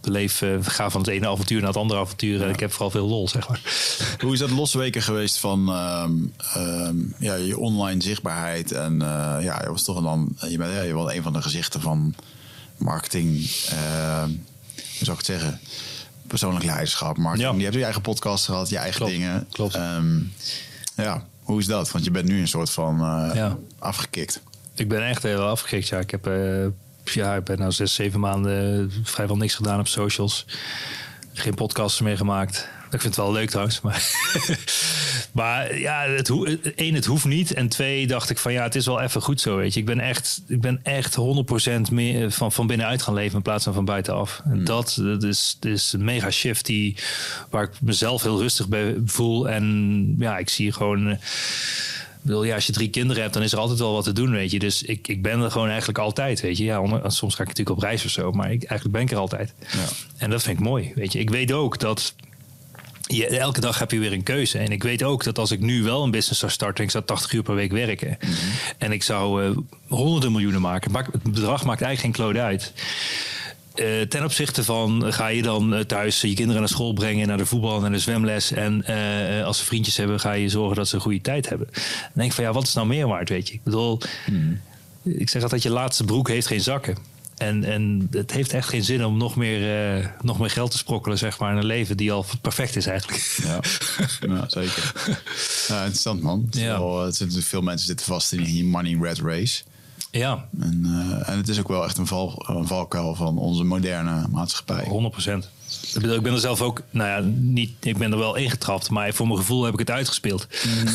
beleef, 0.00 0.42
ga 0.60 0.90
van 0.90 1.00
het 1.00 1.10
ene 1.10 1.28
avontuur 1.28 1.58
naar 1.58 1.68
het 1.68 1.76
andere 1.76 2.00
avontuur. 2.00 2.42
En 2.42 2.48
ik 2.50 2.60
heb 2.60 2.70
vooral 2.70 2.90
veel 2.90 3.06
lol, 3.06 3.28
zeg 3.28 3.48
maar. 3.48 3.60
Hoe 4.22 4.32
is 4.32 4.38
dat 4.38 4.50
losweken 4.50 5.02
geweest 5.02 5.38
van 5.38 5.68
ehm, 5.68 6.12
ehm, 6.54 6.96
ja, 7.18 7.34
je 7.34 7.58
online 7.58 8.02
zichtbaarheid? 8.02 8.72
En 8.72 8.98
ja, 9.40 9.62
je 9.62 9.68
was 9.70 9.84
toch 9.84 10.02
dan, 10.02 10.36
je 10.48 10.56
bent 10.58 10.72
ja, 10.72 10.80
je 10.80 10.92
was 10.92 11.12
een 11.12 11.22
van 11.22 11.32
de 11.32 11.42
gezichten 11.42 11.80
van 11.80 12.14
marketing. 12.76 13.50
ehm, 13.68 14.28
hoe 14.74 15.06
zou 15.06 15.18
ik 15.18 15.26
het 15.26 15.26
zeggen? 15.26 15.60
Persoonlijk 16.28 16.64
leiderschap, 16.64 17.16
marketing. 17.16 17.50
Ja. 17.50 17.56
Je 17.58 17.62
hebt 17.64 17.74
je 17.76 17.82
eigen 17.84 18.02
podcast 18.02 18.44
gehad, 18.44 18.68
je 18.68 18.76
eigen 18.76 18.96
Klopt, 18.96 19.12
dingen. 19.12 19.46
klopt. 19.50 19.74
Ehm, 19.74 20.18
ja, 20.96 21.24
hoe 21.42 21.58
is 21.60 21.66
dat? 21.66 21.90
Want 21.90 22.04
je 22.04 22.10
bent 22.10 22.28
nu 22.28 22.40
een 22.40 22.48
soort 22.48 22.70
van 22.70 22.96
Ja. 23.34 23.56
afgekikt. 23.78 24.40
Ik 24.74 24.88
ben 24.88 25.06
echt 25.08 25.22
heel 25.22 25.42
afgekikt. 25.42 25.88
Ja, 25.88 25.98
ik 25.98 26.10
heb 26.10 26.26
eh, 26.26 26.66
ja, 27.04 27.34
ik 27.34 27.44
ben 27.44 27.58
nou 27.58 27.72
zes, 27.72 27.94
zeven 27.94 28.20
maanden 28.20 28.92
vrijwel 29.02 29.36
niks 29.36 29.54
gedaan 29.54 29.80
op 29.80 29.88
socials. 29.88 30.46
Geen 31.32 31.54
podcasts 31.54 32.00
meer 32.00 32.16
gemaakt. 32.16 32.68
Ik 32.90 33.00
vind 33.00 33.16
het 33.16 33.24
wel 33.24 33.32
leuk 33.32 33.48
trouwens. 33.48 33.80
Maar, 33.80 34.10
maar 35.32 35.78
ja, 35.78 36.02
het, 36.08 36.30
één, 36.74 36.94
het 36.94 37.04
hoeft 37.04 37.24
niet. 37.24 37.52
En 37.54 37.68
twee, 37.68 38.06
dacht 38.06 38.30
ik 38.30 38.38
van 38.38 38.52
ja, 38.52 38.62
het 38.62 38.74
is 38.74 38.86
wel 38.86 39.00
even 39.00 39.22
goed 39.22 39.40
zo. 39.40 39.56
Weet 39.56 39.74
je. 39.74 39.80
Ik 39.80 39.86
ben 39.86 40.00
echt, 40.00 40.42
ik 40.48 40.60
ben 40.60 40.80
echt 40.82 41.16
100% 41.16 41.92
meer 41.92 42.30
van, 42.30 42.52
van 42.52 42.66
binnenuit 42.66 43.02
gaan 43.02 43.14
leven 43.14 43.36
in 43.36 43.42
plaats 43.42 43.64
van 43.64 43.74
van 43.74 43.84
buitenaf. 43.84 44.40
En 44.44 44.64
dat, 44.64 44.98
dat, 45.02 45.22
is, 45.22 45.56
dat 45.60 45.72
is 45.72 45.92
een 45.92 46.04
mega 46.04 46.30
shift 46.30 46.66
die, 46.66 46.96
waar 47.50 47.62
ik 47.62 47.70
mezelf 47.80 48.22
heel 48.22 48.40
rustig 48.40 48.68
bij 48.68 48.96
voel. 49.04 49.48
En 49.48 50.14
ja, 50.18 50.38
ik 50.38 50.48
zie 50.48 50.72
gewoon. 50.72 51.06
eh, 51.08 51.12
ik 52.18 52.24
bedoel, 52.34 52.44
ja, 52.44 52.54
als 52.54 52.66
je 52.66 52.72
drie 52.72 52.90
kinderen 52.90 53.22
hebt, 53.22 53.34
dan 53.34 53.42
is 53.42 53.52
er 53.52 53.58
altijd 53.58 53.78
wel 53.78 53.92
wat 53.92 54.04
te 54.04 54.12
doen, 54.12 54.30
weet 54.30 54.50
je. 54.50 54.58
Dus 54.58 54.82
ik, 54.82 55.08
ik 55.08 55.22
ben 55.22 55.40
er 55.40 55.50
gewoon 55.50 55.68
eigenlijk 55.68 55.98
altijd, 55.98 56.40
weet 56.40 56.56
je. 56.58 56.64
Ja, 56.64 56.80
onder- 56.80 57.12
soms 57.12 57.34
ga 57.34 57.42
ik 57.42 57.48
natuurlijk 57.48 57.76
op 57.76 57.82
reis 57.82 58.04
of 58.04 58.10
zo, 58.10 58.32
maar 58.32 58.52
ik, 58.52 58.62
eigenlijk 58.64 58.92
ben 58.92 59.02
ik 59.02 59.10
er 59.10 59.16
altijd. 59.18 59.54
En 60.16 60.30
dat 60.30 60.42
vind 60.42 60.58
ik 60.58 60.64
mooi, 60.64 60.92
weet 60.94 61.12
je. 61.12 61.18
Ik 61.18 61.30
weet 61.30 61.52
ook 61.52 61.78
dat 61.78 62.14
je, 63.08 63.26
elke 63.26 63.60
dag 63.60 63.78
heb 63.78 63.90
je 63.90 63.98
weer 63.98 64.12
een 64.12 64.22
keuze. 64.22 64.58
En 64.58 64.72
ik 64.72 64.82
weet 64.82 65.02
ook 65.02 65.24
dat 65.24 65.38
als 65.38 65.50
ik 65.50 65.60
nu 65.60 65.82
wel 65.82 66.02
een 66.04 66.10
business 66.10 66.40
zou 66.40 66.52
starten... 66.52 66.84
ik 66.84 66.90
zou 66.90 67.04
80 67.04 67.32
uur 67.32 67.42
per 67.42 67.54
week 67.54 67.72
werken... 67.72 68.18
en 68.78 68.92
ik 68.92 69.02
zou 69.02 69.44
eh, 69.44 69.56
honderden 69.86 70.32
miljoenen 70.32 70.60
maken... 70.60 70.90
maakt- 70.90 71.12
het 71.12 71.22
bedrag 71.22 71.64
maakt 71.64 71.82
eigenlijk 71.82 72.16
geen 72.16 72.24
kloot 72.24 72.42
uit... 72.44 72.72
Eh, 73.74 74.00
ten 74.00 74.24
opzichte 74.24 74.64
van 74.64 75.12
ga 75.12 75.26
je 75.26 75.42
dan 75.42 75.74
eh, 75.74 75.80
thuis 75.80 76.20
je 76.20 76.34
kinderen 76.34 76.60
naar 76.60 76.68
school 76.70 76.92
brengen, 76.92 77.28
naar 77.28 77.36
de 77.36 77.46
voetbal 77.46 77.76
en 77.76 77.80
naar 77.82 77.90
de 77.90 77.98
zwemles. 77.98 78.52
En 78.52 78.84
als 79.44 79.58
ze 79.58 79.64
vriendjes 79.64 79.96
hebben, 79.96 80.20
ga 80.20 80.32
je 80.32 80.48
zorgen 80.48 80.76
dat 80.76 80.88
ze 80.88 80.94
een 80.94 81.00
goede 81.00 81.20
tijd 81.20 81.48
hebben. 81.48 81.68
Dan 81.72 82.10
denk 82.12 82.28
ik 82.28 82.34
van 82.34 82.44
ja, 82.44 82.52
wat 82.52 82.62
is 82.62 82.74
nou 82.74 82.86
meer 82.86 83.08
waard, 83.08 83.28
weet 83.28 83.48
je? 83.48 83.54
Ik 83.54 83.62
bedoel, 83.62 84.00
ik 85.02 85.28
zeg 85.28 85.42
altijd, 85.42 85.62
je 85.62 85.70
laatste 85.70 86.04
broek 86.04 86.28
heeft 86.28 86.46
geen 86.46 86.60
zakken. 86.60 86.96
En, 87.38 87.64
en 87.64 88.08
het 88.10 88.32
heeft 88.32 88.52
echt 88.52 88.68
geen 88.68 88.84
zin 88.84 89.04
om 89.04 89.16
nog 89.16 89.36
meer, 89.36 89.96
eh, 89.98 90.06
nog 90.20 90.38
meer 90.38 90.50
geld 90.50 90.70
te 90.70 90.78
sprokkelen, 90.78 91.18
zeg 91.18 91.38
maar, 91.38 91.52
in 91.52 91.56
een 91.58 91.64
leven 91.66 91.96
die 91.96 92.12
al 92.12 92.24
perfect 92.40 92.76
is 92.76 92.86
eigenlijk. 92.86 93.40
Ja, 93.44 93.60
ja 94.34 94.48
zeker. 94.48 94.92
Ja, 95.68 95.78
interessant 95.80 96.22
man. 96.22 96.42
Het 96.46 96.60
Ja. 96.60 96.78
wel, 96.78 97.04
het 97.04 97.24
veel 97.38 97.62
mensen 97.62 97.86
zitten 97.86 98.06
vast 98.06 98.32
in 98.32 98.42
die 98.44 98.64
money 98.64 98.98
red 99.00 99.18
race. 99.18 99.62
Ja, 100.10 100.48
En, 100.60 100.80
eh, 100.84 101.28
en 101.28 101.36
het 101.36 101.48
is 101.48 101.58
ook 101.58 101.68
wel 101.68 101.84
echt 101.84 101.98
een, 101.98 102.06
val, 102.06 102.44
een 102.46 102.66
valkuil 102.66 103.14
van 103.14 103.38
onze 103.38 103.64
moderne 103.64 104.26
maatschappij. 104.30 104.84
100 104.84 105.12
procent. 105.12 105.50
Ik 105.94 106.00
bedoel, 106.00 106.16
ik 106.16 106.22
ben 106.22 106.32
er 106.32 106.38
zelf 106.40 106.62
ook, 106.62 106.82
nou 106.90 107.08
ja, 107.08 107.30
niet, 107.40 107.70
ik 107.80 107.96
ben 107.98 108.12
er 108.12 108.18
wel 108.18 108.36
ingetrapt, 108.36 108.90
maar 108.90 109.12
voor 109.14 109.26
mijn 109.26 109.38
gevoel 109.38 109.64
heb 109.64 109.72
ik 109.72 109.78
het 109.78 109.90
uitgespeeld. 109.90 110.46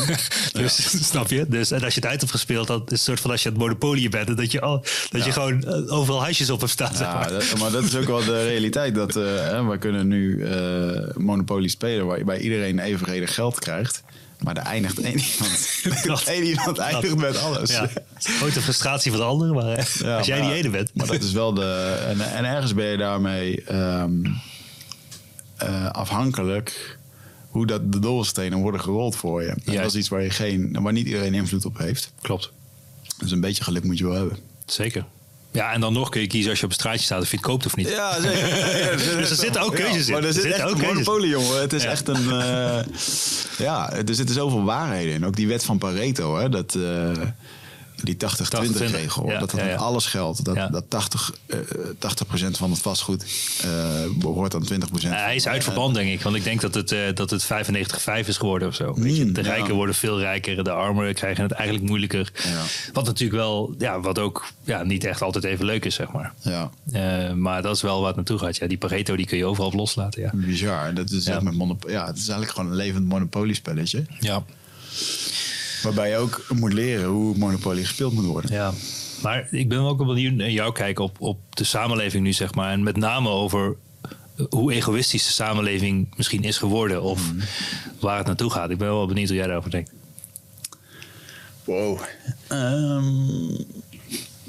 dus, 0.54 0.98
snap 1.10 1.30
je? 1.30 1.46
Dus, 1.50 1.72
en 1.72 1.84
als 1.84 1.94
je 1.94 2.00
het 2.00 2.10
uit 2.10 2.20
hebt 2.20 2.32
gespeeld, 2.32 2.68
dan 2.68 2.82
is 2.86 2.92
een 2.92 2.98
soort 2.98 3.20
van 3.20 3.32
als 3.32 3.44
je 3.44 3.50
het 3.50 3.58
monopolie 3.58 4.10
bent, 4.10 4.38
dat 4.38 4.52
je, 4.52 4.62
al, 4.62 4.86
dat 5.10 5.26
je 5.26 5.32
gewoon 5.32 5.64
eh, 5.64 5.94
overal 5.98 6.22
huisjes 6.22 6.50
op 6.50 6.60
hebt 6.60 6.72
staan. 6.72 6.96
zeg 6.96 7.08
Ja, 7.08 7.14
maar. 7.14 7.30
dat- 7.32 7.58
maar 7.60 7.72
dat 7.72 7.84
is 7.84 7.96
ook 7.96 8.06
wel 8.08 8.24
de 8.26 8.44
realiteit. 8.44 8.96
Dat, 8.96 9.16
eh, 9.16 9.24
hè, 9.26 9.64
we 9.66 9.78
kunnen 9.78 10.08
nu 10.08 10.44
eh 10.46 11.16
Monopoly 11.16 11.68
spelen 11.68 12.06
waarbij 12.06 12.40
iedereen 12.40 12.80
evenredig 12.80 13.34
geld 13.34 13.60
krijgt. 13.60 14.04
Maar 14.40 14.58
er 14.58 14.64
eindigt 14.64 15.00
één 15.02 15.20
iemand. 15.20 16.28
Eén 16.28 16.44
iemand 16.44 16.78
eindigt 16.78 17.16
met 17.16 17.38
alles. 17.38 17.70
Ja, 17.72 17.90
grote 18.20 18.62
frustratie 18.62 19.12
van 19.12 19.20
de 19.20 19.26
anderen, 19.26 19.54
maar 19.56 19.88
Ja, 20.04 20.18
als 20.18 20.28
jij 20.28 20.40
maar- 20.40 20.48
die 20.50 20.58
ene 20.58 20.70
bent. 20.70 20.90
Maar 20.94 21.08
dat 21.08 21.22
is 21.24 21.32
wel 21.32 21.54
de. 21.54 21.98
En, 22.08 22.34
en 22.36 22.46
ergens 22.46 22.74
ben 22.74 22.86
je 22.86 22.98
daarmee 22.98 23.64
ehm, 23.64 24.12
eh, 25.66 25.90
afhankelijk 25.92 26.98
hoe 27.50 27.66
dat 27.66 27.92
de 27.92 28.00
doolstenen 28.00 28.60
worden 28.60 28.82
gerold 28.82 29.16
voor 29.16 29.44
je. 29.44 29.54
Dat 29.64 29.86
is 29.86 29.96
iets 29.96 30.10
waar, 30.10 30.22
je 30.24 30.30
geen, 30.30 30.78
waar 30.82 30.94
niet 30.94 31.06
iedereen 31.08 31.34
invloed 31.34 31.66
op 31.66 31.78
heeft. 31.78 32.12
Klopt. 32.22 32.52
Dus 33.18 33.32
een 33.32 33.42
beetje 33.42 33.64
geluk 33.64 33.84
moet 33.84 33.98
je 33.98 34.04
wel 34.06 34.14
hebben. 34.16 34.38
Zeker. 34.66 35.06
Ja, 35.52 35.72
en 35.74 35.82
dan 35.82 35.94
nog 35.94 36.10
kun 36.10 36.22
je 36.22 36.28
kiezen 36.28 36.50
als 36.50 36.60
je 36.60 36.66
op 36.66 36.72
een 36.72 36.78
straatje 36.78 37.04
staat 37.04 37.22
of 37.22 37.30
je 37.30 37.36
het 37.38 37.46
koopt 37.46 37.66
of 37.66 37.76
niet. 37.76 37.90
Ja, 37.90 38.14
zeker. 38.22 38.98
Dus 39.18 39.30
er 39.30 39.36
zitten 39.36 39.62
ook 39.62 39.76
keuzes 39.76 40.06
in. 40.08 40.12
Maar 40.14 40.22
er 40.22 40.28
Er 40.28 40.34
zit 40.34 40.42
zitten 40.44 40.62
echt 40.62 40.70
ook 40.70 40.76
een 40.76 40.82
keuzes 40.82 40.98
in. 40.98 41.04
monopolie, 41.04 41.30
jongen. 41.30 41.62
Het 41.62 41.74
is 41.74 41.84
Ja. 41.84 41.90
echt 41.90 42.08
een... 42.08 42.32
eh, 42.32 42.80
ja, 43.58 43.92
er 43.94 44.16
zitten 44.16 44.36
zoveel 44.36 44.64
waarheden 44.64 45.14
in. 45.14 45.26
Ook 45.26 45.36
die 45.36 45.48
wet 45.48 45.64
van 45.66 45.78
Pareto, 45.78 46.38
hè. 46.38 46.50
Dat... 46.50 46.76
eh, 46.76 47.12
die 48.04 48.16
80-20 48.16 48.92
regel, 48.92 49.30
Ja, 49.30 49.40
dat 49.40 49.52
dat 49.52 49.60
ja, 49.60 49.76
alles 49.76 50.06
geldt. 50.06 50.46
Dat, 50.46 50.56
dat 50.72 50.84
80, 50.88 51.34
eh, 51.46 51.58
80% 51.58 52.58
van 52.58 52.72
het 52.72 52.80
vastgoed 52.80 53.26
eh, 53.64 53.70
behoort 54.18 54.56
aan 54.56 54.64
20%. 54.64 54.68
Ja, 55.00 55.10
hij 55.10 55.36
is 55.36 55.48
uit 55.48 55.64
verband, 55.64 55.94
denk 55.96 56.10
ik. 56.10 56.22
Want 56.22 56.36
ik 56.36 56.44
denk 56.44 56.62
dat 56.62 56.74
het, 56.74 56.92
eh, 56.92 57.00
dat 57.14 57.30
het 57.30 57.44
95-5 57.44 58.28
is 58.28 58.38
geworden 58.38 58.68
of 58.68 58.76
zo. 58.76 58.94
Weet 58.96 59.16
je, 59.18 59.26
Mm, 59.26 59.34
de 59.34 59.42
rijken 59.42 59.76
worden 59.76 59.96
veel 59.96 60.20
rijker. 60.20 60.64
De 60.64 60.72
armen 60.72 61.14
krijgen 61.14 61.44
het 61.44 61.52
eigenlijk 61.52 61.88
moeilijker. 61.88 62.32
Ja. 62.44 62.62
Wat 62.94 63.06
natuurlijk 63.06 63.40
wel, 63.40 63.76
ja, 63.78 64.00
wat 64.00 64.20
ook 64.20 64.46
ja, 64.64 64.84
niet 64.84 65.04
echt 65.04 65.22
altijd 65.22 65.44
even 65.44 65.66
leuk 65.66 65.86
is, 65.86 65.96
zeg 65.96 66.12
maar. 66.12 66.34
Ja, 66.42 66.70
Eh, 66.92 67.32
maar 67.34 67.62
dat 67.62 67.76
is 67.76 67.82
wel 67.82 67.98
waar 67.98 68.08
het 68.08 68.16
naartoe 68.16 68.38
gaat. 68.38 68.58
Ja, 68.58 68.68
die 68.68 68.78
Pareto 68.78 69.16
die 69.16 69.26
kun 69.26 69.38
je 69.38 69.46
overal 69.46 69.72
loslaten. 69.72 70.22
Ja. 70.22 70.32
bizar. 70.34 70.94
Dat 70.94 71.12
is 71.12 71.26
Ja. 71.26 71.34
echt 71.34 71.42
met 71.42 71.54
monop- 71.54 71.86
ja, 71.90 72.06
het 72.06 72.16
is 72.18 72.22
eigenlijk 72.28 72.52
gewoon 72.52 72.72
een 72.72 72.78
levend 72.78 73.06
monopoliespelletje. 73.06 74.06
Ja. 74.20 74.44
Waarbij 75.84 76.10
je 76.10 76.18
ook 76.18 76.46
moet 76.56 76.74
leren 76.74 77.06
hoe 77.06 77.38
Monopoly 77.38 77.84
gespeeld 77.84 78.14
moet 78.14 78.26
worden. 78.26 78.54
ja. 78.54 78.74
Maar 79.22 79.48
ik 79.52 79.70
ben 79.70 79.80
ook 79.80 79.98
wel 79.98 80.08
benieuwd 80.08 80.34
naar 80.34 80.50
jouw 80.50 80.72
kijk 80.72 81.00
op, 81.00 81.22
op 81.22 81.56
de 81.56 81.64
samenleving 81.64 82.24
nu, 82.24 82.34
zeg 82.34 82.56
maar. 82.56 82.72
En 82.72 82.84
met 82.84 82.98
name 82.98 83.30
over 83.30 83.76
hoe 84.50 84.74
egoïstisch 84.74 85.26
de 85.26 85.32
samenleving 85.32 86.08
misschien 86.16 86.44
is 86.44 86.58
geworden. 86.58 87.02
Of 87.02 87.32
waar 88.00 88.18
het 88.18 88.28
naartoe 88.28 88.52
gaat. 88.52 88.70
Ik 88.70 88.78
ben 88.78 88.88
wel 88.88 89.08
benieuwd 89.08 89.28
hoe 89.28 89.38
jij 89.38 89.46
daarover 89.48 89.72
denkt. 89.72 89.92
Wow. 91.64 92.00
Ehm, 92.48 93.46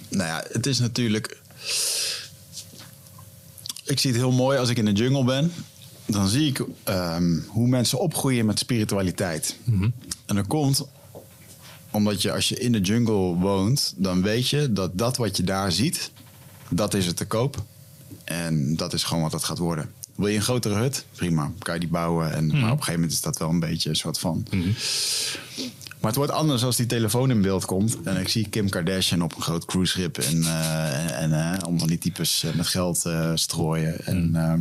nou 0.09 0.29
ja, 0.29 0.45
het 0.53 0.67
is 0.67 0.79
natuurlijk. 0.79 1.41
Ik 3.85 3.99
zie 3.99 4.11
het 4.11 4.21
heel 4.21 4.33
mooi 4.33 4.59
als 4.59 4.69
ik 4.69 4.77
in 4.77 4.85
de 4.85 4.93
jungle 4.93 5.25
ben. 5.25 5.53
Dan 6.07 6.29
zie 6.29 6.49
ik 6.49 6.65
ehm, 6.85 7.39
hoe 7.47 7.69
mensen 7.69 7.99
opgroeien 7.99 8.47
met 8.47 8.59
spiritualiteit. 8.59 9.57
En 10.27 10.37
dat 10.37 10.47
komt 10.47 10.87
omdat 11.95 12.23
je 12.23 12.33
als 12.33 12.49
je 12.49 12.59
in 12.59 12.73
de 12.73 12.81
jungle 12.81 13.35
woont, 13.35 13.95
dan 13.97 14.23
weet 14.23 14.49
je 14.49 14.73
dat 14.73 14.99
dat 14.99 15.17
wat 15.17 15.37
je 15.37 15.43
daar 15.43 15.73
ziet, 15.73 16.11
dat 16.71 16.95
is 16.95 17.07
het 17.07 17.17
te 17.17 17.27
koop. 17.27 17.65
En 18.25 18.77
dat 18.77 18.93
is 18.93 19.03
gewoon 19.03 19.23
wat 19.23 19.33
dat 19.33 19.45
gaat 19.45 19.59
worden. 19.59 19.91
Wil 20.15 20.27
je 20.27 20.37
een 20.37 20.43
grotere 20.43 20.75
hut? 20.75 21.05
Prima, 21.15 21.53
kan 21.59 21.75
je 21.75 21.81
die 21.81 21.89
bouwen. 21.89 22.33
En, 22.33 22.47
Maar 22.47 22.57
op 22.57 22.63
een 22.63 22.69
gegeven 22.69 22.93
moment 22.93 23.13
is 23.13 23.21
dat 23.21 23.39
wel 23.39 23.49
een 23.49 23.61
beetje 23.61 23.89
een 23.89 23.97
soort 23.97 24.19
van... 24.19 24.47
Maar 26.05 26.13
het 26.13 26.23
wordt 26.23 26.33
anders 26.33 26.65
als 26.65 26.77
die 26.77 26.87
telefoon 26.87 27.31
in 27.31 27.43
beeld 27.43 27.65
komt. 27.65 27.99
En 28.05 28.21
ik 28.21 28.29
zie 28.29 28.49
Kim 28.49 28.69
Kardashian 28.69 29.23
op 29.23 29.37
een 29.37 29.43
groot 29.43 29.65
cruiseschip. 29.65 30.19
En, 30.19 30.43
eh, 30.43 31.23
en, 31.23 31.33
en 31.33 31.55
eh, 31.55 31.67
om 31.69 31.79
van 31.79 31.89
die 31.89 31.99
types 31.99 32.45
eh, 32.45 32.55
met 32.55 32.67
geld 32.67 33.05
strooien. 33.35 34.07
En 34.07 34.31
ehm, 34.35 34.61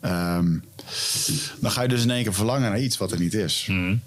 ehm, 0.00 0.58
dan 1.60 1.70
ga 1.70 1.82
je 1.82 1.88
dus 1.88 2.02
in 2.02 2.10
één 2.10 2.22
keer 2.22 2.34
verlangen 2.34 2.70
naar 2.70 2.80
iets 2.80 2.96
wat 2.96 3.12
er 3.12 3.18
niet 3.18 3.34
is. 3.34 3.66
En 3.68 4.02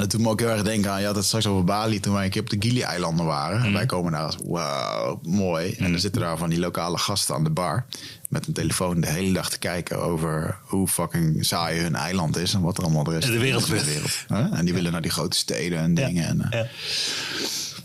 dat 0.00 0.10
doet 0.10 0.20
me 0.20 0.28
ook 0.28 0.40
heel 0.40 0.48
erg 0.48 0.62
denken 0.62 0.90
aan, 0.90 1.00
je 1.00 1.06
had 1.06 1.16
het 1.16 1.24
straks 1.24 1.46
over 1.46 1.64
Bali 1.64 2.00
toen 2.00 2.14
wij 2.14 2.24
een 2.24 2.30
keer 2.30 2.40
op 2.42 2.50
de 2.50 2.56
Gili-eilanden 2.60 3.26
waren. 3.26 3.62
En 3.64 3.72
wij 3.72 3.86
komen 3.86 4.12
daar 4.12 4.22
als, 4.22 4.36
wauw, 4.44 5.20
mooi. 5.22 5.72
En 5.72 5.90
dan 5.90 6.00
zitten 6.00 6.20
daar 6.20 6.36
van 6.38 6.48
die 6.50 6.58
lokale 6.58 6.98
gasten 6.98 7.34
aan 7.34 7.44
de 7.44 7.50
bar 7.50 7.84
met 8.28 8.46
een 8.46 8.52
telefoon 8.52 9.00
de 9.00 9.06
hele 9.10 9.32
dag 9.32 9.50
te 9.50 9.58
kijken 9.58 10.02
over 10.02 10.56
hoe 10.62 10.88
fucking 10.88 11.44
saai 11.44 11.80
hun 11.80 11.94
eiland 11.94 12.36
is 12.36 12.54
en 12.54 12.60
wat 12.60 12.78
er 12.78 12.84
allemaal 12.84 13.06
er 13.06 13.18
is. 13.18 13.24
En 13.24 13.32
de 13.32 13.38
wereld 13.38 13.66
de 13.66 13.84
wereld. 13.84 14.24
En 14.52 14.64
die 14.64 14.74
willen 14.74 14.92
naar 14.92 15.02
die 15.02 15.10
grote 15.10 15.36
steden 15.36 15.78
en 15.78 15.94
dingen. 15.94 16.26
En, 16.26 16.50
eh, 16.50 16.60
Ja. 16.60 16.66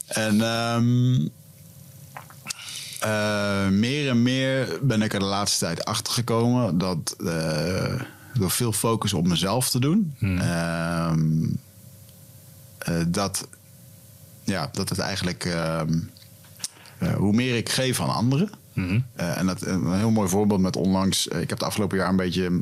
en 0.07 0.41
ehm, 0.41 1.27
Eh, 2.99 3.67
meer 3.67 4.09
en 4.09 4.21
meer 4.23 4.79
ben 4.81 5.01
ik 5.01 5.13
er 5.13 5.19
de 5.19 5.25
laatste 5.25 5.65
tijd 5.65 5.85
achter 5.85 6.13
gekomen 6.13 6.77
dat 6.77 7.15
eh, 7.25 8.01
door 8.33 8.51
veel 8.51 8.71
focus 8.71 9.13
op 9.13 9.27
mezelf 9.27 9.69
te 9.69 9.79
doen, 9.79 10.15
ehm, 10.19 10.39
eh, 10.39 11.11
dat, 13.07 13.47
ja, 14.43 14.69
dat 14.71 14.89
het 14.89 14.99
eigenlijk 14.99 15.45
ehm, 15.45 15.99
eh, 16.97 17.13
hoe 17.13 17.33
meer 17.33 17.55
ik 17.55 17.69
geef 17.69 18.01
aan 18.01 18.13
anderen. 18.13 18.49
eh, 19.15 19.37
en 19.37 19.45
dat, 19.45 19.61
een 19.61 19.93
heel 19.97 20.11
mooi 20.11 20.29
voorbeeld 20.29 20.61
met 20.61 20.75
onlangs. 20.75 21.27
eh, 21.27 21.41
ik 21.41 21.49
heb 21.49 21.57
het 21.57 21.67
afgelopen 21.67 21.97
jaar 21.97 22.09
een 22.09 22.15
beetje 22.15 22.61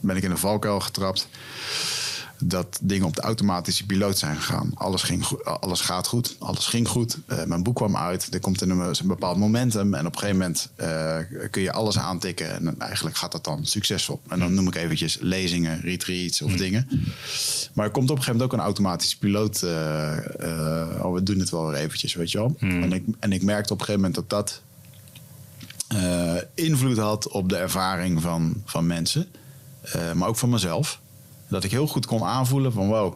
ben 0.00 0.16
ik 0.16 0.22
in 0.22 0.30
een 0.30 0.38
valkuil 0.38 0.80
getrapt. 0.80 1.28
Dat 2.46 2.78
dingen 2.82 3.06
op 3.06 3.14
de 3.16 3.20
automatische 3.22 3.86
piloot 3.86 4.18
zijn 4.18 4.36
gegaan. 4.36 4.70
Alles, 4.74 5.02
ging 5.02 5.24
goed, 5.24 5.44
alles 5.44 5.80
gaat 5.80 6.06
goed, 6.06 6.36
alles 6.38 6.66
ging 6.66 6.88
goed. 6.88 7.18
Eh, 7.26 7.44
mijn 7.44 7.62
boek 7.62 7.76
kwam 7.76 7.96
uit, 7.96 8.34
er 8.34 8.40
komt 8.40 8.62
in 8.62 8.70
een, 8.70 8.78
een 8.80 8.94
bepaald 9.06 9.36
momentum. 9.36 9.94
En 9.94 10.06
op 10.06 10.12
een 10.12 10.18
gegeven 10.18 10.38
moment 10.40 10.68
eh, 10.76 11.16
kun 11.50 11.62
je 11.62 11.72
alles 11.72 11.98
aantikken. 11.98 12.50
En 12.50 12.78
eigenlijk 12.80 13.16
gaat 13.16 13.32
dat 13.32 13.44
dan 13.44 13.66
succesvol. 13.66 14.20
En 14.28 14.38
dan 14.38 14.54
noem 14.54 14.66
ik 14.66 14.74
eventjes 14.74 15.18
lezingen, 15.20 15.80
retreats 15.80 16.42
of 16.42 16.52
dingen. 16.56 16.88
Maar 17.72 17.84
er 17.86 17.90
komt 17.92 18.10
op 18.10 18.16
een 18.16 18.22
gegeven 18.22 18.32
moment 18.32 18.42
ook 18.42 18.52
een 18.58 18.64
automatische 18.64 19.18
piloot. 19.18 19.62
eh, 19.62 20.16
eh, 20.16 21.04
oh, 21.04 21.14
we 21.14 21.22
doen 21.22 21.38
het 21.38 21.50
wel 21.50 21.66
weer 21.66 21.80
eventjes, 21.80 22.14
weet 22.14 22.30
je 22.30 22.38
wel. 22.38 22.56
En, 22.82 22.92
ik, 22.92 23.04
en 23.18 23.32
ik 23.32 23.42
merkte 23.42 23.72
op 23.72 23.78
een 23.80 23.84
gegeven 23.84 24.10
moment 24.10 24.28
dat 24.28 24.30
dat 24.30 24.60
eh, 25.88 26.34
invloed 26.54 26.96
had 26.98 27.28
op 27.28 27.48
de 27.48 27.56
ervaring 27.56 28.22
van, 28.22 28.62
van 28.64 28.86
mensen. 28.86 29.26
eh, 29.82 30.12
maar 30.12 30.28
ook 30.28 30.36
van 30.36 30.48
mezelf. 30.50 31.00
Dat 31.48 31.64
ik 31.64 31.70
heel 31.70 31.86
goed 31.86 32.06
kon 32.06 32.24
aanvoelen 32.24 32.72
van 32.72 32.86
wow, 32.86 33.14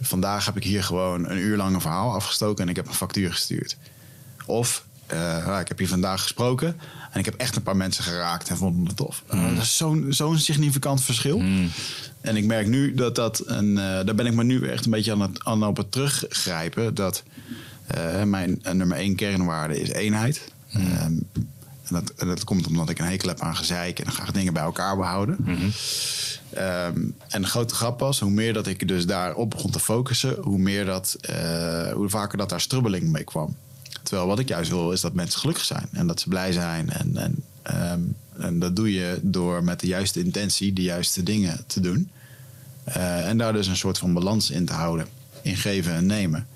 vandaag 0.00 0.46
heb 0.46 0.56
ik 0.56 0.64
hier 0.64 0.84
gewoon 0.84 1.28
een 1.28 1.38
uur 1.38 1.56
lang 1.56 1.74
een 1.74 1.80
verhaal 1.80 2.14
afgestoken 2.14 2.64
en 2.64 2.70
ik 2.70 2.76
heb 2.76 2.86
een 2.86 2.94
factuur 2.94 3.32
gestuurd. 3.32 3.76
Of 4.46 4.84
eh, 5.06 5.46
nou, 5.46 5.60
ik 5.60 5.68
heb 5.68 5.78
hier 5.78 5.88
vandaag 5.88 6.22
gesproken 6.22 6.76
en 7.12 7.18
ik 7.18 7.24
heb 7.24 7.34
echt 7.34 7.56
een 7.56 7.62
paar 7.62 7.76
mensen 7.76 8.04
geraakt 8.04 8.48
en 8.48 8.56
vonden 8.56 8.86
het 8.86 8.96
tof. 8.96 9.22
Eh, 9.26 9.54
dat 9.54 9.62
is 9.62 9.76
zo'n 9.76 10.06
zo'n 10.08 10.38
significant 10.38 11.02
verschil. 11.02 11.42
En 12.20 12.36
ik 12.36 12.44
merk 12.44 12.66
nu 12.66 12.94
dat 12.94 13.14
dat 13.14 13.42
een. 13.46 13.78
eh, 13.78 13.84
daar 13.84 14.14
ben 14.14 14.26
ik 14.26 14.34
me 14.34 14.44
nu 14.44 14.68
echt 14.68 14.84
een 14.84 14.90
beetje 14.90 15.12
aan 15.12 15.20
het, 15.20 15.44
aan 15.44 15.66
op 15.66 15.76
het 15.76 15.92
teruggrijpen. 15.92 16.94
Dat 16.94 17.22
eh, 17.86 18.22
mijn 18.22 18.62
nummer 18.72 18.96
één 18.96 19.14
kernwaarde 19.14 19.80
is 19.80 19.88
eenheid. 19.90 20.52
Ehm, 20.72 21.12
en, 21.88 21.94
dat, 21.94 22.12
en 22.16 22.26
dat 22.26 22.44
komt 22.44 22.66
omdat 22.66 22.88
ik 22.88 22.98
een 22.98 23.04
hekel 23.06 23.28
heb 23.28 23.40
aan 23.40 23.56
gezeik 23.56 23.98
en 23.98 24.12
graag 24.12 24.30
dingen 24.30 24.52
bij 24.52 24.62
elkaar 24.62 24.96
behouden. 24.96 25.36
Ehm, 26.50 27.00
en 27.28 27.42
de 27.42 27.48
grote 27.48 27.74
grap 27.74 28.00
was, 28.00 28.20
hoe 28.20 28.30
meer 28.30 28.52
dat 28.52 28.66
ik 28.66 28.88
dus 28.88 29.06
daarop 29.06 29.50
begon 29.50 29.70
te 29.70 29.80
focussen, 29.80 30.36
hoe 30.40 30.58
meer 30.58 30.84
dat, 30.84 31.16
eh, 31.20 31.92
hoe 31.92 32.08
vaker 32.08 32.38
dat 32.38 32.48
daar 32.48 32.60
strubbeling 32.60 33.10
mee 33.10 33.24
kwam. 33.24 33.56
Terwijl 34.02 34.28
wat 34.28 34.38
ik 34.38 34.48
juist 34.48 34.70
wil, 34.70 34.92
is 34.92 35.00
dat 35.00 35.12
mensen 35.12 35.40
gelukkig 35.40 35.64
zijn 35.64 35.88
en 35.92 36.06
dat 36.06 36.20
ze 36.20 36.28
blij 36.28 36.52
zijn. 36.52 36.90
En, 36.90 37.16
en, 37.16 37.44
ehm, 37.62 38.00
en 38.38 38.58
dat 38.58 38.76
doe 38.76 38.92
je 38.92 39.18
door 39.22 39.64
met 39.64 39.80
de 39.80 39.86
juiste 39.86 40.20
intentie 40.20 40.72
de 40.72 40.82
juiste 40.82 41.22
dingen 41.22 41.64
te 41.66 41.80
doen. 41.80 42.10
Eh, 42.84 43.28
en 43.28 43.38
daar 43.38 43.52
dus 43.52 43.66
een 43.66 43.76
soort 43.76 43.98
van 43.98 44.12
balans 44.12 44.50
in 44.50 44.64
te 44.64 44.72
houden. 44.72 45.06
In 45.42 45.56
geven 45.56 45.92
en 45.92 46.06
nemen. 46.06 46.46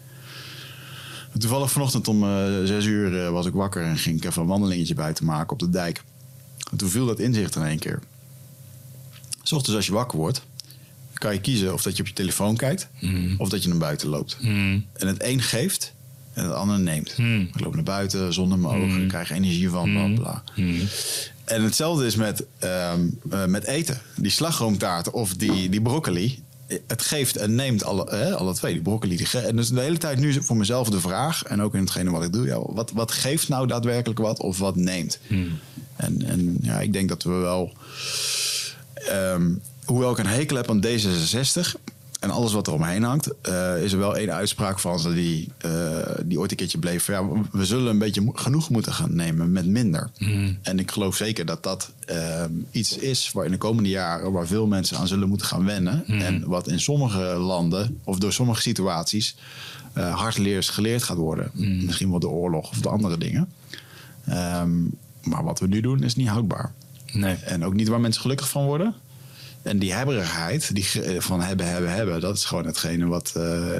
Toevallig 1.38 1.70
vanochtend 1.70 2.08
om 2.08 2.22
eh, 2.22 2.44
zes 2.64 2.84
uur 2.84 3.24
eh, 3.24 3.30
was 3.30 3.46
ik 3.46 3.52
wakker 3.52 3.82
en 3.82 3.96
ging 3.96 4.16
ik 4.16 4.24
even 4.24 4.42
een 4.42 4.48
wandelingetje 4.48 4.94
buiten 4.94 5.24
maken 5.24 5.52
op 5.52 5.58
de 5.58 5.70
dijk. 5.70 6.02
En 6.70 6.76
toen 6.76 6.88
viel 6.88 7.06
dat 7.06 7.18
inzicht 7.18 7.56
in 7.56 7.62
één 7.62 7.78
keer. 7.78 8.00
S 9.42 9.52
ochtends 9.52 9.76
als 9.76 9.86
je 9.86 9.92
wakker 9.92 10.18
wordt, 10.18 10.42
kan 11.14 11.32
je 11.32 11.40
kiezen 11.40 11.72
of 11.72 11.82
dat 11.82 11.96
je 11.96 12.02
op 12.02 12.08
je 12.08 12.14
telefoon 12.14 12.56
kijkt 12.56 12.88
of 13.38 13.48
dat 13.48 13.62
je 13.62 13.68
naar 13.68 13.78
buiten 13.78 14.08
loopt. 14.08 14.36
En 14.92 15.06
het 15.06 15.22
een 15.22 15.42
geeft 15.42 15.94
en 16.32 16.44
het 16.44 16.52
ander 16.52 16.80
neemt. 16.80 17.18
Ik 17.54 17.60
loop 17.60 17.74
naar 17.74 17.84
buiten, 17.84 18.32
zon 18.32 18.52
in 18.52 18.60
mijn 18.60 18.74
ogen, 18.74 19.06
krijg 19.08 19.30
energie 19.30 19.68
van, 19.68 19.90
bla 19.92 20.08
bla. 20.14 20.42
En 21.44 21.62
hetzelfde 21.62 22.06
is 22.06 22.16
met, 22.16 22.44
ehm, 22.58 23.00
eh, 23.30 23.44
met 23.44 23.64
eten. 23.64 24.00
Die 24.16 24.30
slagroomtaart 24.30 25.10
of 25.10 25.34
die, 25.34 25.68
die 25.68 25.82
broccoli. 25.82 26.42
Het 26.86 27.02
geeft 27.02 27.36
en 27.36 27.54
neemt 27.54 27.84
alle, 27.84 28.06
hè, 28.10 28.36
alle 28.36 28.54
twee. 28.54 28.72
Die 28.72 28.82
broccoli. 28.82 29.16
Die 29.16 29.40
en 29.40 29.56
dus 29.56 29.68
de 29.68 29.80
hele 29.80 29.98
tijd 29.98 30.18
nu 30.18 30.42
voor 30.42 30.56
mezelf 30.56 30.88
de 30.88 31.00
vraag. 31.00 31.42
En 31.42 31.62
ook 31.62 31.74
in 31.74 31.80
hetgene 31.80 32.10
wat 32.10 32.24
ik 32.24 32.32
doe. 32.32 32.46
Ja, 32.46 32.60
wat, 32.60 32.90
wat 32.90 33.12
geeft 33.12 33.48
nou 33.48 33.66
daadwerkelijk 33.66 34.20
wat 34.20 34.40
of 34.40 34.58
wat 34.58 34.76
neemt? 34.76 35.18
En, 35.96 36.22
en 36.26 36.56
ja, 36.62 36.80
ik 36.80 36.92
denk 36.92 37.08
dat 37.08 37.22
we 37.22 37.30
wel... 37.30 37.72
ehm, 38.94 39.50
hoewel 39.84 40.10
ik 40.10 40.18
een 40.18 40.26
hekel 40.26 40.56
heb 40.56 40.70
aan 40.70 40.84
D66 40.86 41.74
en 42.22 42.30
alles 42.30 42.52
wat 42.52 42.66
er 42.66 42.72
omheen 42.72 43.02
hangt, 43.02 43.40
eh, 43.40 43.82
is 43.82 43.92
er 43.92 43.98
wel 43.98 44.16
één 44.16 44.32
uitspraak 44.32 44.78
van 44.78 45.00
ze 45.00 45.14
die, 45.14 45.48
eh, 45.58 45.70
die 46.24 46.38
ooit 46.38 46.50
een 46.50 46.56
keertje 46.56 46.78
bleef. 46.78 47.06
Ja, 47.06 47.28
we 47.52 47.64
zullen 47.64 47.90
een 47.90 47.98
beetje 47.98 48.30
genoeg 48.34 48.70
moeten 48.70 48.92
gaan 48.92 49.14
nemen 49.14 49.52
met 49.52 49.66
minder. 49.66 50.10
En 50.62 50.78
ik 50.78 50.90
geloof 50.90 51.16
zeker 51.16 51.46
dat 51.46 51.62
dat 51.62 51.92
ehm, 52.06 52.50
iets 52.70 52.96
is 52.96 53.30
waar 53.32 53.44
in 53.44 53.50
de 53.50 53.56
komende 53.56 53.88
jaren 53.88 54.32
waar 54.32 54.46
veel 54.46 54.66
mensen 54.66 54.96
aan 54.96 55.08
zullen 55.08 55.28
moeten 55.28 55.46
gaan 55.46 55.64
wennen. 55.64 56.06
En 56.06 56.48
wat 56.48 56.68
in 56.68 56.80
sommige 56.80 57.22
landen 57.22 58.00
of 58.04 58.18
door 58.18 58.32
sommige 58.32 58.60
situaties 58.60 59.36
eh 59.92 60.14
hardleers 60.18 60.68
geleerd 60.68 61.02
gaat 61.02 61.16
worden. 61.16 61.50
Misschien 61.54 62.10
wel 62.10 62.18
de 62.18 62.28
oorlog 62.28 62.70
of 62.70 62.80
de 62.80 62.88
andere 62.88 63.18
dingen. 63.18 63.52
Ehm, 64.24 64.82
maar 65.22 65.44
wat 65.44 65.60
we 65.60 65.66
nu 65.66 65.80
doen 65.80 66.02
is 66.02 66.14
niet 66.14 66.28
houdbaar. 66.28 66.72
Nee. 67.12 67.34
En 67.34 67.64
ook 67.64 67.74
niet 67.74 67.88
waar 67.88 68.00
mensen 68.00 68.22
gelukkig 68.22 68.48
van 68.48 68.64
worden. 68.64 68.94
En 69.62 69.78
die 69.78 69.92
hebberigheid, 69.92 70.74
die 70.74 71.02
eh, 71.02 71.20
van 71.20 71.40
hebben, 71.42 71.66
hebben, 71.66 71.92
hebben, 71.92 72.20
dat 72.20 72.36
is 72.36 72.44
gewoon 72.44 72.66
hetgene 72.66 73.06
wat. 73.06 73.32
eh, 73.36 73.78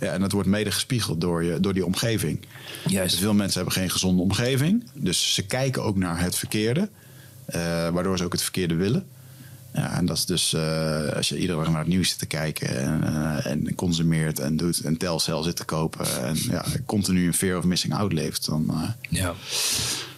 ja, 0.00 0.12
en 0.12 0.20
dat 0.20 0.32
wordt 0.32 0.48
mede 0.48 0.70
gespiegeld 0.70 1.20
door, 1.20 1.44
je, 1.44 1.60
door 1.60 1.74
die 1.74 1.84
omgeving. 1.86 2.40
Juist. 2.86 3.10
Dus 3.10 3.20
veel 3.20 3.34
mensen 3.34 3.56
hebben 3.56 3.74
geen 3.80 3.90
gezonde 3.90 4.22
omgeving. 4.22 4.90
Dus 4.94 5.34
ze 5.34 5.42
kijken 5.46 5.82
ook 5.82 5.96
naar 5.96 6.20
het 6.20 6.36
verkeerde. 6.36 6.88
eh, 7.44 7.60
waardoor 7.88 8.18
ze 8.18 8.24
ook 8.24 8.32
het 8.32 8.42
verkeerde 8.42 8.74
willen. 8.74 9.06
Ja, 9.74 9.96
en 9.96 10.06
dat 10.06 10.16
is 10.16 10.24
dus 10.26 10.54
als 11.16 11.28
je 11.28 11.38
iedere 11.38 11.58
dag 11.58 11.68
naar 11.70 11.78
het 11.78 11.88
nieuws 11.88 12.08
zit 12.08 12.18
te 12.18 12.26
kijken 12.26 12.68
en, 12.78 13.44
en 13.44 13.74
consumeert 13.74 14.38
en 14.38 14.56
doet 14.56 14.80
en 14.80 14.96
Telcel 14.96 15.42
zit 15.42 15.56
te 15.56 15.64
kopen 15.64 16.24
en 16.24 16.36
ja, 16.48 16.64
continu 16.86 17.26
een 17.26 17.34
fear 17.34 17.58
of 17.58 17.64
missing 17.64 17.94
out 17.94 18.12
leeft, 18.12 18.46
dan, 18.46 18.94
Ja. 19.08 19.34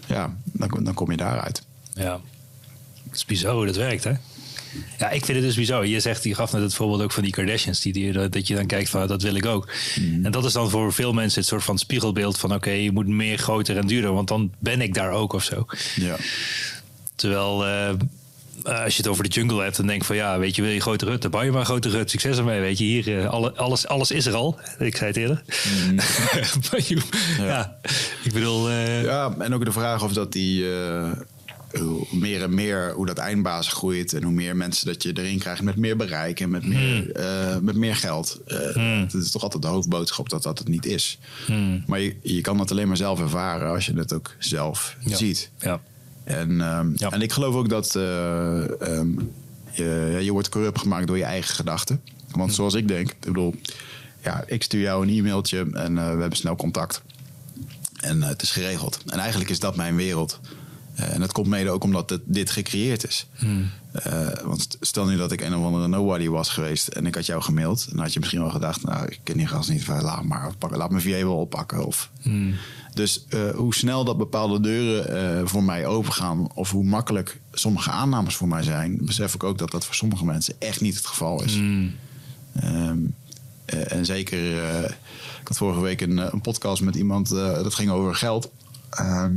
ja, 0.07 0.37
dan, 0.45 0.85
dan 0.85 0.95
kom 0.95 1.11
je 1.11 1.17
daaruit. 1.17 1.63
Ja. 1.93 2.21
Het 3.07 3.15
is 3.17 3.25
bizar 3.25 3.55
hoe 3.55 3.67
dat 3.67 3.77
werkt, 3.77 4.05
hè? 4.05 4.13
Ja, 4.99 5.11
ik 5.11 5.25
vind 5.25 5.37
het 5.39 5.47
dus 5.47 5.57
bizar. 5.57 5.87
Je 5.87 6.01
zegt, 6.01 6.25
je 6.25 6.35
gaf 6.35 6.53
net 6.53 6.63
het 6.63 6.75
voorbeeld 6.75 7.03
ook 7.03 7.13
van 7.13 7.23
die 7.23 7.33
Kardashians. 7.33 7.81
Die, 7.81 7.93
die, 7.93 8.29
dat 8.29 8.47
je 8.49 8.55
dan 8.55 8.67
kijkt 8.67 8.91
van, 8.91 9.07
dat 9.07 9.23
wil 9.23 9.35
ik 9.35 9.47
ook. 9.47 9.69
En 10.23 10.31
dat 10.31 10.45
is 10.45 10.53
dan 10.53 10.71
voor 10.71 10.93
veel 10.93 11.13
mensen 11.13 11.41
het 11.41 11.49
soort 11.49 11.65
van 11.65 11.79
spiegelbeeld 11.79 12.39
van... 12.39 12.55
oké, 12.55 12.71
je 12.71 12.93
moet 12.93 13.07
meer, 13.07 13.39
groter 13.39 13.77
en 13.77 13.87
duurder. 13.87 14.13
Want 14.13 14.29
dan 14.29 14.53
ben 14.59 14.81
ik 14.81 14.95
daar 14.95 15.11
ook 15.11 15.33
of 15.33 15.43
zo. 15.45 15.67
Ja. 15.97 16.17
Terwijl... 17.15 17.67
eh, 17.67 17.91
als 18.65 18.97
je 18.97 19.03
het 19.03 19.11
over 19.11 19.25
de 19.25 19.31
jungle 19.31 19.63
hebt, 19.63 19.77
dan 19.77 19.87
denk 19.87 20.01
ik 20.01 20.07
van 20.07 20.17
ja, 20.17 20.39
weet 20.39 20.57
je, 20.57 20.63
wil 20.63 20.71
je 20.71 20.81
grote 20.81 21.05
rut, 21.05 21.23
dan 21.23 21.31
bouw 21.31 21.43
je 21.43 21.51
maar 21.51 21.61
een 21.61 21.67
grote 21.67 21.89
rut. 21.89 22.11
Succes 22.11 22.37
ermee, 22.39 22.61
weet 22.61 22.79
je. 22.79 22.85
Hier, 22.85 23.19
eh, 23.21 23.29
alle, 23.31 23.53
alles, 23.55 23.87
alles 23.87 24.11
is 24.11 24.27
er 24.27 24.35
al. 24.35 24.59
Ik 24.79 24.97
zei 24.97 25.09
het 25.09 25.17
eerder. 25.17 25.43
Je- 26.89 27.01
ja. 27.39 27.77
ik 28.25 28.33
bedoel... 28.33 28.69
eh, 28.71 29.03
Ja, 29.05 29.35
en 29.39 29.55
ook 29.55 29.65
de 29.65 29.73
vraag 29.73 30.03
of 30.03 30.13
dat 30.13 30.33
die 30.33 30.73
eh, 30.75 31.11
hoe 31.73 32.07
meer 32.11 32.43
en 32.43 32.55
meer 32.55 32.93
hoe 32.93 33.07
dat 33.07 33.19
eindbazen 33.19 33.73
groeit 33.73 34.13
en 34.13 34.23
hoe 34.23 34.33
meer 34.33 34.57
mensen 34.57 34.87
dat 34.87 35.03
je 35.03 35.13
erin 35.15 35.39
krijgt 35.39 35.63
met 35.63 35.77
meer 35.77 35.97
bereik 35.97 36.41
en 36.41 36.51
met 36.51 36.67
meer, 36.67 37.13
eh, 37.13 37.57
met 37.59 37.77
meer 37.77 37.97
geld. 37.97 38.41
Eh, 38.47 39.01
Het 39.03 39.15
is 39.15 39.31
toch 39.31 39.43
altijd 39.43 39.63
de 39.63 39.69
hoofdboodschap 39.69 40.29
dat 40.29 40.43
dat 40.43 40.59
het 40.59 40.69
niet 40.69 40.87
is. 40.87 41.19
Maar 41.87 42.01
je, 42.01 42.17
je 42.23 42.41
kan 42.41 42.59
het 42.61 42.71
alleen 42.71 42.89
maar 42.89 42.97
zelf 42.97 43.21
ervaren 43.21 43.69
als 43.71 43.87
je 43.87 43.93
het 43.95 44.13
ook 44.13 44.35
zelf 44.39 44.97
Ja. 45.01 45.17
ziet. 45.17 45.51
ja. 45.59 45.81
En, 46.25 46.61
ehm, 46.61 46.91
Ja. 46.95 47.11
en 47.11 47.21
ik 47.23 47.33
geloof 47.33 47.55
ook 47.55 47.69
dat 47.69 47.95
eh, 47.97 48.81
ehm, 48.81 49.09
je, 49.73 50.19
je 50.23 50.33
wordt 50.33 50.49
corrupt 50.49 50.79
gemaakt 50.79 51.07
door 51.07 51.17
je 51.19 51.25
eigen 51.25 51.55
gedachten. 51.55 52.01
Want 52.31 52.55
zoals 52.55 52.75
ik 52.75 52.89
denk, 52.89 53.11
ik 53.11 53.17
bedoel, 53.21 53.55
ja, 54.23 54.45
ik 54.47 54.63
stuur 54.63 54.81
jou 54.81 55.07
een 55.09 55.17
e-mailtje 55.19 55.67
en 55.73 55.95
we 55.95 56.01
hebben 56.01 56.37
snel 56.37 56.57
contact. 56.57 57.03
En 57.97 58.23
het 58.23 58.43
is 58.43 58.51
geregeld. 58.51 58.99
En 59.07 59.19
eigenlijk 59.19 59.51
is 59.51 59.59
dat 59.61 59.77
mijn 59.77 59.97
wereld. 59.97 60.41
Eh, 60.97 61.13
en 61.15 61.21
dat 61.21 61.33
komt 61.33 61.47
mede 61.47 61.71
ook 61.71 61.85
omdat 61.85 62.11
het, 62.11 62.21
dit 62.25 62.51
gecreëerd 62.51 63.07
is. 63.09 63.27
Eh, 63.93 64.29
want 64.45 64.61
st- 64.63 64.77
stel 64.81 65.07
nu 65.07 65.17
dat 65.17 65.33
ik 65.33 65.41
een 65.41 65.55
of 65.57 65.65
andere 65.65 65.89
nobody 65.89 66.29
was 66.29 66.49
geweest 66.49 66.89
en 66.89 67.07
ik 67.07 67.15
had 67.15 67.27
jou 67.27 67.43
gemaild. 67.43 67.87
Dan 67.91 67.99
had 67.99 68.13
je 68.13 68.19
misschien 68.19 68.41
wel 68.41 68.51
gedacht, 68.51 68.83
nou, 68.85 69.07
ik 69.07 69.21
ken 69.23 69.37
die 69.37 69.47
gast 69.47 69.69
niet, 69.69 69.85
van, 69.85 70.01
laat 70.03 70.25
maar. 70.25 70.53
Pak, 70.59 70.77
laat 70.77 70.91
mijn 70.91 71.03
VA 71.03 71.11
wel 71.11 71.37
oppakken. 71.41 71.87
Of, 71.87 72.11
Dus 72.95 73.25
eh, 73.29 73.51
hoe 73.51 73.75
snel 73.75 74.05
dat 74.05 74.17
bepaalde 74.19 74.61
deuren 74.61 75.39
eh, 75.39 75.47
voor 75.47 75.63
mij 75.65 75.87
opengaan... 75.87 76.53
of 76.55 76.71
hoe 76.71 76.85
makkelijk 76.85 77.41
sommige 77.53 77.91
aannames 77.91 78.37
voor 78.37 78.49
mij 78.49 78.63
zijn... 78.63 78.99
besef 79.01 79.35
ik 79.35 79.43
ook 79.43 79.59
dat 79.59 79.71
dat 79.71 79.85
voor 79.85 79.95
sommige 79.95 80.25
mensen 80.25 80.55
echt 80.59 80.81
niet 80.81 80.95
het 80.97 81.07
geval 81.07 81.43
is. 81.43 81.55
Ehm, 82.55 82.99
eh, 83.65 83.93
en 83.93 84.05
zeker, 84.05 84.65
eh, 84.69 84.91
ik 85.41 85.49
had 85.49 85.57
vorige 85.57 85.81
week 85.81 86.01
een, 86.01 86.19
eh, 86.19 86.29
een 86.33 86.41
podcast 86.41 86.83
met 86.83 86.95
iemand, 86.97 87.31
eh, 87.33 87.53
dat 87.63 87.75
ging 87.75 87.91
over 87.91 88.15
geld. 88.15 88.51
Ehm, 88.91 89.33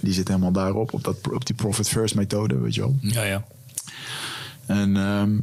die 0.00 0.12
zit 0.12 0.28
helemaal 0.28 0.52
daarop, 0.52 0.92
op, 0.92 1.04
dat, 1.04 1.16
op 1.32 1.46
die 1.46 1.54
profit 1.56 1.88
first 1.88 2.14
methode, 2.14 2.58
weet 2.58 2.74
je 2.74 2.80
wel. 2.80 2.96
ja, 3.00 3.22
ja. 3.22 3.44
En 4.66 4.96
ehm, 4.96 5.38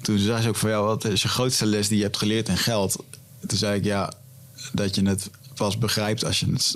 toen 0.00 0.18
zei 0.18 0.42
ze 0.42 0.48
ook 0.48 0.56
van, 0.56 0.70
ja, 0.70 0.82
wat 0.82 1.04
is 1.04 1.22
je 1.22 1.28
grootste 1.28 1.66
les 1.66 1.88
die 1.88 1.96
je 1.96 2.02
hebt 2.02 2.16
geleerd 2.16 2.48
in 2.48 2.56
geld? 2.56 3.04
Toen 3.46 3.58
zei 3.58 3.78
ik, 3.78 3.84
ja, 3.84 4.12
dat 4.72 4.94
je 4.94 5.06
het 5.06 5.30
pas 5.54 5.78
begrijpt 5.78 6.24
als 6.24 6.40
je 6.40 6.46
het, 6.52 6.74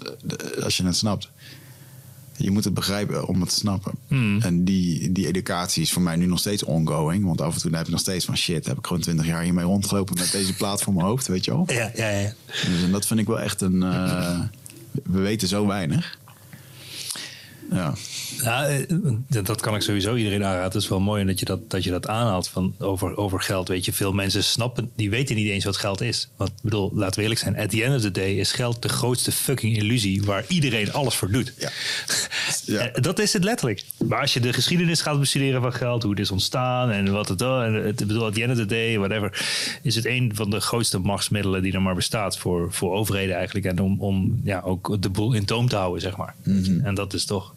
als 0.63 0.77
je 0.77 0.85
het 0.85 0.97
snapt. 0.97 1.31
Je 2.37 2.51
moet 2.51 2.65
het 2.65 2.75
begrijpen 2.75 3.27
om 3.27 3.41
het 3.41 3.49
te 3.51 3.55
snappen. 3.55 3.93
Hmm. 4.09 4.41
En 4.41 4.65
die, 4.65 5.13
die 5.13 5.27
educatie 5.27 5.83
is 5.83 5.93
voor 5.93 6.03
mij 6.03 6.17
nu 6.17 6.27
nog 6.27 6.39
steeds 6.39 6.63
ongoing. 6.63 7.25
Want 7.25 7.41
af 7.41 7.55
en 7.55 7.61
toe 7.61 7.71
heb 7.77 7.85
ik 7.85 7.91
nog 7.91 8.01
steeds 8.01 8.25
van 8.25 8.37
shit, 8.37 8.67
heb 8.67 8.79
ik 8.79 8.87
gewoon 8.87 9.03
twintig 9.03 9.27
jaar 9.27 9.43
hiermee 9.43 9.65
rondgelopen 9.65 10.15
met 10.19 10.33
deze 10.33 10.55
plaat 10.55 10.83
voor 10.83 10.93
mijn 10.95 11.07
hoofd, 11.07 11.27
weet 11.27 11.45
je 11.45 11.51
wel. 11.51 11.65
Ja, 11.67 11.91
ja, 11.95 12.09
ja. 12.09 12.33
Dus, 12.47 12.83
en 12.83 12.93
dat 12.93 13.07
vind 13.07 13.21
ik 13.21 13.27
wel 13.27 13.41
echt 13.41 13.61
een. 13.61 13.83
eh, 13.83 14.41
we 15.05 15.19
weten 15.21 15.49
zo 15.49 15.67
weinig. 15.67 16.19
Ja. 17.71 17.95
Ja, 18.43 18.67
eh, 18.69 18.85
dat 19.29 19.61
kan 19.61 19.75
ik 19.75 19.83
sowieso 19.83 20.15
iedereen 20.15 20.45
aanraden. 20.45 20.65
Het 20.65 20.75
is 20.75 20.89
wel 20.89 21.01
mooi 21.01 21.25
dat 21.25 21.39
je 21.39 21.45
dat, 21.45 21.71
dat, 21.71 21.85
je 21.85 21.91
dat 21.91 22.09
aanhaalt 22.09 22.49
van 22.49 22.75
over, 22.79 23.17
over 23.17 23.41
geld. 23.41 23.69
Weet 23.69 23.85
je, 23.85 23.93
veel 23.93 24.13
mensen 24.13 24.45
snappen, 24.45 24.91
die 24.97 25.11
weten 25.11 25.37
niet 25.37 25.49
eens 25.49 25.65
wat 25.65 25.77
geld 25.77 26.01
is. 26.01 26.29
Want 26.37 26.51
ik 26.51 26.57
bedoel, 26.63 26.91
laten 26.95 27.17
we 27.17 27.23
eerlijk 27.23 27.41
zijn, 27.41 27.59
at 27.59 27.71
the 27.71 27.85
end 27.85 27.95
of 27.95 28.01
the 28.01 28.11
day 28.11 28.33
is 28.35 28.53
geld 28.53 28.83
de 28.83 28.89
grootste 28.89 29.33
fucking 29.33 29.77
illusie 29.77 30.23
waar 30.23 30.45
iedereen 30.49 30.93
alles 30.93 31.15
voor 31.15 31.31
doet. 31.31 31.53
Ja. 31.59 31.71
Ja. 32.65 32.79
Eh, 32.79 33.03
Dat 33.03 33.19
is 33.19 33.33
het 33.33 33.45
letterlijk. 33.45 33.83
Maar 34.09 34.21
als 34.21 34.35
je 34.35 34.41
de 34.41 34.53
geschiedenis 34.53 35.01
gaat 35.01 35.19
bestuderen 35.19 35.63
van 35.63 35.73
geld, 35.73 36.03
hoe 36.03 36.11
het 36.11 36.21
is 36.21 36.31
ontstaan 36.31 36.91
en 36.91 37.13
wat 37.13 37.29
het 37.29 37.43
en 37.43 37.75
het 37.75 38.01
ik 38.01 38.07
bedoel, 38.07 38.27
at 38.27 38.35
the 38.35 38.43
end 38.43 38.53
of 38.53 38.59
the 38.59 38.67
day, 38.67 38.99
whatever, 38.99 39.47
is 39.83 39.95
het 39.95 40.07
een 40.07 40.31
van 40.35 40.51
de 40.51 40.61
grootste 40.61 40.99
machtsmiddelen 40.99 41.63
die 41.63 41.73
er 41.73 41.83
maar 41.83 41.95
bestaat 41.95 42.39
voor, 42.39 42.73
voor 42.73 42.93
overheden 42.95 43.37
eigenlijk. 43.37 43.67
En 43.67 43.81
om, 43.81 44.01
om 44.01 44.41
ja, 44.45 44.61
ook 44.61 45.03
de 45.03 45.09
boel 45.09 45.33
in 45.33 45.45
toom 45.45 45.69
te 45.69 45.77
houden, 45.77 46.01
zeg 46.01 46.17
maar. 46.17 46.35
En 46.83 46.95
dat 46.95 47.15
is 47.15 47.25
toch, 47.25 47.55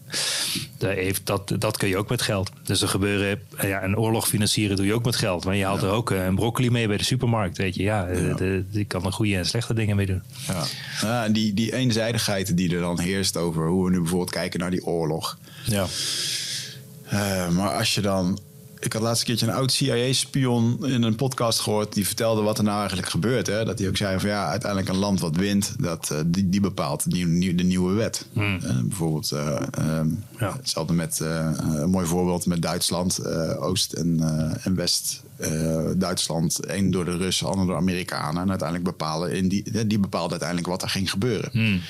heeft, 0.77 1.25
dat, 1.25 1.53
dat 1.59 1.77
kun 1.77 1.87
je 1.87 1.97
ook 1.97 2.09
met 2.09 2.21
geld. 2.21 2.49
Dus 2.63 2.81
er 2.81 2.87
gebeuren, 2.87 3.41
ja, 3.61 3.83
een 3.83 3.97
oorlog 3.97 4.27
financieren 4.27 4.75
doe 4.75 4.85
je 4.85 4.93
ook 4.93 5.05
met 5.05 5.15
geld. 5.15 5.45
Maar 5.45 5.55
je 5.55 5.65
haalt 5.65 5.81
er 5.81 5.89
ook 5.89 6.11
eh, 6.11 6.25
een 6.25 6.35
broccoli 6.35 6.69
mee 6.71 6.87
bij 6.87 6.97
de 6.97 7.03
supermarkt, 7.03 7.57
weet 7.57 7.75
je. 7.75 7.83
Ja, 7.83 8.07
eh, 8.07 8.35
de- 8.35 8.63
je 8.69 8.85
kan 8.85 9.05
er 9.05 9.11
goede 9.13 9.35
en 9.37 9.45
slechte 9.45 9.73
dingen 9.73 9.95
mee 9.95 10.05
doen. 10.05 10.21
Ja. 10.47 10.63
Ja, 11.01 11.25
en 11.25 11.33
die, 11.33 11.53
die 11.53 11.73
eenzijdigheid 11.73 12.57
die 12.57 12.75
er 12.75 12.81
dan 12.81 12.99
heerst 12.99 13.37
over 13.37 13.67
hoe 13.67 13.85
we 13.85 13.91
nu 13.91 13.99
bijvoorbeeld 13.99 14.31
kijken 14.31 14.59
naar 14.59 14.71
die 14.71 14.85
oorlog. 14.85 15.37
Ja. 15.65 15.85
Eh, 17.07 17.49
maar 17.49 17.77
als 17.77 17.95
je 17.95 18.01
dan. 18.01 18.39
Ik 18.81 18.93
had 18.93 19.01
laatst 19.01 19.21
een 19.21 19.27
keertje 19.27 19.45
een 19.47 19.53
oud 19.53 19.71
CIA-spion 19.71 20.85
in 20.85 21.03
een 21.03 21.15
podcast 21.15 21.59
gehoord. 21.59 21.93
Die 21.93 22.05
vertelde 22.05 22.41
wat 22.41 22.57
er 22.57 22.63
nou 22.63 22.77
eigenlijk 22.79 23.09
gebeurt. 23.09 23.47
Hè? 23.47 23.65
Dat 23.65 23.79
hij 23.79 23.87
ook 23.87 23.97
zei 23.97 24.19
van 24.19 24.29
ja, 24.29 24.47
uiteindelijk 24.47 24.89
een 24.91 24.97
land 24.97 25.19
wat 25.19 25.35
wint, 25.35 25.73
dat, 25.79 26.09
eh, 26.11 26.19
die, 26.25 26.49
die 26.49 26.59
bepaalt 26.59 27.05
nieuw- 27.05 27.55
de 27.55 27.63
nieuwe 27.63 27.93
wet. 27.93 28.25
Eh, 28.35 28.59
bijvoorbeeld 28.83 29.31
eh, 29.31 29.61
ehm, 29.71 30.07
Ja. 30.39 30.53
hetzelfde 30.57 30.93
met 30.93 31.19
een 31.19 31.89
mooi 31.89 32.05
voorbeeld 32.05 32.45
met 32.45 32.61
Duitsland. 32.61 33.25
Oost 33.57 33.93
en, 33.93 34.19
en 34.63 34.75
West. 34.75 35.21
Duitsland, 35.97 36.59
één 36.65 36.91
door 36.91 37.05
de 37.05 37.17
Russen, 37.17 37.47
ander 37.47 37.65
door 37.65 37.75
de 37.75 37.81
Amerikanen. 37.81 38.41
En 38.41 38.49
uiteindelijk 38.49 38.89
bepalen 38.89 39.31
in 39.35 39.47
die, 39.47 39.87
die 39.87 39.99
bepaalde 39.99 40.29
uiteindelijk 40.31 40.67
wat 40.69 40.81
er 40.81 40.89
ging 40.89 41.09
gebeuren. 41.09 41.81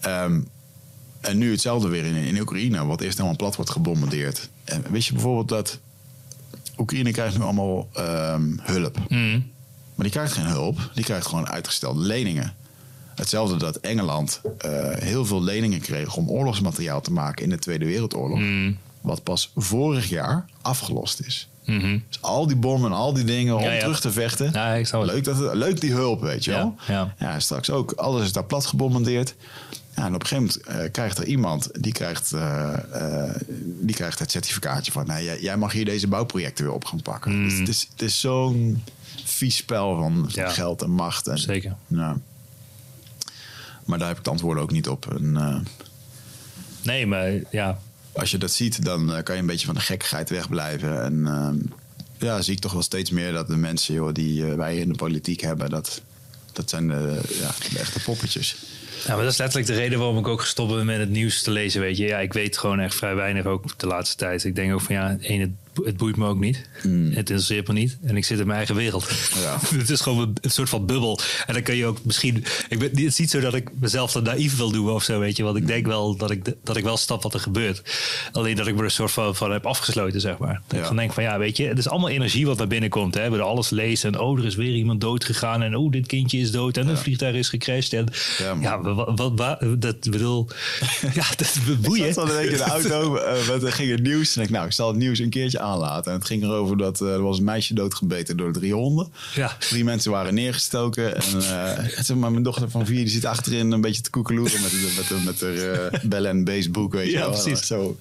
Ehm, 0.00 0.40
en 1.20 1.38
nu 1.38 1.50
hetzelfde 1.50 1.88
weer 1.88 2.04
in, 2.04 2.14
in 2.14 2.40
Oekraïne, 2.40 2.84
wat 2.84 3.00
eerst 3.00 3.16
helemaal 3.16 3.36
plat 3.38 3.56
wordt 3.56 3.70
gebombardeerd. 3.70 4.48
En 4.70 4.84
weet 4.90 5.04
je 5.06 5.12
bijvoorbeeld 5.12 5.48
dat 5.48 5.78
Oekraïne 6.78 7.10
krijgt 7.10 7.38
nu 7.38 7.44
allemaal 7.44 7.88
ehm, 7.94 8.56
hulp. 8.60 8.98
Maar 9.94 10.08
die 10.08 10.10
krijgt 10.10 10.32
geen 10.32 10.46
hulp, 10.46 10.90
die 10.94 11.04
krijgt 11.04 11.26
gewoon 11.26 11.48
uitgestelde 11.48 12.00
leningen. 12.00 12.54
Hetzelfde 13.14 13.56
dat 13.56 13.76
Engeland 13.76 14.40
eh, 14.58 14.70
heel 14.98 15.24
veel 15.26 15.42
leningen 15.42 15.80
kreeg 15.80 16.16
om 16.16 16.28
oorlogsmateriaal 16.30 17.00
te 17.00 17.12
maken 17.12 17.44
in 17.44 17.50
de 17.50 17.58
Tweede 17.58 17.84
Wereldoorlog. 17.84 18.40
Wat 19.00 19.22
pas 19.22 19.50
vorig 19.56 20.08
jaar 20.08 20.44
afgelost 20.62 21.20
is. 21.26 21.48
Dus 22.08 22.18
al 22.20 22.46
die 22.46 22.56
bommen 22.56 22.90
en 22.90 22.96
al 22.96 23.12
die 23.12 23.24
dingen 23.24 23.56
om 23.56 23.62
Ja, 23.62 23.72
ja. 23.72 23.80
terug 23.80 24.00
te 24.00 24.12
vechten. 24.12 24.50
Ja, 24.52 24.74
leuk, 25.04 25.24
dat, 25.24 25.36
het- 25.38 25.54
leuk 25.54 25.80
die 25.80 25.92
hulp, 25.92 26.20
weet 26.20 26.44
je 26.44 26.50
wel. 26.50 26.74
ja. 26.86 27.14
Ja, 27.18 27.40
straks 27.40 27.70
ook. 27.70 27.92
Alles 27.92 28.22
is 28.22 28.32
daar 28.32 28.44
plat 28.44 28.66
gebombardeerd. 28.66 29.34
Ja, 29.96 30.06
en 30.06 30.14
op 30.14 30.20
een 30.20 30.26
gegeven 30.26 30.62
moment 30.66 30.84
eh, 30.84 30.92
krijgt 30.92 31.18
er 31.18 31.26
iemand 31.26 31.68
die 31.82 31.92
krijgt, 31.92 32.32
eh, 32.32 32.72
eh, 32.92 33.34
die 33.62 33.94
krijgt 33.94 34.18
het 34.18 34.30
certificaatje 34.30 34.92
van: 34.92 35.06
nee, 35.06 35.24
jij, 35.24 35.40
jij 35.40 35.56
mag 35.56 35.72
hier 35.72 35.84
deze 35.84 36.08
bouwprojecten 36.08 36.64
weer 36.64 36.74
op 36.74 36.84
gaan 36.84 37.02
pakken. 37.02 37.42
Dus 37.42 37.58
het 37.58 37.68
is, 37.68 37.88
het 37.90 38.02
is 38.02 38.20
zo'n 38.20 38.82
vies 39.24 39.56
spel 39.56 39.96
van, 39.96 40.12
van 40.12 40.28
Hmm. 40.32 40.42
Ja. 40.42 40.48
geld 40.48 40.82
en 40.82 40.90
macht. 40.90 41.26
En, 41.26 41.38
Zeker. 41.38 41.76
Ja. 41.86 42.18
Maar 43.84 43.98
daar 43.98 44.08
heb 44.08 44.18
ik 44.18 44.24
het 44.24 44.32
antwoord 44.32 44.58
ook 44.58 44.70
niet 44.70 44.88
op. 44.88 45.14
En, 45.14 45.66
Nee, 46.82 47.06
maar 47.06 47.32
ja, 47.50 47.78
als 48.12 48.30
je 48.30 48.38
dat 48.38 48.50
ziet, 48.50 48.84
dan 48.84 49.22
kan 49.22 49.34
je 49.34 49.40
een 49.40 49.46
beetje 49.46 49.66
van 49.66 49.74
de 49.74 49.80
gekkigheid 49.80 50.30
wegblijven. 50.30 51.02
En 51.02 51.26
ehm, 51.26 51.56
ja, 52.18 52.42
zie 52.42 52.54
ik 52.54 52.60
toch 52.60 52.72
wel 52.72 52.82
steeds 52.82 53.10
meer 53.10 53.32
dat 53.32 53.46
de 53.46 53.56
mensen 53.56 53.94
joh, 53.94 54.12
die 54.14 54.44
wij 54.44 54.76
in 54.76 54.88
de 54.88 54.94
politiek 54.94 55.40
hebben, 55.40 55.70
dat, 55.70 56.02
dat 56.52 56.70
zijn 56.70 56.88
de, 56.88 57.20
ja, 57.40 57.50
de 57.70 57.78
echte 57.78 58.02
poppetjes. 58.02 58.56
Ja, 59.06 59.14
maar 59.14 59.24
dat 59.24 59.32
is 59.32 59.38
letterlijk 59.38 59.68
de 59.72 59.76
reden 59.76 59.98
waarom 59.98 60.18
ik 60.18 60.28
ook 60.28 60.40
gestopt 60.40 60.74
ben 60.74 60.86
met 60.86 60.98
het 60.98 61.10
nieuws 61.10 61.42
te 61.42 61.50
lezen. 61.50 61.80
Weet 61.80 61.96
je, 61.96 62.06
ja, 62.06 62.18
ik 62.18 62.32
weet 62.32 62.58
gewoon 62.58 62.80
echt 62.80 62.94
vrij 62.94 63.14
weinig 63.14 63.44
ook 63.44 63.78
de 63.78 63.86
laatste 63.86 64.16
tijd. 64.16 64.44
Ik 64.44 64.54
denk 64.54 64.72
ook 64.72 64.80
van 64.80 64.94
ja, 64.94 65.16
één, 65.20 65.58
het, 65.80 65.82
bo- 65.82 65.86
het 65.86 65.96
boeit 65.96 66.16
me 66.16 66.26
ook 66.26 66.38
niet. 66.40 66.68
Het 66.82 67.16
interesseert 67.16 67.66
me 67.68 67.72
niet. 67.74 67.98
En 68.02 68.16
ik 68.16 68.24
zit 68.24 68.38
in 68.38 68.44
mijn 68.46 68.56
eigen 68.58 68.74
wereld. 68.76 69.08
Ja. 69.42 69.58
het 69.78 69.90
is 69.90 70.00
gewoon 70.00 70.18
een, 70.28 70.36
een 70.40 70.50
soort 70.50 70.68
van 70.68 70.86
bubbel. 70.86 71.20
En 71.46 71.54
dan 71.54 71.62
kun 71.62 71.76
je 71.76 71.86
ook 71.86 72.04
misschien. 72.04 72.44
Ik 72.68 72.78
ben, 72.78 72.88
het 72.90 72.98
is 73.00 73.18
niet 73.18 73.30
zo 73.30 73.40
dat 73.40 73.54
ik 73.54 73.68
mezelf 73.80 74.12
dan 74.12 74.22
naïef 74.22 74.56
wil 74.56 74.70
doen 74.70 74.90
of 74.90 75.02
zo, 75.02 75.18
weet 75.18 75.36
je. 75.36 75.42
Want 75.42 75.56
ik 75.56 75.66
denk 75.66 75.86
wel 75.86 76.16
dat 76.16 76.30
ik, 76.30 76.54
dat 76.64 76.76
ik 76.76 76.84
wel 76.84 76.96
snap 76.96 77.22
wat 77.22 77.34
er 77.34 77.40
gebeurt. 77.40 77.82
Alleen 78.32 78.56
dat 78.56 78.66
ik 78.66 78.72
me 78.72 78.78
er 78.78 78.84
een 78.84 78.90
soort 78.90 79.10
van, 79.12 79.36
van 79.36 79.52
heb 79.52 79.66
afgesloten, 79.66 80.20
zeg 80.20 80.38
maar. 80.38 80.60
Dat 80.66 80.76
Ja. 80.76 80.78
ik 80.78 80.84
dan 80.86 80.96
denk 80.96 81.12
van 81.12 81.22
ja, 81.22 81.38
weet 81.38 81.56
je, 81.56 81.66
het 81.66 81.78
is 81.78 81.88
allemaal 81.88 82.08
energie 82.08 82.46
wat 82.46 82.58
naar 82.58 82.66
binnen 82.66 82.90
komt. 82.90 83.14
Hè. 83.14 83.30
We 83.30 83.40
alles 83.40 83.70
lezen. 83.70 84.12
En 84.14 84.20
oh, 84.20 84.38
er 84.38 84.44
is 84.44 84.54
weer 84.54 84.74
iemand 84.74 85.00
dood 85.00 85.24
gegaan. 85.24 85.62
En 85.62 85.76
oh, 85.76 85.90
dit 85.90 86.06
kindje 86.06 86.38
is 86.38 86.50
dood. 86.50 86.76
En 86.76 86.88
een 86.88 86.96
vliegtuig 86.98 87.34
is 87.34 87.48
gecrashed. 87.48 87.92
En 87.92 88.06
Ja, 88.60 88.80
wat, 88.80 89.18
wat, 89.18 89.32
wat- 89.36 89.80
dat 89.82 90.10
bedoel, 90.10 90.48
ja, 91.14 91.24
dat 91.36 91.40
is 91.40 91.56
boeien. 91.80 92.06
Ik 92.06 92.12
zat 92.12 92.26
de 92.26 92.32
week 92.32 92.50
in 92.50 92.56
de 92.56 92.62
auto, 92.62 93.16
eh, 93.16 93.48
met, 93.48 93.62
er 93.62 93.72
ging 93.72 93.90
het 93.90 94.02
nieuws. 94.02 94.36
En 94.36 94.42
ik, 94.42 94.50
nou, 94.50 94.66
ik 94.66 94.72
zal 94.72 94.88
het 94.88 94.96
nieuws 94.96 95.18
een 95.18 95.30
keertje 95.30 95.60
aanlaten. 95.70 96.12
En 96.12 96.18
het 96.18 96.26
ging 96.26 96.42
erover 96.42 96.76
dat 96.76 97.00
eh, 97.00 97.12
er 97.12 97.22
was 97.22 97.38
een 97.38 97.44
meisje 97.44 97.74
doodgebeten 97.74 98.36
door 98.36 98.52
drie 98.52 98.74
honden. 98.74 99.08
Ja. 99.34 99.56
Drie 99.58 99.84
mensen 99.84 100.10
waren 100.10 100.34
neergestoken. 100.34 101.16
En 101.16 101.22
eh, 101.42 101.88
zeg 102.06 102.16
maar, 102.16 102.30
mijn 102.30 102.42
dochter 102.42 102.70
van 102.70 102.86
vier 102.86 102.96
die 102.96 103.08
zit 103.08 103.24
achterin 103.24 103.70
een 103.72 103.80
beetje 103.80 104.02
te 104.02 104.10
koekeloeren 104.10 104.60
met, 104.62 104.72
met, 104.72 105.10
met, 105.10 105.24
met 105.24 105.40
haar 105.40 105.72
eh, 105.90 106.00
bellen 106.04 106.30
en 106.30 106.44
bass 106.44 106.70
boek. 106.70 106.92
Weet 106.92 107.06
je 107.06 107.12
Ja, 107.12 107.18
wel. 107.20 107.30
precies. 107.42 107.66
Zo, 107.66 107.96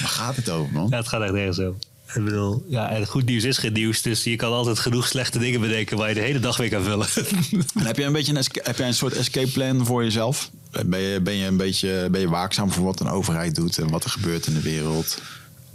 waar 0.00 0.08
gaat 0.08 0.36
het 0.36 0.50
over, 0.50 0.72
man? 0.72 0.86
Ja, 0.90 0.96
het 0.96 1.08
gaat 1.08 1.22
echt 1.22 1.32
nergens 1.32 1.56
zo. 1.56 1.76
Ik 2.14 2.24
bedoel, 2.24 2.64
ja, 2.68 2.90
en 2.90 3.06
goed 3.06 3.24
nieuws 3.24 3.44
is 3.44 3.58
geen 3.58 3.72
nieuws. 3.72 4.02
Dus 4.02 4.24
je 4.24 4.36
kan 4.36 4.52
altijd 4.52 4.78
genoeg 4.78 5.06
slechte 5.08 5.38
dingen 5.38 5.60
bedenken 5.60 5.96
waar 5.96 6.08
je 6.08 6.14
de 6.14 6.20
hele 6.20 6.38
dag 6.40 6.58
mee 6.58 6.68
kan 6.68 6.82
vullen. 6.82 7.06
En 7.74 7.86
heb 7.86 7.96
jij 7.96 8.06
een, 8.06 8.12
beetje 8.12 8.32
een, 8.32 8.38
esca- 8.38 8.60
heb 8.64 8.76
jij 8.78 8.86
een 8.86 8.94
soort 8.94 9.12
escape 9.16 9.50
plan 9.50 9.86
voor 9.86 10.02
jezelf? 10.04 10.50
Ben 10.86 11.00
je, 11.00 11.20
ben 11.20 11.34
je 11.34 11.46
een 11.46 11.56
beetje 11.56 12.08
ben 12.10 12.20
je 12.20 12.28
waakzaam 12.28 12.72
voor 12.72 12.84
wat 12.84 13.00
een 13.00 13.08
overheid 13.08 13.54
doet 13.54 13.78
en 13.78 13.90
wat 13.90 14.04
er 14.04 14.10
gebeurt 14.10 14.46
in 14.46 14.54
de 14.54 14.60
wereld? 14.62 15.18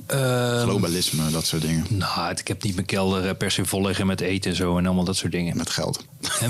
Globalisme, 0.08 1.32
dat 1.32 1.46
soort 1.46 1.62
dingen. 1.62 1.86
nou, 1.90 2.32
ik 2.32 2.48
heb 2.48 2.64
niet 2.64 2.74
mijn 2.74 2.86
kelder 2.86 3.28
eh, 3.28 3.38
per 3.38 3.52
se 3.52 3.66
vol 3.66 3.86
liggen 3.86 4.08
met 4.08 4.22
eten 4.22 4.52
en 4.52 4.58
zo 4.58 4.78
en 4.78 4.86
allemaal 4.86 5.04
dat 5.04 5.16
soort 5.16 5.32
dingen. 5.32 5.58
Met 5.58 5.70
geld. 5.70 6.06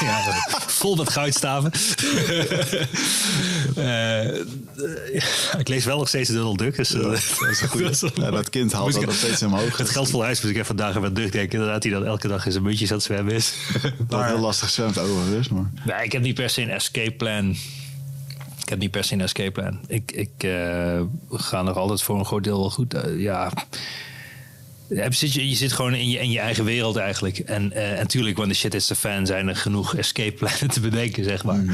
Ja, 0.00 0.20
vol 0.66 0.96
met 0.96 1.10
goudstaven. 1.10 1.72
Eh, 3.74 4.34
ik 5.58 5.68
lees 5.68 5.84
wel 5.84 5.98
nog 5.98 6.08
steeds 6.08 6.30
de 6.30 6.52
Duck. 6.56 6.76
Dus, 6.76 6.94
eh, 6.94 7.02
dat 7.02 7.12
is 7.12 7.62
een. 8.00 8.10
Ja, 8.24 8.30
dat 8.30 8.50
kind 8.50 8.72
haalt 8.72 8.92
dat 8.92 9.04
nog 9.04 9.14
steeds 9.14 9.42
in 9.42 9.50
mijn 9.50 9.62
hoog. 9.62 9.76
Het 9.76 9.90
geld 9.90 10.10
vol 10.10 10.22
huis, 10.22 10.40
dus 10.40 10.50
ik 10.50 10.56
even 10.56 10.76
dagen 10.76 11.00
met 11.00 11.16
Duck 11.16 11.32
denken. 11.32 11.66
Dat 11.66 11.82
hij 11.82 11.92
dan 11.92 12.04
elke 12.04 12.28
dag 12.28 12.46
in 12.46 12.52
zijn 12.52 12.64
muntjes 12.64 12.90
aan 12.90 12.96
het 12.96 13.04
zwemmen 13.04 13.34
is. 13.34 13.52
Dat 14.08 14.24
heel 14.24 14.38
lastig 14.38 14.70
zwemt 14.70 14.98
overigens. 14.98 15.48
Maar... 15.48 15.70
Nee, 15.84 16.04
ik 16.04 16.12
heb 16.12 16.22
niet 16.22 16.34
per 16.34 16.50
se 16.50 16.62
een 16.62 16.70
escape 16.70 17.10
plan. 17.12 17.56
Ik 18.64 18.70
heb 18.70 18.78
niet 18.78 18.90
per 18.90 19.04
se 19.04 19.12
een 19.12 19.20
escape 19.20 19.50
plan. 19.50 19.80
Ik, 19.86 20.12
ik 20.12 20.30
eh, 20.38 21.00
ga 21.30 21.62
nog 21.62 21.76
altijd 21.76 22.02
voor 22.02 22.18
een 22.18 22.24
groot 22.24 22.44
deel 22.44 22.58
wel 22.58 22.70
goed. 22.70 22.94
eh, 22.94 23.20
ja. 23.20 23.52
Zit 25.08 25.32
je, 25.32 25.48
je 25.48 25.54
zit 25.56 25.72
gewoon 25.72 25.94
in 25.94 26.08
je, 26.08 26.18
in 26.18 26.30
je 26.30 26.38
eigen 26.38 26.64
wereld 26.64 26.96
eigenlijk. 26.96 27.38
En 27.38 27.72
eh 27.72 27.98
natuurlijk, 27.98 28.36
the 28.36 28.54
shit 28.54 28.74
is 28.74 28.86
the 28.86 28.94
fan, 28.94 29.26
zijn 29.26 29.48
er 29.48 29.56
genoeg 29.56 29.94
escape 29.96 30.32
plannen 30.32 30.68
te 30.70 30.80
bedenken, 30.80 31.24
zeg 31.24 31.44
maar. 31.44 31.64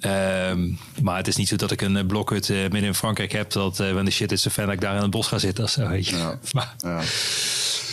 Ehm, 0.00 0.68
maar 1.02 1.16
het 1.16 1.28
is 1.28 1.36
niet 1.36 1.48
zo 1.48 1.56
dat 1.56 1.70
ik 1.70 1.80
een 1.80 2.06
blokhut 2.06 2.48
midden 2.48 2.82
in 2.82 2.94
Frankrijk 2.94 3.32
heb. 3.32 3.52
Dat 3.52 3.80
uh, 3.80 4.00
the 4.04 4.10
shit 4.10 4.32
is 4.32 4.42
the 4.42 4.50
fan, 4.50 4.64
dat 4.64 4.74
ik 4.74 4.80
daar 4.80 4.96
in 4.96 5.02
het 5.02 5.10
bos 5.10 5.26
ga 5.26 5.38
zitten 5.38 5.64
of 5.64 5.70
zo, 5.70 5.88
weet 5.88 6.06
je. 6.06 6.16
Ja. 6.16 6.38
Maar, 6.52 6.74
Ja. 6.78 7.00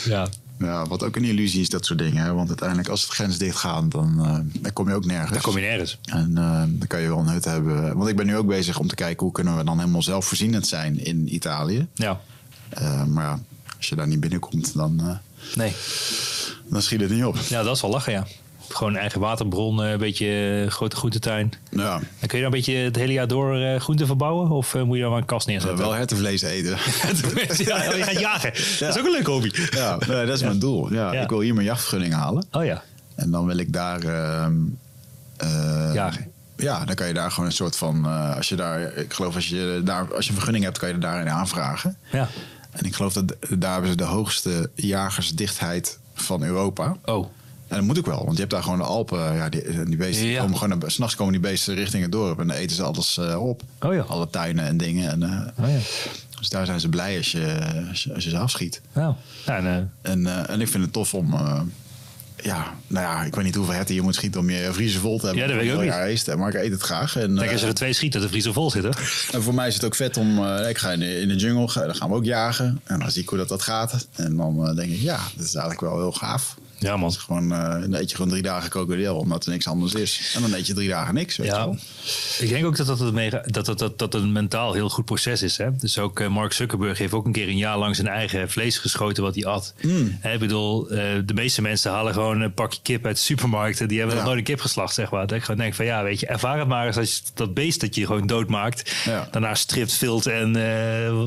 ja. 0.05 0.27
Ja, 0.59 0.85
wat 0.87 1.03
ook 1.03 1.15
een 1.15 1.23
illusie 1.23 1.61
is, 1.61 1.69
dat 1.69 1.85
soort 1.85 1.99
dingen. 1.99 2.23
Hè? 2.23 2.33
Want 2.33 2.47
uiteindelijk, 2.47 2.89
als 2.89 3.01
het 3.01 3.11
grens 3.11 3.37
dicht 3.37 3.57
gaat, 3.57 3.91
dan, 3.91 4.19
eh, 4.25 4.61
dan 4.61 4.73
kom 4.73 4.87
je 4.87 4.93
ook 4.95 5.05
nergens. 5.05 5.31
Daar 5.31 5.41
kom 5.41 5.55
je 5.55 5.61
nergens. 5.61 5.99
En 6.03 6.37
eh, 6.37 6.63
dan 6.67 6.87
kan 6.87 7.01
je 7.01 7.07
wel 7.07 7.17
een 7.19 7.27
hut 7.27 7.45
hebben. 7.45 7.97
Want 7.97 8.09
ik 8.09 8.15
ben 8.15 8.25
nu 8.25 8.37
ook 8.37 8.47
bezig 8.47 8.79
om 8.79 8.87
te 8.87 8.95
kijken 8.95 9.23
hoe 9.23 9.31
kunnen 9.33 9.57
we 9.57 9.63
dan 9.63 9.79
helemaal 9.79 10.01
zelfvoorzienend 10.03 10.67
zijn 10.67 11.05
in 11.05 11.33
Italië. 11.35 11.87
Ja. 11.93 12.21
Eh, 12.69 13.03
maar 13.05 13.23
ja, 13.25 13.39
als 13.77 13.89
je 13.89 13.95
daar 13.95 14.07
niet 14.07 14.19
binnenkomt, 14.19 14.73
dan, 14.73 15.19
Nee. 15.55 15.73
dan 16.69 16.81
schiet 16.81 17.01
het 17.01 17.09
niet 17.09 17.25
op. 17.25 17.37
Ja, 17.37 17.63
dat 17.63 17.75
is 17.75 17.81
wel 17.81 17.91
lachen, 17.91 18.13
ja. 18.13 18.27
Gewoon 18.69 18.93
een 18.93 18.99
eigen 18.99 19.19
waterbron, 19.19 19.83
eh, 19.83 19.91
een 19.91 19.97
beetje 19.97 20.61
eh, 20.65 20.71
grote 20.71 20.95
groentetuin. 20.95 21.53
Ja, 21.71 21.99
En 22.19 22.27
kun 22.27 22.37
je 22.37 22.43
dan 22.43 22.53
een 22.53 22.59
beetje 22.59 22.73
het 22.75 22.95
hele 22.95 23.13
jaar 23.13 23.27
door 23.27 23.55
eh, 23.57 23.79
groenten 23.79 24.05
verbouwen? 24.07 24.49
Of 24.51 24.73
moet 24.83 24.95
je 24.95 25.01
dan 25.01 25.11
maar 25.11 25.19
een 25.19 25.25
kast 25.25 25.47
uh, 25.47 25.53
neerzetten? 25.53 25.79
wel 25.85 25.93
hertenvlees 25.93 26.41
eten. 26.41 26.69
ja, 27.65 27.83
je 27.93 28.03
gaat 28.03 28.19
jagen. 28.19 28.51
Dat 28.79 28.95
is 28.95 28.97
ook 28.99 29.05
een 29.05 29.11
leuke 29.11 29.31
hobby. 29.31 29.51
ja, 29.69 29.97
nee, 30.07 30.25
dat 30.25 30.35
is 30.35 30.43
mijn 30.43 30.59
doel. 30.59 30.93
Ja. 30.93 31.11
Ik 31.11 31.29
wil 31.29 31.39
hier 31.39 31.53
mijn 31.53 31.65
jachtvergunning 31.65 32.13
halen. 32.13 32.45
Oh 32.51 32.65
ja. 32.65 32.83
En 33.15 33.31
dan 33.31 33.45
wil 33.45 33.57
ik 33.57 33.73
daar... 33.73 33.99
eh, 34.03 35.93
Jagen. 35.93 36.31
ja, 36.57 36.85
dan 36.85 36.95
kan 36.95 37.07
je 37.07 37.13
daar 37.13 37.31
gewoon 37.31 37.45
een 37.49 37.55
soort 37.55 37.77
van, 37.77 38.05
als 38.35 38.49
je 38.49 38.55
daar, 38.55 38.81
ik 38.97 39.13
geloof 39.13 39.35
als 39.35 39.47
je 39.49 39.81
daar, 39.83 40.13
als 40.15 40.23
je 40.23 40.29
een 40.29 40.35
vergunning 40.35 40.63
hebt, 40.65 40.77
kan 40.77 40.89
je 40.89 40.97
daarin 40.97 41.29
aanvragen. 41.29 41.97
Ja. 42.11 42.27
En 42.71 42.85
ik 42.85 42.95
geloof 42.95 43.13
dat 43.13 43.35
daar 43.49 43.71
hebben 43.71 43.89
ze 43.91 43.97
de 43.97 44.03
hoogste 44.03 44.69
jagersdichtheid 44.75 45.99
van 46.13 46.43
Europa. 46.43 46.95
Oh. 47.05 47.27
En 47.75 47.81
dat 47.81 47.87
moet 47.89 47.97
ook 47.97 48.05
wel, 48.15 48.23
want 48.23 48.31
je 48.33 48.39
hebt 48.39 48.51
daar 48.51 48.63
gewoon 48.63 48.77
de 48.77 48.83
Alpen. 48.83 49.35
Ja, 49.35 49.49
die, 49.49 49.83
die 49.83 49.97
beesten 49.97 50.25
Ja. 50.27 50.41
komen 50.41 50.57
gewoon, 50.57 50.83
s'nachts 50.85 51.15
komen 51.15 51.31
die 51.33 51.41
beesten 51.41 51.75
richting 51.75 52.03
het 52.03 52.11
dorp 52.11 52.39
en 52.39 52.47
dan 52.47 52.55
eten 52.57 52.75
ze 52.75 52.83
alles 52.83 53.17
eh, 53.17 53.41
op. 53.47 53.61
Oh 53.79 53.93
ja. 53.93 54.01
Alle 54.01 54.29
tuinen 54.29 54.65
en 54.65 54.77
dingen. 54.77 55.09
En, 55.11 55.23
eh, 55.23 55.63
Oh 55.65 55.69
ja. 55.71 55.77
dus 56.39 56.49
daar 56.49 56.65
zijn 56.65 56.79
ze 56.79 56.89
blij 56.89 57.17
als 57.17 57.31
je, 57.31 57.57
als 57.89 58.03
je, 58.03 58.13
als 58.13 58.23
je 58.23 58.29
ze 58.29 58.37
afschiet. 58.37 58.81
Nou, 58.93 59.13
ja, 59.45 59.57
en, 59.57 59.65
eh, 60.01 60.11
En, 60.11 60.25
eh, 60.27 60.49
en 60.49 60.61
ik 60.61 60.67
vind 60.67 60.83
het 60.83 60.93
tof 60.93 61.13
om. 61.13 61.33
eh, 61.33 61.61
ja, 62.43 62.73
nou 62.87 63.05
ja, 63.05 63.23
ik 63.23 63.35
weet 63.35 63.45
niet 63.45 63.55
hoeveel 63.55 63.73
herten 63.73 63.95
je 63.95 64.01
moet 64.01 64.15
schieten 64.15 64.39
om 64.39 64.49
je 64.49 64.69
vriezen 64.73 65.01
vol 65.01 65.19
te 65.19 65.25
hebben. 65.25 65.43
Ja, 65.43 65.49
dat 65.49 65.57
weet 65.57 65.65
ik 65.69 65.75
ook 65.75 66.09
niet. 66.27 66.35
maar 66.37 66.49
ik 66.49 66.61
eet 66.63 66.71
het 66.71 66.81
graag. 66.81 67.15
En, 67.15 67.35
kijk, 67.35 67.45
eh, 67.47 67.51
als 67.51 67.61
er 67.61 67.67
er 67.67 67.73
twee 67.73 67.93
schieten, 67.93 68.21
de 68.21 68.27
vriezer 68.27 68.53
vol 68.53 68.71
zitten. 68.71 68.93
en 69.33 69.43
voor 69.43 69.53
mij 69.53 69.67
is 69.67 69.73
het 69.73 69.83
ook 69.83 69.95
vet 69.95 70.17
om. 70.17 70.45
eh, 70.45 70.69
ik 70.69 70.77
ga 70.77 70.91
in 70.91 70.99
de, 70.99 71.19
in 71.19 71.27
de 71.27 71.35
jungle, 71.35 71.85
dan 71.85 71.95
gaan 71.95 72.09
we 72.09 72.15
ook 72.15 72.25
jagen. 72.25 72.81
En 72.83 72.99
dan 72.99 73.11
zie 73.11 73.21
ik 73.21 73.29
hoe 73.29 73.37
dat, 73.37 73.49
dat 73.49 73.61
gaat. 73.61 74.07
En 74.15 74.35
dan 74.35 74.67
eh, 74.67 74.75
denk 74.75 74.91
ik, 74.91 74.99
ja, 74.99 75.19
dat 75.35 75.45
is 75.45 75.53
eigenlijk 75.55 75.81
wel 75.91 75.99
heel 75.99 76.11
gaaf. 76.11 76.55
Ja, 76.79 76.97
man. 76.97 77.11
Gewoon, 77.13 77.51
eh, 77.51 77.69
dan 77.81 77.93
eet 77.93 78.09
je 78.09 78.15
gewoon 78.15 78.31
drie 78.31 78.43
dagen 78.43 78.69
krokodil, 78.69 79.15
omdat 79.17 79.45
er 79.45 79.51
niks 79.51 79.67
anders 79.67 79.93
is. 79.93 80.31
En 80.35 80.41
dan 80.41 80.53
eet 80.53 80.67
je 80.67 80.73
drie 80.73 80.89
dagen 80.89 81.13
niks. 81.13 81.37
Weet 81.37 81.47
je 81.47 81.53
Ja, 81.53 81.65
wel. 81.65 81.77
ik 82.39 82.49
denk 82.49 82.65
ook 82.65 82.77
dat 82.77 82.87
dat, 82.87 83.13
mega, 83.13 83.43
dat, 83.45 83.65
dat, 83.65 83.79
dat, 83.79 83.99
dat 83.99 84.13
een 84.13 84.31
mentaal 84.31 84.73
heel 84.73 84.89
goed 84.89 85.05
proces 85.05 85.41
is. 85.41 85.57
Hè? 85.57 85.75
Dus 85.75 85.97
ook 85.99 86.19
eh, 86.19 86.27
Mark 86.27 86.53
Zuckerberg 86.53 86.97
heeft 86.97 87.13
ook 87.13 87.25
een 87.25 87.31
keer 87.31 87.47
een 87.47 87.57
jaar 87.57 87.77
lang 87.77 87.95
zijn 87.95 88.07
eigen 88.07 88.49
vlees 88.51 88.77
geschoten 88.77 89.23
wat 89.23 89.35
hij 89.35 89.45
at. 89.45 89.73
Hè, 90.19 90.33
ik 90.33 90.39
bedoel, 90.39 90.89
eh, 90.89 90.97
de 91.25 91.33
meeste 91.33 91.61
mensen 91.61 91.91
halen 91.91 92.13
gewoon 92.13 92.41
een 92.41 92.53
pakje 92.53 92.79
kip 92.81 93.05
uit 93.05 93.15
de 93.15 93.21
supermarkt. 93.21 93.81
en 93.81 93.87
Die 93.87 93.97
hebben 93.97 94.15
Ja. 94.15 94.21
nog 94.21 94.31
nooit 94.31 94.41
een 94.47 94.53
kip 94.53 94.59
geslacht, 94.61 94.93
zeg 94.93 95.11
maar. 95.11 95.27
Dat 95.27 95.37
ik 95.37 95.43
gewoon 95.43 95.59
denk 95.61 95.73
van 95.73 95.85
ja, 95.85 96.03
weet 96.03 96.19
je, 96.19 96.25
ervaar 96.25 96.59
het 96.59 96.67
maar 96.67 96.87
eens 96.87 96.97
als 96.97 97.13
je 97.15 97.19
dat 97.33 97.53
beest 97.53 97.81
dat 97.81 97.95
je 97.95 98.05
gewoon 98.05 98.27
doodmaakt. 98.27 98.91
Ja. 99.05 99.27
Daarna 99.31 99.55
stript, 99.55 99.93
vilt 99.93 100.25
en 100.25 100.51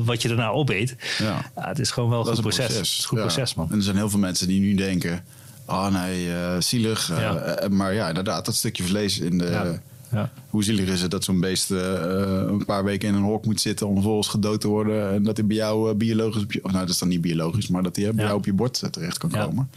wat 0.05 0.21
je 0.21 0.27
daarna 0.27 0.49
opeet. 0.49 0.95
Ja. 1.17 1.51
Ja, 1.55 1.67
het 1.67 1.79
is 1.79 1.91
gewoon 1.91 2.09
wel 2.09 2.19
een 2.19 2.25
goed 2.33 2.41
proces. 2.41 2.67
Het 2.73 2.85
is 2.85 2.97
een 3.01 3.07
goed 3.07 3.19
proces, 3.19 3.53
man. 3.55 3.67
En 3.71 3.77
er 3.77 3.83
zijn 3.83 3.95
heel 3.95 4.09
veel 4.09 4.19
mensen 4.19 4.47
die 4.47 4.59
nu 4.59 4.75
denken... 4.75 5.23
Oh 5.71 5.87
nee, 5.87 6.33
eh, 6.33 6.55
zielig. 6.59 7.09
eh, 7.11 7.19
Ja. 7.19 7.35
eh, 7.35 7.69
maar 7.69 7.93
ja, 7.93 8.07
inderdaad, 8.07 8.45
dat 8.45 8.55
stukje 8.55 8.83
vlees 8.83 9.19
in 9.19 9.37
de... 9.37 9.45
Ja. 9.45 9.81
Ja. 10.11 10.31
Hoe 10.49 10.63
zielig 10.63 10.87
is 10.87 11.01
het 11.01 11.11
dat 11.11 11.23
zo'n 11.23 11.39
beest 11.39 11.69
een 11.69 12.65
paar 12.65 12.83
weken 12.83 13.07
in 13.07 13.13
een 13.15 13.23
hok 13.23 13.45
moet 13.45 13.61
zitten... 13.61 13.87
om 13.87 13.93
vervolgens 13.93 14.27
gedood 14.27 14.61
te 14.61 14.67
worden... 14.67 15.11
en 15.13 15.23
dat 15.23 15.37
hij 15.37 15.45
bij 15.45 15.55
jou 15.55 15.93
biologisch... 15.93 16.43
Op 16.43 16.51
je, 16.51 16.63
of 16.63 16.71
nou, 16.71 16.85
dat 16.85 16.93
is 16.93 16.99
dan 16.99 17.07
niet 17.07 17.21
biologisch... 17.21 17.67
maar 17.67 17.83
dat 17.83 17.95
hij 17.95 18.05
bij 18.05 18.15
Ja. 18.15 18.23
jou 18.23 18.37
op 18.37 18.45
je 18.45 18.53
bord 18.53 18.83
terecht 18.91 19.17
kan 19.17 19.29
Ja. 19.33 19.43
komen. 19.45 19.69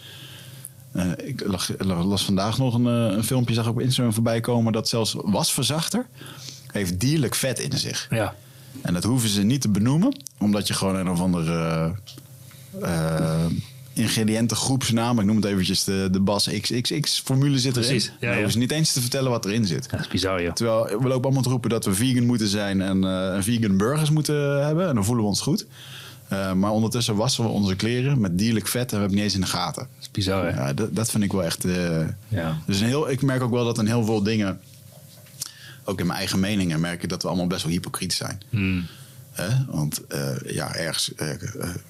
Ik 1.24 1.42
lag, 1.46 1.70
las 1.84 2.24
vandaag 2.24 2.58
nog 2.58 2.74
een, 2.74 2.84
een 2.84 3.24
filmpje, 3.24 3.54
zag 3.54 3.64
ik 3.64 3.70
op 3.70 3.80
Instagram 3.80 4.12
voorbij 4.14 4.40
komen... 4.40 4.72
dat 4.72 4.88
zelfs 4.88 5.16
wasverzachter 5.18 6.06
heeft 6.72 7.00
dierlijk 7.00 7.34
vet 7.34 7.58
in 7.58 7.78
zich. 7.78 8.06
Ja. 8.10 8.34
En 8.82 8.94
dat 8.94 9.04
hoeven 9.04 9.28
ze 9.28 9.42
niet 9.42 9.60
te 9.60 9.68
benoemen, 9.68 10.16
omdat 10.38 10.66
je 10.68 10.74
gewoon 10.74 10.96
een 10.96 11.10
of 11.10 11.20
andere 11.20 11.92
ingrediëntengroepsnaam, 13.92 15.18
ik 15.18 15.24
noem 15.26 15.36
het 15.36 15.44
eventjes 15.44 15.84
de, 15.84 16.08
de 16.12 16.20
BAS 16.20 16.48
XXX-formule 16.60 17.58
zit 17.58 17.76
erin. 17.76 17.88
Precies, 17.88 18.12
ja, 18.20 18.48
ze 18.48 18.58
niet 18.58 18.70
eens 18.70 18.92
te 18.92 19.00
vertellen 19.00 19.30
wat 19.30 19.44
erin 19.44 19.66
zit. 19.66 19.90
dat 19.90 20.00
is 20.00 20.08
bizar, 20.08 20.42
joh. 20.42 20.52
Terwijl 20.52 20.84
we 20.84 21.08
lopen 21.08 21.24
allemaal 21.24 21.42
te 21.42 21.48
roepen 21.48 21.70
dat 21.70 21.84
we 21.84 21.94
vegan 21.94 22.26
moeten 22.26 22.48
zijn 22.48 22.80
en, 22.80 23.04
eh, 23.04 23.36
vegan 23.42 23.76
burgers 23.76 24.10
moeten 24.10 24.64
hebben. 24.64 24.88
En 24.88 24.94
dan 24.94 25.04
voelen 25.04 25.22
we 25.24 25.30
ons 25.30 25.40
goed. 25.40 25.66
Eh, 26.28 26.52
maar 26.52 26.70
ondertussen 26.70 27.16
wassen 27.16 27.44
we 27.44 27.50
onze 27.50 27.76
kleren 27.76 28.20
met 28.20 28.38
dierlijk 28.38 28.66
vet 28.68 28.82
en 28.92 28.96
we 28.96 28.96
hebben 29.02 29.08
het 29.08 29.14
niet 29.14 29.24
eens 29.24 29.34
in 29.34 29.40
de 29.40 29.46
gaten. 29.58 29.82
Dat 29.82 30.00
is 30.02 30.10
bizar, 30.10 30.44
hè? 30.44 30.60
Ja, 30.60 30.72
dat, 30.72 30.94
dat 30.96 31.10
vind 31.10 31.24
ik 31.24 31.32
wel 31.32 31.44
echt. 31.44 31.64
eh, 31.64 32.06
Ja. 32.28 32.58
dus 32.66 32.80
een 32.80 32.86
heel, 32.86 33.10
ik 33.10 33.22
merk 33.22 33.42
ook 33.42 33.50
wel 33.50 33.64
dat 33.64 33.78
in 33.78 33.86
heel 33.86 34.04
veel 34.04 34.22
dingen, 34.22 34.60
ook 35.84 36.00
in 36.00 36.06
mijn 36.06 36.18
eigen 36.18 36.40
meningen, 36.40 36.80
merk 36.80 37.02
ik 37.02 37.08
dat 37.08 37.22
we 37.22 37.28
allemaal 37.28 37.46
best 37.46 37.62
wel 37.62 37.72
hypocriet 37.72 38.12
zijn. 38.12 38.40
Hmm. 38.50 38.86
Want 39.68 40.00
ja, 40.46 40.74
ergens 40.74 41.12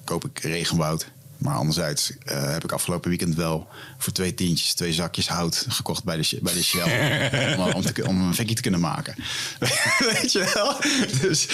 koop 0.03 0.25
ik 0.25 0.39
regenwoud. 0.39 1.07
Maar 1.43 1.55
anderzijds 1.55 2.11
eh, 2.25 2.51
heb 2.51 2.63
ik 2.63 2.71
afgelopen 2.71 3.09
weekend 3.09 3.35
wel 3.35 3.67
voor 3.97 4.13
twee 4.13 4.33
tientjes 4.33 4.73
twee 4.73 4.93
zakjes 4.93 5.27
hout 5.27 5.65
gekocht 5.69 6.03
bij 6.03 6.17
de, 6.17 6.39
bij 6.41 6.53
de 6.53 6.63
Shell. 6.63 7.55
om, 7.57 7.73
om, 7.73 7.81
te, 7.81 8.07
om 8.07 8.21
een 8.21 8.33
fikkie 8.33 8.55
te 8.55 8.61
kunnen 8.61 8.79
maken. 8.79 9.15
Weet 10.13 10.31
je 10.31 10.51
wel? 10.53 10.75
Dus, 11.21 11.47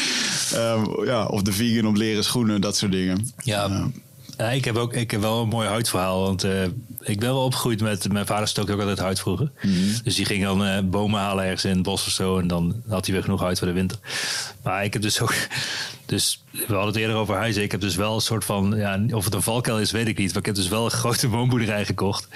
ehm, 0.54 1.06
ja, 1.06 1.26
of 1.26 1.42
de 1.42 1.52
vegan 1.52 1.88
op 1.88 1.96
leren 1.96 2.24
schoenen, 2.24 2.62
dat 2.62 2.78
soort 2.78 2.92
dingen. 2.92 3.32
Ja, 3.44 3.90
ja, 4.40 4.50
ik 4.52 4.66
heb 4.66 4.76
ook 4.76 4.94
ik 4.94 5.12
heb 5.12 5.22
wel 5.22 5.42
een 5.42 5.48
mooi 5.48 5.68
huidverhaal. 5.68 6.22
Want 6.22 6.44
eh, 6.44 6.64
ik 7.00 7.20
ben 7.20 7.30
wel 7.30 7.44
opgegroeid 7.44 7.82
met... 7.82 8.12
Mijn 8.12 8.26
vader 8.26 8.48
stookte 8.48 8.74
ook 8.74 8.80
altijd 8.80 9.00
hout 9.00 9.20
vroeger. 9.20 9.52
Dus 10.04 10.16
die 10.16 10.26
ging 10.26 10.44
dan 10.44 10.66
eh, 10.66 10.80
bomen 10.84 11.20
halen 11.20 11.44
ergens 11.44 11.66
in 11.66 11.72
het 11.74 11.84
bos 11.84 12.06
of 12.06 12.12
zo. 12.12 12.38
En 12.40 12.48
dan 12.48 12.82
had 12.88 13.06
hij 13.06 13.14
weer 13.14 13.24
genoeg 13.24 13.40
hout 13.40 13.58
voor 13.58 13.68
de 13.68 13.74
winter. 13.74 13.98
Maar 14.64 14.84
ik 14.84 14.94
heb 14.94 15.02
dus 15.02 15.22
ook... 15.22 15.34
Dus 16.10 16.44
we 16.52 16.60
hadden 16.66 16.86
het 16.86 16.96
eerder 16.96 17.16
over 17.16 17.36
huizen. 17.36 17.64
Ik 17.64 17.72
heb 17.72 17.82
dus 17.82 17.96
wel 17.96 18.16
een 18.16 18.22
soort 18.22 18.46
van... 18.46 18.74
Ja, 18.76 19.00
of 19.12 19.26
het 19.26 19.34
een 19.34 19.42
valkuil 19.42 19.80
is, 19.80 19.92
weet 19.92 20.08
ik 20.08 20.18
niet. 20.18 20.28
Maar 20.30 20.38
ik 20.40 20.46
heb 20.46 20.56
dus 20.56 20.68
wel 20.68 20.86
een 20.86 20.92
grote 21.04 21.30
woonboerderij 21.30 21.86
gekocht. 21.86 22.28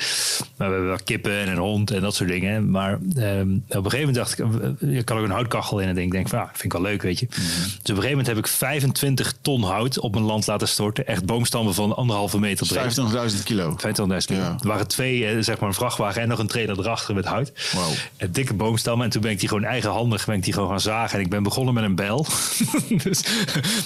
Maar 0.58 0.68
we 0.68 0.74
hebben 0.74 0.88
wel 0.88 1.00
kippen 1.04 1.32
en 1.40 1.48
een 1.48 1.58
hond 1.58 1.92
en 1.92 2.02
dat 2.02 2.16
soort 2.16 2.30
dingen. 2.30 2.70
Maar 2.72 3.00
ehm, 3.16 3.50
op 3.68 3.86
een 3.86 3.92
gegeven 3.92 4.00
moment 4.00 4.16
dacht 4.16 4.40
ik... 4.40 4.46
eh, 4.82 4.94
Je 4.96 5.04
kan 5.04 5.18
ook 5.18 5.24
een 5.24 5.32
houtkachel 5.32 5.80
in 5.80 5.88
en 5.88 5.96
denk, 5.96 6.08
ik 6.08 6.14
denk 6.14 6.30
van... 6.30 6.40
Ja, 6.40 6.46
vind 6.52 6.64
ik 6.64 6.72
wel 6.74 6.82
leuk, 6.82 7.02
weet 7.02 7.20
je. 7.20 7.26
Dus 7.26 7.38
op 7.38 7.76
een 7.76 7.84
gegeven 7.96 8.10
moment 8.10 8.28
heb 8.28 8.38
ik 8.38 8.48
25 8.48 9.34
ton 9.42 9.64
hout 9.64 10.00
op 10.00 10.14
mijn 10.14 10.26
land 10.26 10.48
laten 10.48 10.68
storten. 10.68 11.08
Echt 11.08 11.26
boomstammen 11.26 11.74
van 11.74 11.93
anderhalve 11.95 12.40
meter 12.40 12.68
breed. 12.68 12.99
25.000 13.38 13.44
kilo. 13.44 13.72
25.000 13.72 13.78
kilo. 14.26 14.40
Ja. 14.40 14.57
Er 14.61 14.68
waren 14.68 14.88
twee, 14.88 15.26
eh, 15.26 15.38
zeg 15.40 15.60
maar 15.60 15.70
een 15.70 15.76
vrachtwagen 15.76 16.22
en 16.22 16.28
nog 16.28 16.40
een 16.40 16.48
trailer 16.48 16.80
erachter 16.80 17.15
met 17.15 17.26
hout. 17.26 17.52
Wauw. 17.74 17.91
En 18.18 18.32
dikke 18.32 18.53
boomstammen. 18.53 19.06
En 19.06 19.11
toen 19.11 19.22
ben 19.22 19.32
ik 19.32 19.40
die 19.40 19.48
gewoon 19.48 19.64
eigenhandig 19.64 20.26
ben 20.26 20.36
ik 20.36 20.44
die 20.44 20.53
gewoon 20.53 20.70
gaan 20.70 20.80
zagen. 20.80 21.18
En 21.18 21.24
ik 21.24 21.30
ben 21.30 21.44
begonnen 21.44 21.74
met 21.74 21.84
een 21.84 21.95
bijl. 21.95 22.26
dus, 23.03 23.24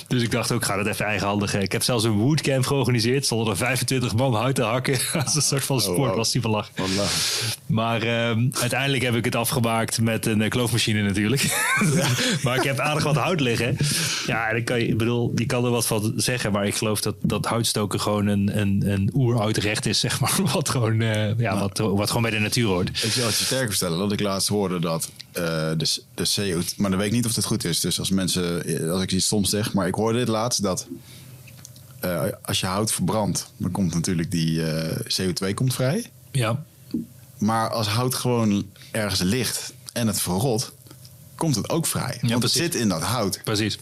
dus 0.07 0.21
ik 0.21 0.31
dacht 0.31 0.51
ook, 0.51 0.65
ga 0.65 0.75
dat 0.75 0.85
even 0.85 1.05
eigenhandig. 1.05 1.53
eh, 1.53 1.61
Ik 1.61 1.71
heb 1.71 1.83
zelfs 1.83 2.03
een 2.03 2.11
woodcamp 2.11 2.65
georganiseerd. 2.65 3.25
Stonden 3.25 3.47
er 3.47 3.57
25 3.57 4.15
man 4.15 4.33
hout 4.33 4.55
te 4.55 4.63
hakken. 4.63 4.99
Als 5.23 5.35
een 5.35 5.41
soort 5.41 5.63
van 5.63 5.81
sport 5.81 5.97
wow. 5.97 6.15
was 6.15 6.31
die. 6.31 6.41
Maar 7.65 8.01
ehm, 8.01 8.47
uiteindelijk 8.59 9.03
heb 9.03 9.15
ik 9.15 9.25
het 9.25 9.35
afgemaakt 9.35 10.01
met 10.01 10.25
een 10.25 10.41
eh, 10.41 10.49
kloofmachine 10.49 11.01
natuurlijk. 11.01 11.57
maar 12.43 12.55
ik 12.55 12.63
heb 12.63 12.79
aardig 12.79 13.03
wat 13.03 13.15
hout 13.15 13.39
liggen. 13.39 13.77
Ja, 14.27 14.47
en 14.47 14.55
dan 14.55 14.63
kan 14.63 14.79
je, 14.79 14.87
ik 14.87 14.97
bedoel, 14.97 15.31
die 15.35 15.45
kan 15.45 15.65
er 15.65 15.71
wat 15.71 15.87
van 15.87 16.13
zeggen. 16.15 16.51
Maar 16.51 16.65
ik 16.65 16.75
geloof 16.75 17.01
dat, 17.01 17.15
dat 17.21 17.45
houtstoken 17.45 17.96
gewoon 17.99 18.27
een, 18.27 18.59
een, 18.59 18.83
een 18.91 19.09
oeroud 19.13 19.57
recht 19.57 19.85
is, 19.85 19.99
zeg 19.99 20.19
maar. 20.19 20.39
Wat 20.53 20.69
gewoon, 20.69 21.01
eh, 21.01 21.39
ja, 21.39 21.59
wat, 21.59 21.77
wat 21.77 22.07
gewoon 22.07 22.21
bij 22.21 22.31
de 22.31 22.39
natuur 22.39 22.67
hoort. 22.67 22.87
Ik 22.89 23.11
zal 23.11 23.25
het 23.25 23.37
je 23.37 23.45
sterker 23.45 23.69
vertellen 23.69 23.97
dat 23.99 24.11
ik 24.11 24.19
laatst 24.19 24.47
hoorde 24.47 24.79
dat 24.79 25.09
eh, 25.31 25.41
de, 25.77 26.01
de 26.13 26.27
CO2... 26.39 26.75
Maar 26.77 26.89
dan 26.89 26.99
weet 26.99 27.07
ik 27.07 27.13
niet 27.13 27.25
of 27.25 27.35
het 27.35 27.45
goed 27.45 27.63
is. 27.63 27.79
Dus 27.79 27.99
als 27.99 28.09
mensen... 28.09 28.65
eh, 28.65 28.91
Als 28.91 29.01
ik 29.01 29.11
iets 29.11 29.27
soms 29.27 29.49
zeg. 29.49 29.73
Maar 29.73 29.87
ik 29.87 29.95
hoorde 29.95 30.17
dit 30.17 30.27
laatst 30.27 30.61
dat... 30.63 30.87
als 32.41 32.59
je 32.59 32.65
hout 32.65 32.91
verbrandt, 32.91 33.51
dan 33.57 33.71
komt 33.71 33.93
natuurlijk 33.93 34.31
die 34.31 34.63
eh, 34.71 34.99
CO2 35.21 35.53
komt 35.53 35.73
vrij. 35.73 36.11
Ja, 36.31 36.63
Maar 37.37 37.69
als 37.69 37.87
hout 37.87 38.15
gewoon 38.15 38.65
ergens 38.91 39.21
ligt 39.21 39.73
en 39.93 40.07
het 40.07 40.21
verrot, 40.21 40.73
komt 41.35 41.55
het 41.55 41.69
ook 41.69 41.85
vrij. 41.85 42.17
Want 42.21 42.43
het 42.43 42.51
zit 42.51 42.75
in 42.75 42.89
dat 42.89 43.01
hout. 43.01 43.41
precies. 43.43 43.77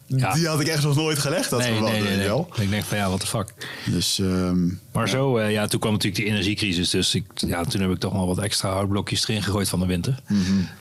Ja. 0.05 0.33
Die 0.33 0.47
had 0.47 0.59
ik 0.59 0.67
echt 0.67 0.83
nog 0.83 0.95
nooit 0.95 1.19
gelegd, 1.19 1.49
dat 1.49 1.59
nee, 1.59 1.71
verband, 1.71 1.91
nee, 1.91 2.01
nee, 2.01 2.09
weet 2.09 2.19
je 2.19 2.27
nee. 2.27 2.35
wel. 2.35 2.47
Ik 2.55 2.69
denk 2.69 2.83
van 2.83 2.97
ja, 2.97 3.09
wat 3.09 3.21
de 3.21 3.27
fuck. 3.27 3.53
Dus 3.85 4.19
ehm, 4.19 4.67
Maar 4.91 5.09
zo, 5.09 5.37
eh, 5.37 5.51
ja, 5.51 5.67
toen 5.67 5.79
kwam 5.79 5.91
natuurlijk 5.91 6.23
die 6.23 6.31
energiecrisis. 6.31 6.89
Dus 6.89 7.15
ik, 7.15 7.25
ja, 7.35 7.63
toen 7.63 7.81
heb 7.81 7.91
ik 7.91 7.99
toch 7.99 8.13
wel 8.13 8.27
wat 8.27 8.37
extra 8.37 8.69
houtblokjes 8.69 9.27
erin 9.27 9.43
gegooid 9.43 9.69
van 9.69 9.79
de 9.79 9.85
winter. 9.85 10.19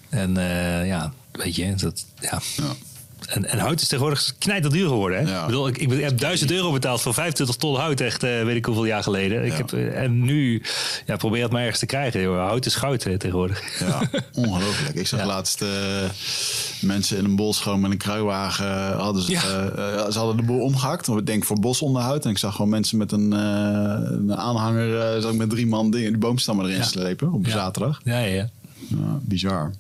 En 0.09 0.37
eh, 0.37 0.87
ja, 0.87 1.13
weet 1.33 1.57
je, 1.57 1.75
dat, 1.75 2.05
ja. 2.21 2.41
ja. 2.57 2.73
En, 3.33 3.45
en 3.51 3.59
hout 3.59 3.81
is 3.81 3.89
tegenwoordig 3.89 4.35
knijterduur 4.39 4.89
geworden. 4.89 5.19
Hè? 5.27 5.31
Ja. 5.33 5.41
Ik, 5.41 5.47
bedoel, 5.47 5.69
ik, 5.69 5.79
ik 5.79 6.01
heb 6.03 6.19
1000 6.19 6.51
euro 6.51 6.73
betaald 6.73 7.01
voor 7.01 7.15
25 7.15 7.57
ton 7.57 7.77
hout, 7.77 8.01
echt, 8.01 8.23
eh, 8.23 8.43
weet 8.43 8.57
ik 8.57 8.65
hoeveel 8.65 8.85
jaar 8.85 9.03
geleden. 9.03 9.45
Ik 9.45 9.51
Ja. 9.51 9.57
heb, 9.57 9.73
eh, 9.73 10.03
en 10.03 10.25
nu, 10.25 10.63
ja, 11.07 11.17
probeer 11.17 11.43
het 11.43 11.53
maar 11.53 11.61
ergens 11.61 11.79
te 11.79 11.87
krijgen. 11.87 12.21
Joh. 12.21 12.47
Hout 12.47 12.67
is 12.67 12.75
goud 12.75 13.01
tegenwoordig. 13.01 13.79
Ja, 13.81 14.01
ongelooflijk. 14.35 14.95
Ik 14.97 15.07
zag 15.07 15.25
laatst 15.25 15.63
eh, 15.63 15.69
mensen 16.81 17.19
in 17.19 17.25
een 17.25 17.37
bos 17.37 17.61
gewoon 17.61 17.81
met 17.81 17.91
een 17.91 17.97
kruiwagen 17.97 18.93
hadden 18.93 19.23
ze, 19.23 19.33
ze 20.13 20.19
hadden 20.19 20.37
de 20.37 20.43
boel 20.43 20.61
omgehakt. 20.61 21.09
Ik 21.09 21.27
denk 21.27 21.45
voor 21.45 21.61
bosonderhoud. 21.61 22.25
En 22.25 22.31
ik 22.31 22.39
zag 22.39 22.55
gewoon 22.55 22.71
mensen 22.71 22.99
met 22.99 23.13
een, 23.13 23.31
een 23.33 24.37
aanhanger, 24.37 25.21
zag 25.23 25.31
ik 25.33 25.39
met 25.39 25.51
drie 25.51 25.67
man 25.67 25.91
dingen, 25.91 26.09
die 26.11 26.19
boomstammen 26.21 26.67
erin 26.67 26.85
slepen 26.85 27.33
op 27.33 27.47
zaterdag. 27.49 28.01
Ja, 28.05 28.19
ja, 28.19 28.35
ja. 28.35 28.49
Ja, 28.89 29.19
bizar, 29.23 29.71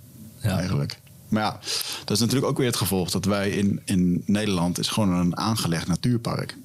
Ja. 0.42 0.50
eigenlijk. 0.58 1.00
Maar 1.32 1.42
ja, 1.42 1.58
dat 2.04 2.10
is 2.16 2.18
natuurlijk 2.20 2.46
ook 2.50 2.56
weer 2.58 2.66
het 2.66 2.76
gevolg 2.76 3.10
dat 3.10 3.24
wij 3.24 3.50
in, 3.50 3.80
in 3.84 4.22
Nederland 4.26 4.78
is 4.78 4.88
gewoon 4.88 5.12
een 5.12 5.36
aangelegd 5.36 5.86
natuurpark. 5.86 6.56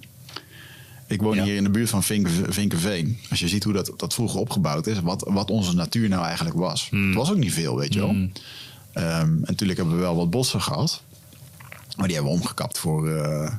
Ik 1.08 1.22
woon 1.22 1.36
Ja. 1.36 1.44
hier 1.44 1.56
in 1.56 1.64
de 1.64 1.70
buurt 1.70 1.90
van 1.90 2.04
Vinken, 2.04 2.54
Vinkenveen. 2.54 3.20
Als 3.30 3.40
je 3.40 3.48
ziet 3.48 3.64
hoe 3.64 3.74
dat, 3.74 3.92
dat 3.98 4.14
vroeger 4.14 4.40
opgebouwd 4.40 4.88
is, 4.88 5.00
wat, 5.02 5.24
wat 5.28 5.50
onze 5.52 5.76
natuur 5.76 6.10
nou 6.10 6.26
eigenlijk 6.26 6.56
was. 6.56 6.90
Hmm. 6.90 7.06
Het 7.08 7.16
was 7.16 7.30
ook 7.32 7.38
niet 7.38 7.54
veel, 7.54 7.78
weet 7.78 7.94
je 7.94 8.00
wel. 8.00 8.10
Ehm, 8.10 8.30
en 8.94 9.40
natuurlijk 9.46 9.80
hebben 9.80 9.96
we 9.96 10.02
wel 10.02 10.16
wat 10.16 10.30
bossen 10.30 10.62
gehad. 10.62 11.02
Maar 11.98 12.08
die 12.08 12.16
hebben 12.16 12.34
we 12.34 12.40
omgekapt 12.40 12.78
voor... 12.78 13.10
eh, 13.10 13.52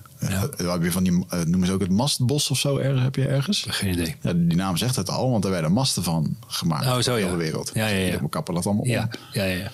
heb 0.56 0.82
je 0.82 0.93
van 0.93 1.02
die, 1.05 1.24
eh, 1.28 1.40
noemen 1.40 1.66
ze 1.66 1.72
ook 1.72 1.80
het 1.80 1.90
mastbos 1.90 2.51
of 2.51 2.59
zo? 2.59 2.76
Ergens, 2.76 3.02
heb 3.02 3.14
je 3.14 3.26
ergens? 3.26 3.64
Geen 3.68 3.93
idee. 3.93 4.16
Ja, 4.22 4.32
die 4.32 4.56
naam 4.56 4.76
zegt 4.76 4.97
het 4.97 5.10
al, 5.10 5.30
want 5.30 5.44
er 5.44 5.51
werden 5.51 5.72
masten 5.72 6.02
van 6.02 6.36
gemaakt. 6.47 6.86
Oh, 6.86 6.98
zo, 6.98 7.16
ja. 7.16 7.30
de 7.30 7.36
wereld. 7.36 7.70
Ja, 7.74 7.86
ja, 7.86 8.06
ja. 8.06 8.20
We 8.20 8.28
kappen 8.28 8.55
dat 8.55 8.66
allemaal 8.66 8.82
om. 8.85 8.89
Ja, 8.90 9.09
ja, 9.32 9.44
ja. 9.44 9.70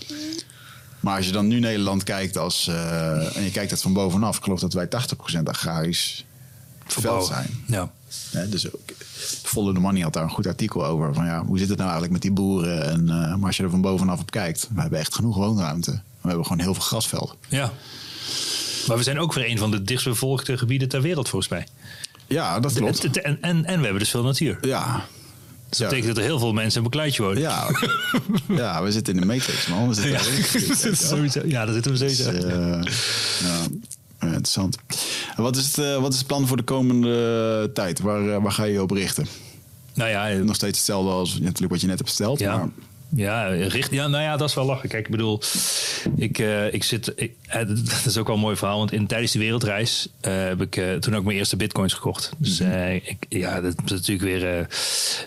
Ja. 1.04 1.10
Maar 1.10 1.16
als 1.16 1.26
je 1.26 1.32
dan 1.32 1.46
nu 1.46 1.60
Nederland 1.60 2.02
kijkt 2.02 2.36
als, 2.36 2.68
eh, 2.68 3.36
en 3.36 3.42
je 3.42 3.50
kijkt 3.50 3.70
het 3.70 3.82
van 3.82 3.92
bovenaf, 3.92 4.36
ik 4.36 4.42
geloof 4.42 4.60
dat 4.60 4.72
wij 4.72 4.86
80% 4.86 5.48
agrarisch 5.48 6.24
veld 6.86 7.26
zijn. 7.26 7.64
Ja. 7.66 7.90
Hè, 8.30 8.48
dus 8.48 8.74
ook, 8.74 8.80
Volle 9.42 9.72
de 9.72 9.80
Money 9.80 10.02
had 10.02 10.12
daar 10.12 10.22
een 10.22 10.30
goed 10.30 10.46
artikel 10.46 10.86
over. 10.86 11.14
Van 11.14 11.24
ja, 11.24 11.44
hoe 11.44 11.58
zit 11.58 11.68
het 11.68 11.78
nou 11.78 11.90
eigenlijk 11.90 12.12
met 12.12 12.22
die 12.22 12.32
boeren? 12.32 12.90
En, 12.90 13.08
eh, 13.08 13.34
maar 13.36 13.46
als 13.46 13.56
je 13.56 13.62
er 13.62 13.70
van 13.70 13.80
bovenaf 13.80 14.20
op 14.20 14.30
kijkt, 14.30 14.68
we 14.74 14.80
hebben 14.80 14.98
echt 14.98 15.14
genoeg 15.14 15.36
woonruimte. 15.36 15.90
We 15.90 16.28
hebben 16.28 16.46
gewoon 16.46 16.62
heel 16.62 16.74
veel 16.74 16.82
grasvelden. 16.82 17.36
ja. 17.48 17.72
Maar 18.86 18.96
we 18.96 19.02
zijn 19.02 19.18
ook 19.18 19.32
weer 19.32 19.50
een 19.50 19.58
van 19.58 19.70
de 19.70 19.82
dichtstbevolkte 19.82 20.58
gebieden 20.58 20.88
ter 20.88 21.02
wereld, 21.02 21.28
volgens 21.28 21.50
mij. 21.50 21.66
Ja, 22.26 22.60
dat 22.60 22.72
klopt. 22.72 23.20
En, 23.20 23.42
en, 23.42 23.64
en 23.64 23.76
we 23.76 23.82
hebben 23.82 23.98
dus 23.98 24.10
veel 24.10 24.22
natuur. 24.22 24.58
Ja. 24.60 25.04
Dat 25.78 25.88
betekent 25.88 26.06
dat 26.06 26.16
er 26.16 26.22
heel 26.30 26.38
veel 26.38 26.52
mensen 26.52 26.78
in 26.78 26.84
een 26.84 26.90
kleintje 26.90 27.22
wonen. 27.22 27.40
Ja. 27.40 27.66
ja, 28.48 28.82
we 28.82 28.92
zitten 28.92 29.14
in 29.14 29.20
de 29.20 29.26
Matrix, 29.26 29.66
man. 29.66 29.88
We 29.88 29.94
zitten 29.94 30.12
Ja. 30.12 30.18
Dat 30.90 30.98
sowieso- 31.08 31.46
ja, 31.46 31.72
zitten 31.72 31.92
we 31.92 31.98
sowieso. 31.98 32.30
Dus, 32.30 32.44
eh, 32.44 32.50
ja, 32.50 33.58
ja, 34.20 34.26
interessant. 34.26 34.76
En 35.36 35.42
wat 35.42 35.56
is, 35.56 35.66
het, 35.66 35.78
eh, 35.78 36.00
wat 36.00 36.12
is 36.12 36.18
het 36.18 36.26
plan 36.26 36.46
voor 36.46 36.56
de 36.56 36.62
komende 36.62 37.70
tijd? 37.74 38.00
Waar, 38.00 38.28
eh, 38.34 38.42
waar 38.42 38.52
ga 38.52 38.64
je 38.64 38.72
je 38.72 38.82
op 38.82 38.90
richten? 38.90 39.26
Nou 39.94 40.10
ja, 40.10 40.30
eh, 40.30 40.40
Nog 40.40 40.54
steeds 40.54 40.76
hetzelfde 40.78 41.10
als 41.10 41.38
natuurlijk 41.38 41.72
wat 41.72 41.80
je 41.80 41.86
net 41.86 41.98
hebt 41.98 42.10
verteld. 42.10 42.38
Ja. 42.38 42.56
Maar 42.56 42.68
Ja, 43.16 43.46
richt, 43.46 43.90
ja, 43.90 44.06
nou 44.08 44.22
ja, 44.22 44.36
dat 44.36 44.48
is 44.48 44.54
wel 44.54 44.64
lachen. 44.64 44.88
Kijk, 44.88 45.04
ik 45.04 45.10
bedoel, 45.10 45.40
ik, 46.16 46.38
eh, 46.38 46.72
ik 46.72 46.82
zit. 46.84 47.12
Ik, 47.16 47.32
eh, 47.46 47.66
dat 47.66 48.04
is 48.06 48.16
ook 48.18 48.26
wel 48.26 48.36
een 48.36 48.42
mooi 48.42 48.56
verhaal. 48.56 48.78
Want 48.78 48.92
in, 48.92 49.06
tijdens 49.06 49.32
de 49.32 49.38
wereldreis 49.38 50.08
eh, 50.20 50.32
heb 50.44 50.60
ik 50.62 50.80
toen 51.00 51.16
ook 51.16 51.24
mijn 51.24 51.36
eerste 51.36 51.56
bitcoins 51.56 51.92
gekocht. 51.92 52.30
Dus 52.38 52.60
eh, 52.60 52.94
ik, 52.94 53.16
ja, 53.28 53.60
dat 53.60 53.74
is 53.84 53.90
natuurlijk 53.90 54.22
weer. 54.22 54.66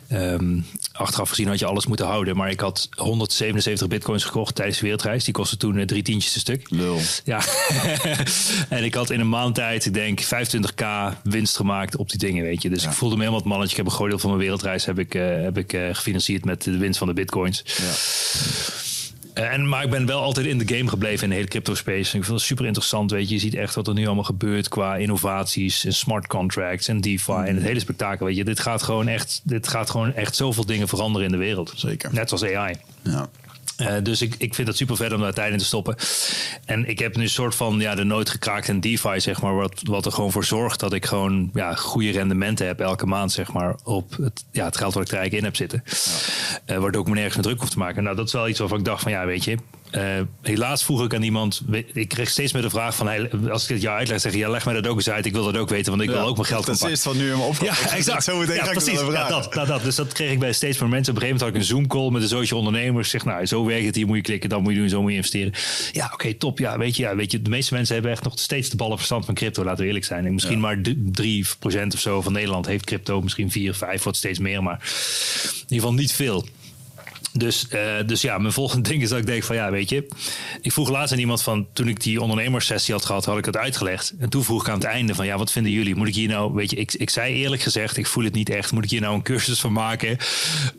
eh, 0.08 0.34
ehm, 0.34 0.60
achteraf 0.92 1.30
gezien 1.30 1.48
had 1.48 1.60
je 1.60 1.66
alles 1.66 1.86
moeten 1.88 2.06
houden. 2.06 2.36
Maar 2.36 2.50
ik 2.50 2.60
had 2.60 2.90
177 2.96 3.88
bitcoins 3.88 4.24
gekocht 4.24 4.56
tijdens 4.56 4.78
de 4.78 4.84
wereldreis. 4.84 5.24
Die 5.24 5.34
kostten 5.34 5.58
toen 5.58 5.86
drie 5.86 6.04
tientjes 6.04 6.34
een 6.36 6.40
stuk. 6.42 6.70
lul. 6.70 7.00
Ja, 7.24 7.42
en 8.70 8.84
ik 8.84 8.94
had 8.94 9.10
in 9.10 9.20
een 9.20 9.30
maand 9.30 9.56
tijd, 9.56 9.86
ik 9.86 9.94
denk 9.94 10.22
25k 10.24 10.86
winst 11.24 11.56
gemaakt 11.56 11.96
op 11.96 12.10
die 12.10 12.20
dingen, 12.20 12.44
weet 12.44 12.62
je. 12.62 12.70
Dus 12.70 12.84
Ja. 12.84 12.90
ik 12.90 12.96
voelde 12.96 13.16
me 13.16 13.20
helemaal 13.22 13.40
het 13.42 13.50
mannetje. 13.50 13.72
Ik 13.72 13.78
heb 13.78 13.86
een 13.92 13.98
groot 13.98 14.10
deel 14.10 14.20
van 14.20 14.30
mijn 14.30 14.42
wereldreis 14.42 14.86
heb 14.86 15.00
ik, 15.00 15.14
heb 15.14 15.58
ik 15.58 15.72
gefinancierd 15.92 16.46
met 16.46 16.64
de 16.64 16.78
winst 16.78 16.98
van 16.98 17.08
de 17.08 17.14
bitcoins. 17.14 17.64
Ja. 17.78 17.94
Eh, 19.38 19.54
en, 19.54 19.70
maar 19.70 19.84
ik 19.84 19.90
ben 19.90 20.06
wel 20.06 20.22
altijd 20.22 20.46
in 20.46 20.58
de 20.58 20.76
game 20.76 20.90
gebleven 20.90 21.24
in 21.24 21.30
de 21.30 21.36
hele 21.36 21.48
crypto 21.48 21.76
space. 21.76 22.12
En 22.12 22.18
ik 22.18 22.26
vind 22.26 22.28
het 22.28 22.42
super 22.42 22.66
interessant, 22.66 23.12
weet 23.12 23.28
je. 23.28 23.34
Je 23.34 23.40
ziet 23.42 23.56
echt 23.56 23.76
wat 23.76 23.88
er 23.88 23.94
nu 23.94 24.06
allemaal 24.06 24.24
gebeurt 24.24 24.68
qua 24.68 24.96
innovaties 24.96 25.86
en 25.86 25.94
smart 25.94 26.28
contracts 26.28 26.88
en 26.88 27.02
DeFi 27.02 27.32
en 27.32 27.56
het 27.56 27.64
hele 27.64 27.80
spektakel, 27.80 28.26
weet 28.26 28.36
je. 28.36 28.44
Dit 28.44 28.60
gaat 28.60 28.84
gewoon 28.84 29.08
echt, 29.08 29.42
dit 29.44 29.68
gaat 29.68 29.90
gewoon 29.90 30.14
echt 30.14 30.36
zoveel 30.36 30.66
dingen 30.66 30.88
veranderen 30.88 31.26
in 31.26 31.32
de 31.32 31.38
wereld. 31.38 31.74
Zeker. 31.76 32.14
Net 32.14 32.32
als 32.32 32.44
AI. 32.44 32.76
Ja. 33.02 33.30
Eh, 33.78 33.96
dus 34.04 34.22
ik, 34.22 34.36
ik 34.38 34.56
vind 34.56 34.68
het 34.68 34.78
super 34.78 34.96
vet 34.96 35.14
om 35.14 35.22
daar 35.22 35.34
tijd 35.34 35.52
in 35.52 35.58
te 35.58 35.66
stoppen. 35.66 35.96
En 36.66 36.90
ik 36.90 37.00
heb 37.00 37.16
nu 37.16 37.24
een 37.24 37.30
soort 37.30 37.56
van 37.56 37.80
ja, 37.80 37.96
de 37.96 38.04
nooit 38.04 38.30
gekraakt 38.30 38.68
in 38.68 38.80
DeFi, 38.80 39.20
zeg 39.20 39.42
maar. 39.42 39.56
Wat, 39.56 39.82
wat 39.84 40.06
er 40.06 40.12
gewoon 40.12 40.32
voor 40.32 40.46
zorgt 40.46 40.80
dat 40.80 40.94
ik 40.94 41.06
gewoon 41.06 41.50
ja, 41.54 41.76
goede 41.76 42.12
rendementen 42.12 42.68
heb 42.68 42.80
elke 42.80 43.06
maand, 43.06 43.32
zeg 43.32 43.54
maar. 43.54 43.76
Op 43.84 44.18
het, 44.18 44.46
ja, 44.52 44.66
het 44.66 44.78
geld 44.78 44.94
wat 44.94 45.04
ik 45.04 45.12
er 45.12 45.18
eigenlijk 45.18 45.46
in 45.46 45.50
heb 45.50 45.56
zitten. 45.56 45.84
Eh, 46.66 46.78
waardoor 46.78 47.02
ik 47.02 47.08
me 47.08 47.14
nergens 47.14 47.36
meer 47.36 47.46
druk 47.46 47.60
hoef 47.60 47.70
te 47.70 47.78
maken. 47.78 48.04
Nou, 48.04 48.16
dat 48.16 48.28
is 48.28 48.34
wel 48.34 48.48
iets 48.48 48.60
waarvan 48.60 48.78
ik 48.78 48.86
dacht 48.86 49.02
van 49.02 49.12
ja, 49.12 49.26
weet 49.26 49.44
je. 49.44 49.58
Eh, 49.92 50.04
helaas 50.42 50.84
vroeg 50.84 51.04
ik 51.04 51.14
aan 51.14 51.22
iemand. 51.24 51.62
Ik 51.94 52.08
kreeg 52.08 52.30
steeds 52.30 52.54
meer 52.54 52.62
de 52.62 52.70
vraag 52.70 52.96
van. 52.96 53.08
Hey, 53.08 53.30
als 53.50 53.62
ik 53.62 53.68
dit 53.68 53.82
jou 53.82 53.98
uitleg, 53.98 54.22
zeg 54.22 54.32
je 54.32 54.38
ja, 54.38 54.50
leg 54.50 54.66
mij 54.66 54.74
dat 54.74 54.88
ook 54.88 54.96
eens 54.96 55.10
uit. 55.10 55.26
Ik 55.26 55.34
wil 55.34 55.44
dat 55.44 55.58
ook 55.58 55.70
weten, 55.70 55.92
want 55.92 56.04
ik 56.04 56.10
wil 56.10 56.20
ook 56.20 56.36
mijn 56.36 56.48
geld 56.48 56.66
Dat 56.66 56.90
is 56.90 57.02
van 57.02 57.18
nu 57.18 57.30
hem 57.30 57.42
op. 57.42 57.56
Ja, 57.62 57.74
exact. 57.90 58.24
Zo 58.24 58.38
meteen 58.38 58.56
ja, 58.56 58.64
ga 58.66 58.72
precies. 58.72 59.00
het 59.00 59.12
Ja, 59.12 59.28
dat, 59.28 59.56
nou, 59.56 59.68
dat. 59.68 59.84
Dus 59.84 59.96
dat 59.96 60.14
kreeg 60.14 60.32
ik 60.32 60.40
bij 60.40 60.54
steeds 60.54 60.80
meer 60.80 60.90
mensen. 60.90 61.14
Op 61.14 61.22
een 61.22 61.28
gegeven 61.28 61.46
moment 61.48 61.66
had 61.70 61.72
ik 61.72 61.80
een 61.80 61.88
Zoom-call 61.90 62.12
met 62.12 62.22
een 62.22 62.28
zootje 62.38 62.56
ondernemers. 62.56 63.10
Zeg, 63.10 63.26
nou, 63.26 63.46
zo 63.46 63.66
werkt 63.66 63.86
het. 63.86 63.96
Hier 63.96 64.08
moet 64.08 64.16
je 64.16 64.22
klikken, 64.22 64.50
dan 64.50 64.62
moet 64.62 64.74
je 64.74 64.80
doen, 64.80 64.90
zo 64.90 65.02
moet 65.02 65.10
je 65.12 65.16
investeren. 65.16 65.54
Ja, 65.92 66.10
oké, 66.14 66.34
top. 66.34 66.60
Ja, 66.60 66.78
weet 66.78 66.96
je, 66.96 67.04
ja, 67.04 67.16
weet 67.16 67.32
je, 67.32 67.42
de 67.42 67.50
meeste 67.50 67.74
mensen 67.74 67.94
hebben 67.94 68.12
echt 68.12 68.24
nog 68.24 68.40
steeds 68.40 68.70
de 68.70 68.76
ballen 68.76 68.98
verstand 68.98 69.26
van 69.26 69.34
crypto. 69.34 69.64
Laten 69.64 69.80
we 69.82 69.86
eerlijk 69.88 70.06
zijn. 70.06 70.26
En 70.26 70.34
misschien 70.34 70.60
maar 70.60 70.82
d- 70.82 71.22
3% 71.22 71.94
of 71.94 72.00
zo 72.00 72.22
van 72.22 72.34
Nederland 72.34 72.66
heeft 72.66 72.86
crypto. 72.86 73.22
Misschien 73.22 73.52
4, 73.52 73.74
5, 73.74 74.04
wordt 74.04 74.18
steeds 74.18 74.40
meer. 74.40 74.64
Maar 74.64 74.80
in 74.84 75.62
ieder 75.62 75.76
geval 75.76 75.94
niet 75.94 76.12
veel. 76.12 76.46
Dus, 77.38 77.68
eh, 77.68 77.82
dus 78.06 78.22
ja, 78.22 78.38
mijn 78.38 78.54
volgende 78.54 78.90
ding 78.90 79.02
is 79.02 79.10
dat 79.10 79.20
ik 79.20 79.26
denk 79.26 79.44
van 79.44 79.56
ja, 79.56 79.72
weet 79.72 79.90
je. 79.90 80.08
Ik 80.62 80.72
vroeg 80.72 80.90
laatst 80.90 81.14
aan 81.14 81.20
iemand 81.20 81.44
van 81.44 81.68
toen 81.74 81.88
ik 81.88 82.02
die 82.02 82.22
ondernemerssessie 82.22 82.94
had 82.94 83.06
gehad, 83.06 83.26
had 83.26 83.38
ik 83.38 83.46
het 83.46 83.58
uitgelegd. 83.58 84.14
En 84.20 84.30
toen 84.30 84.44
vroeg 84.44 84.62
ik 84.62 84.70
aan 84.70 84.80
het 84.80 84.88
einde 84.88 85.16
van 85.16 85.26
ja, 85.26 85.38
wat 85.38 85.52
vinden 85.52 85.72
jullie? 85.72 85.96
Moet 85.96 86.08
ik 86.08 86.16
hier 86.16 86.28
nou, 86.28 86.54
weet 86.54 86.70
je, 86.70 86.76
ik, 86.76 86.94
ik 86.94 87.10
zei 87.10 87.34
eerlijk 87.34 87.62
gezegd, 87.62 87.98
ik 87.98 88.08
voel 88.08 88.24
het 88.24 88.34
niet 88.34 88.50
echt. 88.50 88.72
Moet 88.72 88.84
ik 88.84 88.90
hier 88.90 89.02
nou 89.02 89.16
een 89.16 89.22
cursus 89.22 89.60
van 89.60 89.74
maken 89.74 90.18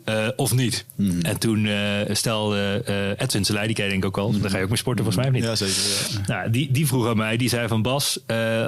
eh, 0.05 0.27
of 0.35 0.53
niet? 0.53 0.85
En 1.21 1.37
toen 1.39 1.65
eh 1.65 2.15
stelde 2.15 2.81
eh 2.85 3.25
Edwin 3.25 3.45
Selei, 3.45 3.65
die 3.65 3.75
ken 3.75 3.83
je 3.83 3.91
denk 3.91 4.03
ik 4.03 4.09
ook 4.09 4.17
al. 4.17 4.39
Daar 4.39 4.49
ga 4.49 4.57
je 4.57 4.63
ook 4.63 4.69
mee 4.69 4.77
sporten 4.77 5.03
volgens 5.03 5.25
mij 5.25 5.33
of 5.33 5.39
niet? 5.39 5.59
Ja, 5.59 5.67
zeker. 5.67 6.21
Ja. 6.27 6.33
Nou, 6.35 6.49
die, 6.49 6.71
die 6.71 6.87
vroeg 6.87 7.07
aan 7.07 7.17
mij, 7.17 7.37
die 7.37 7.49
zei 7.49 7.67
van 7.67 7.81
Bas, 7.81 8.19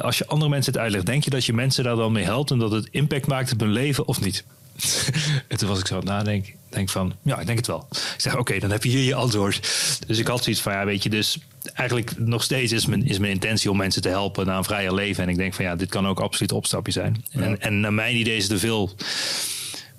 als 0.01 0.17
je 0.17 0.27
andere 0.27 0.49
mensen 0.49 0.73
het 0.73 0.81
uitlegt, 0.81 1.05
denk 1.05 1.23
je 1.23 1.29
dat 1.29 1.45
je 1.45 1.53
mensen 1.53 1.83
daar 1.83 1.95
dan 1.95 2.11
mee 2.11 2.23
helpt 2.23 2.51
en 2.51 2.59
dat 2.59 2.71
het 2.71 2.87
impact 2.91 3.27
maakt 3.27 3.51
op 3.51 3.59
hun 3.59 3.71
leven 3.71 4.07
of 4.07 4.21
niet? 4.21 4.43
en 5.47 5.57
toen 5.57 5.69
was 5.69 5.79
ik 5.79 5.87
zo 5.87 5.93
aan 5.93 5.99
het 5.99 6.09
nadenken. 6.09 6.53
Denk 6.71 6.89
van, 6.89 7.13
ja, 7.21 7.39
ik 7.39 7.45
denk 7.45 7.57
het 7.57 7.67
wel. 7.67 7.87
Ik 7.91 8.13
zeg, 8.17 8.37
oké, 8.37 8.59
dan 8.59 8.71
heb 8.71 8.83
je 8.83 8.89
hier 8.89 9.03
je 9.03 9.15
antwoord. 9.15 9.59
Dus 10.07 10.17
ik 10.17 10.27
had 10.27 10.43
zoiets 10.43 10.61
van, 10.61 10.73
ja, 10.73 10.85
weet 10.85 11.03
je, 11.03 11.09
dus 11.09 11.39
eigenlijk 11.73 12.17
nog 12.17 12.43
steeds 12.43 12.71
is 12.71 12.85
mijn, 12.85 13.05
is 13.07 13.19
mijn 13.19 13.31
intentie 13.31 13.71
om 13.71 13.77
mensen 13.77 14.01
te 14.01 14.09
helpen 14.09 14.45
naar 14.45 14.57
een 14.57 14.63
vrijer 14.63 14.93
leven. 14.93 15.23
En 15.23 15.29
ik 15.29 15.37
denk 15.37 15.53
van, 15.53 15.65
ja, 15.65 15.75
dit 15.75 15.89
kan 15.89 16.07
ook 16.07 16.19
absoluut 16.19 16.51
opstapje 16.51 16.91
zijn. 16.91 17.25
En, 17.31 17.61
en 17.61 17.79
naar 17.79 17.93
mijn 17.93 18.17
idee 18.17 18.37
is 18.37 18.43
het 18.43 18.51
een 18.51 18.59
veel 18.59 18.95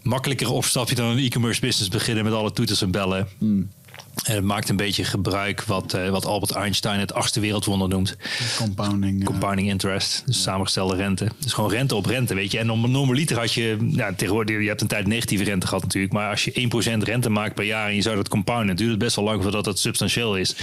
makkelijker 0.02 0.50
opstapje 0.50 0.94
dan 0.94 1.06
een 1.06 1.18
e-commerce 1.18 1.60
business 1.60 1.90
beginnen 1.90 2.24
met 2.24 2.32
alle 2.32 2.52
toeters 2.52 2.82
en 2.82 2.90
bellen. 2.90 3.28
En 4.24 4.34
het 4.34 4.44
maakt 4.44 4.68
een 4.68 4.76
beetje 4.76 5.04
gebruik 5.04 5.62
wat, 5.62 5.94
eh, 5.94 6.08
wat 6.08 6.26
Albert 6.26 6.50
Einstein 6.50 7.00
het 7.00 7.14
achtste 7.14 7.40
wereldwonder 7.40 7.88
noemt. 7.88 8.16
Compounding. 8.56 9.18
ja. 9.18 9.24
Compounding 9.24 9.68
interest, 9.68 10.22
dus 10.26 10.42
samengestelde 10.42 10.96
rente. 10.96 11.28
Dus 11.38 11.52
gewoon 11.52 11.70
rente 11.70 11.94
op 11.94 12.06
rente, 12.06 12.34
weet 12.34 12.52
je. 12.52 12.58
En 12.58 12.66
normaliter 12.66 13.38
had 13.38 13.52
je, 13.52 13.76
ja, 13.90 14.12
tegenwoordig, 14.14 14.60
je 14.60 14.68
hebt 14.68 14.80
een 14.80 14.86
tijd 14.86 15.06
negatieve 15.06 15.44
rente 15.44 15.66
gehad 15.66 15.82
natuurlijk. 15.82 16.12
Maar 16.12 16.30
als 16.30 16.44
je 16.44 16.52
1% 16.54 17.02
rente 17.02 17.30
maakt 17.30 17.54
per 17.54 17.64
jaar 17.64 17.88
en 17.88 17.94
je 17.94 18.02
zou 18.02 18.16
dat 18.16 18.28
compounden, 18.28 18.76
duurt 18.76 18.90
het 18.90 18.98
best 18.98 19.16
wel 19.16 19.24
lang 19.24 19.42
voordat 19.42 19.64
dat 19.64 19.78
substantieel 19.78 20.36
is. 20.36 20.56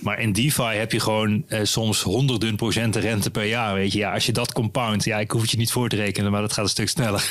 Maar 0.00 0.20
in 0.20 0.32
DeFi 0.32 0.62
heb 0.62 0.92
je 0.92 1.00
gewoon 1.00 1.44
eh, 1.48 1.60
soms 1.62 2.02
honderden 2.02 2.56
procenten 2.56 3.00
rente 3.00 3.30
per 3.30 3.44
jaar, 3.44 3.74
weet 3.74 3.92
je. 3.92 3.98
Ja, 3.98 4.12
als 4.12 4.26
je 4.26 4.32
dat 4.32 4.52
compound, 4.52 5.04
ja, 5.04 5.18
ik 5.18 5.30
hoef 5.30 5.40
het 5.40 5.50
je 5.50 5.56
niet 5.56 5.72
voor 5.72 5.88
te 5.88 5.96
rekenen, 5.96 6.30
maar 6.30 6.40
dat 6.40 6.52
gaat 6.52 6.64
een 6.64 6.70
stuk 6.70 6.88
sneller. 6.88 7.30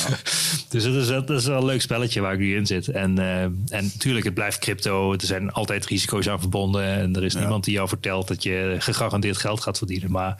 dus 0.68 0.82
dat 0.82 0.94
is, 0.94 1.06
dat 1.06 1.30
is 1.30 1.44
wel 1.44 1.58
een 1.58 1.64
leuk 1.64 1.80
spelletje 1.80 2.20
waar 2.20 2.32
ik 2.32 2.38
nu 2.38 2.56
in 2.56 2.66
zit. 2.66 2.88
En, 2.88 3.18
eh, 3.18 3.42
en 3.42 3.54
natuurlijk, 3.68 4.24
het 4.24 4.34
blijft 4.34 4.58
crypto. 4.64 5.12
Er 5.12 5.26
zijn 5.26 5.52
altijd 5.52 5.86
risico's 5.86 6.28
aan 6.28 6.40
verbonden. 6.40 6.84
En 6.84 7.16
er 7.16 7.24
is 7.24 7.34
niemand 7.34 7.64
die 7.64 7.74
jou 7.74 7.88
vertelt 7.88 8.28
dat 8.28 8.42
je 8.42 8.76
gegarandeerd 8.78 9.36
geld 9.36 9.60
gaat 9.60 9.78
verdienen. 9.78 10.10
Maar 10.10 10.36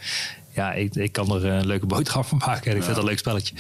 ja, 0.51 0.73
ik, 0.73 0.95
ik 0.95 1.13
kan 1.13 1.35
er 1.35 1.45
een 1.45 1.67
leuke 1.67 1.87
boterham 1.87 2.25
van 2.25 2.39
maken. 2.39 2.71
En 2.71 2.77
ik 2.77 2.83
vind 2.83 2.87
het 2.87 2.97
een 2.97 3.11
leuk 3.11 3.19
spelletje. 3.19 3.55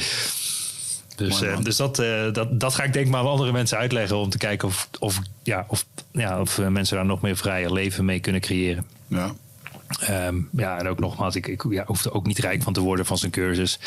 Dus, 1.16 1.40
Mooi, 1.40 1.52
eh, 1.52 1.62
dus 1.62 1.76
dat, 1.76 1.98
eh, 1.98 2.32
dat, 2.32 2.60
dat 2.60 2.74
ga 2.74 2.82
ik 2.82 2.92
denk 2.92 3.04
ik 3.06 3.10
maar 3.12 3.20
aan 3.20 3.26
andere 3.26 3.52
mensen 3.52 3.78
uitleggen. 3.78 4.16
Om 4.16 4.30
te 4.30 4.38
kijken 4.38 4.68
of, 4.68 4.88
of, 4.98 5.20
ja, 5.42 5.64
of, 5.68 5.86
ja, 6.12 6.40
of 6.40 6.58
eh, 6.58 6.66
mensen 6.66 6.96
daar 6.96 7.06
nog 7.06 7.20
meer 7.20 7.36
vrije 7.36 7.72
leven 7.72 8.04
mee 8.04 8.20
kunnen 8.20 8.40
creëren. 8.40 8.86
Ja. 9.06 9.34
Ehm, 10.00 10.36
ja, 10.52 10.78
en 10.78 10.88
ook 10.88 10.98
nogmaals, 10.98 11.36
ik, 11.36 11.46
ik 11.46 11.64
ja, 11.70 11.84
hoef 11.86 12.04
er 12.04 12.12
ook 12.12 12.26
niet 12.26 12.38
rijk 12.38 12.62
van 12.62 12.72
te 12.72 12.80
worden 12.80 13.06
van 13.06 13.18
zijn 13.18 13.30
cursus. 13.30 13.78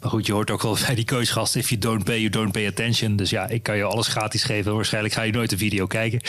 Maar 0.00 0.10
goed, 0.10 0.26
je 0.26 0.32
hoort 0.32 0.50
ook 0.50 0.62
wel 0.62 0.76
bij 0.86 0.94
die 0.94 1.04
keusgast, 1.04 1.56
if 1.56 1.68
you 1.68 1.80
don't 1.80 2.04
pay, 2.04 2.18
you 2.18 2.30
don't 2.30 2.52
pay 2.52 2.66
attention. 2.66 3.16
Dus 3.16 3.30
ja, 3.30 3.48
ik 3.48 3.62
kan 3.62 3.76
je 3.76 3.84
alles 3.84 4.06
gratis 4.06 4.42
geven. 4.42 4.74
Waarschijnlijk 4.74 5.14
ga 5.14 5.22
je 5.22 5.32
nooit 5.32 5.50
de 5.50 5.58
video 5.58 5.86
kijken. 5.86 6.20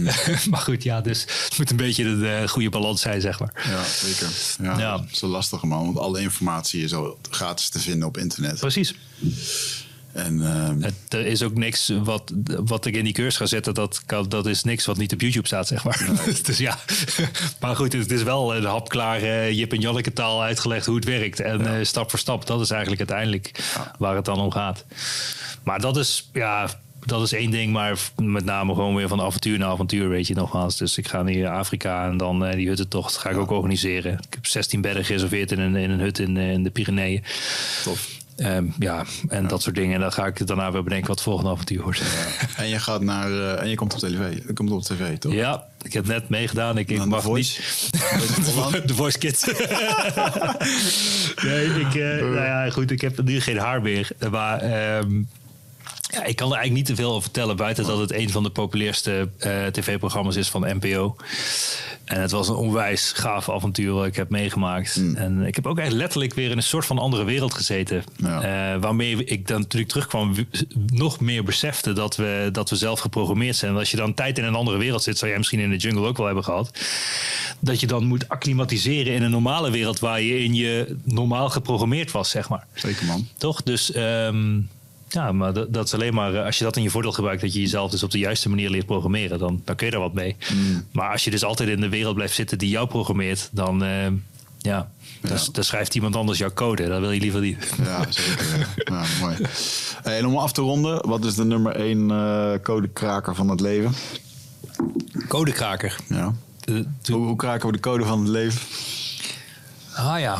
maar 0.50 0.60
goed, 0.60 0.82
ja, 0.82 1.00
dus 1.00 1.20
het 1.20 1.58
moet 1.58 1.70
een 1.70 1.76
beetje 1.76 2.04
een 2.04 2.24
eh, 2.24 2.48
goede 2.48 2.70
balans 2.70 3.00
zijn, 3.00 3.20
zeg 3.20 3.40
maar. 3.40 3.52
Ja, 3.68 3.84
zeker. 3.84 4.28
Ja, 4.62 4.78
Ja. 4.78 4.96
Dat 4.96 5.06
is 5.12 5.22
een 5.22 5.28
lastige 5.28 5.66
man, 5.66 5.84
want 5.84 5.98
alle 5.98 6.20
informatie 6.20 6.82
is 6.82 6.94
al 6.94 7.18
gratis 7.30 7.68
te 7.68 7.78
vinden 7.78 8.08
op 8.08 8.18
internet. 8.18 8.58
Precies. 8.58 8.94
En 10.14 10.42
ehm, 10.46 10.82
Het, 10.82 10.94
er 11.08 11.26
is 11.26 11.42
ook 11.42 11.54
niks 11.54 11.92
wat, 12.02 12.32
wat 12.64 12.86
ik 12.86 12.94
in 12.96 13.04
die 13.04 13.12
cursus 13.12 13.36
ga 13.36 13.46
zetten. 13.46 13.74
Dat, 13.74 14.02
kan, 14.06 14.28
dat 14.28 14.46
is 14.46 14.64
niks 14.64 14.86
wat 14.86 14.96
niet 14.96 15.12
op 15.12 15.20
YouTube 15.20 15.46
staat, 15.46 15.66
zeg 15.66 15.84
maar. 15.84 16.08
dus 16.46 16.58
ja, 16.58 16.78
maar 17.60 17.76
goed, 17.76 17.92
het 17.92 18.10
is 18.10 18.22
wel 18.22 18.56
een 18.56 18.64
hapklare 18.64 19.54
Jip 19.54 19.72
en 19.72 19.80
Janneke 19.80 20.12
taal 20.12 20.42
uitgelegd 20.42 20.86
hoe 20.86 20.96
het 20.96 21.04
werkt. 21.04 21.40
En 21.40 21.76
eh, 21.76 21.84
stap 21.84 22.10
voor 22.10 22.18
stap, 22.18 22.46
dat 22.46 22.60
is 22.60 22.70
eigenlijk 22.70 23.00
uiteindelijk 23.00 23.50
waar 23.98 24.16
het 24.16 24.24
dan 24.24 24.40
om 24.40 24.50
gaat. 24.50 24.84
Maar 25.62 25.80
dat 25.80 25.96
is, 25.96 26.30
ja, 26.32 26.68
dat 27.04 27.22
is 27.22 27.32
één 27.32 27.50
ding. 27.50 27.72
Maar 27.72 27.98
met 28.16 28.44
name 28.44 28.74
gewoon 28.74 28.94
weer 28.94 29.08
van 29.08 29.20
avontuur 29.20 29.58
naar 29.58 29.68
avontuur, 29.68 30.08
weet 30.08 30.26
je 30.26 30.34
nogmaals. 30.34 30.76
Dus 30.76 30.98
ik 30.98 31.08
ga 31.08 31.22
naar 31.22 31.48
Afrika 31.48 32.06
en 32.06 32.16
dan 32.16 32.44
eh, 32.44 32.56
die 32.56 32.68
huttentocht 32.68 33.16
ga 33.16 33.30
ik 33.30 33.36
ook 33.36 33.50
organiseren. 33.50 34.12
Ik 34.12 34.34
heb 34.34 34.46
16 34.46 34.80
bedden 34.80 35.04
gereserveerd 35.04 35.52
in 35.52 35.60
een, 35.60 35.76
in 35.76 35.90
een 35.90 36.00
hut 36.00 36.18
in, 36.18 36.36
eh, 36.36 36.52
in 36.52 36.62
de 36.62 36.70
Pyreneeën. 36.70 37.22
tof. 37.84 38.22
Ehm, 38.36 38.64
ja, 38.78 39.04
en 39.28 39.46
dat 39.46 39.62
soort 39.62 39.74
dingen. 39.74 39.94
En 39.94 40.00
dan 40.00 40.12
ga 40.12 40.26
ik 40.26 40.46
daarna 40.46 40.72
weer 40.72 40.82
bedenken 40.82 41.06
wat 41.06 41.16
het 41.16 41.24
volgende 41.24 41.50
avontuur 41.50 41.82
wordt. 41.82 42.02
En 42.56 42.68
je 42.68 42.78
gaat 42.78 43.00
naar 43.00 43.30
eh, 43.30 43.60
en 43.60 43.68
je 43.68 43.76
komt 43.76 43.92
op 43.94 43.98
tv. 43.98 44.46
Je 44.46 44.52
komt 44.52 44.70
op 44.70 44.82
tv, 44.82 45.18
toch? 45.18 45.32
Ja, 45.32 45.64
ik 45.82 45.92
heb 45.92 46.06
net 46.06 46.28
meegedaan. 46.28 46.78
Ik, 46.78 46.86
The 46.86 47.06
mag 47.06 47.22
Voice. 47.22 47.60
niet. 48.72 48.88
De 48.88 48.94
Voice 48.94 49.18
Kids. 49.18 49.46
nee, 51.48 51.66
ik, 51.66 51.94
eh, 51.94 52.20
nou 52.20 52.34
ja, 52.34 52.70
goed, 52.70 52.90
ik 52.90 53.00
heb 53.00 53.22
nu 53.22 53.40
geen 53.40 53.58
haar 53.58 53.82
meer. 53.82 54.10
Maar 54.30 54.60
ehm, 54.60 55.22
ja, 56.14 56.24
ik 56.24 56.36
kan 56.36 56.50
er 56.50 56.56
eigenlijk 56.56 56.72
niet 56.72 56.96
te 56.96 57.02
veel 57.02 57.10
over 57.10 57.22
vertellen. 57.22 57.56
Buiten 57.56 57.86
dat 57.86 57.98
het 57.98 58.12
een 58.12 58.30
van 58.30 58.42
de 58.42 58.50
populairste 58.50 59.28
eh, 59.38 59.66
tv-programma's 59.66 60.36
is 60.36 60.48
van 60.48 60.60
de 60.60 60.74
NPO. 60.80 61.16
En 62.04 62.20
het 62.20 62.30
was 62.30 62.48
een 62.48 62.54
onwijs 62.54 63.12
gaaf 63.12 63.50
avontuur 63.50 63.92
wat 63.92 64.06
ik 64.06 64.16
heb 64.16 64.30
meegemaakt. 64.30 65.02
En 65.14 65.46
ik 65.46 65.54
heb 65.54 65.66
ook 65.66 65.78
echt 65.78 65.92
letterlijk 65.92 66.34
weer 66.34 66.50
in 66.50 66.56
een 66.56 66.62
soort 66.62 66.86
van 66.86 66.98
andere 66.98 67.24
wereld 67.24 67.54
gezeten. 67.54 68.04
Ja. 68.16 68.42
Eh, 68.42 68.80
waarmee 68.80 69.24
ik 69.24 69.48
dan 69.48 69.60
natuurlijk 69.60 69.90
terugkwam, 69.90 70.34
nog 70.86 71.20
meer 71.20 71.44
besefte 71.44 71.92
dat 71.92 72.16
we, 72.16 72.48
dat 72.52 72.70
we 72.70 72.76
zelf 72.76 73.00
geprogrammeerd 73.00 73.56
zijn. 73.56 73.72
En 73.72 73.78
als 73.78 73.90
je 73.90 73.96
dan 73.96 74.14
tijd 74.14 74.38
in 74.38 74.44
een 74.44 74.54
andere 74.54 74.78
wereld 74.78 75.02
zit, 75.02 75.18
zou 75.18 75.30
jij 75.30 75.38
misschien 75.38 75.60
in 75.60 75.70
de 75.70 75.76
jungle 75.76 76.06
ook 76.06 76.16
wel 76.16 76.26
hebben 76.26 76.44
gehad. 76.44 76.70
Dat 77.60 77.80
je 77.80 77.86
dan 77.86 78.04
moet 78.04 78.28
acclimatiseren 78.28 79.14
in 79.14 79.22
een 79.22 79.30
normale 79.30 79.70
wereld 79.70 79.98
waar 79.98 80.20
je 80.20 80.44
in 80.44 80.54
je 80.54 80.96
normaal 81.04 81.50
geprogrammeerd 81.50 82.10
was, 82.10 82.30
zeg 82.30 82.48
maar. 82.48 82.66
Zeker 82.74 83.06
man. 83.06 83.28
Toch? 83.38 83.62
Dus 83.62 83.92
ehm, 83.92 84.60
ja, 85.14 85.32
maar 85.32 85.52
dat, 85.52 85.72
dat 85.72 85.86
is 85.86 85.94
alleen 85.94 86.14
maar 86.14 86.34
eh, 86.34 86.44
als 86.44 86.58
je 86.58 86.64
dat 86.64 86.76
in 86.76 86.82
je 86.82 86.90
voordeel 86.90 87.12
gebruikt, 87.12 87.40
dat 87.40 87.52
je 87.54 87.60
jezelf 87.60 87.90
dus 87.90 88.02
op 88.02 88.10
de 88.10 88.18
juiste 88.18 88.48
manier 88.48 88.70
leert 88.70 88.86
programmeren, 88.86 89.38
dan, 89.38 89.62
dan 89.64 89.76
kun 89.76 89.86
je 89.86 89.92
daar 89.92 90.00
wat 90.00 90.14
mee. 90.14 90.36
Maar 90.92 91.10
als 91.10 91.24
je 91.24 91.30
dus 91.30 91.44
altijd 91.44 91.68
in 91.68 91.80
de 91.80 91.88
wereld 91.88 92.14
blijft 92.14 92.34
zitten 92.34 92.58
die 92.58 92.68
jou 92.68 92.86
programmeert, 92.86 93.48
dan 93.52 93.84
ehm, 93.84 94.14
ja, 94.58 94.90
Dan, 95.20 95.38
dan 95.52 95.64
schrijft 95.64 95.94
iemand 95.94 96.16
anders 96.16 96.38
jouw 96.38 96.52
code. 96.52 96.88
Dat 96.88 97.00
wil 97.00 97.10
je 97.10 97.20
liever 97.20 97.40
niet. 97.40 97.68
Ja, 97.84 98.06
zeker. 98.10 98.68
ja. 98.84 99.04
Mooi. 99.20 99.36
En 100.02 100.26
om 100.26 100.36
af 100.36 100.52
te 100.52 100.60
ronden, 100.60 101.08
wat 101.08 101.24
is 101.24 101.34
de 101.34 101.44
nummer 101.44 101.76
één 101.76 102.10
eh, 102.10 102.52
codekraker 102.62 103.34
van 103.34 103.48
het 103.48 103.60
leven? 103.60 103.92
Codekraker. 105.28 105.96
Ja. 106.08 106.34
Hoe, 106.64 106.86
hoe 107.04 107.36
kraken 107.36 107.66
we 107.66 107.72
de 107.72 107.80
code 107.80 108.04
van 108.04 108.18
het 108.18 108.28
leven? 108.28 108.60
Ah 109.94 110.20
ja. 110.20 110.38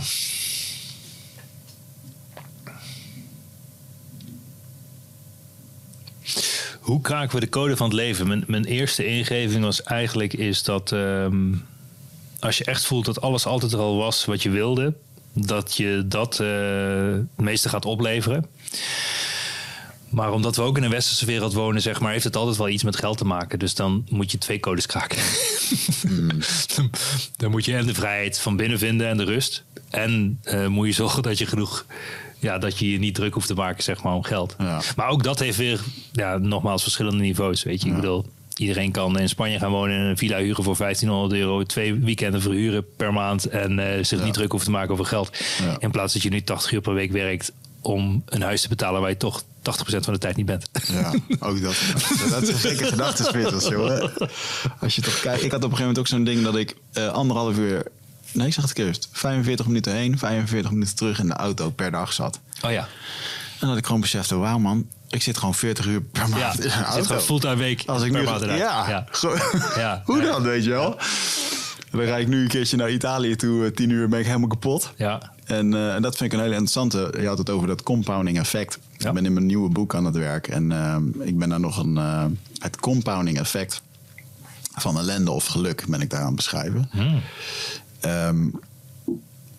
Hoe 6.85 7.01
kraken 7.01 7.35
we 7.35 7.41
de 7.41 7.49
code 7.49 7.77
van 7.77 7.87
het 7.87 7.95
leven? 7.95 8.27
Mijn, 8.27 8.45
mijn 8.47 8.65
eerste 8.65 9.07
ingeving 9.07 9.65
was 9.65 9.83
eigenlijk 9.83 10.33
is 10.33 10.63
dat 10.63 10.93
ehm, 10.93 11.55
als 12.41 12.59
je 12.59 12.65
echt 12.65 12.85
voelt 12.85 13.05
dat 13.05 13.21
alles 13.21 13.47
altijd 13.47 13.73
er 13.73 13.79
al 13.79 13.97
was 13.97 14.25
wat 14.25 14.43
je 14.43 14.51
wilde, 14.51 14.95
dat 15.33 15.77
je 15.77 16.05
dat 16.07 16.41
eh, 16.41 16.49
het 17.13 17.45
meeste 17.45 17.69
gaat 17.69 17.85
opleveren. 17.85 18.47
Maar 20.09 20.33
omdat 20.33 20.57
we 20.57 20.63
ook 20.63 20.77
in 20.77 20.83
een 20.83 20.91
westerse 20.91 21.27
wereld 21.27 21.53
wonen, 21.53 21.83
zeg 21.83 22.01
maar, 22.01 22.13
heeft 22.13 22.25
het 22.25 22.37
altijd 22.37 22.57
wel 22.57 22.69
iets 22.69 22.83
met 22.83 22.97
geld 22.97 23.19
te 23.19 23.25
maken. 23.25 23.59
Dus 23.59 23.75
dan 23.75 24.07
moet 24.09 24.31
je 24.33 24.39
twee 24.39 24.61
codes 24.61 24.87
kraken. 24.87 25.23
dan 27.37 27.51
moet 27.51 27.65
je 27.65 27.77
en 27.77 27.87
de 27.87 27.95
vrijheid 27.95 28.39
van 28.39 28.57
binnen 28.57 28.79
vinden 28.79 29.09
en 29.09 29.17
de 29.17 29.25
rust. 29.25 29.65
En 29.91 30.39
eh, 30.43 30.67
moet 30.67 30.87
je 30.87 30.93
zorgen 30.93 31.23
dat 31.23 31.39
je 31.39 31.47
genoeg. 31.47 31.87
Ja, 32.45 32.59
dat 32.59 32.79
je 32.79 32.91
je 32.91 32.99
niet 32.99 33.15
druk 33.15 33.35
hoeft 33.35 33.47
te 33.47 33.55
maken, 33.55 33.83
zeg 33.83 34.03
maar, 34.03 34.15
om 34.15 34.23
geld. 34.23 34.55
Ja. 34.59 34.81
Maar 34.97 35.09
ook 35.09 35.23
dat 35.23 35.39
heeft 35.39 35.57
weer, 35.57 35.81
ja, 36.13 36.39
nogmaals, 36.39 36.83
verschillende 36.83 37.23
niveaus. 37.23 37.63
Weet 37.63 37.83
je, 37.83 37.89
ik 37.89 37.95
bedoel, 37.95 38.27
iedereen 38.57 38.93
kan 38.93 39.19
in 39.19 39.29
Spanje 39.29 39.59
gaan 39.59 39.71
wonen 39.71 39.99
en 39.99 40.05
een 40.05 40.17
villa 40.17 40.39
huren 40.39 40.65
voor 40.65 40.77
1500 40.77 41.41
euro. 41.41 41.63
Twee 41.63 41.95
weekenden 41.95 42.41
verhuren 42.43 42.85
per 42.97 43.13
maand. 43.13 43.49
En 43.49 43.79
eh, 43.79 44.05
zich 44.05 44.25
niet 44.25 44.35
druk 44.35 44.53
hoeft 44.53 44.65
te 44.65 44.71
maken 44.71 44.93
over 44.93 45.05
geld. 45.05 45.37
Ja. 45.63 45.77
In 45.79 45.91
plaats 45.91 46.13
dat 46.13 46.23
je 46.23 46.31
nu 46.31 46.43
80 46.43 46.73
uur 46.73 46.81
per 46.81 46.95
week 46.95 47.13
werkt 47.13 47.53
om 47.81 48.23
een 48.27 48.43
huis 48.43 48.61
te 48.63 48.69
betalen 48.69 49.01
waar 49.01 49.11
je 49.11 49.17
toch 49.17 49.43
80% 49.43 49.45
van 49.85 50.13
de 50.13 50.19
tijd 50.19 50.37
niet 50.37 50.47
bent. 50.47 50.71
Ja, 50.87 51.15
ook 51.39 51.63
dat. 51.63 51.75
Dat 52.31 52.43
is 52.43 52.49
een 52.49 52.55
gekke 52.55 52.85
gedachtespittels, 52.85 53.69
joh. 53.69 54.09
Als 54.81 54.95
je 54.95 55.03
toch 55.03 55.21
kijkt. 55.21 55.43
Ik 55.43 55.51
had 55.51 55.65
op 55.65 55.71
een 55.71 55.77
gegeven 55.77 55.79
moment 55.79 55.99
ook 55.99 56.07
zo'n 56.07 56.25
ding 56.25 56.43
dat 56.43 56.57
ik 56.57 56.77
eh, 56.93 57.09
anderhalf 57.09 57.57
uur... 57.57 57.85
Nee, 58.35 58.47
ik 58.47 58.53
zag 58.53 58.69
het 58.69 58.79
eerst. 58.79 59.09
45 59.13 59.67
minuten 59.67 59.93
heen, 59.95 60.19
45 60.19 60.71
minuten 60.71 60.95
terug 60.97 61.19
in 61.19 61.27
de 61.27 61.33
auto 61.35 61.71
per 61.71 61.91
dag 61.91 62.13
zat. 62.13 62.41
Oh 62.63 62.71
ja, 62.71 62.89
En 63.61 63.69
dat 63.69 63.77
ik 63.77 63.87
gewoon 63.87 64.01
besefte, 64.01 64.37
wauw 64.37 64.59
man, 64.59 64.87
ik 65.09 65.23
zit 65.23 65.39
gewoon 65.39 65.55
40 65.55 65.87
uur 65.87 66.03
per 66.03 66.29
maand 66.29 66.43
ja. 66.43 66.53
in 66.53 66.59
een 66.59 66.65
Je 66.65 66.71
zit 66.71 66.83
auto. 66.83 67.03
gewoon 67.05 67.23
fulltime 67.23 67.57
week 67.57 67.83
Als 67.87 68.03
ik 68.03 68.13
per 68.13 68.21
nu, 68.21 68.27
maand 68.27 68.43
eruit. 68.43 68.59
ja, 68.59 69.07
ja. 69.77 70.03
hoe 70.07 70.21
dan, 70.21 70.43
weet 70.43 70.65
je 70.65 70.71
wel? 70.71 70.97
Dan 71.91 72.01
rijd 72.01 72.23
ik 72.23 72.29
nu 72.29 72.43
een 72.43 72.49
keertje 72.49 72.77
naar 72.77 72.91
Italië 72.91 73.37
toe, 73.37 73.65
eh, 73.67 73.71
10 73.73 73.91
uur 73.91 74.09
ben 74.09 74.19
ik 74.19 74.27
helemaal 74.27 74.49
kapot. 74.49 74.93
Ja. 74.97 75.33
En, 75.45 75.75
eh, 75.75 75.95
en 75.95 76.03
dat 76.03 76.17
vind 76.17 76.33
ik 76.33 76.39
een 76.39 76.45
hele 76.45 76.57
interessante. 76.57 77.15
Je 77.21 77.27
had 77.27 77.39
het 77.39 77.51
over 77.51 77.69
dat 77.69 77.83
compounding 77.83 78.39
effect. 78.39 78.79
Ja. 78.99 79.09
Ik 79.09 79.15
ben 79.15 79.27
in 79.27 79.33
mijn 79.33 79.47
nieuwe 79.47 79.69
boek 79.69 79.95
aan 79.95 80.05
het 80.05 80.17
werk. 80.17 80.49
En 80.49 80.73
eh, 80.73 80.97
ik 81.27 81.39
ben 81.39 81.49
daar 81.49 81.61
nog 81.61 81.79
een... 81.79 81.97
het 82.59 82.77
compounding 82.81 83.39
effect 83.39 83.83
van 84.77 84.99
ellende 84.99 85.31
of 85.31 85.47
geluk 85.47 85.85
ben 85.89 86.01
ik 86.01 86.11
daar 86.11 86.21
aan 86.23 86.35
het 86.35 86.53
Ehm, 88.05 88.47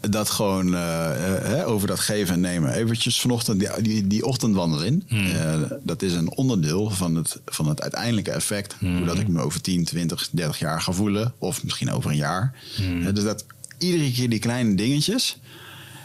dat 0.09 0.29
gewoon 0.29 0.75
eh, 0.75 1.63
over 1.67 1.87
dat 1.87 1.99
geven 1.99 2.33
en 2.33 2.39
nemen. 2.39 2.73
Eventjes 2.73 3.19
vanochtend 3.21 3.59
die, 3.59 3.81
die, 3.81 4.07
die 4.07 4.25
ochtendwandeling. 4.25 5.03
eh, 5.07 5.61
dat 5.83 6.01
is 6.01 6.13
een 6.13 6.31
onderdeel 6.35 6.89
van 6.89 7.15
het, 7.15 7.39
van 7.45 7.67
het 7.67 7.81
uiteindelijke 7.81 8.31
effect. 8.31 8.75
Hoe 8.79 9.05
dat 9.05 9.19
ik 9.19 9.27
me 9.27 9.41
over 9.41 9.61
10, 9.61 9.83
20, 9.83 10.29
30 10.31 10.59
jaar 10.59 10.81
ga 10.81 10.91
voelen. 10.91 11.33
Of 11.37 11.63
misschien 11.63 11.91
over 11.91 12.09
een 12.09 12.17
jaar. 12.17 12.53
Eh, 12.77 13.13
dus 13.13 13.23
dat 13.23 13.45
iedere 13.77 14.11
keer 14.11 14.29
die 14.29 14.39
kleine 14.39 14.75
dingetjes 14.75 15.37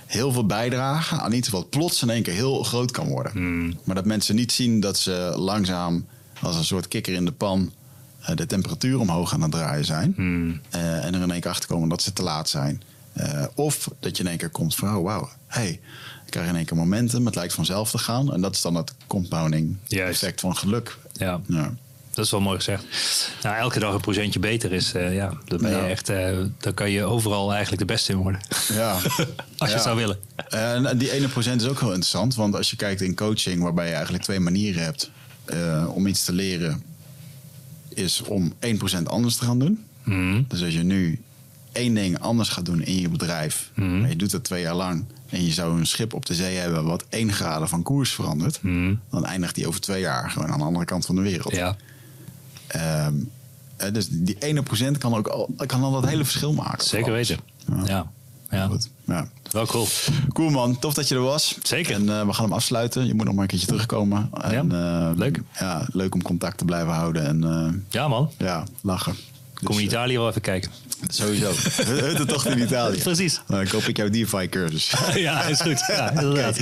heel 0.06 0.32
veel 0.32 0.46
bijdragen 0.46 1.20
aan 1.20 1.32
iets 1.32 1.48
wat 1.48 1.70
plots 1.70 2.02
in 2.02 2.10
één 2.10 2.22
keer 2.22 2.34
heel 2.34 2.62
groot 2.62 2.90
kan 2.90 3.08
worden. 3.08 3.32
Maar 3.84 3.94
dat 3.94 4.04
mensen 4.04 4.34
niet 4.34 4.52
zien 4.52 4.80
dat 4.80 4.98
ze 4.98 5.32
langzaam 5.36 6.06
als 6.42 6.56
een 6.56 6.64
soort 6.64 6.88
kikker 6.88 7.12
in 7.12 7.24
de 7.24 7.32
pan 7.32 7.72
de 8.34 8.46
temperatuur 8.46 8.98
omhoog 8.98 9.32
aan 9.32 9.42
het 9.42 9.50
draaien 9.50 9.84
zijn. 9.84 10.14
Eh, 10.70 11.04
en 11.04 11.14
er 11.14 11.20
in 11.22 11.30
één 11.30 11.40
keer 11.40 11.50
achter 11.50 11.68
komen 11.68 11.88
dat 11.88 12.02
ze 12.02 12.12
te 12.12 12.22
laat 12.22 12.48
zijn. 12.48 12.82
Eh, 13.12 13.44
of 13.54 13.88
dat 14.00 14.16
je 14.16 14.22
in 14.22 14.28
één 14.28 14.38
keer 14.38 14.48
komt 14.50 14.74
van, 14.74 14.96
oh 14.96 15.02
wauw, 15.04 15.28
hey, 15.46 15.70
ik 16.24 16.30
krijg 16.30 16.48
in 16.48 16.56
één 16.56 16.64
keer 16.64 16.76
momentum, 16.76 17.26
het 17.26 17.34
lijkt 17.34 17.52
vanzelf 17.54 17.90
te 17.90 17.98
gaan. 17.98 18.32
En 18.32 18.40
dat 18.40 18.54
is 18.54 18.60
dan 18.60 18.74
het 18.74 18.94
compounding 19.06 19.76
Juist. 19.86 20.22
effect 20.22 20.40
van 20.40 20.56
geluk. 20.56 20.98
Ja. 21.12 21.40
Ja. 21.46 21.72
Dat 22.14 22.24
is 22.24 22.30
wel 22.30 22.40
mooi 22.40 22.56
gezegd. 22.56 22.84
Nou, 23.42 23.56
elke 23.56 23.78
dag 23.78 23.94
een 23.94 24.00
procentje 24.00 24.38
beter 24.38 24.72
is, 24.72 24.94
eh, 24.94 25.14
ja, 25.14 25.32
dan 25.44 25.58
ben 25.58 25.70
je 25.70 25.76
Ja. 25.76 25.88
echt, 25.88 26.08
eh, 26.08 26.38
dan 26.58 26.74
kan 26.74 26.90
je 26.90 27.04
overal 27.04 27.50
eigenlijk 27.52 27.80
de 27.86 27.92
beste 27.92 28.12
in 28.12 28.18
worden. 28.18 28.40
Ja. 28.72 28.92
Als 29.58 29.70
je 29.70 29.76
Ja. 29.76 29.82
zou 29.82 29.96
willen. 29.96 30.18
En 30.48 30.98
die 30.98 31.10
ene 31.12 31.28
procent 31.28 31.60
is 31.62 31.68
ook 31.68 31.78
heel 31.80 31.88
interessant. 31.88 32.34
Want 32.34 32.54
als 32.56 32.70
je 32.70 32.76
kijkt 32.76 33.00
in 33.00 33.14
coaching, 33.14 33.62
waarbij 33.62 33.86
je 33.86 33.92
eigenlijk 33.94 34.24
twee 34.24 34.40
manieren 34.40 34.82
hebt 34.84 35.10
eh, 35.44 35.86
om 35.94 36.06
iets 36.06 36.24
te 36.24 36.32
leren, 36.32 36.82
is 38.00 38.22
om 38.22 38.52
1% 38.52 39.02
anders 39.04 39.36
te 39.36 39.44
gaan 39.44 39.58
doen. 39.58 39.84
Dus 40.48 40.62
als 40.62 40.74
je 40.74 40.82
nu 40.82 41.20
één 41.72 41.94
ding 41.94 42.18
anders 42.18 42.48
gaat 42.48 42.64
doen 42.64 42.82
in 42.82 43.00
je 43.00 43.08
bedrijf, 43.08 43.70
maar 43.74 44.08
je 44.08 44.16
doet 44.16 44.30
dat 44.30 44.44
twee 44.44 44.62
jaar 44.62 44.74
lang, 44.74 45.04
en 45.28 45.44
je 45.44 45.52
zou 45.52 45.78
een 45.78 45.86
schip 45.86 46.14
op 46.14 46.26
de 46.26 46.34
zee 46.34 46.56
hebben 46.56 46.84
wat 46.84 47.04
één 47.08 47.32
graden 47.32 47.68
van 47.68 47.82
koers 47.82 48.10
verandert, 48.10 48.60
dan 49.10 49.24
eindigt 49.24 49.54
die 49.54 49.66
over 49.66 49.80
twee 49.80 50.00
jaar 50.00 50.30
gewoon 50.30 50.52
aan 50.52 50.58
de 50.58 50.64
andere 50.64 50.84
kant 50.84 51.06
van 51.06 51.14
de 51.14 51.22
wereld. 51.22 51.54
Ja. 51.54 51.76
Ehm, 52.66 53.14
eh, 53.76 53.92
dus 53.92 54.06
die 54.10 54.36
ene 54.38 54.62
procent 54.62 54.98
kan 54.98 55.14
ook 55.14 55.28
al, 55.28 55.54
kan 55.66 55.82
al 55.82 55.92
dat 55.92 56.06
hele 56.06 56.24
verschil 56.24 56.52
maken. 56.52 56.84
Zeker 56.86 57.12
weten. 57.12 57.38
Ja. 57.66 57.82
Ja. 57.86 58.10
Goed. 58.50 58.88
Ja. 59.06 59.28
Wel 59.50 59.66
cool. 59.66 59.86
Cool 60.32 60.50
man, 60.50 60.78
tof 60.78 60.94
dat 60.94 61.08
je 61.08 61.14
er 61.14 61.20
was. 61.20 61.58
Zeker. 61.62 61.94
En 61.94 62.08
eh, 62.20 62.26
we 62.26 62.32
gaan 62.32 62.44
hem 62.44 62.52
afsluiten. 62.54 63.06
Je 63.06 63.14
moet 63.14 63.24
nog 63.24 63.34
maar 63.34 63.42
een 63.42 63.48
keertje 63.48 63.66
terugkomen. 63.66 64.30
En, 64.42 64.72
eh, 64.72 65.10
leuk. 65.16 65.40
Ja, 65.58 65.86
leuk 65.92 66.14
om 66.14 66.22
contact 66.22 66.58
te 66.58 66.64
blijven 66.64 66.92
houden 66.92 67.26
en 67.26 67.44
eh, 67.44 67.72
Ja, 67.88 68.08
man. 68.08 68.30
ja, 68.38 68.64
lachen. 68.82 69.14
Kom 69.64 69.74
in 69.74 69.84
Dus, 69.84 69.92
Italië 69.92 70.18
wel 70.18 70.28
even 70.28 70.40
kijken. 70.40 70.70
Sowieso. 71.08 71.52
Huttentocht 72.06 72.46
in 72.46 72.58
Italië. 72.58 72.98
Precies. 72.98 73.40
Nou, 73.46 73.62
dan 73.62 73.72
koop 73.72 73.88
ik 73.88 73.96
jouw 73.96 74.08
DeFi 74.08 74.48
cursus. 74.48 74.92
ja, 75.14 75.42
is 75.42 75.60
goed. 75.60 75.84
Ja, 75.88 76.10
inderdaad. 76.20 76.58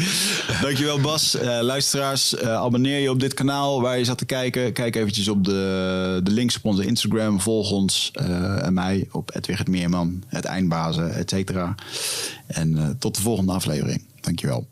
Dankjewel 0.61 1.01
Bas. 1.01 1.35
Eh, 1.35 1.59
luisteraars, 1.61 2.35
eh, 2.35 2.55
abonneer 2.55 2.99
je 2.99 3.11
op 3.11 3.21
dit 3.21 3.35
kanaal 3.35 3.81
waar 3.81 3.99
je 3.99 4.05
zat 4.05 4.19
te 4.19 4.25
kijken. 4.25 4.73
Kijk 4.73 4.97
eventjes 4.97 5.29
op 5.29 5.45
de, 5.45 6.21
de 6.23 6.31
links 6.31 6.57
op 6.57 6.65
onze 6.65 6.87
Instagram. 6.87 7.41
Volg 7.41 7.71
ons 7.71 8.11
eh, 8.13 8.67
en 8.67 8.75
mij 8.75 9.09
op 9.11 9.31
Edwig 9.35 9.67
Meerman, 9.67 10.23
het 10.27 10.45
Eindbazen, 10.45 11.15
et 11.15 11.31
cetera. 11.31 11.75
En 12.47 12.97
tot 12.99 13.15
de 13.15 13.23
volgende 13.23 13.53
aflevering. 13.53 14.05
Dankjewel. 14.21 14.67